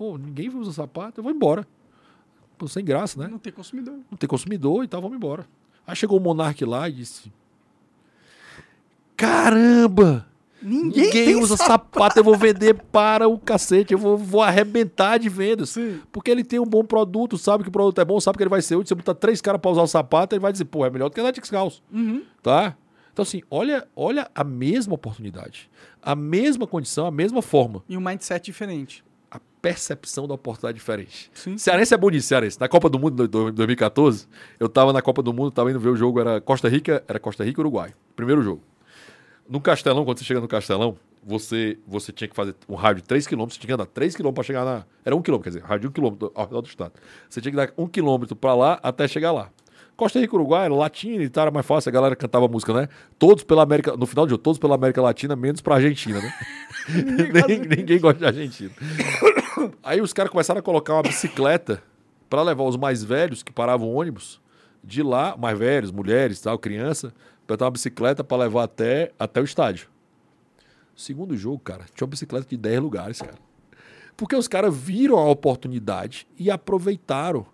Pô, 0.00 0.16
ninguém 0.16 0.48
usa 0.48 0.72
sapato, 0.72 1.20
eu 1.20 1.22
vou 1.22 1.30
embora. 1.30 1.68
Pô, 2.56 2.66
sem 2.66 2.82
graça, 2.82 3.20
né? 3.20 3.28
Não 3.28 3.38
tem 3.38 3.52
consumidor. 3.52 3.98
Não 4.10 4.16
tem 4.16 4.26
consumidor 4.26 4.82
e 4.82 4.88
tal, 4.88 5.02
vamos 5.02 5.14
embora. 5.14 5.46
Aí 5.86 5.94
chegou 5.94 6.18
o 6.18 6.22
Monark 6.22 6.64
lá 6.64 6.88
e 6.88 6.92
disse: 6.92 7.30
Caramba! 9.14 10.26
Ninguém, 10.62 11.04
Ninguém, 11.04 11.36
usa 11.36 11.54
sapato. 11.54 11.90
sapato, 11.92 12.18
eu 12.18 12.24
vou 12.24 12.34
vender 12.34 12.72
para 12.90 13.28
o 13.28 13.38
cacete, 13.38 13.92
eu 13.92 13.98
vou, 13.98 14.16
vou 14.16 14.40
arrebentar 14.40 15.18
de 15.18 15.28
vendas. 15.28 15.68
Sim. 15.68 16.00
Porque 16.10 16.30
ele 16.30 16.44
tem 16.44 16.58
um 16.58 16.64
bom 16.64 16.82
produto, 16.82 17.36
sabe 17.36 17.62
que 17.62 17.68
o 17.68 17.72
produto 17.72 18.00
é 18.00 18.04
bom, 18.04 18.18
sabe 18.20 18.38
que 18.38 18.42
ele 18.42 18.48
vai 18.48 18.62
ser 18.62 18.76
útil. 18.76 18.88
Você 18.88 18.94
botar 18.94 19.14
três 19.14 19.42
caras 19.42 19.60
para 19.60 19.70
usar 19.70 19.82
o 19.82 19.86
sapato, 19.86 20.34
ele 20.34 20.40
vai 20.40 20.50
dizer, 20.50 20.64
pô, 20.64 20.86
é 20.86 20.88
melhor 20.88 21.10
do 21.10 21.14
que 21.14 21.20
a 21.20 21.24
Netflix 21.24 21.52
House. 21.52 21.82
Uhum. 21.92 22.22
Tá? 22.42 22.74
Então, 23.12 23.22
assim, 23.22 23.42
olha, 23.50 23.86
olha 23.94 24.30
a 24.34 24.44
mesma 24.44 24.94
oportunidade, 24.94 25.70
a 26.02 26.16
mesma 26.16 26.66
condição, 26.66 27.04
a 27.04 27.10
mesma 27.10 27.42
forma. 27.42 27.84
E 27.86 27.98
um 27.98 28.00
mindset 28.00 28.46
diferente. 28.46 29.04
Percepção 29.62 30.26
da 30.26 30.34
oportunidade 30.34 30.78
diferente. 30.78 31.30
Sim. 31.34 31.58
Cearense 31.58 31.92
é 31.92 31.96
bonito, 31.96 32.22
Cearense. 32.22 32.58
Na 32.58 32.68
Copa 32.68 32.88
do 32.88 32.98
Mundo 32.98 33.28
de 33.28 33.52
2014, 33.52 34.26
eu 34.58 34.68
tava 34.68 34.92
na 34.92 35.02
Copa 35.02 35.22
do 35.22 35.32
Mundo, 35.32 35.50
tava 35.50 35.70
indo 35.70 35.78
ver 35.78 35.90
o 35.90 35.96
jogo, 35.96 36.18
era 36.20 36.40
Costa 36.40 36.68
Rica, 36.68 37.04
era 37.06 37.18
Costa 37.18 37.44
Rica 37.44 37.60
e 37.60 37.62
Uruguai. 37.62 37.92
Primeiro 38.16 38.42
jogo. 38.42 38.62
No 39.48 39.60
Castelão, 39.60 40.04
quando 40.04 40.18
você 40.18 40.24
chega 40.24 40.40
no 40.40 40.48
Castelão, 40.48 40.96
você, 41.22 41.78
você 41.86 42.12
tinha 42.12 42.28
que 42.28 42.34
fazer 42.34 42.54
um 42.68 42.74
rádio 42.74 43.02
de 43.02 43.08
3 43.08 43.26
km, 43.26 43.40
você 43.40 43.58
tinha 43.58 43.66
que 43.66 43.72
andar 43.72 43.86
3 43.86 44.14
km 44.16 44.32
para 44.32 44.44
chegar 44.44 44.64
na. 44.64 44.84
Era 45.04 45.14
1 45.14 45.22
km, 45.22 45.38
quer 45.40 45.50
dizer, 45.50 45.62
rádio 45.62 45.90
de 45.90 46.00
1 46.00 46.10
km 46.10 46.30
ao 46.34 46.44
redor 46.46 46.62
do 46.62 46.68
estado. 46.68 46.92
Você 47.28 47.40
tinha 47.40 47.50
que 47.50 47.56
dar 47.56 47.72
1 47.76 47.86
km 47.88 48.34
para 48.40 48.54
lá 48.54 48.80
até 48.82 49.06
chegar 49.06 49.32
lá. 49.32 49.50
Costa 49.96 50.18
Rica 50.18 50.34
e 50.34 50.38
Uruguai 50.38 50.64
era 50.64 50.74
latina 50.74 51.22
e 51.22 51.28
tal, 51.28 51.42
era 51.42 51.50
mais 51.50 51.66
fácil, 51.66 51.90
a 51.90 51.92
galera 51.92 52.16
cantava 52.16 52.48
música, 52.48 52.72
né? 52.72 52.88
Todos 53.18 53.44
pela 53.44 53.62
América, 53.62 53.94
no 53.98 54.06
final 54.06 54.24
de 54.24 54.30
jogo, 54.30 54.42
todos 54.42 54.58
pela 54.58 54.74
América 54.74 55.02
Latina, 55.02 55.36
menos 55.36 55.60
pra 55.60 55.74
Argentina, 55.74 56.18
né? 56.18 56.32
ninguém, 56.88 57.60
ninguém 57.68 58.00
gosta 58.00 58.18
de 58.18 58.26
Argentina. 58.26 58.70
Aí 59.82 60.00
os 60.00 60.12
caras 60.12 60.30
começaram 60.30 60.60
a 60.60 60.62
colocar 60.62 60.94
uma 60.94 61.02
bicicleta 61.02 61.82
para 62.28 62.42
levar 62.42 62.64
os 62.64 62.76
mais 62.76 63.02
velhos 63.02 63.42
que 63.42 63.52
paravam 63.52 63.88
o 63.88 63.94
ônibus 63.94 64.40
de 64.82 65.02
lá, 65.02 65.36
mais 65.36 65.58
velhos, 65.58 65.90
mulheres, 65.90 66.40
tal, 66.40 66.58
criança, 66.58 67.12
para 67.46 67.64
uma 67.64 67.70
bicicleta 67.70 68.22
para 68.24 68.44
levar 68.44 68.64
até, 68.64 69.12
até 69.18 69.40
o 69.40 69.44
estádio. 69.44 69.88
Segundo 70.96 71.36
jogo, 71.36 71.58
cara, 71.58 71.84
tinha 71.94 72.04
uma 72.04 72.10
bicicleta 72.10 72.46
de 72.48 72.56
10 72.56 72.80
lugares, 72.80 73.20
cara. 73.20 73.38
Porque 74.16 74.36
os 74.36 74.46
caras 74.46 74.76
viram 74.76 75.18
a 75.18 75.28
oportunidade 75.28 76.26
e 76.38 76.50
aproveitaram. 76.50 77.46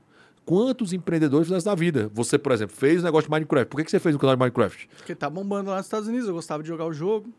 Quantos 0.45 0.93
empreendedores 0.93 1.49
fizessem 1.49 1.69
na 1.69 1.75
vida? 1.75 2.11
Você, 2.15 2.39
por 2.39 2.53
exemplo, 2.53 2.77
fez 2.77 3.03
um 3.03 3.05
negócio 3.05 3.29
de 3.29 3.31
Minecraft. 3.33 3.69
Por 3.69 3.79
que, 3.79 3.85
que 3.85 3.91
você 3.91 3.99
fez 3.99 4.15
um 4.15 4.19
canal 4.19 4.37
de 4.37 4.41
Minecraft? 4.41 4.89
Porque 4.97 5.15
tá 5.15 5.29
bombando 5.29 5.71
lá 5.71 5.77
nos 5.77 5.87
Estados 5.87 6.07
Unidos, 6.07 6.29
eu 6.29 6.35
gostava 6.35 6.63
de 6.63 6.69
jogar 6.69 6.87
o 6.87 6.93
jogo. 6.93 7.33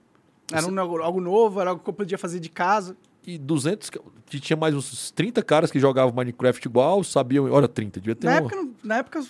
Era 0.52 0.66
um, 0.68 0.80
algo 0.80 1.22
novo, 1.22 1.60
era 1.60 1.70
algo 1.72 1.84
que 1.84 1.90
eu 1.90 1.94
podia 1.94 2.18
fazer 2.18 2.40
de 2.40 2.50
casa. 2.50 2.98
E 3.28 3.38
200, 3.38 3.90
ca- 3.90 4.00
que 4.28 4.40
tinha 4.40 4.56
mais 4.56 4.74
uns 4.74 5.12
30 5.12 5.44
caras 5.44 5.70
que 5.70 5.80
jogavam 5.80 6.14
Minecraft 6.16 6.66
igual, 6.68 7.04
sabiam, 7.04 7.52
olha, 7.52 7.68
30, 7.68 8.00
devia 8.00 8.16
ter 8.16 8.26
Na 8.26 8.34
um. 8.34 8.38
época, 8.38 8.68
na 8.84 8.96
época, 9.00 9.24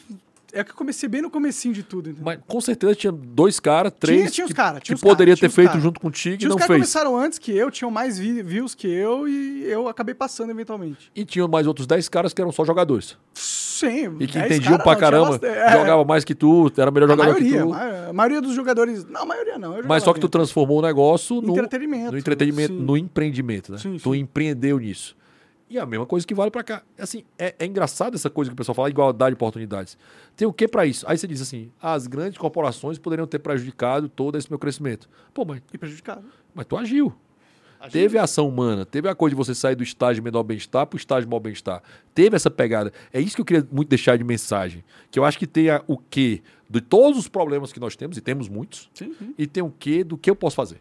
é 0.54 0.64
que 0.64 0.70
eu 0.72 0.76
comecei 0.76 1.10
bem 1.10 1.22
no 1.22 1.32
comecinho 1.32 1.74
de 1.74 1.82
tudo, 1.82 2.10
entendeu? 2.12 2.24
Mas 2.24 2.40
com 2.48 2.62
certeza 2.62 2.94
tinha 2.96 3.12
dois 3.12 3.60
caras, 3.60 3.92
três 4.00 4.32
tinha 4.32 4.46
os 4.46 4.52
que, 4.52 4.56
cara, 4.56 4.80
tinha 4.80 4.94
que 4.94 4.94
os 4.94 5.02
cara, 5.02 5.14
poderia 5.16 5.36
tinha 5.36 5.42
ter 5.42 5.52
os 5.52 5.56
feito 5.56 5.70
cara. 5.72 5.82
junto 5.82 6.00
contigo 6.00 6.36
e 6.36 6.38
Tinha 6.38 6.48
os 6.48 6.52
não 6.52 6.58
caras 6.60 6.68
fez. 6.68 6.78
começaram 6.94 7.18
antes 7.18 7.40
que 7.40 7.52
eu, 7.52 7.72
tinham 7.72 7.90
mais 7.90 8.20
vi- 8.20 8.44
views 8.44 8.76
que 8.76 8.88
eu 8.88 9.28
e 9.28 9.64
eu 9.66 9.88
acabei 9.88 10.14
passando 10.16 10.52
eventualmente. 10.52 11.12
E 11.16 11.26
tinha 11.26 11.48
mais 11.48 11.66
outros 11.68 11.88
10 11.88 12.08
caras 12.08 12.34
que 12.34 12.40
eram 12.42 12.52
só 12.52 12.64
jogadores. 12.64 13.18
Sim. 13.78 14.16
E 14.20 14.28
que 14.28 14.40
10 14.40 14.46
entendiam 14.46 14.78
pra 14.80 14.96
caramba, 14.96 15.40
é, 15.46 15.72
jogava 15.72 16.04
mais 16.04 16.24
que 16.24 16.34
tu, 16.34 16.72
era 16.76 16.90
melhor 16.90 17.08
jogador 17.10 17.34
maioria, 17.34 17.60
que 17.60 17.64
tu. 17.64 17.74
a 17.74 18.14
maioria 18.14 18.42
dos 18.42 18.54
jogadores. 18.56 19.06
Não, 19.06 19.22
a 19.22 19.26
maioria 19.26 19.58
não. 19.60 19.84
Mas 19.84 20.04
só 20.04 20.14
que 20.14 20.20
tu 20.20 20.28
transformou 20.28 20.80
o 20.80 20.82
negócio 20.82 21.42
no 21.42 21.54
Entretenimento, 21.54 22.12
no 22.12 22.18
entretenimento, 22.18 22.74
sim. 22.74 22.80
no 22.80 22.98
empreendimento, 22.98 23.72
né? 23.72 23.78
Sim, 23.78 23.98
tu 24.02 24.14
sim. 24.14 24.20
empreendeu 24.20 24.80
nisso. 24.80 25.16
E 25.70 25.78
a 25.78 25.86
mesma 25.86 26.06
coisa 26.06 26.26
que 26.26 26.34
vale 26.34 26.50
pra 26.50 26.64
cá. 26.64 26.82
Assim, 26.98 27.24
é, 27.38 27.54
é 27.60 27.66
engraçado 27.66 28.16
essa 28.16 28.30
coisa 28.30 28.50
que 28.50 28.54
o 28.54 28.58
pessoal 28.58 28.74
fala, 28.74 28.90
igualdade 28.90 29.32
de 29.32 29.36
oportunidades. 29.36 29.98
Tem 30.36 30.48
o 30.48 30.54
que 30.54 30.68
pra 30.68 30.86
isso? 30.86 31.06
Aí 31.08 31.18
você 31.18 31.28
diz 31.28 31.42
assim, 31.42 31.70
as 31.82 32.08
grandes 32.08 32.38
corporações 32.38 32.98
poderiam 32.98 33.28
ter 33.28 33.40
prejudicado 33.40 34.08
todo 34.08 34.38
esse 34.38 34.50
meu 34.50 34.58
crescimento. 34.58 35.10
Pô, 35.34 35.44
mas, 35.46 35.62
E 35.74 35.78
prejudicado. 35.78 36.24
mas 36.56 36.66
tu 36.66 36.78
agiu. 36.78 37.14
Teve 37.92 38.18
a 38.18 38.24
ação 38.24 38.48
humana, 38.50 38.86
teve 38.86 39.08
a 39.08 39.16
coisa 39.16 39.36
de 39.36 39.38
você 39.38 39.54
sair 39.56 39.76
do 39.76 39.84
estágio 39.84 40.24
menor 40.24 40.44
bem-estar 40.44 40.86
para 40.88 40.96
o 40.96 41.00
estágio 41.00 41.30
maior 41.30 41.40
bem-estar. 41.40 41.82
Teve 42.14 42.36
essa 42.36 42.50
pegada. 42.50 42.92
É 43.14 43.20
isso 43.22 43.36
que 43.36 43.42
eu 43.42 43.46
queria 43.46 43.68
muito 43.72 43.88
deixar 43.90 44.18
de 44.18 44.24
mensagem. 44.24 44.84
Que 45.12 45.20
eu 45.20 45.24
acho 45.26 45.38
que 45.38 45.46
tem 45.48 45.70
a- 45.70 45.84
o 45.88 45.98
quê 45.98 46.42
de 46.70 46.82
todos 46.82 47.18
os 47.20 47.28
problemas 47.28 47.72
que 47.72 47.80
nós 47.80 47.96
temos, 47.96 48.18
e 48.18 48.22
temos 48.22 48.50
muitos, 48.50 48.90
Sim, 48.94 49.14
sim. 49.18 49.34
e 49.38 49.48
tem 49.48 49.64
o 49.64 49.72
quê 49.78 50.04
do 50.04 50.18
que 50.18 50.30
eu 50.30 50.36
posso 50.36 50.56
fazer. 50.56 50.80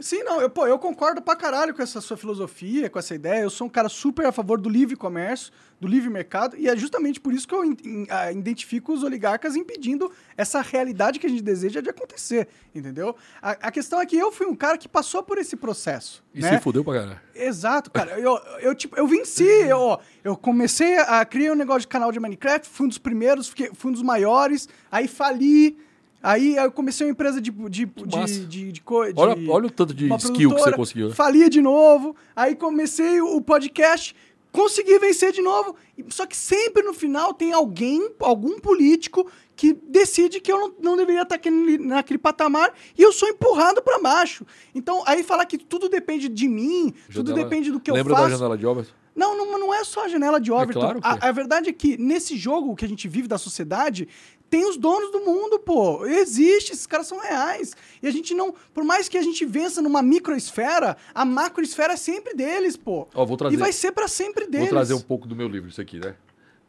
Sim, 0.00 0.22
não, 0.22 0.40
eu, 0.40 0.48
pô, 0.48 0.66
eu 0.66 0.78
concordo 0.78 1.20
pra 1.20 1.36
caralho 1.36 1.74
com 1.74 1.82
essa 1.82 2.00
sua 2.00 2.16
filosofia, 2.16 2.88
com 2.88 2.98
essa 2.98 3.14
ideia. 3.14 3.42
Eu 3.42 3.50
sou 3.50 3.66
um 3.66 3.70
cara 3.70 3.90
super 3.90 4.24
a 4.24 4.32
favor 4.32 4.58
do 4.58 4.68
livre 4.68 4.96
comércio, 4.96 5.52
do 5.78 5.86
livre 5.86 6.08
mercado, 6.08 6.56
e 6.56 6.66
é 6.66 6.74
justamente 6.74 7.20
por 7.20 7.32
isso 7.34 7.46
que 7.46 7.54
eu 7.54 7.62
in- 7.62 7.76
in- 7.84 8.06
ah, 8.08 8.32
identifico 8.32 8.92
os 8.92 9.02
oligarcas 9.02 9.54
impedindo 9.54 10.10
essa 10.34 10.62
realidade 10.62 11.18
que 11.18 11.26
a 11.26 11.28
gente 11.28 11.42
deseja 11.42 11.82
de 11.82 11.90
acontecer, 11.90 12.48
entendeu? 12.74 13.14
A, 13.42 13.50
a 13.50 13.70
questão 13.70 14.00
é 14.00 14.06
que 14.06 14.16
eu 14.16 14.32
fui 14.32 14.46
um 14.46 14.56
cara 14.56 14.78
que 14.78 14.88
passou 14.88 15.22
por 15.22 15.36
esse 15.36 15.56
processo. 15.56 16.24
E 16.34 16.40
né? 16.40 16.56
se 16.56 16.62
fudeu 16.62 16.82
pra 16.82 16.94
caralho. 16.94 17.20
Exato, 17.34 17.90
cara. 17.90 18.18
Eu, 18.18 18.40
eu, 18.60 18.74
tipo, 18.74 18.96
eu 18.96 19.06
venci. 19.06 19.44
Eu, 19.72 19.78
ó, 19.78 19.98
eu 20.24 20.36
comecei 20.36 20.98
a 20.98 21.24
criar 21.24 21.52
um 21.52 21.56
negócio 21.56 21.82
de 21.82 21.88
canal 21.88 22.10
de 22.10 22.18
Minecraft, 22.18 22.66
fui 22.68 22.86
um 22.86 22.88
dos 22.88 22.98
primeiros, 22.98 23.52
fui 23.74 23.90
um 23.90 23.92
dos 23.92 24.02
maiores, 24.02 24.68
aí 24.90 25.06
fali. 25.06 25.76
Aí 26.22 26.56
eu 26.56 26.70
comecei 26.70 27.06
uma 27.06 27.10
empresa 27.12 27.40
de. 27.40 27.50
de, 27.50 27.86
de, 27.86 28.46
de, 28.46 28.72
de, 28.72 28.82
Olha, 29.16 29.50
olha 29.50 29.66
o 29.66 29.70
tanto 29.70 29.92
de 29.92 30.06
skill 30.14 30.54
que 30.54 30.60
você 30.60 30.72
conseguiu. 30.72 31.08
né? 31.08 31.14
Falia 31.14 31.50
de 31.50 31.60
novo. 31.60 32.14
Aí 32.36 32.54
comecei 32.54 33.20
o 33.20 33.40
podcast, 33.40 34.14
consegui 34.52 34.98
vencer 34.98 35.32
de 35.32 35.42
novo. 35.42 35.74
Só 36.08 36.24
que 36.26 36.36
sempre 36.36 36.82
no 36.82 36.94
final 36.94 37.34
tem 37.34 37.52
alguém, 37.52 38.10
algum 38.20 38.60
político, 38.60 39.28
que 39.56 39.72
decide 39.72 40.40
que 40.40 40.50
eu 40.50 40.58
não, 40.58 40.74
não 40.80 40.96
deveria 40.96 41.22
estar 41.22 41.34
aquele, 41.34 41.78
naquele 41.78 42.18
patamar 42.18 42.72
e 42.96 43.02
eu 43.02 43.12
sou 43.12 43.28
empurrado 43.28 43.82
pra 43.82 43.98
baixo. 43.98 44.46
Então, 44.74 45.02
aí 45.06 45.22
falar 45.22 45.44
que 45.46 45.58
tudo 45.58 45.88
depende 45.88 46.28
de 46.28 46.48
mim, 46.48 46.92
tudo 47.12 47.28
Janela- 47.30 47.48
depende 47.48 47.70
do 47.70 47.78
que 47.78 47.90
eu 47.90 47.94
Lembra 47.94 48.14
faço. 48.14 48.28
da 48.30 48.36
janela 48.36 48.56
de 48.58 48.66
obras? 48.66 48.88
Não, 49.14 49.36
não, 49.36 49.58
não 49.58 49.74
é 49.74 49.84
só 49.84 50.06
a 50.06 50.08
janela 50.08 50.40
de 50.40 50.50
Overton. 50.50 50.80
claro 50.80 51.00
que 51.02 51.06
a, 51.06 51.28
a 51.28 51.32
verdade 51.32 51.68
é 51.68 51.72
que 51.72 51.98
nesse 51.98 52.34
jogo 52.36 52.74
que 52.74 52.84
a 52.84 52.88
gente 52.88 53.06
vive 53.06 53.28
da 53.28 53.36
sociedade, 53.36 54.08
tem 54.52 54.68
os 54.68 54.76
donos 54.76 55.10
do 55.10 55.20
mundo, 55.20 55.58
pô. 55.58 56.04
Existe, 56.04 56.72
esses 56.74 56.86
caras 56.86 57.06
são 57.06 57.18
reais. 57.18 57.74
E 58.02 58.06
a 58.06 58.10
gente 58.10 58.34
não. 58.34 58.54
Por 58.74 58.84
mais 58.84 59.08
que 59.08 59.16
a 59.16 59.22
gente 59.22 59.46
vença 59.46 59.80
numa 59.80 60.02
microesfera, 60.02 60.94
a 61.14 61.24
macroesfera 61.24 61.94
é 61.94 61.96
sempre 61.96 62.34
deles, 62.34 62.76
pô. 62.76 63.08
Ó, 63.14 63.24
vou 63.24 63.38
trazer- 63.38 63.54
E 63.56 63.58
vai 63.58 63.72
ser 63.72 63.92
pra 63.92 64.06
sempre 64.06 64.44
deles. 64.46 64.66
Vou 64.68 64.76
trazer 64.76 64.92
um 64.92 65.00
pouco 65.00 65.26
do 65.26 65.34
meu 65.34 65.48
livro, 65.48 65.70
isso 65.70 65.80
aqui, 65.80 65.98
né? 65.98 66.14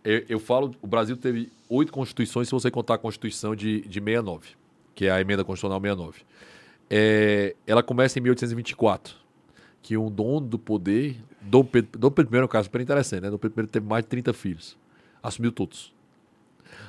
Eu, 0.01 0.23
eu 0.29 0.39
falo, 0.39 0.73
o 0.81 0.87
Brasil 0.87 1.17
teve 1.17 1.51
oito 1.67 1.91
constituições, 1.91 2.47
se 2.47 2.53
você 2.53 2.71
contar 2.71 2.93
a 2.93 2.97
Constituição 2.97 3.53
de, 3.53 3.81
de 3.81 3.99
69, 3.99 4.51
que 4.95 5.05
é 5.07 5.11
a 5.11 5.19
emenda 5.19 5.43
constitucional 5.43 5.81
69. 5.81 6.21
É, 6.89 7.53
ela 7.67 7.83
começa 7.83 8.17
em 8.17 8.21
1824, 8.21 9.13
que 9.81 9.97
um 9.97 10.09
dono 10.09 10.39
do 10.47 10.57
poder, 10.57 11.17
Dom 11.41 11.65
Pedro, 11.65 11.99
Dom 11.99 12.11
Pedro 12.11 12.33
I 12.37 12.39
é 12.39 12.45
um 12.45 12.47
caso 12.47 12.65
super 12.65 12.79
interessante, 12.79 13.23
né? 13.23 13.29
Dom 13.29 13.37
Pedro 13.37 13.65
I 13.65 13.67
teve 13.67 13.85
mais 13.85 14.05
de 14.05 14.09
30 14.09 14.31
filhos, 14.33 14.77
assumiu 15.21 15.51
todos. 15.51 15.92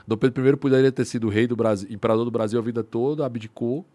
Dom 0.06 0.16
Pedro 0.16 0.48
I 0.48 0.56
poderia 0.56 0.93
ter 0.93 1.05
sido 1.05 1.28
rei 1.28 1.47
do 1.47 1.56
Brasil, 1.56 1.89
imperador 1.93 2.24
do 2.24 2.31
Brasil 2.31 2.59
a 2.59 2.62
vida 2.62 2.82
toda, 2.85 3.24
abdicou. 3.24 3.86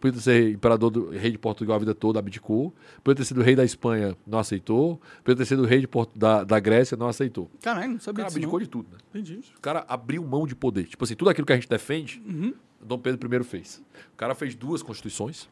Podia 0.00 0.20
ser 0.20 0.50
imperador 0.50 0.90
do 0.90 1.10
rei 1.10 1.30
de 1.30 1.38
Portugal 1.38 1.76
a 1.76 1.78
vida 1.78 1.94
toda, 1.94 2.18
abdicou. 2.18 2.74
Podia 3.04 3.18
ter 3.18 3.24
sido 3.24 3.40
rei 3.40 3.54
da 3.54 3.64
Espanha, 3.64 4.16
não 4.26 4.38
aceitou. 4.40 5.00
Podia 5.22 5.36
ter 5.36 5.44
sido 5.44 5.64
rei 5.64 5.78
de 5.80 5.86
Porto, 5.86 6.18
da, 6.18 6.42
da 6.42 6.58
Grécia, 6.58 6.96
não 6.96 7.06
aceitou. 7.06 7.48
Caralho, 7.62 7.90
não 7.90 7.96
O 7.98 8.00
sabia 8.00 8.24
cara 8.24 8.28
disso. 8.28 8.38
abdicou 8.38 8.58
Não. 8.58 8.64
de 8.64 8.68
tudo, 8.70 8.88
né? 8.90 8.98
Entendi. 9.10 9.40
O 9.56 9.60
cara 9.60 9.84
abriu 9.88 10.24
mão 10.24 10.44
de 10.44 10.56
poder. 10.56 10.84
Tipo 10.84 11.04
assim, 11.04 11.14
tudo 11.14 11.30
aquilo 11.30 11.46
que 11.46 11.52
a 11.52 11.56
gente 11.56 11.68
defende, 11.68 12.20
Uhum. 12.26 12.52
Dom 12.84 12.98
Pedro 12.98 13.32
I 13.32 13.44
fez. 13.44 13.80
O 14.12 14.16
cara 14.16 14.34
fez 14.34 14.56
duas 14.56 14.82
constituições. 14.82 15.48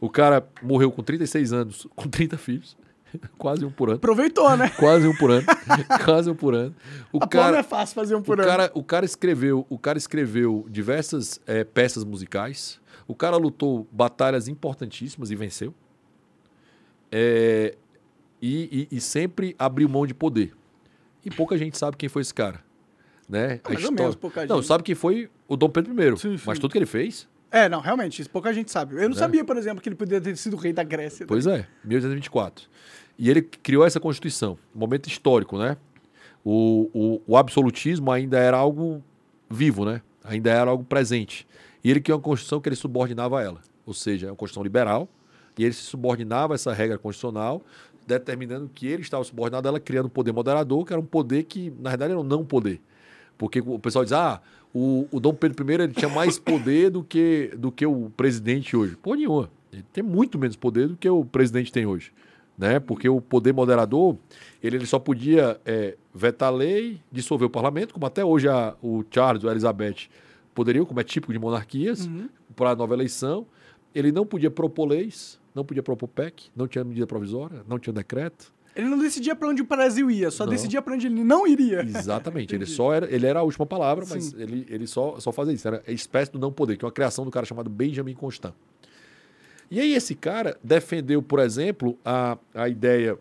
O 0.00 0.08
cara 0.08 0.48
morreu 0.62 0.90
com 0.90 1.02
36 1.02 1.52
anos, 1.52 1.86
com 1.94 2.08
30 2.08 2.38
filhos. 2.38 2.74
Quase 3.38 3.64
um 3.64 3.70
por 3.70 3.88
ano. 3.88 3.96
Aproveitou, 3.96 4.56
né? 4.56 4.68
Quase 4.78 5.06
um 5.08 5.14
por 5.14 5.30
ano. 5.30 5.44
Quase 6.04 6.30
um 6.30 6.34
por 6.34 6.54
ano. 6.54 6.74
O 7.12 7.18
a 7.18 7.20
não 7.20 7.28
cara, 7.28 7.58
é 7.58 7.62
fácil 7.62 7.94
fazer 7.94 8.14
um 8.14 8.18
o 8.18 8.22
por 8.22 8.38
ano. 8.38 8.48
cara, 8.48 8.70
o 8.74 8.82
cara 8.82 9.04
escreveu, 9.04 9.66
o 9.68 9.78
cara 9.78 9.96
escreveu 9.98 10.66
diversas 10.68 11.40
eh, 11.46 11.64
peças 11.64 12.04
musicais. 12.04 12.80
O 13.06 13.14
cara 13.14 13.36
lutou 13.36 13.86
batalhas 13.90 14.48
importantíssimas 14.48 15.30
e 15.30 15.36
venceu. 15.36 15.72
É, 17.10 17.74
e, 18.40 18.86
e- 18.92 18.96
e 18.96 19.00
sempre 19.00 19.54
abriu 19.58 19.88
mão 19.88 20.06
de 20.06 20.14
poder. 20.14 20.54
E 21.24 21.30
pouca 21.30 21.56
gente 21.56 21.76
sabe 21.76 21.96
quem 21.96 22.08
foi 22.08 22.22
esse 22.22 22.34
cara. 22.34 22.62
Né? 23.28 23.60
Ah, 23.64 23.70
mais 23.72 23.84
ou 23.84 23.92
menos, 23.92 24.14
pouca 24.14 24.46
Não, 24.46 24.56
gente. 24.56 24.66
sabe 24.66 24.82
quem 24.84 24.94
foi 24.94 25.30
o 25.46 25.56
Dom 25.56 25.68
Pedro 25.68 25.92
I. 26.02 26.16
Sim, 26.16 26.36
sim. 26.36 26.44
Mas 26.46 26.58
tudo 26.58 26.70
que 26.72 26.78
ele 26.78 26.86
fez, 26.86 27.28
É, 27.50 27.68
não, 27.68 27.80
realmente, 27.80 28.20
isso 28.20 28.30
pouca 28.30 28.52
gente 28.52 28.70
sabe. 28.70 28.94
Eu 28.94 29.02
não 29.02 29.08
Né? 29.10 29.14
sabia, 29.14 29.44
por 29.44 29.56
exemplo, 29.56 29.82
que 29.82 29.88
ele 29.88 29.96
poderia 29.96 30.20
ter 30.20 30.36
sido 30.36 30.56
rei 30.56 30.72
da 30.72 30.82
Grécia. 30.82 31.26
pois 31.26 31.46
é, 31.46 31.66
1824. 31.84 32.68
E 33.18 33.28
ele 33.30 33.42
criou 33.42 33.84
essa 33.84 33.98
Constituição. 33.98 34.58
Um 34.74 34.78
momento 34.80 35.08
histórico, 35.08 35.58
né? 35.58 35.76
O, 36.44 36.88
o, 36.94 37.32
o 37.32 37.36
absolutismo 37.36 38.12
ainda 38.12 38.38
era 38.38 38.56
algo 38.56 39.02
vivo, 39.50 39.84
né? 39.84 40.02
Ainda 40.24 40.50
era 40.50 40.70
algo 40.70 40.84
presente. 40.84 41.46
E 41.82 41.90
ele 41.90 42.00
criou 42.00 42.18
uma 42.18 42.22
Constituição 42.22 42.60
que 42.60 42.68
ele 42.68 42.76
subordinava 42.76 43.40
a 43.40 43.42
ela. 43.42 43.60
Ou 43.86 43.94
seja, 43.94 44.26
é 44.28 44.30
uma 44.30 44.36
Constituição 44.36 44.62
liberal. 44.62 45.08
E 45.56 45.64
ele 45.64 45.72
se 45.72 45.82
subordinava 45.82 46.54
a 46.54 46.56
essa 46.56 46.72
regra 46.72 46.96
constitucional, 46.98 47.62
determinando 48.06 48.70
que 48.72 48.86
ele 48.86 49.02
estava 49.02 49.24
subordinado 49.24 49.66
a 49.66 49.70
ela, 49.70 49.80
criando 49.80 50.06
um 50.06 50.10
poder 50.10 50.32
moderador, 50.32 50.84
que 50.84 50.92
era 50.92 51.00
um 51.00 51.04
poder 51.06 51.42
que, 51.44 51.72
na 51.80 51.90
verdade, 51.90 52.12
era 52.12 52.20
um 52.20 52.24
não 52.24 52.44
poder. 52.44 52.80
Porque 53.38 53.60
o 53.60 53.78
pessoal 53.78 54.04
diz, 54.04 54.12
ah, 54.12 54.42
o, 54.74 55.06
o 55.10 55.20
Dom 55.20 55.32
Pedro 55.32 55.70
I 55.70 55.74
ele 55.74 55.94
tinha 55.94 56.10
mais 56.10 56.38
poder 56.38 56.90
do 56.90 57.02
que, 57.02 57.52
do 57.56 57.70
que 57.70 57.86
o 57.86 58.10
presidente 58.16 58.76
hoje. 58.76 58.96
Pô, 58.96 59.14
nenhuma. 59.14 59.48
Ele 59.72 59.84
tem 59.92 60.02
muito 60.02 60.38
menos 60.38 60.56
poder 60.56 60.88
do 60.88 60.96
que 60.96 61.08
o 61.08 61.24
presidente 61.24 61.72
tem 61.72 61.86
hoje. 61.86 62.12
Né? 62.56 62.80
Porque 62.80 63.08
o 63.08 63.20
poder 63.20 63.54
moderador, 63.54 64.16
ele, 64.62 64.76
ele 64.76 64.86
só 64.86 64.98
podia 64.98 65.60
é, 65.64 65.96
vetar 66.12 66.52
lei, 66.52 67.00
dissolver 67.12 67.46
o 67.46 67.50
parlamento, 67.50 67.94
como 67.94 68.04
até 68.04 68.24
hoje 68.24 68.48
a, 68.48 68.74
o 68.82 69.04
Charles 69.10 69.44
ou 69.44 69.48
a 69.48 69.52
Elizabeth 69.52 70.08
poderiam, 70.52 70.84
como 70.84 70.98
é 70.98 71.04
típico 71.04 71.32
de 71.32 71.38
monarquias, 71.38 72.08
para 72.56 72.70
a 72.70 72.74
nova 72.74 72.92
eleição. 72.94 73.46
Ele 73.94 74.10
não 74.10 74.26
podia 74.26 74.50
propor 74.50 74.86
leis, 74.86 75.38
não 75.54 75.64
podia 75.64 75.82
propor 75.82 76.08
PEC, 76.08 76.50
não 76.56 76.66
tinha 76.66 76.82
medida 76.82 77.06
provisória, 77.06 77.62
não 77.68 77.78
tinha 77.78 77.92
decreto. 77.92 78.52
Ele 78.78 78.86
não 78.88 78.96
decidia 78.96 79.34
pra 79.34 79.48
onde 79.48 79.60
o 79.60 79.64
Brasil 79.64 80.08
ia, 80.08 80.30
só 80.30 80.44
Não. 80.44 80.52
decidia 80.52 80.80
pra 80.80 80.94
onde 80.94 81.08
ele 81.08 81.24
não 81.24 81.44
iria. 81.48 81.80
Exatamente. 81.82 82.54
ele 82.54 82.64
só 82.64 82.94
era, 82.94 83.12
ele 83.12 83.26
era 83.26 83.40
a 83.40 83.42
última 83.42 83.66
palavra, 83.66 84.06
mas 84.08 84.26
Sim. 84.26 84.40
ele, 84.40 84.64
ele 84.70 84.86
só, 84.86 85.18
só 85.18 85.32
fazia 85.32 85.52
isso. 85.52 85.66
Era 85.66 85.82
a 85.84 85.90
espécie 85.90 86.30
do 86.30 86.38
não 86.38 86.52
poder, 86.52 86.76
que 86.76 86.84
é 86.84 86.86
uma 86.86 86.92
criação 86.92 87.24
do 87.24 87.30
cara 87.32 87.44
chamado 87.44 87.68
Benjamin 87.68 88.14
Constant. 88.14 88.54
E 89.68 89.80
aí 89.80 89.92
esse 89.94 90.14
cara 90.14 90.56
defendeu, 90.62 91.20
por 91.20 91.40
exemplo, 91.40 91.98
a, 92.04 92.38
a 92.54 92.68
ideia. 92.68 93.18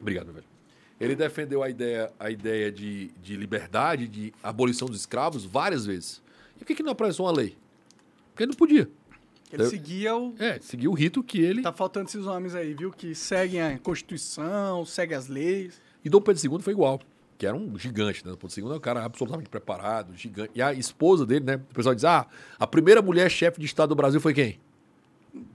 Obrigado, 0.00 0.24
meu 0.24 0.34
velho. 0.34 0.46
Ele 1.00 1.14
defendeu 1.14 1.62
a 1.62 1.70
ideia, 1.70 2.12
a 2.18 2.28
ideia 2.28 2.72
de, 2.72 3.12
de 3.22 3.36
liberdade, 3.36 4.08
de 4.08 4.32
abolição 4.42 4.88
dos 4.88 4.98
escravos 4.98 5.44
várias 5.44 5.86
vezes. 5.86 6.20
E 6.56 6.58
por 6.58 6.64
que, 6.66 6.74
que 6.74 6.82
não 6.82 6.90
apresentou 6.90 7.26
uma 7.26 7.32
lei? 7.32 7.56
Porque 8.30 8.42
ele 8.42 8.50
não 8.50 8.56
podia. 8.56 8.90
Ele 9.52 9.62
Eu- 9.64 9.68
seguia 9.70 10.16
o. 10.16 10.34
É, 10.38 10.58
seguiu 10.60 10.90
o 10.90 10.94
rito 10.94 11.22
que 11.22 11.40
ele. 11.40 11.62
Tá 11.62 11.72
faltando 11.72 12.08
esses 12.08 12.26
homens 12.26 12.54
aí, 12.54 12.72
viu? 12.74 12.90
Que 12.90 13.14
seguem 13.14 13.60
a 13.60 13.78
Constituição, 13.78 14.84
seguem 14.84 15.16
as 15.16 15.28
leis. 15.28 15.80
E 16.04 16.08
Dom 16.08 16.20
Pedro 16.20 16.42
II 16.56 16.60
foi 16.62 16.72
igual, 16.72 17.00
que 17.38 17.46
era 17.46 17.56
um 17.56 17.78
gigante, 17.78 18.24
né? 18.24 18.32
Dom 18.32 18.38
Pedro 18.38 18.60
II 18.68 18.72
é 18.72 18.76
um 18.76 18.80
cara 18.80 19.04
absolutamente 19.04 19.48
preparado, 19.48 20.16
gigante. 20.16 20.50
E 20.54 20.62
a 20.62 20.72
esposa 20.72 21.26
dele, 21.26 21.44
né? 21.44 21.56
O 21.56 21.74
pessoal 21.74 21.94
diz: 21.94 22.04
ah, 22.04 22.26
a 22.58 22.66
primeira 22.66 23.02
mulher 23.02 23.30
chefe 23.30 23.60
de 23.60 23.66
Estado 23.66 23.90
do 23.90 23.94
Brasil 23.94 24.20
foi 24.20 24.32
quem? 24.34 24.58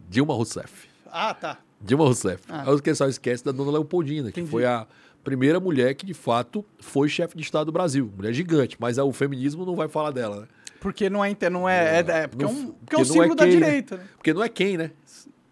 Dilma 0.10 0.34
Rousseff. 0.34 0.88
Ah, 1.12 1.34
tá. 1.34 1.60
Dilma 1.82 2.04
Rousseff. 2.06 2.44
Ah. 2.50 2.64
Aí 2.70 2.74
o 2.76 2.82
pessoal 2.82 3.10
esquece 3.10 3.44
da 3.44 3.52
dona 3.52 3.72
Leopoldina, 3.72 4.32
que 4.32 4.40
Entendi. 4.40 4.50
foi 4.52 4.66
a 4.66 4.88
primeira 5.24 5.60
mulher 5.60 5.94
que, 5.96 6.06
de 6.06 6.14
fato, 6.14 6.64
foi 6.80 7.10
chefe 7.10 7.36
de 7.38 7.44
Estado 7.44 7.66
do 7.68 7.72
Brasil. 7.72 8.12
Mulher 8.16 8.34
gigante, 8.34 8.78
mas 8.80 8.98
o 8.98 9.12
feminismo 9.12 9.66
não 9.66 9.76
vai 9.76 9.88
falar 9.88 10.12
dela, 10.12 10.42
né? 10.42 10.48
Porque 10.80 11.10
não 11.10 11.24
é. 11.24 11.36
Não 11.50 11.68
é, 11.68 11.98
é, 11.98 12.00
é- 12.00 12.28
porque, 12.28 12.46
é 12.46 12.48
um, 12.48 12.54
porque 12.54 12.78
porque 12.80 12.96
é 12.96 13.00
um 13.00 13.02
é 13.02 13.06
símbolo 13.06 13.36
da 13.36 13.46
quem, 13.46 13.60
né? 13.60 13.66
direita, 13.66 13.98
né? 13.98 14.04
Porque 14.16 14.34
não 14.34 14.44
é 14.44 14.50
quem, 14.50 14.78
né? 14.78 14.92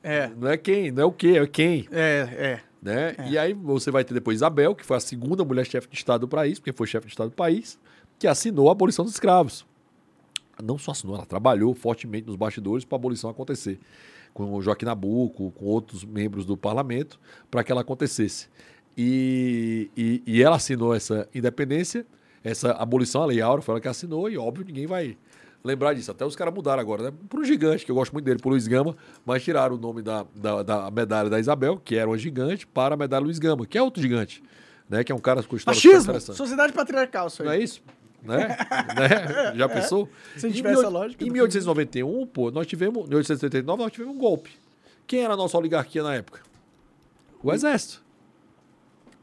É. 0.04 0.30
Não 0.38 0.48
é 0.48 0.58
quem, 0.58 0.92
não 0.92 1.02
é 1.02 1.06
o 1.06 1.12
quê, 1.12 1.38
é 1.38 1.48
quem. 1.48 1.88
É, 1.92 2.30
é. 2.32 2.62
né? 2.82 3.16
E 3.28 3.38
aí 3.38 3.54
você 3.54 3.90
vai 3.90 4.04
ter 4.04 4.14
depois 4.14 4.36
Isabel, 4.36 4.76
que 4.76 4.86
foi 4.86 4.98
a 4.98 5.00
segunda 5.00 5.44
mulher 5.44 5.66
chefe 5.66 5.88
de 5.88 5.96
Estado 5.96 6.22
do 6.22 6.28
país, 6.28 6.60
porque 6.60 6.72
foi 6.72 6.86
chefe 6.86 7.08
de 7.08 7.14
Estado 7.14 7.30
do 7.30 7.36
país, 7.36 7.80
que 8.20 8.28
assinou 8.28 8.70
a 8.70 8.72
abolição 8.72 9.04
dos 9.04 9.16
escravos. 9.16 9.66
Não 10.64 10.78
só 10.78 10.92
assinou, 10.92 11.16
ela 11.16 11.26
trabalhou 11.26 11.74
fortemente 11.74 12.28
nos 12.28 12.36
bastidores 12.36 12.86
para 12.86 12.96
a 12.96 13.00
abolição 13.00 13.30
acontecer. 13.30 13.80
Com 14.32 14.54
o 14.54 14.62
Joaquim 14.62 14.86
Nabuco, 14.86 15.52
com 15.52 15.66
outros 15.66 16.04
membros 16.06 16.46
do 16.46 16.56
parlamento, 16.56 17.20
para 17.50 17.64
que 17.64 17.72
ela 17.72 17.82
acontecesse. 17.82 18.48
E, 18.98 19.90
e, 19.98 20.24
e 20.26 20.44
ela 20.44 20.56
assinou 20.56 20.94
essa 20.94 21.28
independência, 21.34 22.06
essa 22.46 22.72
abolição, 22.74 23.24
a 23.24 23.26
Lei 23.26 23.42
Áurea, 23.42 23.62
foi 23.62 23.74
ela 23.74 23.82
que 23.82 23.88
assinou, 23.88 24.30
e 24.30 24.38
óbvio, 24.38 24.64
ninguém 24.66 24.86
vai 24.86 25.18
lembrar 25.64 25.94
disso. 25.94 26.12
Até 26.12 26.24
os 26.24 26.36
caras 26.36 26.54
mudaram 26.54 26.80
agora, 26.80 27.04
né? 27.04 27.14
Para 27.28 27.40
um 27.40 27.44
gigante, 27.44 27.84
que 27.84 27.92
eu 27.92 27.96
gosto 27.96 28.14
muito 28.14 28.24
dele, 28.26 28.40
por 28.40 28.50
Luiz 28.50 28.68
Gama, 28.68 28.96
mas 29.26 29.44
tiraram 29.44 29.76
o 29.76 29.80
nome 29.80 30.02
da, 30.04 30.26
da, 30.36 30.62
da 30.64 30.92
medalha 30.92 31.30
da 31.30 31.40
Isabel, 31.40 31.82
que 31.84 31.96
era 31.96 32.08
uma 32.08 32.18
gigante, 32.18 32.68
para 32.68 32.94
a 32.94 32.98
medalha 32.98 33.24
Luiz 33.24 33.40
Gama, 33.40 33.66
que 33.66 33.78
é 33.78 33.82
outro 33.82 34.02
gigante, 34.02 34.44
né? 34.88 35.04
Que 35.04 35.12
é 35.12 35.16
um 35.16 35.20
cara 35.20 35.42
com 35.42 35.56
história 35.56 35.76
Machismo! 35.76 36.20
Sociedade 36.36 36.72
patriarcal, 36.72 37.28
isso 37.28 37.42
aí. 37.42 37.48
Não 37.48 37.54
é 37.54 37.60
isso? 37.60 37.82
Né? 38.22 38.48
Né? 38.96 39.56
Já 39.56 39.70
pensou? 39.70 40.08
Se 40.36 40.46
a 40.46 40.50
gente 40.50 40.58
tiver 40.58 40.70
mil- 40.72 40.80
essa 40.80 40.90
lógica, 40.90 41.24
Em 41.24 41.28
não 41.28 41.34
1891, 41.34 42.26
pô, 42.28 42.50
nós 42.52 42.66
tivemos. 42.68 43.06
Em 43.06 43.10
1889, 43.10 43.84
nós 43.84 43.92
tivemos 43.92 44.16
um 44.16 44.18
golpe. 44.18 44.52
Quem 45.08 45.24
era 45.24 45.34
a 45.34 45.38
nossa 45.38 45.58
oligarquia 45.58 46.02
na 46.04 46.16
época? 46.16 46.42
O 47.44 47.52
Exército. 47.54 48.04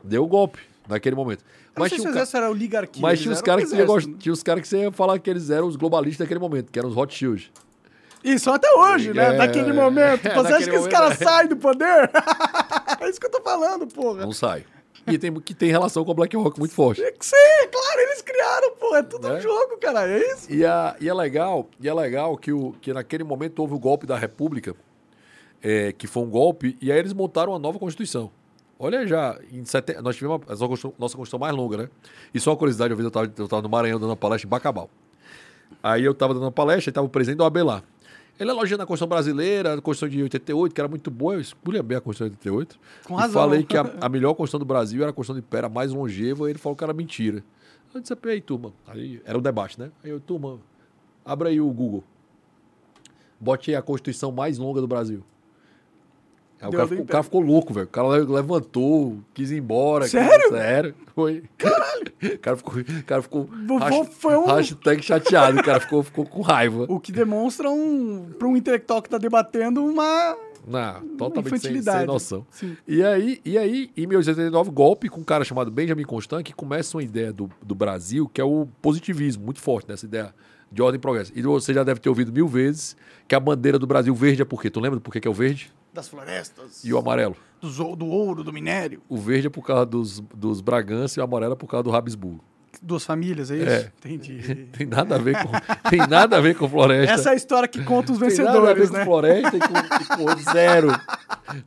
Deu 0.05 0.25
o 0.25 0.27
golpe 0.29 0.61
naquele 0.89 1.17
momento. 1.17 1.45
Eu 1.75 1.81
não 1.81 1.89
sei 1.89 1.99
se 1.99 2.03
tinha 2.03 2.09
o 2.09 2.11
um 2.11 2.15
ca- 2.15 2.19
exército 2.21 2.37
era 2.37 2.51
oligarquia. 2.51 3.03
mas 3.03 3.21
tinha 3.21 3.33
os 3.33 3.41
caras 3.41 3.71
que 3.71 3.85
gost- 3.85 4.11
tinha 4.19 4.33
os 4.33 4.43
caras 4.43 4.63
que 4.63 4.69
você 4.69 4.79
ia 4.83 4.93
falar 4.93 5.19
que 5.19 5.31
eles 5.31 5.49
eram 5.51 5.67
os 5.67 5.77
globalistas 5.77 6.25
daquele 6.27 6.41
momento, 6.41 6.71
que 6.71 6.79
eram 6.79 6.89
os 6.89 6.95
Rothschild. 6.95 7.51
né? 7.55 8.33
Isso, 8.35 8.51
até 8.51 8.73
hoje, 8.73 9.13
né? 9.13 9.35
É, 9.35 9.37
Naquele 9.39 9.73
momento. 9.73 10.27
é, 10.27 10.35
Você 10.35 10.53
acha 10.53 10.71
que 10.71 10.77
esse 10.77 10.89
cara 10.89 11.13
é. 11.13 11.15
sai 11.17 11.49
do 11.49 11.57
poder? 11.57 12.09
é 13.01 13.09
isso 13.11 13.19
que 13.19 13.27
eu 13.27 13.31
tô 13.31 13.41
falando, 13.41 13.87
porra. 13.87 14.21
Não 14.23 14.33
sai. 14.33 14.65
E 15.09 15.19
tem, 15.19 15.35
que 15.41 15.53
tem 15.53 15.69
relação 15.71 16.05
com 16.05 16.13
o 16.13 16.15
Black 16.15 16.37
Rock 16.37 16.57
muito 16.61 16.73
forte. 16.73 17.01
Sim, 17.21 17.69
claro, 17.73 18.01
eles 18.01 18.23
criaram, 18.23 18.71
pô. 18.77 18.95
É 18.95 19.03
tudo 19.03 19.27
um 19.27 19.33
Né? 19.33 19.41
jogo, 19.41 19.77
cara. 19.79 20.09
É 20.09 20.33
isso. 20.35 20.53
E, 20.53 20.65
a, 20.65 20.95
e 21.01 21.09
é 21.09 21.15
legal, 21.15 21.69
e 21.81 21.89
é 21.89 21.93
legal 21.95 22.37
que, 22.37 22.53
o, 22.53 22.73
que 22.81 22.93
naquele 22.93 23.25
momento 23.25 23.59
houve 23.59 23.75
o 23.75 23.79
golpe 23.81 24.07
da 24.07 24.17
República, 24.17 24.77
é, 25.61 25.91
que 25.93 26.07
foi 26.07 26.23
um 26.23 26.31
golpe, 26.31 26.77
e 26.81 26.93
aí 26.93 26.99
eles 27.01 27.13
montaram 27.13 27.51
uma 27.53 27.59
nova 27.59 27.81
Constituição. 27.81 28.31
Olha 28.85 29.07
já, 29.07 29.39
em 29.53 29.65
sete, 29.65 29.95
nós 30.03 30.17
tivemos 30.17 30.41
a 30.49 30.57
nossa 30.57 30.67
Constituição 31.17 31.39
mais 31.39 31.55
longa, 31.55 31.77
né? 31.77 31.89
E 32.35 32.41
só 32.41 32.51
uma 32.51 32.57
curiosidade, 32.57 32.93
uma 32.93 32.97
vez 32.97 33.05
eu 33.05 33.09
estava 33.11 33.33
eu 33.39 33.47
tava 33.47 33.63
no 33.63 33.69
Maranhão 33.69 33.97
dando 33.97 34.11
uma 34.11 34.17
palestra 34.17 34.49
em 34.49 34.51
Bacabal. 34.51 34.91
Aí 35.81 36.03
eu 36.03 36.13
tava 36.13 36.35
dando 36.35 36.43
uma 36.43 36.51
palestra 36.51 36.91
e 36.91 36.93
tava 36.93 37.07
o 37.07 37.09
presidente 37.09 37.39
do 37.39 37.45
AB 37.45 37.63
lá. 37.63 37.85
Ele 38.41 38.51
elogiando 38.51 38.83
a 38.83 38.87
Constituição 38.87 39.07
brasileira, 39.07 39.75
a 39.75 39.81
Constituição 39.81 40.09
de 40.09 40.25
88, 40.25 40.75
que 40.75 40.81
era 40.81 40.89
muito 40.89 41.13
boa, 41.13 41.35
eu 41.35 41.41
escolhi 41.41 41.81
bem 41.81 41.97
a 41.97 42.01
Constituição 42.01 42.37
de 42.37 42.49
88. 42.49 42.81
Com 43.05 43.15
razão. 43.15 43.41
falei 43.41 43.63
que 43.63 43.77
a, 43.77 43.83
a 44.03 44.09
melhor 44.09 44.35
Constituição 44.35 44.59
do 44.59 44.67
Brasil 44.67 45.01
era 45.01 45.11
a 45.11 45.15
Constituição 45.15 45.41
de 45.41 45.49
Pé, 45.49 45.59
era 45.59 45.69
a 45.69 45.71
mais 45.71 45.93
longeva, 45.93 46.49
e 46.49 46.51
ele 46.51 46.59
falou 46.59 46.75
que 46.75 46.83
era 46.83 46.93
mentira. 46.93 47.45
Eu 47.95 48.01
disse, 48.01 48.19
aí, 48.25 48.41
turma. 48.41 48.73
Aí 48.89 49.23
era 49.25 49.39
um 49.39 49.43
debate, 49.43 49.79
né? 49.79 49.93
Aí 50.03 50.11
eu, 50.11 50.19
turma, 50.19 50.59
abra 51.25 51.51
aí 51.51 51.61
o 51.61 51.71
Google. 51.71 52.03
Bote 53.39 53.71
aí 53.71 53.77
a 53.77 53.83
Constituição 53.83 54.33
mais 54.33 54.59
longa 54.59 54.81
do 54.81 54.89
Brasil. 54.89 55.23
Aí 56.63 56.69
o, 56.69 56.73
cara 56.73 56.85
do 56.85 56.89
ficou, 56.89 57.05
o 57.05 57.09
cara 57.09 57.23
ficou 57.25 57.41
louco, 57.41 57.75
velho. 57.75 57.87
O 57.87 57.91
cara 57.91 58.09
le- 58.09 58.25
levantou, 58.33 59.19
quis 59.35 59.51
ir 59.51 59.59
embora. 59.59 60.07
Sério? 60.07 60.31
Cara, 60.31 60.51
sério. 60.51 60.95
Foi. 61.15 61.43
Caralho. 61.59 62.03
O 62.23 62.39
cara 62.39 62.57
ficou, 62.57 62.75
o 62.81 63.05
cara 63.05 63.23
ficou 63.23 63.49
um- 64.33 64.47
hashtag 64.47 65.03
chateado. 65.03 65.59
O 65.59 65.65
cara 65.65 65.81
ficou, 65.81 66.03
ficou 66.05 66.25
com 66.25 66.41
raiva. 66.41 66.87
O 66.89 67.01
que 67.01 67.11
demonstra 67.11 67.69
um, 67.69 68.29
para 68.39 68.47
um 68.47 68.57
intelectual 68.57 69.03
que 69.03 69.09
tá 69.11 69.19
debatendo 69.19 69.85
uma 69.85 70.37
Não, 70.67 71.01
totalmente 71.19 71.49
sem, 71.49 71.57
infantilidade. 71.73 71.99
sem 71.99 72.07
noção. 72.07 72.47
Sim. 72.49 72.77
E 72.87 73.03
aí, 73.03 73.41
e 73.45 73.59
aí, 73.59 73.91
em 73.97 74.07
1889, 74.07 74.71
golpe 74.71 75.09
com 75.09 75.21
um 75.21 75.25
cara 75.25 75.45
chamado 75.45 75.69
Benjamin 75.71 76.05
Constant, 76.05 76.45
que 76.45 76.53
começa 76.53 76.97
uma 76.97 77.03
ideia 77.03 77.33
do, 77.33 77.51
do 77.61 77.75
Brasil, 77.75 78.31
que 78.33 78.41
é 78.41 78.45
o 78.45 78.69
positivismo, 78.81 79.45
muito 79.45 79.61
forte 79.61 79.89
nessa 79.89 80.07
ideia 80.07 80.33
de 80.71 80.81
ordem 80.81 80.99
e 80.99 81.01
progresso. 81.01 81.33
E 81.35 81.43
você 81.43 81.75
já 81.75 81.83
deve 81.83 81.99
ter 81.99 82.09
ouvido 82.09 82.33
mil 82.33 82.47
vezes 82.47 82.97
que 83.27 83.35
a 83.35 83.41
bandeira 83.41 83.79
do 83.81 83.87
Brasil 83.87 84.15
verde 84.15 84.43
é 84.43 84.45
por 84.45 84.63
quê? 84.63 84.71
Tu 84.71 84.79
lembra 84.79 85.01
por 85.01 85.13
que 85.13 85.21
que 85.21 85.27
é 85.27 85.31
o 85.31 85.35
verde? 85.35 85.73
Das 85.93 86.09
florestas, 86.09 86.85
E 86.85 86.93
o 86.93 86.99
amarelo? 86.99 87.37
do, 87.61 87.97
do 87.97 88.07
ouro, 88.07 88.43
do 88.43 88.53
minério. 88.53 89.03
O 89.09 89.17
verde 89.19 89.47
é 89.47 89.51
por 89.51 89.63
causa 89.65 89.85
dos, 89.87 90.21
dos 90.35 90.61
Bragança 90.61 91.19
e 91.19 91.21
o 91.21 91.25
amarelo 91.25 91.53
é 91.53 91.57
por 91.57 91.67
causa 91.69 91.85
do 91.85 91.95
Habsburgo. 91.95 92.43
Duas 92.81 93.05
famílias, 93.05 93.51
é 93.51 93.57
isso? 93.57 93.69
É. 93.69 93.91
Entendi. 94.05 94.67
Tem 94.77 94.87
nada 94.87 95.17
a 95.17 95.19
ver 95.19 95.37
com, 95.43 95.51
tem 95.91 96.07
nada 96.09 96.39
a 96.39 96.41
ver 96.41 96.55
com 96.57 96.69
floresta. 96.69 97.13
Essa 97.15 97.29
é 97.31 97.33
a 97.33 97.37
história 97.37 97.69
que 97.69 97.83
conta 97.85 98.13
os 98.13 98.19
tem 98.19 98.29
nada 98.45 98.59
a 98.59 98.73
ver 98.75 98.75
vencedores, 98.77 98.91
com 98.91 98.97
né? 98.97 99.05
floresta 99.05 99.57
e 99.57 99.61
com, 99.61 100.23
e 100.23 100.35
com 100.35 100.53
zero. 100.53 100.89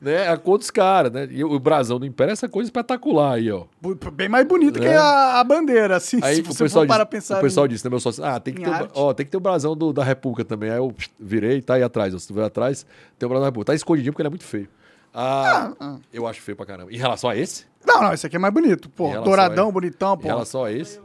né? 0.02 0.28
A 0.30 0.38
cor 0.38 0.58
dos 0.58 0.72
caras, 0.72 1.12
né? 1.12 1.28
E 1.30 1.44
o 1.44 1.60
brasão 1.60 2.00
do 2.00 2.06
Império 2.06 2.32
é 2.32 2.34
essa 2.34 2.50
coisa 2.50 2.68
espetacular 2.68 3.34
aí, 3.36 3.52
ó. 3.52 3.66
Bem 4.14 4.28
mais 4.28 4.46
bonito 4.48 4.80
que 4.80 4.88
É. 4.88 4.98
a, 4.98 5.40
a 5.40 5.44
bandeira, 5.44 5.96
assim, 5.98 6.20
Aí 6.24 6.36
se 6.38 6.42
o 6.42 6.56
pessoal, 6.56 6.86
for 6.86 6.88
para 6.88 7.06
pensar. 7.06 7.38
o 7.38 7.42
pessoal 7.42 7.66
em- 7.66 7.70
disse, 7.70 7.86
né, 7.86 7.90
meu 7.90 8.00
sócio, 8.00 8.24
ah, 8.26 8.40
tem 8.40 8.54
que, 8.54 8.62
ter 8.64 8.70
arte. 8.70 8.92
ó, 8.96 9.14
tem 9.14 9.26
que 9.26 9.32
ter 9.32 9.38
o 9.38 9.42
brasão 9.42 9.76
do- 9.76 9.94
da 9.94 10.04
República 10.04 10.44
também. 10.44 10.70
Aí 10.72 10.78
eu 10.78 10.94
virei, 11.20 11.62
tá 11.62 11.76
aí 11.76 11.84
atrás. 11.84 12.14
ó. 12.16 12.18
Se 12.20 12.28
tu 12.28 12.34
ver 12.34 12.44
atrás, 12.46 12.86
tem 13.20 13.26
o 13.28 13.30
brasão 13.30 13.44
da 13.44 13.48
República. 13.50 13.72
Tá 13.72 13.76
escondidinho 13.76 14.12
porque 14.12 14.22
ele 14.24 14.28
é 14.28 14.32
muito 14.32 14.44
feio. 14.46 14.68
Ah, 15.14 15.72
ah. 15.80 15.96
eu 16.12 16.28
acho 16.28 16.42
feio 16.42 16.58
pra 16.58 16.66
caramba. 16.66 16.92
Em 16.92 16.98
relação 16.98 17.30
a 17.30 17.38
esse, 17.38 17.66
Não, 17.86 18.02
não, 18.02 18.14
esse 18.14 18.26
aqui 18.28 18.36
é 18.36 18.40
mais 18.40 18.54
bonito. 18.54 18.90
Pô, 18.90 19.10
Em 19.16 19.22
douradão, 19.24 19.72
bonitão, 19.72 20.14
em 20.16 20.18
pô. 20.18 20.28
relação 20.28 20.64
a 20.64 20.72
esse, 20.72 21.00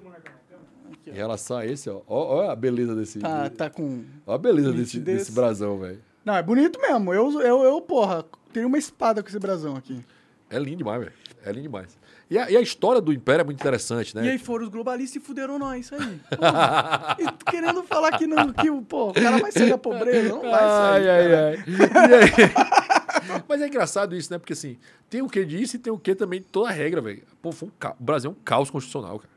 em 1.06 1.12
relação 1.12 1.56
a 1.58 1.66
esse, 1.66 1.90
ó, 1.90 2.00
ó 2.06 2.50
a 2.50 2.56
beleza 2.56 2.94
desse, 2.94 3.18
Tá, 3.18 3.50
tá 3.50 3.68
com... 3.70 4.04
ó 4.26 4.34
a 4.34 4.38
beleza 4.38 4.70
desse, 4.70 4.96
nitidez. 4.96 5.18
desse 5.18 5.32
brasão, 5.32 5.78
velho. 5.78 6.00
Não, 6.24 6.34
é 6.36 6.42
bonito 6.42 6.78
mesmo. 6.80 7.12
Eu, 7.12 7.40
eu, 7.40 7.62
eu, 7.64 7.80
porra, 7.80 8.24
teria 8.52 8.66
uma 8.66 8.78
espada 8.78 9.22
com 9.22 9.28
esse 9.28 9.38
brasão 9.38 9.74
aqui. 9.76 10.04
É 10.48 10.58
lindo 10.58 10.76
demais, 10.78 11.00
velho. 11.00 11.12
É 11.44 11.50
lindo 11.52 11.62
demais. 11.62 11.98
E 12.28 12.38
a, 12.38 12.48
e 12.50 12.56
a 12.56 12.60
história 12.60 13.00
do 13.00 13.12
Império 13.12 13.40
é 13.40 13.44
muito 13.44 13.58
interessante, 13.60 14.14
né? 14.14 14.24
E 14.24 14.28
aí 14.30 14.38
foram 14.38 14.64
os 14.64 14.70
globalistas 14.70 15.20
e 15.20 15.24
fuderam 15.24 15.58
nós, 15.58 15.86
isso 15.86 15.94
aí. 15.96 16.20
E 17.18 17.50
querendo 17.50 17.82
falar 17.82 18.16
que, 18.16 18.26
não, 18.26 18.52
que 18.52 18.70
pô, 18.82 19.08
o 19.08 19.12
cara 19.14 19.38
vai 19.38 19.50
sair 19.50 19.70
da 19.70 19.78
pobreza, 19.78 20.28
não 20.28 20.42
vai 20.42 20.52
Ai, 20.52 21.02
sair. 21.04 21.08
ai, 21.08 21.28
cara. 21.28 21.50
ai. 21.50 21.64
E 22.10 22.14
aí- 22.14 22.80
Mas 23.48 23.60
é 23.62 23.66
engraçado 23.68 24.14
isso, 24.16 24.32
né? 24.32 24.38
Porque 24.38 24.52
assim, 24.52 24.76
tem 25.08 25.22
o 25.22 25.28
que 25.28 25.44
disso 25.44 25.76
e 25.76 25.78
tem 25.78 25.92
o 25.92 25.98
que 25.98 26.14
também, 26.14 26.42
toda 26.42 26.68
a 26.68 26.72
regra, 26.72 27.00
velho. 27.00 27.22
Pô, 27.42 27.52
foi 27.52 27.68
um 27.68 27.72
ca... 27.78 27.94
o 27.98 28.02
Brasil 28.02 28.30
é 28.30 28.32
um 28.32 28.36
caos 28.44 28.70
constitucional, 28.70 29.18
cara. 29.18 29.30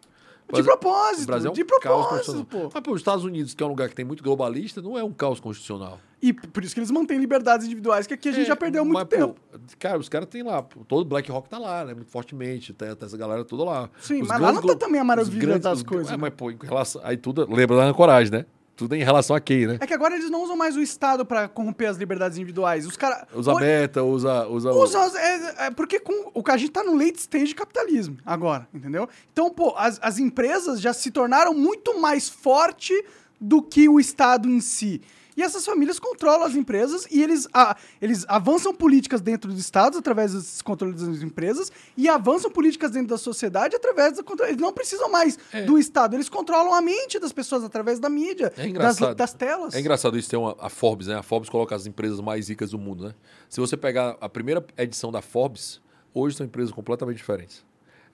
De 0.53 0.61
propósito, 0.61 1.24
o 1.24 1.28
Brasil 1.28 1.48
é 1.48 1.52
um 1.52 1.56
de 1.56 1.64
propósito, 1.64 2.45
pô. 2.45 2.70
Mas, 2.72 2.84
pô, 2.84 2.91
os 2.91 2.99
Estados 2.99 3.24
Unidos, 3.26 3.53
que 3.53 3.64
é 3.64 3.65
um 3.65 3.70
lugar 3.70 3.90
que 3.90 3.95
tem 3.95 4.06
muito 4.06 4.22
globalista, 4.24 4.82
não 4.82 4.98
é 4.99 5.03
um 5.03 5.11
caos 5.11 5.40
constitucional. 5.40 5.99
E 6.22 6.32
por 6.32 6.64
isso 6.64 6.74
que 6.76 6.80
eles 6.80 6.91
mantêm 6.91 7.18
liberdades 7.18 7.65
individuais, 7.65 8.06
que 8.06 8.14
aqui 8.14 8.30
a 8.30 8.32
gente 8.32 8.44
É, 8.44 8.48
já 8.48 8.56
perdeu 8.56 8.84
muito 8.86 8.95
mas, 8.95 9.03
pô, 9.06 9.10
tempo. 9.28 9.40
cara, 9.80 9.98
os 9.98 10.07
caras 10.10 10.28
têm 10.30 10.44
lá, 10.44 10.61
todo 10.88 11.06
Black 11.06 11.32
Rock 11.32 11.49
tá 11.49 11.57
lá, 11.57 11.84
né? 11.86 11.94
Muito 11.94 12.11
fortemente, 12.11 12.72
tem, 12.74 12.94
tem 12.95 13.06
essa 13.06 13.18
galera 13.18 13.44
toda 13.44 13.64
lá. 13.64 13.90
Sim, 13.99 14.22
Os 14.22 14.28
mas 14.28 14.40
lá 14.40 14.52
não 14.52 14.61
tá 14.61 14.76
também 14.76 14.99
a 15.02 15.03
maravilha 15.03 15.40
grandes- 15.41 15.64
das 15.64 15.82
coisas, 15.82 16.10
É, 16.10 16.11
né? 16.11 16.18
mas, 16.18 16.34
pô, 16.36 16.52
em 16.52 16.57
relação. 16.61 17.02
Aí 17.03 17.18
tudo. 17.18 17.48
Lembra 17.52 17.78
da 17.78 17.84
ancoragem, 17.86 18.32
né? 18.32 18.45
Tudo 18.84 18.96
em 18.96 19.04
relação 19.04 19.34
a 19.34 19.40
quem, 19.40 19.66
né? 19.66 19.78
É 19.80 19.88
que 19.88 19.94
agora 19.94 20.14
eles 20.14 20.30
não 20.30 20.44
usam 20.44 20.58
mais 20.58 20.76
o 20.76 20.82
Estado 20.82 21.26
pra 21.26 21.48
corromper 21.48 21.90
as 21.90 21.96
liberdades 21.96 22.38
individuais. 22.38 22.86
Os 22.86 22.98
caras. 22.98 23.26
Usa 23.34 23.56
meta, 23.56 24.04
usa. 24.04 24.46
Usa, 24.46 24.74
Usa, 24.74 25.18
é, 25.18 25.68
é 25.68 25.72
porque 25.72 26.02
com, 26.02 26.32
o 26.34 26.44
que 26.44 26.52
a 26.52 26.58
gente 26.58 26.72
tá 26.72 26.84
no 26.84 26.94
late 26.94 27.18
stage 27.18 27.46
de 27.46 27.56
capitalismo 27.56 28.18
agora, 28.26 28.68
entendeu? 28.74 29.08
Então, 29.32 29.50
pô, 29.50 29.74
as, 29.78 30.00
as 30.04 30.20
empresas 30.20 30.82
já 30.82 30.92
se 30.92 31.12
tornaram 31.12 31.54
muito 31.54 31.98
mais 32.02 32.28
forte 32.28 32.94
do 33.40 33.62
que 33.62 33.88
o 33.88 34.02
Estado 34.02 34.50
em 34.50 34.60
si. 34.60 35.02
E 35.36 35.42
essas 35.42 35.66
famílias 35.66 36.00
controlam 36.00 36.44
as 36.44 36.56
empresas 36.56 37.08
e 37.12 37.22
eles, 37.22 37.48
ah, 37.54 37.76
eles 38.02 38.26
avançam 38.28 38.74
políticas 38.74 39.22
dentro 39.22 39.50
dos 39.52 39.60
estados 39.60 39.98
através 39.98 40.34
desses 40.34 40.62
controles 40.62 41.02
das 41.02 41.22
empresas 41.22 41.72
e 41.98 42.08
avançam 42.08 42.52
políticas 42.52 42.92
dentro 42.92 43.08
da 43.10 43.18
sociedade 43.18 43.76
através 43.76 44.14
do 44.18 44.24
controle. 44.24 44.52
Eles 44.52 44.62
não 44.62 44.72
precisam 44.74 45.10
mais 45.10 45.38
É. 45.52 45.64
do 45.64 45.78
Estado, 45.78 46.16
eles 46.16 46.30
controlam 46.30 46.74
a 46.74 46.82
mente 46.82 47.20
das 47.20 47.32
pessoas 47.34 47.64
através 47.64 48.00
da 48.00 48.10
mídia, 48.10 48.54
É 48.58 48.68
das, 48.72 48.98
das 49.16 49.34
telas. 49.34 49.74
É 49.74 49.80
engraçado 49.80 50.18
isso, 50.18 50.30
tem 50.30 50.38
uma, 50.40 50.56
a 50.60 50.70
Forbes, 50.70 51.08
né? 51.08 51.16
A 51.16 51.24
Forbes 51.24 51.50
coloca 51.50 51.76
as 51.76 51.86
empresas 51.86 52.20
mais 52.20 52.50
ricas 52.50 52.72
do 52.72 52.78
mundo, 52.78 53.06
né? 53.06 53.14
Se 53.50 53.60
você 53.60 53.76
pegar 53.76 54.18
a 54.22 54.30
primeira 54.30 54.66
edição 54.78 55.12
da 55.12 55.22
Forbes, 55.22 55.82
hoje 56.14 56.38
são 56.38 56.46
empresas 56.46 56.72
completamente 56.72 57.18
diferentes. 57.18 57.64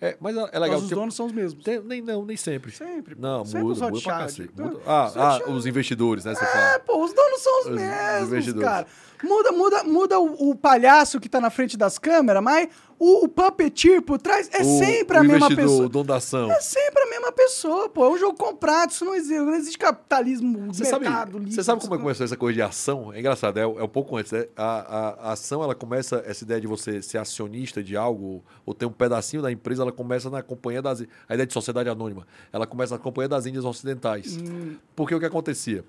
É, 0.01 0.15
mas 0.19 0.35
é 0.35 0.39
é 0.53 0.59
legal. 0.59 0.77
Mas 0.80 0.84
os 0.84 0.89
donos 0.89 1.13
são 1.15 1.26
os 1.26 1.31
mesmos. 1.34 1.63
tem- 1.63 1.81
nem, 1.81 2.01
não, 2.01 2.23
nem 2.23 2.38
sempre. 2.38 2.71
Sempre. 2.71 3.15
Não, 3.19 3.43
Sempre 3.43 3.67
os 3.67 3.80
muda, 3.80 3.91
muda 3.91 4.01
pra 4.03 4.17
cacete. 4.19 4.49
Os 4.57 4.88
Ah, 4.88 5.11
ah, 5.45 5.51
os 5.51 5.65
investidores, 5.65 6.23
né? 6.23 6.34
Você 6.35 6.43
É, 6.43 6.47
fala. 6.47 6.80
pô, 6.80 7.03
os 7.03 7.13
donos 7.13 7.41
são 7.41 7.59
os, 7.61 7.65
Os 7.67 7.71
mesmos, 7.76 8.27
investidores. 8.30 8.69
cara. 8.69 8.88
Muda, 9.21 9.51
muda, 9.51 9.84
muda 9.84 10.19
o, 10.19 10.51
o 10.51 10.55
palhaço 10.55 11.19
que 11.19 11.27
tá 11.27 11.41
na 11.41 11.49
frente 11.49 11.76
das 11.76 11.97
câmeras, 11.99 12.41
mas 12.41 12.69
o, 12.99 13.23
o 13.26 13.30
puppeteer 13.30 14.01
por 14.01 14.19
trás 14.19 14.49
é 14.51 14.61
O- 14.61 14.77
sempre 14.77 15.17
a 15.17 15.23
mesma 15.23 15.47
pessoa. 15.47 15.85
O 15.85 15.89
dono 15.89 16.05
da 16.05 16.17
ação. 16.17 16.51
É 16.51 16.59
sempre 16.59 17.01
a 17.03 17.09
mesma 17.09 17.31
pessoa, 17.31 17.89
pô. 17.89 18.05
É 18.05 18.09
um 18.09 18.17
jogo 18.17 18.38
comprado, 18.38 18.91
isso 18.91 19.05
não 19.05 19.15
existe. 19.15 19.39
Não 19.39 19.55
existe 19.55 19.77
capitalismo, 19.77 20.67
Você 20.73 20.84
sabe, 20.85 21.05
mercado 21.05 21.38
livre. 21.39 21.53
você 21.53 21.63
sabe 21.63 21.81
como 21.81 21.93
é 21.95 21.97
que 21.97 22.03
começou 22.03 22.26
essa 22.26 22.35
coisa 22.38 22.53
de 22.55 22.61
ação? 22.61 23.13
É 23.13 23.19
engraçado, 23.19 23.57
é, 23.57 23.61
é 23.61 23.65
um 23.65 23.88
pouco 23.88 24.17
antes. 24.17 24.31
né? 24.31 24.45
A, 24.55 24.63
a- 24.63 25.30
a 25.30 25.31
ação, 25.31 25.63
ela 25.63 25.73
começa, 25.73 26.21
essa 26.26 26.43
ideia 26.43 26.59
de 26.59 26.67
você 26.67 27.01
ser 27.01 27.17
acionista 27.17 27.81
de 27.81 27.95
algo, 27.95 28.43
ou 28.65 28.73
ter 28.73 28.85
um 28.85 28.91
pedacinho 28.91 29.41
da 29.41 29.51
empresa, 29.51 29.81
ela 29.84 29.91
começa 29.91 30.30
na 30.30 30.41
companhia 30.43 30.81
das... 30.81 31.01
A 31.27 31.34
ideia 31.34 31.47
de 31.47 31.53
sociedade 31.53 31.88
anônima, 31.89 32.27
ela 32.51 32.67
começa 32.67 32.95
na 32.95 32.99
companhia 32.99 33.30
das 33.30 33.45
Índias 33.45 33.63
Ocidentais. 33.65 34.38
Hum. 34.38 34.76
Porque 34.95 35.15
o 35.15 35.19
que 35.19 35.26
acontecia? 35.26 35.84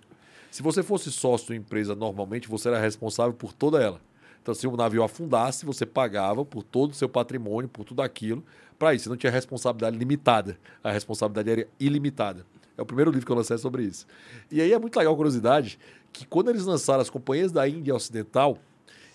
Se 0.50 0.62
você 0.62 0.82
fosse 0.82 1.10
sócio 1.12 1.46
de 1.48 1.52
uma 1.52 1.58
empresa 1.58 1.94
normalmente, 1.94 2.48
você 2.48 2.68
era 2.68 2.78
responsável 2.78 3.32
por 3.32 3.52
toda 3.52 3.80
ela. 3.82 4.00
Então, 4.42 4.54
se 4.54 4.66
o 4.66 4.76
navio 4.76 5.02
afundasse, 5.02 5.66
você 5.66 5.84
pagava 5.84 6.44
por 6.44 6.62
todo 6.62 6.92
o 6.92 6.94
seu 6.94 7.08
patrimônio, 7.08 7.68
por 7.68 7.84
tudo 7.84 8.02
aquilo. 8.02 8.42
Para 8.78 8.94
isso, 8.94 9.04
você 9.04 9.10
não 9.10 9.16
tinha 9.16 9.30
responsabilidade 9.30 9.96
limitada. 9.96 10.58
A 10.82 10.90
responsabilidade 10.90 11.50
era 11.50 11.68
ilimitada. 11.78 12.46
É 12.76 12.82
o 12.82 12.86
primeiro 12.86 13.10
livro 13.10 13.26
que 13.26 13.32
eu 13.32 13.36
lancei 13.36 13.58
sobre 13.58 13.82
isso. 13.82 14.06
E 14.50 14.60
aí 14.60 14.72
é 14.72 14.78
muito 14.78 14.96
legal 14.96 15.12
a 15.12 15.16
curiosidade 15.16 15.78
que 16.12 16.26
quando 16.26 16.48
eles 16.48 16.64
lançaram 16.64 17.00
as 17.00 17.10
companhias 17.10 17.52
da 17.52 17.68
Índia 17.68 17.94
Ocidental, 17.94 18.58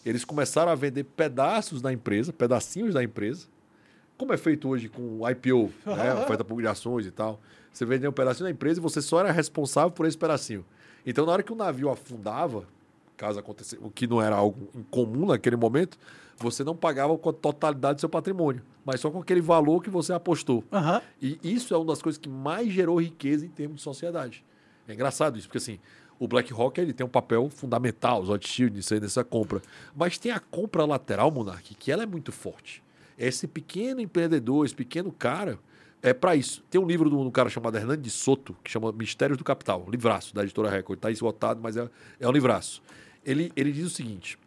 eles 0.06 0.24
começaram 0.24 0.72
a 0.72 0.76
vender 0.76 1.04
pedaços 1.04 1.82
da 1.82 1.92
empresa, 1.92 2.32
pedacinhos 2.32 2.94
da 2.94 3.04
empresa, 3.04 3.48
como 4.18 4.32
é 4.32 4.38
feito 4.38 4.70
hoje 4.70 4.88
com 4.88 5.20
o 5.20 5.30
IPO, 5.30 5.72
né? 5.86 6.14
oferta 6.14 6.44
pública 6.44 6.70
de 6.70 6.72
ações 6.74 7.06
e 7.08 7.12
tal. 7.12 7.42
Você 7.74 7.86
vendeu 7.86 8.12
um 8.12 8.14
pedacinho 8.14 8.46
da 8.46 8.52
empresa 8.52 8.80
e 8.80 8.84
você 8.84 9.02
só 9.02 9.20
era 9.20 9.32
responsável 9.32 9.92
por 9.92 10.06
esse 10.06 10.18
pedacinho. 10.18 10.64
Então, 11.06 11.26
na 11.26 11.32
hora 11.34 11.44
que 11.44 11.52
o 11.52 11.56
navio 11.56 11.90
afundava, 11.90 12.66
caso 13.16 13.40
acontecesse, 13.40 13.82
o 13.82 13.90
que 13.90 14.08
não 14.08 14.22
era 14.22 14.36
algo 14.36 14.70
incomum 14.76 15.28
naquele 15.28 15.56
momento, 15.56 15.98
você 16.38 16.64
não 16.64 16.76
pagava 16.76 17.18
com 17.18 17.30
a 17.30 17.34
totalidade 17.34 17.96
do 17.96 18.00
seu 18.02 18.10
patrimônio, 18.10 18.62
mas 18.84 19.00
só 19.00 19.10
com 19.10 19.20
aquele 19.20 19.42
valor 19.42 19.82
que 19.82 19.90
você 19.90 20.14
apostou. 20.14 20.64
Aham. 20.72 21.02
E 21.22 21.40
isso 21.44 21.74
é 21.74 21.78
uma 21.78 21.86
das 21.86 22.02
coisas 22.02 22.20
que 22.20 22.30
mais 22.30 22.72
gerou 22.72 23.00
riqueza 23.00 23.46
em 23.46 23.50
termos 23.50 23.78
de 23.78 23.82
sociedade. 23.82 24.44
É 24.88 24.94
engraçado 24.94 25.38
isso, 25.38 25.48
porque 25.48 25.58
assim, 25.58 25.80
o 26.20 26.28
BlackRock 26.28 26.80
ele 26.80 26.94
tem 26.94 27.06
um 27.06 27.10
papel 27.10 27.50
fundamental, 27.50 28.22
os 28.22 28.30
Rothschild, 28.30 28.76
nisso 28.76 28.94
aí, 28.94 29.00
nessa 29.00 29.24
compra. 29.24 29.62
Mas 29.96 30.18
tem 30.18 30.32
a 30.32 30.40
compra 30.40 30.86
lateral, 30.86 31.32
Monark, 31.32 31.76
que 31.76 31.92
ela 31.92 32.04
é 32.04 32.06
muito 32.06 32.32
forte. 32.32 32.84
Esse 33.18 33.48
pequeno 33.48 34.02
empreendedor, 34.02 34.66
esse 34.66 34.76
pequeno 34.76 35.12
cara, 35.12 35.58
é 36.02 36.14
para 36.14 36.36
isso. 36.36 36.64
Tem 36.70 36.80
um 36.80 36.86
livro 36.86 37.10
de 37.10 37.16
um 37.16 37.32
cara 37.32 37.50
chamado 37.50 37.76
Hernando 37.76 38.02
de 38.02 38.10
Soto, 38.10 38.56
que 38.64 38.72
chama 38.72 38.92
Mistérios 38.92 39.38
do 39.38 39.44
Capital, 39.44 39.86
livraço 39.90 40.34
da 40.36 40.44
editora 40.44 40.70
Record. 40.70 40.98
Está 40.98 41.12
esgotado, 41.12 41.60
mas 41.62 41.78
é, 41.78 41.90
é 42.20 42.28
um 42.28 42.32
livraço. 42.32 42.82
Ele, 43.26 43.52
ele 43.56 43.72
diz 43.72 43.86
o 43.88 43.90
seguinte: 43.90 44.38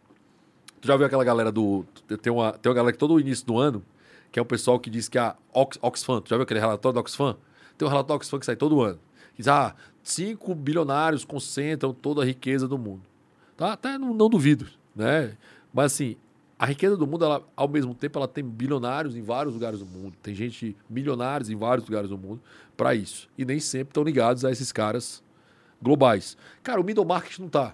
Tu 0.81 0.87
já 0.87 0.95
viu 0.95 1.05
aquela 1.05 1.23
galera 1.23 1.51
do. 1.51 1.85
Tem 2.21 2.31
uma, 2.31 2.53
tem 2.53 2.69
uma 2.69 2.75
galera 2.75 2.93
que 2.93 2.97
todo 2.97 3.19
início 3.19 3.45
do 3.45 3.57
ano, 3.57 3.83
que 4.31 4.39
é 4.39 4.41
um 4.41 4.45
pessoal 4.45 4.79
que 4.79 4.89
diz 4.89 5.09
que 5.09 5.17
a 5.17 5.35
Ox, 5.53 5.77
Oxfam, 5.81 6.21
tu 6.21 6.29
já 6.29 6.37
viu 6.37 6.43
aquele 6.43 6.59
relatório 6.59 6.93
da 6.93 7.01
Oxfam? 7.01 7.35
Tem 7.77 7.87
um 7.87 7.91
relatório 7.91 8.07
da 8.07 8.15
Oxfam 8.15 8.39
que 8.39 8.45
sai 8.45 8.55
todo 8.55 8.81
ano. 8.81 8.99
Diz, 9.37 9.47
ah, 9.47 9.75
cinco 10.01 10.55
bilionários 10.55 11.25
concentram 11.25 11.93
toda 11.93 12.21
a 12.21 12.25
riqueza 12.25 12.67
do 12.67 12.77
mundo. 12.77 13.01
Tá? 13.57 13.73
Até 13.73 13.97
não, 13.97 14.13
não 14.13 14.29
duvido, 14.29 14.67
né? 14.95 15.37
Mas 15.73 15.93
assim, 15.93 16.15
a 16.59 16.65
riqueza 16.65 16.97
do 16.97 17.07
mundo, 17.07 17.23
ela, 17.23 17.41
ao 17.55 17.67
mesmo 17.69 17.95
tempo, 17.95 18.19
ela 18.19 18.27
tem 18.27 18.43
bilionários 18.43 19.15
em 19.15 19.21
vários 19.21 19.53
lugares 19.53 19.79
do 19.79 19.85
mundo. 19.85 20.13
Tem 20.21 20.35
gente 20.35 20.75
milionários 20.89 21.49
em 21.49 21.55
vários 21.55 21.87
lugares 21.87 22.09
do 22.09 22.17
mundo 22.17 22.41
para 22.75 22.93
isso. 22.93 23.29
E 23.37 23.45
nem 23.45 23.59
sempre 23.61 23.91
estão 23.91 24.03
ligados 24.03 24.43
a 24.43 24.51
esses 24.51 24.71
caras 24.71 25.23
globais. 25.81 26.35
Cara, 26.61 26.79
o 26.79 26.83
middle 26.83 27.05
market 27.05 27.39
não 27.39 27.47
tá. 27.49 27.73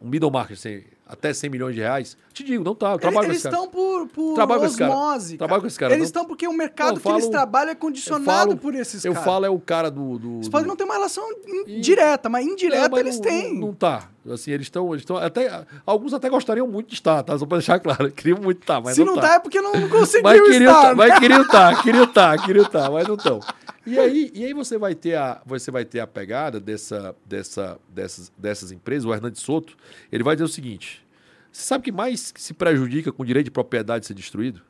O 0.00 0.06
middle 0.06 0.30
market, 0.32 0.56
assim, 0.58 0.82
até 1.06 1.32
100 1.32 1.50
milhões 1.50 1.74
de 1.76 1.80
reais. 1.80 2.16
Te 2.32 2.42
digo, 2.42 2.64
não 2.64 2.74
tá. 2.74 2.92
Eu 2.92 2.98
trabalho 2.98 3.28
eles 3.28 3.42
com 3.42 3.50
cara. 3.50 3.54
estão 3.62 3.70
por, 3.70 4.08
por 4.08 4.34
Trabalho 4.34 4.60
com 4.62 4.66
esse 4.66 4.78
cara. 4.78 4.90
osmose. 4.92 5.36
Trabalho 5.36 5.60
com 5.60 5.66
esse 5.68 5.78
cara. 5.78 5.94
Eles 5.94 6.06
estão 6.06 6.24
porque 6.24 6.48
o 6.48 6.52
mercado 6.52 6.94
Não, 6.94 7.00
que 7.00 7.08
eles 7.08 7.20
falo- 7.24 7.30
trabalham 7.30 7.68
é 7.70 7.72
Eu 7.74 7.76
condicionado 7.76 8.24
falo- 8.26 8.56
por 8.56 8.74
esses 8.74 9.04
Eu 9.04 9.12
caras. 9.12 9.24
falo 9.26 9.46
é 9.46 9.50
o 9.50 9.60
cara 9.60 9.90
do... 9.90 10.18
do 10.18 10.30
Eles 10.36 10.48
do- 10.48 10.50
podem 10.50 10.66
não 10.66 10.74
ter 10.74 10.82
uma 10.84 10.94
relação 10.94 11.22
E- 11.68 11.80
direta, 11.80 12.28
mas 12.28 12.44
indireta 12.46 12.88
mas 12.88 13.00
eles 13.00 13.14
não- 13.16 13.22
têm. 13.22 13.54
Não, 13.54 13.66
não 13.68 13.74
tá. 13.74 14.10
Assim, 14.30 14.52
eles 14.52 14.66
estão. 14.66 14.94
Eles 14.94 15.04
até, 15.10 15.64
alguns 15.84 16.14
até 16.14 16.28
gostariam 16.28 16.66
muito 16.68 16.88
de 16.88 16.94
estar, 16.94 17.22
tá? 17.22 17.36
Só 17.36 17.44
pra 17.44 17.58
deixar 17.58 17.80
claro. 17.80 18.10
Queriam 18.12 18.38
muito 18.40 18.60
estar, 18.60 18.80
mas 18.80 18.94
Se 18.94 19.04
não, 19.04 19.14
não 19.14 19.20
tá. 19.20 19.28
tá 19.28 19.34
é 19.34 19.38
porque 19.40 19.60
não 19.60 19.72
conseguiu 19.88 20.22
Mas 20.22 20.40
queriam 20.42 20.70
estar. 20.70 20.82
tá, 20.82 20.94
mas 20.94 21.18
queriam 21.18 21.42
estar, 21.42 21.76
queriam 21.82 22.04
estar, 22.04 22.44
queriam 22.44 22.64
estar, 22.64 22.90
mas 22.90 23.08
não 23.08 23.16
estão. 23.16 23.40
E 23.84 23.98
aí, 23.98 24.30
e 24.32 24.44
aí 24.44 24.54
você 24.54 24.78
vai 24.78 24.94
ter 24.94 25.16
a, 25.16 25.42
você 25.44 25.72
vai 25.72 25.84
ter 25.84 25.98
a 25.98 26.06
pegada 26.06 26.60
dessa, 26.60 27.16
dessa, 27.26 27.80
dessas, 27.88 28.32
dessas 28.38 28.70
empresas, 28.70 29.04
o 29.04 29.12
Hernandes 29.12 29.42
Soto, 29.42 29.76
ele 30.10 30.22
vai 30.22 30.36
dizer 30.36 30.44
o 30.44 30.48
seguinte: 30.48 31.04
você 31.50 31.62
sabe 31.62 31.84
que 31.84 31.92
mais 31.92 32.32
se 32.36 32.54
prejudica 32.54 33.10
com 33.10 33.24
o 33.24 33.26
direito 33.26 33.46
de 33.46 33.50
propriedade 33.50 34.06
ser 34.06 34.14
destruído? 34.14 34.62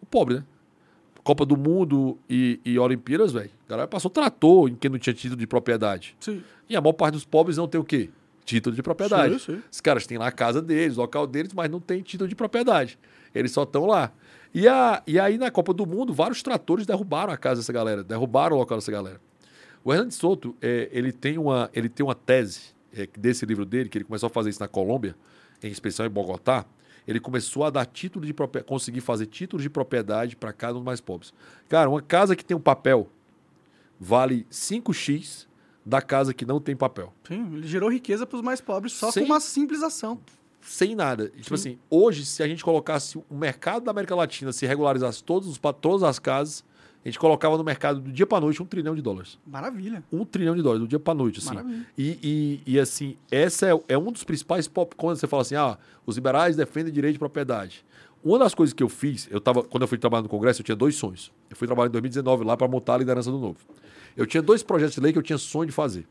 O 0.00 0.06
pobre, 0.06 0.36
né? 0.36 0.44
Copa 1.22 1.44
do 1.44 1.56
Mundo 1.56 2.18
e, 2.30 2.60
e 2.64 2.78
Olimpíadas, 2.78 3.32
velho. 3.32 3.50
A 3.66 3.70
galera 3.70 3.88
passou 3.88 4.10
trator 4.10 4.68
em 4.68 4.76
quem 4.76 4.88
não 4.88 4.98
tinha 4.98 5.12
título 5.12 5.38
de 5.38 5.46
propriedade. 5.46 6.16
Sim. 6.20 6.42
E 6.68 6.76
a 6.76 6.80
maior 6.80 6.92
parte 6.92 7.14
dos 7.14 7.24
pobres 7.24 7.56
não 7.56 7.66
tem 7.66 7.80
o 7.80 7.84
quê? 7.84 8.10
Título 8.46 8.76
de 8.76 8.82
propriedade. 8.82 9.40
Sim, 9.40 9.56
sim. 9.56 9.62
Os 9.70 9.80
caras 9.80 10.06
têm 10.06 10.16
lá 10.16 10.28
a 10.28 10.32
casa 10.32 10.62
deles, 10.62 10.96
o 10.96 11.00
local 11.00 11.26
deles, 11.26 11.52
mas 11.52 11.68
não 11.68 11.80
tem 11.80 12.00
título 12.00 12.28
de 12.28 12.34
propriedade. 12.36 12.96
Eles 13.34 13.50
só 13.50 13.64
estão 13.64 13.86
lá. 13.86 14.12
E, 14.54 14.68
a, 14.68 15.02
e 15.04 15.18
aí, 15.18 15.36
na 15.36 15.50
Copa 15.50 15.74
do 15.74 15.84
Mundo, 15.84 16.14
vários 16.14 16.42
tratores 16.42 16.86
derrubaram 16.86 17.32
a 17.32 17.36
casa 17.36 17.60
dessa 17.60 17.72
galera, 17.72 18.04
derrubaram 18.04 18.56
o 18.56 18.58
local 18.60 18.78
dessa 18.78 18.92
galera. 18.92 19.20
O 19.84 19.92
Hernandes 19.92 20.16
Soto, 20.16 20.56
é, 20.62 20.88
ele, 20.92 21.12
tem 21.12 21.36
uma, 21.36 21.68
ele 21.74 21.88
tem 21.88 22.06
uma 22.06 22.14
tese 22.14 22.74
é, 22.92 23.08
desse 23.18 23.44
livro 23.44 23.64
dele, 23.66 23.88
que 23.88 23.98
ele 23.98 24.04
começou 24.04 24.28
a 24.28 24.30
fazer 24.30 24.50
isso 24.50 24.60
na 24.60 24.68
Colômbia, 24.68 25.16
em 25.62 25.70
especial 25.70 26.06
em 26.06 26.10
Bogotá. 26.10 26.64
Ele 27.06 27.20
começou 27.20 27.64
a 27.64 27.70
dar 27.70 27.84
título 27.84 28.24
de 28.24 28.32
propriedade, 28.32 28.68
conseguir 28.68 29.00
fazer 29.00 29.26
títulos 29.26 29.62
de 29.62 29.68
propriedade 29.68 30.36
para 30.36 30.52
cada 30.52 30.74
um 30.74 30.76
dos 30.76 30.84
mais 30.84 31.00
pobres. 31.00 31.34
Cara, 31.68 31.90
uma 31.90 32.00
casa 32.00 32.36
que 32.36 32.44
tem 32.44 32.56
um 32.56 32.60
papel 32.60 33.10
vale 33.98 34.46
5x 34.50 35.46
da 35.86 36.02
casa 36.02 36.34
que 36.34 36.44
não 36.44 36.60
tem 36.60 36.74
papel. 36.74 37.12
Sim, 37.28 37.48
ele 37.54 37.66
gerou 37.68 37.88
riqueza 37.88 38.26
para 38.26 38.36
os 38.36 38.42
mais 38.42 38.60
pobres 38.60 38.92
só 38.92 39.12
Sim. 39.12 39.20
com 39.20 39.26
uma 39.26 39.38
simples 39.38 39.84
ação. 39.84 40.20
sem 40.60 40.96
nada. 40.96 41.30
E, 41.36 41.42
Tipo 41.42 41.54
assim, 41.54 41.78
hoje, 41.88 42.26
se 42.26 42.42
a 42.42 42.48
gente 42.48 42.64
colocasse 42.64 43.16
o 43.16 43.34
mercado 43.36 43.84
da 43.84 43.92
América 43.92 44.16
Latina, 44.16 44.52
se 44.52 44.66
regularizasse 44.66 45.22
todos 45.22 45.48
os, 45.48 45.60
todas 45.80 46.02
as 46.02 46.18
casas, 46.18 46.64
a 47.04 47.08
gente 47.08 47.20
colocava 47.20 47.56
no 47.56 47.62
mercado 47.62 48.00
do 48.00 48.10
dia 48.10 48.26
para 48.26 48.40
noite 48.40 48.60
um 48.60 48.66
trilhão 48.66 48.96
de 48.96 49.00
dólares. 49.00 49.38
Maravilha. 49.46 50.02
Um 50.10 50.24
trilhão 50.24 50.56
de 50.56 50.62
dólares, 50.62 50.82
do 50.82 50.88
dia 50.88 50.98
para 50.98 51.14
noite, 51.14 51.38
assim. 51.38 51.54
Maravilha. 51.54 51.86
E, 51.96 52.18
e, 52.66 52.72
e, 52.74 52.80
assim, 52.80 53.16
essa 53.30 53.68
é, 53.68 53.80
é 53.90 53.96
um 53.96 54.10
dos 54.10 54.24
principais 54.24 54.66
pop 54.66 54.96
quando 54.96 55.16
você 55.16 55.28
fala 55.28 55.42
assim, 55.42 55.54
ah, 55.54 55.78
os 56.04 56.16
liberais 56.16 56.56
defendem 56.56 56.92
direito 56.92 57.12
de 57.12 57.18
propriedade. 57.20 57.84
Uma 58.24 58.40
das 58.40 58.56
coisas 58.56 58.72
que 58.74 58.82
eu 58.82 58.88
fiz, 58.88 59.28
eu 59.30 59.40
tava, 59.40 59.62
quando 59.62 59.82
eu 59.82 59.86
fui 59.86 59.98
trabalhar 59.98 60.22
no 60.22 60.28
Congresso, 60.28 60.62
eu 60.62 60.64
tinha 60.64 60.74
dois 60.74 60.96
sonhos. 60.96 61.30
Eu 61.48 61.54
fui 61.54 61.68
trabalhar 61.68 61.90
em 61.90 61.92
2019 61.92 62.42
lá 62.42 62.56
para 62.56 62.66
montar 62.66 62.94
a 62.94 62.98
liderança 62.98 63.30
do 63.30 63.38
Novo. 63.38 63.58
Eu 64.16 64.26
tinha 64.26 64.42
dois 64.42 64.62
projetos 64.62 64.94
de 64.94 65.00
lei 65.00 65.12
que 65.12 65.18
eu 65.18 65.22
tinha 65.22 65.38
sonho 65.38 65.66
de 65.66 65.72
fazer. 65.72 66.06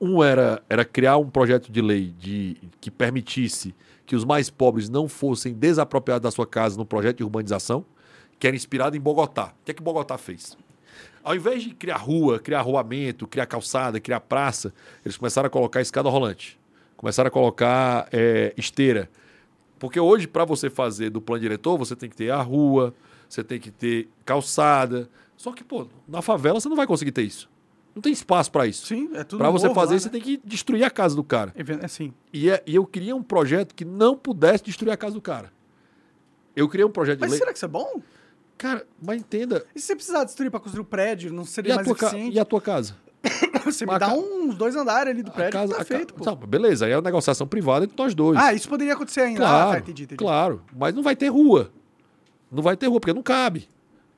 Um 0.00 0.22
era, 0.22 0.62
era 0.68 0.84
criar 0.84 1.16
um 1.16 1.28
projeto 1.28 1.70
de 1.70 1.80
lei 1.80 2.14
de, 2.18 2.56
que 2.80 2.90
permitisse 2.90 3.74
que 4.06 4.16
os 4.16 4.24
mais 4.24 4.50
pobres 4.50 4.88
não 4.88 5.08
fossem 5.08 5.52
desapropriados 5.52 6.22
da 6.22 6.30
sua 6.30 6.46
casa 6.46 6.76
no 6.76 6.84
projeto 6.84 7.18
de 7.18 7.24
urbanização, 7.24 7.84
que 8.38 8.46
era 8.46 8.56
inspirado 8.56 8.96
em 8.96 9.00
Bogotá. 9.00 9.54
O 9.60 9.64
que 9.64 9.70
é 9.70 9.74
que 9.74 9.82
Bogotá 9.82 10.18
fez? 10.18 10.56
Ao 11.22 11.34
invés 11.34 11.62
de 11.62 11.70
criar 11.70 11.98
rua, 11.98 12.40
criar 12.40 12.58
arruamento, 12.58 13.26
criar 13.28 13.46
calçada, 13.46 14.00
criar 14.00 14.20
praça, 14.20 14.74
eles 15.04 15.16
começaram 15.16 15.46
a 15.46 15.50
colocar 15.50 15.80
escada 15.80 16.08
rolante. 16.08 16.58
Começaram 16.96 17.28
a 17.28 17.30
colocar 17.30 18.08
é, 18.12 18.52
esteira. 18.56 19.08
Porque 19.78 19.98
hoje, 19.98 20.26
para 20.26 20.44
você 20.44 20.68
fazer 20.68 21.10
do 21.10 21.20
plano 21.20 21.40
diretor, 21.40 21.76
você 21.76 21.94
tem 21.94 22.08
que 22.08 22.16
ter 22.16 22.30
a 22.30 22.40
rua, 22.42 22.92
você 23.28 23.42
tem 23.42 23.58
que 23.58 23.70
ter 23.70 24.08
calçada. 24.24 25.08
Só 25.36 25.52
que, 25.52 25.64
pô, 25.64 25.86
na 26.06 26.22
favela 26.22 26.60
você 26.60 26.68
não 26.68 26.76
vai 26.76 26.86
conseguir 26.86 27.12
ter 27.12 27.22
isso. 27.22 27.50
Não 27.94 28.00
tem 28.00 28.12
espaço 28.12 28.50
para 28.50 28.66
isso. 28.66 28.86
Sim, 28.86 29.10
é 29.14 29.22
tudo 29.24 29.38
Para 29.38 29.50
você 29.50 29.68
fazer 29.74 29.90
lá, 29.92 29.96
isso, 29.96 30.06
né? 30.06 30.12
você 30.12 30.18
tem 30.18 30.20
que 30.22 30.40
destruir 30.46 30.82
a 30.84 30.90
casa 30.90 31.14
do 31.14 31.22
cara. 31.22 31.52
É 31.54 31.84
assim. 31.84 32.12
E, 32.32 32.48
é- 32.48 32.62
e 32.66 32.74
eu 32.74 32.86
queria 32.86 33.14
um 33.14 33.22
projeto 33.22 33.74
que 33.74 33.84
não 33.84 34.16
pudesse 34.16 34.64
destruir 34.64 34.90
a 34.92 34.96
casa 34.96 35.14
do 35.14 35.20
cara. 35.20 35.52
Eu 36.56 36.68
criei 36.68 36.84
um 36.86 36.90
projeto 36.90 37.16
de 37.18 37.20
Mas 37.22 37.30
lei. 37.32 37.38
será 37.38 37.50
que 37.52 37.58
isso 37.58 37.64
é 37.64 37.68
bom? 37.68 38.00
Cara, 38.56 38.86
mas 39.04 39.18
entenda. 39.20 39.64
E 39.74 39.80
se 39.80 39.86
você 39.88 39.96
precisar 39.96 40.24
destruir 40.24 40.50
para 40.50 40.60
construir 40.60 40.82
o 40.82 40.84
prédio, 40.84 41.32
não 41.32 41.44
seria 41.44 41.74
mais 41.74 41.86
tua 41.86 41.96
ca- 41.96 42.06
eficiente? 42.08 42.36
e 42.36 42.40
a 42.40 42.44
tua 42.44 42.60
casa? 42.60 42.96
Você 43.64 43.86
me 43.86 43.92
a 43.92 43.98
dá 43.98 44.06
ca- 44.08 44.14
uns 44.14 44.56
dois 44.56 44.74
andares 44.74 45.12
ali 45.12 45.22
do 45.22 45.30
A 45.30 45.34
prédio, 45.34 45.52
casa 45.52 45.68
tá 45.74 45.82
a 45.82 45.84
ca- 45.84 45.96
feito, 45.96 46.12
pô. 46.14 46.34
Beleza, 46.46 46.86
aí 46.86 46.92
é 46.92 46.96
uma 46.96 47.02
negociação 47.02 47.46
privada 47.46 47.84
entre 47.84 47.96
nós 47.96 48.12
dois. 48.14 48.36
Ah, 48.38 48.52
isso 48.52 48.68
poderia 48.68 48.94
acontecer 48.94 49.20
ainda. 49.20 49.38
claro, 49.40 49.68
Ah, 49.70 49.72
tá, 49.74 49.78
entendi, 49.78 50.02
entendi. 50.04 50.16
claro. 50.18 50.62
Mas 50.76 50.92
não 50.94 51.02
vai 51.02 51.14
ter 51.14 51.28
rua. 51.28 51.70
Não 52.50 52.62
vai 52.62 52.76
ter 52.76 52.88
rua, 52.88 52.98
porque 53.00 53.12
não 53.12 53.22
cabe. 53.22 53.68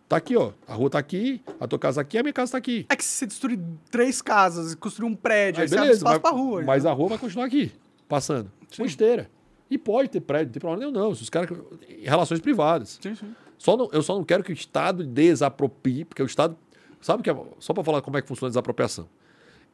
Tá 0.08 0.16
aqui, 0.16 0.36
ó. 0.36 0.52
A 0.68 0.74
rua 0.74 0.90
tá 0.90 0.98
aqui, 0.98 1.40
a 1.58 1.66
tua 1.66 1.78
casa 1.78 2.00
aqui, 2.00 2.18
a 2.18 2.22
minha 2.22 2.32
casa 2.32 2.52
tá 2.52 2.58
aqui. 2.58 2.86
É 2.88 2.94
que 2.96 3.02
se 3.04 3.10
você 3.18 3.26
destruir 3.26 3.58
três 3.90 4.20
casas 4.20 4.72
e 4.72 4.76
construir 4.76 5.08
um 5.08 5.14
prédio, 5.14 5.60
aí, 5.60 5.64
Aí 5.64 5.68
você 5.68 5.74
abre 5.76 5.86
beleza, 5.86 5.98
espaço 6.00 6.20
mas, 6.22 6.22
pra 6.22 6.30
rua. 6.38 6.62
mas 6.62 6.76
entendeu? 6.76 6.90
a 6.90 6.94
rua 6.94 7.08
vai 7.08 7.18
continuar 7.18 7.46
aqui, 7.46 7.72
passando. 8.08 8.50
Com 8.76 8.84
esteira. 8.84 9.30
E 9.70 9.78
pode 9.78 10.10
ter 10.10 10.20
prédio, 10.20 10.46
não 10.48 10.52
tem 10.52 10.60
problema 10.60 10.92
nenhum, 10.92 10.92
não. 11.08 11.14
Se 11.14 11.22
os 11.22 11.30
caras. 11.30 11.48
Em 11.88 12.04
relações 12.04 12.40
privadas. 12.40 12.98
Sim, 13.02 13.14
sim. 13.14 13.34
Só 13.58 13.76
não- 13.76 13.88
eu 13.92 14.02
só 14.02 14.14
não 14.14 14.22
quero 14.24 14.44
que 14.44 14.52
o 14.52 14.52
Estado 14.52 15.04
desaproprie, 15.04 16.04
porque 16.04 16.22
o 16.22 16.26
Estado. 16.26 16.56
Sabe 17.00 17.20
o 17.20 17.22
que 17.24 17.30
é. 17.30 17.36
Só 17.58 17.72
para 17.72 17.82
falar 17.82 18.02
como 18.02 18.16
é 18.18 18.22
que 18.22 18.28
funciona 18.28 18.48
a 18.48 18.50
desapropriação. 18.50 19.08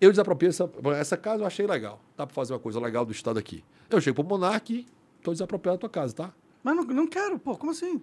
Eu 0.00 0.10
desapropriei 0.10 0.48
essa, 0.50 0.70
essa 0.96 1.16
casa, 1.16 1.42
eu 1.42 1.46
achei 1.46 1.66
legal. 1.66 2.00
Dá 2.16 2.26
para 2.26 2.34
fazer 2.34 2.52
uma 2.54 2.58
coisa 2.58 2.80
legal 2.80 3.04
do 3.04 3.12
Estado 3.12 3.38
aqui. 3.38 3.62
Eu 3.90 4.00
chego 4.00 4.14
pro 4.22 4.24
Monark 4.24 4.72
e 4.72 4.86
tô 5.22 5.32
desapropriando 5.32 5.74
a 5.76 5.78
tua 5.80 5.90
casa, 5.90 6.14
tá? 6.14 6.32
Mas 6.62 6.74
não, 6.76 6.84
não 6.84 7.06
quero, 7.06 7.38
pô, 7.38 7.56
como 7.56 7.72
assim? 7.72 8.00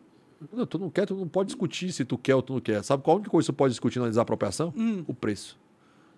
Não, 0.53 0.65
tu 0.65 0.77
não 0.77 0.89
quer, 0.89 1.05
tu 1.05 1.15
não 1.15 1.27
pode 1.27 1.47
discutir 1.47 1.91
se 1.91 2.05
tu 2.05 2.17
quer 2.17 2.35
ou 2.35 2.41
tu 2.41 2.53
não 2.53 2.59
quer. 2.59 2.83
Sabe 2.83 3.03
qual 3.03 3.15
a 3.15 3.17
única 3.19 3.31
coisa 3.31 3.45
que 3.45 3.51
você 3.53 3.57
pode 3.57 3.71
discutir 3.73 3.99
na 3.99 4.07
desapropriação? 4.07 4.73
Hum. 4.77 5.03
O 5.07 5.13
preço. 5.13 5.57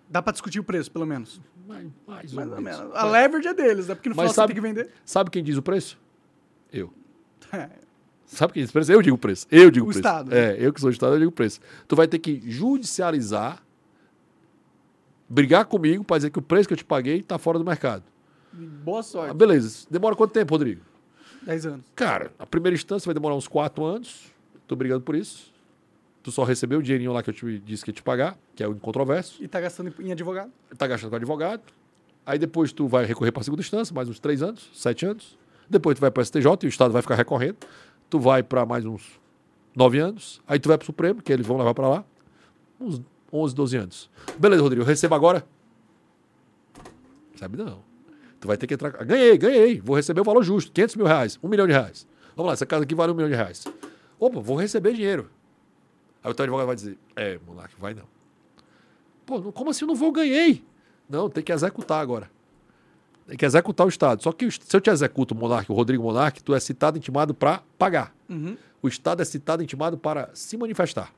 Dá 0.08 0.20
pra 0.20 0.32
discutir 0.32 0.60
o 0.60 0.64
preço, 0.64 0.90
pelo 0.90 1.06
menos. 1.06 1.40
Mais, 1.66 1.86
mais, 2.06 2.32
Mais 2.32 2.50
ou 2.52 2.60
menos. 2.60 2.80
A 2.94 3.04
leverage 3.06 3.48
é 3.48 3.54
deles, 3.54 3.86
né? 3.88 3.94
Porque 3.94 4.08
no 4.08 4.14
final 4.14 4.28
sabe- 4.28 4.52
você 4.52 4.60
tem 4.60 4.62
que 4.62 4.68
vender. 4.82 4.92
Sabe 5.04 5.30
quem 5.30 5.42
diz 5.42 5.56
o 5.56 5.62
preço? 5.62 5.98
Eu. 6.72 6.92
É. 7.52 7.68
Sabe 8.26 8.52
quem 8.52 8.62
diz 8.62 8.70
o 8.70 8.72
preço? 8.72 8.92
Eu 8.92 9.02
digo 9.02 9.16
o 9.16 9.18
preço. 9.18 9.46
Eu 9.50 9.70
digo 9.72 9.86
O 9.86 9.88
preço. 9.88 9.98
Estado. 10.00 10.32
É, 10.32 10.56
eu 10.58 10.72
que 10.72 10.80
sou 10.80 10.88
o 10.88 10.92
Estado, 10.92 11.14
eu 11.14 11.18
digo 11.18 11.30
o 11.30 11.34
preço. 11.34 11.58
Tu 11.88 11.96
vai 11.96 12.06
ter 12.06 12.18
que 12.20 12.40
judicializar, 12.48 13.60
brigar 15.28 15.64
comigo 15.64 16.04
para 16.04 16.18
dizer 16.18 16.30
que 16.30 16.38
o 16.38 16.42
preço 16.42 16.68
que 16.68 16.74
eu 16.74 16.78
te 16.78 16.84
paguei 16.84 17.18
está 17.18 17.38
fora 17.38 17.58
do 17.58 17.64
mercado. 17.64 18.04
Boa 18.52 19.00
Ah, 19.00 19.02
sorte. 19.02 19.34
beleza. 19.36 19.86
Demora 19.90 20.14
quanto 20.14 20.32
tempo, 20.32 20.52
Rodrigo? 20.54 20.82
10 21.42 21.66
anos. 21.66 21.86
Cara, 21.94 22.32
a 22.38 22.46
primeira 22.46 22.74
instância 22.74 23.06
vai 23.06 23.14
demorar 23.14 23.34
uns 23.34 23.48
quatro 23.48 23.84
anos. 23.84 24.32
Tô 24.66 24.76
brigando 24.76 25.02
por 25.02 25.14
isso. 25.14 25.52
Tu 26.22 26.30
só 26.30 26.44
recebeu 26.44 26.80
o 26.80 26.82
dinheirinho 26.82 27.12
lá 27.12 27.22
que 27.22 27.30
eu 27.30 27.34
te 27.34 27.58
disse 27.60 27.82
que 27.82 27.90
ia 27.90 27.94
te 27.94 28.02
pagar, 28.02 28.38
que 28.54 28.62
é 28.62 28.68
o 28.68 28.72
incontroverso. 28.72 29.42
E 29.42 29.48
tá 29.48 29.60
gastando 29.60 29.92
em 30.00 30.12
advogado? 30.12 30.52
Tá 30.76 30.86
gastando 30.86 31.10
com 31.10 31.16
advogado. 31.16 31.62
Aí 32.26 32.38
depois 32.38 32.72
tu 32.72 32.86
vai 32.86 33.06
recorrer 33.06 33.32
para 33.32 33.42
segunda 33.42 33.62
instância, 33.62 33.94
mais 33.94 34.08
uns 34.08 34.20
três 34.20 34.42
anos, 34.42 34.70
sete 34.74 35.06
anos. 35.06 35.38
Depois 35.68 35.96
tu 35.96 36.00
vai 36.00 36.10
para 36.10 36.24
STJ 36.24 36.46
e 36.62 36.66
o 36.66 36.68
Estado 36.68 36.92
vai 36.92 37.00
ficar 37.00 37.14
recorrendo. 37.14 37.56
Tu 38.10 38.18
vai 38.18 38.42
para 38.42 38.66
mais 38.66 38.84
uns 38.84 39.18
nove 39.74 39.98
anos. 39.98 40.42
Aí 40.46 40.58
tu 40.58 40.68
vai 40.68 40.76
para 40.76 40.84
o 40.84 40.86
Supremo, 40.86 41.22
que 41.22 41.32
eles 41.32 41.46
vão 41.46 41.56
levar 41.56 41.72
para 41.74 41.88
lá. 41.88 42.04
Uns 42.78 43.00
11, 43.32 43.54
12 43.54 43.76
anos. 43.76 44.10
Beleza, 44.38 44.62
Rodrigo, 44.62 44.82
eu 44.82 44.86
recebo 44.86 45.14
agora? 45.14 45.46
Sabe 47.36 47.56
não. 47.56 47.89
Tu 48.40 48.48
vai 48.48 48.56
ter 48.56 48.66
que 48.66 48.74
entrar. 48.74 48.90
Ganhei, 49.04 49.36
ganhei. 49.36 49.80
Vou 49.80 49.94
receber 49.94 50.20
o 50.20 50.24
valor 50.24 50.42
justo. 50.42 50.72
500 50.72 50.96
mil 50.96 51.06
reais. 51.06 51.38
Um 51.42 51.48
milhão 51.48 51.66
de 51.66 51.72
reais. 51.72 52.06
Vamos 52.34 52.48
lá, 52.48 52.52
essa 52.54 52.66
casa 52.66 52.84
aqui 52.84 52.94
vale 52.94 53.12
um 53.12 53.14
milhão 53.14 53.28
de 53.28 53.36
reais. 53.36 53.64
Opa, 54.18 54.40
vou 54.40 54.56
receber 54.56 54.94
dinheiro. 54.94 55.30
Aí 56.24 56.30
o 56.30 56.34
teu 56.34 56.44
advogado 56.44 56.66
vai 56.66 56.76
dizer: 56.76 56.98
É, 57.14 57.38
Monark, 57.46 57.74
vai 57.78 57.94
não. 57.94 58.04
Pô, 59.26 59.52
como 59.52 59.70
assim 59.70 59.84
eu 59.84 59.88
não 59.88 59.94
vou? 59.94 60.10
Ganhei. 60.10 60.64
Não, 61.08 61.28
tem 61.28 61.42
que 61.42 61.52
executar 61.52 62.00
agora. 62.00 62.30
Tem 63.26 63.36
que 63.36 63.44
executar 63.44 63.86
o 63.86 63.88
Estado. 63.88 64.22
Só 64.22 64.32
que 64.32 64.50
se 64.50 64.74
eu 64.74 64.80
te 64.80 64.90
executo 64.90 65.34
o 65.34 65.36
Monark, 65.36 65.70
o 65.70 65.74
Rodrigo 65.74 66.02
Monark, 66.02 66.42
tu 66.42 66.54
é 66.54 66.60
citado 66.60 66.96
e 66.96 66.98
intimado 66.98 67.34
para 67.34 67.62
pagar. 67.78 68.14
Uhum. 68.28 68.56
O 68.82 68.88
Estado 68.88 69.22
é 69.22 69.24
citado 69.24 69.62
e 69.62 69.64
intimado 69.64 69.98
para 69.98 70.30
se 70.34 70.56
manifestar. 70.56 71.12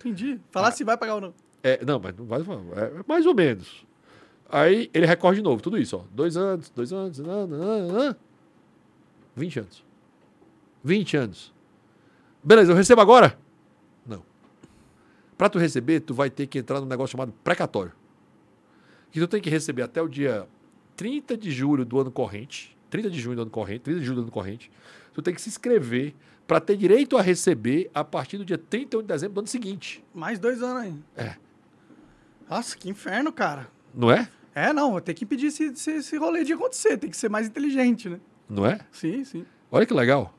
Entendi. 0.00 0.38
Falar 0.50 0.70
se 0.72 0.84
vai 0.84 0.96
pagar 0.96 1.14
ou 1.14 1.20
não. 1.20 1.34
É, 1.62 1.82
não, 1.84 1.98
mas 1.98 2.14
não 2.14 2.26
vai. 2.26 2.40
É 2.40 3.04
mais 3.06 3.24
ou 3.24 3.34
menos. 3.34 3.86
Aí 4.48 4.90
ele 4.92 5.06
recorre 5.06 5.36
de 5.36 5.42
novo, 5.42 5.62
tudo 5.62 5.78
isso, 5.78 5.96
ó. 5.96 6.04
Dois 6.12 6.36
anos, 6.36 6.70
dois 6.70 6.92
anos, 6.92 7.18
nananana, 7.18 8.16
20 9.36 9.60
anos. 9.60 9.84
20 10.82 11.16
anos. 11.16 11.54
Beleza, 12.42 12.72
eu 12.72 12.76
recebo 12.76 13.00
agora? 13.00 13.38
Não. 14.06 14.22
Para 15.36 15.48
tu 15.48 15.58
receber, 15.58 16.00
tu 16.00 16.14
vai 16.14 16.30
ter 16.30 16.46
que 16.46 16.58
entrar 16.58 16.80
num 16.80 16.86
negócio 16.86 17.12
chamado 17.12 17.32
precatório. 17.42 17.92
Que 19.10 19.18
tu 19.18 19.26
tem 19.26 19.40
que 19.40 19.50
receber 19.50 19.82
até 19.82 20.00
o 20.02 20.08
dia 20.08 20.46
30 20.96 21.36
de 21.36 21.50
julho 21.50 21.84
do 21.84 21.98
ano 22.00 22.10
corrente. 22.10 22.76
30 22.90 23.10
de 23.10 23.20
junho 23.20 23.36
do 23.36 23.42
ano 23.42 23.50
corrente, 23.50 23.80
30 23.80 24.00
de 24.00 24.06
julho 24.06 24.16
do 24.16 24.22
ano 24.22 24.30
corrente. 24.30 24.70
Tu 25.12 25.22
tem 25.22 25.34
que 25.34 25.40
se 25.40 25.48
inscrever 25.48 26.14
para 26.46 26.60
ter 26.60 26.76
direito 26.76 27.16
a 27.16 27.22
receber 27.22 27.90
a 27.94 28.04
partir 28.04 28.38
do 28.38 28.44
dia 28.44 28.58
31 28.58 29.00
de 29.00 29.08
dezembro 29.08 29.34
do 29.34 29.38
ano 29.38 29.48
seguinte. 29.48 30.04
Mais 30.14 30.38
dois 30.38 30.62
anos 30.62 30.82
aí. 30.82 30.94
É. 31.16 31.36
Nossa, 32.48 32.76
que 32.76 32.88
inferno, 32.88 33.32
cara. 33.32 33.68
Não 33.94 34.10
é? 34.10 34.28
É, 34.54 34.72
não, 34.72 35.00
tem 35.00 35.14
que 35.14 35.24
impedir 35.24 35.46
esse, 35.48 35.64
esse, 35.64 35.90
esse 35.92 36.16
rolê 36.16 36.44
de 36.44 36.52
acontecer, 36.52 36.96
tem 36.96 37.10
que 37.10 37.16
ser 37.16 37.28
mais 37.28 37.46
inteligente, 37.46 38.08
né? 38.08 38.18
Não 38.48 38.64
é? 38.64 38.78
Sim, 38.92 39.24
sim. 39.24 39.44
Olha 39.70 39.84
que 39.86 39.94
legal. 39.94 40.32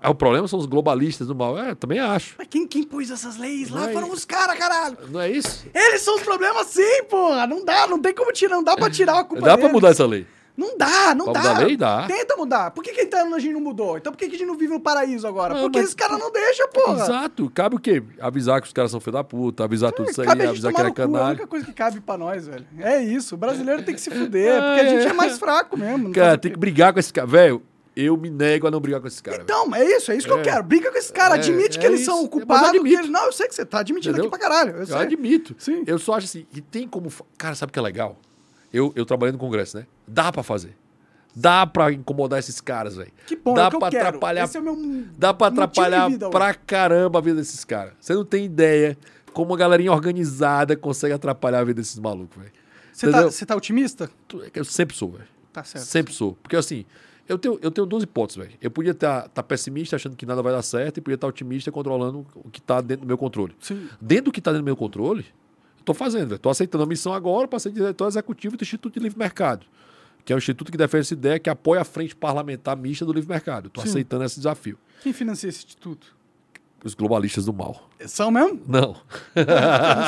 Ah, 0.00 0.10
o 0.10 0.14
problema 0.14 0.46
são 0.46 0.58
os 0.58 0.66
globalistas 0.66 1.26
do 1.26 1.34
mal. 1.34 1.58
É, 1.58 1.74
também 1.74 1.98
acho. 1.98 2.34
Mas 2.38 2.46
quem, 2.48 2.66
quem 2.66 2.82
pôs 2.82 3.10
essas 3.10 3.36
leis 3.38 3.70
lá 3.70 3.80
Não 3.80 3.88
é 3.88 3.92
foram 3.92 4.06
isso. 4.08 4.16
os 4.16 4.24
caras, 4.24 4.56
caralho. 4.58 4.96
Não 5.10 5.20
é 5.20 5.30
isso? 5.30 5.66
Eles 5.74 6.02
são 6.02 6.16
os 6.16 6.22
problemas 6.22 6.66
sim, 6.68 7.02
porra. 7.08 7.46
Não 7.46 7.64
dá, 7.64 7.86
não 7.86 8.00
tem 8.00 8.14
como 8.14 8.30
tirar, 8.32 8.56
não 8.56 8.62
dá 8.62 8.76
pra 8.76 8.90
tirar 8.90 9.20
a 9.20 9.24
culpa 9.24 9.42
Dá 9.42 9.52
pra 9.52 9.56
deles. 9.56 9.72
mudar 9.72 9.88
essa 9.88 10.06
lei. 10.06 10.26
Não 10.56 10.76
dá, 10.78 11.14
não 11.14 11.32
dá. 11.32 11.58
lei, 11.58 11.76
dá. 11.76 12.06
Tenta 12.06 12.34
mudar. 12.36 12.70
Por 12.70 12.82
que, 12.82 12.92
que 12.92 13.02
então 13.02 13.34
a 13.34 13.38
gente 13.38 13.52
não 13.52 13.60
mudou? 13.60 13.98
Então 13.98 14.10
por 14.12 14.18
que, 14.18 14.26
que 14.28 14.36
a 14.36 14.38
gente 14.38 14.46
não 14.48 14.56
vive 14.56 14.72
no 14.72 14.80
paraíso 14.80 15.26
agora? 15.26 15.52
Não, 15.54 15.62
Porque 15.62 15.78
mas- 15.78 15.84
esses 15.88 15.94
caras 15.94 16.18
não 16.18 16.32
deixam, 16.32 16.66
porra. 16.68 17.02
Exato. 17.04 17.50
Cabe 17.50 17.76
o 17.76 17.78
quê? 17.78 18.02
Avisar 18.20 18.60
que 18.62 18.66
os 18.66 18.72
caras 18.72 18.90
são 18.90 18.98
filho 18.98 19.12
da 19.12 19.22
puta, 19.24 19.64
avisar 19.64 19.92
tudo 19.92 20.10
isso 20.10 20.22
aí, 20.22 20.28
avisar 20.28 20.72
que 20.72 20.80
era 20.80 20.90
cu, 20.90 21.00
é 21.00 21.04
a 21.04 21.06
canalha. 21.06 21.26
única 21.28 21.46
coisa 21.46 21.66
que 21.66 21.72
cabe 21.74 22.00
pra 22.00 22.16
nós, 22.16 22.46
velho. 22.46 22.66
É 22.80 23.02
isso, 23.02 23.34
o 23.34 23.38
brasileiro 23.38 23.82
tem 23.84 23.94
que 23.94 24.00
se 24.00 24.10
fuder, 24.10 24.52
porque 24.62 24.80
a 24.80 24.88
gente 24.88 25.06
é 25.06 25.12
mais 25.12 25.38
fraco 25.38 25.76
mesmo. 25.76 26.10
Cara, 26.12 26.34
o 26.34 26.38
tem 26.38 26.50
que 26.52 26.58
brigar 26.58 26.92
com 26.92 27.00
esse 27.00 27.12
cara. 27.12 27.26
Velho, 27.26 27.60
eu 27.94 28.16
me 28.16 28.30
nego 28.30 28.66
a 28.66 28.70
não 28.70 28.80
brigar 28.80 29.00
com 29.00 29.06
esse 29.08 29.22
cara. 29.22 29.36
velho. 29.38 29.44
Então, 29.44 29.74
é 29.74 29.84
isso, 29.84 30.10
é 30.10 30.16
isso 30.16 30.26
que 30.26 30.32
eu 30.32 30.38
É. 30.38 30.42
quero. 30.42 30.62
Briga 30.62 30.90
com 30.90 30.96
esse 30.98 31.12
cara, 31.12 31.34
É, 31.36 31.38
admite 31.38 31.78
que 31.78 31.84
é 31.84 31.88
eles 31.88 32.00
isso. 32.00 32.10
são 32.10 32.26
culpados. 32.26 32.70
que 32.70 32.76
admito. 32.78 33.00
eles- 33.00 33.10
Não, 33.10 33.26
eu 33.26 33.32
sei 33.32 33.46
que 33.46 33.54
você 33.54 33.64
tá 33.64 33.80
admitindo 33.80 34.12
Entendeu? 34.18 34.30
aqui 34.30 34.38
pra 34.38 34.48
caralho. 34.48 34.76
Eu, 34.78 34.84
Eu 34.86 34.98
admito. 34.98 35.54
Sim. 35.58 35.84
Eu 35.86 35.98
só 35.98 36.14
acho 36.14 36.24
assim, 36.26 36.46
que 36.50 36.60
tem 36.62 36.88
como. 36.88 37.10
Cara, 37.36 37.54
sabe 37.54 37.70
o 37.70 37.72
que 37.72 37.78
é 37.78 37.82
legal? 37.82 38.16
Eu, 38.76 38.92
eu 38.94 39.06
trabalhei 39.06 39.32
no 39.32 39.38
Congresso, 39.38 39.78
né? 39.78 39.86
Dá 40.06 40.30
pra 40.30 40.42
fazer. 40.42 40.76
Dá 41.34 41.66
pra 41.66 41.92
incomodar 41.92 42.38
esses 42.38 42.60
caras, 42.60 42.96
velho. 42.96 43.12
Que 43.26 43.36
bom, 43.36 43.54
Dá 43.54 43.66
é 43.66 43.70
que 43.70 43.76
eu 43.76 43.78
pra 43.78 43.88
atrapalhar. 43.88 44.44
Esse 44.44 44.56
é 44.56 44.60
o 44.60 44.62
meu 44.62 45.04
Dá 45.16 45.34
pra 45.34 45.46
atrapalhar 45.48 46.08
vida, 46.08 46.30
pra 46.30 46.54
caramba 46.54 47.18
a 47.18 47.22
vida 47.22 47.36
desses 47.36 47.64
caras. 47.64 47.94
Você 48.00 48.14
não 48.14 48.24
tem 48.24 48.44
ideia 48.44 48.96
como 49.32 49.52
a 49.54 49.56
galerinha 49.56 49.92
organizada 49.92 50.76
consegue 50.76 51.12
atrapalhar 51.14 51.60
a 51.60 51.64
vida 51.64 51.80
desses 51.80 51.98
malucos, 51.98 52.38
velho. 52.38 52.52
Você 52.92 53.10
tá, 53.10 53.46
tá 53.46 53.56
otimista? 53.56 54.10
Tu- 54.26 54.42
Eu 54.54 54.64
sempre 54.64 54.96
sou, 54.96 55.10
velho. 55.12 55.28
Tá 55.52 55.62
certo. 55.62 55.84
Sempre 55.84 56.14
sou. 56.14 56.34
Porque 56.42 56.56
assim, 56.56 56.84
eu 57.28 57.38
tenho, 57.38 57.58
eu 57.60 57.70
tenho 57.70 57.86
duas 57.86 58.02
hipóteses, 58.02 58.42
velho. 58.42 58.58
Eu 58.60 58.70
podia 58.70 58.92
estar 58.92 59.28
pessimista, 59.46 59.96
achando 59.96 60.16
que 60.16 60.24
nada 60.24 60.42
vai 60.42 60.52
dar 60.52 60.62
certo, 60.62 60.98
e 60.98 61.00
podia 61.00 61.16
estar 61.16 61.26
otimista, 61.26 61.70
controlando 61.72 62.26
o 62.34 62.50
que 62.50 62.60
tá 62.62 62.80
dentro 62.80 63.04
do 63.04 63.06
meu 63.08 63.18
controle. 63.18 63.54
Sim. 63.60 63.88
Dentro 64.00 64.26
do 64.26 64.32
que 64.32 64.40
tá 64.40 64.52
dentro 64.52 64.62
do 64.62 64.66
meu 64.66 64.76
controle, 64.76 65.26
tô 65.86 65.94
fazendo. 65.94 66.36
Tô 66.36 66.50
aceitando 66.50 66.84
a 66.84 66.86
missão 66.86 67.14
agora 67.14 67.46
para 67.48 67.58
ser 67.60 67.70
diretor 67.70 68.08
executivo 68.08 68.56
do 68.56 68.62
Instituto 68.62 68.94
de 68.94 69.00
Livre 69.00 69.18
Mercado. 69.18 69.64
Que 70.24 70.32
é 70.32 70.36
o 70.36 70.38
instituto 70.38 70.72
que 70.72 70.76
defende 70.76 71.02
essa 71.02 71.14
ideia, 71.14 71.38
que 71.38 71.48
apoia 71.48 71.82
a 71.82 71.84
frente 71.84 72.14
parlamentar 72.16 72.76
mista 72.76 73.04
do 73.04 73.12
livre 73.12 73.28
mercado. 73.28 73.70
Tô 73.70 73.80
Sim. 73.80 73.90
aceitando 73.90 74.24
esse 74.24 74.34
desafio. 74.34 74.76
Quem 75.00 75.12
financia 75.12 75.48
esse 75.48 75.64
instituto? 75.64 76.16
Os 76.82 76.94
globalistas 76.94 77.44
do 77.44 77.52
mal. 77.52 77.88
São 78.06 78.32
mesmo? 78.32 78.60
Não. 78.66 78.96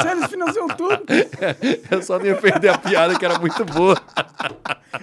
Sei, 0.03 0.11
eles 0.11 0.27
financiam 0.27 0.67
tudo. 0.69 1.05
Eu 1.89 2.03
só 2.03 2.21
ia 2.21 2.35
perder 2.35 2.71
a 2.71 2.79
piada, 2.79 3.17
que 3.17 3.25
era 3.25 3.39
muito 3.39 3.65
boa. 3.65 3.97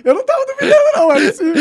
Eu 0.03 0.13
não 0.13 0.25
tava 0.25 0.45
duvidando, 0.47 0.83
não. 0.95 1.11
É 1.13 1.31
sim. 1.31 1.53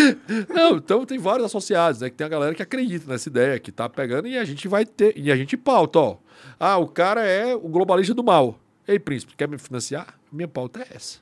Não, 0.52 0.76
então 0.76 1.06
tem 1.06 1.18
vários 1.18 1.46
associados, 1.46 2.00
né? 2.00 2.10
Que 2.10 2.16
tem 2.16 2.26
a 2.26 2.30
galera 2.30 2.54
que 2.56 2.62
acredita 2.62 3.08
nessa 3.08 3.28
ideia, 3.28 3.60
que 3.60 3.70
tá 3.70 3.88
pegando 3.88 4.26
e 4.26 4.36
a 4.36 4.44
gente 4.44 4.66
vai 4.66 4.84
ter. 4.84 5.16
E 5.16 5.30
a 5.30 5.36
gente 5.36 5.56
pauta, 5.56 6.00
ó. 6.00 6.16
Ah, 6.58 6.76
o 6.76 6.88
cara 6.88 7.24
é 7.24 7.54
o 7.54 7.68
globalista 7.68 8.14
do 8.14 8.24
mal. 8.24 8.58
Ei, 8.86 8.98
príncipe, 8.98 9.34
quer 9.36 9.48
me 9.48 9.58
financiar? 9.58 10.18
Minha 10.30 10.48
pauta 10.48 10.80
é 10.80 10.96
essa. 10.96 11.18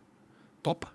Topa. 0.62 0.88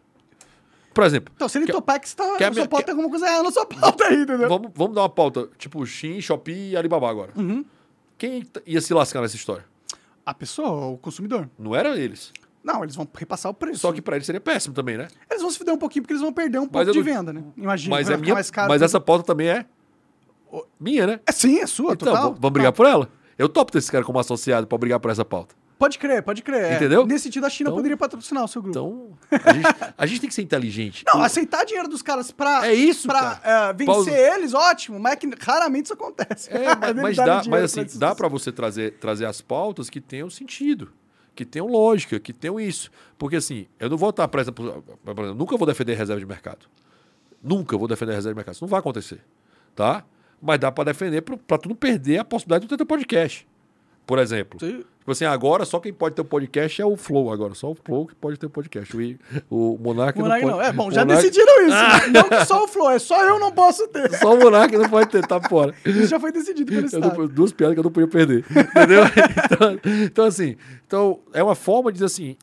Por 0.94 1.04
exemplo, 1.04 1.32
Então, 1.36 1.48
se 1.48 1.58
ele 1.60 1.68
Quer- 1.68 1.74
topar 1.74 2.00
que 2.00 2.10
você 2.10 2.16
tá, 2.16 2.38
quer 2.38 2.50
a 2.50 2.54
sua 2.54 2.68
pauta 2.68 2.86
quer- 2.86 2.92
alguma 2.92 3.10
coisa 3.10 3.28
errada 3.28 3.44
na 3.44 3.52
sua 3.52 3.66
pauta 3.68 4.04
aí, 4.06 4.24
entendeu? 4.24 4.50
vamos, 4.50 4.72
vamos 4.74 4.96
dar 4.96 5.02
uma 5.02 5.10
pauta, 5.10 5.48
tipo 5.58 5.86
Shin, 5.86 6.20
Shopee 6.20 6.72
e 6.72 6.78
Alibaba 6.78 7.08
agora. 7.10 7.32
Uhum. 7.36 7.64
Quem 8.18 8.44
ia 8.66 8.82
se 8.82 8.94
lascar 8.96 9.22
nessa 9.22 9.36
história? 9.36 9.64
A 10.26 10.34
pessoa, 10.34 10.88
o 10.88 10.98
consumidor. 10.98 11.48
Não 11.58 11.76
era 11.76 11.96
eles. 11.96 12.34
Não, 12.64 12.84
eles 12.84 12.96
vão 12.96 13.08
repassar 13.14 13.52
o 13.52 13.54
preço. 13.54 13.80
Só 13.80 13.94
que 13.94 14.02
pra 14.02 14.16
eles 14.16 14.26
seria 14.26 14.42
péssimo 14.42 14.74
também, 14.74 14.98
né? 14.98 15.08
Eles 15.30 15.42
vão 15.42 15.52
se 15.52 15.58
fuder 15.60 15.74
um 15.74 15.78
pouquinho 15.78 16.02
porque 16.04 16.14
eles 16.14 16.22
vão 16.24 16.34
perder 16.34 16.58
um 16.60 16.68
pouco 16.68 16.92
de 16.92 16.98
não- 16.98 17.06
venda, 17.06 17.32
né? 17.32 17.44
Imagina. 17.56 17.96
Mas, 17.96 18.10
é 18.10 18.18
minha, 18.18 18.34
mais 18.34 18.50
caro 18.52 18.68
mas 18.68 18.82
essa 18.82 19.00
pauta 19.00 19.24
também 19.24 19.48
é 19.50 19.66
minha, 20.80 21.06
né? 21.06 21.20
É 21.26 21.32
sim, 21.32 21.60
é 21.60 21.68
sua, 21.68 21.94
Então, 21.94 22.08
total. 22.12 22.34
vamos 22.34 22.50
brigar 22.52 22.74
por 22.74 22.86
ela. 22.88 23.08
Eu 23.38 23.48
topo 23.48 23.72
ter 23.72 23.78
esse 23.78 23.92
cara 23.92 24.04
como 24.04 24.20
associado 24.20 24.66
pra 24.66 24.78
brigar 24.80 25.00
por 25.00 25.12
essa 25.12 25.24
pauta. 25.24 25.56
Pode 25.78 26.00
crer, 26.00 26.24
pode 26.24 26.42
crer. 26.42 26.64
é. 26.64 26.76
Entendeu? 26.76 27.06
Nesse 27.06 27.26
sentido, 27.26 27.46
a 27.46 27.50
China 27.50 27.70
Então- 27.70 27.78
poderia 27.78 27.96
patrocinar 27.98 28.44
o 28.44 28.48
seu 28.48 28.62
grupo. 28.62 28.78
Então, 28.80 29.40
a 29.46 29.54
gente, 29.54 29.68
a 29.98 30.06
gente 30.08 30.22
tem 30.22 30.28
que 30.30 30.34
ser 30.36 30.42
inteligente. 30.42 31.04
não, 31.06 31.20
O- 31.20 31.24
aceitar 31.24 31.64
dinheiro 31.66 31.88
dos 31.88 32.02
caras 32.02 32.32
pra, 32.32 32.68
É 32.68 32.74
isso, 32.74 33.08
pra 33.08 33.36
cara. 33.38 33.70
eh, 33.70 33.74
vencer 33.74 33.94
Pausa. 33.94 34.12
eles, 34.12 34.54
ótimo, 34.56 35.00
mas 35.00 35.14
é 35.14 35.16
que 35.16 35.30
raramente 35.40 35.86
isso 35.86 35.94
acontece. 35.94 36.50
É, 36.52 36.76
mas, 36.76 36.96
mas 36.96 37.16
dá, 37.18 37.44
mas 37.48 37.64
assim, 37.66 37.82
esses- 37.82 37.98
dá 37.98 38.16
para 38.16 38.28
você 38.28 38.52
trazer, 38.52 38.94
trazer 39.00 39.26
as 39.26 39.40
pautas 39.40 39.90
que 39.90 40.02
tenham 40.02 40.30
sentido, 40.32 40.92
que 41.36 41.46
tenham 41.46 41.68
lógica, 41.68 42.20
que 42.20 42.34
tenham 42.34 42.60
isso. 42.60 42.90
Porque 43.18 43.36
assim, 43.36 43.68
eu 43.80 43.88
não 43.90 43.98
vou 43.98 44.10
estar 44.10 44.28
presa. 44.28 44.52
Nunca 45.36 45.58
vou 45.58 45.68
defender 45.68 45.94
reserva 45.94 46.20
de 46.20 46.26
mercado. 46.26 46.66
Nunca 47.44 47.78
vou 47.78 47.88
defender 47.88 48.14
reserva 48.14 48.34
de 48.34 48.38
mercado. 48.38 48.56
Isso 48.56 48.64
não 48.64 48.70
vai 48.70 48.80
acontecer. 48.80 49.22
Tá? 49.76 50.04
Mas 50.42 50.60
dá 50.60 50.72
para 50.72 50.86
defender 50.86 51.22
para 51.22 51.58
tu 51.58 51.70
não 51.70 51.76
perder 51.76 52.18
a 52.20 52.26
possibilidade 52.26 52.68
ter 52.68 52.78
teu 52.78 52.86
podcast. 52.86 53.48
Por 54.08 54.18
exemplo. 54.20 54.60
Sim. 54.60 54.84
Tipo 55.00 55.12
assim, 55.12 55.24
agora 55.26 55.64
só 55.64 55.80
quem 55.80 55.94
pode 55.94 56.16
ter 56.16 56.22
o 56.22 56.26
podcast 56.26 56.82
é 56.82 56.86
o 56.86 56.98
Flow 56.98 57.32
agora. 57.32 57.54
Só 57.54 57.72
o 57.72 57.76
Flow 57.76 58.08
que 58.08 58.16
pode 58.16 58.38
ter 58.38 58.46
o 58.46 58.50
podcast. 58.50 58.94
O, 59.50 59.76
o 59.76 59.80
Monark, 59.80 60.20
Monark 60.20 60.44
não 60.44 60.52
não. 60.52 60.58
pode. 60.58 60.70
É 60.70 60.74
bom, 60.74 60.92
já 60.92 61.06
Monark- 61.06 61.22
decidiram 61.24 61.62
isso. 61.62 61.76
né? 61.76 62.08
Não 62.12 62.24
que 62.30 62.46
só 62.46 62.64
o 62.66 62.68
Flow, 62.68 62.90
é 62.90 63.00
só 63.00 63.24
eu 63.24 63.40
não 63.40 63.52
posso 63.54 63.88
ter. 63.88 64.10
Só 64.18 64.34
o 64.34 64.40
Monark 64.40 64.76
não 64.76 64.90
pode 64.90 65.10
ter, 65.10 65.26
tá 65.26 65.40
fora. 65.48 65.74
Isso 65.86 66.08
já 66.08 66.20
foi 66.20 66.32
decidido 66.34 66.70
pelo 66.72 66.86
Estado. 66.88 67.18
não- 67.18 67.28
duas 67.28 67.54
piadas 67.54 67.76
que 67.76 67.80
eu 67.80 67.84
não 67.86 67.92
podia 67.92 68.10
perder. 68.10 68.44
Entendeu? 68.50 69.04
então, 69.52 69.80
então, 70.04 70.26
assim, 70.26 70.58
então, 70.86 71.20
é 71.34 71.42
uma 71.44 71.56
forma 71.56 71.90
de 71.92 71.96
dizer 71.96 72.06
assim. 72.08 72.36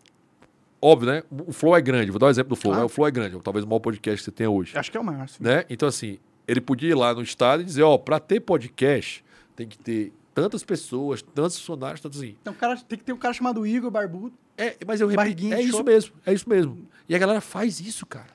Óbvio, 0.81 1.09
né? 1.11 1.23
O 1.47 1.53
Flow 1.53 1.75
é 1.77 1.81
grande. 1.81 2.11
Vou 2.11 2.19
dar 2.19 2.27
um 2.27 2.31
exemplo 2.31 2.51
do 2.51 2.57
Flow. 2.57 2.73
Claro. 2.73 2.83
Né? 2.83 2.87
O 2.87 2.89
Flow 2.89 3.07
é 3.09 3.11
grande. 3.11 3.39
Talvez 3.43 3.65
o 3.65 3.69
maior 3.69 3.81
podcast 3.81 4.19
que 4.21 4.25
você 4.25 4.31
tenha 4.31 4.51
hoje. 4.51 4.77
Acho 4.77 4.91
que 4.91 4.97
é 4.97 5.01
o 5.01 5.05
maior, 5.05 5.27
sim. 5.29 5.37
Né? 5.43 5.65
Então, 5.71 5.89
assim, 5.89 6.19
ele 6.47 6.61
podia 6.61 6.91
ir 6.91 6.95
lá 6.95 7.15
no 7.15 7.23
estado 7.23 7.63
e 7.63 7.65
dizer: 7.65 7.83
ó, 7.83 7.97
pra 7.99 8.19
ter 8.19 8.41
podcast, 8.41 9.25
tem 9.57 9.67
que 9.67 9.79
ter 9.79 10.13
tantas 10.35 10.65
pessoas, 10.65 11.23
tantos 11.23 11.59
funcionários, 11.59 12.01
tantos 12.01 12.19
assim. 12.19 12.37
Então, 12.43 12.53
cara, 12.53 12.77
tem 12.77 12.99
que 12.99 13.05
ter 13.05 13.13
um 13.13 13.17
cara 13.17 13.33
chamado 13.33 13.67
Igor 13.67 13.91
Barbudo. 13.91 14.35
É, 14.59 14.77
mas 14.87 15.01
eu 15.01 15.09
repito, 15.09 15.53
é 15.53 15.63
isso 15.63 15.83
mesmo, 15.83 16.13
é 16.27 16.33
isso 16.33 16.49
mesmo. 16.49 16.87
E 17.09 17.15
a 17.15 17.19
galera 17.19 17.41
faz 17.41 17.81
isso, 17.81 18.05
cara. 18.05 18.35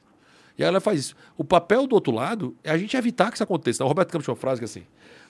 E 0.57 0.63
a 0.63 0.65
galera 0.65 0.81
faz 0.81 0.99
isso. 0.99 1.15
O 1.37 1.43
papel 1.43 1.87
do 1.87 1.95
outro 1.95 2.13
lado 2.13 2.55
é 2.63 2.71
a 2.71 2.77
gente 2.77 2.95
evitar 2.97 3.29
que 3.29 3.37
isso 3.37 3.43
aconteça. 3.43 3.83
O 3.83 3.87
Roberto 3.87 4.11
Campos 4.11 4.25
tinha 4.25 4.33
uma 4.33 4.39
frase 4.39 4.59
que 4.59 4.65
é 4.65 4.65
assim: 4.65 4.83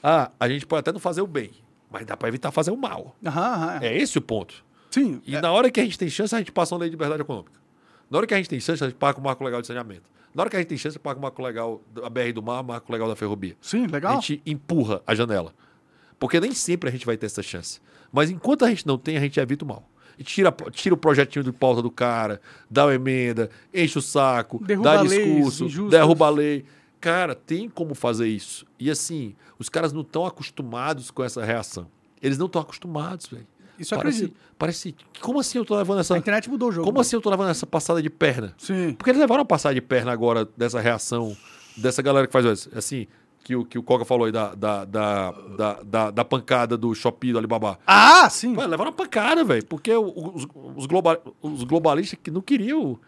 ah, 0.04 0.32
a 0.40 0.50
gente 0.50 0.66
pode 0.66 0.80
até 0.80 0.92
não 0.92 1.00
fazer 1.00 1.22
o 1.22 1.28
bem, 1.28 1.52
mas 1.92 2.06
dá 2.06 2.18
pra 2.18 2.28
evitar 2.28 2.52
fazer 2.52 2.72
o 2.72 2.78
mal. 2.78 3.16
Aham, 3.26 3.42
aham. 3.42 3.80
É 3.82 3.96
esse 3.96 4.18
o 4.18 4.22
ponto. 4.22 4.64
Sim. 4.90 5.22
E 5.26 5.36
é. 5.36 5.42
na 5.42 5.52
hora 5.52 5.70
que 5.70 5.80
a 5.80 5.84
gente 5.84 5.98
tem 5.98 6.10
chance, 6.10 6.34
a 6.34 6.40
gente 6.40 6.52
passa 6.52 6.74
uma 6.74 6.82
lei 6.82 6.90
de 6.90 6.96
liberdade 6.96 7.22
econômica. 7.22 7.60
Na 8.10 8.18
hora 8.18 8.26
que 8.26 8.34
a 8.34 8.38
gente 8.38 8.50
tem 8.50 8.60
chance, 8.60 8.84
a 8.84 8.88
gente 8.88 8.98
paga 8.98 9.20
o 9.20 9.24
marco 9.24 9.44
legal 9.44 9.62
de 9.62 9.68
saneamento. 9.68 10.04
Na 10.34 10.42
hora 10.42 10.50
que 10.50 10.56
a 10.56 10.60
gente 10.60 10.70
tem 10.70 10.78
chance, 10.78 10.98
paga 10.98 11.20
o 11.20 11.22
marco 11.22 11.42
legal 11.44 11.82
da 11.94 12.10
BR 12.10 12.32
do 12.34 12.42
Mar, 12.42 12.62
o 12.62 12.64
marco 12.64 12.92
legal 12.92 13.08
da 13.08 13.16
ferrovia. 13.16 13.56
Sim, 13.62 13.86
A 13.86 13.92
legal. 13.92 14.16
gente 14.22 14.42
empurra 14.46 15.02
a 15.06 15.14
janela. 15.14 15.54
Porque 16.20 16.40
nem 16.40 16.52
sempre 16.54 16.90
a 16.90 16.92
gente 16.92 17.06
vai 17.06 17.16
ter 17.18 17.26
essa 17.28 17.42
chance. 17.42 17.80
Mas 18.12 18.30
enquanto 18.30 18.66
a 18.66 18.70
gente 18.70 18.86
não 18.86 18.98
tem, 18.98 19.18
a 19.18 19.22
gente 19.22 19.40
evita 19.40 19.64
o 19.64 19.68
mal. 19.68 19.88
E 20.18 20.24
tira, 20.24 20.52
tira 20.72 20.94
o 20.94 20.98
projetinho 20.98 21.46
de 21.46 21.52
pauta 21.54 21.82
do 21.82 21.90
cara, 21.90 22.42
dá 22.70 22.86
uma 22.86 22.94
emenda, 22.94 23.50
enche 23.74 23.98
o 23.98 24.02
saco, 24.02 24.62
Derruba 24.64 24.96
dá 24.96 25.02
leis 25.02 25.12
discurso, 25.26 25.66
injustas. 25.66 25.92
derruba 25.92 26.28
a 26.28 26.30
lei. 26.30 26.66
Cara, 27.00 27.34
tem 27.34 27.70
como 27.70 27.96
fazer 27.96 28.28
isso. 28.28 28.66
E 28.78 28.92
assim, 28.92 29.34
os 29.58 29.70
caras 29.70 29.94
não 29.94 30.02
estão 30.02 30.26
acostumados 30.26 31.10
com 31.10 31.24
essa 31.24 31.46
reação. 31.46 31.88
Eles 32.22 32.38
não 32.38 32.48
estão 32.48 32.62
acostumados, 32.62 33.28
velho. 33.28 33.48
Isso 33.80 33.96
Parece, 33.96 34.18
acredito. 34.18 34.38
parece. 34.58 34.96
Como 35.22 35.40
assim 35.40 35.58
eu 35.58 35.64
tô 35.64 35.78
levando 35.78 36.00
essa. 36.00 36.14
A 36.14 36.18
internet 36.18 36.50
mudou 36.50 36.68
o 36.68 36.72
jogo. 36.74 36.86
Como 36.86 37.00
assim 37.00 37.16
eu 37.16 37.22
tô 37.22 37.30
levando 37.30 37.50
essa 37.52 37.66
passada 37.66 38.02
de 38.02 38.10
perna? 38.10 38.54
Sim. 38.58 38.94
Porque 38.98 39.12
eles 39.12 39.22
levaram 39.22 39.40
uma 39.40 39.48
passada 39.48 39.74
de 39.74 39.80
perna 39.80 40.12
agora 40.12 40.44
dessa 40.58 40.82
reação, 40.82 41.38
dessa 41.78 42.02
galera 42.02 42.28
que 42.28 42.34
faz 42.34 42.68
assim, 42.76 43.08
que 43.44 43.56
o, 43.56 43.66
que 43.66 43.78
o 43.80 43.84
Coca 43.84 44.06
falou 44.06 44.26
aí 44.26 44.32
da, 44.32 44.54
da, 44.54 44.86
da, 44.86 45.32
da, 45.32 45.74
da, 45.84 46.12
da 46.12 46.26
pancada 46.26 46.78
do 46.78 46.94
Shopee, 46.94 47.32
do 47.32 47.38
Alibaba. 47.38 47.80
Ah, 47.88 48.30
sim. 48.30 48.56
Ué, 48.56 48.68
levaram 48.68 48.92
uma 48.92 48.96
pancada, 48.98 49.44
velho, 49.44 49.66
porque 49.66 49.92
os, 49.92 50.48
os, 50.76 50.86
globa- 50.86 51.20
os 51.42 51.64
globalistas 51.64 52.20
que 52.22 52.30
não 52.30 52.42
queriam, 52.42 53.00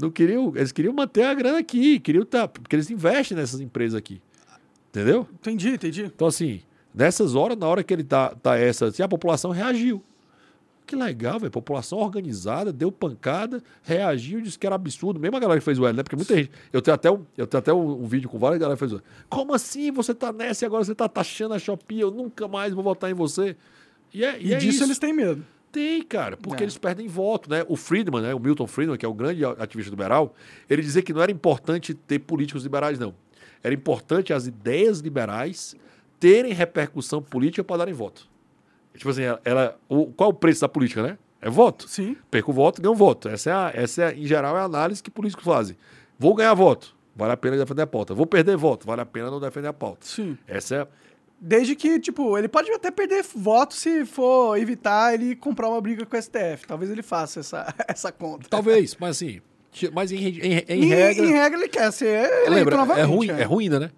não 0.00 0.10
queriam, 0.10 0.52
eles 0.54 0.70
queriam 0.72 0.94
manter 0.94 1.24
a 1.24 1.34
grana 1.34 1.58
aqui, 1.58 1.98
queriam 1.98 2.24
tá, 2.24 2.46
porque 2.46 2.76
eles 2.76 2.90
investem 2.90 3.36
nessas 3.36 3.60
empresas 3.60 3.96
aqui. 3.98 4.20
Entendeu? 4.90 5.26
Entendi, 5.34 5.70
entendi. 5.70 6.04
Então, 6.04 6.26
assim, 6.28 6.60
nessas 6.94 7.34
horas, 7.34 7.56
na 7.58 7.66
hora 7.66 7.82
que 7.82 7.92
ele 7.92 8.04
tá, 8.04 8.30
tá 8.40 8.56
essa, 8.56 8.86
assim, 8.86 9.02
a 9.02 9.08
população 9.08 9.50
reagiu. 9.50 10.02
Que 10.88 10.96
legal, 10.96 11.38
velho. 11.38 11.50
População 11.52 11.98
organizada, 11.98 12.72
deu 12.72 12.90
pancada, 12.90 13.62
reagiu, 13.82 14.40
disse 14.40 14.58
que 14.58 14.66
era 14.66 14.74
absurdo. 14.74 15.20
Mesmo 15.20 15.36
a 15.36 15.40
galera 15.40 15.60
que 15.60 15.64
fez 15.64 15.78
o 15.78 15.86
L, 15.86 15.94
né? 15.94 16.02
Porque 16.02 16.16
muita 16.16 16.34
gente. 16.34 16.50
Eu 16.72 16.80
tenho 16.80 16.94
até 16.94 17.10
um, 17.10 17.26
eu 17.36 17.46
tenho 17.46 17.58
até 17.58 17.72
um, 17.74 18.02
um 18.02 18.06
vídeo 18.06 18.26
com 18.26 18.38
várias 18.38 18.58
galera 18.58 18.74
que 18.74 18.78
fez 18.80 18.92
o 18.92 18.96
L. 18.96 19.02
Como 19.28 19.52
assim 19.52 19.92
você 19.92 20.14
tá 20.14 20.32
nessa 20.32 20.64
e 20.64 20.66
agora 20.66 20.82
você 20.82 20.94
tá 20.94 21.06
taxando 21.06 21.52
a 21.52 21.58
Shopee? 21.58 22.00
Eu 22.00 22.10
nunca 22.10 22.48
mais 22.48 22.72
vou 22.72 22.82
votar 22.82 23.10
em 23.10 23.14
você. 23.14 23.54
E, 24.14 24.24
é, 24.24 24.40
e 24.40 24.48
E, 24.48 24.54
é 24.54 24.56
disso 24.56 24.76
isso. 24.76 24.84
eles 24.84 24.98
têm 24.98 25.12
medo. 25.12 25.44
Tem, 25.70 26.02
cara, 26.02 26.38
porque 26.38 26.62
É. 26.62 26.64
eles 26.64 26.78
perdem 26.78 27.06
voto, 27.06 27.50
né? 27.50 27.62
O 27.68 27.76
Friedman, 27.76 28.22
né? 28.22 28.34
O 28.34 28.40
Milton 28.40 28.66
Friedman, 28.66 28.96
que 28.96 29.04
é 29.04 29.08
o 29.08 29.12
grande 29.12 29.44
ativista 29.44 29.90
liberal, 29.90 30.34
ele 30.70 30.80
dizia 30.80 31.02
que 31.02 31.12
não 31.12 31.20
era 31.20 31.30
importante 31.30 31.92
ter 31.92 32.18
políticos 32.20 32.62
liberais, 32.62 32.98
não. 32.98 33.14
Era 33.62 33.74
importante 33.74 34.32
as 34.32 34.46
ideias 34.46 35.00
liberais 35.00 35.76
terem 36.18 36.54
repercussão 36.54 37.20
política 37.20 37.62
para 37.62 37.76
darem 37.76 37.92
voto. 37.92 38.26
Tipo 38.98 39.10
assim, 39.10 39.22
ela, 39.44 39.78
o, 39.88 40.06
qual 40.06 40.30
é 40.30 40.32
o 40.32 40.36
preço 40.36 40.60
da 40.60 40.68
política, 40.68 41.02
né? 41.02 41.16
É 41.40 41.48
voto. 41.48 41.88
Sim. 41.88 42.16
Perco 42.30 42.52
voto, 42.52 42.82
ganho 42.82 42.94
voto. 42.94 43.28
Essa 43.28 43.50
é, 43.50 43.52
a, 43.52 43.72
essa 43.72 44.02
é, 44.02 44.14
em 44.14 44.26
geral, 44.26 44.56
é 44.56 44.60
a 44.60 44.64
análise 44.64 45.00
que 45.02 45.10
políticos 45.10 45.44
fazem. 45.44 45.76
Vou 46.18 46.34
ganhar 46.34 46.52
voto, 46.52 46.96
vale 47.14 47.32
a 47.32 47.36
pena 47.36 47.56
defender 47.56 47.82
a 47.82 47.86
pauta. 47.86 48.12
Vou 48.12 48.26
perder 48.26 48.56
voto, 48.56 48.84
vale 48.84 49.00
a 49.00 49.06
pena 49.06 49.30
não 49.30 49.38
defender 49.38 49.68
a 49.68 49.72
pauta. 49.72 49.98
Sim. 50.04 50.36
Essa 50.48 50.74
é. 50.74 50.86
Desde 51.40 51.76
que, 51.76 52.00
tipo, 52.00 52.36
ele 52.36 52.48
pode 52.48 52.68
até 52.72 52.90
perder 52.90 53.24
voto 53.36 53.72
se 53.72 54.04
for 54.04 54.58
evitar 54.58 55.14
ele 55.14 55.36
comprar 55.36 55.68
uma 55.68 55.80
briga 55.80 56.04
com 56.04 56.16
o 56.16 56.20
STF. 56.20 56.66
Talvez 56.66 56.90
ele 56.90 57.02
faça 57.02 57.38
essa, 57.38 57.72
essa 57.86 58.10
conta. 58.10 58.48
Talvez, 58.50 58.96
mas 58.98 59.10
assim. 59.10 59.40
Mas 59.92 60.10
em, 60.10 60.16
em, 60.16 60.64
em, 60.68 60.82
Em, 60.82 60.88
regra. 60.88 61.24
em 61.24 61.32
regra, 61.32 61.60
ele 61.60 61.68
quer 61.68 61.92
ser 61.92 62.28
eleito 62.28 62.50
lembra, 62.50 62.76
novamente. 62.78 63.04
é, 63.04 63.04
ruim, 63.04 63.30
é. 63.30 63.40
é 63.42 63.44
ruína, 63.44 63.78
né? 63.78 63.90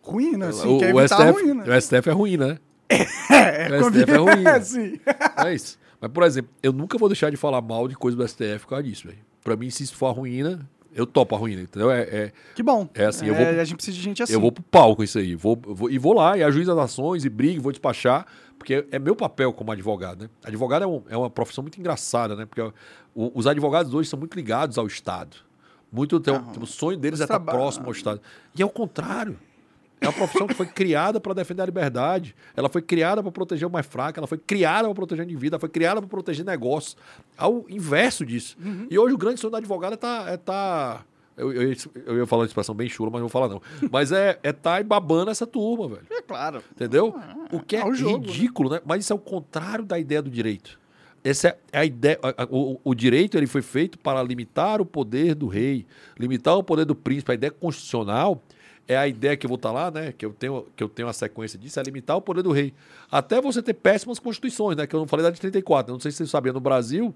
Ruína, 0.00 0.52
sim, 0.52 0.76
o, 0.76 0.78
quer 0.78 0.94
o 0.94 1.00
evitar 1.00 1.20
a 1.20 1.26
STF, 1.32 1.42
ruína. 1.42 1.64
o 1.64 1.80
STF 1.82 2.08
é 2.08 2.12
ruína, 2.12 2.46
né? 2.46 2.58
É, 2.88 3.68
o 3.80 3.84
STF 3.90 4.10
é 4.12 4.16
ruína. 4.16 4.50
É, 4.56 4.60
sim. 4.60 5.00
É 5.44 5.54
isso. 5.54 5.78
Mas, 6.00 6.10
por 6.10 6.22
exemplo, 6.22 6.50
eu 6.62 6.72
nunca 6.72 6.98
vou 6.98 7.08
deixar 7.08 7.30
de 7.30 7.36
falar 7.36 7.60
mal 7.62 7.88
de 7.88 7.94
coisa 7.96 8.16
do 8.16 8.26
STF 8.26 8.60
por 8.60 8.68
causa 8.68 8.84
disso, 8.84 9.06
velho. 9.08 9.18
Pra 9.42 9.56
mim, 9.56 9.70
se 9.70 9.82
isso 9.82 9.96
for 9.96 10.06
a 10.06 10.10
ruína, 10.12 10.68
eu 10.94 11.06
topo 11.06 11.34
a 11.34 11.38
ruína, 11.38 11.62
entendeu? 11.62 11.90
É, 11.90 12.00
é- 12.02 12.32
Que 12.54 12.62
bom. 12.62 12.88
É 12.94 13.06
assim, 13.06 13.26
eu 13.26 13.34
vou- 13.34 13.46
A 13.46 13.64
gente 13.64 13.76
precisa 13.76 13.96
de 13.96 14.02
gente 14.02 14.22
assim. 14.22 14.32
Eu 14.32 14.40
vou 14.40 14.52
pro 14.52 14.62
pau 14.62 14.94
com 14.96 15.02
isso 15.02 15.18
aí. 15.18 15.34
Vou, 15.34 15.58
vou- 15.62 15.90
e 15.90 15.98
vou 15.98 16.12
lá 16.12 16.36
e 16.36 16.42
ajuizo 16.42 16.70
as 16.72 16.78
ações 16.78 17.24
e 17.24 17.28
brigo, 17.28 17.62
vou 17.62 17.72
despachar, 17.72 18.26
porque 18.58 18.86
é 18.90 18.98
meu 18.98 19.14
papel 19.16 19.52
como 19.52 19.72
advogado, 19.72 20.22
né? 20.24 20.30
Advogado 20.44 20.82
é, 20.82 20.86
um- 20.86 21.02
é 21.08 21.16
uma 21.16 21.30
profissão 21.30 21.62
muito 21.62 21.78
engraçada, 21.80 22.34
né? 22.36 22.44
Porque 22.46 22.60
o- 22.60 22.72
os 23.34 23.46
advogados 23.46 23.94
hoje 23.94 24.08
são 24.08 24.18
muito 24.18 24.34
ligados 24.34 24.78
ao 24.78 24.86
Estado. 24.86 25.36
Muito, 25.90 26.18
tem, 26.20 26.34
o 26.60 26.66
sonho 26.66 26.98
deles 26.98 27.20
é 27.20 27.24
estar 27.24 27.34
trabalha- 27.36 27.58
próximo 27.58 27.86
ao 27.86 27.92
Estado. 27.92 28.20
E 28.54 28.60
é 28.60 28.66
o 28.66 28.68
contrário. 28.70 29.38
É 30.00 30.06
uma 30.08 30.12
profissão 30.12 30.46
que 30.46 30.54
foi 30.54 30.66
criada 30.66 31.18
para 31.18 31.32
defender 31.32 31.62
a 31.62 31.66
liberdade. 31.66 32.34
Ela 32.54 32.68
foi 32.68 32.82
criada 32.82 33.22
para 33.22 33.32
proteger 33.32 33.66
o 33.66 33.70
mais 33.70 33.86
fraco. 33.86 34.18
Ela 34.20 34.26
foi 34.26 34.38
criada 34.38 34.84
para 34.84 34.94
proteger 34.94 35.24
indivíduo. 35.24 35.54
Ela 35.54 35.60
foi 35.60 35.68
criada 35.70 36.00
para 36.00 36.08
proteger 36.08 36.44
negócios. 36.44 36.96
Ao 37.36 37.64
inverso 37.68 38.24
disso. 38.24 38.56
Uhum. 38.62 38.86
E 38.90 38.98
hoje 38.98 39.14
o 39.14 39.18
grande 39.18 39.40
sonho 39.40 39.50
do 39.52 39.56
advogado 39.56 39.92
é 39.92 39.94
estar. 39.94 40.28
É 40.32 40.36
tá, 40.36 41.02
eu, 41.36 41.52
eu, 41.52 41.70
ia- 41.70 41.76
eu 42.06 42.16
ia 42.18 42.26
falar 42.26 42.42
uma 42.42 42.46
expressão 42.46 42.74
bem 42.74 42.88
chula, 42.88 43.10
mas 43.10 43.20
não 43.20 43.28
vou 43.28 43.30
falar 43.30 43.48
não. 43.48 43.60
Mas 43.90 44.12
é 44.12 44.38
é 44.42 44.52
tá 44.52 44.82
babando 44.82 45.30
essa 45.30 45.46
turma, 45.46 45.88
velho. 45.88 46.06
É 46.10 46.20
claro. 46.22 46.62
Entendeu? 46.72 47.14
O 47.52 47.60
que 47.60 47.76
é, 47.76 47.80
é 47.80 47.84
o 47.86 47.94
jogo, 47.94 48.26
ridículo, 48.26 48.70
né? 48.70 48.80
Mas 48.84 49.04
isso 49.04 49.12
é 49.12 49.16
o 49.16 49.18
contrário 49.18 49.84
da 49.84 49.98
ideia 49.98 50.20
do 50.22 50.30
direito. 50.30 50.78
Essa 51.24 51.56
é 51.72 51.78
a 51.80 51.84
ideia. 51.84 52.18
a- 52.22 52.42
a- 52.44 52.48
o, 52.50 52.80
o 52.84 52.94
direito 52.94 53.36
ele 53.36 53.46
foi 53.46 53.60
feito 53.62 53.98
para 53.98 54.22
limitar 54.22 54.80
o 54.80 54.86
poder 54.86 55.34
do 55.34 55.46
rei, 55.46 55.84
limitar 56.18 56.54
o 56.56 56.62
poder 56.62 56.84
do 56.84 56.94
príncipe. 56.94 57.32
A 57.32 57.34
ideia 57.34 57.50
constitucional 57.50 58.42
é 58.88 58.96
a 58.96 59.06
ideia 59.06 59.36
que 59.36 59.46
eu 59.46 59.48
vou 59.48 59.56
estar 59.56 59.72
lá, 59.72 59.90
né? 59.90 60.12
Que 60.12 60.24
eu 60.24 60.32
tenho 60.32 60.66
que 60.76 60.82
eu 60.82 60.88
tenho 60.88 61.08
a 61.08 61.12
sequência 61.12 61.58
disso, 61.58 61.78
é 61.78 61.82
limitar 61.82 62.16
o 62.16 62.22
poder 62.22 62.42
do 62.42 62.52
rei. 62.52 62.72
Até 63.10 63.40
você 63.40 63.62
ter 63.62 63.74
péssimas 63.74 64.18
constituições, 64.18 64.76
né? 64.76 64.86
Que 64.86 64.94
eu 64.94 65.00
não 65.00 65.06
falei 65.06 65.24
da 65.24 65.30
de 65.30 65.40
34. 65.40 65.90
Eu 65.90 65.94
não 65.94 66.00
sei 66.00 66.10
se 66.10 66.18
você 66.18 66.26
sabia, 66.26 66.52
no 66.52 66.60
Brasil, 66.60 67.14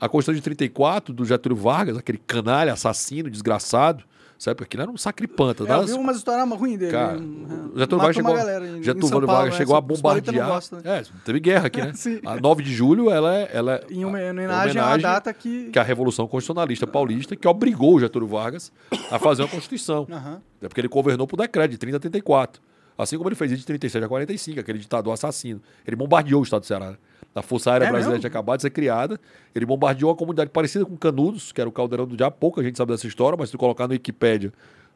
a 0.00 0.08
Constituição 0.08 0.34
de 0.34 0.42
34 0.42 1.14
do 1.14 1.24
Getúlio 1.24 1.56
Vargas, 1.56 1.96
aquele 1.96 2.18
canalha, 2.18 2.72
assassino, 2.72 3.30
desgraçado, 3.30 4.04
sabe? 4.42 4.56
Porque 4.56 4.64
aquilo 4.70 4.82
era 4.82 4.90
um 4.90 4.96
sacripanta. 4.96 5.62
Eu 5.62 5.66
das- 5.66 5.90
vi 5.90 5.92
umas 5.96 6.16
histórias 6.16 6.48
ruins 6.58 6.78
dele. 6.78 6.90
Cara, 6.92 7.18
o 7.18 7.78
Getúlio 7.78 7.98
Vargas 7.98 8.16
chegou, 8.16 8.36
em- 8.36 8.82
Getúlio 8.82 9.10
Paulo, 9.10 9.26
Vargas 9.26 9.52
né? 9.52 9.56
chegou 9.58 9.76
a 9.76 9.80
não 9.80 9.86
bombardear. 9.86 10.48
gostam, 10.48 10.80
né? 10.80 10.98
É, 10.98 11.04
teve 11.24 11.40
guerra 11.40 11.66
aqui, 11.68 11.80
né? 11.80 11.92
A 12.26 12.36
9 12.40 12.62
de 12.62 12.72
julho, 12.74 13.10
ela 13.10 13.34
é, 13.36 13.50
ela 13.52 13.74
é 13.76 13.84
Em 13.90 14.04
homen- 14.04 14.22
é 14.22 14.30
homenagem 14.30 14.80
a 14.80 14.86
uma 14.86 14.98
data 14.98 15.32
que... 15.32 15.70
que 15.70 15.78
é 15.78 15.82
a 15.82 15.84
Revolução 15.84 16.26
Constitucionalista 16.26 16.86
Paulista, 16.86 17.36
que 17.36 17.46
obrigou 17.46 17.94
o 17.94 18.00
Getúlio 18.00 18.26
Vargas 18.28 18.72
a 19.10 19.18
fazer 19.18 19.42
uma 19.42 19.48
Constituição. 19.48 20.06
Aham. 20.10 20.40
É 20.60 20.68
porque 20.68 20.80
ele 20.80 20.88
governou 20.88 21.26
por 21.26 21.36
decreto 21.36 21.70
de 21.70 21.78
30 21.78 21.96
a 21.96 22.00
34. 22.00 22.60
Assim 22.98 23.16
como 23.16 23.28
ele 23.28 23.36
fez 23.36 23.50
de 23.58 23.64
37 23.64 24.04
a 24.04 24.08
45, 24.08 24.60
aquele 24.60 24.78
ditador 24.78 25.12
assassino. 25.14 25.60
Ele 25.86 25.96
bombardeou 25.96 26.40
o 26.40 26.44
estado 26.44 26.60
do 26.60 26.66
Ceará. 26.66 26.94
Né? 27.34 27.40
A 27.40 27.42
Força 27.42 27.70
Aérea 27.72 27.86
É 27.86 27.88
Brasileira 27.88 28.12
mesmo? 28.12 28.20
tinha 28.20 28.28
acabado 28.30 28.58
de 28.58 28.62
ser 28.62 28.70
criada. 28.70 29.20
Ele 29.54 29.66
bombardeou 29.66 30.10
uma 30.10 30.16
comunidade 30.16 30.50
parecida 30.50 30.84
com 30.84 30.96
Canudos, 30.96 31.52
que 31.52 31.60
era 31.60 31.68
o 31.68 31.72
Caldeirão 31.72 32.06
do 32.06 32.16
Diabo. 32.16 32.36
Pouca 32.38 32.62
gente 32.62 32.76
sabe 32.76 32.92
dessa 32.92 33.06
história, 33.06 33.36
mas 33.36 33.48
se 33.48 33.52
tu 33.52 33.58
colocar 33.58 33.86
no 33.86 33.92
Wikipédia, 33.92 34.52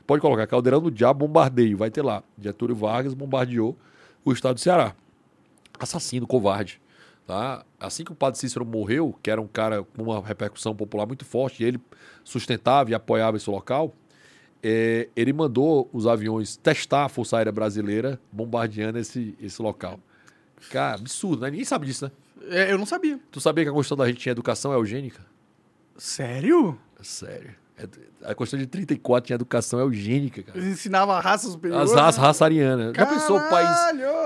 pode 0.06 0.20
colocar 0.20 0.46
Caldeirão 0.46 0.80
do 0.80 0.90
Diabo 0.90 1.26
bombardeio, 1.26 1.76
vai 1.76 1.90
ter 1.90 2.02
lá. 2.02 2.22
Getúlio 2.40 2.74
Vargas 2.74 3.14
bombardeou 3.14 3.76
o 4.24 4.32
estado 4.32 4.54
do 4.54 4.60
Ceará. 4.60 4.94
Assassino, 5.78 6.26
covarde. 6.26 6.80
Tá? 7.26 7.64
Assim 7.80 8.04
que 8.04 8.12
o 8.12 8.14
padre 8.14 8.38
Cícero 8.38 8.64
morreu, 8.64 9.14
que 9.20 9.30
era 9.30 9.40
um 9.40 9.48
cara 9.48 9.82
com 9.82 10.04
uma 10.04 10.20
repercussão 10.24 10.76
popular 10.76 11.06
muito 11.06 11.24
forte, 11.24 11.62
e 11.62 11.66
ele 11.66 11.80
sustentava 12.22 12.90
e 12.90 12.94
apoiava 12.94 13.36
esse 13.36 13.50
local, 13.50 13.92
é, 14.62 15.08
ele 15.16 15.32
mandou 15.32 15.90
os 15.92 16.06
aviões 16.06 16.56
testar 16.56 17.04
a 17.04 17.08
Força 17.08 17.36
Aérea 17.36 17.52
Brasileira 17.52 18.20
bombardeando 18.32 18.98
esse, 18.98 19.36
esse 19.40 19.60
local. 19.60 19.98
Cara, 20.70 20.94
absurdo, 20.94 21.42
né? 21.42 21.50
Ninguém 21.50 21.64
sabe 21.64 21.86
disso, 21.86 22.04
né? 22.06 22.12
É, 22.48 22.72
eu 22.72 22.78
não 22.78 22.86
sabia. 22.86 23.18
Tu 23.30 23.40
sabia 23.40 23.64
que 23.64 23.70
a 23.70 23.72
Constituição 23.72 23.96
da 24.04 24.08
gente 24.10 24.20
tinha 24.20 24.32
educação 24.32 24.72
eugênica? 24.72 25.20
Sério? 25.96 26.78
Sério. 27.02 27.50
É- 27.78 27.86
A 28.30 28.34
Constituição 28.34 28.58
de 28.58 28.66
34 28.66 29.26
tinha 29.26 29.34
educação 29.34 29.78
eugênica, 29.78 30.42
cara. 30.42 30.58
Eles 30.58 30.70
ensinavam 30.72 31.14
a 31.14 31.20
raça 31.20 31.48
superior? 31.48 31.80
As 31.80 31.92
raças 31.92 32.16
raça 32.20 32.44
ariana. 32.44 32.92
Já 32.96 33.04
pensou 33.06 33.36
o 33.36 33.48
país 33.50 33.68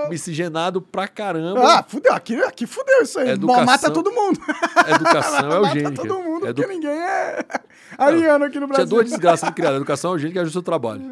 miscigenado 0.09 0.81
pra 0.81 1.09
caramba? 1.09 1.61
Ah, 1.79 1.85
fudeu. 1.87 2.13
Aqui, 2.13 2.37
aqui 2.43 2.67
fudeu 2.67 3.03
isso 3.03 3.19
aí. 3.19 3.31
Educação- 3.31 3.65
Mata 3.67 3.91
todo 3.91 4.11
mundo. 4.13 4.41
Educação 4.89 5.43
Mata 5.51 5.55
eugênica. 5.69 6.03
todo 6.07 6.23
mundo, 6.23 6.47
Edu- 6.47 6.63
porque 6.63 6.73
ninguém 6.75 6.91
é 6.91 7.45
ariano 7.99 8.45
aqui 8.45 8.55
no 8.61 8.67
Tinha 8.67 8.75
Brasil. 8.77 8.87
duas 8.89 9.09
desgraças 9.11 9.49
de 9.49 9.55
criada. 9.55 9.77
Educação 9.77 10.13
eugênica 10.13 10.39
e 10.39 10.43
ajuste 10.43 10.57
ao 10.59 10.63
trabalho. 10.63 11.03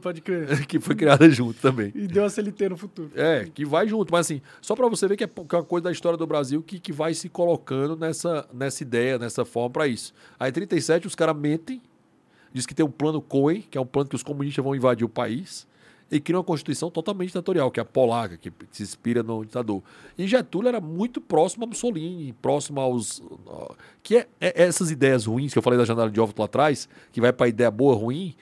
Pode 0.00 0.22
crer. 0.22 0.64
que 0.66 0.80
foi 0.80 0.94
criada 0.94 1.28
junto 1.28 1.60
também. 1.60 1.92
E 1.94 2.06
deu 2.06 2.24
a 2.24 2.30
CLT 2.30 2.70
no 2.70 2.76
futuro. 2.76 3.10
É, 3.14 3.44
que 3.52 3.66
vai 3.66 3.86
junto. 3.86 4.10
Mas 4.10 4.26
assim, 4.26 4.40
só 4.62 4.74
pra 4.74 4.88
você 4.88 5.06
ver 5.06 5.16
que 5.16 5.24
é 5.24 5.26
que 5.26 5.54
é 5.54 5.58
uma 5.58 5.64
coisa 5.64 5.84
da 5.84 5.92
história 5.92 6.16
do 6.16 6.26
Brasil 6.26 6.62
que, 6.62 6.80
que 6.80 6.92
vai 6.92 7.12
se 7.12 7.28
colocando 7.28 7.94
nessa, 7.94 8.48
nessa 8.52 8.82
ideia, 8.82 9.18
nessa 9.18 9.44
forma 9.44 9.70
pra 9.70 9.86
isso. 9.86 10.14
Aí, 10.40 10.48
em 10.48 10.52
37, 10.52 11.06
os 11.06 11.14
caras 11.14 11.36
mentem, 11.36 11.82
diz 12.52 12.64
que 12.64 12.74
tem 12.74 12.84
um 12.84 12.90
plano 12.90 13.20
Cohen, 13.20 13.62
que 13.70 13.76
é 13.76 13.80
um 13.80 13.86
plano 13.86 14.08
que 14.08 14.16
os 14.16 14.22
comunistas 14.22 14.64
vão 14.64 14.74
invadir 14.74 15.04
o 15.04 15.08
país, 15.08 15.66
e 16.10 16.20
cria 16.20 16.38
uma 16.38 16.44
constituição 16.44 16.90
totalmente 16.90 17.28
ditatorial, 17.28 17.70
que 17.70 17.80
é 17.80 17.82
a 17.82 17.84
polaca, 17.84 18.36
que 18.36 18.52
se 18.70 18.82
inspira 18.82 19.22
no 19.22 19.44
ditador. 19.44 19.82
E 20.16 20.26
Getúlio 20.26 20.68
era 20.68 20.80
muito 20.80 21.20
próximo 21.20 21.64
a 21.64 21.66
Mussolini, 21.66 22.32
próximo 22.40 22.80
aos. 22.80 23.22
Que 24.02 24.18
é, 24.18 24.28
é 24.40 24.62
essas 24.62 24.90
ideias 24.90 25.26
ruins 25.26 25.52
que 25.52 25.58
eu 25.58 25.62
falei 25.62 25.78
da 25.78 25.84
janela 25.84 26.10
de 26.10 26.20
óvulo 26.20 26.36
lá 26.38 26.44
atrás, 26.44 26.88
que 27.10 27.20
vai 27.20 27.32
pra 27.32 27.48
ideia 27.48 27.70
boa 27.70 27.94
ruim. 27.94 28.34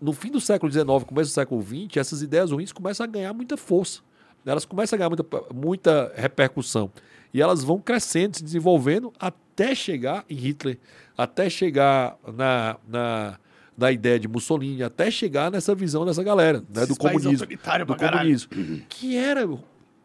No 0.00 0.12
fim 0.12 0.30
do 0.30 0.40
século 0.40 0.72
XIX, 0.72 0.86
começo 1.06 1.30
do 1.30 1.34
século 1.34 1.62
XX, 1.62 1.96
essas 1.96 2.22
ideias 2.22 2.50
ruins 2.50 2.72
começam 2.72 3.04
a 3.04 3.06
ganhar 3.06 3.32
muita 3.34 3.56
força. 3.56 4.00
Elas 4.46 4.64
começam 4.64 4.96
a 4.96 4.98
ganhar 4.98 5.10
muita, 5.10 5.24
muita 5.54 6.12
repercussão. 6.16 6.90
E 7.32 7.42
elas 7.42 7.62
vão 7.62 7.78
crescendo, 7.78 8.38
se 8.38 8.42
desenvolvendo, 8.42 9.12
até 9.18 9.74
chegar 9.74 10.24
em 10.28 10.34
Hitler, 10.34 10.78
até 11.16 11.50
chegar 11.50 12.16
na, 12.34 12.76
na, 12.88 13.38
na 13.76 13.92
ideia 13.92 14.18
de 14.18 14.26
Mussolini, 14.26 14.82
até 14.82 15.10
chegar 15.10 15.50
nessa 15.50 15.74
visão 15.74 16.04
dessa 16.06 16.22
galera, 16.22 16.64
né, 16.74 16.86
do 16.86 16.96
comunismo. 16.96 17.46
Do 17.46 17.94
caralho. 17.96 18.18
comunismo. 18.20 18.84
Que 18.88 19.16
era, 19.16 19.46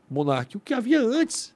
monarca, 0.10 0.58
o 0.58 0.60
que 0.60 0.74
havia 0.74 1.02
antes. 1.02 1.55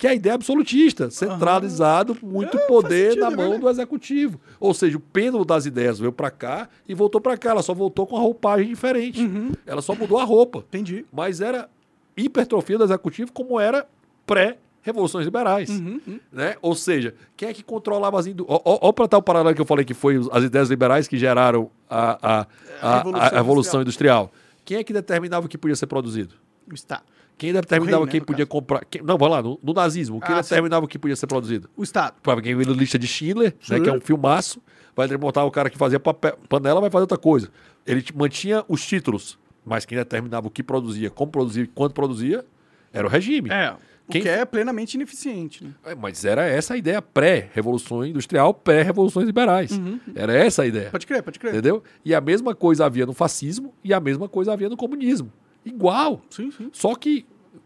Que 0.00 0.06
é 0.06 0.10
a 0.10 0.14
ideia 0.14 0.34
absolutista, 0.34 1.10
centralizado 1.10 2.16
muito 2.22 2.56
É, 2.56 2.66
poder 2.66 3.10
sentido, 3.10 3.20
na 3.20 3.26
é 3.30 3.36
mão 3.36 3.60
do 3.60 3.68
executivo. 3.68 4.40
Ou 4.58 4.72
seja, 4.72 4.96
o 4.96 5.00
pêndulo 5.00 5.44
das 5.44 5.66
ideias 5.66 5.98
veio 5.98 6.10
para 6.10 6.30
cá 6.30 6.70
e 6.88 6.94
voltou 6.94 7.20
para 7.20 7.36
cá. 7.36 7.50
Ela 7.50 7.62
só 7.62 7.74
voltou 7.74 8.06
com 8.06 8.16
a 8.16 8.20
roupagem 8.20 8.66
diferente. 8.66 9.22
Uhum. 9.22 9.52
Ela 9.66 9.82
só 9.82 9.94
mudou 9.94 10.18
a 10.18 10.24
roupa. 10.24 10.60
Entendi. 10.60 11.04
Mas 11.12 11.42
era 11.42 11.68
hipertrofia 12.16 12.78
do 12.78 12.84
executivo 12.84 13.30
como 13.30 13.60
era 13.60 13.86
pré-revoluções 14.24 15.26
liberais. 15.26 15.68
Uhum, 15.68 16.00
Né? 16.32 16.56
Ou 16.62 16.74
seja, 16.74 17.14
quem 17.36 17.50
é 17.50 17.52
que 17.52 17.62
controlava 17.62 18.18
as 18.18 18.26
indústrias? 18.26 18.62
Olha 18.64 18.92
para 18.94 19.06
tal 19.06 19.20
paralelo 19.20 19.54
que 19.54 19.60
eu 19.60 19.66
falei 19.66 19.84
que 19.84 19.92
foi 19.92 20.18
as 20.32 20.44
ideias 20.44 20.70
liberais 20.70 21.06
que 21.06 21.18
geraram 21.18 21.70
a, 21.90 22.12
a, 22.22 22.40
a, 22.40 22.46
a, 22.80 22.96
Revolução 22.96 23.20
a 23.20 23.28
Revolução 23.28 23.82
Industrial. 23.82 24.32
Quem 24.64 24.78
é 24.78 24.82
que 24.82 24.94
determinava 24.94 25.44
o 25.44 25.48
que 25.48 25.58
podia 25.58 25.76
ser 25.76 25.88
produzido? 25.88 26.36
O 26.70 26.74
Estado. 26.74 27.02
Quem 27.40 27.54
determinava 27.54 28.02
O 28.02 28.04
né, 28.04 28.10
quem 28.12 28.20
no 28.20 28.26
podia 28.26 28.44
comprar. 28.44 28.84
quem- 28.84 29.02
não, 29.02 29.16
vai 29.16 29.30
lá, 29.30 29.42
no, 29.42 29.58
no 29.62 29.72
nazismo. 29.72 30.20
Quem 30.20 30.34
Ah, 30.34 30.42
determinava 30.42 30.84
o 30.84 30.88
que 30.88 30.98
podia 30.98 31.16
ser 31.16 31.26
produzido? 31.26 31.70
O 31.74 31.82
Estado. 31.82 32.16
Para 32.22 32.42
quem 32.42 32.54
viu 32.54 32.70
a 32.70 32.76
lista 32.76 32.98
de 32.98 33.06
Schindler, 33.06 33.54
né, 33.66 33.80
que 33.80 33.88
é 33.88 33.92
um 33.92 34.00
filmaço, 34.00 34.60
vai 34.94 35.08
montar 35.16 35.44
o 35.46 35.50
cara 35.50 35.70
que 35.70 35.78
fazia 35.78 35.98
papel, 35.98 36.38
panela, 36.50 36.82
vai 36.82 36.90
fazer 36.90 37.04
outra 37.04 37.16
coisa. 37.16 37.48
Ele 37.86 38.04
mantinha 38.14 38.62
os 38.68 38.84
títulos, 38.86 39.38
mas 39.64 39.86
quem 39.86 39.96
determinava 39.96 40.48
o 40.48 40.50
que 40.50 40.62
produzia, 40.62 41.08
como 41.08 41.32
produzia 41.32 41.62
e 41.64 41.66
quanto 41.66 41.94
produzia, 41.94 42.44
era 42.92 43.06
o 43.06 43.10
regime. 43.10 43.48
É. 43.50 43.72
O 44.06 44.12
Quem- 44.12 44.20
que 44.22 44.28
é 44.28 44.44
plenamente 44.44 44.94
ineficiente. 44.96 45.64
Né? 45.64 45.70
É, 45.86 45.94
Mas 45.94 46.24
era 46.26 46.44
essa 46.44 46.74
a 46.74 46.76
ideia 46.76 47.00
pré-revolução 47.00 48.04
industrial, 48.04 48.52
pré-revoluções 48.52 49.24
liberais. 49.26 49.80
Era 50.14 50.34
essa 50.34 50.62
a 50.62 50.66
ideia. 50.66 50.90
Pode 50.90 51.06
crer, 51.06 51.22
pode 51.22 51.38
crer. 51.38 51.52
Entendeu? 51.54 51.82
E 52.04 52.14
a 52.14 52.20
mesma 52.20 52.54
coisa 52.54 52.84
havia 52.84 53.06
no 53.06 53.14
fascismo 53.14 53.72
e 53.82 53.94
a 53.94 54.00
mesma 54.00 54.28
coisa 54.28 54.52
havia 54.52 54.68
no 54.68 54.76
comunismo. 54.76 55.32
Igual. 55.64 56.22
Sim, 56.30 56.50
sim. 56.50 56.70
Só 56.72 56.94
que 56.94 57.24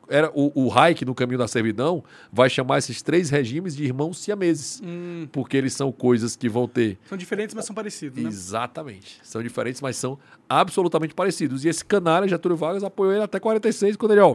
era 0.08 0.30
o, 0.34 0.50
o 0.66 0.72
Hayek, 0.72 1.04
no 1.04 1.14
caminho 1.14 1.38
da 1.38 1.48
servidão, 1.48 2.02
vai 2.32 2.48
chamar 2.50 2.78
esses 2.78 3.00
três 3.02 3.30
regimes 3.30 3.74
de 3.76 3.84
irmãos 3.84 4.18
siameses. 4.18 4.80
Hum, 4.84 5.26
Porque 5.32 5.56
eles 5.56 5.72
são 5.74 5.90
coisas 5.92 6.36
que 6.36 6.48
vão 6.48 6.66
ter. 6.68 6.98
são 7.08 7.16
diferentes, 7.18 7.54
mas 7.54 7.64
são 7.64 7.74
parecidos, 7.74 8.22
né? 8.22 8.28
Exatamente. 8.28 9.20
São 9.22 9.42
diferentes, 9.42 9.80
mas 9.80 9.96
são 9.96 10.18
absolutamente 10.48 11.14
parecidos. 11.14 11.64
E 11.64 11.68
esse 11.68 11.84
canalha, 11.84 12.26
Getúlio 12.28 12.56
Vargas, 12.56 12.84
apoiou 12.84 13.12
ele 13.12 13.22
até 13.22 13.38
46, 13.40 13.96
quando 13.96 14.12
ele, 14.12 14.20
ó, 14.20 14.34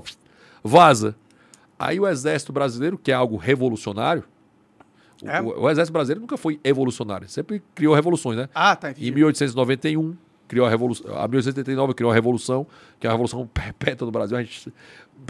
vaza. 0.63 1.15
Aí 1.77 1.99
o 1.99 2.07
exército 2.07 2.51
brasileiro, 2.51 2.97
que 2.97 3.11
é 3.11 3.15
algo 3.15 3.37
revolucionário, 3.37 4.23
O, 5.21 5.27
É? 5.29 5.41
o- 5.41 5.63
o 5.63 5.69
Exército 5.69 5.91
Brasileiro 5.91 6.21
nunca 6.21 6.37
foi 6.37 6.61
evolucionário, 6.63 7.27
sempre 7.27 7.61
criou 7.75 7.93
revoluções, 7.93 8.37
né? 8.37 8.47
Ah, 8.55 8.73
tá. 8.73 8.87
Em 8.87 8.91
Entendi. 8.91 9.11
1891, 9.11 10.15
criou 10.49 10.65
a 10.65 10.69
Revolução. 10.69 11.05
A 11.15 11.27
1889 11.27 11.93
criou 11.93 12.11
a 12.11 12.13
Revolução, 12.13 12.67
que 12.99 13.07
é 13.07 13.09
a 13.09 13.13
Revolução 13.13 13.47
Perpétua 13.53 14.05
do 14.05 14.11
Brasil. 14.11 14.35
A 14.35 14.41
gente 14.41 14.73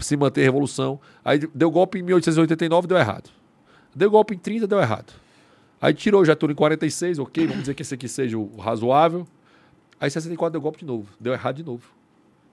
se 0.00 0.16
mantém 0.16 0.42
a 0.42 0.46
Revolução. 0.46 0.98
Aí 1.24 1.38
deu 1.54 1.70
golpe 1.70 1.98
em 1.98 2.02
1889, 2.02 2.88
deu 2.88 2.98
errado. 2.98 3.30
Deu 3.94 4.10
golpe 4.10 4.34
em 4.34 4.38
30, 4.38 4.66
deu 4.66 4.80
errado. 4.80 5.12
Aí 5.80 5.94
tirou 5.94 6.24
Getúlio 6.24 6.52
em 6.52 6.56
46, 6.56 7.18
ok, 7.18 7.46
vamos 7.46 7.62
dizer 7.62 7.74
que 7.74 7.82
esse 7.82 7.94
aqui 7.94 8.08
seja 8.08 8.36
o 8.38 8.56
razoável. 8.56 9.26
Aí 10.00 10.08
em 10.08 10.10
64 10.10 10.52
deu 10.52 10.60
golpe 10.60 10.78
de 10.80 10.84
novo, 10.84 11.06
deu 11.20 11.32
errado 11.32 11.56
de 11.56 11.64
novo. 11.64 11.84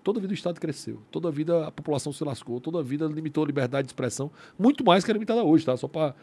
Toda 0.04 0.20
a 0.20 0.22
vida 0.22 0.32
o 0.32 0.34
Estado 0.34 0.60
cresceu, 0.62 1.02
toda 1.12 1.28
a 1.28 1.32
vida 1.32 1.68
a 1.68 1.72
população 1.72 2.14
se 2.14 2.24
lascou, 2.24 2.62
toda 2.62 2.80
a 2.80 2.82
vida 2.82 3.06
limitou 3.06 3.44
a 3.44 3.48
liberdade 3.48 3.88
de 3.88 3.90
expressão, 3.90 4.32
muito 4.58 4.84
mais 4.84 5.04
que 5.04 5.12
é 5.12 5.14
limitada 5.14 5.44
hoje, 5.44 5.66
tá? 5.66 5.76
Só 5.76 5.88
para 5.90 6.14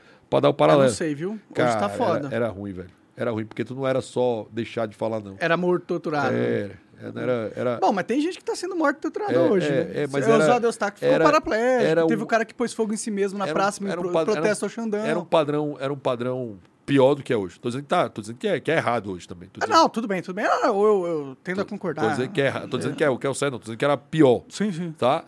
dar 0.40 0.48
o 0.48 0.50
Eu 0.50 0.54
paralelo. 0.54 0.88
não 0.88 0.94
sei, 0.94 1.14
viu? 1.14 1.32
Hoje 1.32 1.40
Cara, 1.52 1.76
tá 1.76 1.88
foda. 1.90 2.26
Era, 2.28 2.36
era 2.36 2.48
ruim, 2.48 2.72
velho. 2.72 2.90
Era 3.16 3.30
ruim, 3.30 3.44
porque 3.46 3.64
tu 3.64 3.74
não 3.74 3.86
era 3.86 4.00
só 4.00 4.46
deixar 4.50 4.86
de 4.86 4.96
falar, 4.96 5.20
não. 5.20 5.36
Era 5.38 5.56
morto 5.56 5.84
torturado. 5.86 6.34
Era, 6.34 7.20
era, 7.20 7.52
era, 7.56 7.78
Bom, 7.80 7.92
mas 7.92 8.04
tem 8.06 8.20
gente 8.20 8.38
que 8.38 8.44
tá 8.44 8.54
sendo 8.56 8.74
morto 8.76 8.98
torturado 9.00 9.34
É, 9.34 9.38
hoje, 9.40 9.66
é, 9.66 9.70
né? 9.84 9.90
é, 10.02 10.06
mas 10.10 10.26
era- 10.26 10.38
Oswaldo 10.38 10.66
Eustáquio 10.66 11.00
ficou 11.00 11.14
era- 11.14 11.24
paraplégico. 11.24 11.90
era 11.90 12.06
Teve 12.06 12.22
um- 12.22 12.24
o 12.24 12.28
cara 12.28 12.44
que 12.44 12.54
pôs 12.54 12.72
fogo 12.72 12.92
em 12.94 12.96
si 12.96 13.10
mesmo 13.10 13.38
na 13.38 13.44
era 13.46 13.52
um- 13.52 13.54
praça 13.54 13.84
era 13.88 14.00
um 14.00 14.02
pro- 14.04 14.10
era 14.18 14.30
um- 14.30 14.32
protesto 14.34 14.64
ao 14.64 14.68
Xandão. 14.68 15.04
era 15.04 15.18
um 15.18 15.24
padrão, 15.24 15.76
era 15.80 15.92
um 15.92 15.98
padrão 15.98 16.58
pior 16.86 17.14
do 17.14 17.22
que 17.22 17.32
é 17.32 17.36
hoje. 17.36 17.58
Tô 17.58 17.68
dizendo 17.68 17.82
que 17.82 17.88
tá, 17.88 18.08
tô 18.08 18.20
dizendo 18.20 18.36
que 18.38 18.46
é, 18.46 18.60
que 18.60 18.70
é 18.70 18.76
errado 18.76 19.10
hoje 19.10 19.26
também. 19.26 19.48
Tô 19.48 19.58
Ah, 19.62 19.66
dizendo, 19.66 19.80
não, 19.82 19.88
tudo 19.88 20.06
bem, 20.06 20.22
tudo 20.22 20.34
bem. 20.36 20.44
Não, 20.44 20.62
não, 20.62 20.82
eu, 20.84 21.06
eu 21.06 21.36
tendo 21.42 21.60
a 21.60 21.64
concordar. 21.64 22.02
tô 22.02 22.10
dizendo 22.10 22.30
que 22.30 22.40
é 22.40 22.46
errado. 22.46 22.68
Tô 22.70 22.76
dizendo 22.78 22.94
que 22.96 23.04
é 23.04 23.10
o 23.10 23.18
que 23.18 23.26
é 23.26 23.30
o 23.30 23.34
certo, 23.34 23.52
não. 23.52 23.58
Tô 23.58 23.64
dizendo 23.64 23.78
que 23.78 23.84
era 23.84 23.96
pior. 23.96 24.42
Sim, 24.48 24.70
sim. 24.72 24.92
Tá? 24.92 25.24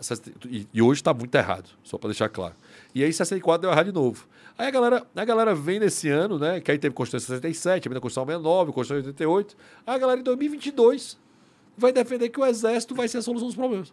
E, 0.49 0.67
e 0.73 0.83
hoje 0.83 1.03
tá 1.03 1.13
muito 1.15 1.35
errado, 1.35 1.71
só 1.83 1.99
pra 1.99 2.09
deixar 2.09 2.29
claro. 2.29 2.55
E 2.97 3.05
aí 3.05 3.12
64 3.12 3.60
deu 3.60 3.70
errado 3.70 3.85
de 3.85 3.93
novo. 3.93 4.27
Aí 4.56 4.68
a 4.68 4.70
galera, 4.70 5.06
a 5.14 5.24
galera 5.27 5.55
vem 5.55 5.78
nesse 5.78 6.09
ano, 6.09 6.39
né? 6.39 6.62
Que 6.62 6.70
aí 6.70 6.78
teve 6.78 6.94
Constituição 6.94 7.36
67, 7.36 7.89
a 7.89 7.90
Constituição 7.90 8.24
69, 8.24 8.73
Constituição 8.73 9.10
88. 9.10 9.55
Aí 9.86 9.94
a 9.97 9.98
galera 9.98 10.18
em 10.18 10.23
2022 10.23 11.18
vai 11.77 11.93
defender 11.93 12.31
que 12.31 12.40
o 12.40 12.47
exército 12.47 12.94
vai 12.94 13.06
ser 13.06 13.18
a 13.18 13.23
solução 13.23 13.48
dos 13.48 13.55
problemas. 13.55 13.93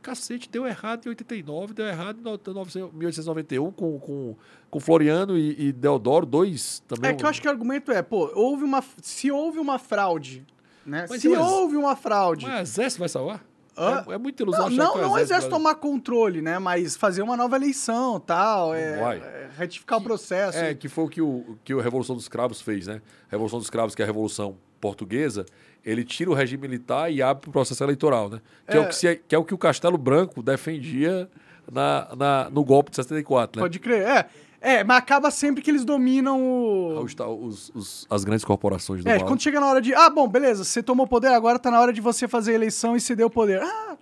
Cacete, 0.00 0.48
deu 0.48 0.66
errado 0.66 1.04
em 1.04 1.10
89, 1.10 1.74
deu 1.74 1.84
errado 1.84 2.18
em 2.18 2.22
900 2.22 2.94
1891 2.94 3.70
com, 3.70 4.00
com, 4.00 4.36
com 4.70 4.80
Floriano 4.80 5.36
e, 5.36 5.68
e 5.68 5.70
Deodoro, 5.70 6.24
dois 6.24 6.82
também. 6.88 7.10
É 7.10 7.14
que 7.14 7.26
eu 7.26 7.28
acho 7.28 7.42
que 7.42 7.46
o 7.46 7.50
argumento 7.50 7.92
é, 7.92 8.00
pô, 8.00 8.32
houve 8.34 8.64
uma. 8.64 8.82
Se 9.02 9.30
houve 9.30 9.58
uma 9.58 9.78
fraude, 9.78 10.46
né? 10.86 11.06
Se 11.08 11.28
houve 11.28 11.76
uma 11.76 11.94
fraude. 11.94 12.46
Mas 12.46 12.70
o 12.70 12.72
exército 12.72 13.00
vai 13.00 13.08
salvar? 13.10 13.51
Hã? 13.76 14.04
É, 14.08 14.12
é 14.14 14.18
muita 14.18 14.42
ilusão 14.42 14.68
Não, 14.68 14.76
não, 14.76 14.92
que 14.92 14.98
o 14.98 15.02
não 15.02 15.12
o 15.12 15.18
exército 15.18 15.50
vai- 15.50 15.58
tomar 15.58 15.74
controle, 15.76 16.42
né? 16.42 16.58
Mas 16.58 16.96
fazer 16.96 17.22
uma 17.22 17.36
nova 17.36 17.56
eleição 17.56 18.20
tal. 18.20 18.74
É, 18.74 18.80
é, 19.00 19.48
retificar 19.56 19.98
o 19.98 20.02
processo. 20.02 20.58
É, 20.58 20.74
que 20.74 20.88
foi 20.88 21.04
o 21.04 21.08
que, 21.08 21.20
o 21.22 21.58
que 21.64 21.72
a 21.72 21.80
Revolução 21.82 22.14
dos 22.14 22.28
Cravos 22.28 22.60
fez, 22.60 22.86
né? 22.86 23.00
A 23.28 23.30
Revolução 23.30 23.58
dos 23.58 23.70
Cravos, 23.70 23.94
que 23.94 24.02
é 24.02 24.04
a 24.04 24.06
Revolução 24.06 24.56
Portuguesa, 24.80 25.46
ele 25.84 26.04
tira 26.04 26.30
o 26.30 26.34
regime 26.34 26.68
militar 26.68 27.10
e 27.12 27.22
abre 27.22 27.48
o 27.48 27.52
processo 27.52 27.82
eleitoral, 27.82 28.28
né? 28.28 28.40
Que 28.68 28.76
é, 28.76 28.80
o, 28.80 28.82
É. 28.82 28.86
que 28.86 28.94
se- 28.96 29.16
que 29.28 29.34
é 29.34 29.38
o 29.38 29.44
que 29.44 29.54
o 29.54 29.58
Castelo 29.58 29.96
Branco 29.96 30.42
defendia 30.42 31.28
na, 31.70 32.08
na- 32.16 32.50
no 32.50 32.64
golpe 32.64 32.90
de 32.90 32.96
64, 32.96 33.58
né? 33.60 33.64
Pode 33.64 33.78
crer. 33.78 34.02
É, 34.02 34.26
é, 34.62 34.84
mas 34.84 34.96
acaba 34.98 35.30
sempre 35.30 35.60
que 35.62 35.70
eles 35.70 35.84
dominam 35.84 36.40
o. 36.40 37.02
Os, 37.02 37.14
os- 37.18 37.72
os- 37.74 38.06
as 38.08 38.24
grandes 38.24 38.44
corporações 38.44 39.02
do 39.02 39.08
É, 39.10 39.18
mal. 39.18 39.26
quando 39.26 39.42
chega 39.42 39.58
na 39.60 39.66
hora 39.66 39.80
de. 39.80 39.92
Ah, 39.94 40.08
bom, 40.08 40.26
beleza, 40.28 40.64
você 40.64 40.82
tomou 40.82 41.04
o 41.06 41.08
poder, 41.08 41.28
agora 41.28 41.58
tá 41.58 41.70
na 41.70 41.80
hora 41.80 41.92
de 41.92 42.00
você 42.00 42.26
fazer 42.28 42.52
a 42.52 42.54
eleição 42.54 42.96
e 42.96 43.00
ceder 43.00 43.26
o 43.26 43.30
poder. 43.30 43.60
Ah, 43.62 43.96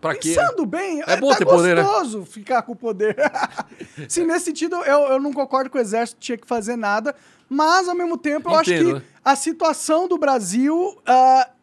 Pra 0.00 0.14
quê? 0.14 0.34
pensando 0.34 0.66
bem, 0.66 1.02
É 1.06 1.16
bom 1.16 1.30
tá 1.30 1.36
ter 1.36 1.44
poder, 1.46 1.74
né? 1.76 1.82
gostoso 1.82 2.24
ficar 2.26 2.62
com 2.62 2.72
o 2.72 2.76
poder. 2.76 3.16
Sim, 4.08 4.24
nesse 4.26 4.46
sentido, 4.46 4.76
eu, 4.76 5.00
eu 5.12 5.20
não 5.20 5.32
concordo 5.32 5.70
que 5.70 5.76
o 5.76 5.80
exército 5.80 6.20
tinha 6.20 6.36
que 6.38 6.46
fazer 6.46 6.76
nada, 6.76 7.14
mas 7.48 7.88
ao 7.88 7.94
mesmo 7.94 8.16
tempo 8.16 8.50
eu 8.50 8.54
acho 8.56 8.72
Entendo, 8.72 8.86
que 8.86 8.92
né? 8.94 9.02
a 9.24 9.34
situação 9.36 10.06
do 10.06 10.18
Brasil. 10.18 10.96
t- 11.04 11.55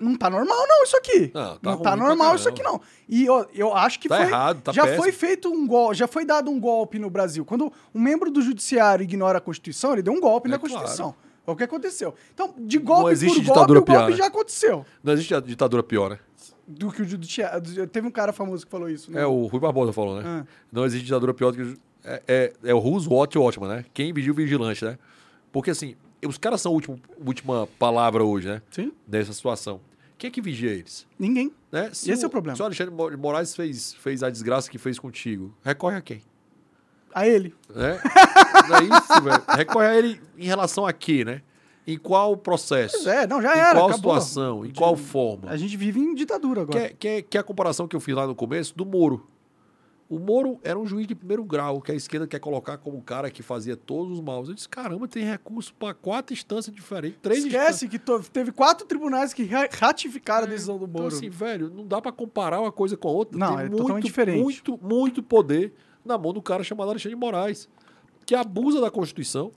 não 0.00 0.16
tá 0.16 0.28
normal, 0.28 0.56
não, 0.68 0.82
isso 0.82 0.96
aqui. 0.96 1.30
Não, 1.34 1.56
tá 1.58 1.58
não 1.62 1.78
tá 1.78 1.96
normal 1.96 2.34
isso 2.36 2.48
aqui, 2.48 2.62
não. 2.62 2.80
E 3.08 3.24
eu, 3.26 3.46
eu 3.54 3.74
acho 3.74 3.98
que 4.00 4.08
Tá 4.08 4.16
foi. 4.16 4.26
errado, 4.26 4.60
tá 4.62 4.72
já 4.72 4.82
péssimo. 4.82 5.02
foi 5.02 5.12
feito 5.12 5.48
um 5.48 5.66
golpe, 5.66 5.94
já 5.96 6.06
foi 6.08 6.24
dado 6.24 6.50
um 6.50 6.58
golpe 6.60 6.98
no 6.98 7.08
Brasil. 7.10 7.44
Quando 7.44 7.72
um 7.94 8.00
membro 8.00 8.30
do 8.30 8.42
judiciário 8.42 9.02
ignora 9.04 9.38
a 9.38 9.40
Constituição, 9.40 9.92
ele 9.92 10.02
deu 10.02 10.12
um 10.12 10.20
golpe 10.20 10.48
É 10.48 10.50
na 10.50 10.58
claro. 10.58 10.74
Constituição. 10.74 11.14
É 11.46 11.50
o 11.50 11.54
que 11.54 11.62
aconteceu. 11.62 12.12
Então, 12.34 12.52
de 12.58 12.78
golpe 12.78 13.12
existe 13.12 13.36
por 13.36 13.44
ditadura 13.44 13.78
golpe, 13.80 13.92
o 13.92 13.94
golpe 13.94 14.06
pior, 14.06 14.10
né? 14.10 14.16
já 14.16 14.26
aconteceu. 14.26 14.84
Não 15.02 15.12
existe 15.12 15.32
a 15.34 15.40
ditadura 15.40 15.82
pior, 15.82 16.10
né? 16.10 16.18
Do 16.66 16.90
que 16.90 17.02
o 17.02 17.04
judiciário. 17.04 17.86
Teve 17.86 18.08
um 18.08 18.10
cara 18.10 18.32
famoso 18.32 18.64
que 18.66 18.70
falou 18.72 18.90
isso. 18.90 19.12
né? 19.12 19.22
É, 19.22 19.26
o 19.26 19.46
Rui 19.46 19.60
Barbosa 19.60 19.92
falou, 19.92 20.16
né? 20.16 20.22
Ah. 20.26 20.44
Não 20.72 20.84
existe 20.84 21.04
ditadura 21.04 21.32
pior 21.32 21.52
do 21.52 21.56
que. 21.56 21.62
o- 21.62 21.78
É, 22.08 22.22
é, 22.26 22.52
é 22.70 22.74
o 22.74 22.78
Watch 22.78 23.38
Watchman, 23.38 23.68
né? 23.68 23.84
Quem 23.94 24.12
vigia 24.12 24.32
o 24.32 24.34
vigilante, 24.34 24.84
né? 24.84 24.98
Porque 25.52 25.70
assim, 25.70 25.94
os 26.24 26.38
caras 26.38 26.60
são 26.60 26.72
a 26.72 26.74
última, 26.74 26.98
última 27.24 27.66
palavra 27.78 28.24
hoje, 28.24 28.48
né? 28.48 28.62
Sim. 28.70 28.92
Nessa 29.06 29.32
situação. 29.32 29.80
Quem 30.18 30.28
é 30.28 30.30
que 30.30 30.40
vigia 30.40 30.70
eles? 30.70 31.06
Ninguém. 31.18 31.52
Né? 31.70 31.90
Se 31.92 32.10
Esse 32.10 32.24
é 32.24 32.26
o 32.26 32.30
problema. 32.30 32.56
Se 32.56 32.62
o 32.62 32.64
Alexandre 32.64 32.94
Moraes 33.18 33.54
fez, 33.54 33.92
fez 33.94 34.22
a 34.22 34.30
desgraça 34.30 34.70
que 34.70 34.78
fez 34.78 34.98
contigo, 34.98 35.52
recorre 35.62 35.96
a 35.96 36.00
quem? 36.00 36.22
A 37.14 37.26
ele. 37.26 37.54
Né? 37.74 38.00
Não 38.68 38.76
é 38.76 38.82
isso, 38.84 39.20
velho. 39.22 39.42
Recorre 39.56 39.86
a 39.86 39.94
ele 39.96 40.20
em 40.38 40.46
relação 40.46 40.86
a 40.86 40.92
quê, 40.92 41.24
né? 41.24 41.42
Em 41.86 41.96
qual 41.98 42.36
processo? 42.36 42.94
Pois 42.96 43.06
é, 43.06 43.26
não, 43.26 43.40
já 43.40 43.54
em 43.56 43.60
era. 43.60 43.74
qual 43.74 43.88
acabou. 43.90 44.20
situação? 44.20 44.66
Em 44.66 44.72
qual 44.72 44.96
forma? 44.96 45.50
A 45.50 45.56
gente 45.56 45.76
vive 45.76 46.00
em 46.00 46.14
ditadura 46.14 46.64
Que 46.66 46.72
agora. 46.72 46.84
é, 46.86 46.88
que, 46.98 47.08
é, 47.08 47.22
que 47.22 47.36
é 47.36 47.40
a 47.40 47.44
comparação 47.44 47.86
que 47.86 47.94
eu 47.94 48.00
fiz 48.00 48.14
lá 48.14 48.26
no 48.26 48.34
começo 48.34 48.76
do 48.76 48.84
Moro. 48.84 49.26
O 50.08 50.20
Moro 50.20 50.60
era 50.62 50.78
um 50.78 50.86
juiz 50.86 51.04
de 51.06 51.16
primeiro 51.16 51.42
grau, 51.44 51.80
que 51.80 51.90
a 51.90 51.94
esquerda 51.94 52.28
quer 52.28 52.38
colocar 52.38 52.78
como 52.78 52.96
o 52.98 53.02
cara 53.02 53.28
que 53.28 53.42
fazia 53.42 53.76
todos 53.76 54.12
os 54.12 54.20
maus. 54.20 54.48
Eu 54.48 54.54
disse, 54.54 54.68
caramba, 54.68 55.08
tem 55.08 55.24
recurso 55.24 55.74
para 55.74 55.92
quatro 55.94 56.32
instâncias 56.32 56.72
diferentes, 56.74 57.18
três 57.20 57.44
instâncias. 57.44 57.82
Esquece 57.82 57.88
que 57.88 57.98
to- 57.98 58.22
teve 58.32 58.52
quatro 58.52 58.86
tribunais 58.86 59.34
que 59.34 59.44
ra- 59.44 59.68
ratificaram 59.72 60.46
a 60.46 60.48
decisão 60.48 60.78
do 60.78 60.84
Então, 60.84 61.02
Moro. 61.02 61.14
assim, 61.14 61.28
velho, 61.28 61.68
não 61.74 61.84
dá 61.84 62.00
para 62.00 62.12
comparar 62.12 62.60
uma 62.60 62.70
coisa 62.70 62.96
com 62.96 63.08
a 63.08 63.10
outra. 63.10 63.36
Não, 63.36 63.48
Tem 63.56 63.56
é 63.56 63.68
muito, 63.68 63.76
totalmente 63.78 64.04
diferente. 64.04 64.40
Muito, 64.42 64.78
muito 64.80 65.22
poder 65.24 65.72
na 66.04 66.16
mão 66.16 66.32
do 66.32 66.40
cara 66.40 66.62
chamado 66.62 66.88
Alexandre 66.90 67.16
de 67.16 67.20
Moraes, 67.20 67.68
que 68.24 68.34
abusa 68.36 68.80
da 68.80 68.90
Constituição. 68.92 69.50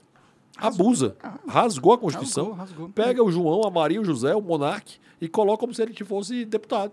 Abusa. 0.56 1.16
Rasgou 1.46 1.92
a 1.92 1.98
Constituição. 1.98 2.46
Rasgou, 2.50 2.58
rasgou. 2.86 2.88
Pega 2.88 3.22
o 3.22 3.30
João, 3.30 3.62
a 3.62 3.70
Maria, 3.70 4.00
o 4.00 4.04
José, 4.04 4.34
o 4.34 4.42
Monarque 4.42 4.98
e 5.20 5.28
coloca 5.28 5.58
como 5.60 5.72
se 5.72 5.80
ele 5.80 5.94
fosse 6.04 6.44
deputado. 6.44 6.92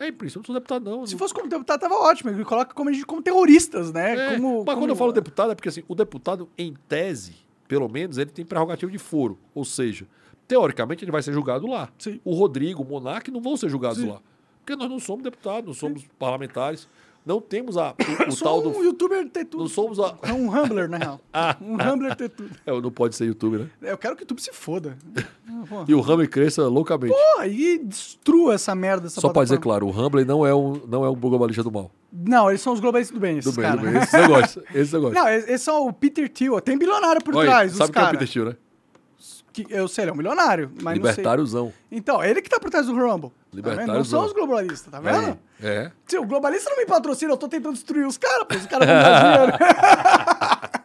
É 0.00 0.10
por 0.10 0.26
isso, 0.26 0.38
eu 0.38 0.40
não 0.40 0.46
sou 0.46 0.54
deputado, 0.54 0.82
não. 0.90 1.06
Se 1.06 1.16
fosse 1.16 1.32
como 1.34 1.46
deputado, 1.48 1.78
tava 1.78 1.94
ótimo. 1.94 2.30
Ele 2.30 2.44
coloca 2.44 2.74
como, 2.74 2.90
como 3.06 3.20
terroristas, 3.22 3.92
né? 3.92 4.12
É, 4.14 4.34
como, 4.34 4.64
mas 4.64 4.64
como- 4.74 4.78
quando 4.82 4.90
eu 4.90 4.96
falo 4.96 5.12
deputado, 5.12 5.52
é 5.52 5.54
porque 5.54 5.68
assim, 5.68 5.82
o 5.86 5.94
deputado, 5.94 6.48
em 6.56 6.74
tese, 6.88 7.36
pelo 7.68 7.88
menos, 7.88 8.16
ele 8.16 8.30
tem 8.30 8.44
prerrogativa 8.44 8.90
de 8.90 8.98
foro. 8.98 9.38
Ou 9.54 9.64
seja, 9.64 10.06
teoricamente, 10.48 11.04
ele 11.04 11.12
vai 11.12 11.22
ser 11.22 11.32
julgado 11.34 11.66
lá. 11.66 11.90
Sim. 11.98 12.18
O 12.24 12.34
Rodrigo, 12.34 12.82
o 12.82 12.86
Monarque 12.86 13.30
não 13.30 13.40
vão 13.42 13.56
ser 13.56 13.68
julgados 13.68 13.98
Sim. 13.98 14.08
lá. 14.08 14.20
Porque 14.60 14.74
nós 14.74 14.90
não 14.90 14.98
somos 14.98 15.22
deputados, 15.22 15.66
não 15.66 15.74
somos 15.74 16.04
parlamentares. 16.18 16.88
Não 17.24 17.40
temos 17.40 17.76
a, 17.76 17.90
o, 17.90 18.32
o 18.32 18.36
tal 18.42 18.60
um 18.60 18.72
do. 18.72 18.82
youtuber 18.84 19.28
ter 19.28 19.44
tudo. 19.44 19.60
Não 19.64 19.68
somos 19.68 20.00
a. 20.00 20.16
É 20.22 20.32
um 20.32 20.48
Humbler, 20.48 20.88
na 20.88 20.96
real. 20.96 21.20
Ah. 21.32 21.56
um 21.60 21.74
Humbler 21.74 22.16
ter 22.16 22.28
tudo. 22.30 22.50
É, 22.66 22.80
não 22.80 22.90
pode 22.90 23.14
ser 23.14 23.26
youtuber, 23.26 23.60
né? 23.60 23.68
Eu 23.92 23.98
quero 23.98 24.16
que 24.16 24.22
o 24.22 24.24
YouTube 24.24 24.40
se 24.40 24.52
foda. 24.52 24.96
Ah, 25.72 25.84
E 25.86 25.94
o 25.94 26.00
Humble 26.00 26.26
cresça 26.26 26.66
loucamente. 26.68 27.12
Pô, 27.12 27.42
e 27.42 27.78
destrua 27.78 28.54
essa 28.54 28.74
merda, 28.74 29.08
essa 29.08 29.20
Só 29.20 29.28
pra 29.28 29.42
dizer 29.42 29.58
claro, 29.58 29.86
o 29.86 29.90
Humble 29.90 30.24
não 30.24 30.46
é 30.46 30.54
um, 30.54 30.80
não 30.88 31.04
é 31.04 31.10
um 31.10 31.14
globalista 31.14 31.62
do 31.62 31.70
mal. 31.70 31.90
Não, 32.10 32.48
eles 32.48 32.62
são 32.62 32.72
os 32.72 32.80
globalistas 32.80 33.14
do 33.14 33.20
bem, 33.20 33.36
esses 33.38 33.52
Do 33.52 33.60
bem, 33.60 33.68
caras. 33.70 33.84
do 33.84 33.90
bem. 33.90 34.02
Esse 34.02 34.16
eu 34.16 34.28
gosto. 34.28 34.62
Esse 34.74 34.96
eu 34.96 35.00
gosto. 35.02 35.14
Não, 35.14 35.28
eles 35.28 35.48
eles 35.48 35.60
são 35.60 35.86
o 35.86 35.92
Peter 35.92 36.28
Thiel. 36.30 36.58
Tem 36.62 36.78
bilionário 36.78 37.22
por 37.22 37.36
Olha, 37.36 37.48
trás, 37.50 37.72
sabe 37.72 37.84
os 37.84 37.90
quem 37.90 38.00
é 38.00 38.02
o 38.02 38.06
caras. 38.06 38.18
Peter 38.20 38.32
Thiel, 38.32 38.44
né? 38.46 38.56
Que, 39.52 39.66
eu 39.68 39.88
sei, 39.88 40.04
ele 40.04 40.10
é 40.10 40.14
um 40.14 40.16
milionário, 40.16 40.70
mas 40.76 40.98
não. 40.98 41.06
Libertáriozão. 41.08 41.72
Então, 41.90 42.22
ele 42.22 42.40
que 42.40 42.48
tá 42.48 42.60
por 42.60 42.70
trás 42.70 42.86
do 42.86 42.92
Rumble. 42.94 43.30
Tá 43.30 43.34
vendo? 43.52 43.64
Não 43.64 43.72
Libertáriozão. 43.72 44.20
são 44.20 44.26
os 44.26 44.32
globalistas, 44.32 44.90
tá 44.92 45.00
vendo? 45.00 45.16
Aí, 45.28 45.36
É. 45.62 45.90
Se 46.06 46.16
o 46.18 46.24
globalista 46.24 46.70
não 46.70 46.76
me 46.78 46.86
patrocina, 46.86 47.32
eu 47.32 47.36
tô 47.36 47.48
tentando 47.48 47.74
destruir 47.74 48.06
os 48.06 48.16
caras, 48.16 48.46
pô. 48.48 48.54
Os 48.56 48.66
caras 48.66 48.86
dar 48.86 49.22
dinheiro. 49.22 49.52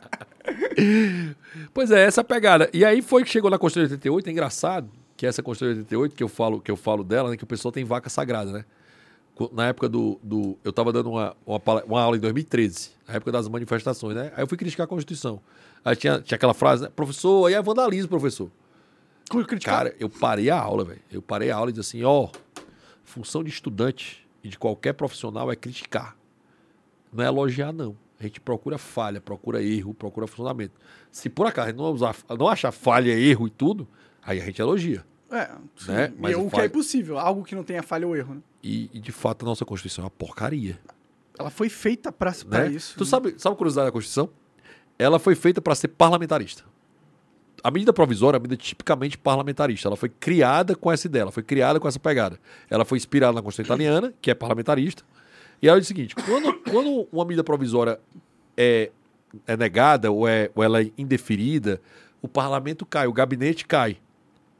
Pois 1.73 1.91
é, 1.91 2.03
essa 2.03 2.23
pegada. 2.23 2.69
E 2.73 2.83
aí 2.85 3.01
foi 3.01 3.23
que 3.23 3.29
chegou 3.29 3.49
na 3.49 3.57
Constituição 3.57 3.97
de 3.97 4.09
88, 4.09 4.27
é 4.27 4.31
engraçado 4.31 4.89
que 5.17 5.25
essa 5.25 5.41
Constituição 5.41 5.75
de 5.75 5.95
88, 5.95 6.15
que 6.15 6.23
eu 6.23 6.27
falo, 6.27 6.61
que 6.61 6.71
eu 6.71 6.75
falo 6.75 7.03
dela, 7.03 7.29
né, 7.29 7.37
que 7.37 7.43
o 7.43 7.47
pessoal 7.47 7.71
tem 7.71 7.83
vaca 7.83 8.09
sagrada, 8.09 8.51
né? 8.51 8.65
Na 9.51 9.67
época 9.67 9.89
do. 9.89 10.19
do 10.23 10.57
eu 10.63 10.69
estava 10.69 10.93
dando 10.93 11.11
uma, 11.11 11.35
uma, 11.45 11.61
uma 11.85 12.01
aula 12.01 12.15
em 12.15 12.19
2013, 12.19 12.91
na 13.07 13.15
época 13.15 13.31
das 13.31 13.47
manifestações, 13.47 14.15
né? 14.15 14.31
Aí 14.35 14.43
eu 14.43 14.47
fui 14.47 14.57
criticar 14.57 14.85
a 14.85 14.87
Constituição. 14.87 15.41
Aí 15.83 15.95
tinha, 15.95 16.21
tinha 16.21 16.35
aquela 16.35 16.53
frase, 16.53 16.83
né? 16.83 16.89
Professor, 16.95 17.45
aí 17.47 17.53
é 17.53 17.61
vandalismo, 17.61 18.07
professor. 18.07 18.49
Cara, 19.65 19.95
eu 19.99 20.09
parei 20.09 20.49
a 20.49 20.59
aula, 20.59 20.85
velho. 20.85 21.01
Eu 21.11 21.21
parei 21.21 21.51
a 21.51 21.57
aula 21.57 21.69
e 21.69 21.73
disse 21.73 21.97
assim, 21.97 22.03
ó, 22.03 22.29
função 23.03 23.43
de 23.43 23.49
estudante 23.49 24.25
e 24.43 24.49
de 24.49 24.57
qualquer 24.57 24.93
profissional 24.93 25.51
é 25.51 25.55
criticar. 25.55 26.15
Não 27.11 27.23
é 27.23 27.27
elogiar, 27.27 27.71
não. 27.71 27.95
A 28.19 28.23
gente 28.23 28.39
procura 28.39 28.77
falha, 28.77 29.19
procura 29.19 29.61
erro, 29.61 29.93
procura 29.93 30.27
funcionamento. 30.27 30.73
Se 31.11 31.29
por 31.29 31.47
acaso 31.47 31.67
a 31.67 31.71
gente 31.71 31.77
não, 31.77 31.91
usar, 31.91 32.15
não 32.37 32.47
achar 32.47 32.71
falha, 32.71 33.11
erro 33.11 33.47
e 33.47 33.49
tudo, 33.49 33.87
aí 34.23 34.39
a 34.39 34.45
gente 34.45 34.61
elogia. 34.61 35.03
É, 35.31 35.49
sim. 35.77 35.91
Né? 35.91 36.13
Mas 36.17 36.35
o 36.35 36.41
o 36.41 36.45
que 36.45 36.51
falha- 36.51 36.63
é 36.63 36.67
impossível. 36.67 37.17
Algo 37.19 37.43
que 37.43 37.55
não 37.55 37.63
tenha 37.63 37.81
falha 37.83 38.07
ou 38.07 38.15
erro, 38.15 38.35
né? 38.35 38.41
E, 38.63 38.89
e, 38.93 38.99
de 38.99 39.11
fato 39.11 39.43
a 39.43 39.49
nossa 39.49 39.65
Constituição 39.65 40.03
é 40.03 40.05
uma 40.05 40.11
porcaria. 40.11 40.79
Ela 41.37 41.49
foi 41.49 41.67
feita 41.69 42.11
pra 42.11 42.33
Né? 42.47 42.69
isso. 42.71 42.97
Tu 42.97 43.05
sabe, 43.05 43.35
sabe 43.37 43.53
a 43.53 43.57
curiosidade 43.57 43.87
da 43.87 43.91
Constituição? 43.91 44.29
ela 44.97 45.19
foi 45.19 45.35
feita 45.35 45.61
para 45.61 45.75
ser 45.75 45.89
parlamentarista. 45.89 46.63
A 47.61 47.69
medida 47.69 47.91
provisória 47.91 48.37
é 48.37 48.39
uma 48.39 48.43
medida 48.43 48.55
tipicamente 48.61 49.17
parlamentarista. 49.17 49.89
Ela 49.89 49.97
foi 49.97 50.07
criada 50.07 50.73
com 50.73 50.89
essa 50.89 51.05
ideia, 51.07 51.23
ela 51.23 51.31
foi 51.33 51.43
criada 51.43 51.79
com 51.81 51.87
essa 51.87 51.99
pegada. 51.99 52.39
Ela 52.69 52.85
foi 52.85 52.97
inspirada 52.97 53.33
na 53.33 53.41
Constituição 53.41 53.75
Italiana, 53.75 54.13
que 54.21 54.31
é 54.31 54.33
parlamentarista. 54.35 55.03
E 55.61 55.67
ela 55.67 55.77
diz 55.79 55.87
o 55.87 55.89
seguinte: 55.89 56.15
quando, 56.15 56.53
quando 56.71 57.07
uma 57.11 57.25
medida 57.25 57.43
provisória 57.43 57.99
é, 58.55 58.89
é 59.45 59.57
negada 59.57 60.09
ou, 60.11 60.25
é, 60.25 60.49
ou 60.55 60.63
ela 60.63 60.81
é 60.81 60.89
indeferida, 60.97 61.81
o 62.21 62.27
parlamento 62.29 62.85
cai, 62.85 63.05
o 63.07 63.11
gabinete 63.13 63.65
cai. 63.65 63.97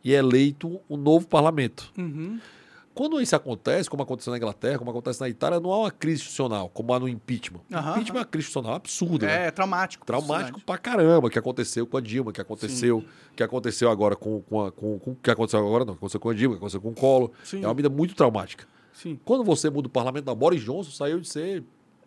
E 0.06 0.14
é 0.14 0.20
eleito 0.20 0.80
um 0.88 0.96
novo 0.96 1.28
parlamento. 1.28 1.92
Uhum. 1.98 2.40
Quando 2.94 3.20
isso 3.20 3.36
acontece, 3.36 3.90
como 3.90 4.04
aconteceu 4.04 4.32
na 4.32 4.38
Inglaterra, 4.38 4.78
como 4.78 4.90
acontece 4.90 5.20
na 5.20 5.28
Itália, 5.28 5.60
não 5.60 5.70
há 5.74 5.80
uma 5.80 5.92
crise 5.92 6.22
institucional, 6.22 6.70
como 6.70 6.94
há 6.94 7.00
no 7.00 7.10
impeachment. 7.10 7.60
Aham, 7.74 7.92
impeachment 7.94 8.16
é 8.16 8.20
uma 8.20 8.26
crise 8.26 8.44
institucional 8.48 8.76
absurda. 8.76 9.26
né? 9.26 9.48
É, 9.48 9.52
traumático. 9.52 10.06
pra 10.06 10.16
Traumático 10.18 10.60
sociedade. 10.60 10.66
pra 10.66 10.78
caramba, 10.78 11.30
que 11.30 11.38
aconteceu 11.38 11.86
com 11.86 11.98
a 11.98 12.02
Dilma, 12.02 12.32
que 12.32 12.40
aconteceu, 12.40 13.04
que 13.36 13.44
aconteceu 13.44 13.90
agora 13.90 14.16
com, 14.16 14.40
com, 14.44 14.64
a, 14.64 14.72
com, 14.72 14.98
com 15.00 15.14
que 15.16 15.30
aconteceu 15.30 15.60
agora 15.60 15.84
não, 15.84 15.94
que 15.96 15.98
aconteceu 15.98 16.20
com 16.22 16.30
a 16.30 16.34
Dilma, 16.34 16.56
que 16.56 16.60
aconteceu 16.60 16.80
com 16.80 16.90
o 16.92 16.94
Collor. 16.96 17.32
Sim. 17.44 17.64
É 17.64 17.68
uma 17.68 17.74
medida 17.74 17.90
muito 17.90 18.16
traumática. 18.16 18.66
Sim. 18.94 19.20
Quando 19.26 19.44
você 19.44 19.70
muda 19.70 19.88
o 19.88 19.92
parlamento, 19.92 20.24
da 20.24 20.34
Boris 20.36 20.62
Johnson 20.64 20.92
saiu 20.92 21.20
de 21.20 21.28
ser 21.28 21.66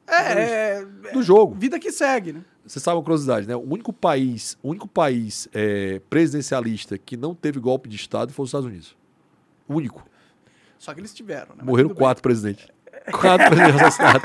É, 0.09 0.81
é, 0.81 1.13
do 1.13 1.23
jogo. 1.23 1.55
vida 1.55 1.79
que 1.79 1.93
segue, 1.93 2.33
né? 2.33 2.41
Você 2.67 2.81
sabe 2.81 2.97
uma 2.97 3.03
curiosidade, 3.03 3.47
né? 3.47 3.57
O 3.57 3.61
único 3.61 3.93
país, 3.93 4.59
o 4.63 4.71
único 4.71 4.87
país 4.87 5.49
é, 5.55 6.01
presidencialista 6.11 6.99
que 6.99 7.17
não 7.17 7.35
teve 7.35 7.59
golpe 7.59 7.89
de 7.89 7.97
Estado 7.97 8.33
foi 8.33 8.45
os 8.45 8.49
Estados 8.49 8.67
Unidos. 8.67 8.97
O 9.67 9.75
único. 9.75 10.05
Só 10.79 10.93
que 10.95 11.01
eles 11.01 11.15
tiveram, 11.15 11.57
né? 11.57 11.63
Morreram 11.65 11.89
bem. 11.89 11.97
quatro 11.97 12.23
presidentes. 12.23 12.67
Quatro 13.11 13.47
presidentes 13.49 13.81
assassinados. 13.81 14.23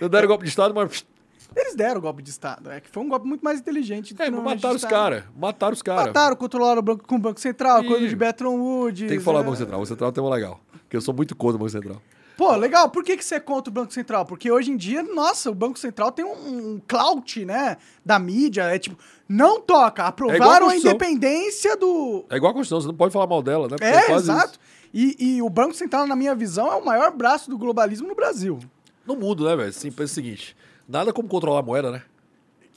não 0.00 0.08
deram 0.08 0.28
golpe 0.28 0.44
de 0.44 0.50
Estado, 0.50 0.74
mas 0.74 1.06
Eles 1.54 1.74
deram 1.74 2.00
golpe 2.00 2.22
de 2.22 2.30
Estado. 2.30 2.70
É 2.70 2.80
que 2.80 2.88
foi 2.88 3.02
um 3.02 3.08
golpe 3.08 3.26
muito 3.26 3.42
mais 3.42 3.60
inteligente 3.60 4.14
do 4.14 4.22
é, 4.22 4.30
normalmente 4.30 4.62
mataram 4.62 4.76
os 4.76 4.84
caras. 4.84 5.24
Mataram 5.36 5.72
os 5.72 5.82
caras. 5.82 6.06
Mataram, 6.06 6.36
controlaram 6.36 6.80
o 6.80 6.82
banco 6.82 7.06
com 7.06 7.16
o 7.16 7.18
Banco 7.18 7.40
Central, 7.40 7.84
coisa 7.84 8.08
de 8.08 8.16
Bretton 8.16 8.58
Woods. 8.58 9.08
Tem 9.08 9.18
que 9.18 9.24
falar 9.24 9.40
do 9.40 9.44
é. 9.44 9.46
Banco 9.46 9.56
Central. 9.58 9.78
O 9.78 9.80
Banco 9.80 9.88
Central 9.88 10.12
tem 10.12 10.24
uma 10.24 10.34
legal. 10.34 10.60
Porque 10.72 10.96
eu 10.96 11.00
sou 11.00 11.14
muito 11.14 11.36
contra 11.36 11.56
o 11.56 11.58
Banco 11.58 11.70
Central. 11.70 12.00
Pô, 12.36 12.54
legal. 12.54 12.90
Por 12.90 13.02
que, 13.02 13.16
que 13.16 13.24
você 13.24 13.36
é 13.36 13.40
contra 13.40 13.70
o 13.70 13.72
Banco 13.72 13.92
Central? 13.92 14.26
Porque 14.26 14.50
hoje 14.50 14.70
em 14.70 14.76
dia, 14.76 15.02
nossa, 15.02 15.50
o 15.50 15.54
Banco 15.54 15.78
Central 15.78 16.12
tem 16.12 16.24
um, 16.24 16.74
um 16.74 16.80
clout, 16.86 17.44
né? 17.44 17.78
Da 18.04 18.18
mídia. 18.18 18.64
É 18.64 18.78
tipo, 18.78 18.98
não 19.28 19.60
toca. 19.60 20.02
É 20.02 20.04
a 20.04 20.08
Aprovaram 20.08 20.66
a 20.66 20.70
Constituição. 20.72 20.90
independência 20.90 21.76
do. 21.76 22.24
É 22.28 22.36
igual 22.36 22.50
a 22.50 22.54
Constituição, 22.54 22.80
você 22.82 22.88
não 22.88 22.94
pode 22.94 23.12
falar 23.12 23.26
mal 23.26 23.42
dela, 23.42 23.68
né? 23.68 23.76
Porque 23.78 23.84
É, 23.84 24.02
quase 24.02 24.30
exato. 24.30 24.58
E, 24.92 25.16
e 25.18 25.42
o 25.42 25.48
Banco 25.48 25.74
Central, 25.74 26.06
na 26.06 26.14
minha 26.14 26.34
visão, 26.34 26.70
é 26.72 26.76
o 26.76 26.84
maior 26.84 27.10
braço 27.10 27.48
do 27.50 27.56
globalismo 27.56 28.06
no 28.06 28.14
Brasil. 28.14 28.58
No 29.06 29.16
mundo, 29.16 29.44
né, 29.44 29.56
velho? 29.56 29.72
Sim, 29.72 29.90
pensa 29.90 30.12
o 30.12 30.14
seguinte: 30.14 30.56
nada 30.88 31.12
como 31.12 31.28
controlar 31.28 31.60
a 31.60 31.62
moeda, 31.62 31.90
né? 31.90 32.02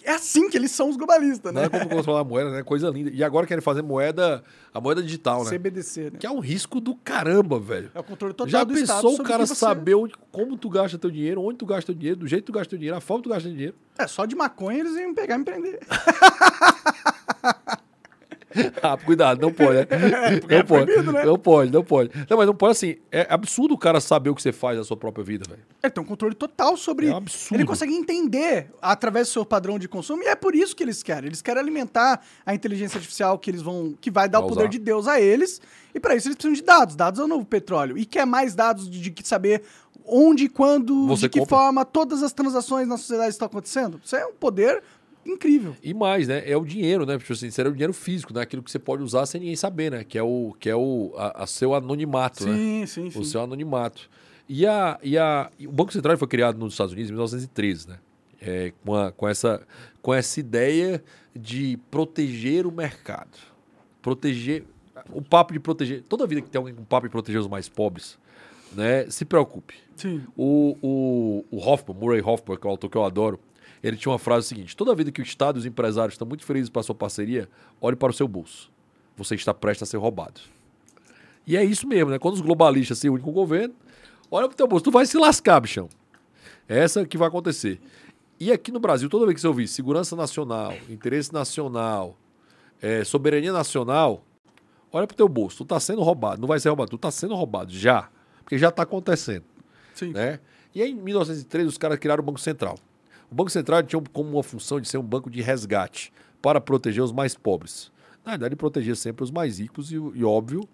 É 0.03 0.11
assim 0.11 0.49
que 0.49 0.57
eles 0.57 0.71
são 0.71 0.89
os 0.89 0.97
globalistas, 0.97 1.53
né? 1.53 1.61
Nada 1.63 1.79
como 1.79 1.89
controlar 1.97 2.21
a 2.21 2.23
moeda, 2.23 2.51
né? 2.51 2.63
Coisa 2.63 2.89
linda. 2.89 3.11
E 3.13 3.23
agora 3.23 3.45
querem 3.45 3.61
fazer 3.61 3.81
moeda, 3.81 4.43
a 4.73 4.79
moeda 4.81 5.01
digital, 5.03 5.43
né? 5.43 5.49
CBDC, 5.49 6.11
né? 6.11 6.19
Que 6.19 6.25
é 6.25 6.31
um 6.31 6.39
risco 6.39 6.79
do 6.79 6.95
caramba, 6.95 7.59
velho. 7.59 7.91
É 7.93 7.99
o 7.99 8.03
controle 8.03 8.33
total 8.33 8.49
Já 8.49 8.63
do 8.63 8.73
pensou 8.73 9.15
o 9.15 9.23
cara 9.23 9.45
você- 9.45 9.55
saber 9.55 9.95
onde- 9.95 10.13
como 10.31 10.57
tu 10.57 10.69
gasta 10.69 10.97
teu 10.97 11.11
dinheiro, 11.11 11.41
onde 11.43 11.57
tu 11.57 11.65
gasta 11.65 11.87
teu 11.87 11.95
dinheiro, 11.95 12.19
do 12.19 12.27
jeito 12.27 12.45
que 12.45 12.51
tu 12.51 12.55
gasta 12.55 12.69
teu 12.69 12.79
dinheiro, 12.79 12.97
a 12.97 13.01
forma 13.01 13.23
que 13.23 13.29
tu 13.29 13.33
gasta 13.33 13.43
teu 13.49 13.53
dinheiro? 13.53 13.75
É, 13.97 14.07
só 14.07 14.25
de 14.25 14.35
maconha 14.35 14.79
eles 14.79 14.95
iam 14.95 15.13
pegar 15.13 15.35
e 15.35 15.37
me 15.39 15.45
prender. 15.45 15.79
Ah, 18.81 18.97
cuidado, 18.97 19.41
não 19.41 19.51
pode, 19.51 19.73
né? 19.73 19.87
é 20.49 20.57
não 20.57 20.65
pode. 20.65 20.85
proibido, 20.85 21.11
né? 21.11 21.25
Não 21.25 21.37
pode, 21.37 21.71
não 21.71 21.83
pode. 21.83 22.11
Não, 22.29 22.37
mas 22.37 22.47
não 22.47 22.55
pode 22.55 22.71
assim. 22.71 22.95
É 23.11 23.27
absurdo 23.29 23.73
o 23.73 23.77
cara 23.77 23.99
saber 24.01 24.29
o 24.29 24.35
que 24.35 24.41
você 24.41 24.51
faz 24.51 24.77
da 24.77 24.83
sua 24.83 24.97
própria 24.97 25.23
vida, 25.23 25.45
velho. 25.47 25.61
Ele 25.83 25.91
tem 25.91 26.03
um 26.03 26.07
controle 26.07 26.33
total 26.33 26.75
sobre. 26.77 27.07
É 27.07 27.13
um 27.13 27.17
absurdo. 27.17 27.55
Ele 27.55 27.65
consegue 27.65 27.93
entender 27.93 28.71
através 28.81 29.27
do 29.27 29.31
seu 29.31 29.45
padrão 29.45 29.77
de 29.77 29.87
consumo 29.87 30.23
e 30.23 30.27
é 30.27 30.35
por 30.35 30.55
isso 30.55 30.75
que 30.75 30.83
eles 30.83 31.03
querem. 31.03 31.27
Eles 31.27 31.41
querem 31.41 31.61
alimentar 31.61 32.21
a 32.45 32.53
inteligência 32.55 32.97
artificial 32.97 33.37
que 33.37 33.51
eles 33.51 33.61
vão, 33.61 33.93
que 33.99 34.09
vai 34.09 34.27
dar 34.27 34.39
Vai 34.39 34.45
o 34.47 34.49
poder 34.49 34.63
usar. 34.63 34.69
de 34.71 34.79
Deus 34.79 35.07
a 35.07 35.19
eles. 35.21 35.61
E 35.93 35.99
para 35.99 36.15
isso 36.15 36.27
eles 36.27 36.35
precisam 36.35 36.53
de 36.53 36.61
dados. 36.63 36.95
Dados 36.95 37.19
é 37.19 37.23
o 37.23 37.27
novo 37.27 37.45
petróleo. 37.45 37.97
E 37.97 38.05
quer 38.05 38.25
mais 38.25 38.55
dados 38.55 38.89
de, 38.89 38.99
de 38.99 39.11
que 39.11 39.27
saber 39.27 39.61
onde, 40.05 40.49
quando, 40.49 41.07
Você 41.07 41.23
de 41.23 41.29
que 41.29 41.39
compra. 41.39 41.57
forma 41.57 41.85
todas 41.85 42.23
as 42.23 42.33
transações 42.33 42.87
na 42.87 42.97
sociedade 42.97 43.29
estão 43.29 43.45
acontecendo. 43.45 44.01
Isso 44.03 44.15
é 44.15 44.25
um 44.25 44.33
poder 44.33 44.81
incrível. 45.29 45.75
E 45.83 45.93
mais, 45.93 46.27
né? 46.27 46.43
É 46.49 46.55
o 46.57 46.65
dinheiro, 46.65 47.05
né? 47.05 47.17
Tipo 47.17 47.33
assim, 47.33 47.49
era 47.57 47.69
o 47.69 47.71
dinheiro 47.73 47.93
físico, 47.93 48.33
né? 48.33 48.41
Aquilo 48.41 48.61
que 48.63 48.71
você 48.71 48.79
pode 48.79 49.03
usar 49.03 49.25
sem 49.25 49.39
ninguém 49.41 49.55
saber, 49.55 49.91
né? 49.91 50.03
Que 50.03 50.17
é 50.17 50.23
o, 50.23 50.55
que 50.59 50.69
é 50.69 50.75
o 50.75 51.13
a, 51.17 51.43
a 51.43 51.47
seu 51.47 51.73
anonimato, 51.73 52.45
né? 52.45 52.53
Sim, 52.55 52.85
sim, 52.85 53.11
sim. 53.11 53.19
O 53.19 53.23
seu 53.25 53.41
anonimato. 53.41 54.09
E, 54.47 54.65
a, 54.65 54.99
e, 55.03 55.17
a, 55.17 55.51
e 55.59 55.67
o 55.67 55.71
Banco 55.71 55.93
Central 55.93 56.17
foi 56.17 56.27
criado 56.27 56.57
nos 56.57 56.73
Estados 56.73 56.93
Unidos 56.93 57.09
em 57.11 57.13
1913, 57.13 57.87
né? 57.89 57.97
É, 58.41 58.71
com, 58.85 58.95
a- 58.95 59.11
com, 59.11 59.27
essa, 59.27 59.61
com 60.01 60.13
essa 60.13 60.39
ideia 60.39 61.03
de 61.35 61.77
proteger 61.91 62.65
o 62.65 62.71
mercado. 62.71 63.37
Proteger. 64.01 64.63
O 65.11 65.21
papo 65.21 65.53
de 65.53 65.59
proteger. 65.59 66.03
Toda 66.03 66.25
vida 66.27 66.41
que 66.41 66.49
tem 66.49 66.57
alguém 66.59 66.73
com 66.73 66.83
papo 66.83 67.07
de 67.07 67.11
proteger 67.11 67.39
os 67.39 67.47
mais 67.47 67.69
pobres, 67.69 68.17
né? 68.73 69.09
Se 69.09 69.23
preocupe. 69.25 69.75
Sim. 69.95 70.23
O, 70.37 70.75
o, 70.81 71.45
o 71.51 71.57
Hoffman, 71.57 71.97
Murray 71.97 72.21
Hoffman, 72.21 72.57
que 72.57 72.65
é 72.65 72.67
o 72.67 72.71
autor 72.71 72.89
que 72.89 72.97
eu 72.97 73.03
adoro, 73.03 73.39
ele 73.83 73.97
tinha 73.97 74.11
uma 74.11 74.19
frase 74.19 74.47
seguinte: 74.47 74.75
toda 74.75 74.93
vida 74.95 75.11
que 75.11 75.21
o 75.21 75.23
Estado 75.23 75.57
e 75.57 75.59
os 75.59 75.65
empresários 75.65 76.13
estão 76.13 76.27
muito 76.27 76.45
felizes 76.45 76.69
para 76.69 76.81
a 76.81 76.83
sua 76.83 76.95
parceria, 76.95 77.49
olhe 77.81 77.95
para 77.95 78.11
o 78.11 78.13
seu 78.13 78.27
bolso. 78.27 78.71
Você 79.17 79.35
está 79.35 79.53
prestes 79.53 79.87
a 79.87 79.91
ser 79.91 79.97
roubado. 79.97 80.41
E 81.45 81.57
é 81.57 81.63
isso 81.63 81.87
mesmo, 81.87 82.11
né? 82.11 82.19
Quando 82.19 82.35
os 82.35 82.41
globalistas 82.41 82.99
se 82.99 83.09
unem 83.09 83.23
com 83.23 83.31
o 83.31 83.33
governo, 83.33 83.73
olha 84.29 84.47
para 84.47 84.53
o 84.53 84.57
teu 84.57 84.67
bolso, 84.67 84.85
tu 84.85 84.91
vai 84.91 85.05
se 85.05 85.17
lascar, 85.17 85.59
bichão. 85.59 85.89
É 86.67 86.79
essa 86.79 87.05
que 87.05 87.17
vai 87.17 87.27
acontecer. 87.27 87.81
E 88.39 88.51
aqui 88.51 88.71
no 88.71 88.79
Brasil, 88.79 89.09
toda 89.09 89.25
vez 89.25 89.35
que 89.35 89.41
você 89.41 89.47
ouvir 89.47 89.67
segurança 89.67 90.15
nacional, 90.15 90.73
interesse 90.89 91.33
nacional, 91.33 92.15
eh, 92.81 93.03
soberania 93.03 93.51
nacional, 93.51 94.23
olha 94.91 95.05
para 95.07 95.13
o 95.13 95.17
teu 95.17 95.27
bolso, 95.27 95.57
tu 95.57 95.63
está 95.63 95.79
sendo 95.79 96.01
roubado. 96.01 96.39
Não 96.39 96.47
vai 96.47 96.59
ser 96.59 96.69
roubado, 96.69 96.91
tu 96.91 96.95
está 96.95 97.11
sendo 97.11 97.35
roubado 97.35 97.73
já. 97.73 98.09
Porque 98.43 98.57
já 98.57 98.69
está 98.69 98.83
acontecendo 98.83 99.43
Sim. 99.93 100.11
né? 100.11 100.39
E 100.73 100.81
aí, 100.81 100.91
em 100.91 100.95
1903, 100.95 101.67
os 101.67 101.77
caras 101.77 101.99
criaram 101.99 102.21
o 102.21 102.25
Banco 102.25 102.39
Central. 102.39 102.77
O 103.31 103.35
Banco 103.35 103.49
Central 103.49 103.83
tinha 103.83 104.01
como 104.11 104.29
uma 104.31 104.43
função 104.43 104.79
de 104.79 104.87
ser 104.87 104.97
um 104.97 105.03
banco 105.03 105.29
de 105.29 105.41
resgate 105.41 106.11
para 106.41 106.59
proteger 106.59 107.03
os 107.03 107.11
mais 107.11 107.35
pobres. 107.35 107.91
Na 108.25 108.31
verdade, 108.31 108.49
ele 108.49 108.55
protegia 108.55 108.95
sempre 108.95 109.23
os 109.23 109.31
mais 109.31 109.59
ricos 109.59 109.91
e, 109.91 109.95
e 109.95 110.23
óbvio, 110.23 110.67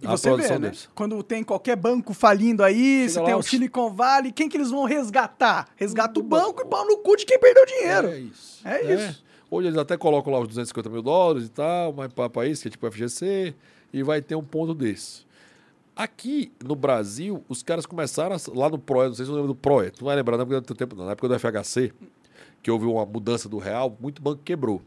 E 0.00 0.06
a 0.06 0.10
você 0.10 0.34
vê, 0.36 0.48
né? 0.50 0.58
deles. 0.58 0.88
Quando 0.94 1.22
tem 1.22 1.42
qualquer 1.42 1.76
banco 1.76 2.12
falindo 2.12 2.62
aí, 2.62 3.00
Chega 3.00 3.08
você 3.10 3.20
lá, 3.20 3.26
tem 3.26 3.34
o 3.34 3.42
Silicon 3.42 3.92
Valley, 3.92 4.32
quem 4.32 4.48
que 4.48 4.56
eles 4.56 4.70
vão 4.70 4.84
resgatar? 4.84 5.68
Resgata 5.76 6.20
o 6.20 6.22
banco 6.22 6.62
e 6.62 6.66
pau 6.66 6.86
no 6.86 6.98
cu 6.98 7.16
de 7.16 7.24
quem 7.24 7.38
perdeu 7.38 7.66
dinheiro. 7.66 8.08
É 8.08 8.18
isso. 8.18 8.60
É 8.64 8.84
né? 8.84 8.94
isso. 8.94 9.24
Hoje 9.50 9.68
eles 9.68 9.78
até 9.78 9.96
colocam 9.96 10.32
lá 10.32 10.40
os 10.40 10.48
250 10.48 10.90
mil 10.90 11.02
dólares 11.02 11.46
e 11.46 11.50
tal, 11.50 11.92
mas 11.92 12.12
para 12.12 12.46
isso, 12.46 12.62
que 12.62 12.68
é 12.68 12.70
tipo 12.70 12.90
FGC, 12.90 13.54
e 13.92 14.02
vai 14.02 14.20
ter 14.20 14.34
um 14.34 14.42
ponto 14.42 14.74
desse. 14.74 15.25
Aqui 15.96 16.52
no 16.62 16.76
Brasil, 16.76 17.42
os 17.48 17.62
caras 17.62 17.86
começaram 17.86 18.36
a- 18.36 18.38
lá 18.54 18.68
no 18.68 18.78
PROE, 18.78 19.08
não 19.08 19.14
sei 19.14 19.24
se 19.24 19.30
você 19.30 19.34
lembra 19.36 19.48
do 19.48 19.54
PROE, 19.54 19.90
tu 19.90 20.00
não 20.02 20.06
vai 20.08 20.16
lembrar, 20.16 20.36
não, 20.36 20.44
porque 20.44 20.58
é 20.58 20.60
teu 20.60 20.76
tempo, 20.76 20.94
não. 20.94 21.06
Na 21.06 21.12
época 21.12 21.26
do 21.26 21.34
FHC, 21.34 21.90
que 22.62 22.70
houve 22.70 22.84
uma 22.84 23.06
mudança 23.06 23.48
do 23.48 23.56
real, 23.58 23.96
muito 23.98 24.20
banco 24.20 24.42
quebrou. 24.44 24.82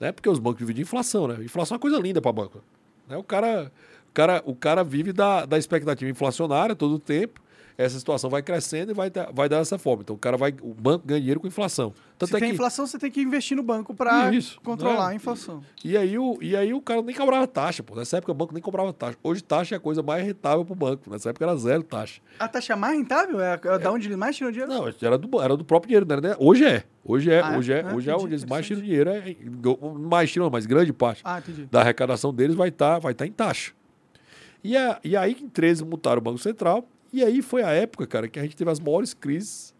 Né? 0.00 0.10
Porque 0.10 0.28
os 0.28 0.38
bancos 0.38 0.66
de 0.74 0.80
inflação, 0.80 1.28
né? 1.28 1.44
Inflação 1.44 1.74
é 1.74 1.76
uma 1.76 1.80
coisa 1.80 1.98
linda 1.98 2.22
para 2.22 2.32
banco. 2.32 2.62
Né? 3.06 3.16
O, 3.16 3.22
cara, 3.22 3.70
o, 4.08 4.12
cara, 4.14 4.42
o 4.46 4.54
cara 4.54 4.82
vive 4.82 5.12
da, 5.12 5.44
da 5.44 5.58
expectativa 5.58 6.10
inflacionária 6.10 6.74
todo 6.74 6.94
o 6.94 6.98
tempo. 6.98 7.42
Essa 7.80 7.96
situação 7.96 8.28
vai 8.28 8.42
crescendo 8.42 8.90
e 8.90 8.94
vai, 8.94 9.08
dar- 9.08 9.30
vai 9.32 9.48
dar 9.48 9.58
dessa 9.58 9.78
forma. 9.78 10.02
Então 10.02 10.16
o 10.16 10.18
cara 10.18 10.36
vai. 10.36 10.52
O 10.62 10.74
banco 10.74 11.06
ganha 11.06 11.20
dinheiro 11.20 11.38
com 11.38 11.46
inflação. 11.46 11.94
Tanto 12.18 12.30
Se 12.30 12.36
é 12.36 12.40
tem 12.40 12.48
que, 12.48 12.54
inflação, 12.56 12.84
você 12.84 12.98
tem 12.98 13.08
que 13.08 13.20
investir 13.22 13.56
no 13.56 13.62
banco 13.62 13.94
para 13.94 14.34
Isso, 14.34 14.60
controlar 14.62 15.06
né? 15.06 15.12
a 15.12 15.14
inflação. 15.14 15.62
E 15.84 15.96
aí, 15.96 16.18
o, 16.18 16.36
e 16.42 16.56
aí 16.56 16.74
o 16.74 16.80
cara 16.80 17.00
nem 17.02 17.14
cobrava 17.14 17.46
taxa, 17.46 17.80
pô. 17.84 17.94
Nessa 17.94 18.16
época 18.16 18.32
o 18.32 18.34
banco 18.34 18.52
nem 18.52 18.60
cobrava 18.60 18.92
taxa. 18.92 19.16
Hoje 19.22 19.44
taxa 19.44 19.76
é 19.76 19.78
a 19.78 19.80
coisa 19.80 20.02
mais 20.02 20.26
rentável 20.26 20.64
pro 20.64 20.74
banco. 20.74 21.08
Nessa 21.08 21.30
época 21.30 21.44
era 21.44 21.56
zero 21.56 21.84
taxa. 21.84 22.20
A 22.40 22.48
taxa 22.48 22.74
mais 22.74 22.98
rentável 22.98 23.40
é, 23.40 23.52
é 23.62 23.78
da 23.78 23.92
onde 23.92 24.08
eles 24.08 24.18
mais 24.18 24.34
tiram 24.36 24.50
dinheiro? 24.50 24.72
Não, 24.72 24.88
era 25.00 25.16
do, 25.16 25.40
era 25.40 25.56
do 25.56 25.64
próprio 25.64 25.88
dinheiro, 25.88 26.20
nem- 26.20 26.34
Hoje 26.40 26.64
é. 26.64 26.82
Hoje 27.04 27.30
é, 27.30 27.40
Ah, 27.40 27.52
é? 27.54 27.58
hoje 27.58 27.72
é, 27.72 27.80
Ah, 27.82 27.94
hoje 27.94 28.10
é 28.10 28.12
entendi, 28.12 28.24
onde 28.24 28.34
eles 28.34 28.44
mais 28.44 28.66
tiram 28.66 28.82
dinheiro. 28.82 29.08
É, 29.10 29.36
mais 30.00 30.32
tiram, 30.32 30.50
mas 30.50 30.66
grande 30.66 30.92
parte 30.92 31.22
Ah, 31.24 31.40
da 31.70 31.80
arrecadação 31.82 32.34
deles 32.34 32.56
vai 32.56 32.70
estar 32.70 32.98
vai 32.98 33.14
tá 33.14 33.24
em 33.24 33.30
taxa. 33.30 33.70
E, 34.64 34.76
a, 34.76 34.98
e 35.04 35.16
aí, 35.16 35.36
em 35.40 35.48
13, 35.48 35.84
mutaram 35.84 36.18
o 36.18 36.20
Banco 36.20 36.38
Central. 36.38 36.84
E 37.12 37.24
aí 37.24 37.40
foi 37.42 37.62
a 37.62 37.70
época, 37.70 38.06
cara, 38.06 38.28
que 38.28 38.38
a 38.38 38.42
gente 38.42 38.56
teve 38.56 38.70
as 38.70 38.80
maiores 38.80 39.14
crises 39.14 39.74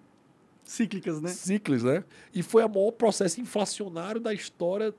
Cíclicas, 0.68 1.22
né? 1.22 1.30
cíclicas, 1.30 1.82
né? 1.82 2.04
E 2.34 2.42
foi 2.42 2.62
o 2.62 2.68
maior 2.68 2.90
processo 2.90 3.40
inflacionário 3.40 4.20
da 4.20 4.34
história 4.34 4.94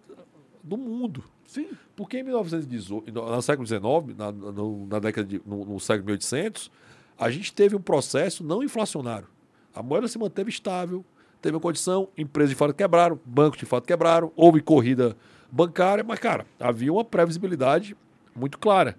do 0.64 0.76
mundo. 0.76 1.24
Sim. 1.46 1.70
Porque 1.96 2.18
em 2.18 2.24
1918, 2.24 3.12
no 3.12 3.42
século 3.44 3.68
XIX, 3.68 3.82
na, 4.18 4.32
no, 4.32 4.88
na 4.88 4.98
década 4.98 5.28
de, 5.28 5.40
no, 5.46 5.66
no 5.66 5.80
século 5.80 6.06
1800, 6.06 6.72
a 7.20 7.30
gente 7.30 7.54
teve 7.54 7.76
um 7.76 7.82
processo 7.82 8.44
não 8.44 8.64
inflacionário. 8.64 9.28
A 9.72 9.84
moeda 9.84 10.08
se 10.08 10.18
manteve 10.18 10.50
estável, 10.50 11.06
teve 11.40 11.56
uma 11.56 11.62
condição, 11.62 12.10
empresas 12.18 12.50
de 12.50 12.56
fato 12.56 12.74
quebraram, 12.74 13.20
bancos 13.24 13.60
de 13.60 13.66
fato 13.68 13.86
quebraram, 13.86 14.32
houve 14.36 14.62
corrida 14.62 15.16
bancária, 15.52 16.04
mas, 16.04 16.18
cara, 16.18 16.48
havia 16.60 16.92
uma 16.92 17.06
previsibilidade 17.06 17.96
muito 18.36 18.58
clara. 18.58 18.98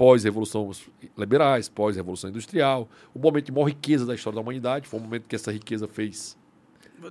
Pós-revolução 0.00 0.70
liberais, 1.18 1.68
pós-revolução 1.68 2.30
industrial, 2.30 2.88
o 3.14 3.18
momento 3.18 3.44
de 3.44 3.52
maior 3.52 3.66
riqueza 3.66 4.06
da 4.06 4.14
história 4.14 4.34
da 4.36 4.40
humanidade, 4.40 4.88
foi 4.88 4.98
um 4.98 5.02
momento 5.02 5.24
que 5.28 5.36
essa 5.36 5.52
riqueza 5.52 5.86
fez 5.86 6.38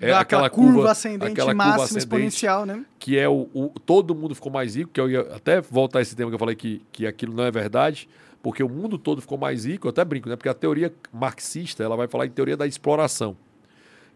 É 0.01 0.07
Dá 0.09 0.19
aquela 0.21 0.49
curva, 0.49 0.73
curva- 0.73 0.91
ascendente 0.91 1.31
aquela 1.33 1.51
curva 1.51 1.63
máxima 1.65 1.83
ascendente. 1.83 1.99
exponencial, 2.03 2.65
né? 2.65 2.83
que 2.97 3.15
é 3.15 3.29
o, 3.29 3.47
o- 3.53 3.71
todo 3.85 4.15
mundo 4.15 4.33
ficou 4.33 4.51
mais 4.51 4.75
rico, 4.75 4.89
que 4.91 4.99
eu 4.99 5.07
ia 5.07 5.21
até 5.35 5.61
voltar 5.61 5.99
a 5.99 6.01
esse 6.01 6.15
tema 6.15 6.31
que 6.31 6.35
eu 6.35 6.39
falei 6.39 6.55
que, 6.55 6.81
que 6.91 7.05
aquilo 7.05 7.31
não 7.35 7.43
é 7.43 7.51
verdade, 7.51 8.09
porque 8.41 8.63
o 8.63 8.69
mundo 8.69 8.97
todo 8.97 9.21
ficou 9.21 9.37
mais 9.37 9.65
rico, 9.65 9.85
eu 9.85 9.89
até 9.91 10.03
brinco, 10.03 10.27
né? 10.27 10.35
Porque 10.35 10.49
a 10.49 10.53
teoria 10.55 10.91
marxista, 11.13 11.83
ela 11.83 11.95
vai 11.95 12.07
falar 12.07 12.25
em 12.25 12.31
teoria 12.31 12.57
da 12.57 12.65
exploração. 12.65 13.37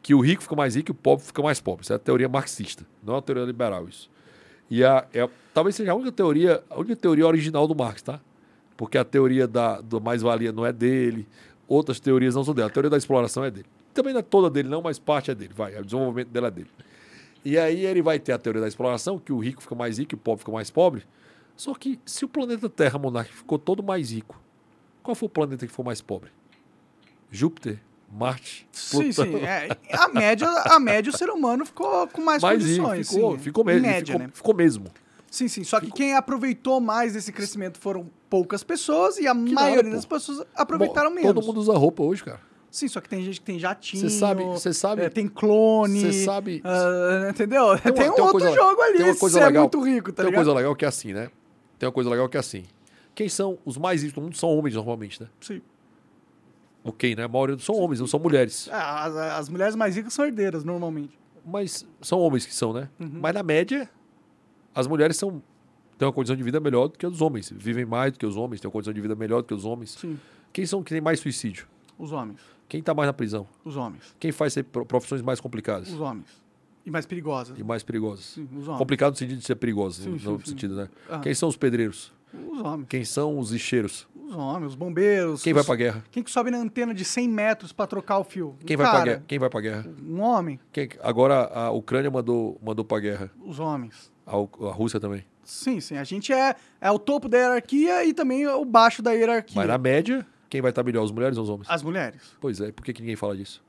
Que 0.01 0.15
o 0.15 0.19
rico 0.19 0.41
fica 0.41 0.55
mais 0.55 0.75
rico 0.75 0.89
e 0.89 0.93
o 0.93 0.95
pobre 0.95 1.23
fica 1.25 1.43
mais 1.43 1.61
pobre. 1.61 1.83
Isso 1.83 1.93
é 1.93 1.95
a 1.95 1.99
teoria 1.99 2.27
marxista, 2.27 2.83
não 3.03 3.13
é 3.15 3.17
a 3.19 3.21
teoria 3.21 3.43
liberal 3.45 3.87
isso. 3.87 4.09
E 4.67 4.83
a, 4.83 5.05
é, 5.13 5.29
talvez 5.53 5.75
seja 5.75 5.91
a 5.91 5.95
única 5.95 6.11
teoria, 6.11 6.63
a 6.71 6.79
única 6.79 6.95
teoria 6.95 7.27
original 7.27 7.67
do 7.67 7.75
Marx, 7.75 8.01
tá? 8.01 8.19
Porque 8.75 8.97
a 8.97 9.03
teoria 9.03 9.47
da 9.47 9.81
do 9.81 10.01
mais-valia 10.01 10.51
não 10.51 10.65
é 10.65 10.73
dele, 10.73 11.27
outras 11.67 11.99
teorias 11.99 12.35
não 12.35 12.43
são 12.43 12.53
dele. 12.53 12.67
A 12.67 12.69
teoria 12.69 12.89
da 12.89 12.97
exploração 12.97 13.43
é 13.43 13.51
dele. 13.51 13.67
Também 13.93 14.13
não 14.13 14.19
é 14.19 14.23
toda 14.23 14.49
dele, 14.49 14.69
não, 14.69 14.81
mas 14.81 14.97
parte 14.97 15.29
é 15.31 15.35
dele. 15.35 15.53
Vai, 15.55 15.79
o 15.79 15.83
desenvolvimento 15.85 16.29
dela 16.29 16.47
é 16.47 16.51
dele. 16.51 16.69
E 17.45 17.57
aí 17.57 17.85
ele 17.85 18.01
vai 18.01 18.19
ter 18.19 18.31
a 18.31 18.37
teoria 18.37 18.61
da 18.61 18.67
exploração, 18.67 19.19
que 19.19 19.31
o 19.31 19.39
rico 19.39 19.61
fica 19.61 19.75
mais 19.75 19.99
rico 19.99 20.13
e 20.13 20.15
o 20.15 20.17
pobre 20.17 20.39
fica 20.39 20.51
mais 20.51 20.71
pobre. 20.71 21.03
Só 21.55 21.73
que 21.75 21.99
se 22.05 22.25
o 22.25 22.29
planeta 22.29 22.69
Terra, 22.69 22.97
Monark, 22.97 23.31
ficou 23.31 23.59
todo 23.59 23.83
mais 23.83 24.11
rico, 24.11 24.41
qual 25.03 25.13
foi 25.13 25.27
o 25.27 25.29
planeta 25.29 25.65
que 25.65 25.71
ficou 25.71 25.85
mais 25.85 26.01
pobre? 26.01 26.31
Júpiter, 27.29 27.79
Marte, 28.11 28.67
Sim, 28.71 29.11
Plutão. 29.11 29.25
sim. 29.25 29.35
É, 29.37 29.69
a, 29.91 30.07
média, 30.07 30.47
a 30.47 30.79
média, 30.79 31.11
o 31.11 31.17
ser 31.17 31.29
humano 31.29 31.65
ficou 31.65 32.07
com 32.07 32.21
mais, 32.21 32.41
mais 32.41 32.63
rico, 32.63 32.83
condições. 32.83 33.09
ficou, 33.09 33.31
sim. 33.33 33.39
ficou 33.39 33.63
mesmo. 33.65 33.81
média, 33.81 34.05
ficou, 34.05 34.19
né? 34.19 34.29
ficou 34.33 34.55
mesmo. 34.55 34.85
Sim, 35.33 35.47
sim. 35.47 35.63
Só 35.63 35.79
que 35.79 35.89
quem 35.89 36.13
aproveitou 36.13 36.79
mais 36.79 37.13
desse 37.13 37.31
crescimento 37.31 37.79
foram 37.79 38.07
poucas 38.29 38.63
pessoas 38.63 39.17
e 39.17 39.25
a 39.27 39.33
nada, 39.33 39.51
maioria 39.51 39.89
das 39.91 40.05
pessoas 40.05 40.45
aproveitaram 40.55 41.09
Bom, 41.09 41.15
menos. 41.15 41.33
Todo 41.33 41.43
mundo 41.43 41.59
usa 41.59 41.73
roupa 41.73 42.03
hoje, 42.03 42.23
cara. 42.23 42.39
Sim, 42.69 42.87
só 42.87 43.01
que 43.01 43.09
tem 43.09 43.23
gente 43.23 43.39
que 43.39 43.45
tem 43.45 43.57
jatinho. 43.57 44.07
Você 44.07 44.09
sabe, 44.11 44.43
você 44.43 44.71
sabe, 44.71 45.01
é, 45.01 45.09
tem 45.09 45.27
clone. 45.27 46.01
você 46.01 46.23
sabe- 46.23 46.61
ah, 46.63 47.29
entendeu? 47.31 47.75
Tem, 47.79 47.91
uma- 47.91 48.11
um 48.11 48.13
tem 48.13 48.23
uma 48.23 48.31
outro 48.31 48.53
jogo 48.53 48.79
ali. 48.81 48.97
tem 48.97 49.05
uma 49.07 49.15
coisa 49.15 49.39
você 49.39 49.45
legal. 49.45 49.55
é 49.55 49.59
muito 49.75 49.81
rico, 49.81 50.11
tá 50.11 50.17
Tem 50.17 50.25
uma 50.25 50.29
ligado? 50.29 50.45
coisa 50.45 50.57
legal 50.59 50.75
que 50.75 50.85
é 50.85 50.87
assim, 50.87 51.13
né? 51.13 51.29
Tem 51.79 51.87
uma 51.87 51.93
coisa 51.93 52.09
legal 52.11 52.29
que 52.29 52.37
é 52.37 52.39
assim. 52.39 52.65
Quem 53.15 53.27
são 53.27 53.57
os 53.65 53.75
mais 53.75 54.03
ricos 54.03 54.13
do 54.13 54.21
mundo 54.21 54.37
são 54.37 54.49
homens 54.55 54.75
normalmente, 54.75 55.19
né? 55.19 55.29
Sim. 55.41 55.63
Ok, 56.83 57.15
né? 57.15 57.23
A 57.23 57.27
maioria 57.27 57.57
são 57.57 57.73
homens, 57.75 57.99
não 57.99 58.07
são 58.07 58.19
mulheres. 58.19 58.69
Ah, 58.71 59.05
As, 59.05 59.15
as 59.15 59.49
mulheres 59.49 59.75
mais 59.75 59.95
ricas 59.95 60.13
são 60.13 60.25
herdeiras, 60.25 60.63
normalmente. 60.63 61.17
Mas 61.43 61.87
são 62.01 62.19
homens 62.19 62.45
que 62.45 62.53
são, 62.53 62.71
né? 62.71 62.87
Uhum. 62.99 63.19
Mas 63.21 63.33
na 63.33 63.41
média, 63.43 63.89
as 64.73 64.87
mulheres 64.87 65.17
são 65.17 65.41
têm 65.97 66.07
uma 66.07 66.13
condição 66.13 66.35
de 66.35 66.43
vida 66.43 66.59
melhor 66.59 66.87
do 66.87 66.97
que 66.97 67.05
os 67.05 67.21
homens. 67.21 67.51
Vivem 67.55 67.85
mais 67.85 68.11
do 68.11 68.19
que 68.19 68.25
os 68.25 68.35
homens, 68.35 68.59
têm 68.59 68.67
uma 68.67 68.71
condição 68.73 68.93
de 68.93 68.99
vida 69.01 69.15
melhor 69.15 69.41
do 69.41 69.47
que 69.47 69.53
os 69.53 69.63
homens. 69.65 69.91
Sim. 69.91 70.19
Quem 70.51 70.65
são 70.65 70.83
que 70.83 70.89
tem 70.91 71.01
mais 71.01 71.19
suicídio? 71.19 71.67
Os 71.97 72.11
homens. 72.11 72.39
Quem 72.67 72.79
está 72.79 72.93
mais 72.93 73.07
na 73.07 73.13
prisão? 73.13 73.47
Os 73.63 73.77
homens. 73.77 74.15
Quem 74.19 74.31
faz 74.31 74.55
profissões 74.87 75.21
mais 75.21 75.39
complicadas 75.39 75.89
Os 75.91 75.99
homens. 75.99 76.25
E 76.85 76.91
mais 76.91 77.05
perigosas. 77.05 77.57
e 77.57 77.63
mais 77.63 77.81
perigosas? 77.83 78.25
Sim, 78.25 78.47
os 78.57 78.67
homens. 78.67 78.77
Complicado 78.79 79.11
no 79.13 79.17
sentido 79.17 79.37
de 79.39 79.45
ser 79.45 79.55
perigoso, 79.55 80.01
Sim, 80.03 80.09
no 80.09 80.19
sim, 80.19 80.45
sentido, 80.51 80.75
né? 80.75 80.89
Ah. 81.09 81.19
Quem 81.19 81.33
são 81.33 81.47
os 81.47 81.55
pedreiros? 81.55 82.11
Os 82.51 82.59
homens. 82.59 82.87
Quem 82.89 83.05
são 83.05 83.37
os 83.39 83.51
lixeiros? 83.51 84.07
Os 84.27 84.35
homens, 84.35 84.69
os 84.69 84.75
bombeiros. 84.75 85.41
Quem 85.43 85.53
os- 85.53 85.57
vai 85.57 85.63
pra 85.63 85.75
guerra? 85.75 86.03
Quem 86.11 86.23
que 86.23 86.31
sobe 86.31 86.49
na 86.51 86.57
antena 86.57 86.93
de 86.93 87.05
100 87.05 87.29
metros 87.29 87.71
pra 87.71 87.85
trocar 87.87 88.17
o 88.17 88.23
fio? 88.23 88.55
Quem 88.65 88.75
Um 88.75 88.79
vai 88.79 88.85
pra 88.87 88.91
cara, 88.99 89.05
guerra? 89.11 89.23
Quem 89.27 89.39
vai 89.39 89.49
pra 89.49 89.61
guerra? 89.61 89.85
Um 90.03 90.19
homem. 90.19 90.59
Quem- 90.73 90.89
agora 91.01 91.45
a 91.53 91.69
Ucrânia 91.71 92.09
mandou, 92.11 92.59
mandou 92.61 92.83
pra 92.83 92.99
guerra. 92.99 93.29
Os 93.45 93.59
homens. 93.59 94.11
A, 94.25 94.35
Rússia 94.71 94.99
também. 94.99 95.25
Sim, 95.43 95.79
sim. 95.79 95.97
A 95.97 96.03
gente 96.03 96.31
é, 96.31 96.55
é 96.79 96.91
o 96.91 96.97
topo 96.97 97.27
da 97.27 97.37
hierarquia 97.37 98.05
e 98.05 98.13
também 98.13 98.47
o 98.47 98.63
baixo 98.63 99.01
da 99.01 99.11
hierarquia. 99.11 99.55
Mas 99.55 99.67
na 99.67 99.77
média, 99.77 100.25
quem 100.49 100.61
vai 100.61 100.71
estar 100.71 100.83
melhor, 100.83 101.03
as 101.03 101.11
mulheres 101.11 101.37
ou 101.37 101.43
os 101.43 101.49
homens? 101.49 101.67
As 101.69 101.83
mulheres. 101.83 102.21
Pois 102.39 102.61
é, 102.61 102.71
por 102.71 102.85
que, 102.85 102.93
que 102.93 103.01
ninguém 103.01 103.15
fala 103.15 103.35
disso? 103.35 103.61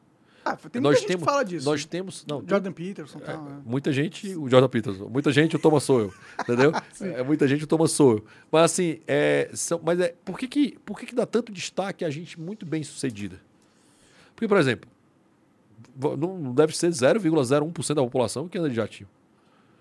Ah, 0.44 0.57
tem 0.57 0.81
nós 0.83 0.91
muita 0.91 1.00
gente 1.00 1.08
temos, 1.08 1.23
que 1.24 1.31
fala 1.31 1.44
disso. 1.44 1.66
Nós 1.66 1.84
temos. 1.86 2.26
Não, 2.28 2.44
Jordan 2.47 2.73
Peterson 2.73 3.18
tal. 3.18 3.42
né? 3.42 3.62
Muita 3.65 3.91
gente, 3.92 4.36
o 4.36 4.49
Jordan 4.49 4.68
Peterson. 4.68 5.08
Muita 5.08 5.33
gente, 5.33 5.57
o 5.57 5.58
Thomas 5.58 5.83
Sowell. 5.84 6.12
Entendeu? 6.39 6.70
é, 7.00 7.23
muita 7.23 7.49
gente, 7.49 7.65
o 7.65 7.66
Thomas 7.66 7.92
Sowell. 7.92 8.23
Mas 8.52 8.65
assim, 8.65 9.00
é, 9.07 9.49
são, 9.55 9.81
mas 9.83 9.99
é, 9.99 10.15
por, 10.23 10.39
que, 10.39 10.47
que, 10.47 10.78
por 10.84 10.99
que, 10.99 11.07
que 11.07 11.15
dá 11.15 11.24
tanto 11.24 11.50
destaque 11.50 12.05
a 12.05 12.10
gente 12.10 12.39
muito 12.39 12.66
bem 12.66 12.83
sucedida? 12.83 13.41
Porque, 14.36 14.47
por 14.47 14.58
exemplo, 14.58 14.91
não 16.18 16.52
deve 16.52 16.76
ser 16.76 16.91
0,01% 16.91 17.94
da 17.94 18.02
população 18.02 18.47
que 18.47 18.58
anda 18.58 18.68
de 18.68 18.76
jatinho. 18.76 19.08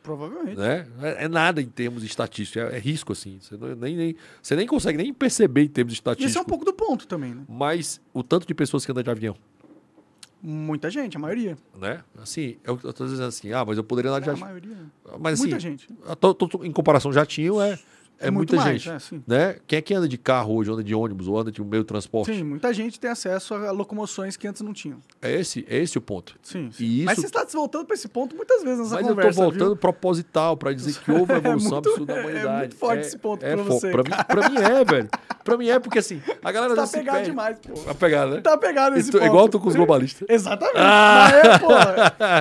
Provavelmente. 0.03 0.57
Né? 0.57 0.85
É, 1.01 1.23
é 1.23 1.27
nada 1.29 1.61
em 1.61 1.65
termos 1.67 2.03
estatísticos, 2.03 2.61
é, 2.61 2.75
é 2.75 2.79
risco 2.79 3.13
assim. 3.13 3.39
Você, 3.41 3.55
não- 3.57 3.73
nem, 3.75 3.95
nem, 3.95 4.15
você 4.41 4.55
nem 4.55 4.67
consegue 4.67 4.97
nem 4.97 5.13
perceber 5.13 5.63
em 5.63 5.67
termos 5.69 5.93
esse 5.93 5.99
estatísticos. 6.01 6.35
é 6.35 6.41
um 6.41 6.45
pouco 6.45 6.65
do 6.65 6.73
ponto 6.73 7.07
também, 7.07 7.33
né? 7.33 7.43
Mas 7.47 8.01
o 8.13 8.21
tanto 8.21 8.45
de 8.45 8.53
pessoas 8.53 8.85
que 8.85 8.91
andam 8.91 9.01
de 9.03 9.09
avião. 9.09 9.35
Muita 10.45 10.89
gente, 10.89 11.15
a 11.15 11.19
maioria. 11.21 11.57
Né? 11.79 12.03
Assim, 12.21 12.57
eu, 12.65 12.77
eu 12.83 12.91
tô 12.91 13.05
dizendo 13.05 13.23
assim, 13.23 13.53
ah, 13.53 13.63
mas 13.63 13.77
eu 13.77 13.83
poderia 13.83 14.11
andar 14.11 14.19
de 14.19 14.29
É, 14.29 14.33
a 14.33 14.35
maioria. 14.35 14.77
Mas 15.17 15.35
assim, 15.35 15.43
Muita 15.43 15.59
gente. 15.59 15.87
to- 16.19 16.33
to- 16.33 16.65
em 16.65 16.71
comparação 16.71 17.13
jatinho 17.13 17.61
é, 17.61 17.79
é, 18.19 18.27
É 18.27 18.31
muito 18.31 18.51
muita 18.55 18.65
mais, 18.69 18.81
gente. 18.81 19.15
é, 19.15 19.19
né? 19.27 19.55
Quem 19.67 19.79
é 19.79 19.81
que 19.81 19.93
anda 19.93 20.07
de 20.07 20.17
carro 20.17 20.55
hoje, 20.55 20.71
anda 20.71 20.83
de 20.83 20.95
ônibus 20.95 21.27
ou 21.27 21.37
anda 21.39 21.51
de 21.51 21.61
um 21.61 21.65
meio 21.65 21.83
de 21.83 21.87
transporte? 21.87 22.33
Sim, 22.33 22.43
muita 22.43 22.73
gente 22.73 22.99
tem 22.99 23.09
acesso 23.11 23.53
a 23.53 23.71
locomoções 23.71 24.37
que 24.37 24.47
antes 24.47 24.61
não 24.61 24.71
tinham. 24.73 24.99
É 25.21 25.31
esse, 25.31 25.65
é 25.69 25.77
esse 25.77 25.97
o 25.97 26.01
ponto. 26.01 26.35
Sim, 26.41 26.69
sim. 26.71 26.83
E 26.83 27.03
Mas 27.03 27.17
isso- 27.17 27.27
você 27.29 27.37
está 27.37 27.45
voltando 27.57 27.85
para 27.85 27.95
esse 27.95 28.07
ponto 28.07 28.35
muitas 28.35 28.63
vezes 28.63 28.79
nessa 28.79 28.95
Mas 28.95 29.07
conversa, 29.07 29.29
eu 29.29 29.33
tô 29.35 29.41
voltando 29.51 29.67
viu? 29.69 29.75
proposital 29.77 30.55
para 30.57 30.73
dizer 30.73 30.93
que 30.99 31.11
houve 31.11 31.31
uma 31.33 31.37
evolução 31.39 31.71
muito- 31.73 31.89
absurda 31.89 32.13
da 32.13 32.19
é 32.19 32.21
humanidade. 32.23 32.57
muito 32.59 32.75
forte 32.77 32.99
esse 33.01 33.17
ponto 33.17 33.45
fo- 33.45 33.63
você, 33.65 33.91
Pra 33.91 34.03
mim, 34.03 34.09
pra 34.27 34.49
mim 34.49 34.55
é, 34.57 34.85
velho. 34.85 35.09
Pra 35.43 35.57
mim 35.57 35.67
é, 35.69 35.79
porque 35.79 35.99
assim, 35.99 36.21
a 36.41 36.51
galera 36.51 36.75
Tá 36.75 36.85
se 36.85 36.97
pegado 36.97 37.17
perde. 37.17 37.29
demais, 37.31 37.57
pô. 37.59 37.73
Tá 37.81 37.93
pegado, 37.93 38.35
né? 38.35 38.41
Tá 38.41 38.57
pegado 38.57 38.95
esse 38.97 39.11
ponto. 39.11 39.25
igual 39.25 39.45
eu 39.45 39.49
tô 39.49 39.59
com 39.59 39.67
os 39.67 39.75
globalistas. 39.75 40.25
Exatamente. 40.31 40.77
Ah! 40.77 41.29
Mas, 41.33 41.43
eu, 41.53 41.59
pô, 41.59 41.73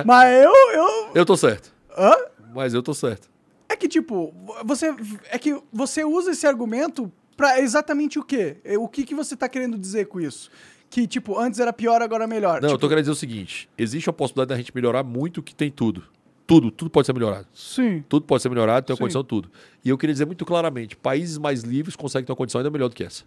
mas 0.05 0.43
eu, 0.43 0.51
eu... 0.73 1.11
Eu 1.15 1.25
tô 1.25 1.35
certo. 1.35 1.71
Hã? 1.97 2.15
Mas 2.55 2.73
eu 2.73 2.81
tô 2.81 2.93
certo. 2.93 3.27
É 3.73 3.75
que, 3.75 3.87
tipo, 3.87 4.31
você... 4.63 4.95
É 5.31 5.39
que 5.39 5.59
você 5.71 6.03
usa 6.03 6.29
esse 6.29 6.45
argumento 6.45 7.11
pra 7.35 7.59
exatamente 7.59 8.19
o 8.19 8.23
quê? 8.23 8.57
O 8.79 8.87
que, 8.87 9.03
que 9.03 9.15
você 9.15 9.35
tá 9.35 9.49
querendo 9.49 9.79
dizer 9.79 10.05
com 10.05 10.21
isso? 10.21 10.51
Que, 10.91 11.07
tipo, 11.07 11.39
antes 11.39 11.59
era 11.59 11.73
pior, 11.73 11.99
agora 12.03 12.25
é 12.25 12.27
melhor. 12.27 12.61
Não, 12.61 12.69
eu 12.69 12.75
tipo, 12.75 12.81
tô 12.81 12.87
querendo 12.87 13.05
dizer 13.05 13.13
o 13.13 13.15
seguinte: 13.15 13.67
existe 13.75 14.07
a 14.07 14.13
possibilidade 14.13 14.49
da 14.49 14.57
gente 14.57 14.71
melhorar 14.75 15.03
muito 15.03 15.41
que 15.41 15.55
tem 15.55 15.71
tudo. 15.71 16.03
Tudo, 16.45 16.69
tudo 16.69 16.91
pode 16.91 17.07
ser 17.07 17.13
melhorado. 17.13 17.47
Sim. 17.51 18.03
Tudo 18.07 18.27
pode 18.27 18.43
ser 18.43 18.49
melhorado, 18.49 18.85
tem 18.85 18.93
uma 18.93 18.97
Sim. 18.97 19.01
condição 19.01 19.23
tudo. 19.23 19.49
E 19.83 19.89
eu 19.89 19.97
queria 19.97 20.13
dizer 20.13 20.25
muito 20.25 20.45
claramente: 20.45 20.95
países 20.95 21.39
mais 21.39 21.63
livres 21.63 21.95
conseguem 21.95 22.27
ter 22.27 22.31
uma 22.31 22.35
condição 22.35 22.59
ainda 22.59 22.69
melhor 22.69 22.89
do 22.89 22.95
que 22.95 23.03
essa. 23.03 23.23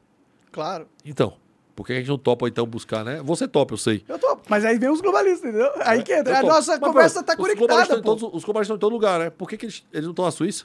Claro. 0.53 0.87
Então, 1.05 1.39
por 1.77 1.87
que 1.87 1.93
a 1.93 1.97
gente 1.97 2.09
não 2.09 2.19
topa 2.19 2.49
então 2.49 2.67
buscar, 2.67 3.05
né? 3.05 3.21
Você 3.23 3.47
topa, 3.47 3.75
eu 3.75 3.79
sei. 3.79 4.03
Eu 4.09 4.19
tô... 4.19 4.37
Mas 4.49 4.65
aí 4.65 4.79
vem 4.79 4.89
os 4.91 5.01
globalistas, 5.01 5.49
entendeu? 5.51 5.71
Aí 5.81 6.03
que 6.03 6.13
entra. 6.13 6.39
A 6.39 6.41
topo. 6.41 6.53
nossa 6.55 6.73
Mas, 6.73 6.81
conversa 6.81 7.23
tá 7.23 7.35
globalistas 7.37 7.69
conectada, 7.69 8.03
pô. 8.03 8.17
todos- 8.17 8.35
Os 8.35 8.45
globalistas 8.45 8.75
estão 8.75 8.77
em 8.77 8.81
todo 8.81 8.93
lugar, 8.93 9.21
né? 9.21 9.31
Por 9.31 9.49
que, 9.49 9.57
que 9.57 9.67
eles, 9.67 9.85
eles 9.93 10.05
não 10.07 10.11
estão 10.13 10.25
na 10.25 10.31
Suíça? 10.33 10.65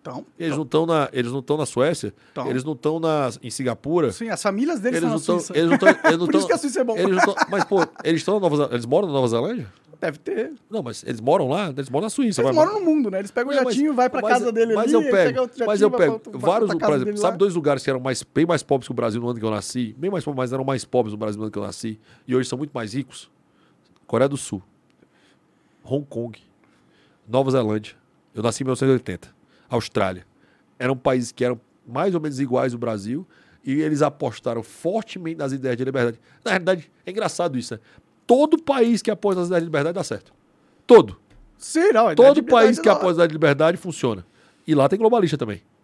Então, 0.00 0.24
Eles 0.38 0.54
não 0.54 0.64
estão 0.64 0.84
na, 0.84 1.08
eles 1.14 1.32
não 1.32 1.38
estão 1.40 1.56
na 1.56 1.64
Suécia? 1.64 2.12
Eles 2.46 2.62
não 2.62 2.74
estão 2.74 3.00
na, 3.00 3.30
em 3.42 3.48
Singapura? 3.50 4.12
sim, 4.12 4.28
as 4.28 4.42
famílias 4.42 4.78
deles 4.78 5.02
Eles 5.02 5.14
estão 5.20 5.36
na. 5.36 5.40
Suíça. 5.40 5.58
Eles 5.58 5.66
não 5.68 5.74
estão. 5.76 5.88
Eles 6.04 6.18
não 6.20 6.26
Por 6.26 6.34
isso 6.36 6.46
que 6.46 6.52
a 6.52 6.58
Suíça 6.58 6.80
é 6.80 6.84
bom. 6.84 6.94
Eles 6.96 7.24
tão- 7.24 7.34
mas, 7.48 7.64
pô, 7.64 7.80
eles 8.04 8.20
estão 8.20 8.34
na 8.38 8.40
Nova. 8.48 8.68
Eles 8.72 8.84
moram 8.84 9.08
na 9.08 9.14
Nova 9.14 9.28
Zelândia? 9.28 9.66
Deve 10.00 10.18
ter. 10.18 10.52
Não, 10.70 10.82
mas 10.82 11.02
eles 11.06 11.20
moram 11.20 11.48
lá? 11.48 11.68
Eles 11.70 11.88
moram 11.90 12.04
na 12.06 12.10
Suíça. 12.10 12.42
Eles 12.42 12.54
vai- 12.54 12.64
moram 12.66 12.78
no 12.80 12.84
mundo, 12.84 13.10
né? 13.10 13.18
Eles 13.20 13.30
pegam 13.30 13.52
o 13.52 13.56
Não, 13.56 13.64
mas- 13.64 13.74
jatinho, 13.74 13.94
vai 13.94 14.08
pra 14.10 14.20
mas- 14.22 14.32
casa 14.38 14.52
dele 14.52 14.74
mas 14.74 14.84
ali, 14.94 15.06
eu 15.06 15.10
pego, 15.10 15.38
jatinho, 15.40 15.66
mas 15.66 15.80
eu 15.80 15.90
pra 15.90 15.98
pego 15.98 16.20
vários, 16.38 16.68
pra 16.68 16.76
por 16.76 16.80
casa 16.80 16.92
exemplo, 16.94 17.04
dele 17.06 17.16
sabe 17.18 17.32
lá. 17.32 17.36
dois 17.38 17.54
lugares 17.54 17.82
que 17.82 17.90
eram 17.90 18.00
mais, 18.00 18.22
bem 18.22 18.46
mais 18.46 18.62
pobres 18.62 18.86
que 18.88 18.92
o 18.92 18.94
Brasil 18.94 19.20
no 19.20 19.28
ano 19.30 19.38
que 19.38 19.44
eu 19.44 19.50
nasci? 19.50 19.94
Bem 19.98 20.10
mais 20.10 20.24
pobres, 20.24 20.36
mas 20.38 20.52
eram 20.52 20.64
mais 20.64 20.84
pobres 20.84 21.12
no 21.12 21.18
Brasil 21.18 21.38
no 21.38 21.44
ano 21.44 21.52
que 21.52 21.58
eu 21.58 21.62
nasci. 21.62 21.98
E 22.26 22.34
hoje 22.36 22.48
são 22.48 22.58
muito 22.58 22.72
mais 22.72 22.92
ricos? 22.94 23.30
Coreia 24.06 24.28
do 24.28 24.36
Sul, 24.36 24.62
Hong 25.84 26.04
Kong, 26.08 26.38
Nova 27.28 27.50
Zelândia. 27.50 27.94
Eu 28.34 28.42
nasci 28.42 28.62
em 28.62 28.64
1980. 28.66 29.34
Austrália. 29.68 30.26
Eram 30.78 30.96
países 30.96 31.32
que 31.32 31.44
eram 31.44 31.60
mais 31.86 32.14
ou 32.14 32.20
menos 32.20 32.40
iguais 32.40 32.72
ao 32.72 32.78
Brasil 32.78 33.26
e 33.64 33.80
eles 33.80 34.02
apostaram 34.02 34.62
fortemente 34.62 35.38
nas 35.38 35.52
ideias 35.52 35.76
de 35.76 35.84
liberdade. 35.84 36.20
Na 36.44 36.50
realidade, 36.52 36.90
é 37.06 37.10
engraçado 37.10 37.56
isso, 37.58 37.74
né? 37.74 37.80
Todo 38.26 38.62
país 38.62 39.02
que 39.02 39.10
apoia 39.10 39.36
nas 39.36 39.46
ideias 39.46 39.62
de 39.62 39.66
liberdade 39.66 39.94
dá 39.94 40.04
certo. 40.04 40.32
Todo. 40.86 41.18
Sim, 41.58 41.92
não. 41.92 42.08
a 42.08 42.14
Todo 42.14 42.42
país 42.42 42.78
que 42.78 42.88
apoia 42.88 43.10
as 43.10 43.16
ideias 43.16 43.28
de 43.28 43.34
liberdade 43.34 43.76
funciona. 43.76 44.24
E 44.66 44.74
lá 44.74 44.88
tem 44.88 44.98
globalista 44.98 45.36
também. 45.36 45.56
é 45.56 45.74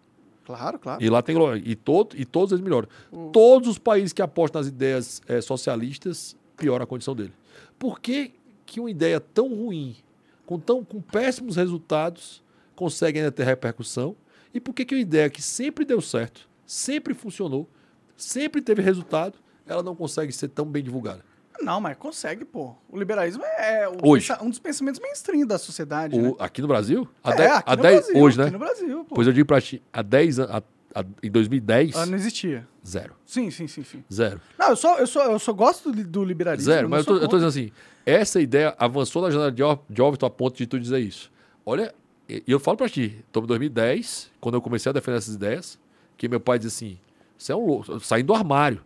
Claro, 0.45 0.79
claro. 0.79 1.03
E 1.03 1.09
lá 1.09 1.23
tem 1.23 1.37
e, 1.65 1.77
todo, 1.77 2.17
e 2.17 2.25
todos 2.25 2.53
eles 2.53 2.63
melhoram. 2.63 2.89
Todos 3.33 3.69
os 3.69 3.79
países 3.79 4.13
que 4.13 4.21
apostam 4.21 4.61
nas 4.61 4.69
ideias 4.69 5.23
eh, 5.29 5.41
socialistas 5.41 6.37
pioram 6.57 6.83
a 6.83 6.87
condição 6.87 7.15
dele. 7.15 7.33
Por 7.79 8.01
que, 8.01 8.33
que 8.67 8.81
uma 8.81 8.91
ideia 8.91 9.21
tão 9.21 9.49
ruim, 9.55 9.97
com, 10.45 10.59
tão, 10.59 10.85
com 10.85 11.01
péssimos 11.01 11.57
resultados, 11.57 12.43
consegue 12.75 13.19
ainda 13.19 13.31
ter 13.31 13.45
repercussão? 13.45 14.17
E 14.53 14.59
por 14.59 14.75
que, 14.75 14.85
que 14.85 14.95
uma 14.95 15.01
ideia 15.01 15.31
que 15.31 15.41
sempre 15.41 15.85
deu 15.85 16.01
certo, 16.01 16.49
sempre 16.67 17.15
funcionou, 17.15 17.69
sempre 18.17 18.61
teve 18.61 18.83
resultado, 18.83 19.39
ela 19.67 19.83
não 19.83 19.95
consegue 19.95 20.33
ser 20.33 20.49
tão 20.49 20.67
bem 20.67 20.83
divulgada? 20.83 21.25
Não, 21.63 21.81
mas 21.81 21.97
consegue, 21.97 22.45
pô. 22.45 22.75
O 22.89 22.99
liberalismo 22.99 23.43
é 23.45 23.89
o 23.89 23.97
Hoje. 24.09 24.33
um 24.43 24.49
dos 24.51 24.59
pensamentos 24.59 25.01
mainstream 25.01 25.47
da 25.47 25.59
sociedade, 25.59 26.19
né? 26.19 26.29
O- 26.31 26.37
aqui 26.39 26.63
no 26.63 26.69
Brasil? 26.69 27.09
Há 27.23 27.33
É, 27.33 27.37
dez- 27.37 27.51
aqui 27.53 27.63
há 27.73 27.77
no 27.77 27.83
dez- 27.83 28.01
Brasil, 28.07 28.23
hoje, 28.23 28.41
aqui 28.41 28.51
né? 28.51 28.59
no 28.59 28.59
Brasil, 28.65 29.05
pô. 29.05 29.15
Pois 29.15 29.27
eu 29.27 29.33
digo 29.33 29.47
pra 29.47 29.61
ti, 29.61 29.83
há 29.93 30.03
10 30.03 30.39
anos, 30.39 30.63
a- 30.95 31.05
em 31.23 31.31
2010, 31.31 31.95
Ah, 31.97 32.07
não 32.07 32.15
existia. 32.17 32.67
zero. 32.87 33.15
Sim, 33.25 33.51
sim, 33.51 33.67
sim, 33.69 33.85
sim. 33.85 34.03
Zero. 34.13 34.41
Não, 34.59 34.71
eu 34.71 34.77
só, 34.77 34.99
eu 34.99 35.07
só, 35.07 35.25
eu 35.31 35.39
só 35.39 35.53
gosto 35.53 35.93
do, 35.93 36.03
do 36.05 36.25
liberalismo. 36.25 36.73
Zero. 36.73 36.89
Mas 36.89 37.07
eu 37.07 37.15
tô, 37.15 37.21
eu 37.23 37.29
tô 37.29 37.37
dizendo 37.37 37.49
assim, 37.51 37.71
essa 38.05 38.41
ideia 38.41 38.75
avançou 38.79 39.23
na 39.23 39.31
janela 39.31 39.53
de, 39.53 39.63
Overton 40.03 40.27
a 40.27 40.31
ponto 40.31 40.57
de 40.57 40.67
tu 40.67 40.81
dizer 40.81 40.99
isso. 41.01 41.31
Olha, 41.65 41.95
e 42.29 42.43
e 42.47 42.51
eu 42.53 42.59
falo 42.61 42.77
pra 42.77 42.89
ti, 42.89 43.25
tô 43.31 43.41
em 43.43 43.47
2010, 43.47 44.31
quando 44.41 44.55
eu 44.57 44.63
comecei 44.63 44.89
a 44.91 44.93
defender 44.93 45.19
essas 45.19 45.35
ideias, 45.35 45.79
que 46.17 46.29
meu 46.29 46.41
pai 46.41 46.59
diz 46.59 46.69
assim, 46.69 46.99
você 47.37 47.53
é 47.53 47.57
um 47.57 47.65
louco, 47.67 48.01
saindo 48.01 48.29
do 48.29 48.35
armário. 48.35 48.83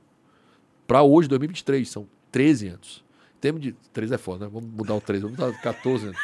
Pra 0.86 1.02
hoje, 1.02 1.26
2023, 1.28 1.88
são 1.88 2.06
13 2.34 2.66
anos. 2.66 3.04
Em 3.36 3.40
termos 3.40 3.62
de... 3.62 3.76
13 3.92 4.14
é 4.14 4.18
foda, 4.18 4.46
né? 4.46 4.50
Vamos 4.52 4.68
mudar 4.68 4.96
o 4.96 5.00
13, 5.00 5.22
vamos 5.22 5.38
mudar 5.38 5.56
14 5.60 6.06
anos. 6.06 6.18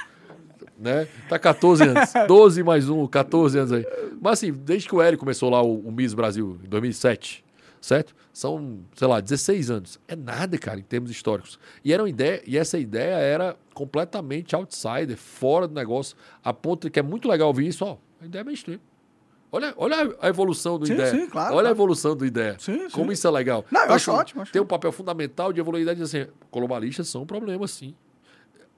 Né? 0.77 1.07
Tá 1.29 1.39
14 1.39 1.85
anos. 1.85 2.11
12 2.27 2.65
mais 2.65 2.89
um, 2.89 3.07
14 3.07 3.57
anos 3.57 3.71
aí. 3.71 3.87
Mas 4.21 4.33
assim, 4.33 4.53
desde 4.53 4.89
que 4.89 4.95
o 4.97 5.01
Hélio 5.01 5.17
começou 5.17 5.49
lá 5.49 5.63
o, 5.63 5.79
o 5.79 5.93
Miss 5.93 6.13
Brasil, 6.13 6.59
em 6.65 6.69
2007, 6.69 7.45
certo? 7.81 8.13
São, 8.33 8.81
sei 8.97 9.07
lá, 9.07 9.21
16 9.21 9.71
anos. 9.71 10.01
É 10.09 10.17
nada, 10.17 10.59
cara, 10.59 10.81
em 10.81 10.83
termos 10.83 11.13
históricos. 11.13 11.61
E, 11.85 11.93
era 11.93 12.03
uma 12.03 12.11
ideia, 12.11 12.43
e 12.45 12.59
essa 12.59 12.77
ideia 12.77 13.15
era 13.15 13.57
completamente 13.73 14.57
outsider, 14.57 15.17
fora 15.17 15.69
do 15.69 15.75
negócio, 15.75 16.17
a 16.43 16.53
ponto 16.53 16.91
que 16.91 16.99
é 16.99 17.03
muito 17.05 17.29
legal 17.29 17.47
ouvir 17.47 17.69
isso, 17.69 17.85
ó, 17.85 17.99
a 18.21 18.27
ideia 18.27 18.41
é 18.41 18.45
mainstream. 18.45 18.81
Olha, 19.53 19.75
olha 19.77 20.17
a 20.21 20.29
evolução 20.29 20.79
do 20.79 20.87
Sim, 20.87 20.93
ideia. 20.95 21.11
sim, 21.11 21.27
claro, 21.27 21.49
olha 21.55 21.59
a 21.59 21.63
claro. 21.63 21.77
evolução 21.77 22.15
do 22.17 22.25
ideia. 22.25 22.57
Sim, 22.61 22.89
sim. 22.89 22.91
Como 22.91 23.11
isso 23.11 23.27
é 23.27 23.31
legal. 23.31 23.65
Não, 23.71 23.81
eu 23.81 23.85
Então, 23.85 23.97
acho 23.97 24.11
assim, 24.11 24.21
ótimo, 24.21 24.43
acho 24.43 24.53
Tem 24.53 24.63
um 24.63 24.67
papel 24.67 24.93
fundamental 24.93 25.53
de 25.53 25.59
evoluir 25.61 25.89
a 25.89 25.93
ideia 25.93 26.05
assim, 26.05 26.27
globalistas 26.53 27.09
são 27.09 27.23
um 27.23 27.27
problema, 27.27 27.67
sim. 27.67 27.95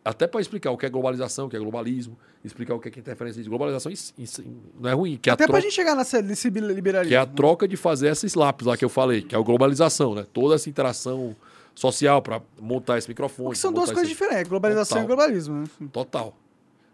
Até 0.04 0.26
para 0.26 0.40
explicar 0.40 0.70
o 0.72 0.76
que 0.76 0.84
é 0.84 0.88
globalização, 0.88 1.46
o 1.46 1.48
que 1.48 1.54
é 1.54 1.58
globalismo, 1.60 2.18
explicar 2.44 2.74
o 2.74 2.80
que 2.80 2.88
é 2.88 2.92
interferência 2.98 3.40
de 3.42 3.48
globalização, 3.48 3.92
isso- 3.92 4.12
isso 4.18 4.42
não 4.80 4.90
é 4.90 4.92
ruim, 4.94 5.16
que 5.16 5.28
é 5.28 5.32
a 5.32 5.34
Até 5.34 5.44
pra 5.44 5.52
troca- 5.52 5.60
gente 5.62 5.74
chegar 5.74 5.94
nessa, 5.94 6.20
nesse 6.20 6.50
liberalismo. 6.50 7.08
que 7.10 7.14
é 7.14 7.18
a 7.18 7.26
troca 7.26 7.68
de 7.68 7.76
fazer 7.76 8.08
esses 8.08 8.34
lápis 8.34 8.66
lá 8.66 8.76
que 8.76 8.84
eu 8.84 8.88
falei, 8.88 9.22
que 9.22 9.34
é 9.34 9.38
a 9.38 9.42
globalização, 9.42 10.14
né? 10.14 10.26
Toda 10.32 10.56
essa 10.56 10.68
interação 10.68 11.36
social 11.74 12.20
para 12.20 12.42
montar 12.60 12.98
esse 12.98 13.08
microfone. 13.08 13.50
Porque 13.50 13.60
são 13.60 13.72
duas 13.72 13.86
coisas 13.92 14.10
esse- 14.10 14.12
diferentes, 14.20 14.48
globalização 14.48 14.96
Total. 14.98 15.04
e 15.04 15.06
globalismo. 15.06 15.54
Né? 15.80 15.88
Total. 15.92 16.36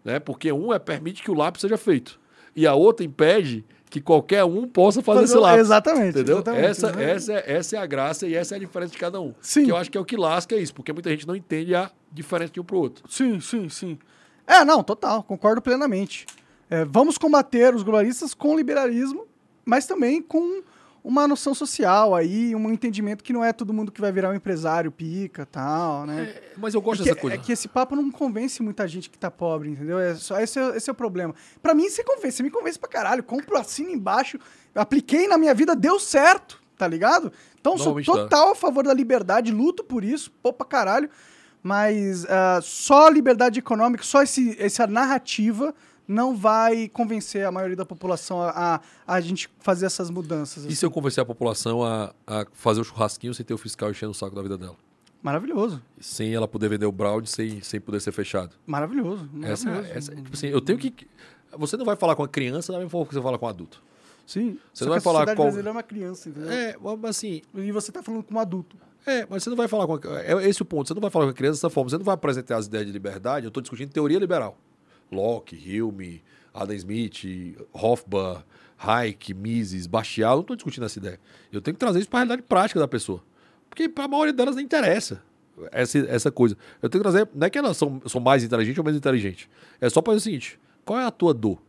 Né? 0.05 0.19
Porque 0.19 0.51
um 0.51 0.71
é 0.71 0.77
permite 0.77 1.23
que 1.23 1.31
o 1.31 1.33
lápis 1.33 1.61
seja 1.61 1.77
feito. 1.77 2.19
E 2.55 2.65
a 2.67 2.73
outra 2.73 3.05
impede 3.05 3.63
que 3.89 3.99
qualquer 3.99 4.43
um 4.43 4.67
possa 4.67 5.01
fazer 5.01 5.21
Fazer- 5.21 5.33
esse 5.33 5.41
lápis. 5.41 5.59
exatamente, 5.61 6.09
Entendeu? 6.09 6.35
exatamente, 6.37 6.65
essa, 6.65 6.87
exatamente. 6.87 7.11
Essa, 7.11 7.33
é, 7.33 7.43
essa 7.57 7.75
é 7.75 7.79
a 7.79 7.85
graça 7.85 8.27
e 8.27 8.35
essa 8.35 8.55
é 8.55 8.57
a 8.57 8.59
diferença 8.59 8.91
de 8.91 8.97
cada 8.99 9.19
um. 9.19 9.33
Sim. 9.41 9.65
Que 9.65 9.71
eu 9.71 9.77
acho 9.77 9.89
que 9.89 9.97
é 9.97 10.01
o 10.01 10.05
que 10.05 10.15
lasca 10.15 10.55
isso, 10.55 10.73
porque 10.73 10.93
muita 10.93 11.09
gente 11.09 11.27
não 11.27 11.35
entende 11.35 11.73
a 11.73 11.89
diferença 12.11 12.53
de 12.53 12.59
um 12.59 12.63
pro 12.63 12.77
outro. 12.77 13.03
Sim, 13.09 13.39
sim, 13.39 13.67
sim. 13.67 13.97
É, 14.45 14.63
não, 14.63 14.83
total, 14.83 15.23
concordo 15.23 15.61
plenamente. 15.61 16.25
É, 16.69 16.85
vamos 16.85 17.17
combater 17.17 17.73
os 17.73 17.81
globalistas 17.81 18.33
com 18.35 18.55
liberalismo, 18.55 19.25
mas 19.65 19.87
também 19.87 20.21
com 20.21 20.61
uma 21.03 21.27
noção 21.27 21.53
social 21.53 22.13
aí, 22.15 22.53
um 22.55 22.71
entendimento 22.71 23.23
que 23.23 23.31
não 23.31 23.43
é 23.43 23.53
todo 23.53 23.73
mundo 23.73 23.91
que 23.91 24.01
vai 24.01 24.11
virar 24.11 24.29
um 24.29 24.33
empresário 24.35 24.91
pica 24.91 25.45
tal, 25.45 26.05
né? 26.05 26.23
É, 26.23 26.53
mas 26.57 26.73
eu 26.73 26.81
gosto 26.81 27.01
É 27.01 27.03
que, 27.03 27.09
dessa 27.09 27.21
coisa. 27.21 27.35
é 27.35 27.39
que 27.39 27.51
esse 27.51 27.67
papo 27.67 27.95
não 27.95 28.11
convence 28.11 28.61
muita 28.61 28.87
gente 28.87 29.09
que 29.09 29.17
tá 29.17 29.31
pobre, 29.31 29.69
entendeu? 29.69 29.99
É 29.99 30.15
só, 30.15 30.39
esse, 30.39 30.59
é, 30.59 30.77
esse 30.77 30.89
é 30.89 30.93
o 30.93 30.95
problema. 30.95 31.33
Pra 31.61 31.73
mim, 31.73 31.89
você 31.89 32.03
convence, 32.03 32.37
você 32.37 32.43
me 32.43 32.51
convence 32.51 32.77
pra 32.77 32.89
caralho. 32.89 33.23
Compro, 33.23 33.57
assino 33.57 33.89
embaixo, 33.89 34.37
apliquei 34.75 35.27
na 35.27 35.37
minha 35.37 35.53
vida, 35.53 35.75
deu 35.75 35.99
certo, 35.99 36.61
tá 36.77 36.87
ligado? 36.87 37.31
Então, 37.59 37.77
sou 37.77 37.95
dá. 37.95 38.03
total 38.03 38.51
a 38.51 38.55
favor 38.55 38.83
da 38.83 38.93
liberdade, 38.93 39.51
luto 39.51 39.83
por 39.83 40.03
isso, 40.03 40.31
pô 40.41 40.51
pra 40.53 40.65
caralho. 40.65 41.09
Mas 41.61 42.25
ah, 42.29 42.59
só 42.61 43.09
liberdade 43.09 43.59
econômica, 43.59 44.03
só 44.03 44.21
esse, 44.23 44.55
essa 44.57 44.87
narrativa 44.87 45.75
não 46.09 46.35
vai 46.35 46.89
convencer 46.89 47.45
a 47.45 47.51
maioria 47.51 47.75
da 47.77 47.85
população 47.85 48.41
a, 48.41 48.49
a, 48.75 48.81
a 49.05 49.21
gente 49.21 49.47
fazer 49.59 49.85
essas 49.85 50.09
mudanças. 50.09 50.63
E 50.63 50.67
assim. 50.67 50.75
se 50.75 50.83
eu 50.83 50.89
convencer 50.89 51.21
a 51.21 51.25
população 51.25 51.83
a, 51.83 52.11
a 52.25 52.47
fazer 52.51 52.81
o 52.81 52.83
churrasquinho 52.83 53.31
sem 53.31 53.45
ter 53.45 53.53
o 53.53 53.57
fiscal 53.59 53.91
enchendo 53.91 54.11
o 54.11 54.15
saco 54.15 54.35
da 54.35 54.41
vida 54.41 54.57
dela? 54.57 54.75
Maravilhoso, 55.21 55.81
Sem 55.99 56.33
ela 56.33 56.47
poder 56.47 56.67
vender 56.69 56.85
o 56.87 56.91
brownie, 56.91 57.27
sem, 57.27 57.61
sem 57.61 57.79
poder 57.79 57.99
ser 57.99 58.11
fechado. 58.11 58.55
maravilhoso. 58.65 59.29
Essa, 59.43 59.65
maravilhoso. 59.69 59.97
essa, 59.97 60.15
tipo 60.15 60.33
assim, 60.33 60.47
eu 60.47 60.61
tenho 60.61 60.79
que. 60.79 61.07
Você 61.57 61.77
não 61.77 61.85
vai 61.85 61.95
falar 61.95 62.15
com 62.15 62.23
a 62.23 62.27
criança 62.27 62.71
da 62.71 62.79
mesma 62.79 62.89
forma 62.89 63.05
que 63.05 63.13
você 63.13 63.21
fala 63.21 63.37
com 63.37 63.45
um 63.45 63.49
adulto. 63.49 63.83
Sim. 64.25 64.57
Você 64.73 64.85
não 64.85 64.91
vai 64.91 65.01
falar 65.01 65.19
a 65.19 65.21
sociedade 65.21 65.37
qual- 65.37 65.45
brasileira 65.45 65.69
é 65.69 65.71
uma 65.73 65.83
criança, 65.83 66.29
entendeu? 66.29 66.49
É, 66.51 66.75
mas 66.81 67.09
assim, 67.17 67.41
E 67.53 67.71
você 67.71 67.91
tá 67.91 68.01
falando 68.01 68.23
com 68.23 68.33
um 68.33 68.39
adulto. 68.39 68.77
É, 69.05 69.27
mas 69.29 69.43
você 69.43 69.49
não 69.49 69.57
vai 69.57 69.67
falar 69.67 69.85
com 69.87 69.95
a, 70.07 70.21
é 70.23 70.47
esse 70.49 70.61
o 70.61 70.65
ponto. 70.65 70.87
Você 70.87 70.93
não 70.93 71.01
vai 71.01 71.09
falar 71.11 71.25
com 71.25 71.31
a 71.31 71.33
criança 71.33 71.57
dessa 71.57 71.69
forma. 71.69 71.89
Você 71.89 71.97
não 71.97 72.05
vai 72.05 72.13
apresentar 72.15 72.57
as 72.57 72.67
ideias 72.67 72.85
de 72.87 72.91
liberdade. 72.91 73.45
Eu 73.45 73.49
estou 73.49 73.61
discutindo 73.61 73.91
teoria 73.91 74.17
liberal. 74.19 74.57
Locke, 75.11 75.55
Hume, 75.81 76.23
Adam 76.53 76.75
Smith, 76.75 77.57
Hofbauer, 77.73 78.43
Hayek, 78.77 79.33
Mises, 79.33 79.87
Bastiat. 79.87 80.29
Eu 80.31 80.35
não 80.35 80.41
estou 80.41 80.55
discutindo 80.55 80.85
essa 80.85 80.99
ideia. 80.99 81.19
Eu 81.51 81.61
tenho 81.61 81.75
que 81.75 81.79
trazer 81.79 81.99
isso 81.99 82.09
para 82.09 82.19
a 82.19 82.23
realidade 82.23 82.41
prática 82.47 82.79
da 82.79 82.87
pessoa. 82.87 83.21
Porque 83.69 83.87
para 83.89 84.05
a 84.05 84.07
maioria 84.07 84.33
delas 84.33 84.55
não 84.55 84.61
interessa 84.63 85.21
essa, 85.71 85.99
essa 85.99 86.31
coisa. 86.31 86.57
Eu 86.81 86.89
tenho 86.89 87.03
que 87.03 87.09
trazer. 87.09 87.29
Não 87.33 87.45
é 87.45 87.49
que 87.49 87.57
elas 87.57 87.77
são, 87.77 88.01
são 88.07 88.21
mais 88.21 88.43
inteligentes 88.43 88.77
ou 88.77 88.83
menos 88.83 88.97
inteligentes. 88.97 89.47
É 89.81 89.89
só 89.89 90.01
para 90.01 90.13
o 90.13 90.19
seguinte: 90.19 90.59
qual 90.85 90.99
é 90.99 91.05
a 91.05 91.11
tua 91.11 91.33
dor? 91.33 91.61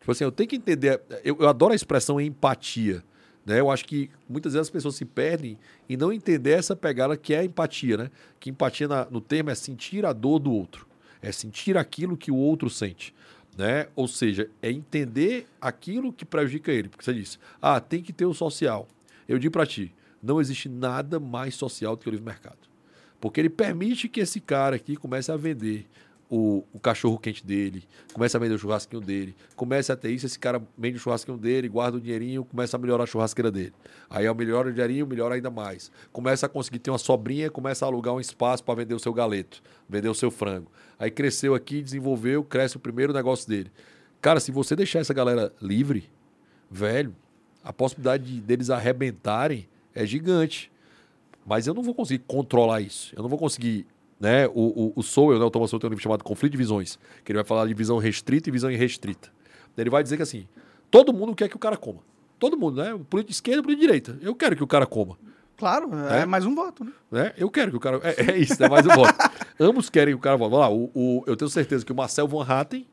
Tipo 0.00 0.12
assim, 0.12 0.24
eu 0.24 0.30
tenho 0.32 0.48
que 0.48 0.56
entender. 0.56 1.00
Eu, 1.24 1.36
eu 1.40 1.48
adoro 1.48 1.72
a 1.72 1.76
expressão 1.76 2.20
empatia. 2.20 3.02
Né? 3.44 3.58
Eu 3.60 3.70
acho 3.70 3.84
que 3.84 4.08
muitas 4.28 4.52
vezes 4.52 4.68
as 4.68 4.70
pessoas 4.70 4.94
se 4.94 5.04
perdem 5.04 5.58
em 5.88 5.96
não 5.96 6.12
entender 6.12 6.50
essa 6.52 6.74
pegada 6.76 7.16
que 7.16 7.34
é 7.34 7.40
a 7.40 7.44
empatia. 7.44 7.96
Né? 7.96 8.10
Que 8.38 8.50
empatia 8.50 8.86
na- 8.88 9.06
no 9.10 9.20
termo 9.20 9.50
é 9.50 9.54
sentir 9.54 10.06
a 10.06 10.12
dor 10.12 10.38
do 10.38 10.52
outro. 10.52 10.85
É 11.22 11.32
sentir 11.32 11.76
aquilo 11.76 12.16
que 12.16 12.30
o 12.30 12.36
outro 12.36 12.68
sente. 12.70 13.14
Né? 13.56 13.88
Ou 13.96 14.06
seja, 14.06 14.50
é 14.60 14.70
entender 14.70 15.46
aquilo 15.60 16.12
que 16.12 16.24
prejudica 16.24 16.70
ele. 16.70 16.88
Porque 16.88 17.04
você 17.04 17.14
disse, 17.14 17.38
ah, 17.60 17.80
tem 17.80 18.02
que 18.02 18.12
ter 18.12 18.26
o 18.26 18.34
social. 18.34 18.86
Eu 19.26 19.38
digo 19.38 19.52
para 19.52 19.66
ti, 19.66 19.94
não 20.22 20.40
existe 20.40 20.68
nada 20.68 21.18
mais 21.18 21.54
social 21.54 21.96
do 21.96 22.02
que 22.02 22.08
o 22.08 22.10
livre 22.10 22.26
mercado. 22.26 22.58
Porque 23.20 23.40
ele 23.40 23.48
permite 23.48 24.08
que 24.08 24.20
esse 24.20 24.40
cara 24.40 24.76
aqui 24.76 24.94
comece 24.96 25.32
a 25.32 25.36
vender 25.36 25.86
o, 26.28 26.64
o 26.72 26.80
cachorro 26.80 27.18
quente 27.18 27.44
dele, 27.46 27.84
comece 28.12 28.36
a 28.36 28.40
vender 28.40 28.54
o 28.54 28.58
churrasquinho 28.58 29.00
dele, 29.00 29.34
comece 29.54 29.92
a 29.92 29.96
ter 29.96 30.10
isso, 30.10 30.26
esse 30.26 30.38
cara 30.38 30.60
vende 30.76 30.96
o 30.96 31.00
churrasquinho 31.00 31.38
dele, 31.38 31.68
guarda 31.68 31.98
o 31.98 32.00
dinheirinho, 32.00 32.44
começa 32.44 32.76
a 32.76 32.80
melhorar 32.80 33.04
a 33.04 33.06
churrasqueira 33.06 33.50
dele. 33.50 33.72
Aí 34.10 34.26
ao 34.26 34.34
melhora 34.34 34.68
o 34.68 34.72
dinheirinho, 34.72 35.06
melhora 35.06 35.36
ainda 35.36 35.50
mais. 35.50 35.90
Começa 36.12 36.46
a 36.46 36.48
conseguir 36.48 36.80
ter 36.80 36.90
uma 36.90 36.98
sobrinha, 36.98 37.48
começa 37.50 37.84
a 37.84 37.88
alugar 37.88 38.12
um 38.14 38.20
espaço 38.20 38.64
para 38.64 38.74
vender 38.74 38.94
o 38.94 38.98
seu 38.98 39.12
galeto, 39.12 39.62
vender 39.88 40.08
o 40.08 40.14
seu 40.14 40.30
frango. 40.30 40.70
Aí 40.98 41.10
cresceu 41.10 41.54
aqui, 41.54 41.80
desenvolveu, 41.82 42.42
cresce 42.42 42.76
o 42.76 42.80
primeiro 42.80 43.12
negócio 43.12 43.48
dele. 43.48 43.70
Cara, 44.20 44.40
se 44.40 44.50
você 44.50 44.74
deixar 44.74 44.98
essa 44.98 45.14
galera 45.14 45.52
livre, 45.62 46.10
velho, 46.70 47.14
a 47.62 47.72
possibilidade 47.72 48.24
de- 48.24 48.40
deles 48.40 48.70
arrebentarem 48.70 49.68
é 49.94 50.04
gigante. 50.04 50.72
Mas 51.44 51.66
eu 51.68 51.74
não 51.74 51.82
vou 51.82 51.94
conseguir 51.94 52.24
controlar 52.26 52.80
isso. 52.80 53.14
Eu 53.14 53.22
não 53.22 53.28
vou 53.28 53.38
conseguir. 53.38 53.86
Né? 54.18 54.46
O, 54.48 54.52
o, 54.52 54.92
o 54.96 55.02
Sowell, 55.02 55.38
né? 55.38 55.44
o 55.44 55.50
Thomas 55.50 55.68
Sowell 55.70 55.80
tem 55.80 55.88
um 55.88 55.90
livro 55.90 56.02
chamado 56.02 56.24
Conflito 56.24 56.52
de 56.52 56.58
Visões, 56.58 56.98
que 57.24 57.32
ele 57.32 57.38
vai 57.38 57.44
falar 57.44 57.66
de 57.66 57.74
visão 57.74 57.98
restrita 57.98 58.48
e 58.48 58.52
visão 58.52 58.70
irrestrita. 58.70 59.30
Ele 59.76 59.90
vai 59.90 60.02
dizer 60.02 60.16
que 60.16 60.22
assim, 60.22 60.48
todo 60.90 61.12
mundo 61.12 61.34
quer 61.34 61.48
que 61.48 61.56
o 61.56 61.58
cara 61.58 61.76
coma. 61.76 62.00
Todo 62.38 62.56
mundo, 62.56 62.82
né? 62.82 62.94
O 62.94 63.00
político 63.00 63.28
de 63.30 63.34
esquerda 63.34 63.58
e 63.58 63.60
o 63.60 63.62
político 63.62 63.80
de 63.82 63.86
direita. 63.86 64.18
Eu 64.22 64.34
quero 64.34 64.56
que 64.56 64.62
o 64.64 64.66
cara 64.66 64.86
coma. 64.86 65.18
Claro, 65.56 65.88
é, 66.10 66.20
É? 66.20 66.26
mais 66.26 66.44
um 66.46 66.54
voto, 66.54 66.84
né? 66.84 66.92
Né? 67.10 67.32
Eu 67.36 67.50
quero 67.50 67.70
que 67.70 67.76
o 67.76 67.80
cara. 67.80 67.98
É, 68.02 68.32
é 68.32 68.38
isso, 68.38 68.62
é 68.62 68.68
mais 68.68 68.86
um 68.86 68.90
voto. 68.90 69.14
Ambos 69.60 69.88
querem 69.90 70.12
que 70.14 70.18
o 70.18 70.20
cara 70.22 70.36
vote. 70.36 70.50
Vamos 70.50 70.66
lá, 70.66 70.70
o, 70.70 70.90
o- 70.94 71.24
eu 71.26 71.36
tenho 71.36 71.50
certeza 71.50 71.84
que 71.84 71.92
o 71.92 71.94
Marcel 71.94 72.26
Van 72.28 72.44
Hatten 72.46 72.86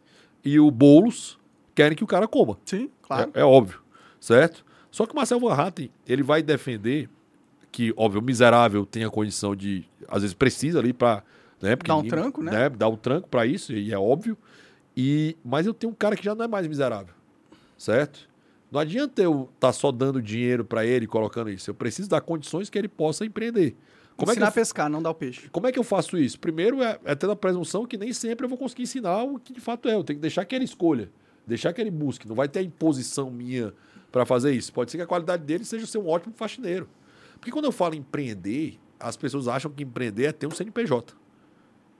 e 0.45 0.59
o 0.59 0.69
Boulos 0.71 1.37
querem 1.75 1.95
que 1.97 2.03
o 2.03 2.07
cara 2.07 2.25
coma. 2.27 2.57
Sim, 2.65 2.89
claro. 3.01 3.31
É, 3.33 3.41
é 3.41 3.43
óbvio, 3.45 3.79
certo? 4.19 4.65
Só 4.91 5.05
que 5.05 5.11
o 5.13 5.15
Marcel 5.15 5.39
Van 5.39 5.53
Hatten, 5.53 5.89
ele 6.07 6.23
vai 6.23 6.41
defender 6.41 7.09
que, 7.73 7.91
óbvio, 7.97 8.21
o 8.21 8.23
miserável 8.23 8.85
tem 8.85 9.03
a 9.03 9.09
condição 9.09 9.53
de, 9.55 9.83
às 10.07 10.21
vezes 10.21 10.33
precisa 10.33 10.79
ali 10.79 10.93
para, 10.93 11.23
né, 11.61 11.75
Dar 11.75 11.95
um 11.95 12.03
ninguém- 12.03 12.09
tranco, 12.11 12.41
né? 12.43 12.69
Dar 12.69 12.87
um 12.87 12.95
tranco 12.95 13.27
para 13.27 13.45
isso, 13.45 13.73
e 13.73 13.91
é 13.91 13.97
óbvio. 13.97 14.37
E 14.95 15.35
mas 15.43 15.65
eu 15.65 15.73
tenho 15.73 15.91
um 15.91 15.95
cara 15.95 16.15
que 16.15 16.23
já 16.23 16.35
não 16.35 16.45
é 16.45 16.47
mais 16.47 16.67
miserável, 16.67 17.13
certo? 17.77 18.29
Não 18.71 18.79
adianta 18.79 19.21
eu 19.21 19.49
estar 19.55 19.73
só 19.73 19.91
dando 19.91 20.21
dinheiro 20.21 20.63
para 20.63 20.85
ele 20.85 21.05
e 21.05 21.07
colocando 21.07 21.49
isso. 21.49 21.69
Eu 21.69 21.73
preciso 21.75 22.07
dar 22.09 22.21
condições 22.21 22.69
que 22.69 22.77
ele 22.77 22.87
possa 22.87 23.25
empreender. 23.25 23.75
Como 24.15 24.29
é, 24.31 24.33
que 24.35 24.39
Ensinar 24.39 24.45
eu, 24.45 24.49
a 24.49 24.51
pescar, 24.51 24.89
não 24.89 25.01
dar 25.01 25.09
o 25.09 25.15
peixe. 25.15 25.49
como 25.49 25.65
é 25.67 25.71
que 25.71 25.79
eu 25.79 25.83
faço 25.83 26.15
isso? 26.17 26.39
Primeiro 26.39 26.81
é, 26.83 26.99
é 27.03 27.15
tendo 27.15 27.31
a 27.31 27.35
presunção 27.35 27.85
que 27.87 27.97
nem 27.97 28.13
sempre 28.13 28.45
eu 28.45 28.49
vou 28.49 28.57
conseguir 28.57 28.83
ensinar 28.83 29.23
o 29.23 29.39
que 29.39 29.51
de 29.51 29.59
fato 29.59 29.89
é. 29.89 29.95
Eu 29.95 30.03
tenho 30.03 30.17
que 30.17 30.21
deixar 30.21 30.45
que 30.45 30.53
ele 30.55 30.65
escolha, 30.65 31.09
deixar 31.45 31.73
que 31.73 31.81
ele 31.81 31.89
busque. 31.91 32.27
Não 32.27 32.35
vai 32.35 32.47
ter 32.47 32.59
a 32.59 32.63
imposição 32.63 33.31
minha 33.31 33.73
para 34.11 34.25
fazer 34.25 34.51
isso. 34.53 34.71
Pode 34.71 34.91
ser 34.91 34.97
que 34.97 35.03
a 35.03 35.07
qualidade 35.07 35.43
dele 35.43 35.65
seja 35.65 35.87
ser 35.87 35.97
um 35.97 36.07
ótimo 36.07 36.33
faxineiro. 36.35 36.87
Porque 37.43 37.51
quando 37.51 37.65
eu 37.65 37.73
falo 37.73 37.93
empreender, 37.93 38.79
as 38.97 39.17
pessoas 39.17 39.49
acham 39.49 39.69
que 39.69 39.83
empreender 39.83 40.23
é 40.27 40.31
ter 40.31 40.47
um 40.47 40.51
CNPJ. 40.51 41.13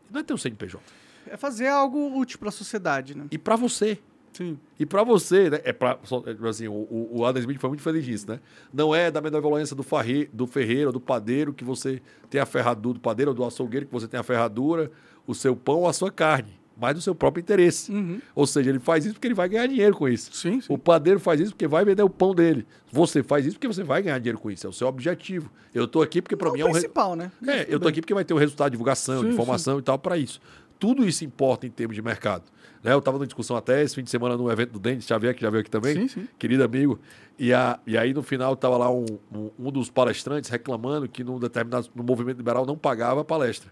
Não 0.10 0.22
é 0.22 0.24
ter 0.24 0.34
um 0.34 0.38
CNPJ. 0.38 0.82
É 1.28 1.36
fazer 1.36 1.68
algo 1.68 2.18
útil 2.18 2.40
pra 2.40 2.50
sociedade, 2.50 3.14
né? 3.14 3.26
E 3.30 3.38
para 3.38 3.58
você. 3.58 4.00
Sim. 4.32 4.58
E 4.80 4.86
para 4.86 5.04
você, 5.04 5.50
né? 5.50 5.60
É 5.66 5.74
pra, 5.74 6.00
é, 6.26 6.48
assim, 6.48 6.70
o, 6.70 6.72
o 6.72 7.10
o 7.20 7.26
Adam 7.26 7.42
Smith 7.42 7.60
foi 7.60 7.70
muito 7.70 7.84
feliz 7.84 8.06
disso, 8.06 8.26
né? 8.30 8.40
Não 8.72 8.96
é 8.96 9.12
da 9.12 9.20
benevolência 9.20 9.76
do, 9.76 9.84
farre, 9.84 10.30
do 10.32 10.48
ferreiro, 10.48 10.94
do 10.94 11.02
padeiro, 11.02 11.54
que 11.54 11.66
você 11.66 12.02
tem 12.30 12.40
a 12.40 12.46
ferradura, 12.46 12.94
do 12.94 13.02
padeiro 13.02 13.32
ou 13.32 13.36
do 13.36 13.44
açougueiro, 13.44 13.86
que 13.86 13.92
você 13.92 14.08
tem 14.08 14.18
a 14.18 14.24
ferradura, 14.24 14.90
o 15.28 15.36
seu 15.36 15.58
pão 15.58 15.80
ou 15.80 15.90
a 15.90 15.94
sua 15.94 16.10
carne. 16.10 16.58
Mas 16.76 16.96
do 16.96 17.02
seu 17.02 17.14
próprio 17.14 17.42
interesse. 17.42 17.92
Uhum. 17.92 18.20
Ou 18.36 18.46
seja, 18.48 18.70
ele 18.70 18.80
faz 18.80 19.06
isso 19.06 19.14
porque 19.16 19.28
ele 19.28 19.34
vai 19.34 19.48
ganhar 19.48 19.68
dinheiro 19.68 19.96
com 19.96 20.08
isso. 20.10 20.32
Sim, 20.34 20.60
sim. 20.62 20.68
O 20.74 20.78
padeiro 20.78 21.20
faz 21.20 21.40
isso 21.40 21.52
porque 21.52 21.68
vai 21.68 21.86
vender 21.86 22.04
o 22.04 22.10
pão 22.10 22.34
dele. 22.34 22.66
Você 22.92 23.22
faz 23.24 23.46
isso 23.46 23.56
porque 23.56 23.68
você 23.68 23.84
vai 23.84 24.02
ganhar 24.02 24.18
dinheiro 24.20 24.40
com 24.40 24.50
isso. 24.52 24.66
É 24.66 24.70
o 24.70 24.74
seu 24.74 24.88
objetivo. 24.88 25.52
Eu 25.74 25.88
tô 25.88 26.02
aqui 26.02 26.22
porque 26.22 26.36
para 26.36 26.50
É 26.50 26.52
mim 26.54 26.60
o 26.60 26.62
é 26.62 26.66
um 26.66 26.68
re- 26.68 26.74
principal, 26.80 27.16
né? 27.16 27.32
é, 27.48 27.66
eu 27.70 27.80
tô 27.80 27.88
aqui 27.88 28.02
porque 28.02 28.14
vai 28.14 28.26
ter 28.26 28.34
o 28.34 28.38
resultado 28.38 28.68
de 28.70 28.72
divulgação, 28.74 29.22
Sim, 29.22 29.28
de 29.28 29.34
informação 29.34 29.80
e 29.80 29.82
tal 29.82 29.98
para 30.00 30.18
isso. 30.18 30.40
Tudo 30.80 31.08
isso 31.08 31.24
importa 31.24 31.66
em 31.66 31.70
termos 31.70 31.96
de 31.96 32.02
mercado. 32.02 32.44
Né? 32.84 32.92
Eu 32.92 33.00
estava 33.00 33.18
numa 33.18 33.26
discussão 33.26 33.56
até 33.56 33.82
esse 33.82 33.96
fim 33.96 34.04
de 34.04 34.10
semana 34.10 34.36
no 34.36 34.52
evento 34.52 34.72
do 34.72 34.80
Denis 34.80 35.06
Xavier, 35.06 35.34
que 35.34 35.42
já 35.42 35.50
veio 35.50 35.62
aqui 35.62 35.70
também, 35.70 35.94
Sim, 35.96 36.08
sim. 36.10 36.28
querido 36.38 36.62
amigo. 36.64 37.00
E, 37.40 37.54
a, 37.54 37.80
e 37.88 37.98
aí 37.98 38.14
no 38.14 38.22
final 38.22 38.54
estava 38.54 38.76
lá 38.78 38.92
um, 38.92 39.06
um, 39.34 39.50
um 39.58 39.72
dos 39.72 39.90
palestrantes 39.90 40.50
reclamando 40.50 41.08
que 41.08 41.24
num 41.24 41.40
determinado 41.40 41.88
no 41.96 42.04
movimento 42.04 42.36
liberal 42.38 42.66
não 42.66 42.78
pagava 42.78 43.22
a 43.22 43.24
palestra. 43.24 43.72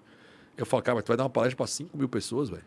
Eu 0.57 0.65
falo, 0.65 0.81
cara, 0.83 0.95
mas 0.95 1.03
tu 1.03 1.07
vai 1.09 1.17
dar 1.17 1.23
uma 1.23 1.29
palestra 1.29 1.57
para 1.57 1.67
5 1.67 1.97
mil 1.97 2.07
pessoas, 2.07 2.49
velho. 2.49 2.63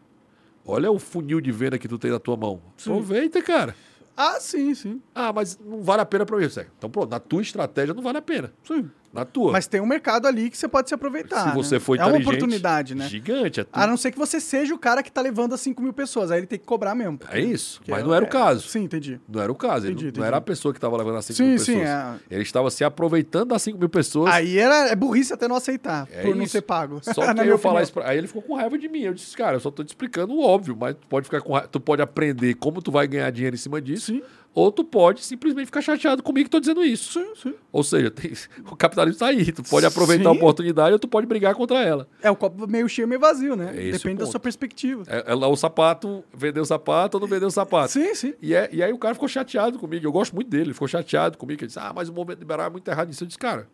Olha 0.66 0.90
o 0.90 0.98
funil 0.98 1.40
de 1.40 1.52
venda 1.52 1.78
que 1.78 1.86
tu 1.86 1.98
tem 1.98 2.10
na 2.10 2.18
tua 2.18 2.36
mão. 2.36 2.62
Sim. 2.76 2.90
Aproveita, 2.90 3.42
cara. 3.42 3.74
Ah, 4.16 4.38
sim, 4.40 4.74
sim. 4.74 5.02
Ah, 5.14 5.32
mas 5.32 5.58
não 5.58 5.82
vale 5.82 6.02
a 6.02 6.06
pena 6.06 6.24
para 6.24 6.36
mim. 6.36 6.48
Zé. 6.48 6.68
Então, 6.78 6.88
pronto, 6.88 7.10
na 7.10 7.18
tua 7.20 7.42
estratégia 7.42 7.92
não 7.92 8.02
vale 8.02 8.18
a 8.18 8.22
pena. 8.22 8.52
Sim. 8.66 8.88
Na 9.14 9.24
tua. 9.24 9.52
Mas 9.52 9.66
tem 9.66 9.80
um 9.80 9.86
mercado 9.86 10.26
ali 10.26 10.50
que 10.50 10.56
você 10.58 10.66
pode 10.66 10.88
se 10.88 10.94
aproveitar. 10.94 11.48
se 11.50 11.54
você 11.54 11.76
né? 11.76 11.80
for 11.80 11.98
É 11.98 12.04
uma 12.04 12.18
oportunidade, 12.18 12.94
né? 12.94 13.08
Gigante. 13.08 13.60
É, 13.60 13.64
tudo. 13.64 13.72
A 13.80 13.86
não 13.86 13.96
ser 13.96 14.10
que 14.10 14.18
você 14.18 14.40
seja 14.40 14.74
o 14.74 14.78
cara 14.78 15.02
que 15.02 15.10
tá 15.12 15.20
levando 15.20 15.54
as 15.54 15.60
5 15.60 15.80
mil 15.80 15.92
pessoas. 15.92 16.30
Aí 16.30 16.40
ele 16.40 16.46
tem 16.46 16.58
que 16.58 16.64
cobrar 16.66 16.94
mesmo. 16.94 17.18
é 17.30 17.40
isso. 17.40 17.80
Mas 17.86 18.00
é- 18.00 18.02
não 18.04 18.12
era 18.14 18.24
o 18.24 18.28
é- 18.28 18.30
caso. 18.30 18.68
Sim, 18.68 18.84
entendi. 18.84 19.20
Não 19.28 19.40
era 19.40 19.52
o 19.52 19.54
caso. 19.54 19.86
Ele 19.86 19.92
Entendi, 19.92 20.04
não, 20.04 20.08
entendi. 20.08 20.20
não 20.20 20.26
era 20.26 20.36
a 20.38 20.40
pessoa 20.40 20.72
que 20.72 20.78
estava 20.78 20.96
levando 20.96 21.16
as 21.16 21.24
5 21.26 21.36
Sim, 21.36 21.44
mil 21.50 21.58
sim, 21.58 21.78
pessoas. 21.78 21.88
é. 21.88 22.14
Ele 22.30 22.42
estava 22.42 22.70
se 22.70 22.82
aproveitando 22.84 23.50
das 23.50 23.62
5 23.62 23.78
mil 23.78 23.88
pessoas. 23.88 24.32
Aí 24.32 24.58
era, 24.58 24.88
é 24.88 24.96
burrice 24.96 25.32
até 25.32 25.46
não 25.46 25.56
aceitar, 25.56 26.08
É 26.10 26.22
por 26.22 26.34
não 26.34 26.42
isso. 26.42 26.52
ser 26.52 26.62
pago. 26.62 27.00
Só 27.02 27.12
que 27.34 27.40
eu 27.48 27.58
falar 27.58 27.82
isso 27.82 27.92
pra... 27.92 28.08
Aí 28.08 28.18
ele 28.18 28.26
ficou 28.26 28.42
com 28.42 28.54
raiva 28.56 28.76
de 28.76 28.88
mim. 28.88 29.02
Eu 29.02 29.14
disse, 29.14 29.36
cara, 29.36 29.56
eu 29.56 29.60
só 29.60 29.70
tô 29.70 29.84
te 29.84 29.88
explicando 29.88 30.34
o 30.34 30.40
óbvio, 30.42 30.76
mas 30.78 30.94
tu 30.96 31.06
pode 31.08 31.24
ficar 31.26 31.40
com 31.40 31.52
raiva. 31.52 31.68
Tu 31.68 31.78
pode 31.80 32.02
aprender 32.02 32.54
como 32.54 32.82
tu 32.82 32.90
vai 32.90 33.06
ganhar 33.06 33.30
dinheiro 33.30 33.54
em 33.54 33.58
cima 33.58 33.80
disso. 33.80 34.06
Sim. 34.06 34.22
Ou 34.54 34.70
tu 34.70 34.84
pode 34.84 35.24
simplesmente 35.24 35.66
ficar 35.66 35.82
chateado 35.82 36.22
comigo 36.22 36.44
que 36.44 36.50
tô 36.50 36.60
dizendo 36.60 36.84
isso. 36.84 37.12
Sim, 37.20 37.32
sim. 37.34 37.54
Ou 37.72 37.82
seja, 37.82 38.08
tem- 38.10 38.32
o 38.70 38.76
capitalismo 38.76 39.18
tá 39.18 39.26
aí. 39.26 39.50
Tu 39.50 39.62
pode 39.64 39.84
aproveitar 39.84 40.28
a 40.30 40.32
Sim. 40.32 40.38
oportunidade 40.38 40.92
ou 40.92 40.98
tu 40.98 41.08
pode 41.08 41.26
brigar 41.26 41.54
contra 41.56 41.82
ela. 41.82 42.06
É 42.22 42.30
o 42.30 42.36
copo 42.36 42.64
meio 42.68 42.88
cheio, 42.88 43.08
meio 43.08 43.20
vazio, 43.20 43.56
né? 43.56 43.72
É 43.74 43.90
Depende 43.90 44.18
da 44.18 44.26
sua 44.26 44.38
perspectiva. 44.38 45.02
É, 45.08 45.32
é 45.32 45.34
lá 45.34 45.48
o 45.48 45.56
sapato, 45.56 46.22
vendeu 46.32 46.62
o 46.62 46.66
sapato 46.66 47.16
ou 47.16 47.20
não 47.20 47.26
vendeu 47.28 47.48
o 47.48 47.50
sapato. 47.50 47.90
Sim, 47.92 48.14
sim. 48.14 48.34
E, 48.40 48.54
é- 48.54 48.68
e 48.72 48.80
aí 48.82 48.92
o 48.92 48.98
cara 48.98 49.14
ficou 49.14 49.28
chateado 49.28 49.76
comigo. 49.78 50.06
Eu 50.06 50.12
gosto 50.12 50.34
muito 50.34 50.48
dele. 50.48 50.64
Ele 50.66 50.72
ficou 50.72 50.86
chateado 50.86 51.36
comigo. 51.36 51.60
Ele 51.60 51.66
disse, 51.66 51.80
ah, 51.80 51.92
mas 51.94 52.08
o 52.08 52.12
movimento 52.12 52.38
liberal 52.38 52.66
é 52.68 52.70
muito 52.70 52.86
errado 52.88 53.08
nisso. 53.08 53.24
Eu 53.24 53.26
disse, 53.26 53.38
cara, 53.38 53.66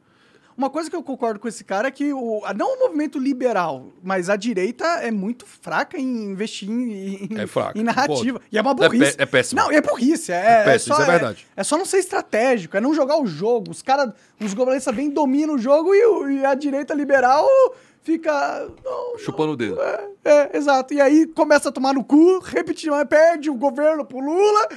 Uma 0.60 0.68
coisa 0.68 0.90
que 0.90 0.94
eu 0.94 1.02
concordo 1.02 1.40
com 1.40 1.48
esse 1.48 1.64
cara 1.64 1.88
é 1.88 1.90
que 1.90 2.12
o, 2.12 2.42
não 2.54 2.76
o 2.76 2.80
movimento 2.80 3.18
liberal, 3.18 3.86
mas 4.02 4.28
a 4.28 4.36
direita 4.36 4.84
é 5.00 5.10
muito 5.10 5.46
fraca 5.46 5.96
em 5.98 6.24
investir 6.24 6.68
em, 6.68 7.24
em- 7.32 7.40
É 7.40 7.46
fraca, 7.46 7.78
em 7.78 7.82
narrativa. 7.82 8.38
E 8.52 8.58
é 8.58 8.60
uma 8.60 8.72
É 8.72 8.74
burrice. 8.74 9.16
é 9.18 9.24
péssimo. 9.24 9.58
Não, 9.58 9.70
é 9.70 9.80
burrice. 9.80 10.30
É, 10.30 10.60
É 10.60 10.64
péssimo, 10.64 10.94
só, 10.94 11.00
isso 11.00 11.10
é 11.10 11.14
verdade. 11.18 11.46
É, 11.56 11.64
só 11.64 11.78
não 11.78 11.86
ser 11.86 11.96
estratégico, 11.96 12.76
é 12.76 12.80
não 12.80 12.92
jogar 12.92 13.18
o 13.18 13.26
jogo. 13.26 13.70
Os 13.70 13.80
caras, 13.80 14.12
os 14.38 14.52
globalistas 14.52 14.94
bem 14.94 15.08
dominam 15.08 15.54
o 15.54 15.58
jogo 15.58 15.94
e, 15.94 16.40
e 16.40 16.44
a 16.44 16.54
direita 16.54 16.92
liberal 16.92 17.48
fica. 18.02 18.68
Não, 18.84 19.16
chupando 19.18 19.52
o 19.52 19.56
dedo. 19.56 19.80
é, 19.80 20.08
é, 20.24 20.56
exato. 20.58 20.92
E 20.92 21.00
aí 21.00 21.26
começa 21.26 21.70
a 21.70 21.72
tomar 21.72 21.94
no 21.94 22.04
cu, 22.04 22.38
repetindo, 22.40 22.90
mas 22.90 23.08
perde 23.08 23.48
o 23.48 23.54
governo 23.54 24.04
pro 24.04 24.20
Lula. 24.20 24.68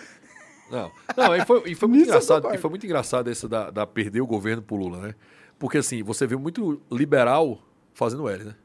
Não, 0.71 0.89
não 1.17 1.35
e 1.35 1.45
foi, 1.45 1.61
e 1.65 1.75
foi 1.75 1.89
muito 1.89 2.03
engraçado. 2.05 2.53
E 2.53 2.57
foi 2.57 2.69
muito 2.69 2.85
engraçado 2.85 3.29
essa 3.29 3.49
da, 3.49 3.69
da 3.69 3.85
perder 3.85 4.21
o 4.21 4.25
governo 4.25 4.61
pro 4.61 4.77
Lula, 4.77 4.97
né? 4.99 5.15
Porque 5.59 5.77
assim, 5.77 6.03
você 6.03 6.25
viu 6.27 6.39
muito 6.39 6.81
liberal 6.91 7.59
fazendo 7.93 8.27
L, 8.27 8.43
né? 8.43 8.55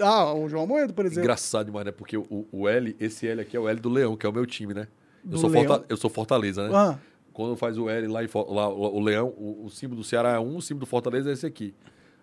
Ah, 0.00 0.32
o 0.32 0.48
João 0.48 0.66
Moedo, 0.66 0.94
por 0.94 1.04
exemplo. 1.04 1.22
Engraçado 1.22 1.66
demais, 1.66 1.84
né? 1.86 1.92
Porque 1.92 2.16
o, 2.16 2.46
o 2.50 2.68
L, 2.68 2.96
esse 2.98 3.26
L 3.26 3.40
aqui 3.42 3.56
é 3.56 3.60
o 3.60 3.68
L 3.68 3.78
do 3.80 3.88
Leão, 3.90 4.16
que 4.16 4.24
é 4.24 4.28
o 4.28 4.32
meu 4.32 4.46
time, 4.46 4.72
né? 4.72 4.86
Eu, 5.30 5.36
sou, 5.38 5.50
Leão? 5.50 5.66
Forta- 5.66 5.84
eu 5.88 5.96
sou 5.96 6.08
Fortaleza, 6.08 6.66
né? 6.68 6.70
Ah, 6.74 6.98
Quando 7.32 7.54
faz 7.56 7.76
o 7.76 7.88
L 7.90 8.06
lá, 8.06 8.24
em 8.24 8.28
lá, 8.48 8.68
o, 8.68 9.00
Leão, 9.00 9.28
o, 9.36 9.64
o 9.66 9.70
símbolo 9.70 10.00
do 10.00 10.04
Ceará 10.04 10.30
é 10.34 10.38
um, 10.38 10.56
o 10.56 10.62
símbolo 10.62 10.86
do 10.86 10.88
Fortaleza 10.88 11.28
é 11.28 11.32
esse 11.34 11.44
aqui. 11.46 11.74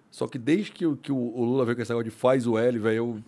Só 0.09 0.25
que 0.27 0.39
desde 0.39 0.71
que, 0.71 0.85
o- 0.87 0.95
que 0.95 1.11
o, 1.11 1.15
o 1.17 1.43
Lula 1.43 1.65
veio 1.65 1.75
com 1.75 1.81
esse 1.83 1.91
negócio 1.91 2.09
de 2.09 2.15
faz 2.15 2.47
o 2.47 2.57
L, 2.57 2.79
velho, 2.79 2.95
eu. 2.95 3.19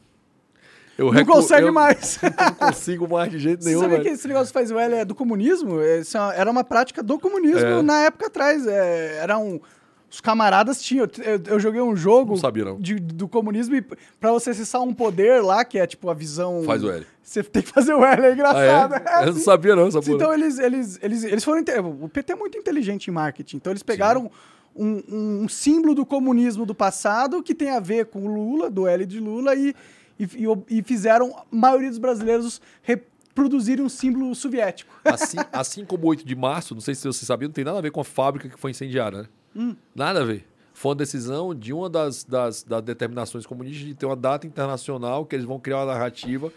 Eu 0.97 1.05
não 1.05 1.11
recu- 1.13 1.31
consegue 1.31 1.67
eu 1.67 1.71
mais. 1.73 2.19
Não 2.59 2.67
consigo 2.67 3.07
mais 3.07 3.31
de 3.31 3.39
jeito 3.39 3.63
Você 3.63 3.69
nenhum, 3.69 3.81
sabia 3.81 3.97
velho. 3.99 4.09
que 4.09 4.15
esse 4.15 4.27
negócio 4.27 4.51
faz 4.53 4.69
o 4.69 4.77
L 4.77 4.95
é 4.95 5.05
do 5.05 5.15
comunismo? 5.15 5.79
É 5.79 6.01
era 6.35 6.51
uma 6.51 6.61
prática 6.63 7.01
do 7.01 7.17
comunismo 7.17 7.59
É. 7.59 7.81
na 7.81 8.01
época 8.01 8.27
atrás. 8.27 8.67
É, 8.67 9.17
era 9.17 9.37
um, 9.37 9.61
os 10.09 10.19
camaradas 10.21 10.81
tinham. 10.81 11.07
Eu, 11.19 11.41
eu 11.53 11.59
joguei 11.59 11.79
um 11.81 11.95
jogo 11.95 12.31
Não 12.31 12.37
sabia, 12.37 12.65
não. 12.65 12.79
de- 12.79 12.99
do 12.99 13.27
comunismo 13.27 13.75
e 13.75 13.81
pra 14.19 14.31
você 14.31 14.49
acessar 14.51 14.81
um 14.81 14.93
poder 14.93 15.41
lá, 15.43 15.63
que 15.63 15.77
é 15.77 15.85
tipo 15.85 16.09
a 16.09 16.13
visão. 16.13 16.63
Faz 16.63 16.83
o 16.83 16.89
L. 16.89 17.05
Você 17.21 17.43
tem 17.43 17.61
que 17.61 17.69
fazer 17.69 17.93
o 17.93 18.03
L, 18.03 18.21
é 18.25 18.29
Ah, 18.29 18.33
engraçado. 18.33 18.93
é? 18.95 19.27
Eu 19.27 19.33
não 19.33 19.39
sabia, 19.41 19.75
não, 19.75 19.87
essa. 19.87 19.99
Então 20.11 20.33
eles, 20.33 20.57
eles, 20.57 20.99
eles, 21.01 21.23
eles 21.23 21.43
foram. 21.43 21.63
O 22.01 22.09
PT 22.09 22.33
é 22.33 22.35
muito 22.35 22.57
inteligente 22.57 23.07
em 23.09 23.11
marketing. 23.11 23.57
Então 23.57 23.71
eles 23.71 23.83
pegaram 23.83 24.31
um, 24.75 25.03
um 25.43 25.47
símbolo 25.49 25.93
do 25.93 26.05
comunismo 26.05 26.65
do 26.65 26.73
passado 26.73 27.43
que 27.43 27.53
tem 27.53 27.69
a 27.69 27.79
ver 27.79 28.05
com 28.07 28.25
o 28.25 28.27
Lula, 28.33 28.69
do 28.69 28.87
L 28.87 29.05
de 29.05 29.19
Lula, 29.19 29.53
e, 29.55 29.75
e, 30.19 30.27
e- 30.69 30.81
fizeram 30.83 31.35
a 31.37 31.43
maioria 31.51 31.89
dos 31.89 31.99
brasileiros 31.99 32.59
reproduzirem 32.81 33.83
um 33.85 33.89
símbolo 33.89 34.33
soviético. 34.33 34.91
Assim, 35.05 35.37
assim 35.51 35.85
como 35.85 36.05
o 36.05 36.07
8 36.09 36.25
de 36.25 36.35
março, 36.35 36.73
não 36.73 36.81
sei 36.81 36.95
se 36.95 37.05
você 37.05 37.25
sabia, 37.25 37.47
não 37.47 37.53
tem 37.53 37.63
nada 37.65 37.77
a 37.77 37.81
ver 37.81 37.91
com 37.91 38.01
a 38.01 38.03
fábrica 38.05 38.49
que 38.49 38.59
foi 38.59 38.71
incendiada, 38.71 39.23
né? 39.23 39.27
Hum. 39.55 39.75
Nada 39.95 40.21
a 40.21 40.25
ver. 40.25 40.45
Foi 40.73 40.91
uma 40.91 40.95
decisão 40.95 41.53
de 41.53 41.73
uma 41.73 41.89
das, 41.89 42.23
das, 42.23 42.63
das 42.63 42.81
determinações 42.81 43.45
comunistas 43.45 43.85
de 43.85 43.93
ter 43.93 44.05
uma 44.05 44.15
data 44.15 44.47
internacional 44.47 45.25
que 45.25 45.35
eles 45.35 45.45
vão 45.45 45.59
criar 45.59 45.79
uma 45.79 45.93
narrativa 45.93 46.51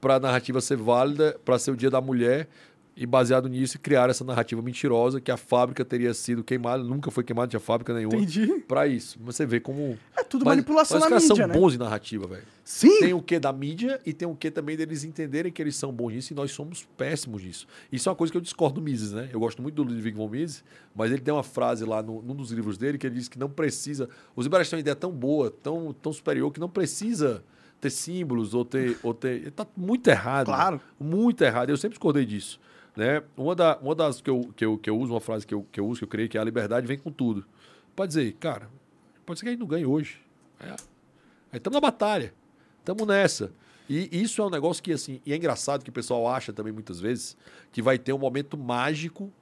para 0.00 0.16
a 0.16 0.20
narrativa 0.20 0.60
ser 0.60 0.76
válida, 0.76 1.38
para 1.44 1.58
ser 1.58 1.70
o 1.70 1.76
Dia 1.76 1.90
da 1.90 2.00
Mulher, 2.00 2.48
e 3.00 3.06
baseado 3.06 3.48
nisso 3.48 3.78
criar 3.78 4.10
essa 4.10 4.24
narrativa 4.24 4.60
mentirosa 4.60 5.20
que 5.20 5.30
a 5.30 5.36
fábrica 5.36 5.84
teria 5.84 6.12
sido 6.12 6.42
queimada, 6.42 6.82
nunca 6.82 7.12
foi 7.12 7.22
queimada, 7.22 7.46
tinha 7.46 7.60
fábrica 7.60 7.94
nenhuma. 7.94 8.16
Entendi. 8.16 8.46
Para 8.66 8.88
isso. 8.88 9.16
Você 9.20 9.46
vê 9.46 9.60
como. 9.60 9.96
É 10.16 10.24
tudo 10.24 10.44
Mas- 10.44 10.56
manipulação 10.56 10.96
mas 10.98 11.04
os 11.04 11.04
na 11.04 11.08
caras 11.10 11.22
mídia, 11.22 11.36
são 11.36 11.46
né? 11.46 11.54
bons 11.54 11.74
em 11.74 11.78
narrativa, 11.78 12.26
velho. 12.26 12.42
Sim. 12.64 12.98
Tem 12.98 13.14
o 13.14 13.22
que 13.22 13.38
da 13.38 13.52
mídia 13.52 14.00
e 14.04 14.12
tem 14.12 14.26
o 14.26 14.34
que 14.34 14.50
também 14.50 14.76
deles 14.76 15.04
entenderem 15.04 15.52
que 15.52 15.62
eles 15.62 15.76
são 15.76 15.92
bons 15.92 16.12
nisso 16.12 16.32
e 16.32 16.36
nós 16.36 16.50
somos 16.50 16.86
péssimos 16.96 17.44
nisso. 17.44 17.68
Isso 17.92 18.08
é 18.08 18.10
uma 18.10 18.16
coisa 18.16 18.32
que 18.32 18.36
eu 18.36 18.42
discordo 18.42 18.80
do 18.80 18.84
Mises, 18.84 19.12
né? 19.12 19.28
Eu 19.32 19.38
gosto 19.38 19.62
muito 19.62 19.76
do 19.76 19.84
Ludwig 19.84 20.16
von 20.16 20.28
Mises, 20.28 20.64
mas 20.92 21.12
ele 21.12 21.20
tem 21.22 21.32
uma 21.32 21.44
frase 21.44 21.84
lá 21.84 22.02
no, 22.02 22.20
num 22.20 22.34
dos 22.34 22.50
livros 22.50 22.76
dele 22.76 22.98
que 22.98 23.06
ele 23.06 23.14
diz 23.14 23.28
que 23.28 23.38
não 23.38 23.48
precisa. 23.48 24.08
Os 24.34 24.44
liberais 24.44 24.68
têm 24.68 24.76
uma 24.76 24.80
ideia 24.80 24.96
tão 24.96 25.12
boa, 25.12 25.50
tão, 25.50 25.94
tão 26.02 26.12
superior, 26.12 26.52
que 26.52 26.58
não 26.58 26.68
precisa 26.68 27.44
ter 27.80 27.90
símbolos 27.90 28.54
ou 28.54 28.64
ter. 28.64 28.98
Ou 29.04 29.14
ter 29.14 29.52
tá 29.52 29.64
muito 29.76 30.08
errado. 30.08 30.46
Claro. 30.46 30.76
né? 30.76 30.82
Muito 30.98 31.44
errado. 31.44 31.70
Eu 31.70 31.76
sempre 31.76 31.90
discordei 31.94 32.26
disso. 32.26 32.58
Né? 32.98 33.22
Uma, 33.36 33.54
da, 33.54 33.78
uma 33.78 33.94
das 33.94 34.20
que 34.20 34.28
eu, 34.28 34.52
que, 34.56 34.64
eu, 34.64 34.76
que 34.76 34.90
eu 34.90 34.98
uso, 34.98 35.12
uma 35.12 35.20
frase 35.20 35.46
que 35.46 35.54
eu, 35.54 35.64
que 35.70 35.78
eu 35.78 35.86
uso, 35.86 36.00
que 36.00 36.04
eu 36.04 36.08
creio 36.08 36.28
que 36.28 36.36
é 36.36 36.40
a 36.40 36.44
liberdade 36.44 36.84
vem 36.84 36.98
com 36.98 37.12
tudo. 37.12 37.46
Pode 37.94 38.08
dizer, 38.08 38.32
cara, 38.40 38.68
pode 39.24 39.38
ser 39.38 39.44
que 39.44 39.50
a 39.50 39.52
gente 39.52 39.60
não 39.60 39.68
ganhe 39.68 39.86
hoje. 39.86 40.20
É. 40.58 40.70
Aí 40.72 41.58
estamos 41.58 41.76
na 41.76 41.80
batalha. 41.80 42.34
Estamos 42.80 43.06
nessa. 43.06 43.52
E 43.88 44.08
isso 44.20 44.42
é 44.42 44.44
um 44.44 44.50
negócio 44.50 44.82
que, 44.82 44.92
assim, 44.92 45.20
e 45.24 45.32
é 45.32 45.36
engraçado 45.36 45.84
que 45.84 45.90
o 45.90 45.92
pessoal 45.92 46.26
acha 46.26 46.52
também 46.52 46.72
muitas 46.72 46.98
vezes 46.98 47.36
que 47.70 47.80
vai 47.80 47.98
ter 48.00 48.12
um 48.12 48.18
momento 48.18 48.58
mágico 48.58 49.32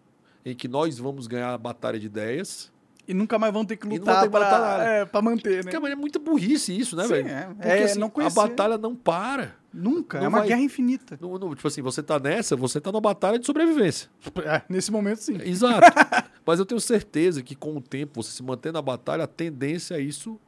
em 0.44 0.55
que 0.55 0.68
nós 0.68 0.99
vamos 0.99 1.26
ganhar 1.26 1.55
a 1.55 1.59
batalha 1.59 1.99
de 1.99 2.05
ideias. 2.05 2.70
E 3.09 3.15
nunca 3.15 3.39
mais 3.39 3.52
vão 3.52 3.65
ter 3.65 3.76
que 3.76 3.86
lutar 3.86 4.20
ter 4.23 4.26
lutar 4.26 4.51
pra, 4.51 4.85
é, 4.85 5.05
pra 5.05 5.23
manter, 5.23 5.65
né? 5.65 5.70
Cara, 5.70 5.81
mas 5.81 5.93
é 5.93 5.94
muita 5.94 6.18
burrice 6.18 6.76
isso, 6.76 6.97
né, 6.97 7.05
Sim, 7.05 7.09
velho? 7.10 7.28
é. 7.28 7.44
Porque 7.47 7.68
É, 7.68 7.83
assim, 7.85 7.99
não 8.01 8.10
a 8.17 8.31
batalha 8.31 8.76
não 8.76 8.97
para. 8.97 9.55
Nunca. 9.73 10.18
Não 10.18 10.25
é 10.25 10.28
uma 10.28 10.39
vai- 10.39 10.49
guerra 10.49 10.60
infinita. 10.62 11.17
Não- 11.20 11.39
não- 11.39 11.55
tipo 11.55 11.68
assim, 11.68 11.83
você 11.83 12.02
tá 12.02 12.18
nessa, 12.18 12.57
você 12.57 12.81
tá 12.81 12.91
numa 12.91 13.01
batalha 13.01 13.39
de 13.39 13.47
sobrevivência. 13.47 14.09
É, 14.44 14.62
nesse 14.68 14.91
momento, 14.91 15.18
sim. 15.18 15.39
Exato. 15.44 15.81
Mas 16.44 16.59
eu 16.59 16.67
tenho 16.67 16.81
certeza 16.81 17.43
que 17.43 17.55
com 17.55 17.76
o 17.76 17.81
tempo, 17.81 18.23
você 18.23 18.33
se 18.33 18.43
manter 18.43 18.73
na 18.73 18.83
batalha, 18.83 19.23
a 19.25 19.28
tendência 19.28 19.94
é 19.94 20.01
isso. 20.01 20.41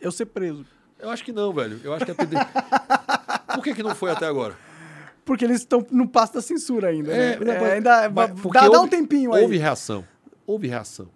Eu 0.00 0.12
ser 0.12 0.26
preso. 0.26 0.66
Eu 0.98 1.08
acho 1.08 1.24
que 1.24 1.32
não, 1.32 1.52
velho. 1.54 1.80
Eu 1.82 1.94
acho 1.94 2.04
que 2.04 2.10
a 2.10 2.14
tendência. 2.14 2.46
Por 3.54 3.62
que, 3.64 3.74
que 3.74 3.82
não 3.82 3.94
foi 3.94 4.10
até 4.10 4.26
agora? 4.26 4.56
Porque 5.24 5.44
eles 5.44 5.60
estão 5.60 5.86
no 5.90 6.06
passo 6.06 6.34
da 6.34 6.42
censura 6.42 6.88
ainda. 6.88 7.12
É, 7.12 7.38
né? 7.38 7.58
mas- 7.60 7.72
ainda 7.72 8.10
mas 8.10 8.28
dá, 8.28 8.34
porque 8.42 8.58
dá 8.58 8.64
houve- 8.66 8.78
um 8.80 8.88
tempinho 8.88 9.32
aí. 9.32 9.42
Houve 9.42 9.56
reação. 9.56 10.04
Houve 10.46 10.66
reação. 10.68 11.08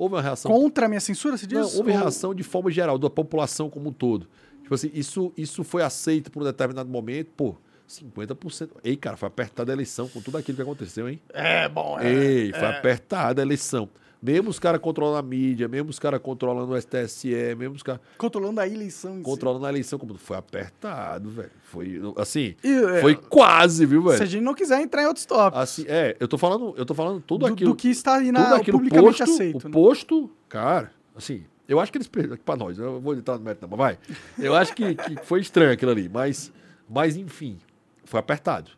Houve 0.00 0.14
uma 0.14 0.22
reação. 0.22 0.50
Contra 0.50 0.86
a 0.86 0.88
minha 0.88 0.98
censura, 1.00 1.36
você 1.36 1.46
diz? 1.46 1.58
Não, 1.58 1.76
houve 1.76 1.92
Ou- 1.92 1.98
reação 1.98 2.34
de 2.34 2.42
forma 2.42 2.70
geral, 2.70 2.96
da 2.96 3.10
população 3.10 3.68
como 3.68 3.90
um 3.90 3.92
todo. 3.92 4.26
Tipo 4.62 4.74
assim, 4.74 4.90
isso, 4.94 5.30
isso 5.36 5.62
foi 5.62 5.82
aceito 5.82 6.30
por 6.30 6.40
um 6.42 6.46
determinado 6.46 6.88
momento, 6.88 7.28
pô, 7.36 7.54
50%. 7.86 8.70
Ei, 8.82 8.96
cara, 8.96 9.18
foi 9.18 9.26
apertada 9.26 9.70
a 9.70 9.74
eleição 9.74 10.08
com 10.08 10.22
tudo 10.22 10.38
aquilo 10.38 10.56
que 10.56 10.62
aconteceu, 10.62 11.06
hein? 11.06 11.20
É, 11.34 11.68
bom. 11.68 11.98
É, 12.00 12.10
Ei, 12.10 12.50
foi 12.50 12.66
apertada 12.66 13.42
a 13.42 13.44
eleição. 13.44 13.90
Mesmo 14.22 14.50
os 14.50 14.58
caras 14.58 14.80
controlando 14.82 15.16
a 15.16 15.22
mídia, 15.22 15.66
mesmo 15.66 15.88
os 15.88 15.98
caras 15.98 16.20
controlando 16.20 16.72
o 16.72 16.80
STSE, 16.80 17.54
mesmo 17.56 17.74
os 17.76 17.82
caras 17.82 18.02
Controlando 18.18 18.60
a 18.60 18.66
eleição. 18.68 19.14
em 19.14 19.18
si. 19.18 19.22
controlando 19.24 19.64
a 19.64 19.68
eleição, 19.70 19.98
como 19.98 20.14
foi 20.18 20.36
apertado, 20.36 21.30
velho. 21.30 21.50
Foi, 21.62 21.98
assim, 22.18 22.54
E, 22.62 22.68
é, 22.68 23.00
foi 23.00 23.14
quase, 23.16 23.86
viu, 23.86 24.02
Se 24.02 24.08
a 24.08 24.12
velho? 24.18 24.26
gente 24.30 24.42
não 24.42 24.52
quiser 24.52 24.80
entrar 24.82 25.02
em 25.02 25.06
outros 25.06 25.24
tópicos. 25.24 25.62
Assim, 25.62 25.84
é, 25.88 26.16
eu 26.20 26.28
tô 26.28 26.36
falando, 26.36 26.74
eu 26.76 26.84
tô 26.84 26.92
falando 26.92 27.20
tudo 27.22 27.46
do, 27.46 27.52
aquilo. 27.52 27.70
do 27.70 27.76
que 27.76 27.88
está 27.88 28.16
aí 28.16 28.26
tudo 28.26 28.38
na, 28.38 28.56
aquilo 28.56 28.76
publicamente 28.78 29.18
posto, 29.18 29.32
aceito. 29.32 29.64
O 29.64 29.68
né? 29.68 29.72
posto, 29.72 30.30
cara, 30.50 30.92
assim, 31.16 31.44
eu 31.66 31.80
acho 31.80 31.90
que 31.90 31.96
eles 31.96 32.08
perderam 32.08 32.36
pra 32.44 32.56
nós, 32.56 32.78
eu 32.78 33.00
vou 33.00 33.14
entrar 33.14 33.38
no 33.38 33.44
mérito, 33.44 33.62
não, 33.62 33.70
mas 33.70 33.78
vai. 33.78 33.98
Eu 34.38 34.54
acho 34.54 34.74
que, 34.74 34.94
que 34.96 35.16
foi 35.24 35.40
estranho 35.40 35.72
aquilo 35.72 35.92
ali, 35.92 36.10
mas, 36.10 36.52
mas 36.86 37.16
enfim, 37.16 37.58
foi 38.04 38.20
apertado. 38.20 38.72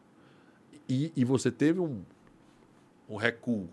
E, 0.89 1.11
e 1.17 1.25
você 1.25 1.51
teve 1.51 1.81
um, 1.81 2.03
um 3.09 3.17
recuo. 3.17 3.69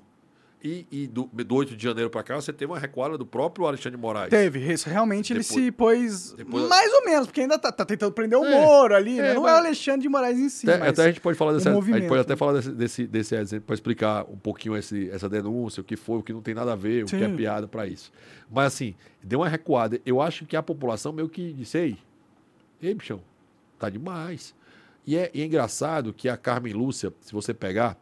E, 0.62 0.86
e 0.92 1.08
do, 1.08 1.24
do 1.24 1.56
8 1.56 1.74
de 1.78 1.82
janeiro 1.82 2.10
para 2.10 2.22
cá, 2.22 2.36
você 2.36 2.52
teve 2.52 2.70
uma 2.70 2.78
recuada 2.78 3.18
do 3.18 3.26
próprio 3.26 3.66
Alexandre 3.66 3.96
de 3.96 4.02
Moraes. 4.02 4.30
Teve, 4.30 4.60
realmente 4.86 5.32
ele 5.32 5.40
Depois- 5.40 5.64
se 5.64 5.72
pôs 5.72 6.32
depois- 6.34 6.68
mais 6.68 6.92
ou 6.96 7.06
menos, 7.06 7.28
porque 7.28 7.40
ainda 7.40 7.58
tá, 7.58 7.72
tá 7.72 7.86
tentando 7.86 8.12
prender 8.12 8.38
o 8.38 8.44
É, 8.44 8.52
Moro 8.66 8.94
ali, 8.94 9.16
né? 9.22 9.32
é, 9.32 9.34
Não 9.36 9.44
mas- 9.44 9.52
é 9.52 9.56
o 9.56 9.58
Alexandre 9.58 10.02
de 10.02 10.10
Moraes 10.10 10.38
em 10.38 10.50
si, 10.50 10.70
Até, 10.70 10.86
até 10.90 11.02
a 11.04 11.08
gente 11.08 11.22
pode 11.22 11.38
falar 11.38 11.54
desse, 11.54 11.70
o 11.70 11.80
a 11.80 11.82
gente 11.82 12.10
pode 12.10 12.20
até 12.22 12.36
falar 12.36 12.52
desse, 12.54 12.72
desse, 12.72 13.08
desse 13.08 13.36
exemplo 13.36 13.68
para 13.68 13.74
explicar 13.74 14.26
um 14.30 14.36
pouquinho 14.38 14.76
esse, 14.76 15.10
essa 15.12 15.30
denúncia, 15.30 15.80
o 15.80 15.84
que 15.84 15.96
foi, 15.96 16.18
o 16.18 16.24
que 16.24 16.34
não 16.34 16.42
tem 16.42 16.54
nada 16.54 16.74
a 16.74 16.76
ver, 16.76 17.04
o 17.04 17.08
que 17.08 17.16
é 17.24 17.30
piada 17.30 17.66
para 17.66 17.88
isso. 17.88 18.12
Mas 18.52 18.66
assim, 18.74 18.96
deu 19.24 19.40
uma 19.40 19.48
recuada. 19.48 20.02
Eu 20.06 20.22
acho 20.22 20.46
que 20.46 20.58
a 20.58 20.62
população 20.62 21.14
meio 21.14 21.30
que 21.30 21.54
disse, 21.54 21.78
ei, 21.78 21.98
ei, 22.82 22.94
bichão, 22.94 23.22
tá 23.80 23.90
demais. 23.90 24.54
E 25.08 25.16
é, 25.16 25.32
e 25.34 25.42
é 25.42 25.46
engraçado 25.46 26.12
que 26.14 26.28
a 26.28 26.36
Carmen 26.36 26.74
Lúcia, 26.74 27.14
se 27.22 27.32
você 27.32 27.54
pegar, 27.54 27.98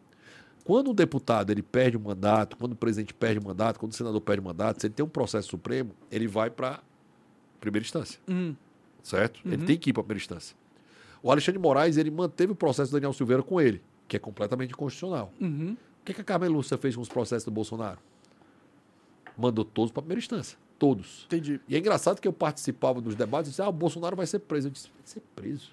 quando 0.67 0.91
um 0.91 0.93
deputado 0.93 1.49
ele 1.49 1.61
perde 1.61 1.95
o 1.95 1.99
mandato, 1.99 2.57
quando 2.57 2.73
o 2.73 2.75
presidente 2.75 3.13
perde 3.13 3.39
o 3.39 3.43
mandato, 3.47 3.79
quando 3.79 3.93
o 3.93 3.95
senador 3.95 4.19
perde 4.19 4.41
o 4.41 4.43
mandato, 4.43 4.81
se 4.81 4.87
ele 4.87 4.93
tem 4.93 5.05
um 5.05 5.09
processo 5.09 5.47
supremo, 5.47 5.91
ele 6.11 6.27
vai 6.27 6.49
para 6.49 6.81
primeira 7.61 7.85
instância 7.85 8.19
Hum, 8.27 8.53
certo? 9.01 9.39
Ele 9.45 9.55
Uhum. 9.55 9.65
tem 9.65 9.77
que 9.77 9.89
ir 9.91 9.93
para 9.93 10.01
a 10.01 10.03
primeira 10.03 10.21
instância. 10.21 10.55
O 11.23 11.31
Alexandre 11.31 11.57
Moraes, 11.59 11.95
ele 11.95 12.11
manteve 12.11 12.51
o 12.51 12.55
processo 12.55 12.91
do 12.91 12.95
Daniel 12.95 13.13
Silveira 13.13 13.41
com 13.41 13.61
ele, 13.61 13.81
que 14.09 14.17
é 14.17 14.19
completamente 14.19 14.71
inconstitucional. 14.71 15.31
uhum. 15.39 15.77
O 16.01 16.05
que, 16.07 16.13
que 16.13 16.21
a 16.21 16.23
Carmen 16.23 16.49
Lúcia 16.49 16.77
fez 16.77 16.95
com 16.95 17.01
os 17.01 17.09
processos 17.09 17.45
do 17.45 17.51
Bolsonaro? 17.51 17.99
Mandou 19.37 19.63
todos 19.65 19.91
para 19.91 19.99
a 20.01 20.03
primeira 20.03 20.19
instância. 20.19 20.57
Todos. 20.79 21.23
Entendi. 21.25 21.59
E 21.67 21.75
é 21.75 21.79
engraçado 21.79 22.19
que 22.21 22.27
eu 22.27 22.33
participava 22.33 23.01
dos 23.01 23.15
debates 23.15 23.49
e 23.49 23.51
disse, 23.51 23.61
ah, 23.61 23.69
o 23.69 23.71
Bolsonaro 23.73 24.15
vai 24.15 24.25
ser 24.27 24.39
preso. 24.39 24.67
Eu 24.67 24.71
disse, 24.71 24.87
vai 24.89 25.01
ser 25.05 25.21
preso? 25.35 25.71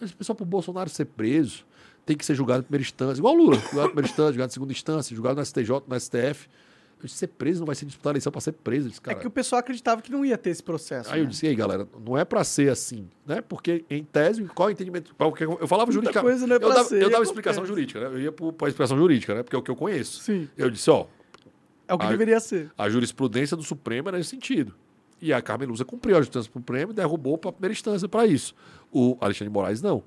Eu 0.00 0.06
disse, 0.06 0.14
pessoal, 0.16 0.36
para 0.36 0.42
o 0.44 0.46
Bolsonaro 0.46 0.88
ser 0.90 1.06
preso, 1.06 1.64
tem 2.04 2.16
que 2.16 2.24
ser 2.24 2.34
julgado 2.34 2.60
em 2.60 2.64
primeira 2.64 2.82
instância. 2.82 3.20
Igual 3.20 3.34
o 3.34 3.36
Lula, 3.36 3.54
julgado 3.56 3.80
em 3.80 3.92
primeira 3.92 4.08
instância, 4.08 4.32
julgado 4.32 4.50
em 4.50 4.52
segunda 4.54 4.72
instância, 4.72 5.14
julgado 5.14 5.36
no 5.36 5.44
STJ, 5.46 5.70
no 5.86 6.00
STF. 6.00 6.48
Eu 7.00 7.06
disse, 7.06 7.18
ser 7.18 7.26
preso 7.26 7.58
não 7.60 7.66
vai 7.66 7.74
ser 7.74 7.84
disputar 7.84 8.10
a 8.10 8.12
eleição 8.12 8.30
para 8.30 8.40
ser 8.40 8.52
preso. 8.52 8.86
Eu 8.86 8.90
disse, 8.90 9.00
É 9.06 9.14
que 9.14 9.26
o 9.26 9.30
pessoal 9.30 9.58
acreditava 9.58 10.00
que 10.00 10.12
não 10.12 10.24
ia 10.24 10.38
ter 10.38 10.50
esse 10.50 10.62
processo. 10.62 11.10
Aí 11.12 11.18
eu 11.18 11.24
né? 11.24 11.30
disse, 11.30 11.44
e 11.44 11.48
aí, 11.48 11.54
galera, 11.56 11.88
não 12.06 12.16
é 12.16 12.24
pra 12.24 12.44
ser 12.44 12.70
assim, 12.70 13.08
né? 13.26 13.40
Porque, 13.40 13.84
em 13.90 14.04
tese, 14.04 14.44
qual 14.44 14.68
é 14.68 14.70
o 14.70 14.72
entendimento? 14.72 15.12
Porque 15.16 15.42
eu 15.42 15.66
falava 15.66 15.90
jurídica. 15.90 16.20
coisa 16.20 16.46
não 16.46 16.54
é 16.54 16.58
eu 16.62 16.68
dava, 16.68 16.84
ser, 16.84 17.02
eu 17.02 17.10
dava 17.10 17.24
explicação 17.24 17.66
jurídica, 17.66 17.98
né? 17.98 18.06
Eu 18.06 18.20
ia 18.20 18.30
para 18.32 18.46
a 18.46 18.68
explicação 18.68 18.96
jurídica, 18.96 19.34
né? 19.34 19.42
Porque 19.42 19.56
é 19.56 19.58
o 19.58 19.62
que 19.62 19.70
eu 19.70 19.74
conheço. 19.74 20.22
Sim, 20.22 20.48
Eu 20.56 20.70
disse, 20.70 20.88
ó, 20.90 21.06
é 21.88 21.94
o 21.94 21.98
que 21.98 22.06
Ah, 22.06 22.08
deveria 22.10 22.38
ser. 22.38 22.70
a 22.78 22.88
jurisprudência 22.88 23.56
do 23.56 23.64
Supremo 23.64 24.08
era 24.08 24.18
nesse 24.18 24.30
sentido. 24.30 24.72
E 25.20 25.32
a 25.32 25.42
Carmen 25.42 25.68
Lúcia 25.68 25.84
cumpriu 25.84 26.16
a 26.16 26.20
justiça 26.20 26.48
do 26.48 26.52
Supremo 26.52 26.92
e 26.92 26.94
derrubou 26.94 27.36
para 27.36 27.50
a 27.50 27.52
primeira 27.52 27.72
instância 27.72 28.08
para 28.08 28.26
isso. 28.26 28.54
O 28.92 29.16
Alexandre 29.20 29.52
Moraes 29.52 29.82
não. 29.82 30.04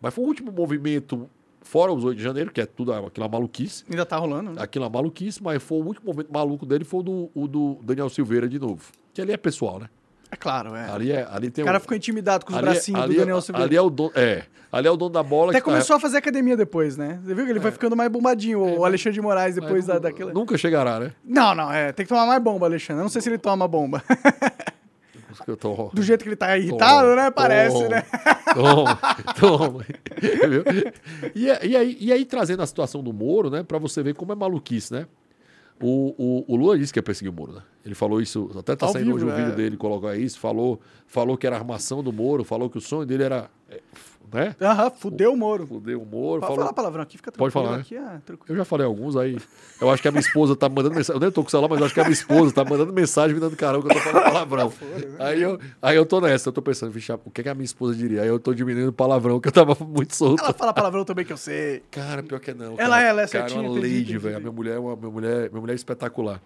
Mas 0.00 0.14
foi 0.14 0.24
o 0.24 0.26
último 0.28 0.52
movimento, 0.52 1.28
fora 1.62 1.92
os 1.92 2.04
8 2.04 2.16
de 2.18 2.22
janeiro, 2.22 2.50
que 2.52 2.60
é 2.60 2.66
tudo 2.66 2.92
aquela 2.92 3.28
maluquice. 3.28 3.84
Ainda 3.90 4.06
tá 4.06 4.16
rolando, 4.16 4.52
né? 4.52 4.62
Aquilo 4.62 4.84
é 4.84 4.88
maluquice, 4.88 5.42
mas 5.42 5.62
foi 5.62 5.78
o 5.78 5.84
último 5.84 6.06
movimento 6.06 6.32
maluco 6.32 6.64
dele 6.66 6.84
foi 6.84 7.00
o 7.00 7.02
do, 7.02 7.30
o 7.34 7.48
do 7.48 7.78
Daniel 7.82 8.08
Silveira 8.08 8.48
de 8.48 8.58
novo. 8.58 8.82
Que 9.12 9.20
ali 9.20 9.32
é 9.32 9.36
pessoal, 9.36 9.78
né? 9.80 9.88
É 10.30 10.36
claro, 10.36 10.74
é. 10.74 10.90
Ali, 10.90 11.10
é, 11.10 11.26
ali 11.30 11.50
tem 11.50 11.62
O 11.62 11.66
cara 11.66 11.78
um- 11.78 11.80
ficou 11.80 11.96
intimidado 11.96 12.44
com 12.44 12.52
os 12.52 12.58
ali, 12.58 12.66
bracinhos 12.66 13.00
ali, 13.02 13.14
do 13.14 13.20
Daniel 13.20 13.40
Silveira. 13.40 13.66
Ali 13.66 13.76
é 13.76 13.80
o 13.80 13.88
dono, 13.88 14.12
é, 14.14 14.44
ali 14.70 14.86
é 14.86 14.90
o 14.90 14.96
dono 14.96 15.10
da 15.10 15.22
bola. 15.22 15.52
Até 15.52 15.58
tá- 15.58 15.64
começou 15.64 15.96
a 15.96 16.00
fazer 16.00 16.18
academia 16.18 16.54
depois, 16.54 16.98
né? 16.98 17.18
Você 17.24 17.34
viu 17.34 17.46
que 17.46 17.50
ele 17.50 17.58
vai 17.58 17.72
ficando 17.72 17.96
mais 17.96 18.10
bombadinho, 18.10 18.60
o 18.78 18.84
Alexandre 18.84 19.14
de 19.14 19.22
Moraes, 19.22 19.54
depois 19.54 19.86
da, 19.86 19.94
nu- 19.94 20.00
daquela. 20.00 20.32
Nunca 20.34 20.58
chegará, 20.58 21.00
né? 21.00 21.12
Não, 21.24 21.54
não, 21.54 21.72
é. 21.72 21.92
Tem 21.92 22.04
que 22.04 22.10
tomar 22.10 22.26
mais 22.26 22.42
bomba, 22.42 22.66
Alexandre. 22.66 23.00
Eu 23.00 23.04
não 23.04 23.08
sei 23.08 23.22
se 23.22 23.28
ele 23.30 23.38
toma 23.38 23.66
bomba. 23.66 24.02
Tô... 25.58 25.90
Do 25.92 26.02
jeito 26.02 26.22
que 26.22 26.28
ele 26.28 26.36
tá 26.36 26.56
irritado, 26.58 27.14
né? 27.14 27.30
Parece, 27.30 27.88
né? 27.88 28.04
Toma, 28.54 28.98
toma. 29.38 29.84
E, 31.34 31.50
a- 31.50 31.64
e 31.64 31.76
aí, 31.76 31.96
e 32.00 32.12
aí, 32.12 32.24
trazendo 32.24 32.62
a 32.62 32.66
situação 32.66 33.02
do 33.02 33.12
Moro, 33.12 33.50
né? 33.50 33.62
Pra 33.62 33.78
você 33.78 34.02
ver 34.02 34.14
como 34.14 34.32
é 34.32 34.34
maluquice, 34.34 34.92
né? 34.92 35.06
O, 35.80 36.14
o, 36.18 36.44
o 36.52 36.56
Lula 36.56 36.76
disse 36.78 36.92
que 36.92 36.98
ia 36.98 37.02
perseguir 37.02 37.30
o 37.30 37.32
Moro, 37.32 37.52
né? 37.52 37.62
Ele 37.84 37.94
falou 37.94 38.20
isso, 38.20 38.50
até 38.58 38.74
tá 38.74 38.86
Ao 38.86 38.92
saindo 38.92 39.06
vivo, 39.06 39.16
hoje 39.16 39.26
o 39.26 39.30
é. 39.30 39.36
vídeo 39.36 39.54
dele 39.56 39.76
colocar 39.76 40.16
isso, 40.16 40.38
falou, 40.40 40.80
falou 41.06 41.36
que 41.36 41.46
era 41.46 41.56
armação 41.56 42.02
do 42.02 42.12
Moro, 42.12 42.42
falou 42.44 42.68
que 42.68 42.76
o 42.78 42.80
sonho 42.80 43.06
dele 43.06 43.22
era, 43.22 43.48
é, 43.70 43.80
né? 44.32 44.54
Aham, 44.60 44.90
fudeu 44.90 45.32
o 45.32 45.36
Moro. 45.36 45.66
Fuder 45.66 45.98
o 45.98 46.04
Moro. 46.04 46.40
Pode 46.40 46.52
falou, 46.52 46.56
falar 46.56 46.72
palavrão 46.72 47.02
aqui, 47.02 47.16
fica 47.16 47.32
Pode 47.32 47.52
tranquilo. 47.52 47.66
falar, 47.66 47.76
né? 47.78 47.82
Aqui, 47.82 47.96
ah, 47.96 48.20
tranquilo. 48.24 48.52
Eu 48.52 48.56
já 48.56 48.64
falei 48.64 48.86
alguns 48.86 49.16
aí. 49.16 49.38
Eu 49.80 49.90
acho 49.90 50.02
que 50.02 50.08
a 50.08 50.10
minha 50.10 50.20
esposa 50.20 50.56
tá 50.56 50.68
mandando 50.68 50.94
mensagem. 50.94 51.16
Eu 51.16 51.20
nem 51.20 51.30
tô 51.30 51.42
com 51.42 51.48
o 51.48 51.50
celular, 51.50 51.68
mas 51.68 51.78
eu 51.80 51.84
acho 51.86 51.94
que 51.94 52.00
a 52.00 52.04
minha 52.04 52.12
esposa 52.12 52.52
tá 52.52 52.64
mandando 52.64 52.92
mensagem 52.92 53.34
me 53.34 53.40
dando 53.40 53.56
caramba 53.56 53.88
que 53.88 53.96
eu 53.96 54.02
tô 54.02 54.08
falando 54.10 54.24
palavrão. 54.24 54.72
Aí 55.18 55.42
eu, 55.42 55.58
aí 55.82 55.96
eu 55.96 56.06
tô 56.06 56.20
nessa, 56.20 56.48
eu 56.48 56.52
tô 56.52 56.62
pensando, 56.62 56.90
vixe, 56.92 57.12
o 57.12 57.30
que, 57.30 57.42
que 57.42 57.48
a 57.48 57.54
minha 57.54 57.64
esposa 57.64 57.94
diria? 57.94 58.22
Aí 58.22 58.28
eu 58.28 58.38
tô 58.38 58.54
diminuindo 58.54 58.88
o 58.88 58.92
palavrão, 58.92 59.40
que 59.40 59.48
eu 59.48 59.52
tava 59.52 59.76
muito 59.84 60.14
solto. 60.14 60.42
Ela 60.42 60.52
fala 60.52 60.72
palavrão 60.72 61.04
também 61.04 61.24
que 61.24 61.32
eu 61.32 61.36
sei. 61.36 61.82
Cara, 61.90 62.22
pior 62.22 62.38
que 62.38 62.54
não. 62.54 62.74
Ela 62.78 62.96
cara. 62.96 63.02
é, 63.02 63.08
ela 63.08 63.22
é 63.22 63.26
Cara, 63.26 63.48
certinha, 63.48 63.68
uma 63.68 63.80
lady, 63.80 64.16
velho. 64.18 64.36
A 64.36 64.40
minha 64.40 64.52
mulher, 64.52 64.76
é 64.76 64.78
uma, 64.78 64.96
minha 64.96 65.10
mulher, 65.10 65.50
minha 65.50 65.60
mulher 65.60 65.72
é 65.72 65.76
espetacular. 65.76 66.40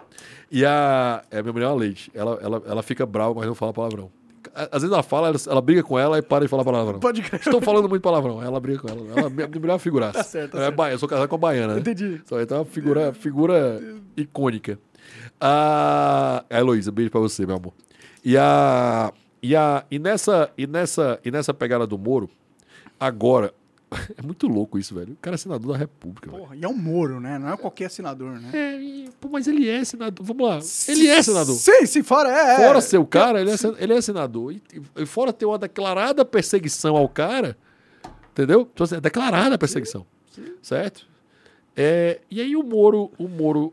E 0.50 0.64
a, 0.64 1.22
é, 1.30 1.42
minha 1.42 1.52
mulher 1.52 1.66
é 1.66 1.68
uma 1.68 1.78
lady. 1.80 2.10
Ela, 2.14 2.38
ela, 2.42 2.62
ela 2.66 2.82
fica 2.82 3.04
brava, 3.04 3.34
mas 3.34 3.46
não 3.46 3.54
fala 3.54 3.72
palavrão. 3.72 4.10
Às 4.54 4.82
vezes 4.82 4.90
ela 4.92 5.02
fala, 5.02 5.28
ela, 5.28 5.36
ela 5.46 5.60
briga 5.62 5.82
com 5.82 5.98
ela 5.98 6.18
e 6.18 6.22
para 6.22 6.44
de 6.44 6.48
falar 6.48 6.64
palavrão. 6.64 7.00
Pode 7.00 7.22
crer. 7.22 7.40
Estou 7.40 7.60
falando 7.60 7.88
muito 7.88 8.02
palavrão. 8.02 8.42
Ela 8.42 8.58
briga 8.60 8.80
com 8.80 8.88
ela. 8.88 9.00
ela 9.16 9.32
é 9.32 9.72
uma 9.72 9.78
figuraça. 9.78 10.18
Tá 10.18 10.24
certo, 10.24 10.52
tá 10.52 10.58
é 10.58 10.60
certo. 10.62 10.74
baia- 10.76 10.92
eu 10.92 10.98
sou 10.98 11.08
casado 11.08 11.28
com 11.28 11.34
a 11.34 11.38
baiana, 11.38 11.74
né? 11.74 11.80
Entendi. 11.80 12.20
Então 12.24 12.38
é 12.38 12.44
uma 12.54 12.64
figura, 12.64 13.12
figura 13.12 13.80
icônica. 14.16 14.78
A, 15.40 16.44
a 16.48 16.58
Heloísa, 16.58 16.90
beijo 16.92 17.10
pra 17.10 17.20
você, 17.20 17.46
meu 17.46 17.56
amor. 17.56 17.72
E 18.24 18.36
a. 18.36 19.12
E, 19.42 19.56
a, 19.56 19.84
e, 19.90 19.98
nessa, 19.98 20.50
e, 20.56 20.68
nessa, 20.68 21.18
e 21.24 21.30
nessa 21.30 21.52
pegada 21.52 21.86
do 21.86 21.98
Moro, 21.98 22.30
agora. 23.00 23.52
É 24.16 24.22
muito 24.22 24.46
louco 24.46 24.78
isso, 24.78 24.94
velho. 24.94 25.12
O 25.12 25.16
cara 25.16 25.34
é 25.34 25.38
senador 25.38 25.72
da 25.72 25.78
República, 25.78 26.30
velho. 26.30 26.42
Porra, 26.42 26.56
e 26.56 26.64
é 26.64 26.68
um 26.68 26.74
Moro, 26.76 27.20
né? 27.20 27.38
Não 27.38 27.52
é 27.52 27.56
qualquer 27.56 27.90
senador, 27.90 28.40
né? 28.40 28.50
É, 28.52 28.80
e- 28.80 29.08
pô, 29.20 29.28
mas 29.28 29.46
ele 29.46 29.68
é 29.68 29.84
senador. 29.84 30.24
Vamos 30.24 30.46
lá. 30.46 30.58
Ele 30.92 31.08
é 31.08 31.22
senador. 31.22 31.54
Sim, 31.54 31.86
sim, 31.86 32.02
fora 32.02 32.28
é. 32.30 32.54
é. 32.54 32.56
Fora 32.66 32.80
ser 32.80 32.98
o 32.98 33.06
cara, 33.06 33.40
ele 33.40 33.50
é, 33.50 33.54
ele 33.78 33.92
é 33.94 34.00
senador. 34.00 34.52
E, 34.52 34.62
e 34.96 35.06
fora 35.06 35.32
ter 35.32 35.46
uma 35.46 35.58
declarada 35.58 36.24
perseguição 36.24 36.96
ao 36.96 37.08
cara, 37.08 37.56
entendeu? 38.32 38.68
Então, 38.72 38.84
assim, 38.84 38.96
é 38.96 39.00
declarada 39.00 39.54
a 39.54 39.58
perseguição. 39.58 40.06
Certo? 40.62 41.06
É, 41.76 42.20
e 42.30 42.40
aí 42.40 42.56
o 42.56 42.62
Moro, 42.62 43.10
o 43.18 43.28
Moro 43.28 43.72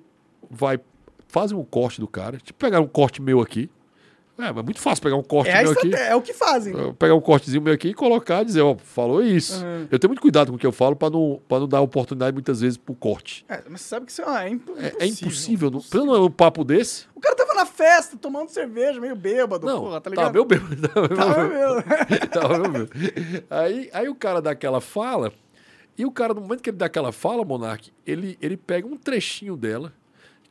vai 0.50 0.80
fazer 1.28 1.56
um 1.56 1.64
corte 1.64 2.00
do 2.00 2.08
cara. 2.08 2.38
Tipo, 2.38 2.60
pegar 2.60 2.80
um 2.82 2.88
corte 2.88 3.22
meu 3.22 3.40
aqui. 3.40 3.70
É, 4.40 4.52
mas 4.54 4.58
é 4.58 4.64
muito 4.64 4.80
fácil 4.80 5.04
pegar 5.04 5.16
um 5.18 5.22
corte 5.24 5.50
É, 5.52 5.62
meu 5.64 5.72
aqui. 5.74 5.94
é 5.94 6.16
o 6.16 6.22
que 6.22 6.34
fazem. 6.34 6.74
Pegar 6.94 7.14
um 7.14 7.22
cortezinho 7.22 7.62
meu 7.62 7.74
aqui 7.74 7.90
e 7.90 7.94
colocar 7.94 8.42
e 8.42 8.46
dizer, 8.46 8.62
ó, 8.62 8.76
falou 8.78 9.22
isso. 9.22 9.64
Uhum. 9.64 9.88
Eu 9.92 10.00
tenho 10.00 10.10
muito 10.10 10.22
cuidado 10.22 10.50
com 10.52 10.56
o 10.56 10.60
que 10.60 10.66
eu 10.66 10.72
falo 10.72 10.96
para 10.96 11.10
não, 11.10 11.42
pra 11.48 11.60
não 11.60 11.68
dar 11.68 11.82
oportunidade 11.82 12.34
muitas 12.34 12.62
vezes 12.62 12.78
pro 12.78 12.96
corte. 12.96 13.46
É, 13.50 13.62
mas 13.70 13.82
você 13.82 13.88
sabe 13.90 14.06
que 14.06 14.12
isso 14.14 14.22
é, 14.22 14.46
é 14.46 14.50
imp- 14.50 14.70
É, 14.78 14.96
é 15.04 15.06
impossível. 15.08 15.70
Precisa 15.72 16.06
não 16.06 16.26
um 16.26 16.32
papo 16.32 16.64
desse. 16.64 17.06
O 17.14 17.20
cara 17.20 17.36
tava 17.36 17.54
na 17.54 17.66
festa, 17.66 18.16
tomando 18.18 18.50
cerveja, 18.50 19.00
meio 19.02 19.16
bêbado, 19.16 19.66
Não, 19.68 19.82
porra, 19.82 20.00
tá 20.02 20.10
ligado? 20.10 20.34
meu 20.34 20.46
bêbado. 20.46 20.88
Tá, 20.88 21.02
meu 21.02 21.10
Tava 21.18 21.48
bêbado. 21.48 21.76
mesmo. 21.90 22.28
Tava 22.32 22.58
meu 22.60 22.72
bêbado. 22.72 22.90
Aí, 23.50 23.90
aí 23.94 24.08
o 24.10 24.16
cara 24.16 24.42
dá 24.42 24.52
aquela 24.52 24.80
fala, 24.80 25.34
e 25.98 26.06
o 26.06 26.12
cara, 26.12 26.34
no 26.34 26.40
momento 26.40 26.62
que 26.62 26.70
ele 26.70 26.78
dá 26.78 26.86
aquela 26.86 27.12
fala, 27.12 27.44
Monark, 27.44 27.92
ele, 28.08 28.38
ele 28.42 28.56
pega 28.56 28.88
um 28.88 28.96
trechinho 28.96 29.58
dela, 29.58 29.92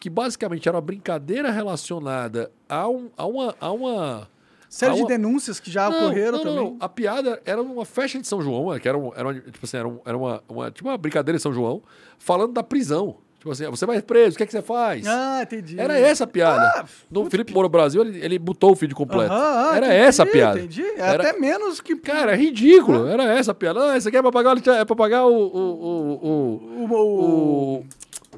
que 0.00 0.08
basicamente 0.10 0.68
era 0.68 0.76
uma 0.76 0.80
brincadeira 0.82 1.50
relacionada 1.50 2.50
a, 2.68 2.88
um, 2.88 3.08
a 3.16 3.26
uma. 3.26 3.54
A 3.60 3.70
uma 3.72 4.28
Série 4.70 4.92
a 4.92 4.94
de 4.96 5.00
uma- 5.00 5.08
denúncias 5.08 5.58
que 5.58 5.70
já 5.70 5.88
Não, 5.88 5.96
ocorreram 5.98 6.38
não, 6.38 6.44
não, 6.44 6.54
também. 6.64 6.76
A 6.80 6.88
piada 6.90 7.40
era 7.46 7.62
uma 7.62 7.86
festa 7.86 8.18
de 8.20 8.26
São 8.28 8.42
João, 8.42 8.78
que 8.78 8.86
era, 8.86 8.98
um, 8.98 9.10
era, 9.16 9.26
uma, 9.26 9.34
tipo 9.34 9.60
assim, 9.64 9.78
era, 9.78 9.88
um- 9.88 9.98
era 10.04 10.14
uma, 10.16 10.42
uma, 10.46 10.70
tipo 10.70 10.86
uma 10.88 10.98
brincadeira 10.98 11.38
de 11.38 11.42
São 11.42 11.54
João, 11.54 11.82
falando 12.18 12.52
da 12.52 12.62
prisão. 12.62 13.16
Tipo 13.38 13.52
assim, 13.52 13.64
você 13.70 13.86
vai 13.86 14.02
preso, 14.02 14.34
o 14.34 14.36
que, 14.36 14.42
é 14.42 14.46
que 14.46 14.52
você 14.52 14.60
faz? 14.60 15.06
Ah, 15.06 15.40
entendi. 15.42 15.80
Era 15.80 15.96
essa 15.98 16.24
a 16.24 16.26
piada. 16.26 16.60
Ah, 16.80 16.84
no 17.10 17.30
Felipe 17.30 17.54
Moura 17.54 17.68
Brasil, 17.68 18.02
ele, 18.02 18.18
ele 18.22 18.38
botou 18.38 18.72
o 18.72 18.74
vídeo 18.74 18.94
completo. 18.96 19.32
Aham, 19.32 19.70
ah, 19.70 19.76
era 19.76 19.86
entendi, 19.86 20.02
essa 20.02 20.22
a 20.24 20.26
piada. 20.26 20.58
Entendi. 20.58 20.82
É 20.82 21.00
Era- 21.00 21.28
até 21.30 21.38
menos 21.40 21.80
que. 21.80 21.94
Cara, 22.02 22.32
é 22.32 22.36
ridículo. 22.36 23.06
Era 23.06 23.22
essa 23.38 23.52
a 23.52 23.54
piada. 23.54 23.92
Ah, 23.92 23.96
isso 23.96 24.08
aqui 24.08 24.16
é 24.18 24.22
pra 24.22 24.32
pagar, 24.32 24.54
é 24.58 24.84
pra 24.84 24.96
pagar 24.96 25.24
o, 25.24 25.30
o, 25.34 25.56
o, 25.56 26.18
o, 26.20 26.84
o- 26.84 26.88
o, 26.90 27.78
o, 27.80 27.86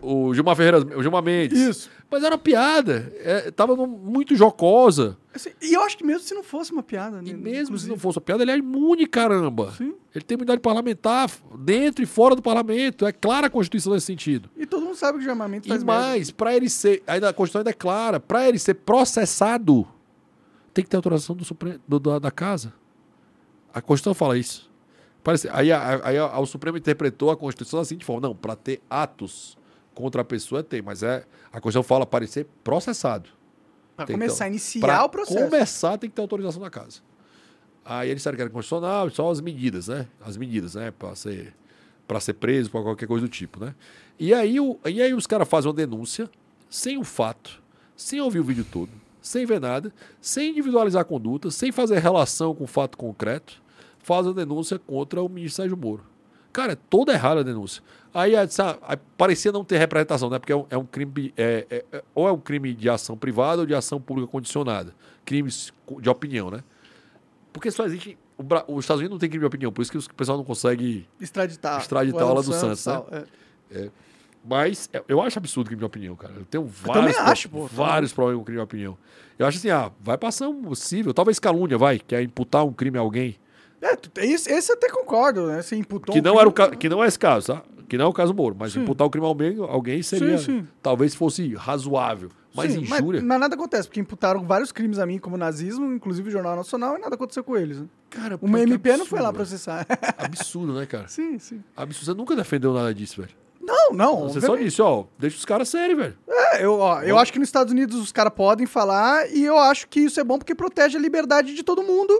o 0.02 0.34
Gilmar 0.34 0.56
Ferreira, 0.56 0.78
o 0.96 1.02
Gilmar 1.02 1.22
Mendes. 1.22 1.58
Isso. 1.58 1.90
Mas 2.10 2.22
era 2.24 2.34
uma 2.34 2.40
piada. 2.40 3.12
É, 3.18 3.50
tava 3.50 3.76
muito 3.86 4.34
jocosa. 4.34 5.16
Assim, 5.32 5.50
e 5.62 5.74
eu 5.74 5.82
acho 5.82 5.96
que 5.96 6.04
mesmo 6.04 6.22
se 6.22 6.34
não 6.34 6.42
fosse 6.42 6.72
uma 6.72 6.82
piada. 6.82 7.18
E 7.22 7.32
né, 7.32 7.34
mesmo 7.34 7.54
se 7.54 7.62
inclusive. 7.86 7.90
não 7.90 7.96
fosse 7.98 8.18
uma 8.18 8.22
piada, 8.24 8.42
ele 8.42 8.50
é 8.50 8.58
imune, 8.58 9.06
caramba. 9.06 9.72
Sim. 9.78 9.94
Ele 10.14 10.24
tem 10.24 10.34
imunidade 10.34 10.60
parlamentar 10.60 11.30
dentro 11.56 12.02
e 12.02 12.06
fora 12.06 12.34
do 12.34 12.42
parlamento. 12.42 13.06
É 13.06 13.12
clara 13.12 13.46
a 13.46 13.50
Constituição 13.50 13.92
nesse 13.92 14.06
sentido. 14.06 14.50
E 14.56 14.66
todo 14.66 14.84
mundo 14.84 14.96
sabe 14.96 15.18
que 15.18 15.24
o 15.24 15.28
chamamento 15.28 15.66
E 15.66 15.70
faz 15.70 15.84
merda. 15.84 16.00
mais, 16.02 16.30
para 16.32 16.56
ele 16.56 16.68
ser. 16.68 17.02
Ainda 17.06 17.28
a 17.28 17.32
Constituição 17.32 17.60
ainda 17.60 17.70
é 17.70 17.74
clara. 17.74 18.18
Para 18.18 18.48
ele 18.48 18.58
ser 18.58 18.74
processado, 18.74 19.86
tem 20.74 20.82
que 20.82 20.90
ter 20.90 20.96
autorização 20.96 21.36
do 21.36 21.44
Supremo, 21.44 21.78
do- 21.86 22.00
da, 22.00 22.18
da 22.18 22.30
casa. 22.32 22.72
A 23.72 23.80
Constituição 23.80 24.14
fala 24.14 24.36
isso. 24.36 24.68
Parece, 25.22 25.48
aí 25.52 25.70
a- 25.70 26.00
aí 26.02 26.18
a- 26.18 26.38
o 26.40 26.46
Supremo 26.46 26.76
interpretou 26.76 27.30
a 27.30 27.36
Constituição 27.36 27.78
da 27.78 27.84
seguinte 27.84 28.04
forma: 28.04 28.26
não, 28.26 28.34
para 28.34 28.56
ter 28.56 28.80
atos 28.90 29.56
contra 30.00 30.22
a 30.22 30.24
pessoa 30.24 30.62
tem, 30.62 30.82
mas 30.82 31.02
é, 31.02 31.24
a 31.52 31.60
Constituição 31.60 31.82
fala 31.82 32.06
para 32.06 32.24
ele 32.24 32.32
ser 32.32 32.46
processado. 32.64 33.28
Que 34.06 34.12
começar 34.12 34.44
a 34.44 34.48
iniciar 34.48 34.80
Para 34.80 35.04
o 35.04 35.08
processo. 35.08 35.44
começar, 35.44 35.98
tem 35.98 36.08
que 36.08 36.16
ter 36.16 36.22
autorização 36.22 36.62
da 36.62 36.70
casa. 36.70 37.00
Aí 37.84 38.08
eles 38.08 38.18
disseram 38.18 38.36
que 38.36 38.42
era 38.42 38.50
constitucional, 38.50 39.10
só 39.10 39.30
as 39.30 39.40
medidas, 39.40 39.88
né? 39.88 40.06
As 40.20 40.36
medidas, 40.36 40.74
né? 40.74 40.90
Para 40.90 41.14
ser, 41.14 41.54
pra 42.06 42.20
ser 42.20 42.34
preso, 42.34 42.70
para 42.70 42.82
qualquer 42.82 43.06
coisa 43.06 43.26
do 43.26 43.30
tipo, 43.30 43.62
né? 43.62 43.74
E 44.18 44.32
aí, 44.32 44.60
o, 44.60 44.78
e 44.86 45.02
aí 45.02 45.12
os 45.12 45.26
caras 45.26 45.48
fazem 45.48 45.68
uma 45.68 45.76
denúncia 45.76 46.30
sem 46.68 46.98
o 46.98 47.04
fato, 47.04 47.60
sem 47.96 48.20
ouvir 48.20 48.38
o 48.38 48.44
vídeo 48.44 48.64
todo, 48.70 48.90
sem 49.20 49.44
ver 49.44 49.60
nada, 49.60 49.92
sem 50.20 50.50
individualizar 50.50 51.02
a 51.02 51.04
conduta, 51.04 51.50
sem 51.50 51.72
fazer 51.72 51.98
relação 51.98 52.54
com 52.54 52.64
o 52.64 52.66
fato 52.66 52.96
concreto, 52.96 53.60
fazem 53.98 54.32
a 54.32 54.34
denúncia 54.34 54.78
contra 54.78 55.22
o 55.22 55.28
ministro 55.28 55.62
Sérgio 55.62 55.76
Moro. 55.76 56.04
Cara, 56.52 56.72
é 56.72 56.76
toda 56.88 57.12
errada 57.12 57.40
a 57.40 57.42
denúncia. 57.42 57.82
Aí, 58.12 58.34
essa, 58.34 58.76
aí 58.82 58.96
parecia 59.16 59.52
não 59.52 59.64
ter 59.64 59.78
representação, 59.78 60.28
né? 60.28 60.38
Porque 60.38 60.52
é 60.52 60.56
um, 60.56 60.66
é 60.70 60.76
um 60.76 60.84
crime. 60.84 61.32
É, 61.36 61.66
é- 61.70 61.84
é- 61.92 62.04
ou 62.14 62.28
é 62.28 62.32
um 62.32 62.40
crime 62.40 62.74
de 62.74 62.88
ação 62.90 63.16
privada 63.16 63.60
ou 63.60 63.66
de 63.66 63.74
ação 63.74 64.00
pública 64.00 64.30
condicionada. 64.30 64.92
Crimes 65.24 65.72
de 66.00 66.08
opinião, 66.10 66.50
né? 66.50 66.64
Porque 67.52 67.70
só 67.70 67.84
existe. 67.84 68.18
O, 68.36 68.74
os 68.74 68.84
Estados 68.84 69.00
Unidos 69.00 69.10
não 69.14 69.18
tem 69.18 69.28
crime 69.28 69.42
de 69.42 69.46
opinião, 69.46 69.70
por 69.72 69.82
isso 69.82 69.90
que 69.92 69.98
o 69.98 70.14
pessoal 70.14 70.38
não 70.38 70.44
consegue. 70.44 71.06
Extraditar. 71.20 71.80
Extraditar 71.80 72.20
o 72.22 72.24
a 72.24 72.30
Alan 72.30 72.32
Alan 72.40 72.42
dos 72.46 72.56
Santos, 72.56 72.82
tal, 72.84 73.06
é. 73.70 73.90
Mas 74.44 74.88
é- 74.92 75.02
eu 75.06 75.20
acho 75.20 75.38
absurdo 75.38 75.66
crime 75.66 75.80
de 75.80 75.84
opinião, 75.84 76.16
cara. 76.16 76.32
Eu 76.36 76.44
tenho 76.46 76.64
vários, 76.64 77.14
também 77.14 77.30
acho, 77.32 77.48
pô. 77.48 77.66
vários 77.66 78.12
problemas 78.12 78.40
com 78.40 78.44
crime 78.44 78.58
de 78.58 78.64
opinião. 78.64 78.98
Eu 79.38 79.46
acho 79.46 79.58
assim, 79.58 79.70
ah, 79.70 79.90
vai 80.00 80.16
passar 80.16 80.48
um 80.48 80.62
possível, 80.62 81.12
talvez 81.12 81.38
calúnia, 81.38 81.76
vai, 81.76 81.98
que 81.98 82.14
é 82.14 82.22
imputar 82.22 82.64
um 82.64 82.72
crime 82.72 82.96
a 82.96 83.00
alguém. 83.02 83.36
É, 83.82 83.96
esse, 84.24 84.50
esse 84.52 84.70
eu 84.72 84.76
até 84.76 84.88
concordo, 84.90 85.46
né? 85.46 85.62
Você 85.62 85.76
imputou 85.76 86.12
Que 86.12 86.20
um 86.20 86.22
não, 86.22 86.32
crime- 86.32 86.40
era 86.40 86.48
o 86.48 86.52
ca- 86.52 86.76
que 86.76 86.88
não 86.88 87.02
é 87.02 87.06
esse 87.08 87.18
caso, 87.18 87.46
tá? 87.54 87.62
Que 87.88 87.96
não 87.98 88.04
é 88.04 88.08
o 88.08 88.12
caso 88.12 88.32
Moro, 88.34 88.54
mas 88.58 88.72
Sim. 88.72 88.82
imputar 88.82 89.06
o 89.06 89.10
crime 89.10 89.26
a 89.26 89.28
alguém, 89.28 89.56
alguém 89.58 90.02
seria. 90.02 90.38
Sim, 90.38 90.44
sim. 90.60 90.68
Talvez 90.82 91.14
fosse 91.14 91.54
razoável. 91.54 92.30
Mas 92.54 92.72
Sim, 92.72 92.80
injúria. 92.80 93.22
Mas, 93.22 93.40
nada 93.40 93.54
acontece, 93.54 93.86
porque 93.88 94.00
imputaram 94.00 94.44
vários 94.44 94.70
crimes 94.72 94.98
a 94.98 95.06
mim, 95.06 95.18
como 95.18 95.36
nazismo, 95.36 95.92
inclusive 95.92 96.28
o 96.28 96.32
Jornal 96.32 96.56
Nacional, 96.56 96.96
e 96.96 97.00
nada 97.00 97.14
aconteceu 97.14 97.42
com 97.44 97.56
eles. 97.56 97.78
né? 97.80 97.86
Cara, 98.10 98.38
Uma 98.42 98.60
MP 98.60 98.96
não 98.96 99.06
foi 99.06 99.20
lá 99.20 99.28
absurdo, 99.28 99.36
processar. 99.48 99.86
Absurdo, 100.18 100.72
né, 100.74 100.84
cara? 100.86 101.06
sim, 101.08 101.38
sim. 101.38 101.62
Absurdo. 101.76 102.06
Você 102.06 102.14
nunca 102.14 102.34
defendeu 102.36 102.72
nada 102.74 102.92
disso, 102.92 103.20
velho. 103.22 103.34
Não, 103.60 103.92
não. 103.92 104.28
Você 104.28 104.40
só 104.40 104.56
disse, 104.56 104.82
ó, 104.82 105.04
deixa 105.18 105.36
os 105.36 105.44
caras 105.44 105.68
serem, 105.68 105.94
velho. 105.94 106.16
É, 106.28 106.64
eu, 106.64 106.78
ó, 106.78 107.02
eu 107.02 107.16
acho 107.18 107.32
que 107.32 107.38
nos 107.38 107.46
Estados 107.48 107.72
Unidos 107.72 108.00
os 108.00 108.10
caras 108.10 108.32
podem 108.34 108.66
falar, 108.66 109.30
e 109.30 109.44
eu 109.44 109.56
acho 109.58 109.86
que 109.88 110.00
isso 110.00 110.18
é 110.18 110.24
bom 110.24 110.38
porque 110.38 110.54
protege 110.54 110.96
a 110.96 111.00
liberdade 111.00 111.54
de 111.54 111.62
todo 111.62 111.82
mundo, 111.84 112.12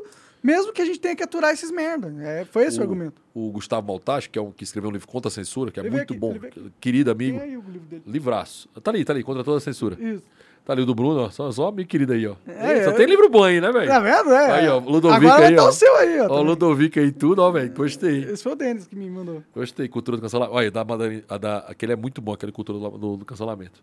mesmo 0.43 0.73
que 0.73 0.81
a 0.83 0.85
gente 0.85 0.99
tenha 1.01 1.15
que 1.17 1.23
aturar 1.23 1.53
esses 1.53 1.71
merda. 1.71 2.13
É, 2.23 2.45
foi 2.45 2.65
esse 2.65 2.79
o, 2.79 2.81
o, 2.81 2.83
argumento. 2.83 3.23
o 3.35 3.51
Gustavo 3.51 3.87
Maltache, 3.87 4.29
que 4.29 4.39
é 4.39 4.43
um 4.43 4.51
que 4.51 4.65
escreveu 4.65 4.91
um 4.91 4.93
livro 4.93 5.07
contra 5.09 5.29
a 5.29 5.33
censura, 5.33 5.71
que 5.71 5.79
é 5.81 5.83
Ele 5.83 5.91
muito 5.91 6.13
aqui, 6.13 6.19
bom, 6.19 6.35
querido 6.81 7.11
amigo. 7.11 7.39
Tem 7.39 7.49
aí 7.49 7.57
o 7.57 7.63
livro 7.63 7.87
dele. 7.89 8.03
Livraço. 8.07 8.69
Tá 8.83 8.91
ali, 8.91 9.05
tá 9.05 9.13
ali, 9.13 9.23
contra 9.23 9.45
toda 9.45 9.59
a 9.59 9.61
censura. 9.61 9.97
Isso. 10.01 10.25
Tá 10.65 10.75
ali 10.75 10.83
o 10.83 10.87
do 10.87 10.95
Bruno, 10.95 11.21
ó. 11.23 11.31
Só, 11.31 11.51
só 11.51 11.69
amigo 11.69 11.89
querido 11.89 12.13
aí, 12.13 12.27
ó. 12.27 12.37
É, 12.47 12.85
só 12.85 12.91
é. 12.91 12.93
tem 12.93 13.07
livro 13.07 13.29
bom 13.31 13.43
aí, 13.43 13.61
né, 13.61 13.73
velho? 13.73 13.89
Tá 13.89 13.99
vendo? 13.99 14.31
É. 14.33 14.51
Aí, 14.53 14.69
ó, 14.69 14.79
Ludovico 14.79 15.27
Agora 15.27 15.49
aí, 15.49 15.57
tá 15.57 15.65
ó. 15.65 15.69
o 15.69 15.73
seu 15.73 15.97
aí, 15.97 16.21
ó. 16.21 16.23
Ó, 16.23 16.27
o 16.27 16.29
também. 16.29 16.45
Ludovico 16.45 16.99
aí 17.01 17.11
tudo, 17.13 17.41
ó, 17.43 17.51
velho. 17.51 17.73
Gostei. 17.73 18.25
Esse 18.25 18.43
foi 18.43 18.53
o 18.53 18.55
Denis 18.55 18.87
que 18.87 18.95
me 18.95 19.09
mandou. 19.09 19.43
Gostei, 19.55 19.89
cultura 19.89 20.19
do 20.19 20.21
cancelamento. 20.21 20.55
Olha, 20.57 20.71
da, 20.71 20.85
Madani- 20.85 21.25
a 21.29 21.39
da, 21.39 21.59
aquele 21.61 21.93
é 21.93 21.97
muito 21.97 22.21
bom, 22.21 22.33
aquele 22.35 22.53
cultura 22.53 22.79
do, 22.79 22.91
do- 22.99 23.17
do 23.17 23.25
cancelamento. 23.25 23.83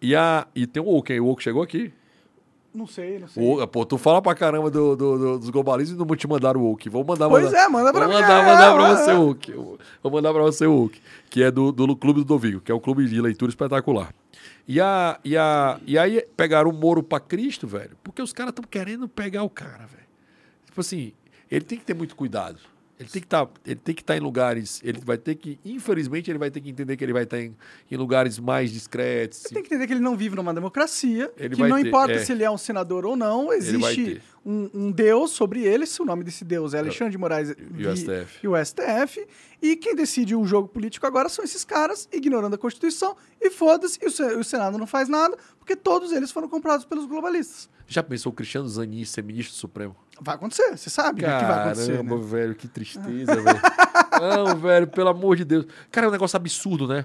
E, 0.00 0.14
a, 0.14 0.46
e 0.54 0.66
tem 0.66 0.80
o 0.80 0.86
Woke, 0.86 1.12
hein? 1.12 1.20
O 1.20 1.26
Woke 1.26 1.42
chegou 1.42 1.62
aqui. 1.62 1.92
Não 2.78 2.86
sei, 2.86 3.18
não 3.18 3.26
sei. 3.26 3.42
O 3.44 3.66
pô, 3.66 3.84
tu 3.84 3.98
fala 3.98 4.22
pra 4.22 4.34
caramba 4.36 4.70
do, 4.70 4.94
do- 4.94 5.18
do- 5.18 5.38
dos 5.40 5.50
globalistas 5.50 5.96
e 5.96 5.98
não 5.98 6.06
te 6.14 6.28
mandaram 6.28 6.60
o 6.60 6.64
Woke. 6.68 6.88
Vou 6.88 7.04
mandar 7.04 7.28
Pois 7.28 7.46
mandar. 7.46 7.58
é, 7.64 7.68
manda 7.68 7.92
pra 7.92 8.04
Vou 8.06 8.14
mandar, 8.14 8.44
mandar 8.44 8.74
pra 8.74 8.94
você 8.96 9.12
o. 9.12 9.36
Eu 9.52 9.78
Vou 10.02 10.12
mandar 10.12 10.32
pra 10.32 10.42
você 10.42 10.64
o 10.66 10.72
Woke, 10.74 11.00
que 11.28 11.42
é 11.42 11.50
do, 11.50 11.72
do 11.72 11.96
Clube 11.96 12.20
do 12.20 12.24
Dovigo, 12.24 12.60
que 12.60 12.70
é 12.70 12.74
um 12.74 12.78
clube 12.78 13.06
de 13.08 13.20
leitura 13.20 13.50
espetacular. 13.50 14.14
E, 14.68 14.80
a, 14.80 15.18
e, 15.24 15.36
a, 15.36 15.80
e 15.86 15.98
aí 15.98 16.22
pegaram 16.36 16.70
o 16.70 16.72
Moro 16.72 17.02
pra 17.02 17.18
Cristo, 17.18 17.66
velho, 17.66 17.96
porque 18.04 18.22
os 18.22 18.32
caras 18.32 18.50
estão 18.52 18.64
querendo 18.70 19.08
pegar 19.08 19.42
o 19.42 19.50
cara, 19.50 19.86
velho. 19.86 20.06
Tipo 20.66 20.80
assim, 20.80 21.12
ele 21.50 21.64
tem 21.64 21.78
que 21.78 21.84
ter 21.84 21.94
muito 21.94 22.14
cuidado. 22.14 22.58
Ele 22.98 23.08
tem 23.08 23.22
que 23.22 23.28
tá, 23.28 23.48
ele 23.64 23.80
estar 23.86 24.16
em 24.16 24.20
lugares. 24.20 24.80
Ele 24.82 25.00
vai 25.04 25.16
ter 25.16 25.36
que, 25.36 25.58
infelizmente, 25.64 26.30
ele 26.30 26.38
vai 26.38 26.50
ter 26.50 26.60
que 26.60 26.68
entender 26.68 26.96
que 26.96 27.04
ele 27.04 27.12
vai 27.12 27.22
estar 27.22 27.40
em, 27.40 27.54
em 27.90 27.96
lugares 27.96 28.38
mais 28.40 28.72
discretos. 28.72 29.38
Você 29.38 29.54
tem 29.54 29.62
que 29.62 29.68
entender 29.68 29.86
que 29.86 29.92
ele 29.92 30.00
não 30.00 30.16
vive 30.16 30.34
numa 30.34 30.52
democracia, 30.52 31.30
Ele 31.36 31.54
que 31.54 31.62
não 31.62 31.80
ter, 31.80 31.88
importa 31.88 32.14
é. 32.14 32.18
se 32.18 32.32
ele 32.32 32.42
é 32.42 32.50
um 32.50 32.58
senador 32.58 33.06
ou 33.06 33.16
não, 33.16 33.52
existe. 33.52 34.20
Um, 34.44 34.70
um 34.72 34.90
Deus 34.90 35.30
sobre 35.32 35.62
ele, 35.64 35.86
se 35.86 36.00
o 36.00 36.04
nome 36.04 36.24
desse 36.24 36.44
Deus 36.44 36.74
é 36.74 36.78
Alexandre 36.78 37.10
de 37.12 37.18
Moraes 37.18 37.54
E 37.76 37.86
o 37.86 37.96
STF. 37.96 38.38
e 38.42 38.48
o 38.48 38.64
STF, 38.64 39.26
e 39.60 39.76
quem 39.76 39.94
decide 39.94 40.34
o 40.34 40.44
jogo 40.44 40.68
político 40.68 41.06
agora 41.06 41.28
são 41.28 41.44
esses 41.44 41.64
caras, 41.64 42.08
ignorando 42.12 42.54
a 42.54 42.58
Constituição, 42.58 43.16
e 43.40 43.50
foda-se, 43.50 43.98
e 44.02 44.06
o, 44.06 44.38
o 44.40 44.44
Senado 44.44 44.78
não 44.78 44.86
faz 44.86 45.08
nada, 45.08 45.36
porque 45.58 45.76
todos 45.76 46.12
eles 46.12 46.30
foram 46.30 46.48
comprados 46.48 46.84
pelos 46.84 47.06
globalistas. 47.06 47.68
Já 47.86 48.02
pensou 48.02 48.32
o 48.32 48.34
Cristiano 48.34 48.68
Zanin 48.68 49.04
ser 49.04 49.22
ministro 49.22 49.54
supremo? 49.54 49.96
Vai 50.20 50.34
acontecer, 50.34 50.76
você 50.76 50.90
sabe 50.90 51.22
né, 51.22 51.38
que 51.38 51.44
vai 51.44 51.60
acontecer, 51.60 51.92
Caramba, 51.92 52.16
né? 52.16 52.22
velho, 52.24 52.54
que 52.54 52.68
tristeza, 52.68 53.34
velho. 53.36 53.60
Não, 54.20 54.56
velho, 54.56 54.86
pelo 54.88 55.08
amor 55.08 55.36
de 55.36 55.44
Deus. 55.44 55.66
Cara, 55.90 56.06
é 56.06 56.08
um 56.08 56.12
negócio 56.12 56.36
absurdo, 56.36 56.86
né? 56.88 57.04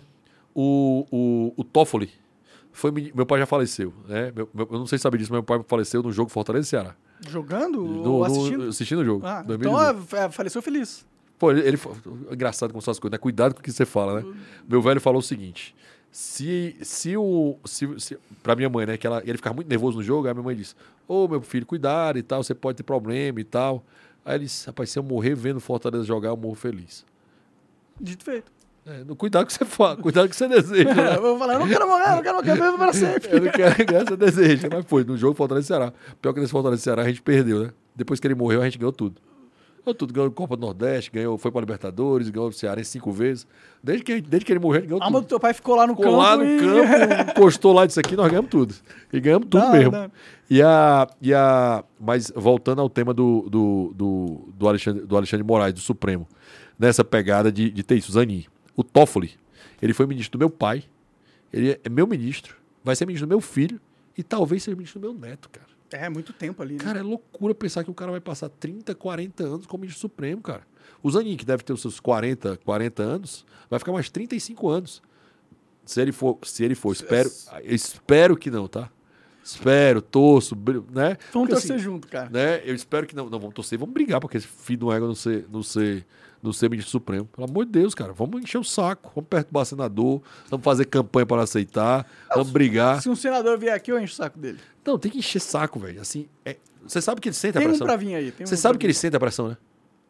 O, 0.53 1.05
o, 1.11 1.53
o 1.57 1.63
Toffoli. 1.63 2.11
Foi, 2.73 2.91
meu 2.91 3.25
pai 3.25 3.39
já 3.39 3.45
faleceu, 3.45 3.93
né? 4.07 4.31
Meu- 4.35 4.49
meu- 4.53 4.67
eu 4.71 4.79
não 4.79 4.87
sei 4.87 4.97
se 4.97 5.03
sabe 5.03 5.17
disso, 5.17 5.31
mas 5.31 5.37
meu 5.37 5.43
pai 5.43 5.61
faleceu 5.67 6.01
no 6.03 6.11
jogo 6.11 6.29
Fortaleza 6.29 6.65
e 6.67 6.69
Ceará. 6.69 6.95
Jogando 7.29 7.79
No- 7.81 8.11
ou 8.13 8.19
no- 8.19 8.25
assistindo? 8.25 8.63
assistindo 8.67 8.99
o 9.01 9.05
jogo. 9.05 9.25
Ah, 9.25 9.41
2018. 9.43 10.01
então 10.09 10.19
é, 10.19 10.25
é, 10.25 10.29
faleceu 10.29 10.61
feliz. 10.61 11.05
Pô, 11.39 11.51
ele, 11.51 11.61
ele 11.67 11.79
engraçado 12.31 12.73
com 12.73 12.79
essas 12.79 12.99
coisas, 12.99 13.11
né? 13.13 13.17
Cuidado 13.17 13.53
com 13.53 13.59
o 13.59 13.63
que 13.63 13.71
você 13.71 13.85
fala, 13.85 14.21
né? 14.21 14.33
Meu 14.67 14.81
velho 14.81 14.99
falou 14.99 15.19
o 15.19 15.23
seguinte: 15.23 15.75
se, 16.11 16.75
se 16.81 17.15
o. 17.17 17.57
Se, 17.65 17.87
se, 17.99 18.17
pra 18.41 18.55
minha 18.55 18.69
mãe, 18.69 18.85
né? 18.85 18.97
Que 18.97 19.05
ela, 19.07 19.21
ele 19.25 19.37
ficava 19.37 19.55
muito 19.55 19.67
nervoso 19.67 19.97
no 19.97 20.03
jogo, 20.03 20.27
aí 20.27 20.33
minha 20.33 20.43
mãe 20.43 20.55
disse: 20.55 20.75
Ô, 21.07 21.27
meu 21.27 21.41
filho, 21.41 21.65
cuidado 21.65 22.17
e 22.17 22.23
tal, 22.23 22.43
você 22.43 22.53
pode 22.55 22.77
ter 22.77 22.83
problema 22.83 23.39
e 23.39 23.43
tal. 23.43 23.83
Aí 24.25 24.35
ele 24.35 24.45
disse: 24.45 24.65
Rapaz, 24.67 24.89
se 24.89 24.97
eu 24.97 25.03
morrer 25.03 25.35
vendo 25.35 25.59
Fortaleza 25.59 26.03
jogar, 26.05 26.29
eu 26.29 26.37
morro 26.37 26.55
feliz. 26.55 27.05
Dito 27.99 28.23
feito. 28.23 28.51
É, 28.85 29.03
cuidado 29.15 29.45
que 29.45 29.53
você 29.53 29.63
fala, 29.63 29.95
cuidado 30.01 30.27
que 30.27 30.35
você 30.35 30.47
deseja. 30.47 30.93
né? 30.93 31.15
eu 31.15 31.21
vou 31.21 31.37
falar, 31.39 31.53
eu 31.53 31.59
não 31.61 31.67
quero 31.67 31.87
morrer, 31.87 32.03
eu 32.09 32.15
não 32.15 32.21
quero 32.43 32.57
morrer, 32.59 32.67
eu 32.73 32.77
para 32.77 32.93
sempre. 32.93 33.29
Eu 33.31 33.41
não 33.41 33.51
quero 33.51 33.85
ganhar 33.85 34.01
essa 34.03 34.17
deseja. 34.17 34.67
Mas 34.71 34.85
foi, 34.85 35.03
no 35.03 35.15
jogo 35.17 35.33
Fortaleza 35.35 35.67
Ceará. 35.67 35.93
Pior 36.21 36.33
que 36.33 36.39
nesse 36.39 36.51
Fortaleza 36.51 36.81
Ceará 36.81 37.03
a 37.03 37.07
gente 37.07 37.21
perdeu, 37.21 37.63
né? 37.63 37.69
Depois 37.95 38.19
que 38.19 38.27
ele 38.27 38.35
morreu, 38.35 38.61
a 38.61 38.65
gente 38.65 38.77
ganhou 38.77 38.91
tudo. 38.91 39.21
Ganhou 39.85 39.95
tudo. 39.95 40.13
Ganhou 40.13 40.31
Copa 40.31 40.55
do 40.57 40.61
Nordeste, 40.61 41.11
ganhou, 41.11 41.37
foi 41.37 41.49
pra 41.51 41.61
Libertadores, 41.61 42.29
ganhou 42.29 42.49
o 42.49 42.51
Ceará 42.53 42.81
em 42.81 42.83
cinco 42.83 43.11
vezes. 43.11 43.47
Desde 43.81 44.03
que, 44.03 44.19
desde 44.21 44.45
que 44.45 44.51
ele 44.51 44.59
morreu, 44.59 44.79
a 44.79 44.81
gente 44.81 44.89
ganhou 44.89 45.01
A 45.03 45.07
tudo. 45.07 45.21
do 45.21 45.27
teu 45.27 45.39
pai 45.39 45.53
ficou 45.53 45.75
lá 45.75 45.87
no 45.87 45.95
Ficou 45.95 46.05
campo. 46.11 46.17
lá 46.17 46.35
no 46.37 46.45
e- 46.45 46.59
campo, 46.59 47.31
encostou 47.39 47.71
lá 47.73 47.85
disso 47.85 47.99
aqui, 48.01 48.15
nós 48.17 48.27
ganhamos 48.29 48.49
tudo. 48.49 48.73
E 49.13 49.19
ganhamos 49.21 49.47
tudo 49.49 49.63
Não, 49.63 49.71
mesmo. 49.71 49.91
não. 49.91 50.11
E 50.49 50.61
a, 50.61 51.07
e 51.21 51.33
a, 51.33 51.83
mas 51.99 52.31
voltando 52.35 52.81
ao 52.81 52.89
tema 52.89 53.13
do, 53.13 53.47
do, 53.49 53.93
do, 53.95 54.49
do, 54.57 54.67
Alexandre, 54.67 55.05
do 55.05 55.15
Alexandre 55.17 55.45
Moraes, 55.45 55.73
do 55.73 55.79
Supremo, 55.79 56.27
nessa 56.77 57.03
pegada 57.03 57.49
de, 57.51 57.69
de 57.69 57.81
ter 57.83 57.95
isso, 57.95 58.11
Zanin. 58.11 58.45
O 58.75 58.83
Toffoli, 58.83 59.31
ele 59.81 59.93
foi 59.93 60.05
ministro 60.05 60.37
do 60.37 60.41
meu 60.41 60.49
pai, 60.49 60.83
ele 61.51 61.79
é 61.83 61.89
meu 61.89 62.07
ministro, 62.07 62.55
vai 62.83 62.95
ser 62.95 63.05
ministro 63.05 63.27
do 63.27 63.29
meu 63.29 63.41
filho 63.41 63.79
e 64.17 64.23
talvez 64.23 64.63
seja 64.63 64.75
ministro 64.75 64.99
do 64.99 65.11
meu 65.11 65.19
neto, 65.19 65.49
cara. 65.49 65.67
É, 65.91 66.09
muito 66.09 66.33
tempo 66.33 66.61
ali, 66.63 66.73
né? 66.73 66.83
Cara, 66.83 66.99
é 66.99 67.03
loucura 67.03 67.53
pensar 67.53 67.83
que 67.83 67.91
o 67.91 67.93
cara 67.93 68.11
vai 68.11 68.19
passar 68.19 68.49
30, 68.49 68.95
40 68.95 69.43
anos 69.43 69.67
como 69.67 69.81
ministro 69.81 70.01
supremo, 70.01 70.41
cara. 70.41 70.63
O 71.03 71.11
Zanin, 71.11 71.37
que 71.37 71.45
deve 71.45 71.63
ter 71.63 71.71
os 71.71 71.81
seus 71.81 71.99
40, 71.99 72.57
40 72.65 73.03
anos, 73.03 73.45
vai 73.69 73.77
ficar 73.77 73.91
mais 73.91 74.09
35 74.09 74.69
anos. 74.69 75.03
Se 75.85 76.01
ele 76.01 76.11
for, 76.11 76.39
se 76.43 76.63
ele 76.63 76.75
for, 76.75 76.93
espero, 76.93 77.29
espero 77.63 78.35
que 78.35 78.49
não, 78.49 78.67
tá? 78.67 78.89
Espero, 79.43 80.01
torço, 80.01 80.55
né? 80.55 80.63
Vamos 80.63 81.49
Porque, 81.49 81.51
torcer 81.51 81.75
assim, 81.75 81.83
junto, 81.83 82.07
cara. 82.07 82.29
né? 82.29 82.61
Eu 82.63 82.73
espero 82.73 83.05
que 83.05 83.15
não, 83.15 83.29
não 83.29 83.39
vamos 83.39 83.53
torcer, 83.53 83.77
vamos 83.77 83.93
brigar 83.93 84.21
porque 84.21 84.37
esse 84.37 84.47
filho 84.47 84.79
do 84.79 84.93
ego 84.93 85.05
não 85.05 85.15
ser, 85.15 85.45
não 85.51 85.61
ser, 85.61 86.05
não 86.43 86.51
ser 86.53 86.69
ministro 86.69 86.91
supremo. 86.91 87.25
Pelo 87.25 87.47
amor 87.49 87.65
de 87.65 87.71
Deus, 87.71 87.95
cara, 87.95 88.11
vamos 88.13 88.41
encher 88.41 88.57
o 88.57 88.63
saco, 88.63 89.11
vamos 89.15 89.27
perturbar 89.29 89.65
senador, 89.65 90.21
vamos 90.49 90.63
fazer 90.63 90.85
campanha 90.85 91.25
para 91.25 91.41
aceitar, 91.43 92.05
vamos 92.33 92.51
brigar. 92.51 93.01
Se 93.01 93.09
um 93.09 93.15
senador 93.15 93.57
vier 93.57 93.73
aqui, 93.73 93.91
eu 93.91 93.99
encho 93.99 94.13
o 94.13 94.15
saco 94.17 94.37
dele. 94.37 94.59
Não, 94.85 94.97
tem 94.99 95.11
que 95.11 95.19
encher 95.19 95.39
saco, 95.39 95.79
velho. 95.79 96.01
Assim, 96.01 96.27
é- 96.45 96.57
você 96.85 97.01
sabe 97.01 97.21
que 97.21 97.29
ele 97.29 97.35
sente 97.35 97.57
a 97.57 97.61
Tem 97.61 97.67
um 97.67 97.71
pressão. 97.71 97.87
pra 97.87 97.95
vir 97.95 98.15
aí. 98.15 98.31
tem 98.31 98.43
um 98.43 98.47
Você 98.47 98.55
pra 98.55 98.61
sabe 98.61 98.77
que 98.77 98.83
vir. 98.85 98.87
eles 98.87 98.97
sentem 98.97 99.15
a 99.17 99.19
pressão, 99.19 99.47
né? 99.49 99.57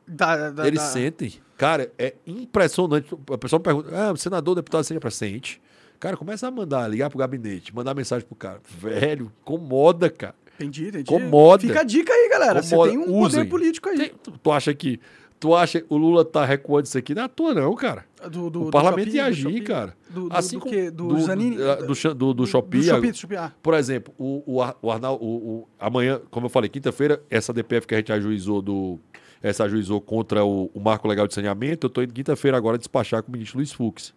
Da, 0.07 0.49
da, 0.49 0.67
eles 0.67 0.79
da- 0.81 0.85
sentem. 0.87 1.33
Cara, 1.57 1.91
é 1.97 2.15
impressionante. 2.27 3.13
A 3.31 3.37
pessoa 3.37 3.59
me 3.59 3.63
pergunta: 3.63 3.89
ah, 3.95 4.11
o 4.11 4.17
senador, 4.17 4.51
o 4.53 4.55
deputado 4.55 4.83
sente 4.83 4.97
a 4.97 5.01
pressão? 5.01 5.27
Sente. 5.27 5.61
Cara, 5.99 6.17
começa 6.17 6.45
a 6.47 6.51
mandar, 6.51 6.85
ligar 6.89 7.09
pro 7.09 7.19
gabinete, 7.19 7.73
mandar 7.73 7.93
mensagem 7.95 8.27
pro 8.27 8.35
cara. 8.35 8.59
Velho, 8.67 9.31
incomoda, 9.41 10.09
cara. 10.09 10.35
Entendi, 10.59 10.87
entendi. 10.89 11.01
Incomoda. 11.13 11.61
Fica 11.65 11.79
a 11.79 11.83
dica 11.83 12.11
aí, 12.11 12.29
galera. 12.29 12.59
Incomoda. 12.59 12.91
Você 12.91 12.97
tem 12.97 13.07
um 13.07 13.17
Usem. 13.17 13.39
poder 13.39 13.49
político 13.49 13.89
aí. 13.89 13.97
Tem- 13.97 14.11
tu 14.41 14.51
acha 14.51 14.73
que. 14.73 14.99
Tu 15.43 15.53
acha 15.53 15.81
que 15.81 15.87
o 15.89 15.97
Lula 15.97 16.23
tá 16.23 16.45
recuando 16.45 16.85
isso 16.85 16.97
aqui? 16.97 17.13
Não 17.13 17.23
é 17.23 17.25
à 17.25 17.27
toa, 17.27 17.53
não, 17.53 17.75
cara. 17.75 18.05
Do, 18.31 18.49
do, 18.49 18.61
o 18.61 18.65
do 18.65 18.71
parlamento 18.71 19.07
Shopee, 19.07 19.17
ia 19.17 19.23
do 19.23 19.27
agir, 19.27 19.41
Shopee. 19.41 19.61
cara. 19.61 19.97
Do, 20.09 20.29
do, 20.29 20.37
assim 20.37 20.55
do, 20.57 20.61
como 20.61 20.73
quê? 20.73 20.89
do, 20.89 21.19
Zanini. 21.19 21.57
da- 21.57 21.75
do, 21.75 22.13
do, 22.15 22.33
do 22.33 22.47
Shopee. 22.47 22.77
Do 22.79 22.83
Shopee, 22.85 23.11
do 23.11 23.17
Shopee, 23.17 23.35
ah. 23.35 23.51
Por 23.61 23.73
exemplo, 23.73 24.13
o, 24.17 24.41
o, 24.45 24.61
Ar- 24.61 24.77
o 24.81 24.89
o, 24.89 25.67
amanhã, 25.77 26.21
como 26.31 26.45
eu 26.45 26.49
falei, 26.49 26.69
quinta-feira, 26.69 27.21
essa 27.29 27.51
DPF 27.51 27.85
que 27.85 27.93
a 27.93 27.97
gente 27.97 28.13
ajuizou 28.13 28.61
do. 28.61 28.97
Essa 29.41 29.65
ajuizou 29.65 29.99
contra 29.99 30.45
o, 30.45 30.71
o 30.73 30.79
marco 30.79 31.09
legal 31.09 31.27
de 31.27 31.33
saneamento, 31.33 31.87
eu 31.87 31.89
estou 31.89 32.01
indo 32.05 32.13
quinta-feira 32.13 32.55
agora 32.55 32.77
despachar 32.77 33.21
com 33.21 33.27
o 33.27 33.33
ministro 33.33 33.57
Luiz 33.57 33.73
Fux. 33.73 34.13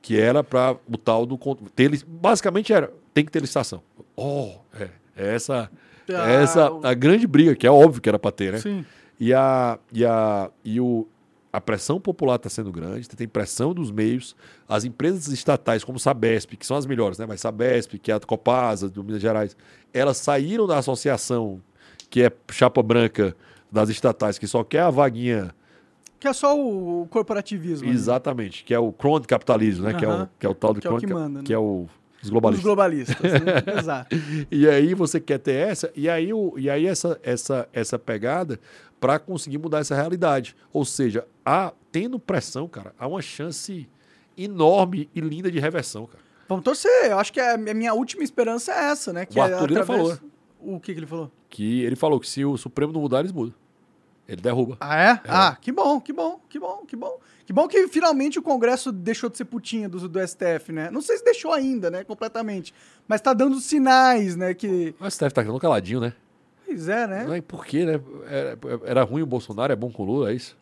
Que 0.00 0.16
era 0.20 0.44
para 0.44 0.76
o 0.88 0.96
tal 0.96 1.26
do. 1.26 1.36
Ter, 1.74 1.90
basicamente 2.06 2.72
era, 2.72 2.92
tem 3.12 3.24
que 3.24 3.32
ter 3.32 3.40
licitação. 3.40 3.82
Oh, 4.14 4.52
é. 4.78 4.88
é 5.16 5.34
essa. 5.34 5.68
Ah, 6.08 6.30
é 6.30 6.42
essa 6.44 6.70
a 6.84 6.94
grande 6.94 7.26
briga, 7.26 7.56
que 7.56 7.66
é 7.66 7.70
óbvio 7.70 8.00
que 8.00 8.08
era 8.08 8.18
para 8.20 8.30
ter, 8.30 8.52
né? 8.52 8.58
Sim. 8.60 8.84
E 9.24 9.32
a, 9.32 9.78
e 9.92 10.04
a, 10.04 10.50
e 10.64 10.80
o, 10.80 11.06
a 11.52 11.60
pressão 11.60 12.00
popular 12.00 12.34
está 12.34 12.48
sendo 12.48 12.72
grande, 12.72 13.08
tem 13.08 13.28
pressão 13.28 13.72
dos 13.72 13.88
meios. 13.92 14.34
As 14.68 14.82
empresas 14.84 15.28
estatais, 15.28 15.84
como 15.84 15.96
Sabesp, 15.96 16.56
que 16.56 16.66
são 16.66 16.76
as 16.76 16.86
melhores, 16.86 17.18
né? 17.18 17.26
Mas 17.28 17.40
Sabesp, 17.40 18.00
que 18.00 18.10
é 18.10 18.16
a 18.16 18.18
Copasa, 18.18 18.88
do 18.90 19.04
Minas 19.04 19.22
Gerais, 19.22 19.56
elas 19.94 20.16
saíram 20.16 20.66
da 20.66 20.78
associação, 20.78 21.62
que 22.10 22.20
é 22.20 22.32
chapa 22.50 22.82
branca 22.82 23.36
das 23.70 23.88
estatais, 23.90 24.38
que 24.38 24.46
só 24.48 24.64
quer 24.64 24.80
a 24.80 24.90
vaguinha. 24.90 25.54
Que 26.18 26.26
é 26.26 26.32
só 26.32 26.58
o 26.58 27.06
corporativismo. 27.08 27.86
né? 27.86 27.94
Exatamente, 27.94 28.64
que 28.64 28.74
é 28.74 28.78
o 28.80 28.90
crony 28.90 29.24
capitalismo, 29.24 29.84
né? 29.84 29.94
Que, 29.94 30.04
é 30.04 30.08
o, 30.08 30.28
que 30.36 30.46
é 30.46 30.48
o 30.48 30.54
tal 30.54 30.74
do 30.74 30.80
Que 30.80 30.88
é 30.88 30.90
o 30.90 30.98
que 30.98 31.06
manda, 31.06 31.38
né? 31.38 31.44
que 31.44 31.52
é 31.52 31.58
o, 31.58 31.82
os 31.84 32.24
Os 32.24 32.30
globalistas. 32.30 32.64
globalistas. 32.64 33.32
né? 33.40 33.62
Exato. 33.78 34.16
E 34.50 34.68
aí 34.68 34.94
você 34.94 35.20
quer 35.20 35.38
ter 35.38 35.54
essa, 35.54 35.92
e 35.94 36.08
aí, 36.10 36.32
o, 36.32 36.54
e 36.58 36.68
aí 36.68 36.88
essa, 36.88 37.20
essa, 37.22 37.68
essa 37.72 37.98
pegada 38.00 38.58
para 39.02 39.18
conseguir 39.18 39.58
mudar 39.58 39.80
essa 39.80 39.96
realidade. 39.96 40.54
Ou 40.72 40.84
seja, 40.84 41.26
há, 41.44 41.72
tendo 41.90 42.20
pressão, 42.20 42.68
cara, 42.68 42.94
há 42.96 43.08
uma 43.08 43.20
chance 43.20 43.88
enorme 44.38 45.10
e 45.12 45.20
linda 45.20 45.50
de 45.50 45.58
reversão, 45.58 46.06
cara. 46.06 46.22
Vamos 46.48 46.64
torcer. 46.64 47.10
Eu 47.10 47.18
acho 47.18 47.32
que 47.32 47.40
a 47.40 47.56
minha 47.56 47.92
última 47.94 48.22
esperança 48.22 48.70
é 48.70 48.90
essa, 48.92 49.12
né? 49.12 49.26
Que 49.26 49.40
O 49.40 49.42
é 49.42 49.52
Arthur 49.52 49.68
Lira 49.68 49.84
falou. 49.84 50.16
O 50.60 50.78
que, 50.78 50.94
que 50.94 51.00
ele 51.00 51.06
falou? 51.06 51.32
Que 51.50 51.82
ele 51.82 51.96
falou 51.96 52.20
que 52.20 52.28
se 52.28 52.44
o 52.44 52.56
Supremo 52.56 52.92
não 52.92 53.00
mudar, 53.00 53.18
eles 53.18 53.32
mudam. 53.32 53.52
Ele 54.28 54.40
derruba. 54.40 54.76
Ah, 54.78 54.96
é? 54.96 55.20
Ah, 55.26 55.56
que 55.60 55.72
bom, 55.72 56.00
que 56.00 56.12
bom, 56.12 56.40
que 56.48 56.60
bom, 56.60 56.84
que 56.86 56.94
bom. 56.94 57.18
Que 57.44 57.52
bom 57.52 57.66
que 57.66 57.88
finalmente 57.88 58.38
o 58.38 58.42
Congresso 58.42 58.92
deixou 58.92 59.28
de 59.28 59.36
ser 59.36 59.46
putinha 59.46 59.88
do, 59.88 60.08
do 60.08 60.28
STF, 60.28 60.70
né? 60.70 60.92
Não 60.92 61.02
sei 61.02 61.18
se 61.18 61.24
deixou 61.24 61.52
ainda, 61.52 61.90
né? 61.90 62.04
Completamente. 62.04 62.72
Mas 63.08 63.20
tá 63.20 63.34
dando 63.34 63.58
sinais, 63.58 64.36
né? 64.36 64.54
Que. 64.54 64.94
O 65.00 65.10
STF 65.10 65.34
tá 65.34 65.42
tão 65.42 65.58
caladinho, 65.58 66.00
né? 66.00 66.12
Pois 66.72 66.88
é, 66.88 67.06
né? 67.06 67.24
Não 67.24 67.40
por 67.42 67.64
quê, 67.66 67.84
né? 67.84 68.00
Era, 68.26 68.58
era 68.84 69.02
ruim 69.02 69.22
o 69.22 69.26
Bolsonaro, 69.26 69.72
é 69.72 69.76
bom 69.76 69.90
com 69.90 70.02
o 70.02 70.06
Lula, 70.06 70.30
é 70.30 70.34
isso? 70.34 70.56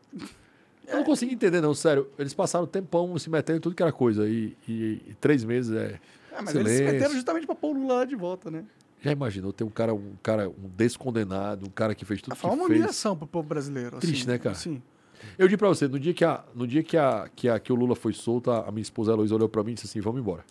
Eu 0.89 0.97
não 0.97 1.05
consigo 1.05 1.33
entender, 1.33 1.61
não, 1.61 1.73
sério. 1.73 2.09
Eles 2.19 2.35
passaram 2.35 2.67
tempão 2.67 3.17
se 3.17 3.31
metendo 3.31 3.59
em 3.59 3.61
tudo 3.61 3.77
que 3.77 3.83
era 3.83 3.93
coisa. 3.93 4.29
E, 4.29 4.57
e- 4.69 5.01
e 5.09 5.15
três 5.21 5.45
meses 5.45 5.73
é. 5.77 6.01
É, 6.33 6.43
mas 6.43 6.55
eles 6.55 6.69
se 6.73 6.77
silêncio. 6.79 6.85
meteram 6.95 7.15
justamente 7.15 7.47
pra 7.47 7.55
pôr 7.55 7.77
o 7.77 7.81
Lula 7.81 7.95
lá 7.95 8.05
de 8.05 8.17
volta, 8.17 8.51
né? 8.51 8.65
Já 9.01 9.13
imaginou 9.13 9.53
ter 9.53 9.63
um 9.65 9.71
cara, 9.71 9.95
um 9.95 10.13
cara, 10.23 10.49
um 10.49 10.69
descondenado, 10.77 11.67
um 11.67 11.71
cara 11.71 11.95
que 11.95 12.05
fez 12.05 12.21
tudo 12.21 12.35
Foi 12.35 12.51
que 12.51 12.57
uma 12.57 12.67
fez. 12.67 12.79
humilhação 12.79 13.17
pro 13.17 13.27
povo 13.27 13.49
brasileiro. 13.49 13.99
Triste, 13.99 14.23
assim, 14.23 14.31
né, 14.31 14.39
cara? 14.39 14.55
Sim. 14.57 14.83
Eu 15.39 15.47
digo 15.49 15.59
pra 15.59 15.69
você, 15.69 15.87
no 15.87 15.99
dia 15.99 16.13
que, 16.13 16.25
a, 16.25 16.43
no 16.55 16.67
dia 16.67 16.83
que, 16.83 16.97
a, 16.97 17.29
que, 17.37 17.49
a, 17.49 17.59
que 17.61 17.73
o 17.73 17.77
Lula 17.77 17.95
foi 17.95 18.13
solto, 18.13 18.51
a 18.51 18.71
minha 18.71 18.83
esposa 18.83 19.13
Heloísa 19.13 19.35
olhou 19.35 19.49
pra 19.49 19.63
mim 19.63 19.71
e 19.73 19.75
disse 19.75 19.87
assim: 19.87 20.01
vamos 20.01 20.21
embora. 20.21 20.45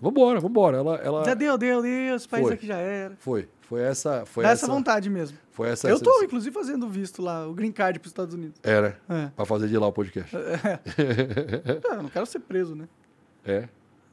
Vambora, 0.00 0.40
vambora. 0.40 0.76
Ela, 0.78 0.96
ela 0.96 1.24
Já 1.24 1.34
deu, 1.34 1.58
deu, 1.58 1.82
deu. 1.82 2.14
Os 2.14 2.26
países 2.26 2.48
Foi. 2.48 2.54
aqui 2.54 2.66
já 2.66 2.76
era. 2.76 3.16
foi. 3.18 3.48
Foi 3.62 3.82
essa. 3.82 4.24
Foi 4.24 4.44
Dá 4.44 4.50
essa, 4.50 4.64
essa 4.64 4.72
vontade 4.72 5.10
mesmo. 5.10 5.36
Foi 5.50 5.68
essa. 5.68 5.88
Eu 5.88 5.96
essa- 5.96 6.04
tô, 6.04 6.22
inclusive, 6.22 6.54
fazendo 6.54 6.88
visto 6.88 7.20
lá, 7.20 7.46
o 7.46 7.52
green 7.52 7.70
card 7.72 7.98
pros 7.98 8.10
Estados 8.10 8.34
Unidos. 8.34 8.58
Era. 8.62 8.98
É. 9.08 9.26
Pra 9.36 9.44
fazer 9.44 9.68
de 9.68 9.76
lá 9.76 9.86
o 9.88 9.92
podcast. 9.92 10.34
Ah, 11.90 11.94
eu 11.94 12.02
não 12.02 12.08
quero 12.08 12.26
ser 12.26 12.38
preso, 12.40 12.74
né? 12.74 12.88
É. 13.44 13.68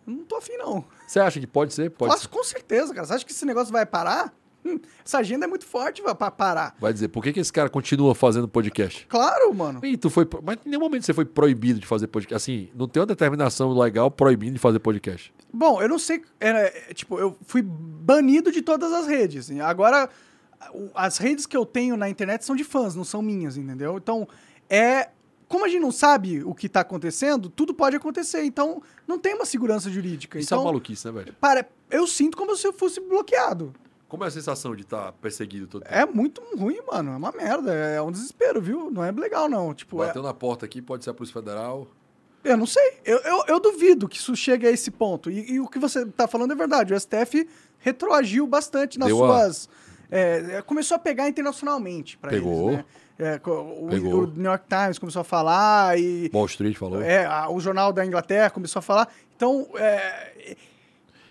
Não 0.05 0.23
tô 0.23 0.35
afim, 0.35 0.57
não. 0.57 0.83
Você 1.07 1.19
acha 1.19 1.39
que 1.39 1.47
pode 1.47 1.73
ser? 1.73 1.89
Pode 1.89 2.11
Posso, 2.11 2.23
ser. 2.23 2.29
com 2.29 2.43
certeza, 2.43 2.93
cara. 2.93 3.07
Você 3.07 3.13
acha 3.13 3.25
que 3.25 3.31
esse 3.31 3.45
negócio 3.45 3.71
vai 3.71 3.85
parar? 3.85 4.33
Hum, 4.65 4.79
essa 5.05 5.19
agenda 5.19 5.45
é 5.45 5.47
muito 5.47 5.65
forte 5.65 6.01
vai 6.01 6.15
pra 6.15 6.31
parar. 6.31 6.75
Vai 6.79 6.91
dizer, 6.91 7.09
por 7.09 7.23
que, 7.23 7.31
que 7.31 7.39
esse 7.39 7.53
cara 7.53 7.69
continua 7.69 8.15
fazendo 8.15 8.47
podcast? 8.47 9.05
Claro, 9.07 9.53
mano. 9.53 9.79
E 9.83 9.95
tu 9.95 10.09
foi. 10.09 10.27
Mas 10.43 10.57
em 10.65 10.69
nenhum 10.69 10.81
momento 10.81 11.05
você 11.05 11.13
foi 11.13 11.23
proibido 11.23 11.79
de 11.79 11.85
fazer 11.85 12.07
podcast. 12.07 12.35
Assim, 12.35 12.69
não 12.73 12.87
tem 12.87 12.99
uma 12.99 13.05
determinação 13.05 13.71
legal 13.77 14.09
proibindo 14.09 14.53
de 14.53 14.59
fazer 14.59 14.79
podcast. 14.79 15.31
Bom, 15.53 15.79
eu 15.81 15.87
não 15.87 15.99
sei. 15.99 16.23
Era, 16.39 16.59
é, 16.61 16.93
tipo, 16.93 17.19
eu 17.19 17.37
fui 17.45 17.61
banido 17.61 18.51
de 18.51 18.63
todas 18.63 18.91
as 18.91 19.05
redes. 19.05 19.51
Agora, 19.61 20.09
as 20.95 21.17
redes 21.19 21.45
que 21.45 21.55
eu 21.55 21.65
tenho 21.65 21.95
na 21.95 22.09
internet 22.09 22.43
são 22.43 22.55
de 22.55 22.63
fãs, 22.63 22.95
não 22.95 23.03
são 23.03 23.21
minhas, 23.21 23.57
entendeu? 23.57 23.97
Então, 23.97 24.27
é. 24.69 25.09
Como 25.47 25.63
a 25.63 25.67
gente 25.67 25.81
não 25.81 25.91
sabe 25.91 26.43
o 26.43 26.55
que 26.55 26.67
tá 26.67 26.79
acontecendo, 26.79 27.49
tudo 27.49 27.71
pode 27.71 27.95
acontecer. 27.95 28.43
Então, 28.43 28.81
não 29.07 29.19
tem 29.19 29.35
uma 29.35 29.45
segurança 29.45 29.91
jurídica. 29.91 30.39
Isso 30.39 30.47
é 30.47 30.49
então, 30.49 30.61
uma 30.61 30.71
maluquice, 30.71 31.05
né, 31.05 31.13
velho? 31.13 31.35
para, 31.39 31.69
eu 31.91 32.07
sinto 32.07 32.35
como 32.35 32.55
se 32.55 32.65
eu 32.65 32.73
fosse 32.73 32.99
bloqueado. 32.99 33.71
Como 34.15 34.23
é 34.23 34.27
a 34.27 34.31
sensação 34.31 34.75
de 34.75 34.81
estar 34.83 35.11
perseguido 35.13 35.67
todo 35.67 35.83
tempo? 35.83 35.93
É 35.95 36.05
muito 36.05 36.41
ruim, 36.57 36.79
mano. 36.91 37.11
É 37.11 37.15
uma 37.17 37.31
merda. 37.31 37.73
É 37.73 38.01
um 38.01 38.11
desespero, 38.11 38.61
viu? 38.61 38.89
Não 38.89 39.03
é 39.03 39.11
legal, 39.11 39.47
não. 39.49 39.73
Tipo, 39.73 40.01
é- 40.03 40.07
Bateu 40.07 40.23
na 40.23 40.33
porta 40.33 40.65
aqui, 40.65 40.81
pode 40.81 41.03
ser 41.03 41.09
a 41.09 41.13
Polícia 41.13 41.33
Federal. 41.39 41.87
Eu 42.43 42.55
não 42.57 42.65
sei. 42.65 42.99
Eu, 43.03 43.17
eu, 43.19 43.43
eu 43.47 43.59
duvido 43.59 44.07
que 44.07 44.17
isso 44.17 44.35
chegue 44.35 44.67
a 44.67 44.71
esse 44.71 44.91
ponto. 44.91 45.29
E, 45.31 45.53
e 45.53 45.59
o 45.59 45.67
que 45.67 45.79
você 45.79 46.03
está 46.03 46.27
falando 46.27 46.51
é 46.51 46.55
verdade. 46.55 46.93
O 46.93 46.99
STF 46.99 47.47
retroagiu 47.79 48.45
bastante 48.47 48.97
nas 48.99 49.07
Deu 49.07 49.23
a- 49.25 49.39
suas. 49.41 49.69
é, 50.11 50.57
é, 50.57 50.61
começou 50.61 50.95
a 50.95 50.99
pegar 50.99 51.27
internacionalmente 51.27 52.17
para 52.17 52.31
eles. 52.33 52.43
Pegou. 52.43 52.71
Né? 52.71 52.85
É, 53.17 53.35
o, 53.45 53.87
Pegou. 53.89 54.23
o 54.23 54.27
New 54.27 54.43
York 54.45 54.65
Times 54.69 54.99
começou 54.99 55.21
a 55.21 55.23
falar 55.23 55.97
e 55.97 56.29
Wall 56.33 56.45
Street 56.47 56.75
falou. 56.77 57.01
é, 57.01 57.25
a- 57.25 57.49
o 57.49 57.59
jornal 57.59 57.91
da 57.93 58.05
Inglaterra 58.05 58.49
começou 58.49 58.79
a 58.79 58.83
falar. 58.83 59.07
Então, 59.35 59.67
é, 59.75 60.55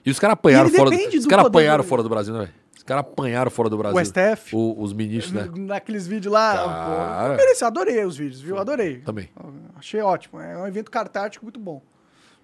E 0.04 0.10
os 0.10 0.18
caras 0.18 0.34
apanharam 0.34 0.68
fora 0.70 0.90
do, 0.90 0.96
Os 0.96 1.24
poder 1.26 1.38
apanharam 1.40 1.84
do- 1.84 1.88
fora 1.88 2.02
do 2.02 2.08
Brasil, 2.08 2.34
né, 2.34 2.40
velho? 2.40 2.54
Os 2.84 2.86
caras 2.86 3.00
apanharam 3.06 3.50
fora 3.50 3.70
do 3.70 3.78
Brasil. 3.78 3.96
o 3.96 4.04
STF, 4.04 4.54
O- 4.54 4.78
os 4.78 4.92
ministros, 4.92 5.32
né? 5.32 5.50
naqueles 5.56 6.06
vídeos 6.06 6.30
lá. 6.34 6.54
Cara. 6.54 7.32
eu 7.32 7.36
mereci, 7.38 7.64
adorei 7.64 8.04
os 8.04 8.14
vídeos, 8.14 8.42
viu? 8.42 8.58
Adorei. 8.58 8.98
Também. 8.98 9.30
Achei 9.74 10.02
ótimo. 10.02 10.38
É 10.38 10.58
um 10.58 10.66
evento 10.66 10.90
cartático 10.90 11.46
muito 11.46 11.58
bom. 11.58 11.80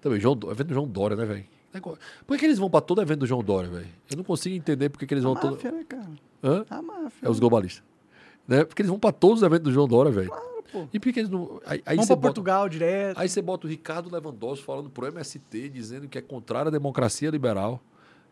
Também, 0.01 0.19
João, 0.19 0.35
Do- 0.35 0.49
evento 0.49 0.69
do 0.69 0.73
João 0.73 0.87
Dória, 0.87 1.15
né, 1.15 1.25
velho? 1.25 1.45
Nego- 1.71 1.95
Por 2.25 2.33
que, 2.33 2.39
que 2.39 2.45
eles 2.47 2.57
vão 2.57 2.71
pra 2.71 2.81
todo 2.81 3.01
evento 3.03 3.19
do 3.19 3.27
João 3.27 3.43
Dória, 3.43 3.69
velho? 3.69 3.87
Eu 4.09 4.17
não 4.17 4.23
consigo 4.23 4.55
entender 4.55 4.89
por 4.89 4.97
que, 4.97 5.05
que 5.05 5.13
eles 5.13 5.23
A 5.23 5.27
vão 5.27 5.35
todo. 5.35 5.51
máfia, 5.53 5.71
né, 5.71 5.85
cara? 5.87 6.09
Hã? 6.43 6.65
A 6.71 6.81
máfia. 6.81 7.27
É 7.27 7.29
os 7.29 7.39
globalistas. 7.39 7.83
Né? 8.47 8.65
Porque 8.65 8.81
eles 8.81 8.89
vão 8.89 8.97
pra 8.99 9.11
todos 9.11 9.37
os 9.37 9.43
eventos 9.43 9.65
do 9.65 9.71
João 9.71 9.87
Dória, 9.87 10.11
velho. 10.11 10.27
Claro, 10.29 10.63
pô. 10.71 10.87
E 10.91 10.99
por 10.99 11.13
que 11.13 11.19
eles 11.19 11.29
não. 11.29 11.61
Aí, 11.67 11.83
aí 11.85 11.95
Vamos 11.97 12.07
pra 12.07 12.15
bota... 12.15 12.27
Portugal 12.29 12.67
direto. 12.67 13.19
Aí 13.19 13.29
você 13.29 13.43
bota 13.43 13.67
o 13.67 13.69
Ricardo 13.69 14.11
Lewandowski 14.11 14.65
falando 14.65 14.89
pro 14.89 15.05
MST, 15.05 15.69
dizendo 15.69 16.07
que 16.09 16.17
é 16.17 16.21
contrário 16.21 16.69
à 16.69 16.71
democracia 16.71 17.29
liberal, 17.29 17.79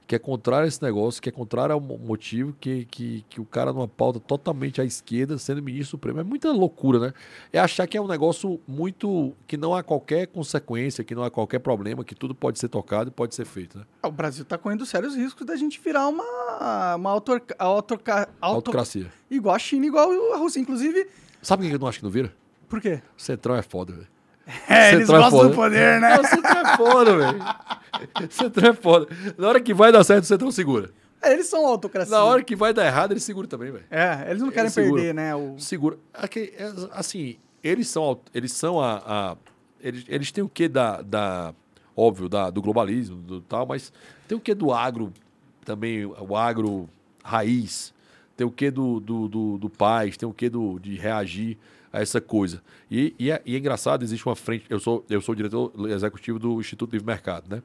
que 0.10 0.16
é 0.16 0.20
contrário 0.20 0.66
a 0.66 0.68
esse 0.68 0.82
negócio, 0.82 1.22
que 1.22 1.30
é 1.30 1.32
contrário 1.32 1.72
ao 1.72 1.80
mo- 1.80 2.00
motivo 2.00 2.52
que, 2.60 2.84
que, 2.86 3.24
que 3.30 3.40
o 3.40 3.46
cara 3.46 3.72
numa 3.72 3.88
pauta 3.88 4.20
totalmente 4.20 4.82
à 4.82 4.84
esquerda, 4.84 5.38
sendo 5.38 5.62
ministro 5.62 5.92
supremo. 5.92 6.20
É 6.20 6.24
muita 6.24 6.52
loucura, 6.52 6.98
né? 6.98 7.14
É 7.54 7.60
achar 7.60 7.86
que 7.86 7.96
é 7.96 8.02
um 8.02 8.08
negócio 8.08 8.60
muito. 8.68 9.34
que 9.46 9.56
não 9.56 9.76
há 9.76 9.84
qualquer 9.84 10.26
consequência, 10.26 11.04
que 11.04 11.14
não 11.14 11.24
há 11.24 11.30
qualquer 11.30 11.60
problema, 11.60 12.04
que 12.04 12.16
tudo 12.16 12.34
pode 12.34 12.58
ser 12.58 12.70
tocado 12.70 13.10
e 13.10 13.12
pode 13.12 13.36
ser 13.36 13.46
feito, 13.46 13.78
né? 13.78 13.86
O 14.04 14.10
Brasil 14.10 14.44
tá 14.44 14.58
correndo 14.58 14.84
sérios 14.84 15.16
riscos 15.16 15.46
da 15.46 15.56
gente 15.56 15.80
virar 15.80 16.08
uma, 16.08 16.96
uma 16.96 17.12
autor, 17.12 17.44
autor, 17.60 18.02
auto, 18.08 18.30
Autocracia. 18.42 19.14
igual 19.30 19.54
a 19.54 19.60
China, 19.60 19.86
igual 19.86 20.10
a 20.34 20.38
Rússia. 20.38 20.60
Inclusive, 20.60 21.06
Sabe 21.40 21.68
o 21.68 21.70
que 21.70 21.76
eu 21.76 21.80
não 21.80 21.88
acho 21.88 22.00
que 22.00 22.04
não 22.06 22.12
vira? 22.12 22.34
por 22.68 22.82
quê? 22.82 23.00
O 23.16 23.22
Centrão 23.22 23.56
é 23.56 23.62
foda, 23.62 23.94
velho. 23.94 24.08
É, 24.68 24.94
eles 24.94 25.08
Centrão 25.08 25.16
é 25.18 25.30
gostam 25.30 25.50
do 25.50 25.56
poder, 25.56 26.02
né? 26.02 26.24
Centrão 26.24 26.58
é 26.62 26.78
foda, 26.78 27.18
velho. 27.18 27.40
Centrão 28.30 28.70
é 28.70 28.74
foda. 28.74 29.08
Na 29.38 29.48
hora 29.48 29.60
que 29.62 29.74
vai 29.74 29.92
dar 29.92 30.04
certo, 30.04 30.24
o 30.24 30.28
Centrão 30.28 30.52
segura. 30.52 30.92
É, 31.22 31.34
eles 31.34 31.48
são 31.48 31.66
autocracia. 31.68 32.16
Na 32.16 32.24
hora 32.24 32.42
que 32.44 32.56
vai 32.56 32.74
dar 32.74 32.86
errado, 32.86 33.12
ele 33.12 33.20
segura 33.20 33.48
também, 33.48 33.72
velho. 33.72 33.86
É, 33.92 34.26
eles 34.30 34.42
não 34.42 34.50
querem 34.50 34.64
Eles 34.64 34.74
seguram. 34.74 34.96
perder, 34.96 35.14
né? 35.14 35.36
O... 35.36 35.56
Segura. 35.60 35.98
É, 36.14 36.72
Assim, 36.92 37.38
eles 37.64 37.88
são, 37.88 38.20
eles 38.34 38.52
são 38.54 38.80
a. 38.80 39.02
a- 39.06 39.38
eles, 39.82 40.04
eles 40.08 40.32
têm 40.32 40.44
o 40.44 40.50
quê 40.50 40.68
da. 40.68 41.02
da 41.02 41.54
óbvio, 41.96 42.30
da, 42.30 42.50
do 42.50 42.62
globalismo, 42.62 43.18
do 43.18 43.42
tal, 43.42 43.66
mas 43.66 43.92
tem 44.28 44.38
o 44.38 44.42
quê 44.42 44.54
do 44.56 44.72
agro 44.72 45.12
também, 45.66 46.06
o 46.06 46.36
agro 46.36 46.90
raiz. 47.24 47.94
Tem 48.38 48.48
o 48.48 48.52
quê 48.52 48.72
do, 48.72 49.02
do, 49.02 49.28
do, 49.28 49.58
do 49.58 49.70
paz, 49.70 50.16
tem 50.16 50.28
o 50.28 50.34
quê 50.34 50.50
do, 50.50 50.80
de 50.80 50.96
reagir 50.96 51.58
a 51.92 52.02
essa 52.02 52.22
coisa. 52.22 52.62
E, 52.90 53.14
e, 53.18 53.32
é, 53.32 53.42
e 53.46 53.56
é 53.56 53.58
engraçado, 53.60 54.04
existe 54.04 54.26
uma 54.26 54.36
frente. 54.36 54.66
Eu 54.70 54.80
sou, 54.80 55.06
eu 55.10 55.22
sou 55.22 55.34
diretor 55.36 55.72
executivo 55.90 56.40
do 56.40 56.60
Instituto 56.60 56.92
Livre 56.92 57.06
Mercado, 57.08 57.50
né? 57.50 57.62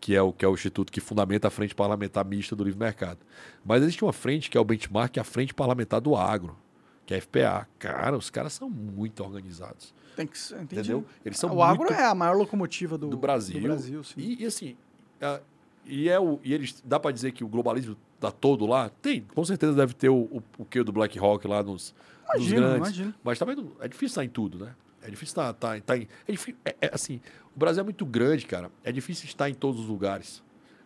que 0.00 0.14
é 0.14 0.22
o 0.22 0.32
que 0.32 0.44
é 0.44 0.48
o 0.48 0.54
instituto 0.54 0.90
que 0.90 1.00
fundamenta 1.00 1.48
a 1.48 1.50
frente 1.50 1.74
parlamentar 1.74 2.24
mista 2.24 2.56
do 2.56 2.64
livre 2.64 2.78
mercado. 2.78 3.18
Mas 3.64 3.82
existe 3.82 4.02
uma 4.02 4.12
frente 4.12 4.48
que 4.48 4.56
é 4.56 4.60
o 4.60 4.64
benchmark, 4.64 5.12
que 5.12 5.18
é 5.18 5.22
a 5.22 5.24
frente 5.24 5.52
parlamentar 5.52 6.00
do 6.00 6.16
agro, 6.16 6.56
que 7.04 7.12
é 7.12 7.18
a 7.18 7.20
FPA. 7.20 7.68
Cara, 7.78 8.16
os 8.16 8.30
caras 8.30 8.54
são 8.54 8.70
muito 8.70 9.22
organizados 9.22 9.94
Tem 10.16 10.26
que 10.26 10.38
ser, 10.38 10.54
entendi. 10.54 10.80
Entendeu? 10.80 11.04
Eles 11.24 11.38
são 11.38 11.54
o 11.54 11.62
agro 11.62 11.84
muito- 11.84 11.92
é 11.92 12.06
a 12.06 12.14
maior 12.14 12.34
locomotiva 12.34 12.96
do, 12.96 13.08
do 13.08 13.18
Brasil. 13.18 13.60
Do 13.60 13.62
Brasil. 13.62 14.00
E, 14.16 14.42
e 14.42 14.46
assim, 14.46 14.74
ah, 15.20 15.40
e 15.84 16.08
é 16.08 16.18
o 16.18 16.40
e 16.42 16.54
eles 16.54 16.82
dá 16.84 16.98
para 16.98 17.10
dizer 17.10 17.32
que 17.32 17.44
o 17.44 17.48
globalismo 17.48 17.94
tá 18.20 18.30
todo 18.30 18.66
lá? 18.66 18.90
Tem, 19.02 19.22
com 19.34 19.44
certeza 19.44 19.72
deve 19.74 19.94
ter 19.94 20.08
o, 20.08 20.14
o, 20.16 20.42
o 20.58 20.64
que 20.64 20.82
do 20.82 20.92
BlackRock 20.92 21.46
lá 21.48 21.62
nos, 21.62 21.94
nos 22.34 22.36
Imagino, 22.46 22.60
grandes. 22.60 22.76
imagino. 22.78 23.14
Mas 23.24 23.38
também 23.38 23.56
não- 23.56 23.72
é 23.80 23.88
difícil 23.88 24.08
estar 24.08 24.24
em 24.24 24.28
tudo, 24.28 24.64
né? 24.64 24.72
É 25.02 25.08
difícil 25.10 25.32
estar, 25.32 25.50
estar, 25.50 25.78
estar 25.78 25.96
em. 25.96 26.06
É, 26.28 26.32
difí- 26.32 26.54
é- 26.64 26.76
é 26.82 26.90
assim, 26.92 27.20
o 27.56 27.58
Brasil 27.58 27.80
é 27.80 27.84
muito 27.84 28.04
grande, 28.04 28.44
cara. 28.46 28.70
É 28.84 28.92
difícil 28.92 29.24
estar 29.26 29.48
em 29.48 29.54
todos 29.54 29.80
os 29.80 29.86
lugares. 29.86 30.42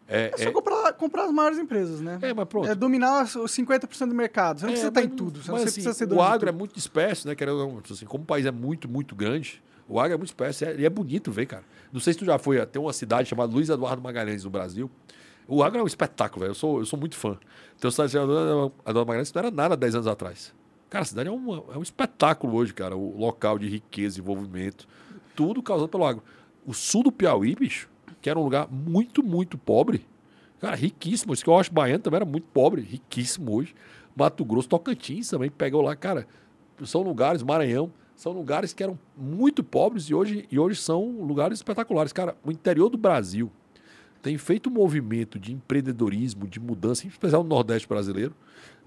É, 0.07 0.31
É 0.35 0.37
só 0.37 0.51
é- 0.51 0.53
comprar, 0.53 0.93
comprar 0.93 1.25
as 1.25 1.33
maiores 1.33 1.59
empresas, 1.59 2.01
né? 2.01 2.19
É, 2.23 2.33
mas 2.33 2.47
pronto. 2.47 2.69
É 2.69 2.75
dominar 2.75 3.25
os 3.25 3.51
50% 3.51 4.09
do 4.11 4.15
mercado. 4.15 4.61
Você 4.61 4.67
não 4.67 4.71
É, 4.71 4.73
precisa 4.73 4.89
estar 4.89 5.03
em 5.03 5.09
tudo. 5.09 5.43
Você 5.43 5.51
mas 5.51 5.61
não 5.63 5.67
assim, 5.69 5.75
precisa 5.83 5.93
ser 5.95 6.05
o 6.05 6.09
dono 6.09 6.23
agro 6.23 6.49
é 6.49 6.53
muito 6.53 6.75
disperso, 6.75 7.27
né? 7.27 7.35
Querendo, 7.35 7.83
assim, 7.91 8.05
como 8.07 8.23
o 8.23 8.27
país 8.27 8.45
é 8.47 8.51
muito, 8.53 8.89
muito 8.89 9.17
grande, 9.17 9.63
o 9.89 9.99
agro 9.99 10.13
é 10.15 10.17
muito 10.17 10.29
disperso 10.29 10.65
é- 10.67 10.77
e 10.77 10.85
é 10.85 10.91
bonito 10.91 11.33
ver, 11.33 11.47
cara. 11.47 11.65
Não 11.93 12.01
sei 12.01 12.13
se 12.13 12.19
tu 12.19 12.25
já 12.27 12.39
foi, 12.39 12.65
tem 12.67 12.81
uma 12.81 12.93
cidade 12.93 13.29
chamada 13.29 13.53
Luiz 13.53 13.69
Eduardo 13.69 14.01
Magalhães 14.03 14.45
no 14.45 14.51
Brasil. 14.51 14.91
O 15.47 15.63
agro 15.63 15.81
é 15.81 15.83
um 15.83 15.87
espetáculo, 15.87 16.41
velho. 16.41 16.51
Eu 16.51 16.55
sou, 16.55 16.79
eu 16.79 16.87
sou 16.87 16.99
muito 16.99 17.17
fã. 17.17 17.39
Uma 17.83 17.91
cidade 17.91 18.13
chamada 18.13 18.33
Eduardo 18.87 19.07
Magalhães 19.07 19.33
não 19.33 19.41
era 19.41 19.51
nada 19.51 19.77
10 19.77 19.97
anos 19.97 20.07
atrás. 20.07 20.55
Cara, 20.89 21.03
a 21.03 21.07
cidade 21.07 21.29
é, 21.29 21.33
uma, 21.33 21.65
é 21.75 21.79
um 21.79 21.83
espetáculo 21.83 22.55
hoje, 22.55 22.73
cara. 22.73 22.97
O 22.97 23.19
local 23.19 23.59
de 23.59 23.69
riqueza, 23.69 24.17
desenvolvimento, 24.17 24.87
tudo 25.35 25.63
causado 25.63 25.89
pelo 25.89 26.05
agro. 26.05 26.23
O 26.65 26.73
sul 26.73 27.03
do 27.03 27.13
Piauí, 27.13 27.55
bicho, 27.55 27.89
que 28.23 28.31
era 28.31 28.39
um 28.39 28.43
lugar 28.43 28.69
muito, 28.71 29.23
muito 29.23 29.59
pobre. 29.59 30.07
Cara, 30.61 30.77
riquíssimo. 30.77 31.35
Isso 31.35 31.45
que 31.45 31.51
eu 31.51 31.59
acho 31.59 31.73
baiano 31.73 32.03
também 32.03 32.17
era 32.17 32.25
muito 32.25 32.47
pobre, 32.47 32.81
riquíssimo 32.81 33.55
hoje. 33.55 33.75
Mato 34.17 34.45
Grosso, 34.45 34.69
Tocantins 34.69 35.29
também 35.29 35.51
pegou 35.51 35.83
lá, 35.83 35.95
cara. 35.95 36.27
São 36.85 37.03
lugares, 37.03 37.43
Maranhão, 37.43 37.93
são 38.17 38.33
lugares 38.33 38.73
que 38.73 38.83
eram 38.83 38.99
muito 39.17 39.63
pobres 39.63 40.05
e 40.05 40.15
hoje, 40.15 40.47
e 40.51 40.59
hoje 40.59 40.81
são 40.81 41.21
lugares 41.21 41.59
espetaculares. 41.59 42.13
Cara, 42.13 42.37
o 42.45 42.51
interior 42.51 42.89
do 42.89 42.97
Brasil 42.97 43.51
tem 44.25 44.39
feito 44.39 44.71
um 44.71 44.73
movimento 44.73 45.39
de 45.39 45.53
empreendedorismo, 45.53 46.49
de 46.49 46.59
mudança, 46.59 47.05
em 47.05 47.11
especial 47.11 47.43
no 47.43 47.49
Nordeste 47.51 47.87
brasileiro, 47.87 48.35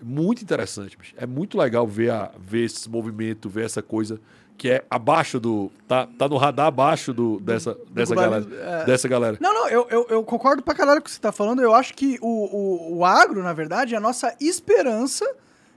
muito 0.01 0.41
interessante. 0.41 0.97
Bicho. 0.97 1.13
É 1.15 1.27
muito 1.27 1.59
legal 1.59 1.85
ver, 1.85 2.09
a, 2.09 2.31
ver 2.39 2.65
esse 2.65 2.89
movimento, 2.89 3.47
ver 3.47 3.65
essa 3.65 3.83
coisa 3.83 4.19
que 4.57 4.67
é 4.67 4.83
abaixo 4.89 5.39
do. 5.39 5.71
Tá, 5.87 6.07
tá 6.07 6.27
no 6.27 6.37
radar 6.37 6.65
abaixo 6.65 7.13
do, 7.13 7.39
dessa, 7.39 7.77
dessa, 7.91 8.15
galera, 8.15 8.47
é... 8.51 8.85
dessa 8.85 9.07
galera. 9.07 9.37
Não, 9.39 9.53
não, 9.53 9.69
eu, 9.69 9.87
eu, 9.91 10.07
eu, 10.09 10.23
concordo 10.23 10.63
pra 10.63 10.73
caralho 10.73 11.01
com 11.01 11.05
o 11.05 11.05
que 11.05 11.11
você 11.11 11.21
tá 11.21 11.31
falando. 11.31 11.61
Eu 11.61 11.75
acho 11.75 11.93
que 11.93 12.17
o, 12.19 12.27
o, 12.27 12.97
o 12.97 13.05
agro, 13.05 13.43
na 13.43 13.53
verdade, 13.53 13.93
é 13.93 13.97
a 13.97 14.01
nossa 14.01 14.35
esperança 14.41 15.23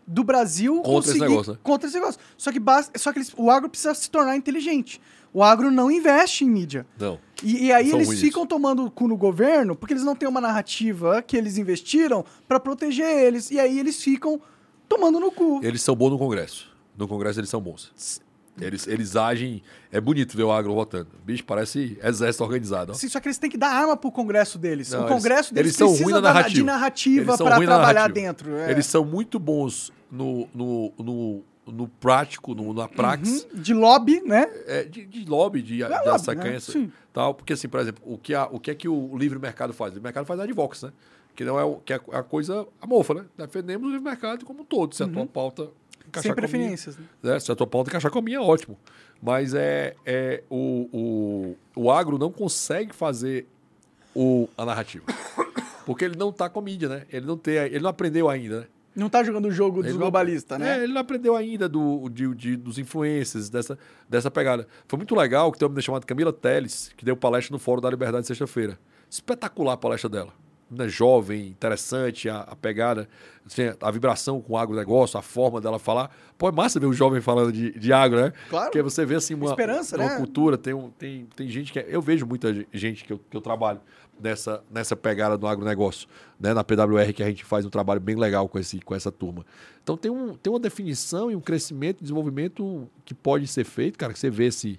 do 0.06 0.24
Brasil 0.24 0.76
contra 0.76 0.92
conseguir... 0.92 1.18
esse 1.18 1.28
negócio. 1.28 1.52
Né? 1.52 1.58
Contra 1.62 1.86
esse 1.86 1.98
negócio. 1.98 2.20
Só 2.38 2.50
que, 2.50 2.58
basta, 2.58 2.98
só 2.98 3.12
que 3.12 3.18
eles, 3.18 3.34
o 3.36 3.50
agro 3.50 3.68
precisa 3.68 3.92
se 3.92 4.10
tornar 4.10 4.36
inteligente. 4.36 4.98
O 5.32 5.42
agro 5.42 5.70
não 5.70 5.90
investe 5.90 6.44
em 6.44 6.50
mídia. 6.50 6.86
Não. 6.98 7.18
E, 7.42 7.66
e 7.66 7.72
aí 7.72 7.90
eles 7.90 8.20
ficam 8.20 8.46
tomando 8.46 8.84
o 8.84 8.90
cu 8.90 9.08
no 9.08 9.16
governo 9.16 9.74
porque 9.74 9.94
eles 9.94 10.04
não 10.04 10.14
têm 10.14 10.28
uma 10.28 10.40
narrativa 10.40 11.22
que 11.22 11.36
eles 11.36 11.58
investiram 11.58 12.24
para 12.46 12.60
proteger 12.60 13.06
eles. 13.06 13.50
E 13.50 13.58
aí 13.58 13.78
eles 13.78 14.02
ficam 14.02 14.40
tomando 14.88 15.20
no 15.20 15.30
cu. 15.30 15.60
Eles 15.62 15.82
são 15.82 15.94
bons 15.94 16.10
no 16.10 16.18
Congresso. 16.18 16.68
No 16.96 17.08
Congresso 17.08 17.40
eles 17.40 17.50
são 17.50 17.60
bons. 17.60 17.92
Eles, 18.60 18.86
eles 18.86 19.16
agem. 19.16 19.62
É 19.90 20.00
bonito 20.00 20.36
ver 20.36 20.42
o 20.42 20.52
agro 20.52 20.74
votando. 20.74 21.08
Bicho, 21.24 21.44
parece 21.44 21.98
exército 22.02 22.44
organizado. 22.44 22.92
Ó. 22.92 22.94
Sim, 22.94 23.08
só 23.08 23.20
que 23.20 23.28
eles 23.28 23.38
têm 23.38 23.50
que 23.50 23.56
dar 23.56 23.70
arma 23.70 23.96
pro 23.96 24.10
Congresso 24.12 24.58
deles. 24.58 24.90
Não, 24.90 25.04
o 25.04 25.08
Congresso 25.08 25.52
eles, 25.54 25.76
deles 25.76 25.80
eles 25.80 25.98
são 25.98 26.04
ruins 26.04 26.14
na 26.14 26.20
narrativa. 26.20 26.54
de 26.54 26.62
narrativa 26.62 27.36
para 27.36 27.46
trabalhar 27.46 27.78
narrativa. 27.78 28.08
dentro. 28.08 28.56
É. 28.56 28.70
Eles 28.70 28.86
são 28.86 29.04
muito 29.04 29.38
bons 29.38 29.92
no, 30.10 30.48
no, 30.54 30.92
no, 30.98 31.42
no 31.70 31.88
prático, 31.88 32.54
no, 32.54 32.72
na 32.72 32.88
praxis. 32.88 33.46
Uhum. 33.52 33.60
De 33.60 33.74
lobby, 33.74 34.20
né? 34.20 34.48
É, 34.66 34.84
de, 34.84 35.06
de 35.06 35.24
lobby, 35.24 35.62
de, 35.62 35.82
é 35.82 35.86
de 35.86 36.08
lobby, 36.08 36.34
né? 36.34 36.90
Tal. 37.12 37.34
Porque, 37.34 37.52
assim, 37.52 37.68
por 37.68 37.80
exemplo, 37.80 38.02
o 38.06 38.18
que, 38.18 38.34
a, 38.34 38.46
o 38.46 38.60
que 38.60 38.70
é 38.70 38.74
que 38.74 38.88
o 38.88 39.16
livre 39.16 39.38
mercado 39.38 39.72
faz? 39.72 39.92
O 39.92 39.94
livre 39.94 40.04
mercado 40.04 40.26
faz 40.26 40.40
advox, 40.40 40.82
né? 40.82 40.92
Que 41.34 41.44
não 41.44 41.58
é, 41.58 41.64
o, 41.64 41.76
que 41.76 41.92
é 41.92 42.00
a 42.12 42.22
coisa, 42.22 42.66
a 42.80 42.86
mofa, 42.86 43.14
né? 43.14 43.24
Defendemos 43.36 43.88
o 43.88 43.90
livre 43.90 44.04
mercado 44.04 44.44
como 44.44 44.62
um 44.62 44.64
todo, 44.64 44.94
se 44.94 45.02
a 45.02 45.08
tua 45.08 45.22
uhum. 45.22 45.26
pauta 45.26 45.68
Sem 46.20 46.34
preferências. 46.34 46.96
Minha, 46.96 47.08
né? 47.22 47.32
né? 47.34 47.40
Se 47.40 47.50
a 47.50 47.56
tua 47.56 47.66
pauta 47.66 47.90
encaixar 47.90 48.10
com 48.10 48.18
a 48.18 48.22
minha, 48.22 48.38
é 48.38 48.40
ótimo. 48.40 48.78
Mas 49.22 49.54
é, 49.54 49.94
é 50.04 50.42
o, 50.50 51.56
o, 51.76 51.82
o 51.82 51.90
agro 51.90 52.18
não 52.18 52.32
consegue 52.32 52.94
fazer 52.94 53.46
o, 54.14 54.48
a 54.56 54.64
narrativa. 54.64 55.04
Porque 55.86 56.04
ele 56.04 56.16
não 56.16 56.30
está 56.30 56.48
com 56.48 56.60
mídia, 56.60 56.88
né? 56.88 57.06
Ele 57.10 57.26
não, 57.26 57.36
tem, 57.36 57.54
ele 57.54 57.80
não 57.80 57.90
aprendeu 57.90 58.28
ainda, 58.28 58.60
né? 58.60 58.66
Não 59.00 59.06
está 59.06 59.24
jogando 59.24 59.46
o 59.46 59.50
jogo 59.50 59.82
dos 59.82 59.96
globalistas, 59.96 60.58
né? 60.58 60.78
É, 60.78 60.82
ele 60.82 60.92
não 60.92 61.00
aprendeu 61.00 61.34
ainda 61.34 61.66
do, 61.66 62.06
de, 62.10 62.34
de, 62.34 62.54
dos 62.54 62.78
influencers, 62.78 63.48
dessa, 63.48 63.78
dessa 64.06 64.30
pegada. 64.30 64.68
Foi 64.86 64.98
muito 64.98 65.14
legal 65.14 65.50
que 65.50 65.58
tem 65.58 65.64
uma 65.64 65.70
menina 65.70 65.82
chamada 65.82 66.04
Camila 66.04 66.32
Teles, 66.34 66.92
que 66.94 67.02
deu 67.02 67.16
palestra 67.16 67.54
no 67.54 67.58
Fórum 67.58 67.80
da 67.80 67.88
Liberdade 67.88 68.26
sexta-feira. 68.26 68.78
Espetacular 69.08 69.72
a 69.72 69.76
palestra 69.78 70.10
dela 70.10 70.34
né, 70.70 70.88
jovem, 70.88 71.48
interessante, 71.48 72.28
a, 72.28 72.40
a 72.40 72.54
pegada, 72.54 73.08
assim, 73.44 73.62
a 73.80 73.90
vibração 73.90 74.40
com 74.40 74.52
o 74.52 74.56
agronegócio, 74.56 75.18
a 75.18 75.22
forma 75.22 75.60
dela 75.60 75.78
falar. 75.78 76.14
Pô, 76.38 76.48
é 76.48 76.52
massa 76.52 76.78
ver 76.78 76.86
um 76.86 76.92
jovem 76.92 77.20
falando 77.20 77.52
de, 77.52 77.72
de 77.72 77.92
agro, 77.92 78.20
né? 78.20 78.32
Claro. 78.48 78.66
Porque 78.66 78.80
você 78.80 79.04
vê 79.04 79.16
assim 79.16 79.34
uma, 79.34 79.50
Esperança, 79.50 79.96
uma 79.96 80.08
né? 80.08 80.16
cultura, 80.16 80.56
tem, 80.56 80.72
um, 80.72 80.90
tem, 80.90 81.26
tem 81.34 81.48
gente 81.48 81.72
que. 81.72 81.80
É, 81.80 81.86
eu 81.88 82.00
vejo 82.00 82.24
muita 82.24 82.54
gente 82.72 83.04
que 83.04 83.12
eu, 83.12 83.18
que 83.18 83.36
eu 83.36 83.40
trabalho 83.40 83.80
nessa, 84.20 84.62
nessa 84.70 84.94
pegada 84.94 85.36
do 85.36 85.46
agronegócio, 85.46 86.08
né? 86.38 86.52
Na 86.52 86.62
PWR, 86.62 87.12
que 87.14 87.22
a 87.22 87.26
gente 87.26 87.44
faz 87.44 87.64
um 87.64 87.70
trabalho 87.70 88.00
bem 88.00 88.16
legal 88.16 88.48
com, 88.48 88.58
esse, 88.58 88.80
com 88.80 88.94
essa 88.94 89.10
turma. 89.10 89.44
Então 89.82 89.96
tem, 89.96 90.10
um, 90.10 90.34
tem 90.34 90.52
uma 90.52 90.60
definição 90.60 91.30
e 91.30 91.36
um 91.36 91.40
crescimento, 91.40 92.02
desenvolvimento 92.02 92.88
que 93.04 93.14
pode 93.14 93.46
ser 93.46 93.64
feito, 93.64 93.98
cara, 93.98 94.12
que 94.12 94.18
você 94.18 94.30
vê 94.30 94.46
esse, 94.46 94.78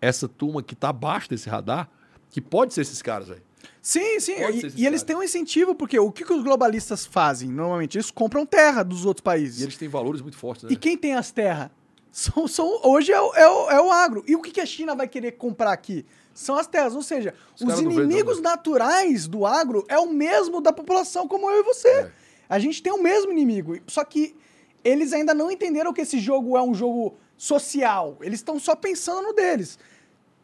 essa 0.00 0.28
turma 0.28 0.62
que 0.62 0.74
está 0.74 0.90
abaixo 0.90 1.30
desse 1.30 1.48
radar, 1.48 1.88
que 2.30 2.40
pode 2.40 2.74
ser 2.74 2.82
esses 2.82 3.00
caras, 3.02 3.28
velho. 3.28 3.42
Sim, 3.80 4.20
sim. 4.20 4.34
E, 4.34 4.82
e, 4.82 4.86
eles 4.86 5.02
têm 5.02 5.16
um 5.16 5.22
incentivo, 5.22 5.74
porque 5.74 5.98
o 5.98 6.10
que, 6.12 6.24
que 6.24 6.32
os 6.32 6.42
globalistas 6.42 7.04
fazem? 7.04 7.48
Normalmente, 7.48 7.96
eles 7.96 8.10
compram 8.10 8.46
terra 8.46 8.82
dos 8.82 9.04
outros 9.04 9.22
países. 9.22 9.60
E 9.60 9.64
eles 9.64 9.76
têm 9.76 9.88
valores 9.88 10.20
muito 10.20 10.36
fortes, 10.36 10.64
né? 10.64 10.70
E 10.72 10.76
quem 10.76 10.96
tem 10.96 11.14
as 11.14 11.32
terras? 11.32 11.70
São, 12.12 12.46
são, 12.46 12.80
hoje 12.84 13.10
é 13.10 13.20
o, 13.20 13.34
é, 13.34 13.48
o, 13.48 13.70
é 13.70 13.80
o 13.80 13.90
agro. 13.90 14.22
E 14.26 14.36
o 14.36 14.42
que, 14.42 14.50
que 14.50 14.60
a 14.60 14.66
China 14.66 14.94
vai 14.94 15.08
querer 15.08 15.32
comprar 15.32 15.72
aqui? 15.72 16.04
São 16.34 16.56
as 16.56 16.66
terras. 16.66 16.94
Ou 16.94 17.02
seja, 17.02 17.34
os, 17.54 17.62
os 17.62 17.80
inimigos 17.80 18.40
naturais 18.40 19.26
do 19.26 19.46
agro 19.46 19.84
é 19.88 19.98
o 19.98 20.10
mesmo 20.10 20.60
da 20.60 20.72
população, 20.72 21.28
como 21.28 21.50
eu 21.50 21.60
e 21.60 21.62
você. 21.62 21.88
É. 21.88 22.10
A 22.48 22.58
gente 22.58 22.82
tem 22.82 22.92
o 22.92 23.02
mesmo 23.02 23.32
inimigo. 23.32 23.78
Só 23.86 24.04
que 24.04 24.36
eles 24.84 25.12
ainda 25.12 25.32
não 25.32 25.50
entenderam 25.50 25.92
que 25.92 26.00
esse 26.00 26.18
jogo 26.18 26.56
é 26.56 26.62
um 26.62 26.74
jogo 26.74 27.16
social. 27.36 28.18
Eles 28.20 28.40
estão 28.40 28.58
só 28.58 28.74
pensando 28.74 29.22
no 29.22 29.32
deles. 29.32 29.78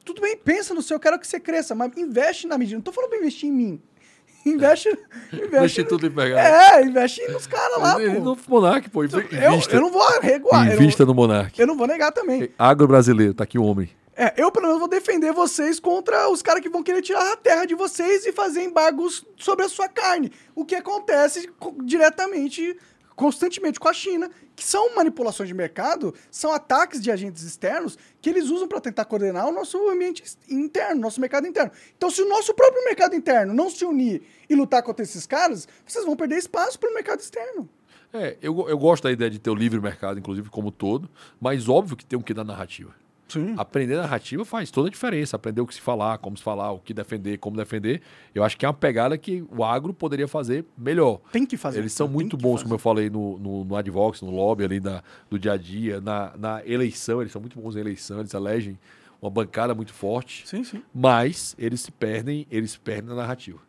Tudo 0.05 0.23
bem, 0.23 0.37
pensa 0.37 0.73
no 0.73 0.81
seu, 0.81 0.97
eu 0.97 1.01
quero 1.01 1.19
que 1.19 1.27
você 1.27 1.39
cresça, 1.39 1.75
mas 1.75 1.95
investe 1.97 2.47
na 2.47 2.57
medida. 2.57 2.77
Não 2.77 2.83
tô 2.83 2.93
falando 2.93 3.11
pra 3.11 3.19
investir 3.19 3.49
em 3.49 3.53
mim. 3.53 3.83
Investe. 4.47 4.89
investe 5.33 5.85
tudo 5.85 6.07
em 6.07 6.11
pegar. 6.11 6.79
É, 6.79 6.83
investe 6.83 7.27
nos 7.29 7.47
caras 7.47 7.79
lá. 7.79 7.95
Pô. 7.95 8.21
No 8.21 8.39
Monark, 8.49 8.89
pô. 8.89 9.05
Invista. 9.05 9.37
Eu, 9.37 9.61
eu 9.71 9.81
não 9.81 9.91
vou 9.91 10.21
reguar. 10.21 10.73
Invista 10.73 11.05
no 11.05 11.15
Monark. 11.15 11.61
Eu 11.61 11.67
não 11.67 11.77
vou 11.77 11.87
negar 11.87 12.13
também. 12.13 12.49
Agro 12.59 12.87
brasileiro, 12.87 13.35
tá 13.35 13.45
aqui 13.45 13.59
o 13.59 13.65
homem. 13.65 13.91
É, 14.21 14.35
eu 14.37 14.51
pelo 14.51 14.67
menos 14.67 14.81
vou 14.81 14.89
defender 14.89 15.33
vocês 15.33 15.79
contra 15.79 16.29
os 16.29 16.43
caras 16.43 16.61
que 16.61 16.69
vão 16.69 16.83
querer 16.83 17.01
tirar 17.01 17.35
a 17.35 17.37
terra 17.37 17.65
de 17.65 17.77
vocês 17.77 18.27
e 18.27 18.33
fazer 18.33 18.65
embargos 18.65 19.25
sobre 19.37 19.65
a 19.65 19.69
sua 19.69 19.89
carne. 19.89 20.33
O 20.57 20.65
que 20.65 20.75
acontece 20.75 21.49
diretamente 21.85 22.77
constantemente 23.15 23.79
com 23.79 23.89
a 23.89 23.93
China, 23.93 24.29
que 24.57 24.65
são 24.65 24.97
manipulações 24.97 25.49
de 25.49 25.55
mercado, 25.55 26.13
são 26.33 26.53
ataques 26.53 27.01
de 27.01 27.13
agentes 27.13 27.45
externos 27.45 27.97
que 28.21 28.29
eles 28.29 28.51
usam 28.51 28.67
para 28.67 28.81
tentar 28.81 29.05
coordenar 29.05 29.49
o 29.49 29.53
nosso 29.53 29.89
ambiente 29.89 30.25
interno, 30.49 31.01
nosso 31.01 31.21
mercado 31.21 31.47
interno. 31.47 31.71
Então, 31.97 32.11
se 32.11 32.21
o 32.21 32.29
nosso 32.29 32.53
próprio 32.55 32.85
mercado 32.85 33.15
interno 33.15 33.55
não 33.55 33.71
se 33.71 33.85
unir 33.85 34.23
e 34.51 34.55
lutar 34.57 34.83
contra 34.83 35.05
esses 35.05 35.29
caras, 35.29 35.69
vocês 35.87 36.05
vão 36.05 36.17
perder 36.17 36.39
espaço 36.39 36.77
para 36.79 36.91
o 36.91 36.95
mercado 36.95 37.21
externo. 37.21 37.69
É, 38.13 38.37
eu, 38.43 38.69
eu 38.69 38.79
gosto 38.79 39.05
da 39.05 39.13
ideia 39.13 39.31
de 39.31 39.39
ter 39.39 39.51
o 39.51 39.55
livre 39.55 39.81
mercado, 39.81 40.19
inclusive, 40.19 40.49
como 40.49 40.73
todo, 40.73 41.09
mas 41.41 41.69
óbvio 41.69 41.97
que 41.97 42.05
tem 42.05 42.19
um 42.19 42.23
que 42.23 42.35
dar 42.35 42.45
narrativa. 42.45 42.95
Sim. 43.29 43.55
Aprender 43.57 43.97
narrativa 43.97 44.45
faz 44.45 44.71
toda 44.71 44.89
a 44.89 44.91
diferença. 44.91 45.37
Aprender 45.37 45.61
o 45.61 45.67
que 45.67 45.75
se 45.75 45.81
falar, 45.81 46.19
como 46.19 46.37
se 46.37 46.43
falar, 46.43 46.73
o 46.73 46.79
que 46.79 46.95
defender, 46.95 47.39
como 47.39 47.57
defender. 47.57 48.01
Eu 48.35 48.43
acho 48.43 48.57
que 48.57 48.65
é 48.65 48.69
uma 48.69 48.75
pegada 48.75 49.17
que 49.19 49.45
o 49.55 49.63
agro 49.63 49.93
poderia 49.93 50.27
fazer 50.27 50.65
melhor. 50.77 51.21
Tem 51.31 51.45
que 51.45 51.57
fazer. 51.57 51.81
Eles 51.81 51.93
são 51.93 52.09
muito 52.09 52.37
bons, 52.37 52.55
fazer. 52.55 52.65
como 52.65 52.75
eu 52.75 52.79
falei, 52.79 53.11
no, 53.11 53.39
no, 53.39 53.65
no 53.65 53.77
Advox, 53.77 54.23
no 54.23 54.31
lobby 54.31 54.65
ali 54.65 54.81
da, 54.81 55.03
do 55.29 55.39
dia 55.39 55.53
a 55.53 55.57
dia, 55.57 56.01
na, 56.01 56.33
na 56.37 56.67
eleição. 56.67 57.21
Eles 57.21 57.33
são 57.33 57.41
muito 57.41 57.61
bons 57.61 57.77
em 57.77 57.81
eleição, 57.81 58.21
eles 58.21 58.33
elegem 58.33 58.79
uma 59.21 59.31
bancada 59.31 59.75
muito 59.75 59.93
forte. 59.93 60.49
Sim, 60.49 60.65
sim. 60.65 60.83
Mas 60.95 61.55
eles 61.59 61.81
se 61.81 61.91
perdem, 61.93 62.47
eles 62.51 62.73
se 62.73 62.81
perdem 62.81 63.11
na 63.11 63.17
narrativa. 63.17 63.68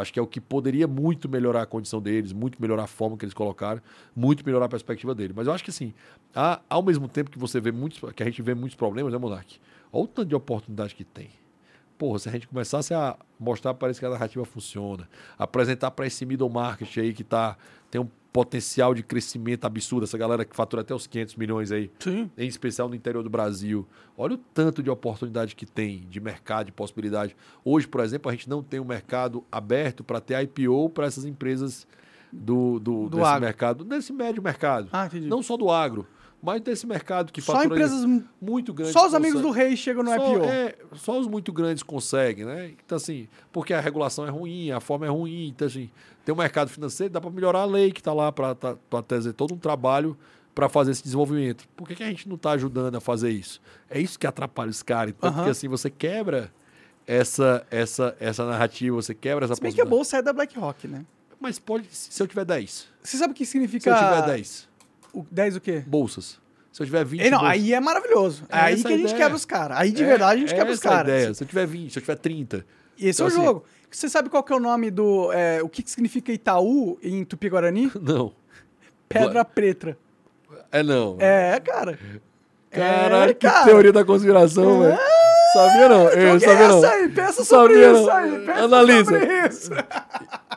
Acho 0.00 0.12
que 0.12 0.18
é 0.18 0.22
o 0.22 0.26
que 0.26 0.40
poderia 0.40 0.86
muito 0.86 1.28
melhorar 1.28 1.62
a 1.62 1.66
condição 1.66 2.00
deles, 2.00 2.32
muito 2.32 2.60
melhorar 2.60 2.84
a 2.84 2.86
forma 2.86 3.16
que 3.16 3.24
eles 3.24 3.34
colocaram, 3.34 3.80
muito 4.14 4.44
melhorar 4.44 4.66
a 4.66 4.68
perspectiva 4.68 5.14
deles. 5.14 5.34
Mas 5.34 5.46
eu 5.46 5.52
acho 5.52 5.62
que 5.62 5.70
assim, 5.70 5.94
há, 6.34 6.60
ao 6.68 6.82
mesmo 6.82 7.08
tempo 7.08 7.30
que 7.30 7.38
você 7.38 7.60
vê 7.60 7.70
muitos, 7.72 8.00
que 8.12 8.22
a 8.22 8.26
gente 8.26 8.42
vê 8.42 8.54
muitos 8.54 8.76
problemas, 8.76 9.12
né, 9.12 9.18
Monark? 9.18 9.60
Olha 9.92 10.04
o 10.04 10.08
tanto 10.08 10.28
de 10.28 10.34
oportunidade 10.34 10.94
que 10.94 11.04
tem. 11.04 11.30
Porra, 11.98 12.18
se 12.18 12.28
a 12.28 12.32
gente 12.32 12.48
começasse 12.48 12.94
a 12.94 13.16
mostrar, 13.38 13.74
parece 13.74 14.00
que 14.00 14.06
a 14.06 14.10
narrativa 14.10 14.44
funciona, 14.44 15.08
apresentar 15.38 15.90
para 15.90 16.06
esse 16.06 16.24
middle 16.24 16.48
market 16.48 16.96
aí 16.96 17.12
que 17.12 17.22
tá, 17.22 17.58
tem 17.90 18.00
um 18.00 18.08
potencial 18.32 18.94
de 18.94 19.02
crescimento 19.02 19.64
absurdo, 19.64 20.04
essa 20.04 20.16
galera 20.16 20.44
que 20.44 20.54
fatura 20.54 20.82
até 20.82 20.94
os 20.94 21.06
500 21.06 21.36
milhões 21.36 21.72
aí, 21.72 21.90
Sim. 21.98 22.30
em 22.38 22.46
especial 22.46 22.88
no 22.88 22.94
interior 22.94 23.22
do 23.22 23.30
Brasil. 23.30 23.86
Olha 24.16 24.34
o 24.34 24.38
tanto 24.38 24.82
de 24.82 24.90
oportunidade 24.90 25.56
que 25.56 25.66
tem, 25.66 26.06
de 26.08 26.20
mercado, 26.20 26.66
de 26.66 26.72
possibilidade. 26.72 27.36
Hoje, 27.64 27.88
por 27.88 28.00
exemplo, 28.02 28.30
a 28.30 28.32
gente 28.32 28.48
não 28.48 28.62
tem 28.62 28.78
um 28.78 28.84
mercado 28.84 29.44
aberto 29.50 30.04
para 30.04 30.20
ter 30.20 30.40
IPO 30.42 30.90
para 30.90 31.06
essas 31.06 31.24
empresas 31.24 31.86
do, 32.32 32.78
do, 32.78 33.08
do 33.08 33.16
desse 33.16 33.28
agro. 33.28 33.40
mercado, 33.40 33.84
desse 33.84 34.12
médio 34.12 34.42
mercado. 34.42 34.88
Ah, 34.92 35.08
não 35.22 35.42
só 35.42 35.56
do 35.56 35.70
agro 35.70 36.06
mas 36.42 36.60
desse 36.62 36.86
mercado 36.86 37.32
que 37.32 37.40
só 37.40 37.62
empresas 37.62 38.06
muito 38.40 38.72
grandes. 38.72 38.94
Só 38.94 39.06
os 39.06 39.14
amigos 39.14 39.42
do 39.42 39.50
rei 39.50 39.76
chegam 39.76 40.02
no 40.02 40.10
só, 40.10 40.34
IPO. 40.34 40.44
É, 40.44 40.74
só 40.94 41.18
os 41.18 41.26
muito 41.26 41.52
grandes 41.52 41.82
conseguem, 41.82 42.46
né? 42.46 42.72
Então, 42.84 42.96
assim, 42.96 43.28
porque 43.52 43.74
a 43.74 43.80
regulação 43.80 44.26
é 44.26 44.30
ruim, 44.30 44.70
a 44.70 44.80
forma 44.80 45.04
é 45.04 45.08
ruim. 45.10 45.48
Então, 45.48 45.66
assim, 45.66 45.90
tem 46.24 46.34
um 46.34 46.38
mercado 46.38 46.70
financeiro, 46.70 47.12
dá 47.12 47.20
para 47.20 47.30
melhorar 47.30 47.60
a 47.60 47.64
lei 47.66 47.92
que 47.92 48.00
está 48.00 48.12
lá 48.12 48.32
para 48.32 48.54
tá, 48.54 48.76
trazer 49.06 49.34
todo 49.34 49.52
um 49.52 49.58
trabalho 49.58 50.16
para 50.54 50.68
fazer 50.68 50.92
esse 50.92 51.02
desenvolvimento. 51.02 51.68
Por 51.76 51.86
que, 51.86 51.94
que 51.94 52.02
a 52.02 52.08
gente 52.08 52.26
não 52.26 52.36
está 52.36 52.52
ajudando 52.52 52.96
a 52.96 53.00
fazer 53.00 53.30
isso? 53.30 53.60
É 53.88 54.00
isso 54.00 54.18
que 54.18 54.26
atrapalha 54.26 54.70
os 54.70 54.82
caras. 54.82 55.14
Tanto 55.20 55.38
uhum. 55.38 55.44
que, 55.44 55.50
assim, 55.50 55.68
você 55.68 55.90
quebra 55.90 56.50
essa, 57.06 57.66
essa, 57.70 58.16
essa 58.18 58.46
narrativa, 58.46 58.96
você 58.96 59.14
quebra 59.14 59.44
essa 59.44 59.54
Se 59.54 59.60
bem 59.60 59.72
que 59.72 59.80
a 59.80 59.84
bolsa 59.84 60.16
é 60.16 60.22
da 60.22 60.32
BlackRock, 60.32 60.88
né? 60.88 61.04
Mas 61.38 61.58
pode, 61.58 61.86
se 61.90 62.22
eu 62.22 62.26
tiver 62.26 62.44
10. 62.44 62.88
Você 63.02 63.16
sabe 63.16 63.32
o 63.32 63.34
que 63.34 63.46
significa... 63.46 63.82
Se 63.82 63.90
eu 63.90 64.08
tiver 64.08 64.26
10 64.26 64.69
O 65.12 65.24
10 65.30 65.56
o 65.56 65.60
quê? 65.60 65.82
bolsas. 65.86 66.38
Se 66.72 66.80
eu 66.82 66.86
tiver 66.86 67.04
20 67.04 67.20
Ei, 67.20 67.30
não, 67.30 67.38
bolsas- 67.38 67.54
aí 67.56 67.72
é 67.72 67.80
maravilhoso. 67.80 68.44
É 68.48 68.56
aí 68.58 68.82
que 68.82 68.86
a 68.92 68.94
a 68.94 68.98
gente 68.98 69.14
quebra 69.14 69.34
os 69.36 69.44
caras. 69.44 69.78
Aí 69.78 69.90
de 69.90 70.02
É- 70.02 70.06
verdade 70.06 70.34
a 70.34 70.40
gente 70.40 70.52
é 70.54 70.56
quebra 70.56 70.72
os 70.72 70.80
caras. 70.80 71.36
Se 71.36 71.42
eu 71.42 71.48
tiver 71.48 71.66
20, 71.66 71.92
se 71.92 71.98
eu 71.98 72.02
tiver 72.02 72.16
30. 72.16 72.64
E 72.96 73.08
esse 73.08 73.20
Então, 73.22 73.26
é 73.26 73.30
o 73.30 73.32
assim- 73.32 73.44
jogo. 73.46 73.64
Você 73.90 74.08
sabe 74.08 74.28
qual 74.28 74.42
que 74.44 74.52
é 74.52 74.56
o 74.56 74.60
nome 74.60 74.88
do. 74.90 75.32
é, 75.32 75.60
o 75.62 75.68
que, 75.68 75.82
que 75.82 75.90
significa 75.90 76.30
Itaú 76.32 76.96
em 77.02 77.24
Tupi-Guarani? 77.24 77.90
Não. 78.00 78.32
Pedra 79.08 79.44
preta. 79.44 79.98
É 80.70 80.82
não. 80.84 81.16
É, 81.18 81.58
cara. 81.58 81.98
Caralho, 82.70 83.30
é, 83.30 83.34
que 83.34 83.48
cara. 83.48 83.64
teoria 83.64 83.92
da 83.92 84.04
conspiração, 84.04 84.82
velho. 84.82 84.96
Sabia 85.52 85.88
não? 85.88 86.08
Eu 86.10 86.38
sabia 86.38 86.54
é 86.64 86.68
não. 86.68 86.84
aí? 86.84 87.08
Pensa 87.08 87.44
sobre 87.44 87.74
Sabia 87.74 87.92
isso 87.92 88.06
não. 88.06 88.12
aí. 88.16 88.38
Pensa 88.46 88.60
Analisa. 88.64 89.04
sobre 89.10 89.48
isso. 89.48 89.70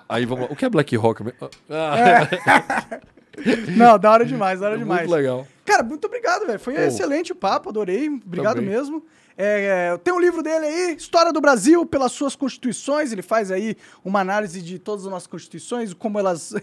Aí 0.08 0.26
vamos 0.26 0.46
lá. 0.46 0.52
O 0.52 0.56
que 0.56 0.66
é 0.66 0.70
Black 0.70 0.96
Rock? 0.96 1.24
Ah, 1.68 3.00
Não, 3.76 3.98
da 3.98 4.12
hora 4.12 4.26
demais, 4.26 4.60
da 4.60 4.68
hora 4.68 4.78
demais. 4.78 5.02
muito 5.08 5.16
legal. 5.16 5.48
Cara, 5.66 5.84
muito 5.84 6.06
obrigado, 6.06 6.46
velho. 6.46 6.60
Foi 6.60 6.74
Pô. 6.74 6.82
excelente 6.82 7.32
o 7.32 7.36
papo, 7.36 7.70
adorei. 7.70 8.10
Obrigado 8.10 8.56
Também. 8.56 8.70
mesmo. 8.70 9.04
É, 9.36 9.94
é, 9.94 9.98
tem 9.98 10.14
um 10.14 10.20
livro 10.20 10.44
dele 10.44 10.66
aí, 10.66 10.96
História 10.96 11.34
do 11.34 11.42
Brasil 11.42 11.86
pelas 11.86 12.12
suas 12.12 12.36
constituições. 12.36 13.12
Ele 13.12 13.24
faz 13.24 13.50
aí 13.50 13.76
uma 14.06 14.20
análise 14.20 14.62
de 14.62 14.78
todas 14.78 15.06
as 15.06 15.12
nossas 15.12 15.28
constituições, 15.28 15.94
como 15.94 16.20
elas 16.20 16.54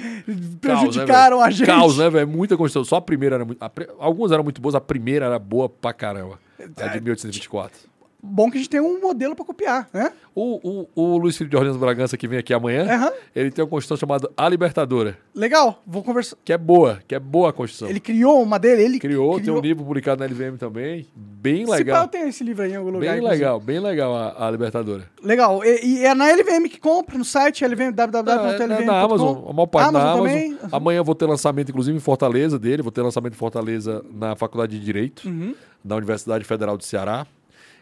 prejudicaram 0.60 1.38
Caos, 1.38 1.42
né, 1.42 1.46
a 1.46 1.50
gente. 1.50 1.66
Caos, 1.66 1.98
né, 1.98 2.08
velho? 2.08 2.28
Muita 2.28 2.56
Constituição. 2.56 2.84
Só 2.88 2.96
a 2.96 3.02
primeira 3.02 3.36
era 3.36 3.44
muito. 3.44 3.62
a 3.62 3.70
Algumas 3.98 4.32
eram 4.32 4.42
muito 4.42 4.60
boas, 4.60 4.74
a 4.74 4.80
primeira 4.80 5.26
era 5.26 5.38
boa 5.38 5.68
pra 5.68 5.92
caramba. 5.92 6.38
A 6.58 6.86
de 6.88 7.00
1824. 7.00 7.93
Bom 8.26 8.50
que 8.50 8.56
a 8.56 8.60
gente 8.60 8.70
tem 8.70 8.80
um 8.80 9.00
modelo 9.00 9.36
pra 9.36 9.44
copiar, 9.44 9.86
né? 9.92 10.10
O, 10.34 10.88
o, 10.96 11.02
o 11.14 11.16
Luiz 11.18 11.36
Felipe 11.36 11.50
de 11.52 11.56
Orleans 11.56 11.76
Bragança, 11.76 12.16
que 12.16 12.26
vem 12.26 12.38
aqui 12.38 12.52
amanhã, 12.52 12.86
Aham. 12.90 13.12
ele 13.36 13.50
tem 13.50 13.62
uma 13.62 13.70
Constituição 13.70 13.96
chamada 13.98 14.28
A 14.36 14.48
Libertadora, 14.48 15.16
Legal, 15.34 15.80
vou 15.86 16.02
conversar. 16.02 16.36
que 16.44 16.52
é 16.52 16.58
boa, 16.58 17.00
que 17.06 17.14
é 17.14 17.20
boa 17.20 17.50
a 17.50 17.52
Constituição. 17.52 17.88
Ele 17.88 18.00
criou 18.00 18.42
uma 18.42 18.58
dele, 18.58 18.82
ele 18.82 18.98
criou, 18.98 19.38
tem 19.40 19.52
um 19.52 19.60
livro 19.60 19.84
publicado 19.84 20.20
na 20.20 20.26
LVM 20.26 20.56
também, 20.58 21.06
bem 21.14 21.60
Se 21.60 21.66
pá, 21.66 21.74
eu 21.74 21.78
legal. 21.78 22.08
tenho 22.08 22.26
esse 22.28 22.42
livro 22.42 22.64
aí 22.64 22.72
em 22.72 22.76
algum 22.76 22.90
lugar. 22.90 23.00
Bem 23.10 23.16
inclusive. 23.18 23.38
legal, 23.38 23.60
bem 23.60 23.78
legal 23.78 24.16
a, 24.16 24.46
a 24.48 24.50
Libertadora. 24.50 25.04
Legal. 25.22 25.64
E, 25.64 25.84
e 26.00 26.04
é 26.04 26.14
na 26.14 26.26
LVM 26.32 26.68
que 26.68 26.80
compra, 26.80 27.16
no 27.18 27.24
site 27.24 27.64
LVM, 27.64 27.92
Não, 27.96 28.04
é- 28.04 28.06
www.lvm.com. 28.06 28.72
é 28.82 28.84
na 28.84 29.00
Amazon, 29.02 29.36
a 29.48 29.52
maior 29.52 29.66
parte 29.66 29.92
na 29.92 30.00
Amazon 30.00 30.18
Amazon. 30.26 30.26
também. 30.56 30.58
Amanhã 30.72 31.02
vou 31.02 31.14
ter 31.14 31.26
lançamento, 31.26 31.68
inclusive, 31.68 31.96
em 31.96 32.00
Fortaleza 32.00 32.58
dele. 32.58 32.82
Vou 32.82 32.90
ter 32.90 33.02
lançamento 33.02 33.34
em 33.34 33.36
Fortaleza 33.36 34.04
na 34.12 34.34
Faculdade 34.34 34.76
de 34.78 34.84
Direito, 34.84 35.28
Uhum. 35.28 35.54
da 35.84 35.94
Universidade 35.96 36.42
Federal 36.44 36.76
do 36.76 36.82
Ceará. 36.84 37.26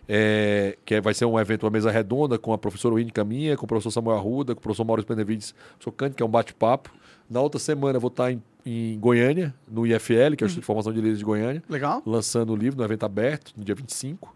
É, 0.08 0.76
que 0.84 0.96
é- 0.96 1.00
vai 1.00 1.14
ser 1.14 1.24
um 1.24 1.38
evento, 1.38 1.62
uma 1.64 1.70
mesa 1.70 1.90
redonda 1.90 2.38
com 2.38 2.52
a 2.52 2.58
professora 2.58 2.94
Winnie 2.96 3.12
Caminha, 3.12 3.56
com 3.56 3.64
o 3.64 3.68
professor 3.68 3.90
Samuel 3.90 4.16
Arruda, 4.18 4.54
com 4.54 4.58
o 4.58 4.62
professor 4.62 4.84
Maurício 4.84 5.08
Benevides, 5.08 5.52
professor 5.78 5.92
Cante, 5.92 6.16
que 6.16 6.22
é 6.22 6.26
um 6.26 6.28
bate-papo. 6.28 6.90
Na 7.30 7.40
outra 7.40 7.58
semana 7.60 7.96
eu 7.96 8.00
vou 8.00 8.08
estar 8.08 8.32
em, 8.32 8.42
em 8.66 8.98
Goiânia, 8.98 9.54
no 9.70 9.86
IFL, 9.86 10.36
que 10.36 10.42
é 10.42 10.44
o 10.44 10.46
Instituto 10.46 10.60
de 10.60 10.66
Formação 10.66 10.92
de 10.92 10.98
Líderes 10.98 11.18
de 11.18 11.24
Goiânia, 11.24 11.62
Legal. 11.68 12.02
lançando 12.04 12.52
o 12.52 12.56
livro 12.56 12.78
no 12.78 12.84
evento 12.84 13.04
aberto, 13.04 13.52
no 13.56 13.64
dia 13.64 13.74
25. 13.74 14.34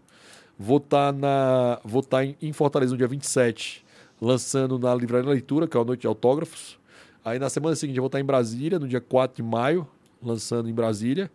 Vou 0.57 0.77
estar 0.77 1.13
na, 1.13 1.79
vou 1.83 1.99
estar 1.99 2.25
em, 2.25 2.35
em 2.41 2.51
Fortaleza 2.53 2.93
no 2.93 2.97
dia 2.97 3.07
27, 3.07 3.85
lançando 4.19 4.79
na 4.79 4.95
Livraria 4.95 5.29
Leitura, 5.29 5.67
que 5.67 5.77
é 5.77 5.79
a 5.79 5.83
Noite 5.83 6.01
de 6.01 6.07
Autógrafos. 6.07 6.79
Aí 7.23 7.37
na 7.37 7.49
semana 7.49 7.75
seguinte 7.75 7.97
eu 7.97 8.01
vou 8.01 8.07
estar 8.07 8.19
em 8.19 8.25
Brasília, 8.25 8.79
no 8.79 8.87
dia 8.87 9.01
4 9.01 9.35
de 9.35 9.43
maio, 9.43 9.85
lançando 10.23 10.69
em 10.69 10.73
Brasília. 10.73 11.29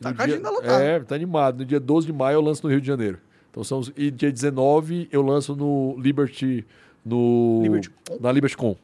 Tá 0.00 0.14
com 0.14 0.22
a 0.22 0.24
agenda 0.24 0.50
lotada. 0.50 0.84
É, 0.84 1.00
tá 1.00 1.14
animado. 1.14 1.58
No 1.60 1.64
dia 1.64 1.80
12 1.80 2.06
de 2.06 2.12
maio 2.12 2.36
eu 2.36 2.40
lanço 2.40 2.62
no 2.64 2.70
Rio 2.70 2.80
de 2.80 2.86
Janeiro. 2.86 3.18
Então 3.58 3.64
são 3.64 3.80
os, 3.80 3.92
e 3.96 4.08
dia 4.08 4.30
19 4.30 5.08
eu 5.10 5.20
lanço 5.20 5.56
no 5.56 5.96
Liberty 5.98 6.64
no 7.04 7.60
Liberty 7.60 7.90
na 8.20 8.30
LibertyCon. 8.30 8.76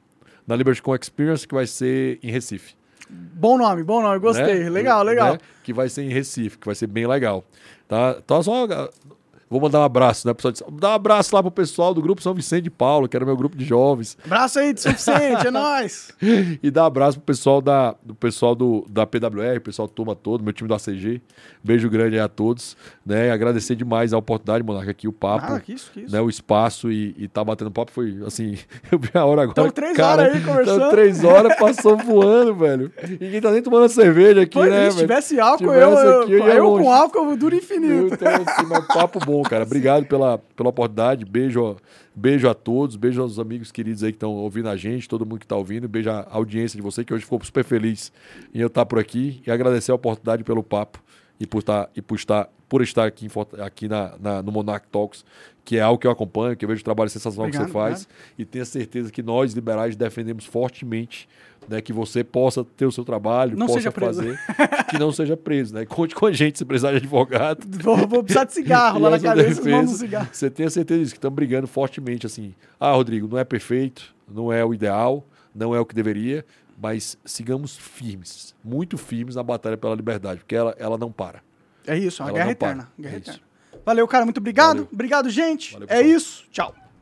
Na 0.44 0.56
LibertyCon 0.56 0.96
Experience 0.96 1.46
que 1.46 1.54
vai 1.54 1.64
ser 1.64 2.18
em 2.20 2.28
Recife. 2.28 2.74
Bom 3.08 3.56
nome, 3.56 3.84
bom 3.84 4.02
nome, 4.02 4.18
gostei. 4.18 4.64
né? 4.64 4.70
Legal, 4.70 5.04
legal. 5.04 5.34
Né? 5.34 5.38
Que 5.62 5.72
vai 5.72 5.88
ser 5.88 6.02
em 6.02 6.08
Recife, 6.08 6.58
que 6.58 6.66
vai 6.66 6.74
ser 6.74 6.88
bem 6.88 7.06
legal. 7.06 7.44
Tá? 7.86 8.16
Então 8.18 8.42
só 8.42 8.66
vou 9.48 9.60
mandar 9.60 9.80
um 9.80 9.84
abraço, 9.84 10.26
né, 10.26 10.34
pessoal? 10.34 10.70
Dá 10.72 10.90
um 10.90 10.94
abraço 10.94 11.34
lá 11.34 11.42
pro 11.42 11.50
pessoal 11.50 11.94
do 11.94 12.02
grupo 12.02 12.22
São 12.22 12.34
Vicente 12.34 12.64
de 12.64 12.70
Paulo, 12.70 13.08
que 13.08 13.16
era 13.16 13.24
meu 13.24 13.36
grupo 13.36 13.56
de 13.56 13.64
jovens. 13.64 14.16
Abraço 14.24 14.58
aí 14.58 14.72
de 14.72 14.80
suficiente, 14.80 15.46
é 15.46 15.50
nóis. 15.52 16.10
E 16.62 16.70
dá 16.70 16.84
um 16.84 16.86
abraço 16.86 17.18
pro 17.18 17.26
pessoal 17.26 17.60
da, 17.60 17.94
do 18.02 18.14
pessoal 18.14 18.54
do, 18.54 18.84
da 18.88 19.06
PWR, 19.06 19.60
pessoal 19.62 19.88
da 19.88 19.94
turma 19.94 20.14
todo, 20.14 20.42
meu 20.42 20.52
time 20.52 20.68
do 20.68 20.74
ACG. 20.74 21.20
Beijo 21.62 21.88
grande 21.88 22.16
aí 22.16 22.22
a 22.22 22.28
todos. 22.28 22.76
Né? 23.04 23.30
Agradecer 23.30 23.74
demais 23.74 24.12
a 24.12 24.18
oportunidade, 24.18 24.64
Monarca, 24.64 24.90
aqui, 24.90 25.08
o 25.08 25.12
papo. 25.12 25.52
Ah, 25.52 25.60
que 25.60 25.72
isso, 25.72 25.90
que 25.92 26.00
isso. 26.00 26.12
Né, 26.12 26.20
o 26.20 26.28
espaço 26.28 26.90
e, 26.90 27.14
e 27.18 27.28
tá 27.28 27.42
batendo 27.44 27.70
papo 27.70 27.90
foi 27.90 28.22
assim. 28.26 28.58
Eu 28.90 28.98
vi 28.98 29.10
a 29.14 29.24
hora 29.24 29.42
agora. 29.42 29.54
Tamo 29.54 29.72
três 29.72 29.96
cara, 29.96 30.22
horas 30.22 30.34
aí 30.34 30.42
conversando. 30.42 30.78
tamo 30.78 30.90
três 30.90 31.24
horas, 31.24 31.56
passou 31.56 31.96
voando, 31.96 32.54
velho. 32.54 32.92
Ninguém 33.20 33.40
tá 33.40 33.50
nem 33.50 33.62
tomando 33.62 33.88
cerveja 33.88 34.42
aqui, 34.42 34.58
Pô, 34.58 34.64
né? 34.64 34.90
se 34.90 34.98
tivesse 34.98 35.40
álcool, 35.40 35.68
Tivesse 35.68 36.04
eu, 36.04 36.22
aqui, 36.22 36.32
eu 36.32 36.38
eu, 36.38 36.54
eu 36.54 36.82
com 36.82 36.92
álcool 36.92 37.30
eu 37.30 37.36
duro 37.36 37.54
infinito. 37.54 38.14
Então, 38.14 38.28
assim, 38.28 38.66
mas 38.68 38.86
papo 38.86 39.18
bom, 39.24 39.33
cara. 39.42 39.64
Obrigado 39.64 40.06
pela, 40.06 40.38
pela 40.38 40.68
oportunidade. 40.70 41.24
Beijo, 41.24 41.76
beijo 42.14 42.48
a 42.48 42.54
todos. 42.54 42.96
Beijo 42.96 43.20
aos 43.22 43.38
amigos 43.38 43.70
queridos 43.72 44.02
aí 44.02 44.12
que 44.12 44.16
estão 44.16 44.32
ouvindo 44.32 44.68
a 44.68 44.76
gente, 44.76 45.08
todo 45.08 45.26
mundo 45.26 45.40
que 45.40 45.44
está 45.44 45.56
ouvindo. 45.56 45.88
Beijo 45.88 46.10
à 46.10 46.26
audiência 46.30 46.76
de 46.76 46.82
você, 46.82 47.04
que 47.04 47.12
hoje 47.12 47.24
ficou 47.24 47.42
super 47.44 47.64
feliz 47.64 48.12
em 48.54 48.60
eu 48.60 48.68
estar 48.68 48.86
por 48.86 48.98
aqui. 48.98 49.42
E 49.46 49.50
agradecer 49.50 49.92
a 49.92 49.94
oportunidade 49.94 50.44
pelo 50.44 50.62
papo 50.62 51.02
e 51.40 51.46
por 51.46 51.58
estar, 51.58 51.90
e 51.96 52.00
por 52.00 52.14
estar, 52.16 52.48
por 52.68 52.80
estar 52.82 53.04
aqui, 53.06 53.26
em 53.26 53.62
aqui 53.62 53.88
na, 53.88 54.14
na- 54.20 54.42
no 54.42 54.52
Monarch 54.52 54.86
Talks, 54.90 55.24
que 55.64 55.76
é 55.78 55.80
algo 55.80 55.98
que 55.98 56.06
eu 56.06 56.10
acompanho, 56.10 56.56
que 56.56 56.64
eu 56.64 56.68
vejo 56.68 56.82
o 56.82 56.84
trabalho 56.84 57.10
sensacional 57.10 57.50
que 57.50 57.56
Obrigado, 57.56 57.72
você 57.72 57.94
faz. 58.04 58.08
E 58.38 58.44
tenho 58.44 58.64
certeza 58.66 59.10
que 59.10 59.22
nós, 59.22 59.52
liberais, 59.54 59.96
defendemos 59.96 60.44
fortemente 60.44 61.28
né, 61.68 61.80
que 61.80 61.92
você 61.92 62.22
possa 62.22 62.64
ter 62.64 62.86
o 62.86 62.92
seu 62.92 63.04
trabalho, 63.04 63.56
Não 63.56 63.66
possa 63.66 63.90
fazer, 63.90 64.38
que 64.90 64.98
não 64.98 65.10
seja 65.12 65.36
preso. 65.36 65.74
Né? 65.74 65.84
Conte 65.86 66.14
com 66.14 66.26
a 66.26 66.32
gente 66.32 66.58
se 66.58 66.64
precisar 66.64 66.90
de 66.90 66.98
advogado. 66.98 67.64
Vou, 67.82 67.96
vou 68.06 68.22
precisar 68.22 68.44
de 68.44 68.52
cigarro 68.52 68.98
lá 69.00 69.10
na 69.10 69.18
cabeça, 69.20 69.62
defesa, 69.62 69.96
cigarro. 69.96 70.28
Você 70.32 70.50
tem 70.50 70.66
a 70.66 70.70
certeza 70.70 71.00
disso, 71.00 71.12
que 71.12 71.18
estão 71.18 71.30
brigando 71.30 71.66
fortemente 71.66 72.26
assim. 72.26 72.54
Ah, 72.78 72.92
Rodrigo, 72.92 73.26
não 73.28 73.38
é 73.38 73.44
perfeito, 73.44 74.14
não 74.28 74.52
é 74.52 74.64
o 74.64 74.72
ideal, 74.74 75.26
não 75.54 75.74
é 75.74 75.80
o 75.80 75.86
que 75.86 75.94
deveria, 75.94 76.44
mas 76.80 77.16
sigamos 77.24 77.76
firmes, 77.76 78.54
muito 78.64 78.98
firmes 78.98 79.36
na 79.36 79.42
batalha 79.42 79.76
pela 79.76 79.94
liberdade, 79.94 80.40
porque 80.40 80.54
ela, 80.56 80.74
ela 80.78 80.98
não 80.98 81.10
para. 81.12 81.40
É 81.86 81.96
isso, 81.96 82.22
é 82.22 82.24
uma 82.26 82.30
Ela 82.30 82.38
guerra 82.38 82.56
para. 82.56 82.68
eterna. 82.68 82.92
Guerra 82.98 83.14
É 83.14 83.18
eterna. 83.18 83.40
Valeu, 83.84 84.08
cara, 84.08 84.24
muito 84.24 84.38
obrigado. 84.38 84.68
Valeu. 84.76 84.88
Obrigado, 84.92 85.28
gente. 85.30 85.72
Valeu, 85.74 85.88
é 85.90 86.00
isso. 86.02 86.44
Tchau. 86.50 86.74